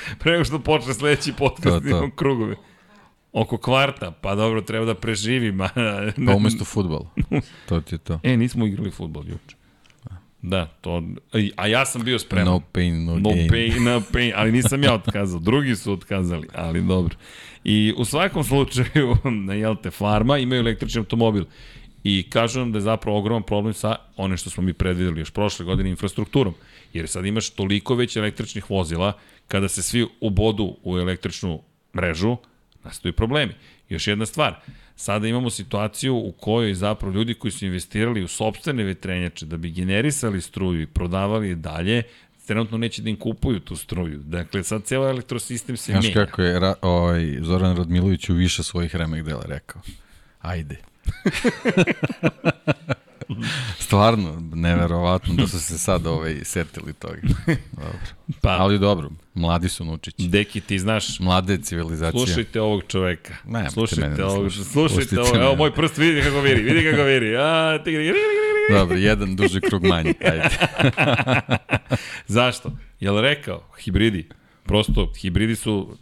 Pre 0.18 0.32
nego 0.32 0.44
što 0.44 0.58
počne 0.58 0.94
sledeći 0.94 1.32
podcast, 1.32 1.82
to, 1.82 1.88
imam 1.88 2.10
krugove. 2.10 2.56
Oko 3.32 3.58
kvarta, 3.58 4.10
pa 4.10 4.34
dobro, 4.34 4.60
treba 4.60 4.84
da 4.84 4.94
preživim. 4.94 5.58
pa 6.26 6.36
umesto 6.36 6.64
futbol. 6.64 7.06
To 7.68 7.80
ti 7.80 7.94
je 7.94 7.98
to. 7.98 8.20
E, 8.22 8.36
nismo 8.36 8.66
igrali 8.66 8.90
futbol 8.90 9.28
juče. 9.28 9.56
Da, 10.42 10.66
to, 10.80 11.02
a 11.56 11.66
ja 11.66 11.86
sam 11.86 12.04
bio 12.04 12.18
spreman. 12.18 12.46
No 12.46 12.60
pain, 12.72 13.04
no, 13.04 13.18
no 13.18 13.30
gain. 13.30 13.48
pain, 13.48 13.84
no 13.84 14.02
pain, 14.12 14.32
ali 14.36 14.52
nisam 14.52 14.82
ja 14.82 14.94
otkazao, 14.94 15.40
drugi 15.40 15.76
su 15.76 15.92
otkazali, 15.92 16.48
ali 16.54 16.82
dobro. 16.82 17.16
I 17.64 17.94
u 17.96 18.04
svakom 18.04 18.44
slučaju, 18.44 19.16
na 19.46 19.54
jelte, 19.54 19.90
farma 19.90 20.38
imaju 20.38 20.60
električni 20.60 20.98
automobil 20.98 21.44
i 22.04 22.30
kažu 22.30 22.60
nam 22.60 22.72
da 22.72 22.78
je 22.78 22.82
zapravo 22.82 23.18
ogroman 23.18 23.42
problem 23.42 23.74
sa 23.74 23.96
onim 24.16 24.36
što 24.36 24.50
smo 24.50 24.62
mi 24.62 24.72
predvideli 24.72 25.20
još 25.20 25.30
prošle 25.30 25.64
godine 25.64 25.90
infrastrukturom. 25.90 26.54
Jer 26.92 27.08
sad 27.08 27.26
imaš 27.26 27.50
toliko 27.50 27.94
već 27.94 28.16
električnih 28.16 28.70
vozila, 28.70 29.12
kada 29.48 29.68
se 29.68 29.82
svi 29.82 30.06
ubodu 30.20 30.76
u 30.82 30.98
električnu 30.98 31.62
mrežu, 31.96 32.36
nastaju 32.84 33.12
problemi. 33.12 33.54
Još 33.88 34.06
jedna 34.06 34.26
stvar, 34.26 34.60
sada 34.96 35.28
imamo 35.28 35.50
situaciju 35.50 36.16
u 36.16 36.32
kojoj 36.32 36.74
zapravo 36.74 37.14
ljudi 37.14 37.34
koji 37.34 37.52
su 37.52 37.66
investirali 37.66 38.24
u 38.24 38.28
sobstvene 38.28 38.84
vetrenjače 38.84 39.46
da 39.46 39.56
bi 39.56 39.70
generisali 39.70 40.40
struju 40.40 40.82
i 40.82 40.86
prodavali 40.86 41.48
je 41.48 41.54
dalje, 41.54 42.02
trenutno 42.46 42.78
neće 42.78 43.02
da 43.02 43.10
im 43.10 43.16
kupuju 43.16 43.60
tu 43.60 43.76
struju. 43.76 44.18
Dakle, 44.18 44.62
sad 44.62 44.84
cijelo 44.84 45.08
elektrosistem 45.08 45.76
se 45.76 45.92
Znaš 45.92 46.04
menja. 46.04 46.14
Znaš 46.14 46.26
kako 46.26 46.42
je 46.42 46.60
ra, 46.60 46.74
ovaj, 46.82 47.38
Zoran 47.40 47.76
Radmilović 47.76 48.28
u 48.28 48.34
više 48.34 48.62
svojih 48.62 48.96
remek 48.96 49.24
dela 49.24 49.44
rekao? 49.46 49.82
Ajde. 50.40 50.76
Stvarno, 53.86 54.42
neverovatno 54.54 55.34
da 55.34 55.46
su 55.46 55.60
se 55.60 55.78
sad 55.78 56.06
ovaj, 56.06 56.40
setili 56.44 56.92
toga. 56.92 57.20
Dobro. 57.72 57.98
Pa, 58.40 58.50
Ali 58.50 58.78
dobro, 58.78 59.10
mladi 59.34 59.68
su 59.68 59.84
Nučići. 59.84 60.28
Deki, 60.28 60.60
ti 60.60 60.78
znaš... 60.78 61.20
Mlade 61.20 61.58
civilizacije. 61.58 62.26
Slušajte 62.26 62.60
ovog 62.60 62.82
čoveka. 62.88 63.34
Ne, 63.44 63.70
slušajte 63.70 64.08
mene 64.08 64.24
ovog, 64.24 64.52
slušajte 64.52 65.20
ovog. 65.20 65.36
Evo, 65.36 65.56
moj 65.56 65.74
prst 65.74 65.98
vidi 65.98 66.22
kako 66.22 66.40
viri, 66.40 66.62
vidi 66.62 66.90
kako 66.90 67.02
viri. 67.02 67.36
A, 67.36 67.78
ti, 67.84 68.12
Dobro, 68.70 68.96
jedan 68.96 69.36
duži 69.36 69.60
krug 69.60 69.84
manji. 69.84 70.14
Ajde. 70.24 70.48
Zašto? 72.26 72.72
Jel 73.00 73.20
rekao? 73.20 73.62
Hibridi. 73.84 74.28
Prosto, 74.64 75.12
hibridi 75.20 75.56
su 75.56 75.96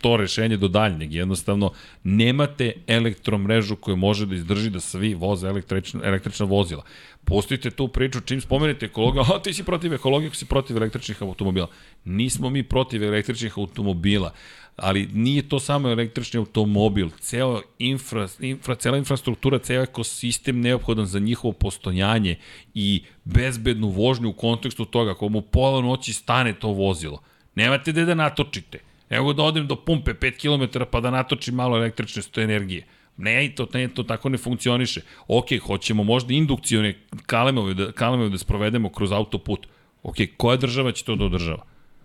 to 0.00 0.16
rešenje 0.16 0.56
do 0.56 0.68
daljnjeg. 0.68 1.12
Jednostavno, 1.14 1.70
nemate 2.04 2.72
elektromrežu 2.86 3.76
koja 3.76 3.96
može 3.96 4.26
da 4.26 4.34
izdrži 4.34 4.70
da 4.70 4.80
svi 4.80 5.14
voze 5.14 5.48
električna, 5.48 6.00
električna 6.04 6.46
vozila. 6.46 6.82
Pustite 7.24 7.70
tu 7.70 7.88
priču, 7.88 8.20
čim 8.20 8.40
spomenete 8.40 8.86
ekologiju, 8.86 9.22
a 9.34 9.42
ti 9.42 9.54
si 9.54 9.64
protiv 9.64 9.94
ekologije, 9.94 10.28
ako 10.28 10.36
si 10.36 10.46
protiv 10.46 10.76
električnih 10.76 11.22
automobila. 11.22 11.68
Nismo 12.04 12.50
mi 12.50 12.62
protiv 12.62 13.02
električnih 13.02 13.58
automobila. 13.58 14.32
ali 14.76 15.08
nije 15.12 15.48
to 15.48 15.60
samo 15.60 15.88
električni 15.88 16.38
automobil, 16.38 17.08
ceo 17.20 17.60
infra, 17.78 18.28
infra, 18.40 18.74
cela 18.74 18.98
infrastruktura, 18.98 19.58
ceo 19.58 19.82
ekosistem 19.82 20.60
neophodan 20.60 21.06
za 21.06 21.18
njihovo 21.18 21.52
postojanje 21.52 22.36
i 22.74 23.02
bezbednu 23.24 23.88
vožnju 23.88 24.28
u 24.28 24.32
kontekstu 24.32 24.84
toga, 24.84 25.10
ako 25.10 25.28
mu 25.28 25.42
pola 25.42 25.80
noći 25.80 26.12
stane 26.12 26.52
to 26.52 26.68
vozilo, 26.68 27.22
nemate 27.54 27.92
gde 27.92 28.04
da 28.04 28.14
natočite. 28.14 28.78
Evo 29.10 29.32
da 29.32 29.42
odem 29.42 29.66
do 29.66 29.76
pumpe 29.76 30.14
5 30.14 30.36
km 30.40 30.78
pa 30.90 31.00
da 31.00 31.10
natočim 31.10 31.54
malo 31.54 31.76
električne 31.76 32.22
sto 32.22 32.40
energije. 32.40 32.86
Ne, 33.16 33.52
to, 33.56 33.68
ne, 33.74 33.88
to 33.88 34.02
tako 34.02 34.28
ne 34.28 34.38
funkcioniše. 34.38 35.00
Ok, 35.28 35.46
hoćemo 35.66 36.04
možda 36.04 36.34
indukcione 36.34 36.94
kalemove 37.26 37.74
da, 37.74 37.92
kalemove 37.92 38.30
da 38.30 38.38
sprovedemo 38.38 38.88
kroz 38.88 39.12
autoput. 39.12 39.66
Ok, 40.02 40.16
koja 40.36 40.56
država 40.56 40.92
će 40.92 41.04
to 41.04 41.16
da 41.16 41.24
održava? 41.24 41.64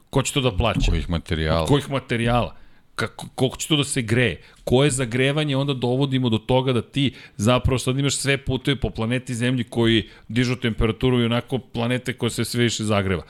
Ko 0.10 0.22
će 0.22 0.34
to 0.34 0.42
da 0.42 0.52
plaća? 0.52 0.92
Kojih 0.92 1.10
materijala? 1.10 1.66
Kojih 1.66 1.90
materijala? 1.90 2.56
Kako, 2.96 3.28
koliko 3.36 3.58
će 3.58 3.68
to 3.68 3.76
da 3.76 3.84
se 3.84 4.02
greje? 4.02 4.42
Koje 4.64 4.90
zagrevanje 4.90 5.58
onda 5.58 5.74
dovodimo 5.74 6.30
do 6.30 6.38
toga 6.38 6.74
da 6.74 6.82
ti 6.82 7.14
zapravo 7.38 7.80
sad 7.80 8.00
imaš 8.00 8.16
sve 8.16 8.38
puteve 8.38 8.80
po 8.80 8.90
planeti 8.90 9.36
Zemlji 9.36 9.64
koji 9.64 10.10
dižu 10.28 10.56
temperaturu 10.56 11.22
i 11.22 11.26
onako 11.26 11.58
planete 11.58 12.14
koja 12.14 12.30
se 12.30 12.46
sve 12.46 12.64
više 12.64 12.84
zagreva 12.84 13.24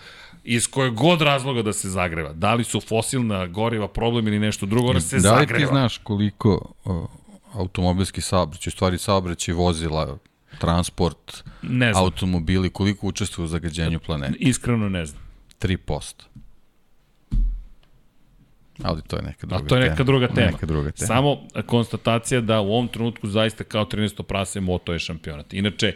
iz 0.43 0.67
kojeg 0.67 0.93
god 0.93 1.21
razloga 1.21 1.61
da 1.61 1.73
se 1.73 1.89
zagreva. 1.89 2.33
Da 2.33 2.53
li 2.53 2.63
su 2.63 2.81
fosilna 2.81 3.47
goriva 3.47 3.87
problem 3.87 4.27
ili 4.27 4.39
nešto 4.39 4.65
drugo, 4.65 4.89
ona 4.89 5.01
se 5.01 5.19
da 5.19 5.33
li 5.33 5.39
zagreva. 5.39 5.59
ti 5.59 5.65
znaš 5.65 5.97
koliko 5.97 6.73
uh, 6.85 7.05
automobilski 7.53 8.21
saobraćaj, 8.21 8.69
u 8.69 8.75
stvari 8.75 8.97
saobraćaj 8.97 9.53
vozila, 9.53 10.17
transport, 10.59 11.43
Ne 11.61 11.93
znam. 11.93 12.03
automobili, 12.03 12.69
koliko 12.69 13.07
učestvuju 13.07 13.45
u 13.45 13.47
zagađenju 13.47 13.99
planete? 13.99 14.37
Iskreno 14.39 14.89
ne 14.89 15.05
znam. 15.05 15.21
3%. 15.61 16.13
Ali 18.83 19.01
to 19.01 19.15
je 19.15 19.21
neka 19.23 19.47
druga 19.47 19.63
A 19.65 19.67
to 19.67 19.75
je 19.75 19.81
neka 19.81 19.95
tema. 19.95 20.05
druga 20.05 20.27
tema. 20.27 20.51
Neka 20.51 20.65
druga 20.65 20.91
tema. 20.91 21.07
Samo 21.07 21.37
konstatacija 21.65 22.41
da 22.41 22.61
u 22.61 22.71
ovom 22.73 22.87
trenutku 22.87 23.27
zaista 23.27 23.63
kao 23.63 23.85
13. 23.85 24.23
prase 24.23 24.59
Moto 24.61 24.93
je 24.93 24.99
šampionat. 24.99 25.53
Inače, 25.53 25.95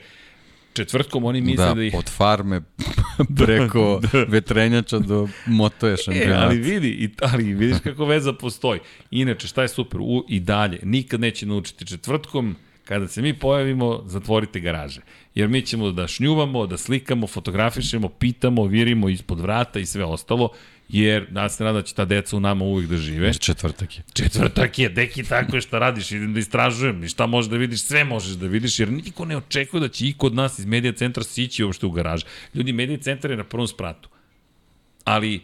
četvrtkom 0.75 1.25
oni 1.25 1.41
misle 1.41 1.65
da, 1.65 1.73
da, 1.73 1.83
ih... 1.83 1.93
od 1.93 2.09
farme 2.09 2.61
preko 3.45 4.01
vetrenjača 4.27 4.99
do 4.99 5.27
moto 5.45 5.87
je 5.87 5.95
E, 6.11 6.33
ali 6.33 6.57
vidi, 6.57 6.89
i, 6.89 7.09
ali 7.21 7.53
vidiš 7.53 7.77
kako 7.83 8.05
veza 8.05 8.33
postoji. 8.33 8.79
Inače, 9.11 9.47
šta 9.47 9.61
je 9.61 9.67
super? 9.67 9.99
U, 10.01 10.25
I 10.29 10.39
dalje, 10.39 10.79
nikad 10.83 11.19
neće 11.19 11.45
naučiti 11.45 11.85
četvrtkom, 11.85 12.55
kada 12.85 13.07
se 13.07 13.21
mi 13.21 13.33
pojavimo, 13.33 14.03
zatvorite 14.05 14.59
garaže. 14.59 15.01
Jer 15.35 15.49
mi 15.49 15.61
ćemo 15.61 15.91
da 15.91 16.07
šnjuvamo, 16.07 16.67
da 16.67 16.77
slikamo, 16.77 17.27
fotografišemo, 17.27 18.09
pitamo, 18.09 18.63
virimo 18.63 19.09
ispod 19.09 19.39
vrata 19.39 19.79
i 19.79 19.85
sve 19.85 20.03
ostalo, 20.03 20.49
jer 20.89 21.27
nas 21.31 21.57
se 21.57 21.63
nada 21.63 21.79
da 21.79 21.81
će 21.81 21.95
ta 21.95 22.05
deca 22.05 22.37
u 22.37 22.39
nama 22.39 22.65
uvijek 22.65 22.89
da 22.89 22.97
žive. 22.97 23.27
Jer 23.27 23.39
četvrtak 23.39 23.97
je. 23.97 24.03
Četvrtak 24.13 24.79
je, 24.79 24.89
deki 24.89 25.23
tako 25.23 25.55
je 25.55 25.61
šta 25.61 25.79
radiš, 25.79 26.11
idem 26.11 26.33
da 26.33 26.39
istražujem 26.39 27.03
i 27.03 27.07
šta 27.07 27.25
možeš 27.25 27.49
da 27.49 27.57
vidiš, 27.57 27.81
sve 27.81 28.03
možeš 28.03 28.33
da 28.33 28.47
vidiš, 28.47 28.79
jer 28.79 28.91
niko 28.91 29.25
ne 29.25 29.37
očekuje 29.37 29.81
da 29.81 29.87
će 29.87 30.07
iko 30.07 30.27
od 30.27 30.35
nas 30.35 30.59
iz 30.59 30.65
medija 30.65 30.93
centra 30.93 31.23
sići 31.23 31.63
uopšte 31.63 31.85
u 31.85 31.91
garaž. 31.91 32.23
Ljudi, 32.53 32.73
medija 32.73 32.97
centar 32.97 33.31
je 33.31 33.37
na 33.37 33.43
prvom 33.43 33.67
spratu. 33.67 34.09
Ali 35.03 35.41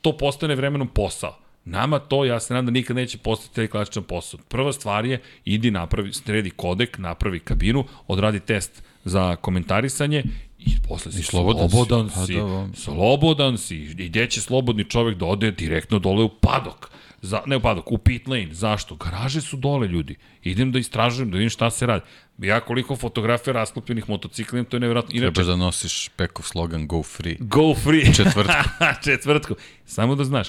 to 0.00 0.16
postane 0.16 0.54
vremenom 0.54 0.88
posao. 0.88 1.38
Nama 1.64 1.98
to, 1.98 2.24
ja 2.24 2.40
se 2.40 2.54
nadam 2.54 2.66
da 2.66 2.70
nikad 2.70 2.96
neće 2.96 3.18
postati 3.18 3.54
taj 3.54 3.66
klasičan 3.66 4.02
posao. 4.02 4.40
Prva 4.48 4.72
stvar 4.72 5.06
je, 5.06 5.20
idi 5.44 5.70
napravi, 5.70 6.12
sredi 6.12 6.50
kodek, 6.50 6.98
napravi 6.98 7.40
kabinu, 7.40 7.84
odradi 8.06 8.40
test 8.40 8.82
za 9.04 9.36
komentarisanje 9.36 10.22
i 10.58 10.70
posle 10.88 11.12
si 11.12 11.22
slobodan 11.22 11.68
si. 11.68 11.76
slobodan 11.76 12.08
Pa 12.14 12.26
si, 12.26 12.34
da, 12.34 12.42
vam. 12.42 12.74
slobodan 12.74 13.58
si, 13.58 13.76
i 13.76 14.08
gde 14.08 14.26
će 14.26 14.40
slobodni 14.40 14.84
čovek 14.84 15.16
da 15.16 15.26
ode 15.26 15.50
direktno 15.50 15.98
dole 15.98 16.24
u 16.24 16.28
padok. 16.28 16.90
Za, 17.22 17.42
ne 17.46 17.56
u 17.56 17.60
padok, 17.60 17.92
u 17.92 17.98
pit 17.98 18.28
lane. 18.28 18.54
Zašto? 18.54 18.94
Garaže 18.94 19.40
su 19.40 19.56
dole, 19.56 19.88
ljudi. 19.88 20.16
Idem 20.42 20.72
da 20.72 20.78
istražujem, 20.78 21.30
da 21.30 21.36
vidim 21.36 21.50
šta 21.50 21.70
se 21.70 21.86
radi. 21.86 22.04
Ja 22.38 22.60
koliko 22.60 22.96
fotografija 22.96 23.54
rasklopljenih 23.54 24.08
motocikla 24.08 24.58
imam, 24.58 24.66
to 24.70 24.76
je 24.76 24.80
nevjerojatno. 24.80 25.10
Inače, 25.14 25.32
Trebaš 25.32 25.46
da 25.46 25.56
nosiš 25.56 26.08
Pekov 26.16 26.44
slogan 26.44 26.86
Go 26.86 27.02
Free. 27.02 27.36
Go 27.40 27.74
free. 27.74 28.14
Četvrtkom. 28.14 28.86
Četvrtkom. 29.04 29.56
Samo 29.86 30.14
da 30.14 30.24
znaš, 30.24 30.48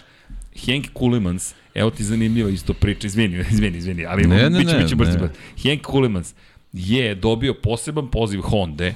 Henk 0.55 0.87
Kulemans, 0.93 1.53
evo 1.73 1.89
ti 1.89 2.03
zanimljiva 2.03 2.49
isto 2.49 2.73
priča, 2.73 3.07
izvini, 3.07 3.45
izvini, 3.51 3.77
izvini, 3.77 4.05
ali 4.05 4.27
Ne, 4.27 4.49
ne, 4.49 4.59
biće, 4.59 4.73
ne, 4.73 4.83
biće 4.83 4.95
brzo. 4.95 5.29
Henk 5.63 5.81
Kulemans 5.81 6.33
je 6.73 7.15
dobio 7.15 7.53
poseban 7.53 8.07
poziv 8.11 8.41
Honda, 8.41 8.91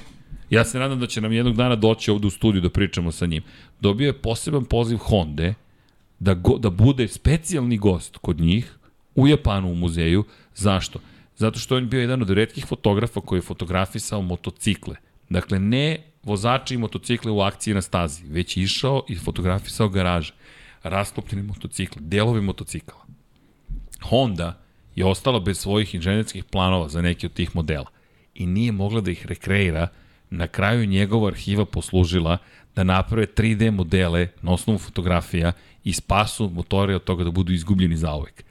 ja 0.54 0.64
se 0.64 0.78
nadam 0.78 1.00
da 1.00 1.06
će 1.06 1.20
nam 1.20 1.32
jednog 1.32 1.56
dana 1.56 1.76
doći 1.76 2.10
ovde 2.10 2.26
u 2.26 2.30
studiju 2.30 2.62
da 2.62 2.70
pričamo 2.70 3.12
sa 3.12 3.26
njim. 3.26 3.42
Dobio 3.80 4.06
je 4.06 4.20
poseban 4.22 4.64
poziv 4.64 4.96
Honda 4.96 5.54
da, 6.18 6.34
go, 6.34 6.58
da 6.58 6.70
bude 6.70 7.08
specijalni 7.08 7.78
gost 7.78 8.16
kod 8.16 8.40
njih 8.40 8.78
u 9.14 9.28
Japanu 9.28 9.70
u 9.70 9.74
muzeju. 9.74 10.24
Zašto? 10.54 10.98
Zato 11.36 11.58
što 11.58 11.76
on 11.76 11.88
bio 11.88 12.00
jedan 12.00 12.22
od 12.22 12.30
redkih 12.30 12.66
fotografa 12.66 13.20
koji 13.20 13.38
je 13.38 13.42
fotografisao 13.42 14.22
motocikle. 14.22 14.96
Dakle, 15.28 15.58
ne 15.58 15.98
vozači 16.22 16.74
i 16.74 16.78
motocikle 16.78 17.32
u 17.32 17.40
akciji 17.40 17.74
na 17.74 17.82
stazi, 17.82 18.24
već 18.26 18.56
je 18.56 18.62
išao 18.62 19.04
i 19.08 19.16
fotografisao 19.16 19.88
garaže. 19.88 20.32
Rasklopljene 20.82 21.42
motocikle, 21.42 22.02
delovi 22.02 22.40
motocikala. 22.40 23.04
Honda 24.02 24.60
je 24.96 25.04
ostala 25.06 25.40
bez 25.40 25.58
svojih 25.58 25.94
inženjerskih 25.94 26.44
planova 26.44 26.88
za 26.88 27.02
neke 27.02 27.26
od 27.26 27.32
tih 27.32 27.56
modela 27.56 27.86
i 28.34 28.46
nije 28.46 28.72
mogla 28.72 29.00
da 29.00 29.10
ih 29.10 29.26
rekreira. 29.26 29.88
Na 30.36 30.46
kraju 30.46 30.86
njegova 30.86 31.28
arhiva 31.28 31.64
poslužila 31.64 32.38
da 32.76 32.84
naprave 32.84 33.26
3D 33.26 33.70
modele 33.70 34.28
na 34.42 34.52
osnovu 34.52 34.78
fotografija 34.78 35.52
i 35.84 35.92
spasu 35.92 36.50
motore 36.50 36.96
od 36.96 37.04
toga 37.04 37.24
da 37.24 37.30
budu 37.30 37.52
izgubljeni 37.52 37.96
zauvek. 37.96 38.44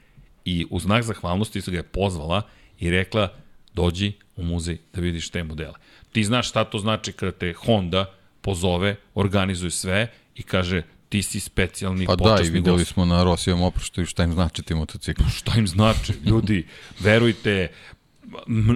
I 0.44 0.66
u 0.70 0.80
znak 0.80 1.02
zahvalnosti 1.02 1.60
su 1.60 1.70
ga 1.70 1.76
je 1.76 1.82
pozvala 1.82 2.42
i 2.78 2.90
rekla 2.90 3.28
dođi 3.74 4.12
u 4.36 4.42
muzej 4.42 4.78
da 4.94 5.00
vidiš 5.00 5.28
te 5.30 5.44
modele. 5.44 5.74
Ti 6.12 6.24
znaš 6.24 6.48
šta 6.48 6.64
to 6.64 6.78
znači 6.78 7.12
kada 7.12 7.32
te 7.32 7.52
Honda 7.52 8.06
pozove, 8.40 8.96
organizuje 9.14 9.70
sve 9.70 10.10
i 10.34 10.42
kaže 10.42 10.82
ti 11.08 11.22
si 11.22 11.40
specijalni 11.40 12.06
Pa 12.06 12.16
da, 12.16 12.24
počasni 12.24 12.46
i 12.46 12.50
videli 12.50 12.78
gost. 12.78 12.92
smo 12.92 13.04
na 13.04 13.24
Rosijevom 13.24 13.62
oproštu 13.62 14.02
i 14.02 14.06
šta 14.06 14.24
im 14.24 14.32
znači 14.32 14.62
ti 14.62 14.74
motocikli. 14.74 15.24
Šta 15.36 15.52
im 15.58 15.66
znači? 15.66 16.12
Ljudi, 16.24 16.66
verujte, 17.00 17.68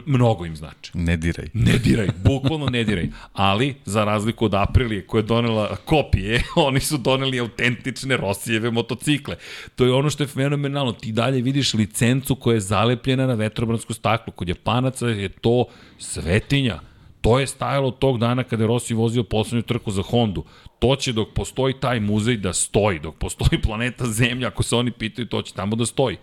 mnogo 0.06 0.46
im 0.46 0.56
znači. 0.56 0.90
Ne 0.94 1.16
diraj. 1.16 1.46
Ne 1.54 1.78
diraj, 1.78 2.08
bukvalno 2.24 2.66
ne 2.66 2.84
diraj. 2.84 3.08
Ali, 3.32 3.74
za 3.84 4.04
razliku 4.04 4.44
od 4.44 4.54
Aprilije 4.54 5.06
koja 5.06 5.18
je 5.18 5.26
donela 5.26 5.76
kopije, 5.84 6.42
oni 6.68 6.80
su 6.80 6.96
doneli 6.98 7.40
autentične 7.40 8.16
Rosijeve 8.16 8.70
motocikle. 8.70 9.36
To 9.76 9.84
je 9.84 9.92
ono 9.92 10.10
što 10.10 10.22
je 10.22 10.26
fenomenalno. 10.26 10.92
Ti 10.92 11.12
dalje 11.12 11.42
vidiš 11.42 11.74
licencu 11.74 12.34
koja 12.34 12.54
je 12.54 12.60
zalepljena 12.60 13.26
na 13.26 13.34
vetrobransku 13.34 13.94
staklu. 13.94 14.32
Kod 14.32 14.48
Japanaca 14.48 15.06
je 15.06 15.28
to 15.28 15.64
svetinja. 15.98 16.80
To 17.20 17.38
je 17.38 17.46
stajalo 17.46 17.90
tog 17.90 18.18
dana 18.18 18.44
kada 18.44 18.62
je 18.62 18.66
Rossi 18.66 18.94
vozio 18.94 19.22
poslednju 19.22 19.62
trku 19.62 19.90
za 19.90 20.02
Hondu. 20.02 20.44
To 20.78 20.96
će 20.96 21.12
dok 21.12 21.28
postoji 21.34 21.74
taj 21.80 22.00
muzej 22.00 22.36
da 22.36 22.52
stoji, 22.52 22.98
dok 22.98 23.14
postoji 23.14 23.62
planeta 23.62 24.06
Zemlja, 24.06 24.48
ako 24.48 24.62
se 24.62 24.76
oni 24.76 24.90
pitaju, 24.90 25.26
to 25.28 25.42
će 25.42 25.54
tamo 25.54 25.76
da 25.76 25.86
stoji. 25.86 26.16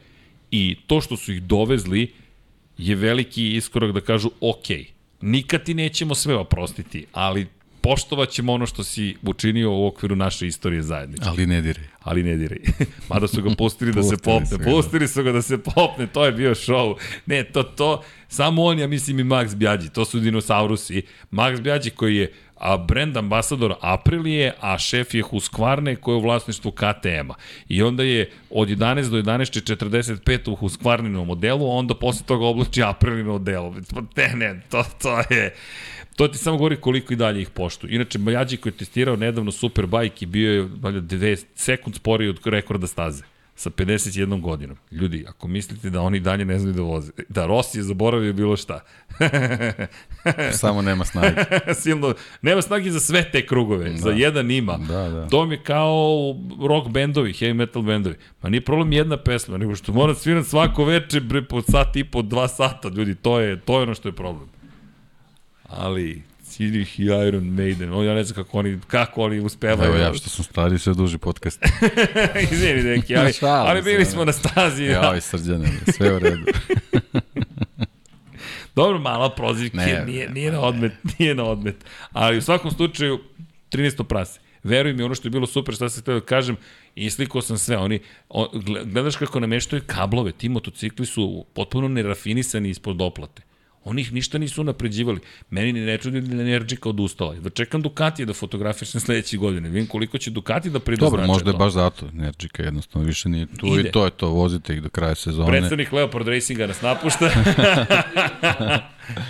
I 0.52 0.76
to 0.88 1.02
što 1.02 1.18
su 1.18 1.34
ih 1.34 1.44
dovezli 1.44 2.14
je 2.78 2.96
veliki 2.96 3.56
iskorak 3.56 3.92
da 3.92 4.02
kažu 4.02 4.30
ok, 4.42 4.68
nikad 5.22 5.64
ti 5.64 5.74
nećemo 5.74 6.16
sve 6.16 6.36
oprostiti, 6.36 7.06
ali 7.12 7.48
poštovat 7.82 8.30
ćemo 8.30 8.54
ono 8.54 8.66
što 8.66 8.84
si 8.84 9.16
učinio 9.22 9.72
u 9.72 9.88
okviru 9.88 10.16
naše 10.16 10.48
istorije 10.48 10.82
zajedničke. 10.82 11.26
Ali 11.28 11.46
ne 11.48 11.62
diraj. 11.62 11.84
Ali 12.02 12.24
ne 12.24 12.36
diraj. 12.38 12.60
Mada 13.10 13.28
su 13.28 13.42
ga 13.42 13.50
pustili 13.58 13.94
da 13.94 14.04
se 14.04 14.18
popne. 14.18 14.58
da. 14.58 14.64
Pustili 14.72 15.08
su 15.08 15.24
ga 15.24 15.32
da 15.32 15.42
se 15.42 15.58
popne. 15.58 16.08
To 16.08 16.26
je 16.26 16.32
bio 16.32 16.56
show. 16.56 16.96
Ne, 17.26 17.44
to, 17.44 17.64
to, 17.64 18.04
samo 18.28 18.64
on, 18.64 18.80
ja 18.80 18.88
mislim 18.88 19.20
i 19.20 19.24
Max 19.24 19.56
Bjađi. 19.56 19.90
To 19.90 20.06
su 20.06 20.20
dinosaurusi. 20.20 21.02
Max 21.32 21.62
Bjađi 21.62 21.90
koji 21.90 22.16
je 22.16 22.34
a 22.56 22.78
brand 22.78 23.18
ambasador 23.18 23.76
Aprilije, 23.82 24.54
a 24.60 24.78
šef 24.78 25.14
je 25.14 25.24
Husqvarne 25.24 25.96
koji 25.96 26.14
je 26.14 26.18
u 26.18 26.22
vlasništvu 26.22 26.72
KTM-a. 26.72 27.36
I 27.70 27.84
onda 27.84 28.04
je 28.04 28.30
od 28.50 28.70
11 28.70 29.10
do 29.10 29.18
11.45 29.18 30.52
u 30.52 30.56
Husqvarninom 30.56 31.28
modelu, 31.28 31.70
onda 31.70 31.96
posle 31.96 32.26
toga 32.26 32.46
oblači 32.46 32.84
Aprilino 32.84 33.36
odelo. 33.36 33.76
Ne, 34.16 34.34
ne, 34.36 34.62
to, 34.70 34.84
to 35.02 35.20
je... 35.30 35.56
To 36.16 36.28
ti 36.28 36.38
samo 36.38 36.58
govori 36.58 36.76
koliko 36.76 37.14
i 37.14 37.16
dalje 37.16 37.42
ih 37.42 37.50
poštuju. 37.50 37.94
Inače, 37.94 38.18
Bajađi 38.18 38.58
koji 38.58 38.74
je 38.74 38.78
testirao 38.78 39.16
nedavno 39.16 39.52
Superbike 39.52 40.26
i 40.26 40.26
bio 40.26 40.54
je 40.54 40.70
valjda 40.82 41.16
2 41.16 41.46
sekund 41.56 41.96
sporiji 41.96 42.30
od 42.30 42.40
rekorda 42.46 42.88
staze 42.88 43.24
sa 43.56 43.70
51 43.70 44.42
godinom. 44.42 44.78
Ljudi, 44.92 45.26
ako 45.28 45.48
mislite 45.48 45.90
da 45.90 46.02
oni 46.02 46.20
dalje 46.20 46.46
ne 46.46 46.60
znaju 46.60 46.74
da 46.74 46.82
voze, 46.82 47.12
da 47.30 47.46
Rossi 47.46 47.78
je 47.78 47.84
zaboravio 47.84 48.34
bilo 48.34 48.58
šta. 48.58 48.80
Samo 50.62 50.82
nema 50.82 51.06
snage. 51.06 51.36
Silno, 51.82 52.14
nema 52.42 52.62
snagi 52.62 52.92
za 52.92 53.00
sve 53.00 53.32
te 53.32 53.46
krugove, 53.46 53.90
da. 53.90 53.98
za 53.98 54.10
jedan 54.10 54.52
ima. 54.52 54.78
Da, 54.78 55.10
da. 55.10 55.28
To 55.28 55.46
mi 55.46 55.58
kao 55.58 56.36
rock 56.68 56.90
bendovi, 56.90 57.34
heavy 57.34 57.54
metal 57.54 57.82
bendovi. 57.82 58.16
Ma 58.42 58.50
nije 58.50 58.62
problem 58.62 58.94
jedna 58.94 59.18
pesma, 59.18 59.58
nego 59.58 59.76
što 59.76 59.94
moram 59.94 60.16
svirati 60.16 60.50
svako 60.50 60.86
veče 60.86 61.20
bre, 61.20 61.44
po 61.44 61.62
sat 61.62 61.96
i 61.96 62.04
po, 62.04 62.22
dva 62.22 62.48
sata, 62.48 62.90
ljudi, 62.90 63.16
to 63.16 63.40
je, 63.40 63.60
to 63.60 63.78
je 63.78 63.84
ono 63.84 63.94
što 63.94 64.10
je 64.10 64.16
problem. 64.16 64.50
Ali, 65.70 66.24
Sirih 66.56 67.00
i 67.00 67.04
Iron 67.04 67.46
Maiden. 67.46 67.94
O, 67.94 68.04
ja 68.04 68.14
ne 68.14 68.24
znam 68.24 68.44
kako 68.44 68.60
oni, 68.60 68.80
kako 68.88 69.24
oni 69.24 69.40
uspevaju. 69.40 69.90
Evo 69.90 69.98
ja 69.98 70.14
što 70.14 70.30
sam 70.30 70.44
stari, 70.44 70.80
sve 70.80 70.94
duži 70.94 71.18
podcast. 71.18 71.62
Izvini, 72.52 72.84
neki, 72.84 73.16
ali, 73.16 73.34
ali 73.42 73.82
bili 73.82 74.06
smo 74.06 74.26
na 74.26 74.32
stazi. 74.32 74.84
Ja, 74.84 75.16
i 75.18 75.22
srđane, 75.22 75.68
sve 75.96 76.16
u 76.16 76.20
redu. 76.20 76.46
Dobro, 78.76 79.00
mala 79.00 79.30
prozivka, 79.30 79.78
nije, 79.78 80.06
ne, 80.06 80.28
nije 80.34 80.52
na 80.52 80.62
odmet, 80.62 80.92
nije 81.20 81.36
na 81.36 81.44
odmet. 81.44 81.76
Ali 82.12 82.38
u 82.38 82.42
svakom 82.42 82.72
slučaju, 82.72 83.20
13. 83.72 84.04
prase. 84.04 84.40
Veruj 84.64 84.94
mi, 84.94 85.04
ono 85.04 85.16
što 85.16 85.28
je 85.28 85.32
bilo 85.32 85.48
super, 85.48 85.76
šta 85.76 85.90
se 85.90 86.02
htio 86.02 86.14
da 86.14 86.26
kažem, 86.26 86.56
islikao 86.96 87.42
sam 87.42 87.58
sve. 87.58 87.78
Oni, 87.78 88.00
o, 88.30 88.50
gle- 88.54 88.86
gledaš 88.86 89.16
kako 89.16 89.40
nameštaju 89.40 89.82
kablove, 89.86 90.32
ti 90.32 90.50
motocikli 90.50 91.06
su 91.06 91.46
potpuno 91.54 91.88
nerafinisani 91.88 92.70
ispod 92.70 92.96
doplate. 92.96 93.42
Oni 93.86 94.02
ih 94.02 94.14
ništa 94.14 94.38
nisu 94.38 94.64
napređivali. 94.64 95.20
Meni 95.50 95.74
ni 95.74 95.80
ne 95.80 95.98
čudi 95.98 96.22
da 96.22 96.36
je 96.36 96.42
Energica 96.56 96.90
odustala. 96.90 97.36
Da 97.36 97.50
čekam 97.50 97.82
Ducatije 97.82 98.26
da 98.26 98.34
fotografišem 98.34 99.02
sledeće 99.02 99.38
godine. 99.38 99.70
Vidim 99.70 99.88
koliko 99.88 100.18
će 100.18 100.32
Ducati 100.32 100.70
da 100.70 100.80
pridu 100.80 101.06
Dobro, 101.06 101.28
možda 101.28 101.50
je 101.50 101.54
to. 101.54 101.58
baš 101.58 101.74
zato. 101.74 102.10
Nerđika 102.14 102.64
jednostavno 102.64 103.08
više 103.08 103.30
nije 103.30 103.46
tu 103.46 103.68
Ide. 103.68 103.90
i 103.90 103.92
to 103.92 104.06
je 104.06 104.12
to. 104.12 104.30
Vozite 104.30 104.74
ih 104.74 104.82
do 104.82 104.90
kraja 104.90 105.16
sezone. 105.16 105.48
Predstavnik 105.48 105.92
Leopard 105.92 106.28
Racinga 106.28 106.68
nas 106.68 106.82
napušta. 106.82 107.30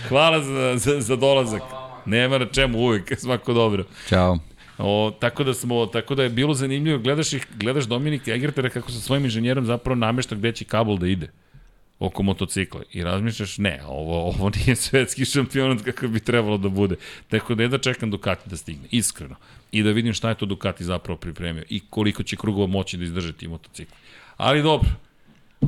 Hvala 0.09 0.43
za, 0.43 0.77
za, 0.77 1.01
za 1.01 1.16
dolazak. 1.16 1.61
Nema 2.06 2.38
na 2.38 2.45
čemu 2.45 2.80
uvek, 2.80 3.19
svako 3.19 3.53
dobro. 3.53 3.84
Ćao. 4.09 4.38
O, 4.77 5.11
tako 5.19 5.43
da 5.43 5.53
smo, 5.53 5.85
tako 5.85 6.16
da 6.16 6.24
je 6.24 6.30
bilo 6.30 6.53
zanimljivo, 6.53 7.00
gledaš 7.00 7.34
ih, 7.34 7.48
gledaš 7.56 7.85
Dominika 7.85 8.34
Egertera 8.34 8.69
kako 8.69 8.92
sa 8.92 9.00
svojim 9.00 9.25
inženjerom 9.25 9.66
zapravo 9.66 9.95
namešta 9.95 10.35
gde 10.35 10.51
će 10.51 10.66
kabel 10.66 10.98
da 10.98 11.08
ide 11.08 11.32
oko 11.99 12.24
motocikla 12.24 12.82
i 12.93 13.03
razmišljaš, 13.03 13.57
ne, 13.57 13.82
ovo, 13.88 14.27
ovo 14.27 14.49
nije 14.49 14.75
svetski 14.75 15.25
šampionat 15.25 15.82
kako 15.82 16.07
bi 16.07 16.19
trebalo 16.19 16.57
da 16.57 16.69
bude. 16.69 16.95
Tako 17.27 17.56
da 17.56 17.64
je 17.64 17.69
da 17.69 17.77
čekam 17.77 18.11
Ducati 18.11 18.49
da 18.49 18.57
stigne, 18.57 18.88
iskreno. 18.91 19.35
I 19.72 19.83
da 19.83 19.91
vidim 19.91 20.14
šta 20.14 20.30
je 20.30 20.35
to 20.35 20.45
Ducati 20.45 20.83
zapravo 20.83 21.17
pripremio 21.17 21.64
i 21.69 21.82
koliko 21.90 22.24
će 22.24 22.35
krugova 22.35 22.67
moći 22.67 22.98
da 22.98 23.03
izdrže 23.03 23.33
ti 23.33 23.48
motocikli. 23.48 23.95
Ali 24.38 24.64
dobro, 24.64 24.90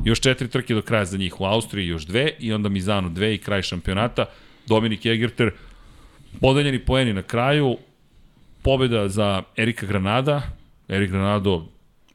još 0.04 0.20
četiri 0.20 0.48
trke 0.48 0.74
do 0.74 0.82
kraja 0.82 1.04
za 1.04 1.18
njih. 1.18 1.40
U 1.40 1.44
Austriji 1.44 1.86
još 1.86 2.06
dve 2.06 2.32
i 2.38 2.52
onda 2.52 2.68
Mizano 2.68 3.08
dve 3.08 3.34
i 3.34 3.38
kraj 3.38 3.62
šampionata. 3.62 4.24
Dominik 4.66 5.06
Egerter, 5.06 5.50
podeljeni 6.40 6.78
poeni 6.78 7.12
na 7.12 7.22
kraju, 7.22 7.76
pobeda 8.62 9.08
za 9.08 9.42
Erika 9.56 9.86
Granada, 9.86 10.42
Erik 10.88 11.10
Granado 11.10 11.66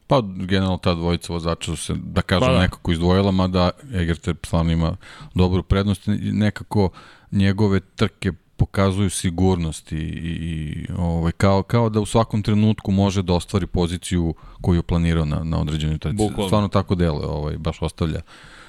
Pa, 0.06 0.22
generalno 0.36 0.76
ta 0.76 0.94
dvojica 0.94 1.32
vozača 1.32 1.70
su 1.70 1.76
se, 1.76 1.94
da 1.94 2.22
kažem, 2.22 2.48
Pa 2.48 2.52
da. 2.52 2.60
nekako 2.60 2.92
izdvojila, 2.92 3.30
mada 3.30 3.70
Egerter 3.94 4.36
stvarno 4.44 4.72
ima 4.72 4.96
dobru 5.34 5.62
prednost 5.62 6.02
nekako 6.22 6.90
njegove 7.30 7.80
trke 7.80 8.32
pokazuju 8.56 9.10
sigurnost 9.10 9.92
i, 9.92 9.96
i, 9.96 10.86
ovaj, 10.98 11.32
kao, 11.32 11.62
kao 11.62 11.88
da 11.88 12.00
u 12.00 12.06
svakom 12.06 12.42
trenutku 12.42 12.90
može 12.90 13.22
da 13.22 13.34
ostvari 13.34 13.66
poziciju 13.66 14.34
koju 14.60 14.78
je 14.78 14.82
planirao 14.82 15.24
na, 15.24 15.44
na 15.44 15.60
određenoj 15.60 15.98
trci. 15.98 16.16
Bukvalno. 16.16 16.48
Stvarno 16.48 16.68
tako 16.68 16.94
deluje, 16.94 17.26
ovaj, 17.26 17.58
baš 17.58 17.82
ostavlja 17.82 18.20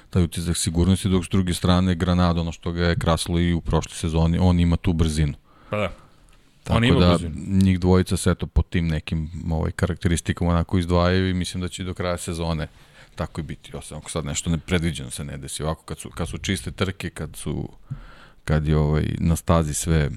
taj 0.10 0.24
utisak 0.24 0.58
sigurnosti, 0.58 1.10
dok 1.10 1.26
s 1.26 1.30
druge 1.30 1.54
strane 1.54 1.96
Granado, 1.96 2.42
ono 2.42 2.52
što 2.52 2.72
ga 2.72 2.86
je 2.86 3.00
krasilo 3.00 3.40
i 3.40 3.54
u 3.54 3.62
prošloj 3.62 3.96
sezoni, 3.96 4.38
on 4.42 4.60
ima 4.60 4.78
tu 4.78 4.94
brzinu. 4.94 5.34
Pa 5.70 5.78
da. 5.78 5.92
Tako 6.66 6.78
On 6.78 6.84
ima 6.84 7.00
da 7.00 7.10
brzinu. 7.12 7.36
njih 7.48 7.80
dvojica 7.80 8.18
se 8.18 8.32
eto 8.32 8.48
po 8.48 8.62
tim 8.62 8.88
nekim 8.88 9.30
ovaj, 9.52 9.72
karakteristikama 9.72 10.52
onako 10.52 10.78
izdvajaju 10.78 11.30
i 11.30 11.34
mislim 11.34 11.62
da 11.62 11.68
će 11.68 11.84
do 11.84 11.94
kraja 11.94 12.18
sezone 12.18 12.68
tako 13.16 13.42
i 13.42 13.44
biti. 13.44 13.76
Osim 13.76 13.98
ako 13.98 14.12
sad 14.12 14.26
nešto 14.26 14.50
nepredviđeno 14.50 15.12
se 15.12 15.24
ne 15.24 15.38
desi. 15.38 15.64
Ovako 15.64 15.84
kad 15.84 16.00
su, 16.00 16.10
kad 16.10 16.30
su 16.30 16.38
čiste 16.38 16.72
trke, 16.72 17.10
kad 17.10 17.36
su 17.36 17.70
kad 18.46 18.68
je 18.68 18.78
ovaj, 18.78 19.06
na 19.18 19.36
stazi 19.36 19.74
sve 19.74 20.10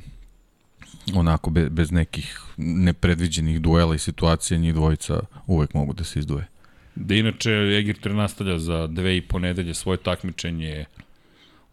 onako 1.14 1.50
be, 1.50 1.70
bez 1.70 1.90
nekih 1.90 2.40
nepredviđenih 2.56 3.60
duela 3.60 3.94
i 3.94 3.98
situacija, 3.98 4.58
njih 4.58 4.74
dvojica 4.74 5.20
uvek 5.46 5.74
mogu 5.74 5.92
da 5.92 6.04
se 6.04 6.18
izdvoje. 6.18 6.46
Da 6.94 7.14
inače 7.14 7.50
Egerter 7.50 8.14
nastavlja 8.14 8.58
za 8.58 8.86
dve 8.86 9.16
i 9.16 9.20
po 9.20 9.38
nedelje 9.38 9.74
svoje 9.74 9.96
takmičenje 9.96 10.84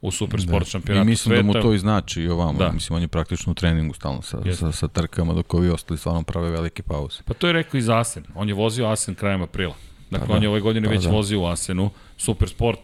u 0.06 0.12
Supersport 0.12 0.64
da. 0.64 0.68
I 0.68 0.72
šampionatu 0.72 1.06
mislim 1.06 1.30
sveta. 1.32 1.42
da 1.44 1.48
mu 1.48 1.62
to 1.62 1.74
i 1.74 1.80
znači 1.80 2.22
i 2.22 2.28
ovamo. 2.28 2.60
Da. 2.60 2.72
Mislim, 2.72 2.96
on 2.96 3.02
je 3.02 3.08
praktično 3.08 3.52
u 3.52 3.56
treningu 3.56 3.94
stalno 3.94 4.22
sa, 4.22 4.38
Jeste. 4.46 4.60
sa, 4.60 4.72
sa 4.72 4.88
trkama, 4.88 5.34
dok 5.34 5.54
ovi 5.54 5.70
ostali 5.70 5.98
stvarno 5.98 6.24
prave 6.24 6.50
velike 6.50 6.84
pauze. 6.84 7.18
Pa 7.26 7.34
to 7.34 7.48
je 7.48 7.54
rekao 7.54 7.78
i 7.78 7.82
za 7.82 7.98
Asen. 7.98 8.24
On 8.36 8.48
je 8.48 8.54
vozio 8.54 8.88
Asen 8.88 9.16
krajem 9.16 9.42
aprila. 9.42 9.76
Dakle, 10.10 10.28
Pa 10.28 10.34
on 10.34 10.40
da. 10.40 10.46
je 10.46 10.50
ove 10.50 10.60
godine 10.60 10.88
Pa 10.88 10.92
već 10.94 11.04
da. 11.04 11.10
vozio 11.10 11.42
u 11.42 11.46
Asenu. 11.46 11.90
Supersport 12.18 12.80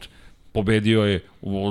pobedio 0.52 1.04
je 1.04 1.24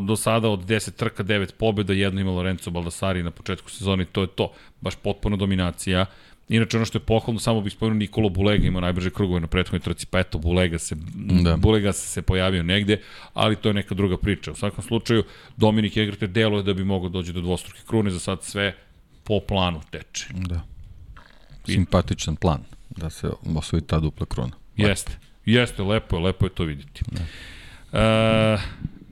do 0.03 0.17
sada 0.17 0.49
od 0.49 0.61
10 0.61 0.91
trka 0.91 1.25
9 1.25 1.53
pobjeda, 1.59 1.93
jedno 1.93 2.21
ima 2.21 2.31
Lorenzo 2.31 2.71
Baldassari 2.71 3.23
na 3.23 3.31
početku 3.31 3.71
sezone, 3.71 4.05
to 4.05 4.21
je 4.21 4.27
to. 4.27 4.53
Baš 4.81 4.95
potpuna 4.97 5.37
dominacija. 5.37 6.07
Inače, 6.51 6.77
ono 6.77 6.87
što 6.87 6.99
je 6.99 7.03
pohvalno, 7.03 7.41
samo 7.41 7.61
bih 7.61 7.73
spomenuo 7.73 7.99
Nikolo 7.99 8.29
Bulega, 8.29 8.67
ima 8.67 8.81
najbrže 8.81 9.11
krugove 9.11 9.41
na 9.41 9.47
prethodnoj 9.47 9.81
trci, 9.81 10.07
pa 10.07 10.19
eto, 10.19 10.39
Bulega 10.39 10.79
se, 10.79 10.95
da. 11.15 11.51
Da. 11.51 11.57
Bulega 11.57 11.93
se, 11.93 12.09
se 12.09 12.23
pojavio 12.23 12.63
negde, 12.63 13.01
ali 13.35 13.57
to 13.57 13.69
je 13.69 13.75
neka 13.75 13.95
druga 13.95 14.17
priča. 14.17 14.53
U 14.53 14.55
svakom 14.55 14.85
slučaju, 14.85 15.25
Dominik 15.57 15.97
Egrete 15.97 16.27
deluje 16.27 16.63
da 16.63 16.75
bi 16.75 16.85
mogao 16.85 17.09
doći 17.09 17.33
do 17.33 17.41
dvostruke 17.41 17.81
krune, 17.87 18.11
za 18.11 18.19
sad 18.19 18.43
sve 18.43 18.75
po 19.25 19.41
planu 19.41 19.81
teče. 19.91 20.27
Da. 20.35 20.61
Simpatičan 21.67 22.37
plan 22.37 22.61
da 22.91 23.11
se 23.11 23.31
osvoji 23.57 23.83
ta 23.83 24.01
dupla 24.01 24.27
krona. 24.27 24.53
Jeste, 24.77 25.13
jeste, 25.45 25.83
lepo 25.83 26.17
je, 26.17 26.23
lepo 26.23 26.47
je 26.47 26.51
to 26.51 26.65
vidjeti. 26.65 27.03
E, 27.93 28.59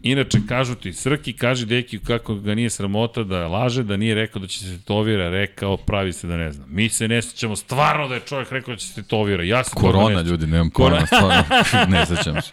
inače, 0.02 0.38
kažu 0.48 0.74
ti, 0.74 0.92
Srki 0.92 1.32
kaže 1.32 1.66
deki 1.66 1.98
kako 1.98 2.34
ga 2.34 2.54
nije 2.54 2.70
sramota 2.70 3.24
da 3.24 3.48
laže, 3.48 3.82
da 3.82 3.96
nije 3.96 4.14
rekao 4.14 4.40
da 4.42 4.46
će 4.48 4.58
se 4.58 4.78
tetovira, 4.78 5.30
rekao, 5.30 5.76
pravi 5.76 6.12
se 6.12 6.26
da 6.26 6.36
ne 6.36 6.52
znam. 6.52 6.66
Mi 6.70 6.88
se 6.88 7.08
ne 7.08 7.22
sećamo 7.22 7.56
stvarno 7.56 8.08
da 8.08 8.14
je 8.14 8.20
čovjek 8.20 8.52
rekao 8.52 8.74
da 8.74 8.78
će 8.78 8.86
se 8.88 8.94
tetovira. 8.94 9.42
Ja 9.44 9.58
ne 9.58 9.64
Korona, 9.74 10.08
sećam. 10.18 10.26
ljudi, 10.26 10.46
nemam 10.46 10.70
Korona. 10.70 11.06
pojma, 11.10 11.44
stvarno, 11.64 11.90
ne 11.98 12.06
sećam 12.06 12.42
se. 12.42 12.50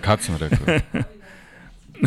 Kad 0.00 0.22
sam 0.22 0.36
rekao? 0.36 0.66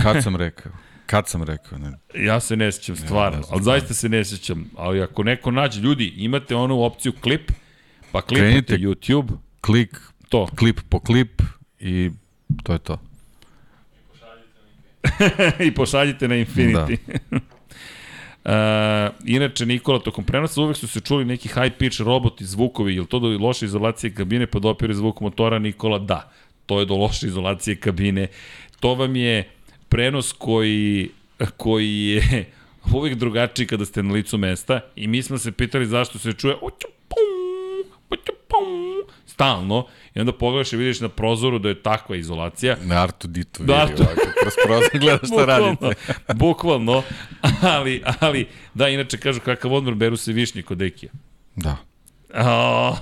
Kad 0.04 0.24
sam 0.24 0.36
rekao? 0.36 0.72
Kad 1.06 1.28
sam 1.28 1.44
rekao? 1.44 1.78
Ne. 1.78 1.92
Ja 2.26 2.40
se 2.40 2.56
ne 2.56 2.72
sećam 2.72 2.96
stvarno, 2.96 3.38
ne 3.38 3.44
znam 3.44 3.54
ali 3.54 3.64
zaista 3.64 3.94
se 3.94 4.10
ne 4.10 4.26
sećam. 4.26 4.70
Ali 4.78 5.02
ako 5.02 5.24
neko 5.24 5.52
nađe, 5.52 5.82
ljudi, 5.82 6.14
imate 6.18 6.56
onu 6.56 6.82
opciju 6.82 7.14
klip, 7.22 7.52
pa 8.12 8.22
klipate 8.22 8.50
Krenite. 8.52 8.78
YouTube, 8.78 9.38
Klik, 9.62 9.98
to. 10.30 10.48
klip 10.56 10.80
po 10.90 11.00
klip 11.00 11.42
i 11.80 12.12
to 12.64 12.74
je 12.74 12.80
to. 12.80 13.00
i 15.68 15.74
pošaljite 15.74 16.28
na 16.28 16.36
Infinity. 16.36 16.98
Da. 17.08 17.40
Uh, 18.48 18.54
inače, 19.26 19.66
Nikola, 19.66 20.00
tokom 20.00 20.24
prenosa 20.24 20.62
uvek 20.62 20.78
su 20.78 20.88
se 20.88 21.00
čuli 21.00 21.26
neki 21.26 21.50
high 21.50 21.74
pitch 21.78 22.02
roboti, 22.02 22.46
zvukovi, 22.46 22.96
je 22.96 23.02
li 23.02 23.08
to 23.08 23.20
do 23.20 23.28
loše 23.28 23.66
izolacije 23.66 24.14
kabine 24.14 24.48
pa 24.48 24.60
dopire 24.60 24.94
zvuk 24.94 25.22
motora, 25.22 25.60
Nikola? 25.60 26.00
Da, 26.00 26.32
to 26.66 26.80
je 26.80 26.86
do 26.86 26.96
loše 26.96 27.28
izolacije 27.28 27.76
kabine. 27.76 28.28
To 28.80 28.96
vam 28.96 29.16
je 29.16 29.50
prenos 29.90 30.32
koji, 30.32 31.10
koji 31.58 32.08
je 32.08 32.46
uvek 32.96 33.16
drugačiji 33.16 33.68
kada 33.68 33.86
ste 33.86 34.04
na 34.04 34.14
licu 34.14 34.38
mesta 34.38 34.80
i 34.96 35.08
mi 35.08 35.24
smo 35.24 35.38
se 35.38 35.52
pitali 35.52 35.86
zašto 35.86 36.20
se 36.20 36.34
čuje 36.34 36.56
stalno 39.26 39.86
i 40.18 40.20
onda 40.20 40.32
pogledaš 40.32 40.74
i 40.74 40.78
vidiš 40.78 41.00
na 41.00 41.10
prozoru 41.10 41.60
da 41.60 41.70
je 41.70 41.82
takva 41.84 42.16
izolacija 42.16 42.78
Na 42.84 43.04
Artu 43.04 43.28
Ditu 43.28 43.64
Da, 43.64 43.84
vidi 43.84 44.02
ovako, 44.02 44.22
kroz 44.42 44.54
prozor 44.66 44.90
gledaš 45.00 45.30
šta 45.30 45.46
radite. 45.46 45.90
bukvalno, 46.34 47.04
ali, 47.62 48.04
ali, 48.20 48.48
da, 48.74 48.90
inače 48.90 49.18
kažu 49.18 49.40
kakav 49.40 49.74
odmor 49.74 49.96
beru 49.96 50.18
se 50.18 50.34
višnje 50.34 50.62
kod 50.62 50.82
Ekija. 50.82 51.12
Da, 51.56 51.78
Oh, 52.34 52.98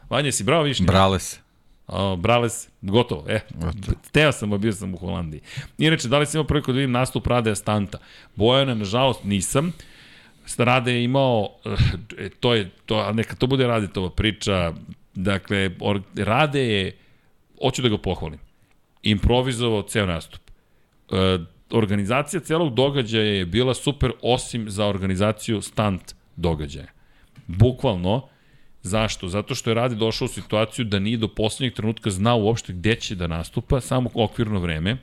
Vanja, 0.10 0.32
si 0.32 0.44
bravo 0.44 0.62
višnje? 0.62 0.86
brale 0.86 1.18
se. 1.18 1.38
Oh, 1.86 2.18
Brales, 2.18 2.68
gotovo, 2.82 3.24
e. 3.28 3.40
Gotovo. 3.54 3.98
Teo 4.12 4.32
sam, 4.32 4.52
a 4.52 4.58
bio 4.58 4.72
sam 4.72 4.94
u 4.94 4.96
Holandiji. 4.96 5.40
Inače, 5.78 6.08
da 6.08 6.18
li 6.18 6.26
sam 6.26 6.38
imao 6.38 6.46
priliku 6.46 6.72
da 6.72 6.76
vidim 6.76 6.90
nastup 6.90 7.26
Rade 7.26 7.54
Stanta? 7.54 7.98
Bojana, 8.34 8.74
nažalost, 8.74 9.24
nisam. 9.24 9.72
Rade 10.58 10.92
je 10.92 11.04
imao, 11.04 11.48
eh, 12.18 12.28
to 12.40 12.54
je, 12.54 12.70
to, 12.86 13.12
neka 13.12 13.36
to 13.36 13.46
bude 13.46 13.66
Radetova 13.66 14.10
priča, 14.10 14.72
dakle, 15.14 15.70
or, 15.80 16.00
Rade 16.16 16.60
je, 16.60 16.96
hoću 17.62 17.82
da 17.82 17.88
ga 17.88 17.98
pohvalim, 17.98 18.38
improvizovao 19.02 19.82
ceo 19.82 20.06
nastup. 20.06 20.40
E, 21.10 21.38
organizacija 21.70 22.40
celog 22.40 22.74
događaja 22.74 23.24
je 23.24 23.46
bila 23.46 23.74
super, 23.74 24.12
osim 24.22 24.70
za 24.70 24.86
organizaciju 24.86 25.62
stunt 25.62 26.14
događaja. 26.36 26.86
Bukvalno, 27.46 28.28
Zašto? 28.84 29.28
Zato 29.28 29.54
što 29.54 29.70
je 29.70 29.74
Rade 29.74 29.94
došao 29.94 30.26
u 30.26 30.28
situaciju 30.28 30.84
da 30.84 30.98
nije 30.98 31.16
do 31.16 31.28
poslednjeg 31.28 31.74
trenutka 31.74 32.10
znao 32.10 32.38
uopšte 32.38 32.72
gde 32.72 32.94
će 32.94 33.14
da 33.14 33.26
nastupa, 33.26 33.80
samo 33.80 34.10
okvirno 34.14 34.60
vreme, 34.60 34.96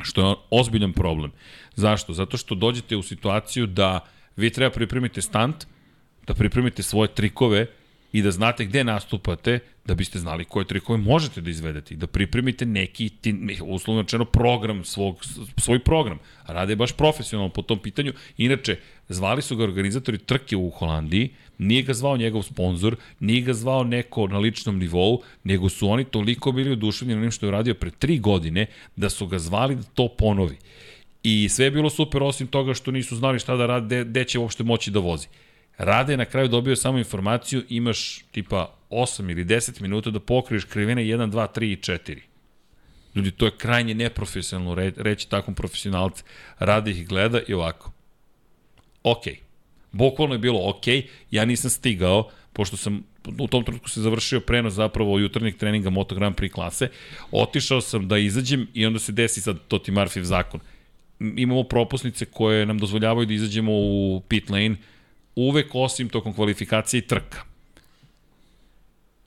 što 0.00 0.28
je 0.28 0.34
ozbiljan 0.50 0.92
problem. 0.92 1.32
Zašto? 1.74 2.12
Zato 2.12 2.36
što 2.36 2.54
dođete 2.54 2.96
u 2.96 3.02
situaciju 3.02 3.66
da 3.66 4.00
vi 4.36 4.50
treba 4.50 4.70
pripremite 4.70 5.22
stunt, 5.22 5.66
da 6.26 6.34
pripremite 6.34 6.82
svoje 6.82 7.08
trikove 7.08 7.66
i 8.16 8.22
da 8.22 8.30
znate 8.30 8.64
gde 8.64 8.84
nastupate, 8.84 9.58
da 9.84 9.94
biste 9.94 10.18
znali 10.18 10.44
koje 10.44 10.66
trikove 10.66 10.98
možete 10.98 11.40
da 11.40 11.50
izvedete 11.50 11.94
i 11.94 11.96
da 11.96 12.06
pripremite 12.06 12.66
neki, 12.66 13.10
uslovno 13.62 14.02
rečeno, 14.02 14.24
program, 14.24 14.84
svog, 14.84 15.24
svoj 15.56 15.78
program. 15.78 16.18
Rade 16.46 16.76
baš 16.76 16.92
profesionalno 16.92 17.52
po 17.52 17.62
tom 17.62 17.78
pitanju. 17.78 18.12
Inače, 18.36 18.78
zvali 19.08 19.42
su 19.42 19.56
ga 19.56 19.64
organizatori 19.64 20.18
trke 20.18 20.56
u 20.56 20.70
Holandiji, 20.70 21.30
nije 21.58 21.82
ga 21.82 21.94
zvao 21.94 22.16
njegov 22.16 22.42
sponsor, 22.42 22.96
nije 23.20 23.40
ga 23.40 23.54
zvao 23.54 23.84
neko 23.84 24.26
na 24.26 24.38
ličnom 24.38 24.78
nivou, 24.78 25.22
nego 25.44 25.68
su 25.68 25.88
oni 25.88 26.04
toliko 26.04 26.52
bili 26.52 26.72
oduševljeni 26.72 27.20
onim 27.20 27.30
što 27.30 27.46
je 27.46 27.48
uradio 27.48 27.74
pre 27.74 27.90
tri 27.90 28.18
godine, 28.18 28.66
da 28.96 29.10
su 29.10 29.26
ga 29.26 29.38
zvali 29.38 29.76
da 29.76 29.82
to 29.82 30.08
ponovi. 30.08 30.56
I 31.22 31.48
sve 31.48 31.64
je 31.64 31.70
bilo 31.70 31.90
super 31.90 32.22
osim 32.22 32.46
toga 32.46 32.74
što 32.74 32.90
nisu 32.90 33.16
znali 33.16 33.38
šta 33.38 33.56
da 33.56 33.66
rade, 33.66 34.04
gde 34.04 34.24
će 34.24 34.38
uopšte 34.38 34.64
moći 34.64 34.90
da 34.90 35.00
vozi. 35.00 35.28
Rade 35.78 36.12
je 36.12 36.16
na 36.16 36.24
kraju 36.24 36.48
dobio 36.48 36.76
samo 36.76 36.98
informaciju, 36.98 37.62
imaš 37.68 38.24
tipa 38.30 38.74
8 38.90 39.30
ili 39.30 39.44
10 39.44 39.80
minuta 39.80 40.10
da 40.10 40.20
pokriješ 40.20 40.64
krivine 40.64 41.02
1, 41.02 41.30
2, 41.30 41.46
3 41.58 41.72
i 41.72 41.76
4. 41.76 42.18
Ljudi, 43.14 43.30
to 43.30 43.44
je 43.44 43.56
krajnje 43.58 43.94
neprofesionalno 43.94 44.74
re, 44.74 44.92
reći 44.96 45.30
takvom 45.30 45.54
profesionalcu. 45.54 46.24
Rade 46.58 46.90
ih 46.90 47.08
gleda 47.08 47.40
i 47.48 47.54
ovako. 47.54 47.92
Ok. 49.02 49.22
Bukvalno 49.92 50.34
je 50.34 50.38
bilo 50.38 50.68
ok, 50.68 50.86
ja 51.30 51.44
nisam 51.44 51.70
stigao, 51.70 52.30
pošto 52.52 52.76
sam 52.76 53.04
u 53.38 53.48
tom 53.48 53.64
trenutku 53.64 53.88
se 53.88 54.00
završio 54.00 54.40
prenos 54.40 54.74
zapravo 54.74 55.18
jutarnjeg 55.18 55.56
treninga 55.56 55.90
Moto 55.90 56.14
Grand 56.14 56.36
Prix 56.36 56.52
klase, 56.52 56.88
otišao 57.30 57.80
sam 57.80 58.08
da 58.08 58.18
izađem 58.18 58.68
i 58.74 58.86
onda 58.86 58.98
se 58.98 59.12
desi 59.12 59.40
sad 59.40 59.58
to 59.68 59.78
ti 59.78 59.92
zakon. 60.22 60.60
Imamo 61.20 61.62
propusnice 61.62 62.24
koje 62.24 62.66
nam 62.66 62.78
dozvoljavaju 62.78 63.26
da 63.26 63.34
izađemo 63.34 63.72
u 63.72 64.22
pit 64.28 64.50
lane, 64.50 64.76
uvek 65.36 65.74
osim 65.74 66.08
tokom 66.08 66.34
kvalifikacije 66.34 66.98
i 66.98 67.06
trka. 67.06 67.42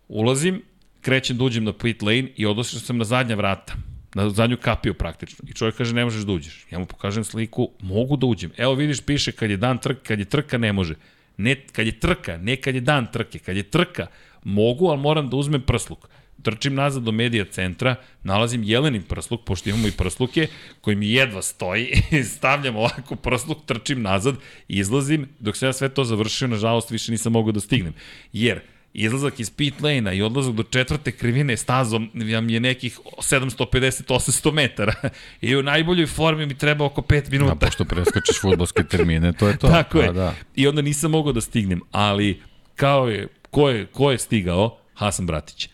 Ulazim, 0.07 0.61
krećem 1.01 1.37
da 1.37 1.43
uđem 1.43 1.63
na 1.63 1.73
pit 1.73 2.01
lane 2.01 2.31
i 2.35 2.45
odlašao 2.45 2.79
sam 2.79 2.97
na 2.97 3.05
zadnja 3.05 3.35
vrata, 3.35 3.73
na 4.13 4.29
zadnju 4.29 4.57
kapiju 4.57 4.93
praktično. 4.93 5.45
I 5.49 5.53
čovjek 5.53 5.75
kaže 5.75 5.93
ne 5.93 6.05
možeš 6.05 6.21
da 6.21 6.31
uđeš. 6.31 6.65
Ja 6.71 6.79
mu 6.79 6.85
pokažem 6.85 7.23
sliku, 7.23 7.69
mogu 7.81 8.17
da 8.17 8.25
uđem. 8.25 8.51
Evo 8.57 8.73
vidiš, 8.73 9.01
piše 9.01 9.31
kad 9.31 9.49
je 9.49 9.57
dan 9.57 9.77
trka, 9.77 10.01
kad 10.03 10.19
je 10.19 10.25
trka 10.25 10.57
ne 10.57 10.73
može. 10.73 10.95
Ne, 11.37 11.55
kad 11.71 11.85
je 11.85 11.99
trka, 11.99 12.37
ne 12.37 12.55
kad 12.55 12.75
je 12.75 12.81
dan 12.81 13.07
trke. 13.11 13.39
Kad 13.39 13.57
je 13.57 13.63
trka, 13.63 14.07
mogu, 14.43 14.87
ali 14.87 15.01
moram 15.01 15.29
da 15.29 15.37
uzmem 15.37 15.61
prsluk 15.61 16.09
trčim 16.43 16.75
nazad 16.75 17.03
do 17.03 17.11
medija 17.11 17.45
centra, 17.45 17.95
nalazim 18.23 18.63
jelenin 18.63 19.01
prsluk, 19.01 19.41
pošto 19.45 19.69
imamo 19.69 19.87
i 19.87 19.91
prsluke, 19.91 20.47
koji 20.81 20.95
mi 20.95 21.11
jedva 21.11 21.41
stoji, 21.41 22.01
stavljam 22.35 22.75
ovako 22.75 23.15
prsluk, 23.15 23.57
trčim 23.65 24.01
nazad, 24.01 24.35
izlazim, 24.67 25.29
dok 25.39 25.57
se 25.57 25.65
ja 25.65 25.73
sve 25.73 25.89
to 25.89 26.03
završio, 26.03 26.47
nažalost 26.47 26.91
više 26.91 27.11
nisam 27.11 27.31
mogao 27.31 27.51
da 27.51 27.59
stignem. 27.59 27.93
Jer, 28.33 28.61
izlazak 28.93 29.39
iz 29.39 29.49
pit 29.49 29.81
lane-a 29.81 30.13
i 30.13 30.21
odlazak 30.21 30.53
do 30.53 30.63
četvrte 30.63 31.11
krivine 31.11 31.57
stazom 31.57 32.09
vam 32.33 32.49
je 32.49 32.59
nekih 32.59 32.99
750-800 33.17 34.51
metara. 34.53 34.93
I 35.41 35.55
u 35.55 35.63
najboljoj 35.63 36.07
formi 36.07 36.45
mi 36.45 36.57
treba 36.57 36.85
oko 36.85 37.01
5 37.01 37.31
minuta. 37.31 37.51
A 37.51 37.55
pošto 37.55 37.85
preskačeš 37.85 38.41
futbolske 38.41 38.83
termine, 38.91 39.33
to 39.33 39.47
je 39.47 39.57
to. 39.57 39.67
Tako 39.67 39.97
pa, 39.97 40.03
je. 40.03 40.13
Da. 40.13 40.35
I 40.55 40.67
onda 40.67 40.81
nisam 40.81 41.11
mogao 41.11 41.33
da 41.33 41.41
stignem, 41.41 41.81
ali 41.91 42.41
kao 42.75 43.09
je, 43.09 43.27
ko 43.49 43.69
je, 43.69 43.85
ko 43.85 44.11
je 44.11 44.17
stigao? 44.17 44.77
Hasan 44.93 45.25
Bratić. 45.25 45.69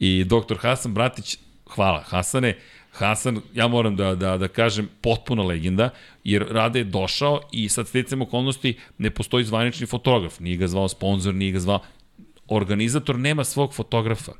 I 0.00 0.24
doktor 0.24 0.58
Hasan 0.58 0.94
Bratić, 0.94 1.38
hvala 1.74 2.02
Hasane, 2.06 2.56
Hasan, 2.92 3.40
ja 3.54 3.68
moram 3.68 3.96
da, 3.96 4.14
da, 4.14 4.36
da 4.36 4.48
kažem, 4.48 4.88
potpuno 5.00 5.46
legenda, 5.46 5.90
jer 6.24 6.46
Rade 6.50 6.78
je 6.78 6.84
došao 6.84 7.40
i 7.52 7.68
sad 7.68 7.88
sticam 7.88 8.22
okolnosti 8.22 8.76
ne 8.98 9.10
postoji 9.10 9.44
zvanični 9.44 9.86
fotograf, 9.86 10.40
nije 10.40 10.56
ga 10.56 10.66
zvao 10.66 10.88
sponsor, 10.88 11.34
nije 11.34 11.52
ga 11.52 11.58
zvao, 11.58 11.80
organizator 12.48 13.18
nema 13.18 13.44
svog 13.44 13.74
fotografa. 13.74 14.32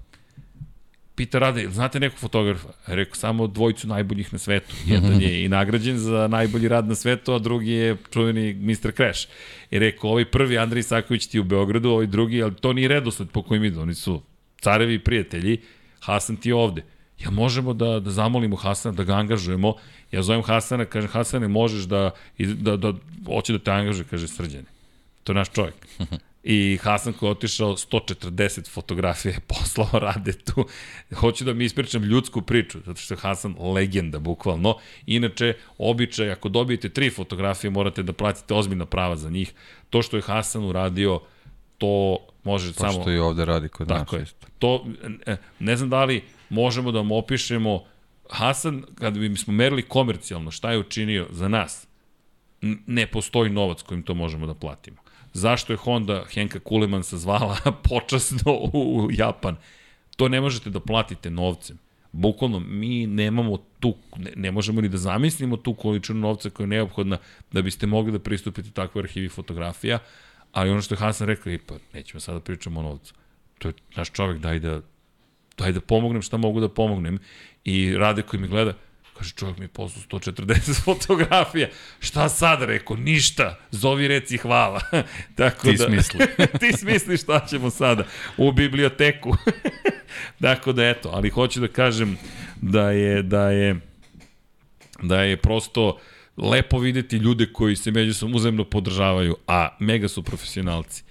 Pita 1.15 1.39
Rade, 1.39 1.69
znate 1.71 2.01
nekog 2.01 2.19
fotografa? 2.19 2.69
Rekao, 2.87 3.15
samo 3.15 3.47
dvojicu 3.47 3.89
najboljih 3.89 4.33
na 4.33 4.39
svetu. 4.39 4.75
Jedan 4.87 5.21
je 5.21 5.45
i 5.45 5.49
nagrađen 5.49 5.99
za 5.99 6.29
najbolji 6.29 6.69
rad 6.69 6.89
na 6.89 6.95
svetu, 6.95 7.33
a 7.33 7.39
drugi 7.39 7.71
je 7.71 7.97
čuveni 8.13 8.55
Mr. 8.55 8.93
Crash. 8.97 9.29
I 9.71 9.79
rekao, 9.79 10.11
ovaj 10.11 10.25
prvi 10.25 10.59
Andrej 10.59 10.83
Saković 10.83 11.27
ti 11.27 11.41
u 11.41 11.45
Beogradu, 11.45 11.91
ovaj 11.91 12.07
drugi, 12.07 12.43
ali 12.43 12.55
to 12.55 12.73
nije 12.73 12.89
redosled 12.89 13.29
po 13.29 13.43
kojim 13.43 13.65
idu, 13.65 13.81
oni 13.81 13.95
su 13.95 14.23
carevi 14.61 14.99
prijatelji, 14.99 15.61
Hasan 16.01 16.37
ti 16.37 16.49
je 16.49 16.55
ovde. 16.55 16.85
Ja 17.19 17.31
možemo 17.31 17.75
da, 17.75 18.01
da 18.01 18.11
zamolimo 18.11 18.57
Hasana 18.57 18.95
da 18.95 19.05
ga 19.05 19.15
angažujemo. 19.15 19.75
Ja 20.13 20.23
zovem 20.23 20.43
Hasana, 20.43 20.85
kažem, 20.85 21.11
Hasane, 21.11 21.49
možeš 21.49 21.85
da, 21.85 22.11
da, 22.39 22.77
da, 22.77 22.93
hoće 23.27 23.53
da 23.53 23.59
te 23.59 23.71
angažuje, 23.71 24.07
kaže 24.11 24.29
Srđane. 24.29 24.65
To 25.25 25.33
je 25.33 25.37
naš 25.37 25.51
čovjek. 25.51 25.75
I 26.43 26.79
Hasan 26.83 27.13
koji 27.13 27.29
je 27.29 27.31
otišao 27.31 27.77
140 27.77 28.71
fotografije 28.71 29.41
poslao 29.47 30.01
rade 30.07 30.33
tu. 30.33 30.65
Hoću 31.15 31.45
da 31.45 31.53
mi 31.53 31.65
ispričam 31.65 32.03
ljudsku 32.03 32.43
priču, 32.43 32.79
zato 32.87 33.01
što 33.01 33.15
je 33.15 33.19
Hasan 33.19 33.55
legenda, 33.59 34.19
bukvalno. 34.19 34.77
Inače, 35.07 35.55
običaj, 35.79 36.33
ako 36.33 36.49
dobijete 36.49 36.89
tri 36.89 37.11
fotografije, 37.11 37.71
morate 37.71 38.03
da 38.03 38.13
platite 38.13 38.55
ozbiljna 38.55 38.87
prava 38.87 39.17
za 39.17 39.31
njih. 39.31 39.53
To 39.91 40.03
što 40.03 40.17
je 40.17 40.23
Hasan 40.23 40.65
uradio, 40.65 41.21
to 41.81 42.19
može 42.45 42.73
to 42.73 42.81
samo... 42.81 42.93
To 42.93 43.01
što 43.01 43.11
i 43.11 43.19
ovde 43.19 43.45
radi 43.45 43.69
kod 43.69 43.89
Tako 43.89 44.19
nas. 44.19 44.29
je. 44.29 44.35
To, 44.59 44.87
e, 45.27 45.37
ne 45.59 45.77
znam 45.77 45.91
da 45.91 46.05
li 46.05 46.23
možemo 46.51 46.93
da 46.93 46.99
vam 46.99 47.13
opišemo 47.13 47.85
Hasan, 48.31 48.83
kada 48.95 49.21
bi 49.21 49.37
smo 49.37 49.53
merili 49.53 49.83
komercijalno 49.83 50.51
šta 50.51 50.73
je 50.73 50.79
učinio 50.79 51.27
za 51.31 51.49
nas, 51.49 51.87
ne 52.87 53.07
postoji 53.07 53.51
novac 53.51 53.83
kojim 53.83 54.03
to 54.03 54.15
možemo 54.15 54.47
da 54.47 54.55
platimo. 54.55 54.97
Zašto 55.33 55.73
je 55.73 55.77
Honda 55.77 56.25
Henka 56.33 56.59
Kulemansa 56.59 57.17
zvala 57.17 57.57
počasno 57.91 58.53
u 58.73 59.09
Japan? 59.13 59.57
To 60.17 60.29
ne 60.29 60.41
možete 60.41 60.71
da 60.71 60.81
platite 60.81 61.31
novcem. 61.31 61.79
Bukvalno, 62.13 62.61
mi 62.61 63.07
nemamo 63.07 63.57
tu, 63.81 63.95
ne, 64.17 64.33
ne 64.37 64.51
možemo 64.51 64.81
ni 64.81 64.89
da 64.89 64.99
zamislimo 64.99 65.57
tu 65.57 65.75
količinu 65.75 66.21
novca 66.21 66.51
koja 66.51 66.65
je 66.65 66.69
neophodna 66.69 67.19
da 67.53 67.63
biste 67.63 67.87
mogli 67.87 68.13
da 68.13 68.19
pristupite 68.19 68.71
takvoj 68.71 69.03
arhivi 69.03 69.29
fotografija, 69.29 69.99
ali 70.53 70.71
ono 70.71 70.83
što 70.83 70.95
je 70.95 70.99
Hasan 70.99 71.27
rekao, 71.27 71.53
pa 71.67 71.75
nećemo 71.93 72.21
sada 72.21 72.39
da 72.39 72.45
pričamo 72.45 72.81
o 72.81 72.83
novcu. 72.83 73.15
To 73.59 73.69
je 73.69 73.75
naš 73.97 74.11
čovek, 74.11 74.39
daj 74.39 74.59
da, 74.59 74.81
daj 75.59 75.73
da 75.73 75.81
pomognem 75.81 76.23
šta 76.23 76.37
mogu 76.37 76.61
da 76.61 76.69
pomognem. 76.69 77.19
I 77.65 77.95
Rade 77.97 78.23
koji 78.23 78.41
mi 78.41 78.49
gleda, 78.49 78.73
kaže 79.19 79.35
čovjek 79.35 79.59
mi 79.59 79.65
je 79.65 79.69
poslao 79.69 80.21
140 80.21 80.83
fotografija. 80.85 81.69
Šta 82.01 82.29
sad 82.29 82.63
rekao? 82.63 82.97
Ništa. 82.97 83.59
Zovi 83.71 84.09
reci 84.09 84.37
hvala. 84.37 84.81
Tako 85.37 85.63
Ti 85.63 85.77
da, 85.79 85.85
smisli. 85.85 86.27
ti 86.61 86.73
smisli 86.73 87.17
šta 87.17 87.47
ćemo 87.47 87.71
sada 87.71 88.05
u 88.37 88.53
biblioteku. 88.53 89.37
Tako 90.41 90.73
da 90.73 90.89
eto, 90.89 91.11
ali 91.13 91.31
hoću 91.31 91.61
da 91.61 91.69
kažem 91.69 92.19
da 92.61 92.91
je 92.91 93.23
da 93.23 93.51
je 93.51 93.81
da 95.03 95.23
je 95.23 95.37
prosto 95.37 95.99
lepo 96.37 96.79
videti 96.79 97.17
ljude 97.17 97.47
koji 97.53 97.77
se 97.77 97.91
međusobno 97.91 98.37
uzemno 98.37 98.65
podržavaju, 98.65 99.37
a 99.47 99.69
mega 99.81 100.09
su 100.09 100.23
profesionalci. 100.23 101.03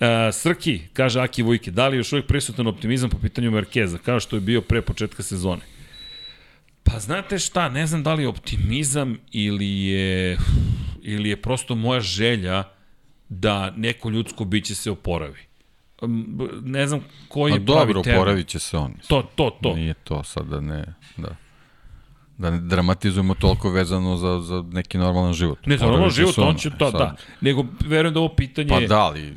Uh, 0.00 0.06
Srki, 0.32 0.80
kaže 0.92 1.20
Aki 1.20 1.42
Vujke, 1.42 1.70
da 1.70 1.88
li 1.88 1.96
je 1.96 1.98
još 1.98 2.12
uvijek 2.12 2.26
prisutan 2.26 2.66
optimizam 2.66 3.10
po 3.10 3.18
pitanju 3.18 3.50
Merkeza, 3.50 3.98
kao 3.98 4.20
što 4.20 4.36
je 4.36 4.40
bio 4.40 4.60
pre 4.60 4.82
početka 4.82 5.22
sezone? 5.22 5.62
Pa 6.82 6.98
znate 6.98 7.38
šta, 7.38 7.68
ne 7.68 7.86
znam 7.86 8.02
da 8.02 8.14
li 8.14 8.22
je 8.22 8.28
optimizam 8.28 9.18
ili 9.32 9.82
je, 9.84 10.38
ili 11.02 11.28
je 11.28 11.42
prosto 11.42 11.74
moja 11.74 12.00
želja 12.00 12.64
da 13.28 13.70
neko 13.70 14.10
ljudsko 14.10 14.44
biće 14.44 14.74
se 14.74 14.90
oporavi. 14.90 15.40
Ne 16.62 16.86
znam 16.86 17.00
koji 17.28 17.52
je 17.52 17.66
pravi 17.66 17.66
termin. 17.66 17.94
dobro, 17.94 18.20
oporavit 18.20 18.46
će 18.46 18.58
se 18.58 18.76
on. 18.76 18.94
To, 19.08 19.22
to, 19.34 19.58
to. 19.62 19.74
Nije 19.74 19.94
to 19.94 20.24
sad 20.24 20.46
da 20.46 20.60
ne, 20.60 20.94
da 21.16 21.36
da 22.40 22.50
ne 22.50 22.58
dramatizujemo 22.58 23.34
toliko 23.34 23.70
vezano 23.70 24.16
za, 24.16 24.40
za 24.40 24.64
neki 24.72 24.98
normalan 24.98 25.32
život. 25.32 25.66
Ne, 25.66 25.78
za 25.78 25.86
normalan 25.86 26.10
život, 26.10 26.38
on 26.38 26.56
će 26.56 26.70
to, 26.78 26.90
da. 26.90 27.16
Nego, 27.40 27.64
verujem 27.86 28.14
da 28.14 28.20
ovo 28.20 28.34
pitanje... 28.34 28.68
Pa 28.68 28.80
da, 28.80 28.98
ali 28.98 29.36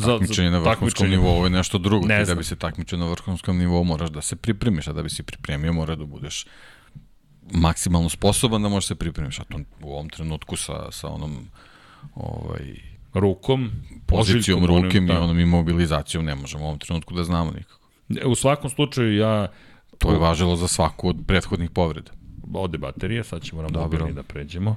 takmičenje 0.00 0.50
na 0.50 0.58
vrhunskom 0.58 1.08
nivou 1.08 1.44
je 1.44 1.50
nešto 1.50 1.78
drugo. 1.78 2.06
Ne 2.06 2.24
Ti 2.24 2.28
da 2.28 2.34
bi 2.34 2.44
se 2.44 2.56
takmičio 2.56 2.98
na 2.98 3.06
vrhunskom 3.06 3.58
nivou 3.58 3.84
moraš 3.84 4.10
da 4.10 4.20
se 4.20 4.36
pripremiš, 4.36 4.88
a 4.88 4.92
da 4.92 5.02
bi 5.02 5.10
se 5.10 5.22
pripremio 5.22 5.72
mora 5.72 5.96
da 5.96 6.04
budeš 6.04 6.46
maksimalno 7.52 8.08
sposoban 8.08 8.62
da 8.62 8.68
možeš 8.68 8.88
se 8.88 8.94
pripremiš, 8.94 9.40
a 9.40 9.44
to 9.44 9.58
u 9.82 9.92
ovom 9.92 10.08
trenutku 10.08 10.56
sa, 10.56 10.90
sa 10.90 11.08
onom 11.08 11.36
ovaj, 12.14 12.74
rukom, 13.14 13.70
pozicijom 14.06 14.66
rukem 14.66 15.06
da. 15.06 15.14
i 15.14 15.16
onom 15.16 15.40
imobilizacijom 15.40 16.24
ne 16.24 16.34
možemo 16.34 16.64
u 16.64 16.66
ovom 16.66 16.78
trenutku 16.78 17.14
da 17.14 17.24
znamo 17.24 17.50
nikako. 17.50 17.80
U 18.26 18.34
svakom 18.34 18.70
slučaju 18.70 19.16
ja... 19.16 19.48
To 19.98 20.12
je 20.12 20.18
važilo 20.18 20.56
za 20.56 20.68
svaku 20.68 21.08
od 21.08 21.16
prethodnih 21.26 21.70
povreda. 21.70 22.10
Ode 22.54 22.78
baterija, 22.78 23.24
sad 23.24 23.42
ćemo 23.42 23.62
nam 23.62 23.70
mobilni 23.74 24.12
da 24.12 24.22
pređemo. 24.22 24.76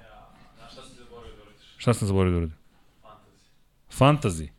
Šta 1.78 1.94
sam 1.94 2.08
zaboravio 2.08 2.32
da 2.32 2.38
uradim? 2.38 2.58
Fantazi. 3.90 4.50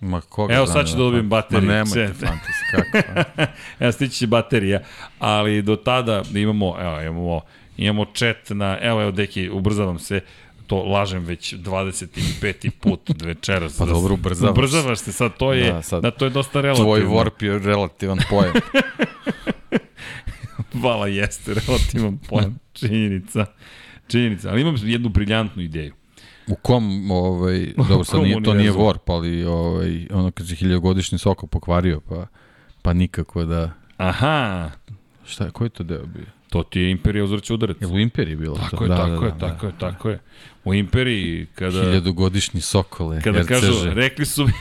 Ma 0.00 0.20
koga 0.20 0.54
Evo 0.54 0.66
sad 0.66 0.86
ću 0.86 0.92
da 0.92 0.98
dobijem 0.98 1.28
bateriju. 1.28 1.68
Ma 1.68 1.72
nemojte 1.72 2.12
fantasy, 2.20 2.70
kako? 2.70 3.04
Evo 3.80 3.92
stići 3.92 4.16
će 4.16 4.26
baterija, 4.26 4.80
ali 5.18 5.62
do 5.62 5.76
tada 5.76 6.22
imamo, 6.34 6.76
evo, 6.80 7.00
imamo, 7.00 7.40
imamo 7.76 8.04
chat 8.14 8.50
na, 8.50 8.78
evo, 8.80 9.02
evo, 9.02 9.10
deki, 9.10 9.50
ubrzavam 9.50 9.98
se, 9.98 10.20
To 10.66 10.82
lažem 10.82 11.24
već 11.24 11.54
25. 11.54 12.70
put 12.70 13.00
večeras. 13.22 13.76
Pa 13.78 13.84
dobro, 13.84 14.14
ubrzavaš. 14.14 14.58
Ubrzavaš 14.58 14.98
se, 14.98 15.12
sad 15.12 15.36
to 15.36 15.52
je, 15.52 15.66
da, 15.66 15.72
Da, 15.72 15.82
sad 15.82 16.02
da 16.02 16.10
to 16.10 16.24
je 16.24 16.30
dosta 16.30 16.60
relativno. 16.60 16.96
Tvoj 16.96 17.00
warp 17.00 17.44
je 17.44 17.58
relativan 17.58 18.18
pojam. 18.30 18.52
Vala 20.74 21.06
jeste 21.06 21.54
relativan 21.54 22.18
pojam, 22.28 22.58
činjenica. 22.72 23.46
Činjenica, 24.06 24.50
ali 24.50 24.60
imam 24.60 24.76
jednu 24.82 25.08
briljantnu 25.08 25.62
ideju. 25.62 25.94
U 26.46 26.54
kom, 26.54 27.10
ovaj, 27.10 27.72
dobro, 27.88 28.04
sad 28.04 28.22
nije, 28.22 28.42
to 28.42 28.54
nije 28.54 28.72
warp, 28.72 29.12
ali 29.12 29.44
ovaj, 29.44 30.06
ono 30.10 30.30
kad 30.30 30.48
se 30.48 30.54
hiljagodišnji 30.54 31.18
soko 31.18 31.46
pokvario, 31.46 32.00
pa, 32.00 32.26
pa 32.82 32.92
nikako 32.92 33.44
da... 33.44 33.70
Aha, 33.96 34.70
Šta 35.26 35.44
je, 35.44 35.50
koji 35.50 35.70
to 35.70 35.82
deo 35.82 36.06
bio? 36.06 36.26
To 36.54 36.62
ti 36.62 36.80
je 36.80 36.90
Imperija 36.90 37.24
uzvrće 37.24 37.54
udarac. 37.54 37.76
Je 37.80 37.86
li 37.86 37.94
u 37.94 37.98
Imperiji 37.98 38.36
bilo 38.36 38.56
Tako 38.56 38.76
to? 38.76 38.84
je, 38.84 38.88
da, 38.88 38.96
tako 38.96 39.20
da, 39.20 39.26
je, 39.26 39.32
da, 39.32 39.38
tako 39.38 39.60
da. 39.60 39.66
je, 39.66 39.78
tako 39.80 40.08
je. 40.08 40.18
U 40.64 40.74
Imperiji, 40.74 41.46
kada... 41.54 41.80
Hiljadugodišnji 41.80 42.60
sokole, 42.60 43.20
Kada 43.20 43.40
RCŽ. 43.40 43.48
kažu, 43.48 43.72
rekli 43.84 44.26
su 44.26 44.46
mi, 44.46 44.52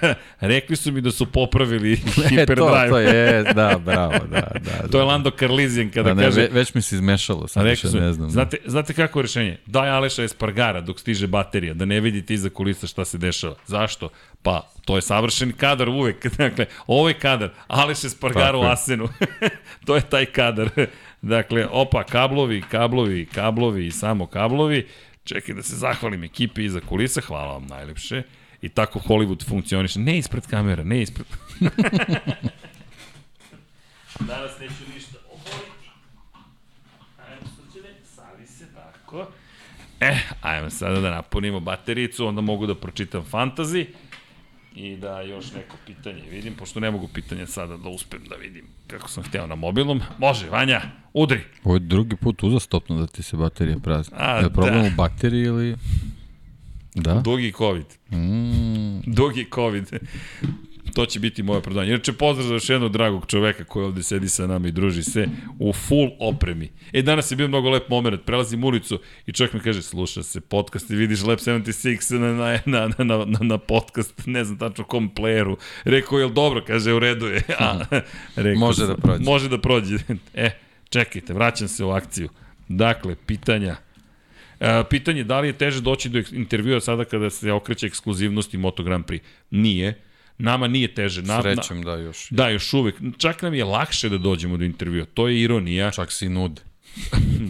rekli 0.52 0.76
su 0.76 0.92
mi 0.92 1.00
da 1.00 1.10
su 1.10 1.26
popravili 1.26 1.92
E, 1.92 1.96
to, 1.96 2.22
Hyperdrive. 2.22 2.88
to 2.88 2.98
je, 2.98 3.42
da, 3.44 3.78
bravo, 3.78 4.12
da, 4.26 4.50
da. 4.54 4.88
To 4.90 4.98
je 4.98 5.02
da. 5.02 5.04
Lando 5.04 5.30
Carlizian 5.30 5.90
kada 5.90 6.08
Da, 6.08 6.14
ne, 6.14 6.22
kaže... 6.22 6.40
ve, 6.40 6.48
već 6.48 6.74
mi 6.74 6.82
se 6.82 6.94
izmešalo, 6.94 7.48
sad 7.48 7.64
Rekli 7.64 7.90
su, 7.90 8.00
ne 8.00 8.12
znam. 8.12 8.28
da. 8.28 8.32
znate, 8.32 8.56
znate 8.66 8.94
kako 8.94 9.18
je 9.18 9.22
rešenje? 9.22 9.58
Daj 9.66 9.90
Aleša 9.90 10.22
Espargara 10.22 10.80
dok 10.80 11.00
stiže 11.00 11.26
baterija, 11.26 11.74
da 11.74 11.84
ne 11.84 12.00
vidite 12.00 12.34
iza 12.34 12.48
kulisa 12.48 12.86
šta 12.86 13.04
se 13.04 13.18
dešava. 13.18 13.54
Zašto? 13.66 14.08
Pa, 14.42 14.70
to 14.84 14.96
je 14.96 15.02
savršen 15.02 15.52
kadar 15.52 15.88
uvek. 15.88 16.36
Dakle, 16.36 16.66
ovo 16.86 17.08
je 17.08 17.14
kadar. 17.14 17.50
Aleš 17.66 18.04
Espargara 18.04 18.58
u. 18.58 18.62
Asenu. 18.62 19.08
to 19.86 19.96
je 19.96 20.02
taj 20.02 20.26
kadar. 20.26 20.70
Dakle, 21.22 21.66
opa, 21.70 22.04
kablovi, 22.04 22.62
kablovi, 22.70 23.26
kablovi 23.26 23.86
i 23.86 23.90
samo 23.90 24.26
kablovi. 24.26 24.88
Čekaj 25.24 25.54
da 25.54 25.62
se 25.62 25.76
zahvalim 25.76 26.24
ekipi 26.24 26.64
iza 26.64 26.80
kulisa. 26.80 27.20
Hvala 27.20 27.52
vam 27.52 27.66
najlepše. 27.66 28.22
I 28.62 28.68
tako 28.68 28.98
Hollywood 28.98 29.48
funkcioniše. 29.48 30.00
Ne 30.00 30.18
ispred 30.18 30.46
kamera, 30.46 30.84
ne 30.84 31.02
ispred... 31.02 31.26
Danas 34.20 34.58
neću 34.60 34.92
ništa 34.94 35.18
oboriti. 35.28 35.88
Ajmo 37.28 37.46
srđene, 37.56 37.94
sali 38.04 38.46
se 38.46 38.64
tako. 38.74 39.26
E, 40.00 40.16
ajmo 40.40 40.70
sada 40.70 41.00
da 41.00 41.10
napunimo 41.10 41.60
batericu, 41.60 42.26
onda 42.26 42.40
mogu 42.40 42.66
da 42.66 42.74
pročitam 42.74 43.24
fantazi 43.24 43.86
i 44.74 44.96
da 44.96 45.20
još 45.20 45.52
neko 45.52 45.76
pitanje 45.86 46.22
vidim, 46.30 46.54
pošto 46.54 46.80
ne 46.80 46.90
mogu 46.90 47.08
pitanje 47.08 47.46
sada 47.46 47.76
da 47.76 47.88
uspem 47.88 48.20
da 48.28 48.36
vidim 48.36 48.64
kako 48.86 49.08
sam 49.08 49.22
hteo 49.22 49.46
na 49.46 49.54
mobilnom. 49.54 50.00
Može, 50.18 50.48
Vanja, 50.48 50.80
udri. 51.12 51.40
Ovo 51.64 51.76
je 51.76 51.80
drugi 51.80 52.16
put 52.16 52.42
uzastopno 52.42 52.96
da 53.00 53.06
ti 53.06 53.22
se 53.22 53.36
baterija 53.36 53.78
prazni. 53.78 54.16
A, 54.18 54.36
je 54.38 54.50
problem 54.50 54.82
da. 54.82 54.88
u 54.88 54.90
bateriji 54.96 55.42
ili... 55.42 55.76
Da? 56.94 57.14
Dugi 57.14 57.52
COVID. 57.52 57.86
Mm, 58.10 59.00
Dugi 59.06 59.46
COVID. 59.54 59.88
To 60.94 61.06
će 61.06 61.20
biti 61.20 61.42
moje 61.42 61.62
prodanje. 61.62 61.88
Inače, 61.88 62.12
pozdrav 62.12 62.48
za 62.48 62.54
još 62.54 62.68
jednog 62.68 62.92
dragog 62.92 63.26
čoveka 63.26 63.64
koji 63.64 63.86
ovde 63.86 64.02
sedi 64.02 64.28
sa 64.28 64.46
nama 64.46 64.68
i 64.68 64.72
druži 64.72 65.02
se 65.02 65.26
u 65.58 65.72
full 65.72 66.10
opremi. 66.18 66.70
E, 66.92 67.02
danas 67.02 67.30
je 67.30 67.36
bio 67.36 67.48
mnogo 67.48 67.70
lep 67.70 67.88
moment. 67.88 68.24
Prelazim 68.24 68.64
ulicu 68.64 69.00
i 69.26 69.32
čovjek 69.32 69.52
mi 69.52 69.60
kaže, 69.60 69.82
sluša 69.82 70.22
se 70.22 70.40
podcast 70.40 70.90
i 70.90 70.96
vidiš 70.96 71.22
Lab 71.22 71.38
76 71.38 72.18
na, 72.18 72.32
na, 72.32 72.58
na, 72.66 73.04
na, 73.04 73.24
na, 73.24 73.38
na 73.40 73.58
podcast, 73.58 74.26
ne 74.26 74.44
znam 74.44 74.58
tačno 74.58 74.84
kom 74.84 75.10
playeru. 75.14 75.56
Rekao, 75.84 76.18
jel 76.18 76.30
dobro? 76.30 76.64
Kaže, 76.66 76.92
u 76.92 76.98
redu 76.98 77.26
je. 77.26 77.42
A, 77.58 77.84
rekao, 78.36 78.60
Može 78.60 78.86
da 78.86 78.96
prođe. 78.96 79.24
Može 79.24 79.48
da 79.48 79.58
prođe. 79.58 79.98
E, 80.34 80.50
čekajte, 80.88 81.32
vraćam 81.32 81.68
se 81.68 81.84
u 81.84 81.90
akciju. 81.90 82.28
Dakle, 82.68 83.16
pitanja. 83.26 83.76
E, 84.60 84.84
pitanje 84.90 85.24
da 85.24 85.40
li 85.40 85.48
je 85.48 85.52
teže 85.52 85.80
doći 85.80 86.08
do 86.08 86.22
intervjua 86.32 86.80
sada 86.80 87.04
kada 87.04 87.30
se 87.30 87.52
okreće 87.52 87.86
ekskluzivnosti 87.86 88.58
Moto 88.58 88.82
Grand 88.82 89.04
Prix? 89.04 89.20
Nije. 89.50 90.09
Nama 90.40 90.68
nije 90.68 90.94
teže. 90.94 91.22
Na, 91.22 91.42
srećem 91.42 91.82
da 91.82 91.96
još. 91.96 92.26
Da, 92.30 92.48
još 92.48 92.72
uvek. 92.72 92.96
Čak 93.18 93.42
nam 93.42 93.54
je 93.54 93.64
lakše 93.64 94.08
da 94.08 94.18
dođemo 94.18 94.56
do 94.56 94.64
intervjua. 94.64 95.06
To 95.14 95.28
je 95.28 95.40
ironija. 95.40 95.90
Čak 95.90 96.12
si 96.12 96.28
nude. 96.28 96.62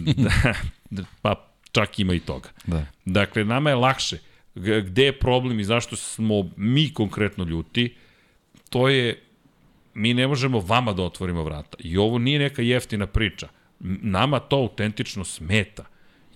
da, 0.89 1.03
pa 1.21 1.47
čak 1.71 1.99
ima 1.99 2.13
i 2.13 2.19
toga. 2.19 2.49
Da. 2.65 2.85
Dakle, 3.05 3.45
nama 3.45 3.69
je 3.69 3.75
lakše. 3.75 4.17
Gde 4.55 5.05
je 5.05 5.19
problem 5.19 5.59
i 5.59 5.63
zašto 5.63 5.95
smo 5.95 6.49
mi 6.57 6.93
konkretno 6.93 7.43
ljuti, 7.43 7.95
to 8.69 8.89
je 8.89 9.21
mi 9.93 10.13
ne 10.13 10.27
možemo 10.27 10.59
vama 10.59 10.93
da 10.93 11.03
otvorimo 11.03 11.43
vrata. 11.43 11.77
I 11.79 11.97
ovo 11.97 12.17
nije 12.17 12.39
neka 12.39 12.61
jeftina 12.61 13.07
priča. 13.07 13.47
Nama 13.79 14.39
to 14.39 14.55
autentično 14.55 15.23
smeta. 15.23 15.85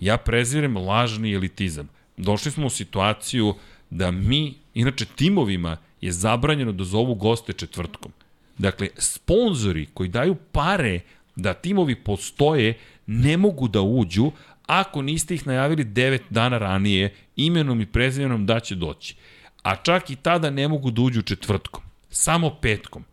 Ja 0.00 0.16
prezirem 0.16 0.76
lažni 0.76 1.34
elitizam. 1.34 1.88
Došli 2.16 2.50
smo 2.50 2.66
u 2.66 2.70
situaciju 2.70 3.54
da 3.90 4.10
mi, 4.10 4.54
inače 4.74 5.04
timovima 5.04 5.76
je 6.00 6.12
zabranjeno 6.12 6.72
da 6.72 6.84
zovu 6.84 7.14
goste 7.14 7.52
četvrtkom. 7.52 8.12
Dakle, 8.58 8.88
sponzori 8.98 9.86
koji 9.94 10.08
daju 10.08 10.34
pare 10.52 11.00
da 11.36 11.54
timovi 11.54 11.94
postoje 11.94 12.78
ne 13.06 13.36
mogu 13.36 13.68
da 13.68 13.80
uđu 13.80 14.30
ako 14.66 15.02
niste 15.02 15.34
ih 15.34 15.46
najavili 15.46 15.84
9 15.84 16.20
dana 16.30 16.58
ranije 16.58 17.14
imenom 17.36 17.80
i 17.80 17.86
prezimenom 17.86 18.46
da 18.46 18.60
će 18.60 18.74
doći. 18.74 19.16
A 19.62 19.76
čak 19.76 20.10
i 20.10 20.16
tada 20.16 20.50
ne 20.50 20.68
mogu 20.68 20.90
da 20.90 21.02
uđu 21.02 21.22
četvrtkom, 21.22 21.82
samo 22.10 22.50
petkom 22.50 23.04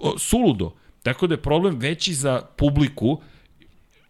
o, 0.00 0.18
suludo. 0.18 0.72
Tako 1.02 1.26
da 1.26 1.34
je 1.34 1.42
problem 1.42 1.78
veći 1.78 2.14
za 2.14 2.42
publiku, 2.56 3.20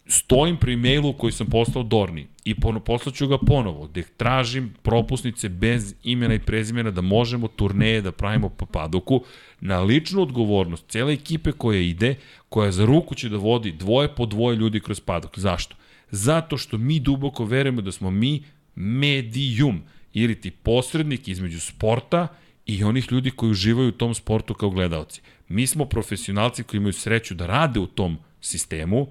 stojim 0.07 0.57
pri 0.57 0.77
mailu 0.77 1.13
koji 1.13 1.33
sam 1.33 1.47
poslao 1.47 1.85
Dorni 1.85 2.27
i 2.49 2.55
pono, 2.55 2.81
poslaću 2.81 3.27
ga 3.29 3.39
ponovo, 3.39 3.87
gde 3.87 4.03
tražim 4.17 4.75
propusnice 4.83 5.49
bez 5.49 5.95
imena 6.05 6.35
i 6.35 6.39
prezimena 6.39 6.91
da 6.91 7.01
možemo 7.01 7.49
turneje 7.49 8.03
da 8.03 8.13
pravimo 8.13 8.49
po 8.49 8.67
padoku 8.67 9.25
na 9.61 9.81
ličnu 9.83 10.23
odgovornost 10.23 10.85
cele 10.89 11.13
ekipe 11.13 11.53
koja 11.53 11.81
ide, 11.81 12.15
koja 12.49 12.73
za 12.73 12.85
ruku 12.85 13.15
će 13.15 13.29
da 13.29 13.37
vodi 13.37 13.73
dvoje 13.73 14.09
po 14.15 14.27
dvoje 14.27 14.57
ljudi 14.57 14.81
kroz 14.81 15.01
padok. 15.01 15.39
Zašto? 15.39 15.77
Zato 16.11 16.57
što 16.57 16.79
mi 16.79 17.01
duboko 17.01 17.45
verujemo 17.45 17.83
da 17.83 17.93
smo 17.93 18.11
mi 18.11 18.43
medijum 18.75 19.83
ili 20.15 20.41
ti 20.41 20.51
posrednik 20.51 21.29
između 21.29 21.61
sporta 21.61 22.29
i 22.67 22.85
onih 22.85 23.13
ljudi 23.13 23.31
koji 23.31 23.51
uživaju 23.51 23.89
u 23.89 23.99
tom 23.99 24.15
sportu 24.15 24.55
kao 24.55 24.71
gledalci. 24.71 25.21
Mi 25.49 25.67
smo 25.67 25.85
profesionalci 25.85 26.63
koji 26.63 26.79
imaju 26.79 26.93
sreću 26.93 27.35
da 27.35 27.47
rade 27.47 27.81
u 27.81 27.87
tom 27.87 28.19
sistemu 28.41 29.07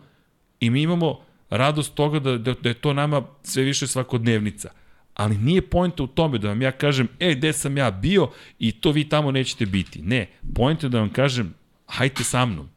i 0.59 0.69
mi 0.69 0.82
imamo 0.82 1.26
radost 1.50 1.93
toga 1.93 2.19
da, 2.19 2.38
da, 2.38 2.53
da 2.53 2.69
je 2.69 2.74
to 2.74 2.93
nama 2.93 3.22
sve 3.43 3.64
više 3.64 3.88
svakodnevnica. 3.88 4.69
Ali 5.14 5.38
nije 5.38 5.61
pojenta 5.61 6.03
u 6.03 6.08
tome 6.08 6.38
da 6.38 6.48
vam 6.48 6.61
ja 6.61 6.72
kažem, 6.72 7.08
e, 7.19 7.35
gde 7.35 7.53
sam 7.53 7.77
ja 7.77 7.92
bio 7.92 8.30
i 8.59 8.72
to 8.72 8.92
vi 8.92 9.09
tamo 9.09 9.32
nećete 9.32 9.66
biti. 9.66 10.01
Ne, 10.01 10.27
pojenta 10.56 10.85
je 10.85 10.90
da 10.90 11.00
vam 11.00 11.09
kažem, 11.09 11.53
hajte 11.88 12.24
sa 12.24 12.45
mnom. 12.45 12.69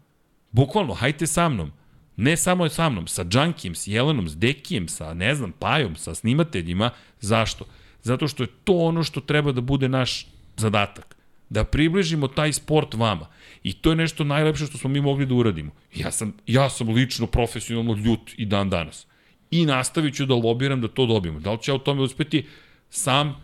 Bukvalno, 0.51 0.95
hajte 0.95 1.27
sa 1.27 1.49
mnom. 1.49 1.73
Ne 2.17 2.37
samo 2.37 2.69
sa 2.69 2.89
mnom, 2.89 3.07
sa 3.07 3.25
Džankijem, 3.25 3.75
s 3.75 3.87
Jelenom, 3.87 4.29
s 4.29 4.37
Dekijem, 4.37 4.89
sa, 4.89 5.15
ne 5.15 5.35
znam, 5.35 5.53
Pajom, 5.53 5.97
sa 5.97 6.15
snimateljima. 6.15 6.91
Zašto? 7.21 7.65
Zato 8.03 8.29
što 8.29 8.43
je 8.43 8.49
to 8.65 8.73
ono 8.73 9.03
što 9.03 9.21
treba 9.21 9.53
da 9.53 9.61
bude 9.61 9.89
naš 9.89 10.27
zadatak. 10.57 11.17
Da 11.51 11.65
približimo 11.65 12.29
taj 12.29 12.53
sport 12.53 12.95
vama. 12.95 13.27
I 13.63 13.73
to 13.73 13.91
je 13.91 13.97
nešto 13.97 14.25
najlepše 14.25 14.67
što 14.67 14.79
smo 14.79 14.91
mi 14.91 15.01
mogli 15.01 15.27
da 15.27 15.35
uradimo. 15.35 15.71
Ja 15.95 16.11
sam, 16.11 16.33
ja 16.47 16.71
sam 16.71 16.89
lično 16.89 17.27
profesionalno 17.27 17.95
ljut 17.95 18.31
i 18.37 18.47
dan 18.47 18.71
danas. 18.71 19.07
I 19.51 19.67
nastavit 19.67 20.15
ću 20.15 20.27
da 20.27 20.35
lobiram 20.35 20.81
da 20.81 20.89
to 20.89 21.07
dobijemo. 21.07 21.41
Da 21.41 21.53
li 21.53 21.59
ću 21.63 21.71
ja 21.71 21.75
u 21.75 21.79
tome 21.79 22.03
uspeti 22.03 22.47
sam? 22.91 23.37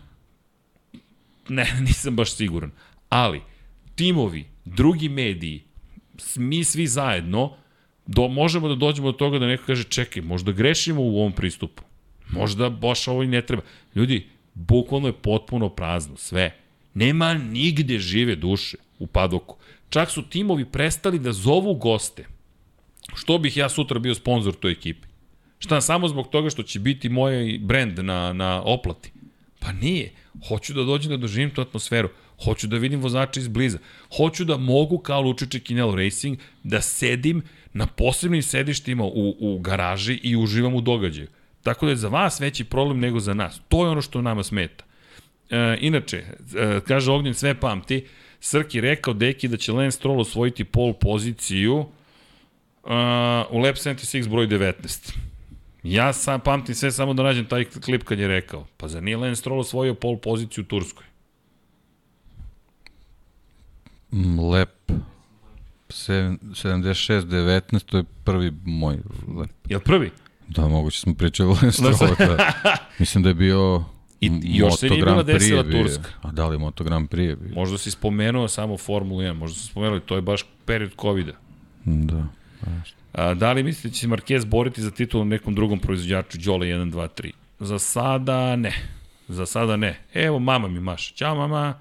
Ne, 1.49 1.67
nisam 1.87 2.15
baš 2.15 2.35
siguran. 2.35 2.71
Ali, 3.09 3.41
timovi, 3.95 4.45
drugi 4.65 5.09
mediji, 5.09 5.63
mi 6.35 6.63
svi 6.63 6.87
zajedno, 6.87 7.55
do, 8.05 8.27
možemo 8.27 8.67
da 8.67 8.75
dođemo 8.75 9.11
do 9.11 9.17
toga 9.17 9.39
da 9.39 9.47
neko 9.47 9.63
kaže 9.67 9.83
čekaj, 9.83 10.21
možda 10.21 10.51
grešimo 10.51 11.01
u 11.01 11.19
ovom 11.19 11.31
pristupu. 11.31 11.83
Možda 12.29 12.69
baš 12.69 13.07
ovo 13.07 13.23
i 13.23 13.27
ne 13.27 13.41
treba. 13.41 13.63
Ljudi, 13.95 14.27
bukvalno 14.53 15.07
je 15.07 15.13
potpuno 15.13 15.69
prazno, 15.69 16.17
sve. 16.17 16.66
Nema 16.97 17.33
nigde 17.33 17.99
žive 17.99 18.35
duše 18.35 18.77
u 18.99 19.07
padoku. 19.07 19.57
Čak 19.89 20.11
su 20.11 20.21
timovi 20.29 20.65
prestali 20.65 21.19
da 21.19 21.31
zovu 21.31 21.73
goste. 21.75 22.25
Što 23.15 23.37
bih 23.37 23.57
ja 23.57 23.69
sutra 23.69 23.99
bio 23.99 24.15
sponsor 24.15 24.55
toj 24.55 24.71
ekipi? 24.71 25.07
Šta, 25.59 25.81
samo 25.81 26.07
zbog 26.07 26.29
toga 26.29 26.49
što 26.49 26.63
će 26.63 26.79
biti 26.79 27.09
moj 27.09 27.59
brand 27.61 27.99
na, 27.99 28.33
na 28.33 28.63
oplati? 28.65 29.11
Pa 29.59 29.71
nije. 29.71 30.11
Hoću 30.47 30.73
da 30.73 30.83
dođem 30.83 31.11
da 31.11 31.17
doživim 31.17 31.49
tu 31.49 31.61
atmosferu. 31.61 32.09
Hoću 32.43 32.67
da 32.67 32.77
vidim 32.77 33.01
vozača 33.01 33.39
izbliza. 33.39 33.77
Hoću 34.17 34.45
da 34.45 34.57
mogu 34.57 34.97
kao 34.97 35.21
Lučiće 35.21 35.59
Kinelo 35.59 35.95
Racing 35.95 36.39
da 36.63 36.81
sedim 36.81 37.43
na 37.73 37.87
posebnim 37.87 38.41
sedištima 38.41 39.05
u, 39.05 39.35
u 39.39 39.59
garaži 39.59 40.19
i 40.23 40.35
uživam 40.35 40.75
u 40.75 40.81
događaju. 40.81 41.27
Tako 41.63 41.85
da 41.85 41.91
je 41.91 41.95
za 41.95 42.09
vas 42.09 42.41
veći 42.41 42.63
problem 42.63 42.99
nego 42.99 43.19
za 43.19 43.33
nas. 43.33 43.61
To 43.69 43.85
je 43.85 43.91
ono 43.91 44.01
što 44.01 44.21
nama 44.21 44.43
smeta. 44.43 44.86
E, 45.49 45.77
inače, 45.81 46.17
e, 46.55 46.79
kaže 46.87 47.11
Ognjen 47.11 47.33
sve 47.33 47.59
pamti, 47.59 48.05
Srki 48.39 48.81
rekao 48.81 49.13
Deki 49.13 49.47
da 49.47 49.57
će 49.57 49.71
Lance 49.71 49.97
Stroll 49.97 50.21
osvojiti 50.21 50.63
pol 50.63 50.93
poziciju 50.93 51.75
uh, 51.77 51.87
u 53.49 53.57
Lab 53.59 53.75
76 53.75 54.29
broj 54.29 54.47
19. 54.47 55.15
Ja 55.83 56.13
sam 56.13 56.39
pamtim 56.39 56.75
sve 56.75 56.91
samo 56.91 57.13
da 57.13 57.23
nađem 57.23 57.45
taj 57.45 57.65
klip 57.65 58.03
kad 58.03 58.19
je 58.19 58.27
rekao. 58.27 58.67
Pa 58.77 58.87
zar 58.87 59.03
nije 59.03 59.17
Lance 59.17 59.35
Stroll 59.39 59.59
osvojio 59.59 59.93
pol 59.93 60.17
poziciju 60.17 60.63
u 60.63 60.67
Turskoj? 60.67 61.05
Mm, 64.11 64.39
Lep. 64.39 64.91
76-19, 65.89 67.83
to 67.85 67.97
je 67.97 68.03
prvi 68.23 68.53
moj 68.65 68.97
lep. 69.37 69.51
Jel 69.69 69.79
prvi? 69.79 70.11
Da, 70.47 70.67
moguće 70.67 70.99
smo 70.99 71.13
pričali 71.13 71.51
o 71.51 71.55
Strolu. 71.71 72.15
Da. 72.19 72.53
Mislim 72.99 73.23
da 73.23 73.29
je 73.29 73.35
bio 73.35 73.83
I, 74.21 74.27
i 74.43 74.57
još 74.57 74.75
se 74.75 74.89
nije 74.89 75.03
bila 75.03 75.23
desila 75.23 75.63
Turska. 75.63 76.09
A 76.21 76.31
da 76.31 76.47
li 76.47 76.57
Moto 76.57 76.83
Grand 76.83 77.09
Prix 77.09 77.29
je 77.29 77.35
bio? 77.35 77.55
Možda 77.55 77.77
si 77.77 77.91
spomenuo 77.91 78.47
samo 78.47 78.77
Formulu 78.77 79.21
1, 79.21 79.33
možda 79.33 79.59
si 79.59 79.67
spomenuo, 79.67 79.99
to 79.99 80.15
je 80.15 80.21
baš 80.21 80.45
period 80.65 80.91
COVID-a. 81.01 81.33
Da. 81.85 82.27
A, 83.13 83.33
da 83.33 83.53
li 83.53 83.63
mislite 83.63 83.87
da 83.87 83.93
će 83.93 83.99
se 83.99 84.07
Marquez 84.07 84.45
boriti 84.45 84.81
za 84.81 84.91
titul 84.91 85.27
nekom 85.27 85.55
drugom 85.55 85.79
proizvođaču 85.79 86.37
Đole 86.37 86.67
1, 86.67 86.91
2, 86.91 87.07
3? 87.21 87.31
Za 87.59 87.79
sada 87.79 88.55
ne. 88.55 88.73
Za 89.27 89.45
sada 89.45 89.75
ne. 89.75 89.99
Evo, 90.13 90.39
mama 90.39 90.67
mi 90.67 90.79
maša. 90.79 91.13
Ćao 91.15 91.35
mama, 91.35 91.79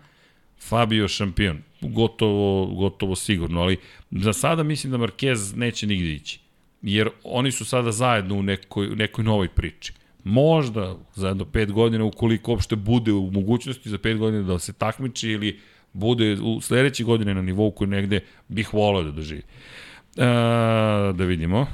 Fabio 0.61 1.09
šampion. 1.09 1.63
Gotovo, 1.81 2.67
gotovo 2.67 3.17
sigurno, 3.17 3.61
ali 3.61 3.77
za 4.11 4.33
sada 4.33 4.63
mislim 4.63 4.93
da 4.93 4.99
Marquez 4.99 5.57
neće 5.57 5.87
nigde 5.87 6.13
ići. 6.13 6.41
Jer 6.83 7.09
oni 7.25 7.53
su 7.53 7.65
sada 7.65 7.93
zajedno 7.93 8.35
u 8.35 8.43
nekoj, 8.43 8.87
nekoj 8.87 9.25
novoj 9.25 9.49
priči. 9.49 9.93
Možda 10.29 10.97
za 11.15 11.29
jedno 11.29 11.45
pet 11.45 11.73
godina, 11.73 12.05
ukoliko 12.05 12.51
uopšte 12.51 12.77
bude 12.77 13.13
u 13.13 13.31
mogućnosti 13.31 13.89
za 13.89 13.99
pet 13.99 14.19
godina 14.19 14.43
da 14.43 14.59
se 14.59 14.73
takmiči 14.73 15.29
ili 15.29 15.61
bude 15.93 16.37
u 16.43 16.61
sledeće 16.61 17.05
godine 17.05 17.35
na 17.35 17.43
nivou 17.43 17.71
koji 17.71 17.89
negde 17.89 18.21
bih 18.49 18.75
volao 18.75 19.03
da 19.03 19.11
doživi. 19.11 19.43
E, 20.17 20.25
da 21.13 21.25
vidimo. 21.25 21.67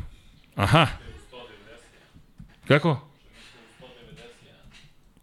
Aha. 0.54 0.86
Kako? 2.68 3.08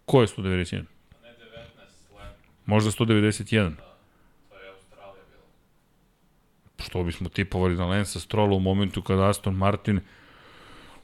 Ko 0.06 0.22
je 0.22 0.28
191? 0.28 0.84
Možda 2.66 2.92
191. 2.92 3.72
Što 6.78 7.04
bismo 7.04 7.30
tipovali 7.30 7.76
na 7.76 7.86
Lensa 7.86 8.20
Strola 8.20 8.56
u 8.56 8.60
momentu 8.60 9.02
kada 9.02 9.30
Aston 9.30 9.56
Martin 9.56 10.00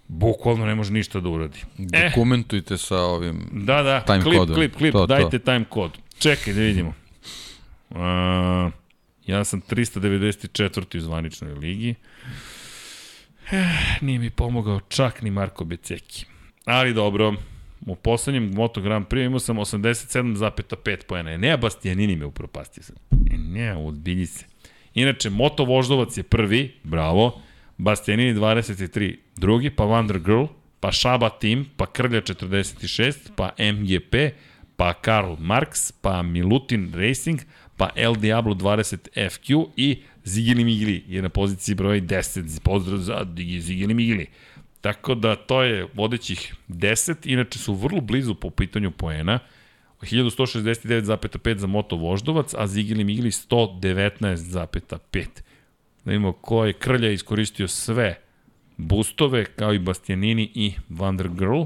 bukvalno 0.07 0.65
ne 0.65 0.75
može 0.75 0.93
ništa 0.93 1.19
da 1.19 1.29
uradi. 1.29 1.59
E, 1.93 2.09
Dokumentujte 2.09 2.77
sa 2.77 2.97
ovim 2.97 3.47
Da, 3.51 3.83
da, 3.83 4.01
time 4.01 4.21
klip, 4.23 4.37
kodom. 4.37 4.55
klip, 4.55 4.75
klip, 4.75 4.91
To, 4.91 4.99
to. 4.99 5.05
dajte 5.07 5.39
time 5.39 5.65
kod. 5.69 5.91
Čekaj 6.19 6.53
da 6.53 6.59
vidimo. 6.61 6.93
Uh, 7.89 7.97
ja 9.27 9.43
sam 9.43 9.61
394. 9.61 10.97
u 10.97 11.01
zvaničnoj 11.01 11.53
ligi. 11.53 11.95
Eh, 13.51 13.65
nije 14.01 14.19
mi 14.19 14.29
pomogao 14.29 14.79
čak 14.79 15.21
ni 15.21 15.31
Marko 15.31 15.65
Beceki. 15.65 16.25
Ali 16.65 16.93
dobro, 16.93 17.33
u 17.85 17.95
poslednjem 17.95 18.51
Moto 18.53 18.81
Grand 18.81 19.05
Prix 19.07 19.25
imao 19.25 19.39
sam 19.39 19.57
87,5 19.57 21.03
pojena. 21.07 21.37
Ne, 21.37 21.57
Bastianini 21.57 22.15
me 22.15 22.25
upropastio 22.25 22.83
sam. 22.83 22.95
E, 23.31 23.37
ne, 23.37 23.75
odbilji 23.77 24.25
se. 24.25 24.45
Inače, 24.93 25.29
Moto 25.29 25.63
Voždovac 25.65 26.17
je 26.17 26.23
prvi, 26.23 26.75
bravo. 26.83 27.41
Bastianini 27.77 28.33
23, 28.33 29.17
drugi, 29.37 29.69
pa 29.69 29.83
Wonder 29.83 30.19
Girl, 30.19 30.45
pa 30.79 30.91
Šaba 30.91 31.29
Team, 31.29 31.65
pa 31.77 31.85
Krlja 31.85 32.21
46, 32.21 33.35
pa 33.35 33.51
MGP, 33.59 34.31
pa 34.77 34.93
Karl 34.93 35.35
Marx, 35.39 35.91
pa 35.91 36.21
Milutin 36.23 36.91
Racing, 36.95 37.39
pa 37.77 37.89
El 37.95 38.15
Diablo 38.15 38.53
20 38.55 39.11
FQ 39.15 39.67
i 39.77 40.01
Zigili 40.23 40.63
Migili 40.63 41.03
je 41.07 41.21
na 41.21 41.29
poziciji 41.29 41.75
broj 41.75 42.01
10. 42.01 42.61
Pozdrav 42.63 42.99
za 42.99 43.25
Zigili 43.59 43.93
Migili. 43.93 44.27
Tako 44.81 45.15
da 45.15 45.35
to 45.35 45.63
je 45.63 45.87
vodećih 45.93 46.55
10, 46.69 47.15
inače 47.23 47.59
su 47.59 47.73
vrlo 47.73 48.01
blizu 48.01 48.35
po 48.35 48.49
pitanju 48.49 48.91
poena. 48.91 49.39
1169,5 50.01 51.57
za 51.57 51.67
Moto 51.67 51.95
Voždovac, 51.95 52.53
a 52.57 52.67
Zigili 52.67 53.03
Migili 53.03 53.31
119,5. 53.31 55.25
Da 56.05 56.11
vidimo 56.11 56.31
ko 56.33 56.65
je 56.65 56.73
Krlja 56.73 57.11
iskoristio 57.11 57.67
sve 57.67 58.19
boostove, 58.77 59.45
kao 59.45 59.73
i 59.73 59.79
Bastianini 59.79 60.51
i 60.53 60.73
Wonder 60.89 61.35
Girl. 61.37 61.63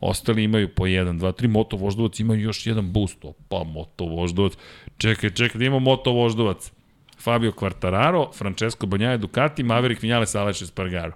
Ostali 0.00 0.44
imaju 0.44 0.68
po 0.74 0.84
1, 0.84 1.18
2, 1.18 1.42
3. 1.42 1.48
Moto 1.48 1.76
Voždovac 1.76 2.20
imaju 2.20 2.40
još 2.40 2.66
jedan 2.66 2.92
boost. 2.92 3.24
Pa 3.48 3.64
Moto 3.64 4.04
Voždovac. 4.04 4.52
Čekaj, 4.98 5.30
čekaj, 5.30 5.58
da 5.58 5.64
imamo 5.64 5.80
Moto 5.80 6.12
Voždovac. 6.12 6.72
Fabio 7.20 7.52
Quartararo, 7.52 8.32
Francesco 8.34 8.86
Banjaje 8.86 9.18
Ducati, 9.18 9.62
Maverick 9.62 10.02
Vinales, 10.02 10.34
Aleš 10.34 10.62
Espargaro. 10.62 11.12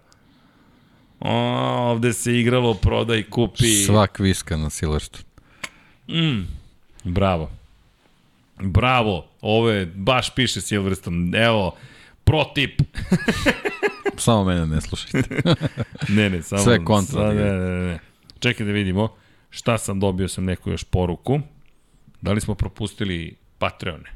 O, 1.20 1.31
ovde 1.91 2.12
se 2.12 2.41
igralo 2.41 2.74
prodaj, 2.74 3.23
kupi. 3.23 3.84
Sva 3.86 4.07
kviska 4.07 4.57
na 4.57 4.70
Silverstone. 4.70 5.24
Mm, 6.08 6.47
bravo. 7.05 7.50
Bravo. 8.60 9.26
Ovo 9.41 9.70
je, 9.70 9.86
baš 9.86 10.34
piše 10.34 10.60
Silverstone. 10.60 11.39
Evo, 11.39 11.76
pro 12.25 12.44
tip. 12.55 12.83
Samo 14.17 14.44
mene 14.44 14.67
ne 14.67 14.81
slušajte. 14.81 15.23
ne, 16.17 16.31
ne, 16.31 16.43
samo... 16.43 16.62
Sve 16.62 16.85
kontra 16.85 17.20
Sa, 17.20 17.35
ne, 17.35 17.53
ne, 17.53 17.86
ne. 17.86 17.99
Čekaj 18.39 18.67
da 18.67 18.73
vidimo 18.73 19.09
šta 19.51 19.78
sam 19.78 20.01
dobio 20.01 20.28
sam 20.28 20.44
neku 20.44 20.70
još 20.70 20.85
poruku. 20.85 21.41
Da 22.20 22.33
li 22.33 22.41
smo 22.41 22.55
propustili 22.55 23.36
Patreone? 23.59 24.11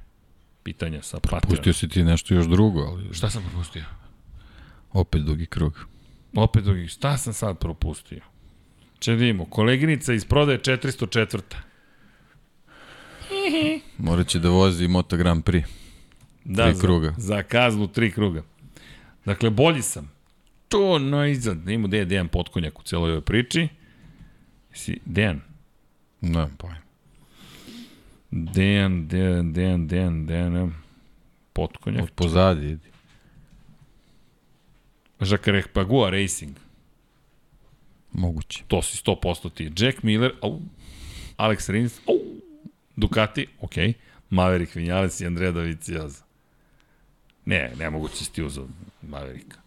Pitanja 0.62 1.03
sa 1.03 1.20
Patreona. 1.20 1.49
Pustio 1.49 1.73
si 1.73 1.89
ti 1.89 2.05
nešto 2.05 2.35
još 2.35 2.47
drugo, 2.47 2.81
ali 2.81 3.15
Šta 3.15 3.31
sam 3.31 3.43
propustio? 3.43 3.85
opet 4.93 5.23
dugi 5.23 5.47
krug. 5.47 5.87
Opet 6.35 6.65
drugi, 6.65 6.89
šta 6.89 7.19
sam 7.19 7.33
sad 7.33 7.59
propustio? 7.59 8.20
Če 8.99 9.11
da 9.11 9.17
vidimo, 9.17 9.45
koleginica 9.45 10.12
iz 10.15 10.25
prodaje 10.25 10.59
404. 10.59 11.41
Morat 13.99 14.27
će 14.27 14.39
da 14.39 14.49
vozi 14.49 14.89
Moto 14.89 15.17
Grand 15.17 15.45
Prix. 15.45 15.65
Da, 16.49 16.65
Tri 16.65 16.75
za, 16.75 16.81
kruga. 16.81 17.15
Za 17.17 17.43
kaznu 17.43 17.89
tri 17.89 18.12
kruga. 18.12 18.43
Dakle, 19.25 19.51
bolji 19.51 19.83
sam. 19.83 20.10
To 20.68 20.99
najzad. 20.99 21.57
Da 21.57 21.73
imamo 21.73 21.89
gde 21.89 21.99
je 21.99 22.05
Dejan 22.05 22.28
Potkonjak 22.28 22.78
u 22.78 22.83
celoj 22.83 23.10
ovoj 23.10 23.20
priči. 23.20 23.68
Si, 24.73 25.01
Dejan. 25.05 25.41
Ne, 26.20 26.49
pa. 26.59 26.68
Dejan, 28.31 29.09
Dejan, 29.09 29.52
Dejan, 29.52 29.86
Dejan, 29.89 30.27
Dejan. 30.27 30.75
Potkonjak. 31.52 32.02
Od 32.02 32.10
pozadi 32.10 32.67
idi. 32.67 32.89
Žakareh 35.20 35.68
Pagua 35.73 36.10
Racing. 36.10 36.57
Moguće. 38.12 38.65
To 38.68 38.83
si 38.83 39.02
100% 39.05 39.52
ti. 39.55 39.73
Jack 39.77 40.02
Miller, 40.02 40.33
au. 40.43 40.60
Alex 41.36 41.68
Rins, 41.68 42.01
au. 42.07 42.18
Ducati, 42.97 43.47
ok. 43.60 43.75
Maverick 44.31 44.75
Vinales 44.75 45.20
i 45.20 45.27
Andrea 45.27 45.52
Dovizioso. 45.52 46.28
Ne, 47.49 47.73
nemoguće 47.78 48.17
si 48.17 48.33
ti 48.33 48.43
uzao 48.43 48.67
Mavericka. 49.02 49.59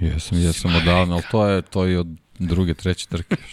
Jesam, 0.00 0.38
jesam 0.38 0.76
odavno, 0.76 1.14
ali 1.14 1.24
to 1.30 1.46
je 1.46 1.62
to 1.62 1.88
i 1.88 1.96
od 1.96 2.06
druge, 2.38 2.74
treće 2.74 3.06
trke. 3.06 3.36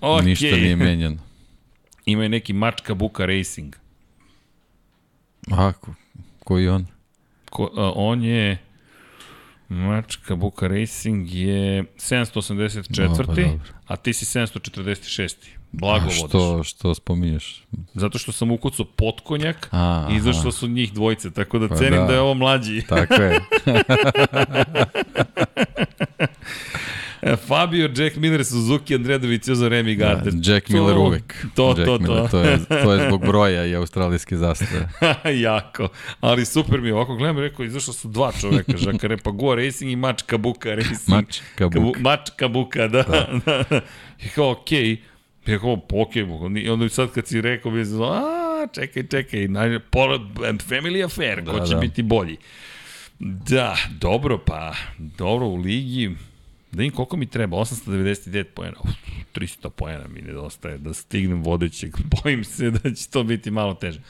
Okay. 0.00 0.24
Ništa 0.24 0.46
nije 0.46 0.76
menjano. 0.76 1.16
Ima 2.06 2.24
i 2.24 2.28
neki 2.28 2.52
Mačka 2.52 2.94
Buka 2.94 3.26
Racing. 3.26 3.76
A, 5.50 5.72
ko, 5.72 5.94
koji 6.44 6.64
je 6.64 6.72
on? 6.72 6.86
Ko, 7.50 7.70
a, 7.76 7.92
on 7.94 8.24
je 8.24 8.58
Mačka 9.68 10.36
Buka 10.36 10.68
Racing 10.68 11.34
je 11.34 11.84
784. 11.96 13.08
No, 13.08 13.16
pa 13.16 13.22
dobro. 13.22 13.58
a 13.86 13.96
ti 13.96 14.12
si 14.12 14.24
746. 14.24 15.34
Blago 15.72 16.04
vodiš. 16.04 16.18
što, 16.28 16.62
što 16.64 16.94
spominješ? 16.94 17.64
Zato 17.94 18.18
što 18.18 18.32
sam 18.32 18.50
ukucao 18.50 18.86
potkonjak 18.96 19.68
A, 19.70 20.08
i 20.12 20.16
izašlo 20.16 20.52
su 20.52 20.68
njih 20.68 20.92
dvojice, 20.92 21.30
tako 21.30 21.58
da 21.58 21.68
Pa 21.68 21.76
cenim 21.76 22.00
da. 22.00 22.06
da. 22.06 22.12
je 22.12 22.20
ovo 22.20 22.34
mlađi. 22.34 22.82
Tako 22.88 23.14
je. 23.14 23.40
E, 27.22 27.36
Fabio, 27.36 27.88
Jack 27.96 28.16
Miller, 28.16 28.44
Suzuki, 28.44 28.94
Andrea 28.94 29.18
Dovizioso, 29.18 29.68
Remy 29.68 29.94
Gardner. 29.96 30.32
Da, 30.34 30.52
Jack 30.52 30.68
Miller 30.68 30.94
To- 30.94 31.00
uvek. 31.00 31.46
To, 31.54 31.68
Jack 31.68 31.86
to, 31.86 31.98
Miller, 31.98 32.22
to. 32.22 32.28
to, 32.28 32.38
je, 32.38 32.58
to 32.82 32.92
je 32.92 33.06
zbog 33.06 33.26
broja 33.30 33.66
i 33.66 33.74
australijske 33.74 34.36
zastave. 34.36 34.88
jako. 35.48 35.88
Ali 36.20 36.44
super 36.44 36.80
mi 36.80 36.88
je. 36.88 36.94
Ovako 36.94 37.14
gledam 37.16 37.38
rekao, 37.38 37.64
izašla 37.64 37.94
su 37.94 38.08
dva 38.08 38.32
čoveka. 38.40 38.76
Žakare 38.76 39.16
Pagua 39.16 39.54
Racing 39.54 39.92
i 39.92 39.96
Mač 39.96 40.22
Kabuka 40.22 40.74
Racing. 40.74 41.08
Mač 41.08 41.40
Kabuka. 41.54 41.78
Kabu, 41.78 41.92
Mač 41.98 42.30
Kabuka, 42.36 42.88
da. 42.88 43.02
da. 43.02 43.40
da. 43.46 43.80
I 44.24 44.28
kao, 44.28 44.50
okej. 44.50 44.84
Okay. 44.84 45.11
Ja 45.46 45.58
kao. 46.38 46.50
I 46.56 46.68
onda 46.68 46.88
sad 46.88 47.12
kad 47.12 47.26
si 47.26 47.40
rekao, 47.40 47.72
je 47.72 47.84
znao, 47.84 48.10
a, 48.12 48.66
čekaj, 48.66 49.06
čekaj. 49.06 49.40
naj- 49.40 49.80
pola- 49.90 50.18
Family 50.60 51.04
affair, 51.04 51.44
ko 51.44 51.52
Da, 51.52 51.66
će 51.66 51.74
da. 51.74 51.80
biti 51.80 52.02
bolji. 52.02 52.36
Da, 53.18 53.76
dobro, 53.90 54.38
pa, 54.38 54.74
dobro 54.98 55.46
u 55.46 55.56
ligi. 55.56 56.10
Da 56.72 56.82
im 56.82 56.90
koliko 56.90 57.16
mi 57.16 57.26
treba, 57.26 57.56
899 57.56 58.44
poena, 58.44 58.76
Uf, 58.80 58.90
300 59.34 59.70
poena 59.70 60.04
mi 60.08 60.20
nedostaje 60.22 60.78
da 60.78 60.94
stignem 60.94 61.42
vodećeg. 61.42 61.94
Bojim 62.14 62.44
se 62.44 62.70
da 62.70 62.94
će 62.94 63.08
to 63.08 63.22
biti 63.22 63.50
malo 63.50 63.74
teže. 63.74 64.00
E, 64.00 64.02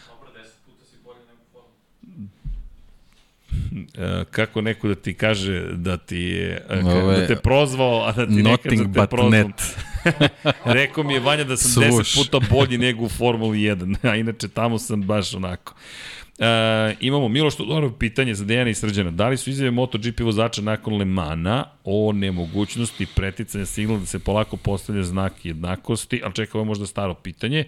kako 4.30 4.60
neko 4.60 4.88
da 4.88 4.94
ti 4.94 5.14
kaže 5.14 5.66
da 5.72 5.96
ti 5.96 6.16
je, 6.16 6.66
e, 6.70 6.80
Ovo 6.84 7.12
je 7.12 7.20
da 7.20 7.26
te 7.26 7.36
prozvao, 7.36 8.04
a 8.06 8.12
da 8.12 8.26
ti 8.26 8.42
ne 8.42 8.56
kaže 8.56 8.84
da 8.84 9.06
te 9.06 9.10
prozvao. 9.10 9.50
Rekao 10.64 11.04
mi 11.04 11.14
je 11.14 11.20
Vanja 11.20 11.44
da 11.44 11.56
sam 11.56 11.70
Svuš. 11.70 12.14
10 12.14 12.24
puta 12.24 12.46
bolji 12.50 12.78
nego 12.78 13.04
u 13.04 13.08
Formuli 13.08 13.58
1, 13.58 13.96
a 14.10 14.16
inače 14.16 14.48
tamo 14.48 14.78
sam 14.78 15.02
baš 15.02 15.34
onako. 15.34 15.74
E, 16.38 16.96
imamo 17.00 17.28
Miloš 17.28 17.56
Todorov 17.56 17.92
pitanje 17.92 18.34
za 18.34 18.44
Dejana 18.44 18.70
i 18.70 18.74
Srđana. 18.74 19.10
Da 19.10 19.28
li 19.28 19.36
su 19.36 19.50
izjave 19.50 19.70
MotoGP 19.70 20.20
vozača 20.20 20.62
nakon 20.62 20.96
Lemana 20.96 21.64
o 21.84 22.12
nemogućnosti 22.12 23.06
preticanja 23.16 23.66
signala 23.66 24.00
da 24.00 24.06
se 24.06 24.18
polako 24.18 24.56
postavlja 24.56 25.02
znak 25.02 25.44
jednakosti, 25.44 26.20
ali 26.24 26.34
čekaj, 26.34 26.58
ovo 26.58 26.62
je 26.62 26.66
možda 26.68 26.86
staro 26.86 27.14
pitanje, 27.14 27.64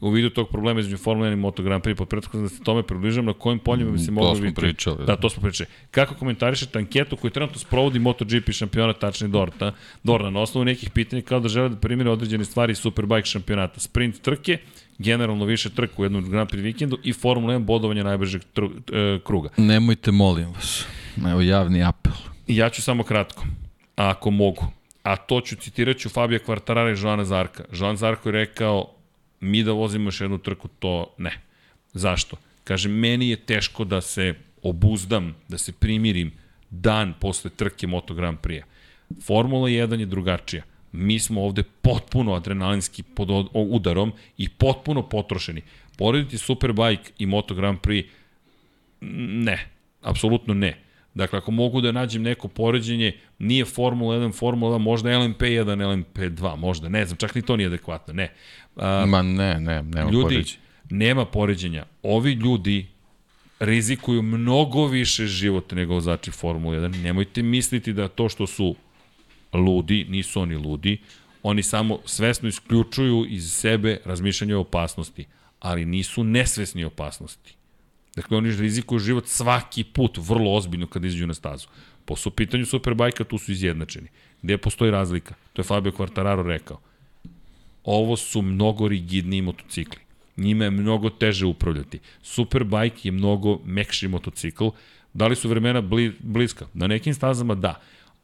u 0.00 0.10
vidu 0.10 0.30
tog 0.30 0.48
problema 0.48 0.80
između 0.80 0.96
Formula 0.96 1.28
1 1.28 1.32
i 1.32 1.36
Moto 1.36 1.62
Grand 1.62 1.82
Prix, 1.84 1.94
pod 1.96 2.08
prethodom 2.08 2.42
da 2.42 2.48
se 2.48 2.62
tome 2.62 2.82
približam, 2.82 3.24
na 3.24 3.32
kojim 3.32 3.58
poljima 3.58 3.90
bi 3.90 3.98
se 3.98 4.06
To 4.06 4.12
moglo 4.12 4.34
smo 4.34 4.42
vidjeti. 4.42 4.60
pričali, 4.60 4.96
Da, 4.98 5.04
da. 5.04 5.16
to 5.16 5.30
smo 5.30 5.42
pričali. 5.42 5.68
Kako 5.90 6.14
komentarišete 6.14 6.78
anketu 6.78 7.16
koju 7.16 7.30
trenutno 7.30 7.58
sprovodi 7.58 7.98
MotoGP 7.98 8.50
šampionat, 8.50 8.98
tačni 8.98 9.28
Dorna, 9.28 9.72
Dorna, 10.02 10.30
na 10.30 10.40
osnovu 10.40 10.64
nekih 10.64 10.90
pitanja 10.90 11.22
kao 11.22 11.40
da 11.40 11.48
žele 11.48 11.68
da 11.68 11.76
primire 11.76 12.10
određene 12.10 12.44
stvari 12.44 12.72
iz 12.72 12.78
Superbike 12.78 13.26
šampionata, 13.26 13.80
sprint 13.80 14.20
trke, 14.20 14.58
generalno 14.98 15.44
više 15.44 15.70
trka 15.70 15.92
u 15.96 16.04
jednom 16.04 16.30
Grand 16.30 16.50
Prix 16.50 16.62
vikendu 16.62 16.98
i 17.04 17.12
Formula 17.12 17.54
1 17.54 17.58
bodovanje 17.58 18.04
najbržeg 18.04 18.42
tr, 18.54 18.62
e, 18.64 19.18
kruga. 19.24 19.48
Nemojte, 19.56 20.10
molim 20.10 20.52
vas. 20.52 20.84
Evo 21.30 21.40
javni 21.40 21.82
apel. 21.84 22.12
Ja 22.46 22.70
ću 22.70 22.82
samo 22.82 23.02
kratko, 23.02 23.44
ako 23.96 24.30
mogu. 24.30 24.66
A 25.02 25.16
to 25.16 25.40
ću 25.40 25.56
citirat 25.56 25.96
ću 25.96 26.08
Fabija 26.08 26.38
Kvartarara 26.38 26.90
i 26.90 26.96
Joana 27.02 27.24
Zarka. 27.24 27.64
Joan 27.72 27.96
Zarko 27.96 28.28
je 28.28 28.32
rekao, 28.32 28.94
mi 29.40 29.62
da 29.62 29.72
vozimo 29.72 30.08
još 30.08 30.20
jednu 30.20 30.38
trku, 30.38 30.68
to 30.68 31.14
ne. 31.18 31.40
Zašto? 31.92 32.36
Kaže, 32.64 32.88
meni 32.88 33.28
je 33.28 33.36
teško 33.36 33.84
da 33.84 34.00
se 34.00 34.34
obuzdam, 34.62 35.34
da 35.48 35.58
se 35.58 35.72
primirim 35.72 36.32
dan 36.70 37.14
posle 37.20 37.50
trke 37.50 37.86
Moto 37.86 38.14
Grand 38.14 38.38
Prix. 38.38 38.62
Formula 39.26 39.68
1 39.68 40.00
je 40.00 40.06
drugačija. 40.06 40.62
Mi 40.92 41.18
smo 41.18 41.42
ovde 41.44 41.62
potpuno 41.82 42.34
adrenalinski 42.34 43.02
pod 43.02 43.30
od- 43.30 43.48
udarom 43.54 44.12
i 44.38 44.48
potpuno 44.48 45.08
potrošeni. 45.08 45.62
Porediti 45.96 46.38
Superbike 46.38 47.12
i 47.18 47.26
Moto 47.26 47.54
Grand 47.54 47.78
Prix 47.80 48.04
Ne, 49.00 49.68
apsolutno 50.02 50.54
ne. 50.54 50.78
Dakle, 51.18 51.38
ako 51.38 51.50
mogu 51.50 51.80
da 51.80 51.92
nađem 51.92 52.22
neko 52.22 52.48
poređenje, 52.48 53.12
nije 53.38 53.64
Formula 53.64 54.16
1, 54.16 54.34
Formula 54.34 54.78
2, 54.78 54.78
možda 54.78 55.10
LMP1, 55.10 55.64
LMP2, 55.64 56.56
možda, 56.56 56.88
ne 56.88 57.06
znam, 57.06 57.16
čak 57.16 57.34
ni 57.34 57.42
to 57.42 57.56
nije 57.56 57.66
adekvatno, 57.66 58.14
ne. 58.14 58.32
A, 58.76 59.04
Ma 59.06 59.22
ne, 59.22 59.60
ne, 59.60 59.82
nema 59.82 60.10
ljudi, 60.10 60.22
poređenja. 60.34 60.60
nema 60.90 61.24
poređenja. 61.24 61.84
Ovi 62.02 62.32
ljudi 62.32 62.86
rizikuju 63.58 64.22
mnogo 64.22 64.86
više 64.86 65.26
života 65.26 65.76
nego 65.76 65.94
vozači 65.94 66.30
Formula 66.30 66.76
1. 66.76 67.02
Nemojte 67.02 67.42
misliti 67.42 67.92
da 67.92 68.08
to 68.08 68.28
što 68.28 68.46
su 68.46 68.74
ludi, 69.52 70.06
nisu 70.08 70.40
oni 70.40 70.56
ludi, 70.56 70.98
oni 71.42 71.62
samo 71.62 71.98
svesno 72.04 72.48
isključuju 72.48 73.26
iz 73.28 73.52
sebe 73.52 74.00
razmišljanje 74.04 74.56
o 74.56 74.60
opasnosti, 74.60 75.24
ali 75.60 75.84
nisu 75.84 76.24
nesvesni 76.24 76.84
opasnosti. 76.84 77.57
Dakle, 78.18 78.36
oni 78.36 78.50
rizikuju 78.50 78.98
život 78.98 79.28
svaki 79.28 79.84
put, 79.84 80.18
vrlo 80.18 80.54
ozbiljno 80.54 80.86
kada 80.86 81.06
izađu 81.06 81.26
na 81.26 81.34
stazu. 81.34 81.68
Po 82.04 82.16
su 82.16 82.30
pitanju 82.30 82.66
Superbajka, 82.66 83.24
tu 83.24 83.38
su 83.38 83.52
izjednačeni. 83.52 84.08
Gde 84.42 84.58
postoji 84.58 84.90
razlika? 84.90 85.34
To 85.52 85.62
je 85.62 85.66
Fabio 85.66 85.92
Quartararo 85.92 86.46
rekao. 86.46 86.80
Ovo 87.84 88.16
su 88.16 88.42
mnogo 88.42 88.88
rigidniji 88.88 89.42
motocikli. 89.42 90.00
Njima 90.36 90.64
je 90.64 90.70
mnogo 90.70 91.10
teže 91.10 91.46
upravljati. 91.46 91.98
Superbike 92.22 93.08
je 93.08 93.12
mnogo 93.12 93.60
mekši 93.64 94.08
motocikl. 94.08 94.68
Da 95.14 95.26
li 95.26 95.36
su 95.36 95.48
vremena 95.48 95.80
bli, 95.80 96.12
bliska? 96.18 96.66
Na 96.74 96.86
nekim 96.86 97.14
stazama 97.14 97.54
da. 97.54 97.80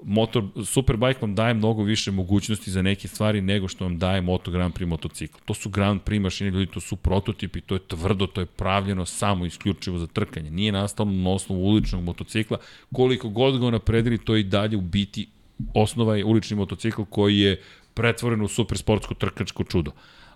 Motor, 0.06 0.44
Superbike 0.64 1.20
vam 1.20 1.34
daje 1.34 1.54
mnogo 1.54 1.82
više 1.82 2.10
mogućnosti 2.10 2.70
za 2.70 2.82
neke 2.82 3.08
stvari 3.08 3.40
nego 3.40 3.68
što 3.68 3.84
vam 3.84 3.98
daje 3.98 4.20
Moto 4.20 4.50
Grand 4.50 4.74
Prix 4.74 4.86
motocikl. 4.86 5.38
To 5.44 5.54
su 5.54 5.70
Grand 5.70 6.00
Prix 6.00 6.20
mašine, 6.20 6.50
ljudi, 6.50 6.66
to 6.66 6.80
su 6.80 6.96
prototipi, 6.96 7.60
to 7.60 7.74
je 7.74 7.80
tvrdo, 7.88 8.26
to 8.26 8.40
je 8.40 8.46
pravljeno 8.46 9.06
samo 9.06 9.46
isključivo 9.46 9.98
za 9.98 10.06
trkanje. 10.06 10.50
Nije 10.50 10.72
nastalo 10.72 11.10
na 11.10 11.30
osnovu 11.30 11.64
uličnog 11.64 12.02
motocikla. 12.02 12.58
Koliko 12.92 13.28
god 13.28 13.60
ga 13.60 13.70
napredili, 13.70 14.18
to 14.18 14.34
je 14.34 14.40
i 14.40 14.44
dalje 14.44 14.76
u 14.76 14.80
biti 14.80 15.26
osnova 15.74 16.16
je 16.16 16.24
ulični 16.24 16.56
motocikl 16.56 17.02
koji 17.02 17.38
je 17.38 17.60
pretvoren 17.94 18.42
u 18.42 18.48
super 18.48 18.78
sportsko 18.78 19.14
trkačko 19.14 19.64
čudo. 19.64 19.90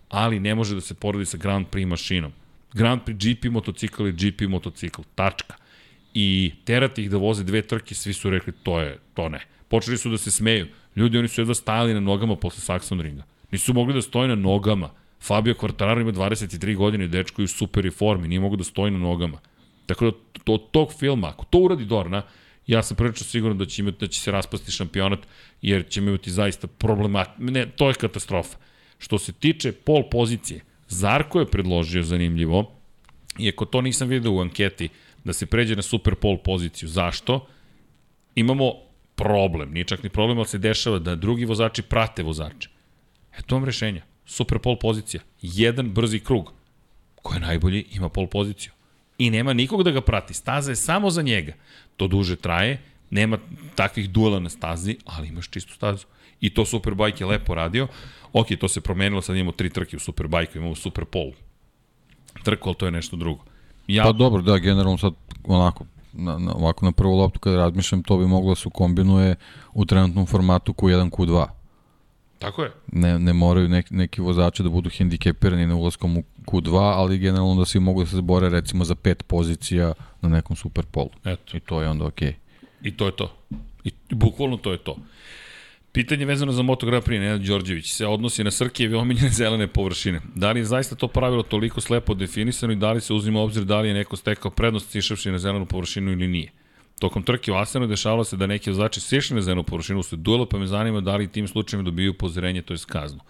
Ali 0.09 0.41
ne 0.41 0.55
može 0.55 0.75
da 0.75 0.81
se 0.81 0.95
poredi 0.95 1.27
sa 1.27 1.37
Grand 1.37 1.67
Prix 1.67 1.87
mašinom. 1.87 2.33
Grand 2.73 3.01
Prix 3.07 3.35
GP 3.35 3.53
motocikl 3.53 4.07
je 4.07 4.13
GP 4.13 4.49
motocikl. 4.49 5.03
Tačka. 5.15 5.55
I 6.21 6.53
terati 6.65 7.03
ih 7.03 7.11
da 7.11 7.17
voze 7.17 7.45
dve 7.45 7.63
trke, 7.63 7.95
svi 7.95 8.13
su 8.13 8.31
rekli 8.31 8.53
to 8.63 8.81
je, 8.81 8.99
to 9.15 9.29
ne. 9.29 9.41
Počeli 9.69 9.99
su 9.99 10.11
da 10.11 10.19
se 10.19 10.31
smeju. 10.31 10.67
Ljudi, 10.97 11.19
oni 11.19 11.29
su 11.29 11.41
jedva 11.41 11.55
stajali 11.55 11.95
na 11.95 12.01
nogama 12.01 12.37
posle 12.37 12.63
Saxon 12.65 13.03
ringa. 13.03 13.23
Nisu 13.53 13.75
mogli 13.75 13.95
da 13.95 14.03
stoje 14.03 14.29
na 14.29 14.35
nogama. 14.35 14.91
Fabio 15.23 15.55
Quartararo 15.55 16.01
ima 16.01 16.13
23 16.13 16.77
godine, 16.77 17.09
dečko 17.09 17.43
je 17.43 17.45
u 17.45 17.49
super 17.49 17.91
formi, 17.95 18.29
nije 18.29 18.41
mogu 18.41 18.57
da 18.57 18.65
stoji 18.65 18.91
na 18.91 18.99
nogama. 18.99 19.39
Tako 19.87 20.05
da, 20.05 20.13
to, 20.45 20.53
od 20.53 20.71
tog 20.71 20.93
filma, 20.99 21.29
ako 21.29 21.45
to 21.45 21.59
uradi 21.59 21.85
Dorna, 21.85 22.23
ja 22.67 22.83
sam 22.83 22.97
prilično 22.97 23.27
siguran 23.27 23.59
da 23.59 23.67
će, 23.67 23.83
imati, 23.83 23.97
da 24.01 24.07
će 24.07 24.21
se 24.21 24.33
raspasti 24.33 24.73
šampionat, 24.73 25.21
jer 25.63 25.89
će 25.89 26.01
imati 26.01 26.31
zaista 26.31 26.67
problemat... 26.67 27.39
Ne, 27.39 27.67
to 27.77 27.89
je 27.89 27.95
katastrofa. 27.95 28.59
Što 28.99 29.19
se 29.19 29.33
tiče 29.33 29.73
pol 29.73 30.03
pozicije, 30.11 30.65
Zarko 30.89 31.41
je 31.41 31.47
predložio 31.47 32.03
zanimljivo, 32.03 32.73
iako 33.39 33.65
to 33.65 33.81
nisam 33.81 34.09
vidio 34.09 34.33
u 34.33 34.41
anketi, 34.41 34.89
da 35.25 35.33
se 35.33 35.47
pređe 35.47 35.77
na 35.77 35.83
super 35.83 36.15
pol 36.15 36.39
poziciju. 36.39 36.89
Zašto? 36.89 37.47
Imamo 38.35 38.73
problem, 39.15 39.73
nije 39.73 39.85
čak 39.85 40.03
ni 40.03 40.09
problem, 40.09 40.39
ali 40.39 40.49
se 40.49 40.59
dešava 40.59 40.99
da 40.99 41.15
drugi 41.15 41.45
vozači 41.45 41.83
prate 41.83 42.23
vozače. 42.23 42.69
Eto 43.39 43.55
vam 43.55 43.65
rešenja. 43.65 44.03
Super 44.27 44.59
pol 44.59 44.77
pozicija. 44.77 45.21
Jedan 45.43 45.91
brzi 45.91 46.21
krug. 46.21 46.53
Ko 47.23 47.35
je 47.35 47.41
najbolji, 47.41 47.85
ima 47.93 48.09
pol 48.09 48.27
poziciju. 48.27 48.73
I 49.19 49.31
nema 49.31 49.53
nikog 49.53 49.83
da 49.83 49.91
ga 49.91 50.01
prati. 50.01 50.35
Staza 50.35 50.73
je 50.73 50.77
samo 50.77 51.11
za 51.11 51.23
njega. 51.23 51.53
To 51.97 52.07
duže 52.07 52.37
traje, 52.37 52.79
nema 53.11 53.39
takvih 53.75 54.11
duela 54.11 54.39
na 54.41 54.49
stazi, 54.49 54.97
ali 55.05 55.29
imaš 55.29 55.49
čistu 55.49 55.75
stazu. 55.75 56.07
I 56.41 56.55
to 56.55 56.65
Superbike 56.65 57.25
je 57.25 57.29
lepo 57.29 57.55
radio. 57.55 57.89
Ok, 58.33 58.47
to 58.61 58.69
se 58.69 58.81
promenilo, 58.81 59.23
sad 59.23 59.37
imamo 59.37 59.53
tri 59.53 59.71
trke 59.71 59.97
u 59.97 60.01
Superbike, 60.01 60.59
imamo 60.59 60.75
Super 60.75 61.05
pol. 61.05 61.33
Trku, 62.45 62.69
ali 62.69 62.77
to 62.77 62.87
je 62.87 62.93
nešto 62.93 63.17
drugo. 63.17 63.45
Ja, 63.89 64.05
Pa 64.05 64.13
dobro, 64.13 64.43
da, 64.43 64.59
generalno 64.59 64.99
sad 64.99 65.13
onako, 65.45 65.85
na, 66.13 66.39
na, 66.39 66.53
ovako 66.55 66.87
na 66.87 66.93
prvu 66.93 67.17
loptu 67.17 67.39
kada 67.39 67.57
razmišljam, 67.57 68.03
to 68.03 68.19
bi 68.19 68.27
moglo 68.27 68.51
da 68.51 68.55
se 68.55 68.69
kombinuje 68.75 69.35
u 69.75 69.85
trenutnom 69.85 70.27
formatu 70.27 70.73
Q1, 70.73 71.11
Q2. 71.11 71.47
tako 72.39 72.63
je. 72.63 72.73
Ne, 72.93 73.19
ne 73.19 73.33
moraju 73.33 73.69
neki, 73.69 73.95
neki 73.95 74.21
vozači 74.21 74.63
da 74.63 74.69
budu 74.69 74.91
hendikepirani 74.91 75.67
na 75.67 75.77
ulaskom 75.77 76.17
u 76.17 76.23
Q2, 76.47 76.77
ali 76.77 77.19
generalno 77.19 77.55
da 77.55 77.65
svi 77.65 77.81
mogu 77.81 78.03
da 78.03 78.07
se 78.07 78.17
zbore 78.17 78.49
recimo 78.49 78.85
za 78.85 78.95
pet 78.95 79.23
pozicija 79.27 79.93
na 80.23 80.29
nekom 80.29 80.57
superpolu. 80.57 81.11
Eto. 81.25 81.57
I 81.57 81.61
to 81.61 81.83
je 81.83 81.89
onda 81.89 82.05
okej. 82.05 82.29
Okay. 82.29 82.89
I 82.89 82.97
to 82.97 83.07
je 83.07 83.13
to. 83.17 83.33
I 83.85 83.91
bukvalno 84.11 84.57
to 84.57 84.73
je 84.73 84.79
to. 84.79 84.97
Pitanje 85.99 86.25
vezano 86.25 86.53
za 86.53 86.63
Moto 86.63 86.87
Grand 86.87 87.05
Prix, 87.05 87.21
Nenad 87.21 87.41
Đorđević, 87.41 87.93
se 87.93 88.07
odnosi 88.07 88.45
na 88.45 88.51
Srkijeve 88.51 88.97
omiljene 88.97 89.31
zelene 89.31 89.67
površine. 89.67 90.21
Da 90.35 90.53
li 90.53 90.61
je 90.61 90.65
zaista 90.65 90.95
to 90.95 91.09
pravilo 91.09 91.43
toliko 91.43 91.81
slepo 91.81 92.15
definisano 92.15 92.73
i 92.73 92.77
da 92.77 92.93
li 92.93 93.01
se 93.01 93.15
uzima 93.15 93.41
obzir 93.41 93.65
da 93.65 93.81
li 93.81 93.89
je 93.89 93.95
neko 93.95 94.17
stekao 94.17 94.51
prednost 94.51 94.91
sišavši 94.91 95.31
na 95.31 95.39
zelenu 95.39 95.67
površinu 95.67 96.13
ili 96.13 96.29
nije? 96.29 96.53
Tokom 97.01 97.23
trke 97.23 97.53
u 97.53 97.55
Asenu 97.55 97.87
dešavalo 97.87 98.25
se 98.25 98.37
da 98.37 98.47
neki 98.47 98.71
vozači 98.71 99.01
sišli 99.01 99.35
na 99.35 99.43
zelenu 99.43 99.63
površinu 99.63 100.01
usled 100.01 100.21
duela, 100.21 100.47
pa 100.47 100.59
me 100.59 100.67
zanima 100.67 101.01
da 101.01 101.17
li 101.17 101.29
tim 101.29 101.49
slučajima 101.49 101.83
dobiju 101.83 102.11
upozorenje, 102.11 102.63
to 102.63 102.75
je 102.75 102.79
kaznu. 102.87 103.21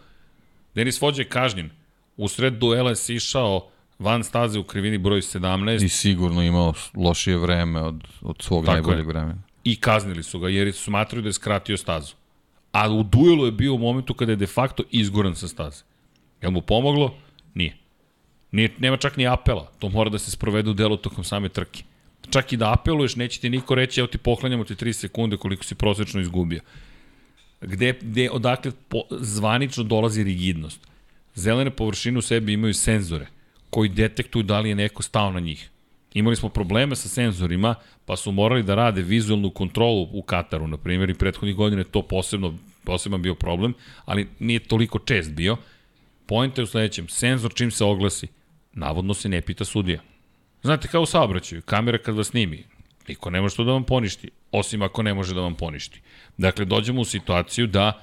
Denis 0.75 1.01
Vođe 1.01 1.23
je 1.23 1.29
kažnjen. 1.29 1.71
U 2.17 2.29
sred 2.29 2.55
duela 2.55 2.91
je 2.91 2.97
sišao 2.97 3.69
van 3.99 4.25
staze 4.25 4.59
u 4.59 4.65
krivini 4.65 4.99
broj 4.99 5.21
17 5.21 5.85
I 5.85 5.89
sigurno 5.89 6.43
imao 6.43 6.75
lošije 6.95 7.37
vreme 7.37 7.81
od, 7.81 8.05
od 8.23 8.37
svog 8.43 8.65
Tako 8.65 8.73
najboljeg 8.73 9.07
je. 9.07 9.13
vremena. 9.13 9.43
i 9.65 9.77
kaznili 9.77 10.23
su 10.23 10.39
ga 10.39 10.49
jer 10.49 10.73
su 10.73 10.85
smatraju 10.85 11.23
da 11.23 11.29
je 11.29 11.33
skratio 11.33 11.77
stazu. 11.77 12.15
A 12.73 12.91
u 12.91 13.03
duelu 13.03 13.47
je 13.47 13.53
bio 13.53 13.75
u 13.75 13.79
momentu 13.79 14.15
kada 14.15 14.33
je 14.33 14.37
de 14.37 14.47
facto 14.47 14.83
izgoran 14.91 15.35
sa 15.35 15.49
staze. 15.49 15.83
Jel 16.43 16.51
mu 16.51 16.61
pomoglo? 16.61 17.15
Nije. 17.55 17.77
Nije, 18.53 18.71
nema 18.79 18.97
čak 18.97 19.17
ni 19.17 19.27
apela. 19.27 19.73
To 19.79 19.89
mora 19.89 20.11
da 20.11 20.19
se 20.19 20.31
sprovede 20.31 20.71
u 20.71 20.75
delu 20.75 20.97
tokom 20.97 21.25
same 21.25 21.49
trke. 21.49 21.83
Čak 22.31 22.53
i 22.53 22.57
da 22.57 22.73
apeluješ, 22.73 23.17
neće 23.17 23.41
ti 23.41 23.51
niko 23.51 23.75
reći, 23.75 24.01
evo 24.01 24.07
ti 24.07 24.19
poklanjamo 24.19 24.65
ti 24.65 24.75
3 24.75 24.93
sekunde 24.93 25.37
koliko 25.37 25.65
si 25.65 25.75
prosečno 25.75 26.21
izgubio. 26.21 26.61
Gde, 27.61 27.99
gde 28.03 28.31
odakle 28.31 28.73
po, 28.89 29.03
zvanično 29.11 29.85
dolazi 29.85 30.25
rigidnost. 30.25 30.81
Zelene 31.35 31.71
površine 31.71 32.19
u 32.19 32.23
sebi 32.23 32.53
imaju 32.53 32.75
senzore 32.75 33.27
koji 33.71 33.89
detektuju 33.89 34.43
da 34.43 34.61
li 34.61 34.69
je 34.69 34.75
neko 34.75 35.03
stao 35.03 35.33
na 35.33 35.41
njih. 35.41 35.71
Imali 36.15 36.37
smo 36.37 36.49
probleme 36.49 36.97
sa 36.97 37.09
senzorima, 37.09 37.75
pa 38.05 38.17
su 38.17 38.33
morali 38.33 38.63
da 38.63 38.75
rade 38.75 39.03
vizualnu 39.03 39.51
kontrolu 39.51 40.09
u 40.13 40.23
Kataru, 40.23 40.67
na 40.67 40.77
primjer, 40.77 41.11
i 41.11 41.15
prethodnih 41.15 41.57
godina 41.57 41.85
to 41.85 42.03
posebno, 42.03 42.55
poseban 42.85 43.23
bio 43.23 43.35
problem, 43.35 43.75
ali 44.05 44.29
nije 44.39 44.61
toliko 44.61 44.99
čest 44.99 45.31
bio. 45.31 45.57
Pojenta 46.27 46.61
je 46.61 46.65
u 46.65 46.67
sledećem, 46.67 47.09
senzor 47.09 47.55
čim 47.55 47.71
se 47.71 47.85
oglasi, 47.85 48.27
navodno 48.73 49.15
se 49.15 49.29
ne 49.29 49.41
pita 49.41 49.65
sudija. 49.65 50.01
Znate, 50.63 50.89
kao 50.89 51.03
u 51.03 51.07
saobraćaju, 51.07 51.63
kamera 51.63 51.99
kad 51.99 52.17
vas 52.17 52.27
snimi, 52.27 52.65
Niko 53.09 53.31
ne 53.31 53.41
može 53.41 53.57
to 53.57 53.65
da 53.65 53.73
vam 53.73 53.85
poništi, 53.85 54.31
osim 54.53 54.83
ako 54.83 55.03
ne 55.03 55.15
može 55.15 55.35
da 55.35 55.41
vam 55.41 55.55
poništi. 55.55 56.01
Dakle, 56.37 56.65
dođemo 56.65 57.01
u 57.01 57.05
situaciju 57.05 57.67
da 57.67 58.03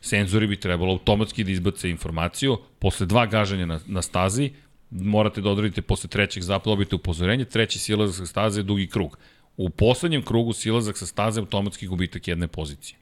senzori 0.00 0.46
bi 0.46 0.60
trebalo 0.60 0.92
automatski 0.92 1.44
da 1.44 1.50
izbace 1.50 1.90
informaciju, 1.90 2.58
posle 2.78 3.06
dva 3.06 3.26
gaženja 3.26 3.66
na, 3.66 3.80
na 3.86 4.02
stazi, 4.02 4.50
morate 4.94 5.40
da 5.40 5.50
odredite 5.50 5.82
posle 5.82 6.10
trećeg 6.10 6.42
zapada, 6.42 6.70
dobite 6.70 6.94
upozorenje, 6.96 7.44
treći 7.44 7.78
silazak 7.78 8.16
sa 8.16 8.26
staze 8.26 8.60
je 8.60 8.64
dugi 8.64 8.86
krug. 8.86 9.18
U 9.56 9.70
poslednjem 9.70 10.22
krugu 10.22 10.52
silazak 10.52 10.98
sa 10.98 11.06
staze 11.06 11.40
automatski 11.40 11.86
gubitak 11.86 12.28
jedne 12.28 12.48
pozicije. 12.48 12.98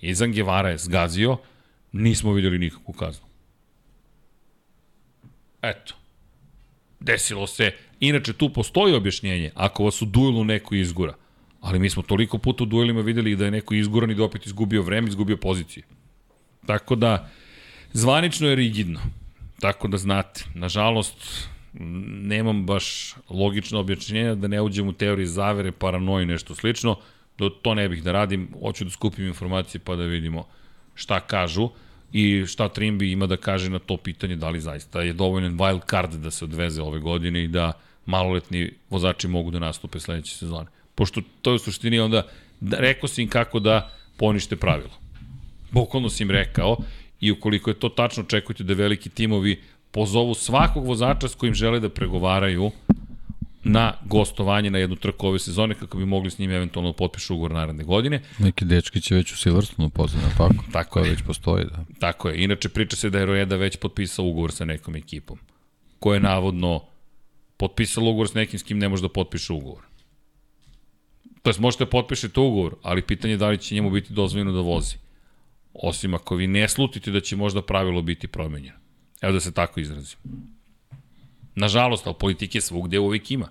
Izan 0.00 0.32
Gevara 0.32 0.68
je 0.68 0.78
zgazio, 0.78 1.36
nismo 1.92 2.32
videli 2.32 2.58
nikakvu 2.58 2.92
kaznu. 2.92 3.26
Eto. 5.62 5.94
Desilo 7.00 7.46
se. 7.46 7.72
Inače, 8.00 8.32
tu 8.32 8.52
postoji 8.52 8.94
objašnjenje. 8.94 9.50
Ako 9.54 9.84
vas 9.84 10.02
u 10.02 10.04
duelu 10.04 10.44
neko 10.44 10.74
izgura. 10.74 11.14
Ali 11.60 11.78
mi 11.78 11.90
smo 11.90 12.02
toliko 12.02 12.38
puta 12.38 12.64
u 12.64 12.66
duelima 12.66 13.00
videli 13.00 13.36
da 13.36 13.44
je 13.44 13.50
neko 13.50 13.74
izguran 13.74 14.10
i 14.10 14.14
da 14.14 14.24
opet 14.24 14.46
izgubio 14.46 14.82
vreme, 14.82 15.08
izgubio 15.08 15.36
poziciju. 15.36 15.82
Tako 16.66 16.96
da, 16.96 17.30
zvanično 17.92 18.48
je 18.48 18.54
rigidno. 18.54 19.00
Tako 19.60 19.88
da 19.88 19.96
znate, 19.96 20.44
nažalost, 20.54 21.48
nemam 22.22 22.66
baš 22.66 23.14
logično 23.30 23.80
objašnjenja 23.80 24.34
da 24.34 24.48
ne 24.48 24.60
uđem 24.60 24.88
u 24.88 24.92
teoriji 24.92 25.26
zavere, 25.26 25.72
paranoji, 25.72 26.26
nešto 26.26 26.54
slično. 26.54 26.96
Do, 27.38 27.48
to 27.48 27.74
ne 27.74 27.88
bih 27.88 28.02
da 28.02 28.12
radim, 28.12 28.48
hoću 28.60 28.84
da 28.84 28.90
skupim 28.90 29.26
informacije 29.26 29.80
pa 29.84 29.96
da 29.96 30.04
vidimo 30.04 30.46
šta 30.94 31.20
kažu 31.20 31.68
i 32.12 32.46
šta 32.46 32.68
Trimbi 32.68 33.12
ima 33.12 33.26
da 33.26 33.36
kaže 33.36 33.70
na 33.70 33.78
to 33.78 33.96
pitanje 33.96 34.36
da 34.36 34.48
li 34.48 34.60
zaista 34.60 35.02
je 35.02 35.12
dovoljan 35.12 35.58
wild 35.58 35.90
card 35.90 36.14
da 36.14 36.30
se 36.30 36.44
odveze 36.44 36.82
ove 36.82 37.00
godine 37.00 37.44
i 37.44 37.48
da 37.48 37.72
maloletni 38.06 38.70
vozači 38.90 39.28
mogu 39.28 39.50
da 39.50 39.58
nastupe 39.58 40.00
sledeće 40.00 40.36
sezone. 40.36 40.66
Pošto 40.94 41.20
to 41.42 41.50
je 41.50 41.54
u 41.54 41.58
suštini 41.58 41.98
onda, 42.00 42.22
da, 42.60 42.78
rekao 42.78 43.08
si 43.08 43.22
im 43.22 43.28
kako 43.28 43.60
da 43.60 43.90
ponište 44.16 44.56
pravilo. 44.56 44.94
Bukvalno 45.70 46.08
si 46.08 46.22
im 46.22 46.30
rekao 46.30 46.76
i 47.20 47.32
ukoliko 47.32 47.70
je 47.70 47.78
to 47.78 47.88
tačno, 47.88 48.22
očekujte 48.22 48.64
da 48.64 48.74
veliki 48.74 49.08
timovi 49.08 49.60
pozovu 49.90 50.34
svakog 50.34 50.86
vozača 50.86 51.28
s 51.28 51.34
kojim 51.34 51.54
žele 51.54 51.80
da 51.80 51.88
pregovaraju 51.88 52.70
na 53.64 53.92
gostovanje 54.04 54.70
na 54.70 54.78
jednu 54.78 54.96
trku 54.96 55.26
ove 55.26 55.38
sezone 55.38 55.74
kako 55.74 55.98
bi 55.98 56.06
mogli 56.06 56.30
s 56.30 56.38
njim 56.38 56.50
eventualno 56.50 56.90
da 56.90 56.96
potpišu 56.96 57.34
ugovor 57.34 57.50
naredne 57.50 57.84
godine. 57.84 58.22
Neki 58.38 58.64
dečki 58.64 59.00
će 59.00 59.14
već 59.14 59.32
u 59.32 59.36
Silverstonu 59.36 59.90
pozvati, 59.90 60.36
tako? 60.38 60.64
Tako 60.72 60.98
je. 60.98 61.10
već 61.10 61.22
postoji, 61.22 61.64
da. 61.64 61.84
Tako 62.00 62.28
je. 62.28 62.44
Inače, 62.44 62.68
priča 62.68 62.96
se 62.96 63.10
da 63.10 63.18
je 63.18 63.26
Roeda 63.26 63.56
već 63.56 63.76
potpisao 63.76 64.24
ugovor 64.24 64.52
sa 64.52 64.64
nekom 64.64 64.96
ekipom, 64.96 65.38
koja 65.98 66.14
je 66.14 66.20
navodno 66.20 66.80
potpisala 67.56 68.10
ugovor 68.10 68.28
s 68.28 68.34
nekim 68.34 68.58
s 68.58 68.62
kim 68.62 68.78
ne 68.78 68.88
može 68.88 69.02
da 69.02 69.08
potpiše 69.08 69.52
ugovor. 69.52 69.82
To 71.42 71.50
jest, 71.50 71.60
možete 71.60 71.84
da 71.84 71.90
potpišete 71.90 72.40
ugovor, 72.40 72.74
ali 72.82 73.02
pitanje 73.02 73.34
je 73.34 73.38
da 73.38 73.48
li 73.48 73.58
će 73.58 73.74
njemu 73.74 73.90
biti 73.90 74.12
dozvoljeno 74.12 74.52
da 74.52 74.60
vozi. 74.60 74.96
Osim 75.82 76.14
ako 76.14 76.34
vi 76.34 76.46
ne 76.46 76.68
slutite 76.68 77.10
da 77.10 77.20
će 77.20 77.36
možda 77.36 77.62
pravilo 77.62 78.02
biti 78.02 78.28
promenjeno. 78.28 78.78
Evo 79.20 79.32
da 79.32 79.40
se 79.40 79.52
tako 79.52 79.80
izrazim. 79.80 80.18
Nažalost, 81.54 82.06
ali 82.06 82.16
politike 82.20 82.60
svugde 82.60 82.98
uvijek 82.98 83.30
ima. 83.30 83.48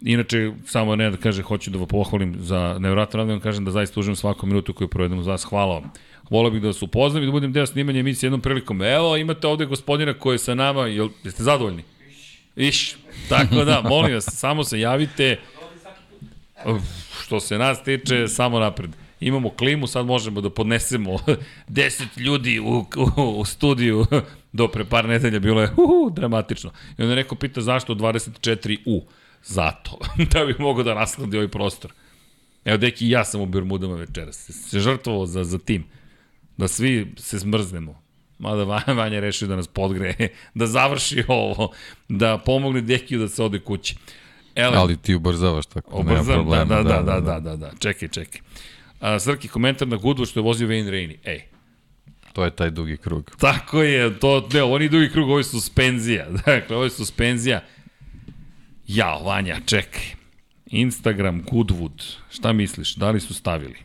Inače, 0.00 0.52
samo 0.66 0.96
ne 0.96 1.10
da 1.10 1.16
kaže, 1.16 1.42
hoću 1.42 1.70
da 1.70 1.78
vas 1.78 1.88
pohvalim 1.88 2.36
za 2.38 2.76
nevjerojatno 2.78 3.18
rad, 3.18 3.28
da 3.28 3.40
kažem 3.40 3.64
da 3.64 3.70
zaista 3.70 4.00
uživam 4.00 4.16
svaku 4.16 4.46
minutu 4.46 4.74
koju 4.74 4.88
provedem 4.88 5.18
uz 5.18 5.26
vas. 5.26 5.44
Hvala 5.44 5.74
vam. 5.74 5.92
Volio 6.30 6.50
bih 6.50 6.62
da 6.62 6.68
vas 6.68 6.82
upoznam 6.82 7.22
i 7.22 7.26
da 7.26 7.32
budem 7.32 7.52
deo 7.52 7.66
snimanja 7.66 8.00
emisije 8.00 8.26
jednom 8.26 8.40
prilikom. 8.40 8.82
Evo, 8.82 9.16
imate 9.16 9.46
ovde 9.46 9.66
gospodina 9.66 10.14
koji 10.14 10.34
je 10.34 10.38
sa 10.38 10.54
nama, 10.54 10.86
jel, 10.86 11.08
jeste 11.24 11.42
zadovoljni? 11.42 11.82
Iš, 12.56 12.96
tako 13.28 13.64
da, 13.64 13.82
molim 13.88 14.14
vas, 14.14 14.24
samo 14.24 14.64
se 14.64 14.80
javite. 14.80 15.40
Što 17.22 17.40
se 17.40 17.58
nas 17.58 17.82
tiče, 17.84 18.28
samo 18.28 18.58
napred. 18.58 18.90
Imamo 19.22 19.50
klimu, 19.50 19.86
sad 19.86 20.06
možemo 20.06 20.40
da 20.40 20.50
podnesemo 20.50 21.18
10 21.68 22.20
ljudi 22.20 22.60
u, 22.60 22.86
u, 23.16 23.22
u 23.22 23.44
studiju 23.44 24.06
do 24.52 24.68
pre 24.68 24.84
par 24.84 25.08
nedelja 25.08 25.38
bilo 25.38 25.60
je 25.60 25.70
uhu, 25.70 26.10
dramatično. 26.10 26.70
I 26.98 27.02
onda 27.02 27.14
neko 27.14 27.34
pita 27.34 27.60
zašto 27.60 27.94
24 27.94 28.78
U. 28.86 29.04
Zato, 29.44 29.98
da 30.32 30.44
bi 30.44 30.54
mogao 30.58 30.84
da 30.84 30.94
rasladi 30.94 31.36
ovaj 31.36 31.48
prostor. 31.48 31.92
Evo, 32.64 32.76
deki, 32.76 33.08
ja 33.08 33.24
sam 33.24 33.40
u 33.40 33.46
Bermudama 33.46 33.94
večeras. 33.94 34.50
Se 34.50 34.80
žrtvovao 34.80 35.26
za, 35.26 35.44
za 35.44 35.58
tim. 35.58 35.84
Da 36.56 36.68
svi 36.68 37.12
se 37.16 37.40
smrznemo. 37.40 38.02
Mada 38.38 38.64
Vanja, 38.94 39.20
rešio 39.20 39.48
da 39.48 39.56
nas 39.56 39.66
podgre, 39.66 40.14
da 40.54 40.66
završi 40.66 41.24
ovo, 41.28 41.72
da 42.08 42.38
pomogne 42.38 42.80
Dekiju 42.80 43.18
da 43.18 43.28
se 43.28 43.42
ode 43.42 43.58
kući. 43.58 43.96
Ele, 44.54 44.76
Ali 44.76 44.96
ti 44.96 45.14
ubrzavaš 45.14 45.66
tako, 45.66 46.02
nema 46.02 46.22
problema. 46.22 46.64
Da, 46.64 46.82
da, 46.82 47.02
da, 47.02 47.02
da, 47.02 47.20
da, 47.20 47.40
da, 47.40 47.56
da. 47.56 47.70
Čekaj, 47.78 48.08
čekaj. 48.08 48.40
A, 49.02 49.18
Srki, 49.18 49.48
komentar 49.48 49.88
na 49.88 49.96
Goodwood 49.96 50.30
što 50.30 50.40
je 50.40 50.44
vozio 50.44 50.68
Wayne 50.68 50.90
Rainey. 50.90 51.16
Ej, 51.24 51.42
To 52.32 52.44
je 52.44 52.50
taj 52.50 52.70
dugi 52.70 52.96
krug. 52.96 53.30
Tako 53.38 53.82
je, 53.82 54.18
to, 54.20 54.48
ne, 54.52 54.62
oni 54.62 54.88
dugi 54.88 55.10
krug, 55.10 55.28
ovo 55.28 55.38
je 55.38 55.44
suspenzija. 55.44 56.26
Dakle, 56.46 56.76
ovo 56.76 56.84
je 56.84 56.90
suspenzija. 56.90 57.64
Ja, 58.86 59.14
Vanja, 59.18 59.58
čekaj. 59.66 60.02
Instagram, 60.66 61.42
Goodwood, 61.44 62.16
šta 62.30 62.52
misliš, 62.52 62.94
da 62.94 63.10
li 63.10 63.20
su 63.20 63.34
stavili? 63.34 63.76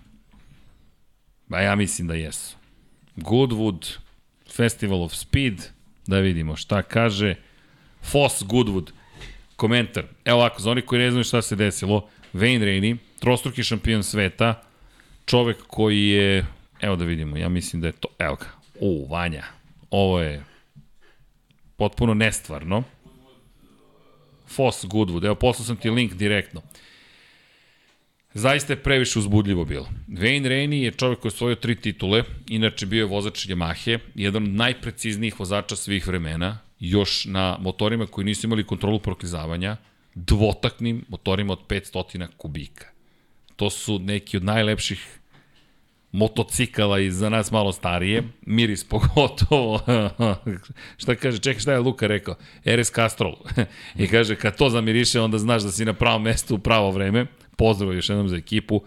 Ba 1.48 1.60
ja 1.60 1.76
mislim 1.76 2.08
da 2.08 2.14
jesu. 2.14 2.58
Goodwood, 3.16 3.98
Festival 4.56 5.04
of 5.04 5.14
Speed, 5.14 5.62
da 6.08 6.20
vidimo 6.20 6.56
šta 6.56 6.82
kaže. 6.82 7.36
Foss 8.02 8.44
Goodwood, 8.44 8.92
komentar. 9.56 10.06
Evo 10.26 10.40
ovako, 10.40 10.62
za 10.62 10.72
oni 10.72 10.82
koji 10.82 11.02
ne 11.02 11.12
znaju 11.12 11.24
šta 11.24 11.42
se 11.42 11.56
desilo, 11.56 12.10
Wayne 12.34 12.64
Rainey, 12.64 12.98
trostruki 13.20 13.64
šampion 13.64 14.04
sveta, 14.04 14.67
čovek 15.28 15.58
koji 15.68 16.08
je 16.08 16.46
Evo 16.82 16.96
da 16.96 17.06
vidimo, 17.06 17.38
ja 17.38 17.50
mislim 17.50 17.82
da 17.82 17.88
je 17.88 17.92
to, 17.92 18.08
evo 18.20 18.36
ga, 18.36 18.46
u, 18.80 19.08
Vanja, 19.10 19.44
ovo 19.92 20.22
je 20.22 20.44
potpuno 21.76 22.14
nestvarno. 22.14 22.84
Foss 24.48 24.86
Goodwood, 24.86 25.26
evo 25.26 25.36
poslao 25.36 25.66
sam 25.66 25.76
ti 25.76 25.90
link 25.90 26.14
direktno. 26.14 26.62
Zaista 28.34 28.74
je 28.74 28.84
previše 28.84 29.20
uzbudljivo 29.20 29.66
bilo. 29.66 29.90
Wayne 30.08 30.48
Rainey 30.48 30.84
je 30.84 30.92
čovjek 30.92 31.20
koji 31.20 31.30
je 31.30 31.34
osvojio 31.34 31.56
tri 31.56 31.76
titule, 31.76 32.24
inače 32.48 32.86
bio 32.86 33.00
je 33.00 33.06
vozač 33.06 33.48
Yamahe, 33.48 34.00
jedan 34.16 34.44
od 34.44 34.50
najpreciznijih 34.50 35.40
vozača 35.40 35.76
svih 35.76 36.08
vremena, 36.08 36.60
još 36.80 37.26
na 37.26 37.58
motorima 37.62 38.06
koji 38.06 38.26
nisu 38.26 38.48
imali 38.48 38.64
kontrolu 38.64 39.00
proklizavanja, 39.00 39.78
dvotaknim 40.16 41.06
motorima 41.10 41.54
od 41.54 41.60
500 41.68 42.28
kubika. 42.38 42.97
To 43.58 43.69
su 43.69 44.00
neki 44.00 44.38
od 44.38 44.44
najlepših 44.44 45.18
motocikala 46.11 47.00
i 47.00 47.11
za 47.11 47.30
nas 47.30 47.52
malo 47.52 47.72
starije, 47.72 48.24
miris 48.42 48.84
pogotovo, 48.84 49.82
šta 51.02 51.16
kaže, 51.16 51.38
čekaj 51.38 51.60
šta 51.60 51.72
je 51.72 51.80
Luka 51.80 52.08
rekao, 52.08 52.36
RS 52.66 52.92
Castrol, 52.92 53.36
i 54.02 54.08
kaže 54.08 54.36
kad 54.36 54.58
to 54.58 54.69
zamiriše 54.69 55.22
onda 55.22 55.38
znaš 55.38 55.64
da 55.64 55.72
si 55.72 55.86
na 55.86 55.94
pravom 55.94 56.24
mestu 56.24 56.56
u 56.56 56.60
pravo 56.60 56.92
vreme, 56.92 57.26
pozdrav 57.56 57.94
još 57.94 58.10
jednom 58.10 58.30
za 58.30 58.36
ekipu, 58.36 58.82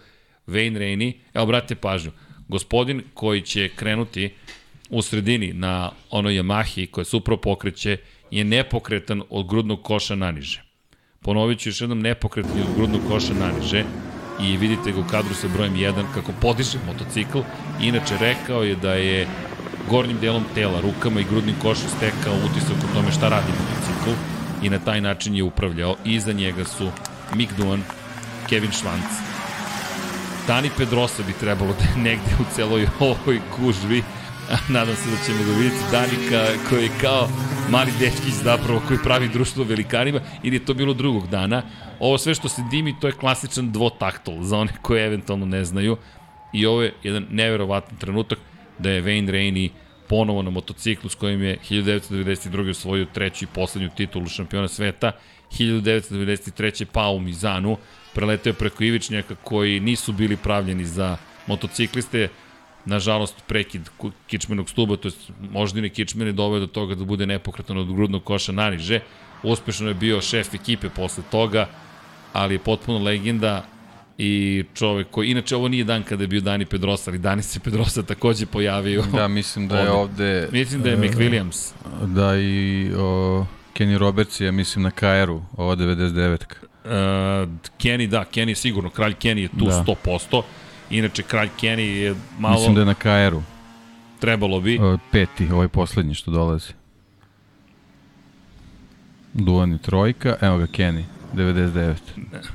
Wayne 0.46 0.78
Rainey, 0.78 1.12
evo 1.34 1.46
brate 1.46 1.74
pažnju, 1.74 2.10
gospodin 2.48 3.02
koji 3.14 3.42
će 3.42 3.68
krenuti 3.76 4.30
u 4.90 5.02
sredini 5.02 5.52
na 5.52 5.90
onoj 6.10 6.34
Yamahi 6.34 6.90
koja 6.90 7.04
se 7.04 7.16
upravo 7.16 7.40
pokreće 7.40 7.96
je 8.30 8.44
nepokretan 8.44 9.22
od 9.30 9.48
grudnog 9.48 9.82
koša 9.82 10.14
naniže. 10.14 10.62
Ponovit 11.20 11.58
ću 11.58 11.68
još 11.68 11.80
jednom 11.80 12.00
nepokretan 12.00 12.60
od 12.60 12.74
grudnog 12.76 13.00
koša 13.08 13.34
naniže 13.34 13.84
i 14.42 14.56
vidite 14.56 14.92
ga 14.92 15.00
u 15.00 15.04
kadru 15.10 15.34
sa 15.34 15.48
brojem 15.48 15.74
1 15.74 16.04
kako 16.14 16.32
podiže 16.40 16.78
motocikl. 16.86 17.38
Inače 17.80 18.18
rekao 18.20 18.62
je 18.62 18.76
da 18.76 18.92
je 18.92 19.28
gornjim 19.90 20.18
delom 20.20 20.44
tela, 20.54 20.80
rukama 20.80 21.20
i 21.20 21.24
grudnim 21.24 21.56
košom 21.62 21.88
stekao 21.96 22.34
utisak 22.34 22.76
o 22.84 22.94
tome 22.94 23.12
šta 23.12 23.28
radi 23.28 23.52
motocikl 23.52 24.10
i 24.62 24.70
na 24.70 24.78
taj 24.78 25.00
način 25.00 25.34
je 25.34 25.42
upravljao. 25.42 25.96
Iza 26.04 26.32
njega 26.32 26.64
su 26.64 26.90
Mick 27.34 27.52
Duan, 27.56 27.82
Kevin 28.48 28.70
Schwanz. 28.70 29.30
Dani 30.46 30.70
Pedrosa 30.76 31.22
bi 31.22 31.32
trebalo 31.32 31.74
da 31.78 31.84
je 31.84 32.04
negde 32.04 32.36
u 32.40 32.44
celoj 32.54 32.86
ovoj 33.10 33.40
gužvi 33.58 34.02
nadam 34.68 34.96
se 34.96 35.10
da 35.10 35.16
ćemo 35.26 35.44
ga 35.44 35.52
vidjeti 35.52 35.84
Danika 35.92 36.46
koji 36.68 36.82
je 36.82 36.90
kao 37.00 37.28
mali 37.70 37.92
dečkić 37.98 38.34
zapravo 38.34 38.82
koji 38.88 38.98
pravi 39.04 39.28
društvo 39.28 39.64
velikanima 39.64 40.20
ili 40.42 40.56
je 40.56 40.64
to 40.64 40.74
bilo 40.74 40.94
drugog 40.94 41.28
dana. 41.28 41.62
Ovo 42.00 42.18
sve 42.18 42.34
što 42.34 42.48
se 42.48 42.62
dimi 42.70 42.94
to 43.00 43.06
je 43.06 43.12
klasičan 43.12 43.72
dvotaktol 43.72 44.42
za 44.42 44.58
one 44.58 44.72
koje 44.82 45.06
eventualno 45.06 45.46
ne 45.46 45.64
znaju 45.64 45.96
i 46.52 46.66
ovo 46.66 46.82
je 46.82 46.94
jedan 47.02 47.26
neverovatan 47.30 47.96
trenutak 47.96 48.38
da 48.78 48.90
je 48.90 49.02
Wayne 49.02 49.30
Rainey 49.30 49.70
ponovo 50.08 50.42
na 50.42 50.50
motociklu 50.50 51.10
s 51.10 51.14
kojim 51.14 51.42
je 51.42 51.58
1992. 51.70 52.70
osvojio 52.70 53.06
treću 53.14 53.44
i 53.44 53.48
poslednju 53.54 53.90
titulu 53.96 54.26
šampiona 54.26 54.68
sveta, 54.68 55.12
1993. 55.58 56.84
pao 56.84 57.14
u 57.14 57.20
Mizanu, 57.20 57.76
preleteo 58.14 58.52
preko 58.52 58.84
ivičnjaka 58.84 59.34
koji 59.34 59.80
nisu 59.80 60.12
bili 60.12 60.36
pravljeni 60.36 60.84
za 60.84 61.16
motocikliste, 61.46 62.28
nažalost 62.84 63.42
prekid 63.46 63.90
kičmenog 64.26 64.70
stuba, 64.70 64.96
to 64.96 65.08
je 65.08 65.14
moždine 65.50 65.88
kičmene 65.88 66.32
doveo 66.32 66.60
do 66.60 66.66
toga 66.66 66.94
da 66.94 67.04
bude 67.04 67.26
nepokretan 67.26 67.78
od 67.78 67.92
grudnog 67.94 68.24
koša 68.24 68.52
naniže. 68.52 69.00
Uspešno 69.42 69.88
je 69.88 69.94
bio 69.94 70.20
šef 70.20 70.54
ekipe 70.54 70.88
posle 70.88 71.24
toga. 71.30 71.68
Ali 72.32 72.54
je 72.54 72.58
potpuno 72.58 72.98
legenda 72.98 73.64
i 74.18 74.64
čovek 74.74 75.06
koji, 75.10 75.30
inače 75.30 75.56
ovo 75.56 75.68
nije 75.68 75.84
dan 75.84 76.02
kada 76.02 76.22
je 76.24 76.28
bio 76.28 76.40
Dani 76.40 76.64
Pedrosa, 76.64 77.10
ali 77.10 77.18
Dani 77.18 77.42
se 77.42 77.60
Pedrosa 77.60 78.02
takođe 78.02 78.46
pojavio. 78.46 79.02
Da, 79.12 79.28
mislim 79.28 79.68
da 79.68 79.78
je 79.78 79.90
ovde... 79.90 80.48
Mislim 80.52 80.82
da 80.82 80.88
je 80.90 80.96
McWilliams. 80.96 81.72
Da 82.06 82.36
i 82.36 82.90
o, 82.98 83.46
Kenny 83.74 83.98
Roberts 83.98 84.40
je, 84.40 84.52
mislim, 84.52 84.82
na 84.82 84.90
KR-u, 84.90 85.42
ova 85.56 85.76
99-ka. 85.76 86.56
Uh, 86.84 86.90
Kenny, 87.78 88.06
da, 88.06 88.24
Kenny 88.34 88.48
je 88.48 88.54
sigurno, 88.54 88.90
kralj 88.90 89.14
Kenny 89.14 89.38
je 89.38 89.48
tu 89.48 89.64
Da. 89.64 89.84
da. 89.86 89.94
100%. 90.04 90.42
Inače, 90.90 91.22
kralj 91.22 91.48
Kenny 91.60 91.80
je 91.80 92.14
malo, 92.38 92.54
Mislim 92.54 92.74
da 92.74 92.80
je 92.80 92.84
na 92.86 92.94
KR-u. 92.94 93.42
trebalo 94.20 94.60
bi. 94.60 94.78
O, 94.78 94.98
Peti, 95.12 95.48
ovaj 95.52 95.68
poslednji 95.68 96.14
što 96.14 96.30
dolazi. 96.30 96.72
Duvan 99.34 99.72
je 99.72 99.78
trojka, 99.78 100.36
evo 100.40 100.58
ga 100.58 100.66
Kenny, 100.66 101.02
99. 101.32 101.94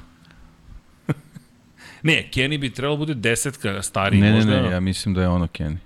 Ne, 2.04 2.30
Kenny 2.32 2.58
bi 2.58 2.70
trebalo 2.70 2.98
bude 2.98 3.14
desetka 3.14 3.82
stariji. 3.82 4.22
Ne, 4.22 4.30
ne, 4.30 4.36
možda, 4.36 4.52
ne, 4.52 4.60
ono- 4.60 4.72
ja 4.72 4.80
mislim 4.80 5.14
da 5.14 5.22
je 5.22 5.28
ono 5.28 5.48
Kenny. 5.48 5.78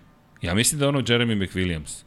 ja 0.42 0.53
mislim 0.53 0.80
da 0.80 0.85
je 0.85 0.90
ono 0.90 1.00
Jeremy 1.00 1.35
McWilliams. 1.38 2.03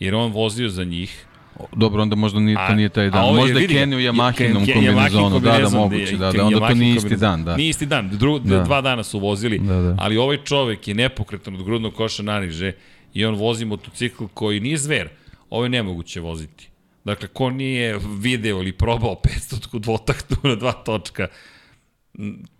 Jer 0.00 0.14
on 0.14 0.32
vozio 0.32 0.68
za 0.68 0.84
njih. 0.84 1.26
Dobro, 1.72 2.02
onda 2.02 2.16
možda 2.16 2.40
nije, 2.40 2.54
to 2.56 2.62
A- 2.62 2.74
nije 2.74 2.88
taj 2.88 3.10
dan. 3.10 3.34
Možda 3.34 3.58
je 3.60 3.68
Kenny 3.68 3.94
u 3.94 4.00
Yamahinom 4.00 4.52
kombinezonu, 4.66 4.90
Yamahin 5.30 5.40
da, 5.42 5.58
da, 5.60 5.68
moguće, 5.70 6.16
da, 6.16 6.28
Ken- 6.28 6.36
da, 6.36 6.44
onda 6.46 6.58
to 6.60 6.74
nije 6.74 6.96
isti 6.96 7.16
dan, 7.16 7.44
da. 7.44 7.56
Nije 7.56 7.68
isti 7.68 7.86
dan, 7.86 8.10
Dru, 8.10 8.38
Da. 8.38 8.62
dva 8.62 8.80
dana 8.80 9.02
su 9.02 9.18
vozili, 9.18 9.58
Da, 9.58 9.74
da. 9.74 9.96
ali 9.98 10.16
ovaj 10.16 10.36
čovek 10.36 10.88
je 10.88 10.94
nepokretan 10.94 11.54
od 11.54 11.64
grudnog 11.64 11.94
koša 11.94 12.22
naniže 12.22 12.72
i 13.14 13.24
on 13.24 13.34
vozi 13.34 13.64
motocikl 13.64 14.24
koji 14.26 14.60
nije 14.60 14.76
zver, 14.76 15.08
ovo 15.50 15.64
je 15.64 15.68
nemoguće 15.68 16.20
voziti. 16.20 16.68
Dakle, 17.04 17.28
ko 17.28 17.50
nije 17.50 17.98
video 18.18 18.58
ili 18.58 18.72
probao 18.72 19.20
500 19.24 19.78
dvotaktu 19.78 20.36
na 20.42 20.54
dva 20.54 20.72
točka, 20.72 21.28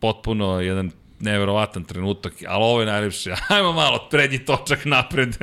potpuno 0.01 0.61
jedan 0.61 0.91
neverovatan 1.21 1.85
trenutak, 1.85 2.33
ali 2.47 2.65
ovo 2.65 2.81
je 2.81 2.87
najlepše. 2.87 3.35
Ajmo 3.49 3.73
malo, 3.73 4.09
prednji 4.11 4.39
točak 4.39 4.85
napred. 4.85 5.37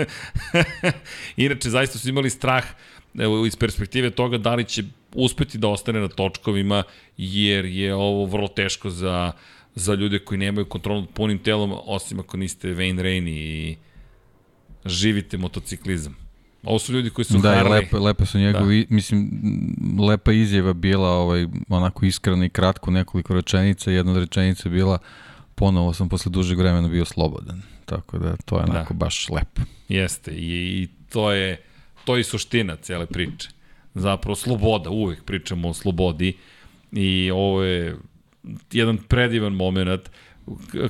Inače, 1.38 1.70
zaista 1.70 2.00
su 2.00 2.10
imali 2.10 2.30
strah 2.30 2.66
evo, 3.18 3.46
iz 3.46 3.56
perspektive 3.56 4.10
toga 4.10 4.38
da 4.38 4.56
li 4.56 4.66
će 4.66 4.84
uspeti 5.14 5.58
da 5.58 5.68
ostane 5.68 6.00
na 6.00 6.08
točkovima, 6.08 6.84
jer 7.18 7.66
je 7.66 7.96
ovo 7.96 8.26
vrlo 8.26 8.48
teško 8.48 8.90
za, 8.90 9.32
za 9.76 9.94
ljude 9.94 10.20
koji 10.20 10.38
nemaju 10.38 10.66
kontrolu 10.66 11.06
punim 11.14 11.40
telom, 11.40 11.74
osim 11.86 12.20
ako 12.20 12.38
niste 12.38 12.68
Wayne 12.68 13.02
Rainey 13.02 13.30
i 13.30 13.78
živite 14.86 15.38
motociklizam. 15.38 16.29
Ovo 16.64 16.80
su 16.80 16.94
ljudi 16.94 17.10
koji 17.10 17.26
su 17.26 17.38
Da, 17.38 17.50
Harley. 17.50 17.70
lepe, 17.70 17.98
lepe 17.98 18.26
su 18.26 18.40
njegovi, 18.40 18.86
da. 18.90 18.96
mislim, 18.96 19.30
lepa 20.10 20.32
izjava 20.32 20.74
bila, 20.74 21.10
ovaj, 21.10 21.48
onako 21.70 22.06
iskrena 22.06 22.46
i 22.46 22.50
kratko, 22.50 22.92
nekoliko 22.92 23.34
rečenica, 23.34 23.92
jedna 23.92 24.12
od 24.12 24.18
rečenica 24.18 24.70
bila, 24.70 24.98
ponovo 25.56 25.94
sam 25.94 26.10
posle 26.10 26.30
dužeg 26.30 26.58
vremena 26.58 26.88
bio 26.88 27.06
slobodan. 27.06 27.62
Tako 27.86 28.18
da, 28.18 28.36
to 28.46 28.58
je 28.58 28.64
onako 28.64 28.94
da. 28.94 28.98
baš 28.98 29.30
lepo. 29.30 29.62
Jeste, 29.90 30.32
i, 30.32 30.84
i 30.84 30.88
to 31.10 31.32
je 31.32 31.62
to 32.10 32.18
je 32.18 32.24
suština 32.24 32.76
cele 32.76 33.06
priče. 33.06 33.50
Zapravo 33.94 34.36
sloboda, 34.36 34.90
uvek 34.90 35.24
pričamo 35.24 35.70
o 35.70 35.74
slobodi 35.74 36.38
i 36.92 37.32
ovo 37.32 37.64
je 37.64 37.96
jedan 38.72 38.98
predivan 38.98 39.54
moment, 39.54 40.02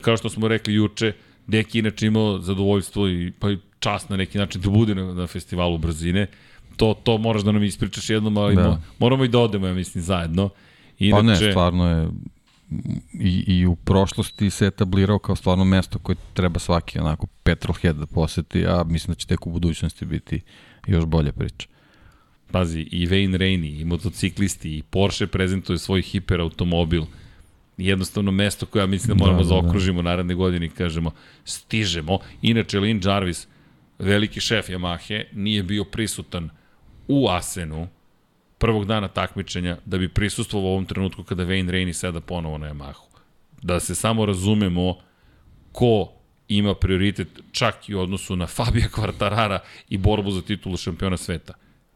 kao 0.01 0.17
što 0.17 0.29
smo 0.29 0.47
rekli 0.47 0.73
juče, 0.73 1.13
Deki 1.47 1.79
inače 1.79 2.07
imao 2.07 2.39
zadovoljstvo 2.39 3.09
i 3.09 3.31
pa 3.39 3.47
čast 3.79 4.09
na 4.09 4.17
neki 4.17 4.37
način 4.37 4.61
da 4.61 4.69
bude 4.69 4.95
na, 4.95 5.13
na 5.13 5.27
festivalu 5.27 5.77
brzine. 5.77 6.27
To, 6.75 6.93
to 7.03 7.17
moraš 7.17 7.41
da 7.41 7.51
nam 7.51 7.63
ispričaš 7.63 8.09
jednom, 8.09 8.37
ali 8.37 8.55
Da. 8.55 8.61
da. 8.61 8.69
mo, 8.69 8.81
moramo 8.99 9.23
i 9.23 9.27
da 9.27 9.39
odemo, 9.39 9.67
ja 9.67 9.73
mislim, 9.73 10.03
zajedno. 10.03 10.49
Inače, 10.99 11.21
pa 11.21 11.45
ne, 11.45 11.51
stvarno 11.51 11.89
je 11.89 12.09
i, 13.13 13.43
i 13.47 13.65
u 13.65 13.75
prošlosti 13.75 14.49
se 14.49 14.65
etablirao 14.65 15.19
kao 15.19 15.35
stvarno 15.35 15.65
mesto 15.65 15.99
koje 15.99 16.15
treba 16.33 16.59
svaki 16.59 16.99
onako 16.99 17.27
petrolhead 17.43 17.95
da 17.95 18.05
poseti, 18.05 18.65
a 18.67 18.83
mislim 18.83 19.13
da 19.13 19.15
će 19.15 19.27
tek 19.27 19.47
u 19.47 19.51
budućnosti 19.51 20.05
biti 20.05 20.41
još 20.87 21.05
bolje 21.05 21.31
priča. 21.31 21.67
Pazi, 22.51 22.79
i 22.79 23.07
Wayne 23.07 23.37
Rainey, 23.37 23.81
i 23.81 23.85
motociklisti, 23.85 24.77
i 24.77 24.83
Porsche 24.83 25.27
prezentuju 25.27 25.77
svoj 25.77 26.01
hiperautomobil. 26.01 27.03
Jednostavno 27.77 28.31
mesto 28.31 28.65
koje 28.65 28.81
ja 28.81 28.87
mislim 28.87 29.17
da 29.17 29.23
moramo 29.23 29.43
da, 29.43 29.43
da, 29.43 29.49
zaokružimo 29.49 30.01
da. 30.01 30.09
naredne 30.09 30.35
godine 30.35 30.65
i 30.65 30.69
kažemo 30.69 31.11
stižemo. 31.45 32.19
Inače, 32.41 32.79
Lin 32.79 33.01
Jarvis, 33.03 33.47
veliki 33.99 34.41
šef 34.41 34.69
Yamahe, 34.69 35.23
nije 35.33 35.63
bio 35.63 35.83
prisutan 35.83 36.49
u 37.07 37.29
Asenu 37.29 37.87
prvog 38.57 38.85
dana 38.85 39.07
takmičenja 39.07 39.77
da 39.85 39.97
bi 39.97 40.09
prisustvovao 40.09 40.69
u 40.69 40.71
ovom 40.71 40.85
trenutku 40.85 41.23
kada 41.23 41.45
Wayne 41.45 41.69
Rainey 41.69 41.93
seda 41.93 42.21
ponovo 42.21 42.57
na 42.57 42.67
Yamahu. 42.67 43.07
Da 43.61 43.79
se 43.79 43.95
samo 43.95 44.25
razumemo 44.25 44.97
ko 45.71 46.11
ima 46.47 46.75
prioritet 46.75 47.27
čak 47.51 47.89
i 47.89 47.95
u 47.95 47.99
odnosu 47.99 48.35
na 48.35 48.47
Fabija 48.47 48.89
Quartarara 48.95 49.59
i 49.89 49.97
borbu 49.97 50.31
za 50.31 50.41
titulu 50.41 50.77
šampiona 50.77 51.17
sveta. 51.17 51.53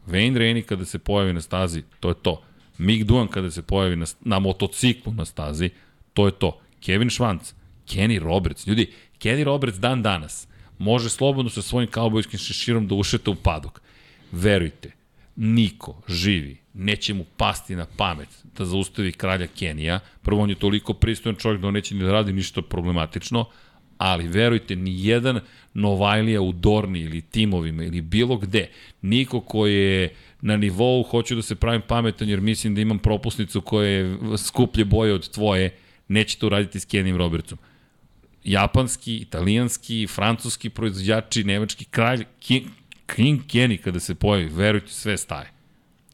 Wayne 0.08 0.38
Rainey 0.38 0.66
kada 0.66 0.86
se 0.86 1.00
pojavi 1.00 1.34
na 1.34 1.42
stazi, 1.42 1.84
to 2.00 2.10
je 2.10 2.16
to. 2.22 2.44
Mick 2.78 3.04
Duan 3.04 3.28
kada 3.28 3.52
se 3.52 3.62
pojavi 3.62 3.96
na, 3.96 4.06
na 4.22 4.40
motociklu 4.40 5.14
na 5.14 5.26
stazi, 5.26 5.70
to 6.14 6.26
je 6.26 6.32
to. 6.32 6.60
Kevin 6.86 7.10
Schwantz, 7.10 7.54
Kenny 7.88 8.20
Roberts. 8.20 8.68
Ljudi, 8.68 8.92
Kenny 9.20 9.44
Roberts 9.44 9.80
dan 9.80 10.02
danas 10.02 10.48
može 10.84 11.10
slobodno 11.10 11.50
sa 11.50 11.62
svojim 11.62 11.90
kaubojskim 11.90 12.40
šeširom 12.40 12.88
da 12.88 12.96
ušete 12.96 13.30
u 13.30 13.36
padok. 13.36 13.82
Verujte, 14.32 14.92
niko 15.36 16.02
živi 16.08 16.64
neće 16.74 17.14
mu 17.14 17.26
pasti 17.38 17.76
na 17.76 17.86
pamet 17.98 18.30
da 18.58 18.66
zaustavi 18.66 19.12
kralja 19.12 19.48
Kenija. 19.48 20.00
Prvo, 20.22 20.42
on 20.42 20.50
je 20.50 20.56
toliko 20.56 20.94
pristojan 20.94 21.36
čovjek 21.36 21.62
da 21.62 21.68
on 21.68 21.74
neće 21.74 21.96
ni 21.96 22.04
da 22.04 22.12
radi 22.12 22.34
ništa 22.34 22.62
problematično, 22.62 23.46
ali 23.98 24.28
verujte, 24.28 24.76
ni 24.76 25.06
jedan 25.08 25.40
Novajlija 25.74 26.42
u 26.42 26.52
Dorni 26.52 27.00
ili 27.00 27.22
timovima 27.22 27.84
ili 27.84 28.02
bilo 28.02 28.38
gde, 28.38 28.70
niko 29.02 29.42
ko 29.42 29.68
je 29.68 30.16
na 30.42 30.58
nivou 30.58 31.04
hoću 31.04 31.36
da 31.36 31.42
se 31.42 31.56
pravim 31.56 31.82
pametan 31.88 32.30
jer 32.30 32.42
mislim 32.42 32.76
da 32.76 32.82
imam 32.82 33.00
propusnicu 33.00 33.62
koja 33.62 33.90
je 33.90 34.18
skuplje 34.38 34.86
boje 34.86 35.14
od 35.14 35.30
tvoje, 35.30 35.78
neće 36.08 36.38
to 36.38 36.46
uraditi 36.46 36.80
s 36.80 36.86
Kenijim 36.86 37.18
Robertsom. 37.18 37.58
Japanski, 38.44 39.16
italijanski, 39.18 40.08
francuski 40.08 40.70
proizvođači, 40.70 41.44
nemački 41.44 41.86
kralj, 41.86 42.26
King, 42.40 42.64
King 43.06 43.42
Kenny 43.42 43.78
kada 43.78 44.00
se 44.00 44.16
pojavi, 44.16 44.50
verujte, 44.50 44.92
sve 44.92 45.18
staje. 45.18 45.52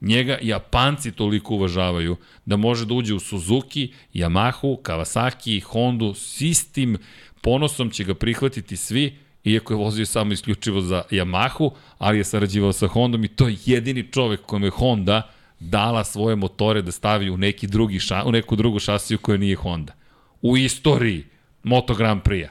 Njega 0.01 0.37
Japanci 0.41 1.11
toliko 1.11 1.55
uvažavaju 1.55 2.17
da 2.45 2.55
može 2.55 2.85
da 2.85 2.93
uđe 2.93 3.13
u 3.13 3.19
Suzuki, 3.19 3.91
Yamahu, 4.13 4.81
Kawasaki, 4.81 5.63
Hondu, 5.63 6.13
s 6.13 6.41
istim 6.41 6.97
ponosom 7.41 7.89
će 7.89 8.03
ga 8.03 8.13
prihvatiti 8.13 8.77
svi, 8.77 9.15
iako 9.43 9.73
je 9.73 9.77
vozio 9.77 10.05
samo 10.05 10.33
isključivo 10.33 10.81
za 10.81 11.03
Yamahu, 11.11 11.71
ali 11.97 12.17
je 12.17 12.23
sarađivao 12.23 12.73
sa 12.73 12.87
Hondom 12.87 13.23
i 13.23 13.27
to 13.27 13.47
je 13.47 13.57
jedini 13.65 14.11
čovek 14.11 14.41
kojem 14.41 14.63
je 14.63 14.69
Honda 14.69 15.31
dala 15.59 16.03
svoje 16.03 16.35
motore 16.35 16.81
da 16.81 16.91
stavi 16.91 17.29
u 17.29 17.37
neki 17.37 17.67
drugi 17.67 17.99
ša, 17.99 18.23
u 18.25 18.31
neku 18.31 18.55
drugu 18.55 18.79
šasiju 18.79 19.17
koja 19.17 19.37
nije 19.37 19.55
Honda. 19.55 19.93
U 20.41 20.57
istoriji 20.57 21.25
Moto 21.63 21.95
Grand 21.95 22.21
Prix-a. 22.23 22.49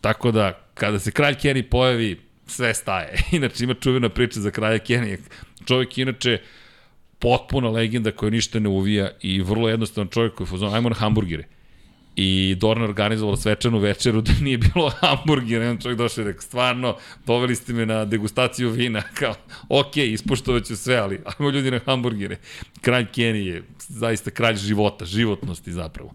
Tako 0.00 0.30
da, 0.30 0.52
kada 0.74 0.98
se 0.98 1.10
kralj 1.10 1.34
Kenny 1.34 1.62
pojavi, 1.62 2.20
sve 2.46 2.74
staje. 2.74 3.18
Inače, 3.32 3.64
ima 3.64 3.74
čuvena 3.74 4.08
priča 4.08 4.40
za 4.40 4.50
kralja 4.50 4.78
Kenny. 4.78 5.18
Čovjek 5.66 5.98
inače 5.98 6.38
potpuna 7.18 7.68
legenda 7.68 8.10
koja 8.10 8.30
ništa 8.30 8.60
ne 8.60 8.68
uvija 8.68 9.10
i 9.20 9.40
vrlo 9.40 9.68
jednostavan 9.68 10.08
čovjek 10.08 10.34
koji 10.34 10.44
je 10.44 10.48
fuzon, 10.48 10.74
ajmo 10.74 10.88
na 10.88 10.94
hamburgere. 10.94 11.44
I 12.16 12.56
Dorna 12.60 12.84
organizovala 12.84 13.36
svečanu 13.36 13.78
večeru 13.78 14.20
da 14.20 14.32
nije 14.40 14.58
bilo 14.58 14.92
hamburgera. 15.00 15.64
Jedan 15.64 15.78
čovjek 15.78 15.98
došao 15.98 16.22
i 16.22 16.24
rekao, 16.24 16.42
stvarno, 16.42 16.96
doveli 17.26 17.56
ste 17.56 17.72
me 17.72 17.86
na 17.86 18.04
degustaciju 18.04 18.70
vina. 18.70 19.02
Kao, 19.18 19.34
ok, 19.68 19.96
ispoštovat 19.96 20.64
ću 20.64 20.76
sve, 20.76 20.96
ali 20.96 21.20
ajmo 21.24 21.50
ljudi 21.50 21.70
na 21.70 21.80
hamburgere. 21.86 22.36
Kralj 22.80 23.06
Kenny 23.14 23.46
je 23.46 23.62
zaista 23.78 24.30
kralj 24.30 24.56
života, 24.56 25.04
životnosti 25.04 25.72
zapravo. 25.72 26.12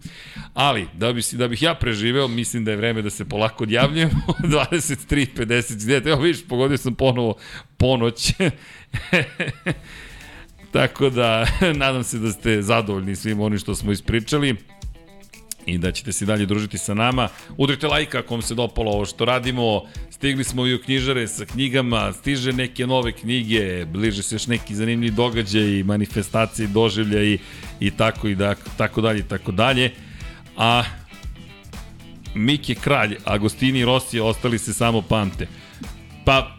Ali, 0.54 0.86
da, 0.94 1.12
bi, 1.12 1.22
da 1.32 1.48
bih 1.48 1.62
ja 1.62 1.74
preživeo, 1.74 2.28
mislim 2.28 2.64
da 2.64 2.70
je 2.70 2.76
vreme 2.76 3.02
da 3.02 3.10
se 3.10 3.24
polako 3.24 3.64
odjavljujemo. 3.64 4.12
23.59. 4.42 6.08
Evo 6.08 6.20
vidiš, 6.22 6.48
pogodio 6.48 6.76
sam 6.76 6.94
ponovo 6.94 7.36
ponoć. 7.76 8.32
Tako 10.72 11.10
da, 11.10 11.46
nadam 11.74 12.04
se 12.04 12.18
da 12.18 12.32
ste 12.32 12.62
zadovoljni 12.62 13.16
svim 13.16 13.40
onim 13.40 13.58
što 13.58 13.74
smo 13.74 13.92
ispričali 13.92 14.56
i 15.66 15.78
da 15.78 15.92
ćete 15.92 16.12
se 16.12 16.26
dalje 16.26 16.46
družiti 16.46 16.78
sa 16.78 16.94
nama. 16.94 17.28
Udrite 17.56 17.86
like 17.86 18.18
ako 18.18 18.34
vam 18.34 18.42
se 18.42 18.54
dopalo 18.54 18.92
ovo 18.92 19.04
što 19.06 19.24
radimo. 19.24 19.82
Stigli 20.10 20.44
smo 20.44 20.66
i 20.66 20.74
u 20.74 20.82
knjižare 20.82 21.28
sa 21.28 21.44
knjigama, 21.44 22.12
stiže 22.12 22.52
neke 22.52 22.86
nove 22.86 23.12
knjige, 23.12 23.84
bliže 23.84 24.22
se 24.22 24.34
još 24.34 24.46
neki 24.46 24.74
zanimljivi 24.74 25.16
događaji, 25.16 25.82
manifestacije, 25.82 26.68
doživljaji 26.68 27.38
i 27.80 27.90
tako 27.90 28.28
i 28.28 28.34
da, 28.34 28.54
tako 28.76 29.00
dalje 29.00 29.18
i 29.20 29.28
tako 29.28 29.52
dalje. 29.52 29.90
A 30.56 30.82
Mik 32.34 32.68
je 32.68 32.74
kralj, 32.74 33.16
Agostini 33.24 33.78
i 33.78 33.84
Rossi 33.84 34.20
ostali 34.20 34.58
se 34.58 34.72
samo 34.72 35.02
pamte. 35.02 35.48
Pa, 36.24 36.56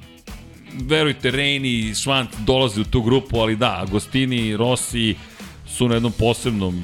verujte, 0.73 1.31
Reini 1.31 1.69
i 1.69 1.95
Švant 1.95 2.29
dolaze 2.39 2.81
u 2.81 2.83
tu 2.83 3.01
grupu, 3.01 3.37
ali 3.39 3.55
da, 3.55 3.77
Agostini 3.87 4.37
i 4.37 4.57
Rossi 4.57 5.15
su 5.67 5.87
na 5.87 5.93
jednom 5.93 6.11
posebnom 6.11 6.83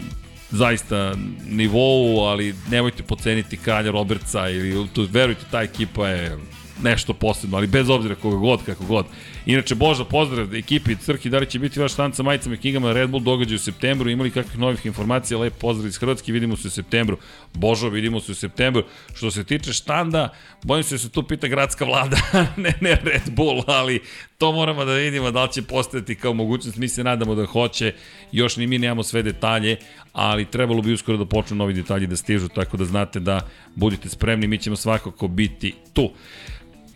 zaista 0.51 1.15
nivou, 1.45 2.25
ali 2.25 2.55
nemojte 2.71 3.03
poceniti 3.03 3.57
kralja 3.57 3.91
Robertsa 3.91 4.49
ili 4.49 4.87
tu, 4.93 5.07
verujte, 5.11 5.45
ta 5.51 5.61
ekipa 5.61 6.07
je 6.07 6.37
nešto 6.83 7.13
posebno, 7.13 7.57
ali 7.57 7.67
bez 7.67 7.89
obzira 7.89 8.15
koga 8.15 8.37
god, 8.37 8.63
kako 8.65 8.83
god. 8.85 9.05
Inače, 9.45 9.75
Boža, 9.75 10.05
pozdrav 10.05 10.55
ekipi 10.55 10.95
Crki, 10.95 11.29
da 11.29 11.37
li 11.37 11.45
će 11.45 11.59
biti 11.59 11.79
vaš 11.79 11.93
stan 11.93 12.13
sa 12.13 12.23
majicama 12.23 12.55
i 12.55 12.57
knjigama 12.57 12.93
Red 12.93 13.09
Bull 13.09 13.23
događaj 13.23 13.55
u 13.55 13.59
septembru, 13.59 14.09
imali 14.09 14.31
kakvih 14.31 14.59
novih 14.59 14.85
informacija, 14.85 15.37
lep 15.37 15.53
pozdrav 15.59 15.87
iz 15.87 15.97
Hrvatske, 15.97 16.31
vidimo 16.31 16.57
se 16.57 16.67
u 16.67 16.71
septembru. 16.71 17.17
Božo, 17.53 17.89
vidimo 17.89 18.19
se 18.19 18.31
u 18.31 18.35
septembru. 18.35 18.83
Što 19.15 19.31
se 19.31 19.43
tiče 19.43 19.73
štanda, 19.73 20.29
bojim 20.63 20.83
se 20.83 20.95
da 20.95 20.99
se 20.99 21.09
tu 21.09 21.23
pita 21.23 21.47
gradska 21.47 21.85
vlada, 21.85 22.17
ne, 22.63 22.73
ne 22.81 22.99
Red 23.03 23.29
Bull, 23.31 23.63
ali 23.67 24.01
to 24.37 24.51
moramo 24.51 24.85
da 24.85 24.93
vidimo 24.93 25.31
da 25.31 25.43
li 25.43 25.51
će 25.51 25.61
postati 25.61 26.15
kao 26.15 26.33
mogućnost, 26.33 26.77
mi 26.77 26.87
se 26.87 27.03
nadamo 27.03 27.35
da 27.35 27.45
hoće, 27.45 27.93
još 28.31 28.57
ni 28.57 28.67
mi 28.67 28.77
nemamo 28.77 29.03
sve 29.03 29.23
detalje, 29.23 29.77
ali 30.13 30.45
trebalo 30.45 30.81
bi 30.81 30.93
uskoro 30.93 31.17
da 31.17 31.25
počnu 31.25 31.57
novi 31.57 31.73
detalji 31.73 32.07
da 32.07 32.15
stižu, 32.15 32.47
tako 32.47 32.77
da 32.77 32.85
znate 32.85 33.19
da 33.19 33.41
budite 33.75 34.09
spremni, 34.09 34.47
mi 34.47 34.57
ćemo 34.57 34.75
svakako 34.75 35.27
biti 35.27 35.73
tu. 35.93 36.11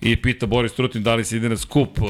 I 0.01 0.15
pita 0.15 0.45
Boris 0.45 0.73
Trutin 0.73 1.03
da 1.03 1.15
li 1.15 1.25
se 1.25 1.37
ide 1.37 1.49
na 1.49 1.57
skup, 1.57 1.99
uh, 2.01 2.09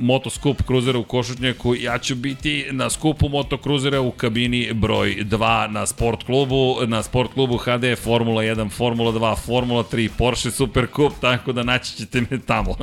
moto 0.00 0.30
skup 0.30 0.62
kruzera 0.66 0.98
u 0.98 1.04
Košutnjaku. 1.04 1.74
Ja 1.74 1.98
ću 1.98 2.14
biti 2.14 2.66
na 2.70 2.90
skupu 2.90 3.28
moto 3.28 3.58
kruzera 3.58 4.00
u 4.00 4.10
kabini 4.10 4.72
broj 4.72 5.16
2 5.20 5.70
na 5.70 5.86
sport 5.86 6.24
klubu, 6.24 6.76
na 6.86 7.02
sport 7.02 7.32
klubu 7.34 7.56
HD 7.56 7.98
Formula 8.02 8.42
1, 8.42 8.70
Formula 8.70 9.12
2, 9.12 9.36
Formula 9.46 9.84
3, 9.92 10.10
Porsche 10.18 10.50
Super 10.50 10.86
Cup, 10.96 11.12
tako 11.20 11.52
da 11.52 11.62
naći 11.62 11.96
ćete 11.96 12.20
me 12.30 12.40
tamo. 12.46 12.76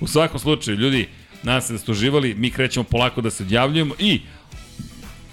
u 0.00 0.06
svakom 0.06 0.40
slučaju, 0.40 0.76
ljudi, 0.76 1.08
nadam 1.42 1.62
se 1.62 1.72
da 1.72 1.78
ste 1.78 1.92
uživali, 1.92 2.34
mi 2.34 2.50
krećemo 2.50 2.84
polako 2.84 3.20
da 3.20 3.30
se 3.30 3.42
odjavljujemo 3.42 3.94
i 3.98 4.20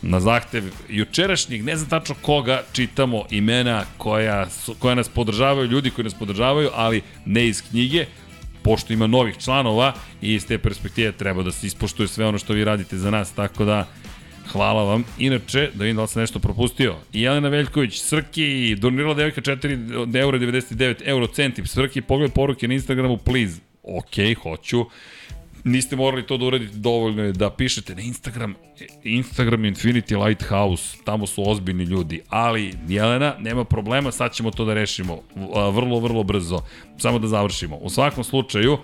na 0.05 0.19
zahtev 0.19 0.63
jučerašnjeg, 0.89 1.63
ne 1.63 1.75
znam 1.75 1.89
tačno 1.89 2.15
koga, 2.21 2.61
čitamo 2.73 3.23
imena 3.29 3.83
koja, 3.97 4.49
su, 4.49 4.75
koja 4.79 4.95
nas 4.95 5.09
podržavaju, 5.09 5.67
ljudi 5.67 5.89
koji 5.89 6.03
nas 6.03 6.13
podržavaju, 6.13 6.69
ali 6.73 7.01
ne 7.25 7.47
iz 7.47 7.61
knjige, 7.69 8.05
pošto 8.63 8.93
ima 8.93 9.07
novih 9.07 9.37
članova 9.37 9.93
i 10.21 10.33
iz 10.33 10.47
te 10.47 10.57
perspektive 10.57 11.11
treba 11.11 11.43
da 11.43 11.51
se 11.51 11.67
ispoštuje 11.67 12.07
sve 12.07 12.25
ono 12.25 12.37
što 12.37 12.53
vi 12.53 12.63
radite 12.63 12.97
za 12.97 13.11
nas, 13.11 13.31
tako 13.31 13.65
da 13.65 13.87
Hvala 14.51 14.83
vam. 14.83 15.03
Inače, 15.19 15.69
da 15.73 15.83
vidim 15.83 15.95
da 15.95 16.01
li 16.01 16.07
sam 16.07 16.21
nešto 16.21 16.39
propustio. 16.39 16.95
I 17.13 17.21
Jelena 17.21 17.49
Veljković, 17.49 17.99
Srki, 17.99 18.75
donirala 18.75 19.13
devojka 19.13 19.41
4 19.41 20.19
euro 20.19 20.37
99 20.37 20.95
euro 21.05 21.27
centi. 21.27 21.67
Srki, 21.67 22.01
pogled 22.01 22.31
poruke 22.31 22.67
na 22.67 22.73
Instagramu, 22.73 23.17
please. 23.17 23.59
Ok, 23.83 24.41
hoću 24.43 24.85
niste 25.65 25.95
morali 25.95 26.27
to 26.27 26.37
da 26.37 26.45
uradite 26.45 26.77
dovoljno 26.77 27.23
je 27.23 27.31
da 27.31 27.49
pišete 27.49 27.95
na 27.95 28.01
Instagram, 28.01 28.55
Instagram 29.03 29.61
Infinity 29.61 30.25
Lighthouse, 30.25 30.97
tamo 31.03 31.27
su 31.27 31.49
ozbiljni 31.49 31.83
ljudi, 31.83 32.21
ali 32.29 32.73
Jelena, 32.87 33.35
nema 33.39 33.63
problema, 33.63 34.11
sad 34.11 34.33
ćemo 34.33 34.51
to 34.51 34.65
da 34.65 34.73
rešimo 34.73 35.21
vrlo, 35.71 35.99
vrlo 35.99 36.23
brzo, 36.23 36.61
samo 36.97 37.19
da 37.19 37.27
završimo. 37.27 37.75
U 37.75 37.89
svakom 37.89 38.23
slučaju, 38.23 38.77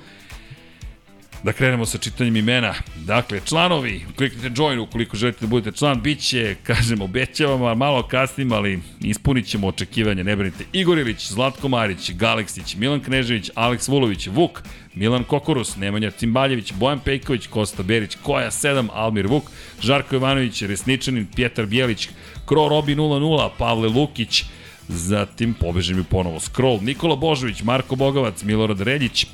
Da 1.44 1.54
krenemo 1.54 1.86
sa 1.86 1.98
čitanjem 1.98 2.36
imena. 2.36 2.74
Dakle, 3.06 3.42
članovi, 3.46 4.06
kliknite 4.18 4.52
join 4.56 4.80
ukoliko 4.80 5.18
želite 5.18 5.40
da 5.42 5.48
budete 5.48 5.78
član, 5.78 6.02
bit 6.02 6.20
će, 6.20 6.56
kažem, 6.68 7.02
obećavamo, 7.02 7.76
malo 7.76 8.04
kasnim, 8.08 8.52
ali 8.52 8.80
ispunit 9.00 9.48
ćemo 9.48 9.68
očekivanja, 9.68 10.24
ne 10.24 10.36
brinite. 10.36 10.66
Igor 10.74 10.98
Ilić, 10.98 11.28
Zlatko 11.28 11.68
Marić, 11.68 12.12
Galeksić, 12.12 12.76
Milan 12.76 13.00
Knežević, 13.00 13.50
Aleks 13.56 13.88
Vulović, 13.88 14.28
Vuk, 14.28 14.62
Milan 14.96 15.24
Kokorus, 15.24 15.78
Nemanja 15.78 16.12
Cimbaljević, 16.12 16.74
Bojan 16.74 17.00
Pejković, 17.00 17.48
Kosta 17.48 17.84
Berić, 17.84 18.18
Koja 18.24 18.52
7, 18.52 18.88
Almir 18.94 19.28
Vuk, 19.28 19.44
Žarko 19.82 20.16
Jovanović, 20.16 20.62
Resničanin, 20.62 21.28
Pjetar 21.36 21.66
Bjelić, 21.66 22.10
Kro 22.46 22.68
Robi 22.70 22.96
00, 22.96 23.50
Pavle 23.58 23.88
Lukić, 23.88 24.44
zatim 24.88 25.54
pobežem 25.54 25.98
mi 25.98 26.04
ponovo 26.04 26.40
Scroll, 26.40 26.80
Nikola 26.82 27.16
Božović, 27.16 27.64
Marko 27.64 27.96
Bogavac, 27.96 28.44
Milorad 28.44 28.82
Reljić, 28.82 29.26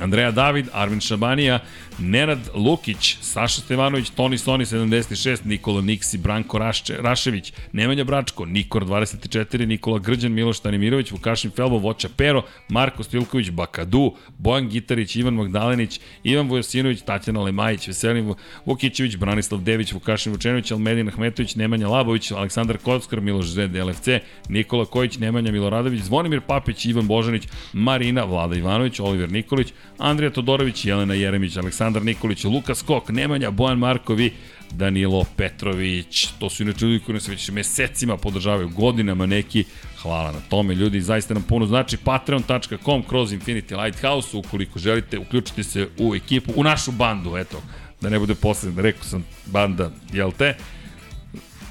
Andreja 0.00 0.30
David, 0.30 0.66
Armin 0.72 1.00
Šabanija, 1.00 1.58
Nenad 1.98 2.38
Lukić, 2.54 3.16
Saša 3.20 3.60
Stevanović, 3.60 4.10
Toni 4.10 4.38
Soni 4.38 4.64
76, 4.64 5.44
Nikola 5.44 5.80
Niksi, 5.80 6.18
Branko 6.18 6.58
Rašče, 6.58 6.96
Rašević, 7.00 7.52
Nemanja 7.72 8.04
Bračko, 8.04 8.44
Nikor 8.46 8.84
24, 8.84 9.66
Nikola 9.66 9.98
Grđan, 9.98 10.32
Miloš 10.32 10.60
Tanimirović, 10.60 11.10
Vukašin 11.10 11.50
Felbo, 11.50 11.78
Voća 11.78 12.08
Pero, 12.16 12.42
Marko 12.68 13.02
Stilković, 13.02 13.50
Bakadu, 13.50 14.14
Bojan 14.38 14.68
Gitarić, 14.68 15.16
Ivan 15.16 15.34
Magdalenić, 15.34 16.00
Ivan 16.22 16.48
Vojosinović, 16.48 17.02
Tatjana 17.02 17.42
Lemajić, 17.42 17.88
Veselin 17.88 18.34
Vukićević, 18.66 19.16
Branislav 19.16 19.60
Dević, 19.60 19.92
Vukašin 19.92 20.32
Vučenović, 20.32 20.70
Almedin 20.70 21.08
Ahmetović, 21.08 21.54
Nemanja 21.54 21.88
Labović, 21.88 22.30
Aleksandar 22.30 22.78
Kockar, 22.78 23.20
Miloš 23.20 23.46
Zed, 23.46 23.76
LFC, 23.76 24.08
Nikola 24.48 24.84
Kojić, 24.84 25.18
Nemanja 25.18 25.52
Miloradović, 25.52 26.02
Zvonimir 26.02 26.40
Papić, 26.40 26.84
Ivan 26.84 27.06
Božanić, 27.06 27.48
Marina, 27.72 28.24
Vlada 28.24 28.56
Ivanović, 28.56 29.00
Oliver 29.00 29.32
Nikolić, 29.32 29.72
Andrija 29.98 30.30
Todorović, 30.30 30.84
Jelena 30.84 31.14
Jeremić, 31.14 31.56
Aleksandar 31.56 32.02
Nikolić, 32.02 32.44
Lukas 32.44 32.82
Kok, 32.82 33.08
Nemanja, 33.08 33.50
Bojan 33.50 33.78
Markovi, 33.78 34.32
Danilo 34.70 35.24
Petrović, 35.36 36.28
to 36.38 36.50
su 36.50 36.62
inače 36.62 36.86
ljudi 36.86 37.04
koji 37.04 37.14
nas 37.14 37.28
već 37.28 37.50
mesecima 37.50 38.16
podržavaju, 38.16 38.68
godinama 38.68 39.26
neki, 39.26 39.64
hvala 40.02 40.32
na 40.32 40.40
tome 40.48 40.74
ljudi, 40.74 41.00
zaista 41.00 41.34
nam 41.34 41.42
puno 41.42 41.66
znači, 41.66 41.96
patreon.com 41.96 43.02
kroz 43.08 43.32
Infinity 43.32 43.84
Lighthouse, 43.84 44.36
ukoliko 44.36 44.78
želite, 44.78 45.18
uključite 45.18 45.62
se 45.62 45.88
u 45.98 46.14
ekipu, 46.14 46.52
u 46.56 46.64
našu 46.64 46.92
bandu, 46.92 47.36
eto, 47.36 47.62
da 48.00 48.10
ne 48.10 48.18
bude 48.18 48.34
posledno, 48.34 48.82
rekao 48.82 49.04
sam 49.04 49.24
banda, 49.46 49.90
jel 50.12 50.32
te? 50.32 50.56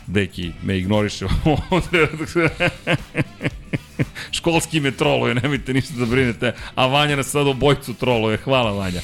Deki 0.08 0.52
me 0.64 0.78
ignoriše. 0.78 1.26
Školski 4.38 4.80
me 4.80 4.92
troluje, 4.92 5.36
nemojte 5.36 5.74
ništa 5.74 5.94
da 5.98 6.06
brinete, 6.06 6.54
a 6.76 6.86
Vanja 6.86 7.16
nas 7.16 7.28
sad 7.28 7.48
obojcu 7.48 7.94
troluje, 7.94 8.38
hvala 8.38 8.72
Vanja. 8.72 9.02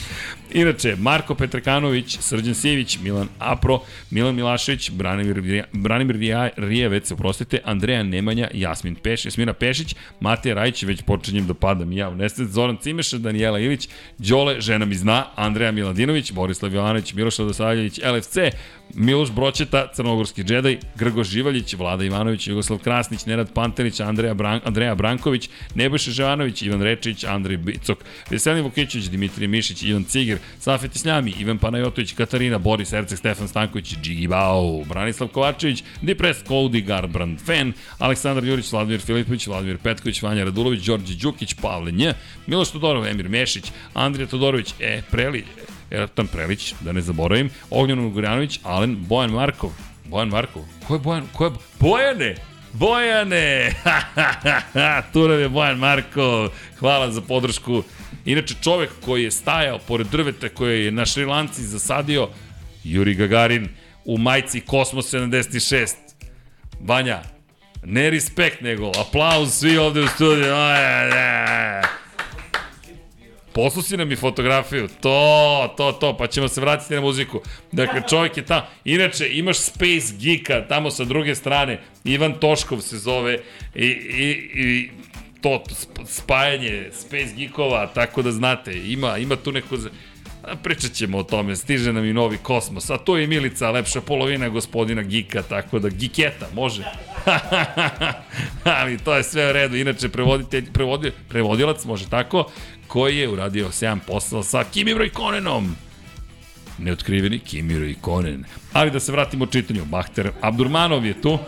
Inače, 0.54 0.96
Marko 0.96 1.36
Petrakanović, 1.36 2.18
Srđan 2.22 2.56
Sivić, 2.56 3.00
Milan 3.02 3.28
Apro, 3.40 3.80
Milan 4.12 4.36
Milašević, 4.36 4.92
Branimir, 4.92 5.66
Branimir 5.74 6.16
Rijevec, 6.58 7.12
oprostite, 7.12 7.60
Andreja 7.66 8.04
Nemanja, 8.04 8.50
Jasmin 8.54 8.96
Peš, 8.96 9.26
Jasmina 9.26 9.54
Pešić, 9.54 9.96
Matija 10.20 10.56
Rajić, 10.56 10.84
već 10.84 11.02
počinjem 11.02 11.48
da 11.48 11.54
padam 11.54 11.92
ja 11.92 12.10
u 12.10 12.16
nesec, 12.16 12.48
Zoran 12.50 12.78
Cimeša, 12.78 13.18
Danijela 13.18 13.60
Ilić, 13.60 13.90
Đole, 14.18 14.62
žena 14.62 14.86
mi 14.86 14.96
zna, 14.96 15.26
Andreja 15.36 15.72
Miladinović, 15.72 16.32
Borislav 16.32 16.74
Jovanović, 16.74 17.14
Miloš 17.14 17.38
Radosavljević, 17.38 18.00
LFC, 18.04 18.38
Miloš 18.94 19.32
Bročeta, 19.32 19.88
Crnogorski 19.94 20.44
džedaj, 20.44 20.78
Grgo 20.96 21.24
Živaljić, 21.24 21.74
Vlada 21.74 22.04
Ivanović, 22.04 22.48
Jugoslav 22.48 22.80
Krasnić, 22.80 23.26
Nenad 23.26 23.54
Pantelić, 23.54 24.00
Andreja, 24.00 24.34
Bran, 24.34 24.62
Andreja 24.66 24.96
Branković, 24.96 25.50
Nebojša 25.76 26.12
Ževanović, 26.12 26.62
Ivan 26.62 26.82
Rečić, 26.82 27.24
Andrej 27.24 27.58
Bicok, 27.58 27.98
Veselin 28.30 28.64
Vukićić, 28.64 29.10
Dimitrij 29.10 29.48
Mišić, 29.48 29.84
Ivan 29.84 30.04
Ciger, 30.04 30.39
Safet 30.60 30.96
Isljami, 30.96 31.34
Ivan 31.40 31.58
Panajotović, 31.58 32.14
Katarina, 32.14 32.58
Boris 32.58 32.94
Erceg, 32.94 33.18
Stefan 33.18 33.48
Stanković, 33.48 33.96
Džigi 34.02 34.28
Bao, 34.28 34.84
Branislav 34.84 35.30
Kovačević, 35.30 35.84
Dipres, 36.02 36.38
Cody 36.48 36.86
Garbrand, 36.86 37.40
Fen, 37.46 37.74
Aleksandar 38.00 38.44
Jurić, 38.44 38.72
Vladimir 38.72 39.02
Filipović, 39.02 39.48
Vladimir 39.48 39.78
Petković, 39.78 40.22
Vanja 40.22 40.44
Radulović, 40.44 40.86
Đorđe 40.86 41.16
Đukić, 41.16 41.54
Pavle 41.54 41.92
Nj, 41.92 42.10
Miloš 42.48 42.72
Todorov, 42.72 43.08
Emir 43.08 43.30
Mešić, 43.30 43.72
Andrija 43.94 44.28
Todorović, 44.28 44.74
E. 44.80 45.02
Preli, 45.12 45.46
Ertan 45.92 46.28
Prelić, 46.28 46.74
da 46.82 46.92
ne 46.92 47.02
zaboravim, 47.02 47.50
Ognjan 47.70 48.12
Gurjanović, 48.12 48.60
Alen, 48.64 48.96
Bojan 49.08 49.32
Markov, 49.32 49.72
Bojan 50.06 50.30
Markov, 50.30 50.64
ko 50.88 50.94
je 50.94 51.00
Bojan, 51.00 51.28
ko 51.34 51.46
je, 51.46 51.52
Bojane, 51.80 52.36
Bojane! 52.74 53.72
tu 55.14 55.28
nam 55.28 55.40
je 55.40 55.50
Bojan 55.50 55.78
Markov. 55.78 56.50
Hvala 56.80 57.12
za 57.12 57.22
podršku. 57.22 57.84
Inače, 58.26 58.56
čovek 58.64 58.90
koji 59.06 59.24
je 59.24 59.32
stajao 59.32 59.80
pored 59.88 60.08
drveta 60.08 60.50
koje 60.50 60.86
je 60.86 60.92
na 60.92 61.06
Šrilanci 61.06 61.64
zasadio, 61.64 62.30
Juri 62.84 63.16
Gagarin 63.16 63.68
u 64.06 64.18
majci 64.18 64.62
Kosmos 64.62 65.14
76. 65.14 65.94
Banja, 66.80 67.22
ne 67.84 68.10
respekt, 68.10 68.62
nego 68.62 68.92
aplauz 69.00 69.54
svi 69.54 69.78
ovde 69.78 70.02
u 70.02 70.08
studiju. 70.08 70.54
Poslusi 73.54 73.98
nam 73.98 74.12
i 74.12 74.16
fotografiju, 74.16 74.88
to, 75.02 75.74
to, 75.78 75.92
to, 75.92 76.18
pa 76.18 76.28
ćemo 76.28 76.48
se 76.48 76.62
vratiti 76.62 76.94
na 76.94 77.02
muziku. 77.02 77.42
Dakle, 77.72 78.02
čovjek 78.10 78.38
je 78.38 78.46
tamo. 78.46 78.66
Inače, 78.86 79.30
imaš 79.32 79.58
Space 79.58 80.16
Geeka 80.20 80.68
tamo 80.68 80.92
sa 80.92 81.04
druge 81.04 81.36
strane, 81.36 81.80
Ivan 82.04 82.34
Toškov 82.34 82.82
se 82.82 82.98
zove 82.98 83.38
i, 83.76 83.86
i, 83.86 84.30
i 84.54 84.90
to 85.42 85.64
spajanje 86.06 86.90
Space 86.94 87.34
Geekova, 87.38 87.88
tako 87.88 88.22
da 88.22 88.32
znate, 88.32 88.92
ima, 88.92 89.18
ima 89.18 89.36
tu 89.36 89.52
neko... 89.52 89.78
A 90.44 90.56
pričat 90.56 90.92
ćemo 90.92 91.18
o 91.18 91.24
tome, 91.24 91.56
stiže 91.56 91.94
nam 91.94 92.06
i 92.06 92.14
novi 92.14 92.38
kosmos, 92.38 92.90
a 92.90 92.98
to 92.98 93.18
je 93.18 93.28
Milica, 93.28 93.72
lepša 93.72 94.02
polovina 94.02 94.50
gospodina 94.50 95.02
Gika, 95.02 95.42
tako 95.42 95.80
da 95.80 95.90
Giketa, 95.90 96.48
može. 96.54 96.84
Ali 98.80 98.98
to 98.98 99.16
je 99.16 99.24
sve 99.24 99.50
u 99.50 99.54
redu, 99.54 99.78
inače 99.78 100.10
prevoditelj, 100.10 100.72
prevodil, 100.74 101.12
prevodilac, 101.30 101.86
može 101.86 102.10
tako, 102.10 102.52
koji 102.88 103.18
je 103.18 103.30
uradio 103.30 103.68
7 103.68 104.00
posao 104.08 104.44
sa 104.44 104.64
Kimi 104.64 104.94
Rojkonenom. 104.94 105.76
Neotkriveni 106.78 107.40
Kimi 107.40 107.80
Rojkonen. 107.80 108.46
Ali 108.74 108.92
da 108.92 109.00
se 109.00 109.12
vratimo 109.12 109.46
čitanju, 109.46 109.86
Bahter 109.86 110.32
Abdurmanov 110.42 111.06
je 111.06 111.22
tu, 111.22 111.40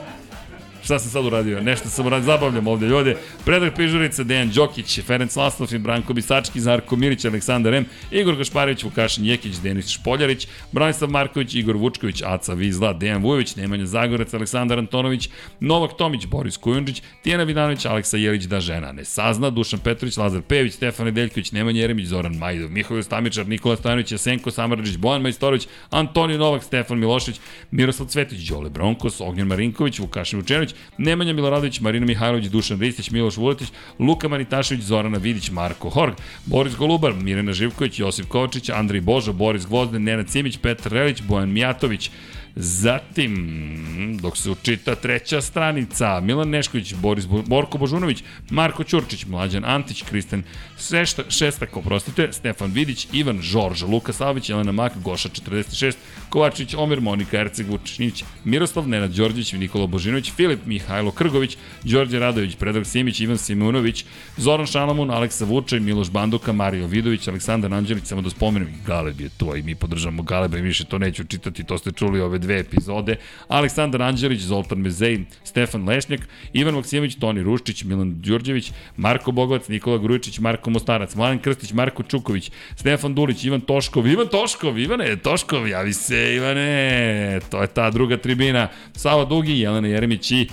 Šta 0.84 1.00
sam 1.00 1.12
sad 1.12 1.26
uradio? 1.26 1.62
Nešto 1.62 1.90
sam 1.90 2.06
uradio, 2.06 2.26
zabavljam 2.26 2.68
ovde 2.68 2.88
ljude. 2.88 3.18
Predrag 3.46 3.74
Pižurica, 3.76 4.24
Dejan 4.24 4.52
Đokić, 4.52 5.02
Ferenc 5.02 5.36
Lasnov, 5.36 5.70
Branko 5.80 6.14
Bisački, 6.14 6.62
Zarko 6.62 6.96
Milić, 6.96 7.26
Aleksandar 7.26 7.74
M, 7.74 7.86
Igor 8.12 8.36
Gašparević, 8.36 8.84
Vukašin 8.84 9.26
Jekić, 9.26 9.56
Denis 9.56 9.88
Špoljarić, 9.88 10.48
Branislav 10.72 11.12
Marković, 11.12 11.56
Igor 11.56 11.78
Vučković, 11.78 12.22
Aca 12.26 12.54
Vizla, 12.54 12.94
Dejan 12.94 13.22
Vujović, 13.22 13.56
Nemanja 13.56 13.86
Zagorac, 13.86 14.34
Aleksandar 14.34 14.80
Antonović, 14.80 15.30
Novak 15.60 15.98
Tomić, 15.98 16.26
Boris 16.26 16.58
Kujundžić, 16.58 17.02
Tijena 17.22 17.44
Vidanović, 17.44 17.86
Aleksa 17.86 18.18
Jelić 18.18 18.44
da 18.44 18.60
žena 18.60 18.92
ne 18.92 19.06
sazna, 19.06 19.50
Dušan 19.50 19.80
Petrović, 19.80 20.18
Lazar 20.18 20.42
Pejević, 20.42 20.74
Stefan 20.74 21.06
Nedeljković, 21.06 21.52
Nemanja 21.52 21.82
Jeremić, 21.82 22.08
Zoran 22.08 22.36
Majdov, 22.36 22.72
Mihovil 22.72 23.04
Stamičar, 23.04 23.48
Nikola 23.48 23.76
Stojanović, 23.76 24.12
Jasenko 24.12 24.52
Samarđić, 24.52 24.98
Bojan 24.98 25.22
Majstorović, 25.22 25.68
Antonio 25.90 26.38
Novak, 26.38 26.64
Stefan 26.64 27.00
Milošević, 27.00 27.40
Miroslav 27.72 28.08
Cvetić, 28.08 28.50
Đole 28.50 28.70
Bronkos, 28.70 29.22
Ognjen 29.22 29.48
Marinković, 29.48 30.00
Vukašin 30.00 30.40
Vučenović, 30.40 30.71
Nemanja 30.98 31.34
Miloradović, 31.34 31.80
Marina 31.80 32.06
Mihajlović, 32.06 32.48
Dušan 32.48 32.80
Ristić, 32.80 33.12
Miloš 33.12 33.38
Vuletić, 33.38 33.72
Luka 34.00 34.28
Manitašević, 34.28 34.84
Zorana 34.84 35.18
Vidić, 35.18 35.52
Marko 35.52 35.90
Horg, 35.90 36.16
Boris 36.46 36.76
Golubar, 36.76 37.14
Mirena 37.14 37.54
Živković, 37.54 38.00
Josip 38.00 38.28
Kovačić, 38.28 38.70
Andrej 38.70 39.02
Božo, 39.02 39.34
Boris 39.34 39.66
Gvozden, 39.66 40.04
Nenad 40.04 40.28
Cimić, 40.28 40.58
Petar 40.58 40.92
Relić, 40.92 41.22
Bojan 41.22 41.52
Mijatović, 41.52 42.12
Zatim, 42.56 44.18
dok 44.22 44.38
se 44.38 44.50
učita 44.50 44.96
treća 44.96 45.42
stranica, 45.42 46.20
Milan 46.20 46.50
Nešković, 46.50 46.94
Boris 46.94 47.26
Bo 47.26 47.42
Borko 47.42 47.78
Božunović, 47.78 48.24
Marko 48.50 48.84
Ćurčić, 48.84 49.26
Mlađan 49.26 49.66
Antić, 49.66 50.04
Kristen 50.04 50.44
Sešta, 50.78 51.24
Šestak, 51.30 51.78
oprostite, 51.78 52.34
Stefan 52.34 52.72
Vidić, 52.72 53.08
Ivan 53.14 53.42
Žorž, 53.42 53.84
Luka 53.84 54.14
Savić, 54.14 54.50
Jelena 54.50 54.72
Mak, 54.72 54.94
Goša 55.04 55.30
46, 55.30 55.96
Kovačić, 56.30 56.74
Omer, 56.78 57.02
Monika 57.02 57.40
Erceg, 57.40 57.70
Vučinić, 57.70 58.24
Miroslav, 58.44 58.88
Nenad 58.88 59.12
Đorđević, 59.12 59.54
Nikola 59.54 59.88
Božinović, 59.88 60.32
Filip, 60.32 60.66
Mihajlo 60.66 61.12
Krgović, 61.12 61.58
Đorđe 61.84 62.20
Radović, 62.20 62.56
Predrag 62.56 62.86
Simić, 62.86 63.20
Ivan 63.20 63.38
Simunović, 63.38 64.06
Zoran 64.38 64.66
Šalamun, 64.68 65.12
Aleksa 65.12 65.46
Vučaj, 65.46 65.80
Miloš 65.80 66.10
Banduka, 66.10 66.52
Mario 66.52 66.88
Vidović, 66.88 67.28
Aleksandar 67.28 67.74
Anđelić, 67.74 68.06
samo 68.06 68.22
da 68.22 68.30
spomenem, 68.30 68.70
Galeb 68.86 69.22
je 69.22 69.30
to 69.38 69.56
i 69.56 69.64
mi 69.64 69.76
podržamo 69.76 70.24
Galeba 70.24 70.58
i 70.58 70.62
više 70.62 70.86
to 70.86 70.98
neću 70.98 71.24
čitati, 71.24 71.64
to 71.64 71.78
ste 71.78 71.92
čuli 71.92 72.22
ove 72.22 72.41
dve 72.42 72.60
epizode. 72.60 73.16
Aleksandar 73.48 74.02
Anđelić, 74.02 74.42
Zoltan 74.42 74.82
Mezej, 74.82 75.20
Stefan 75.44 75.88
Lešnjak, 75.88 76.22
Ivan 76.54 76.76
Maksimović, 76.76 77.16
Toni 77.20 77.44
Ruščić, 77.44 77.84
Milan 77.84 78.22
Đurđević, 78.22 78.72
Marko 78.98 79.32
Bogovac, 79.32 79.68
Nikola 79.68 79.98
Grujičić, 79.98 80.40
Marko 80.40 80.70
Mostarac, 80.70 81.16
Mladen 81.16 81.40
Krstić, 81.40 81.74
Marko 81.74 82.04
Čuković, 82.04 82.52
Stefan 82.76 83.16
Dulić, 83.16 83.44
Ivan 83.44 83.62
Toškov, 83.62 84.08
Ivan 84.08 84.28
Toškov, 84.28 84.80
Ivane, 84.80 85.16
Toškov, 85.16 85.68
javi 85.68 85.94
se 85.94 86.36
Ivane, 86.36 87.40
to 87.50 87.62
je 87.62 87.68
ta 87.68 87.90
druga 87.90 88.18
tribina, 88.18 88.68
Sava 88.96 89.26
Dugi, 89.26 89.60
Jelena 89.60 89.88
Jeremić 89.88 90.32
i 90.32 90.48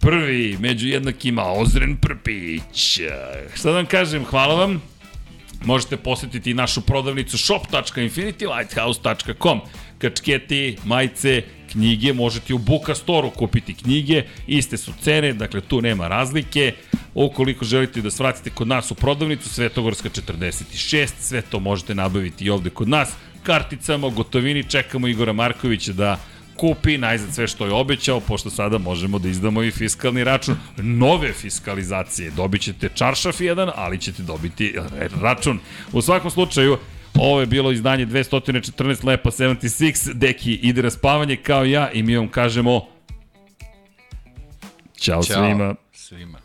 prvi 0.00 0.56
među 0.60 0.88
jednakima 0.88 1.52
Ozren 1.52 1.96
Prpić. 1.96 3.00
Šta 3.54 3.70
da 3.70 3.76
vam 3.76 3.86
kažem, 3.86 4.24
hvala 4.24 4.54
vam. 4.54 4.82
Možete 5.64 5.96
posetiti 5.96 6.54
našu 6.54 6.80
prodavnicu 6.80 7.38
shop.infinitylighthouse.com 7.38 9.60
kačketi, 10.02 10.76
majice, 10.84 11.42
knjige, 11.72 12.12
možete 12.12 12.54
u 12.54 12.58
Buka 12.58 12.94
Store 12.94 13.30
kupiti 13.36 13.74
knjige, 13.74 14.22
iste 14.46 14.76
su 14.76 14.92
cene, 15.02 15.32
dakle 15.32 15.60
tu 15.60 15.80
nema 15.82 16.08
razlike. 16.08 16.72
Ukoliko 17.14 17.64
želite 17.64 18.02
da 18.02 18.10
svratite 18.10 18.50
kod 18.50 18.68
nas 18.68 18.90
u 18.90 18.94
prodavnicu, 18.94 19.48
Svetogorska 19.48 20.08
46, 20.08 21.10
sve 21.18 21.42
to 21.42 21.60
možete 21.60 21.94
nabaviti 21.94 22.44
i 22.44 22.50
ovde 22.50 22.70
kod 22.70 22.88
nas. 22.88 23.14
Karticama, 23.42 24.08
gotovini, 24.08 24.64
čekamo 24.64 25.08
Igora 25.08 25.32
Markovića 25.32 25.92
da 25.92 26.18
kupi 26.56 26.98
najzad 26.98 27.34
sve 27.34 27.48
što 27.48 27.66
je 27.66 27.72
obećao, 27.72 28.20
pošto 28.20 28.50
sada 28.50 28.78
možemo 28.78 29.18
da 29.18 29.28
izdamo 29.28 29.62
i 29.62 29.70
fiskalni 29.70 30.24
račun 30.24 30.56
nove 30.76 31.32
fiskalizacije. 31.32 32.30
Dobit 32.30 32.62
ćete 32.62 32.88
čaršaf 32.94 33.40
jedan, 33.40 33.70
ali 33.74 33.98
ćete 33.98 34.22
dobiti 34.22 34.74
račun. 35.20 35.58
U 35.92 36.02
svakom 36.02 36.30
slučaju, 36.30 36.78
Ovo 37.14 37.40
je 37.40 37.46
bilo 37.46 37.72
izdanje 37.72 38.06
214 38.06 39.06
Lepa 39.06 39.30
76. 39.30 40.12
Deki 40.14 40.54
ide 40.54 40.82
na 40.82 40.90
spavanje 40.90 41.36
kao 41.36 41.64
ja 41.64 41.90
i 41.90 42.02
mi 42.02 42.16
vam 42.16 42.28
kažemo 42.28 42.86
Ćao, 44.96 45.22
Ćao 45.22 45.44
svima. 45.44 45.74
svima. 45.92 46.38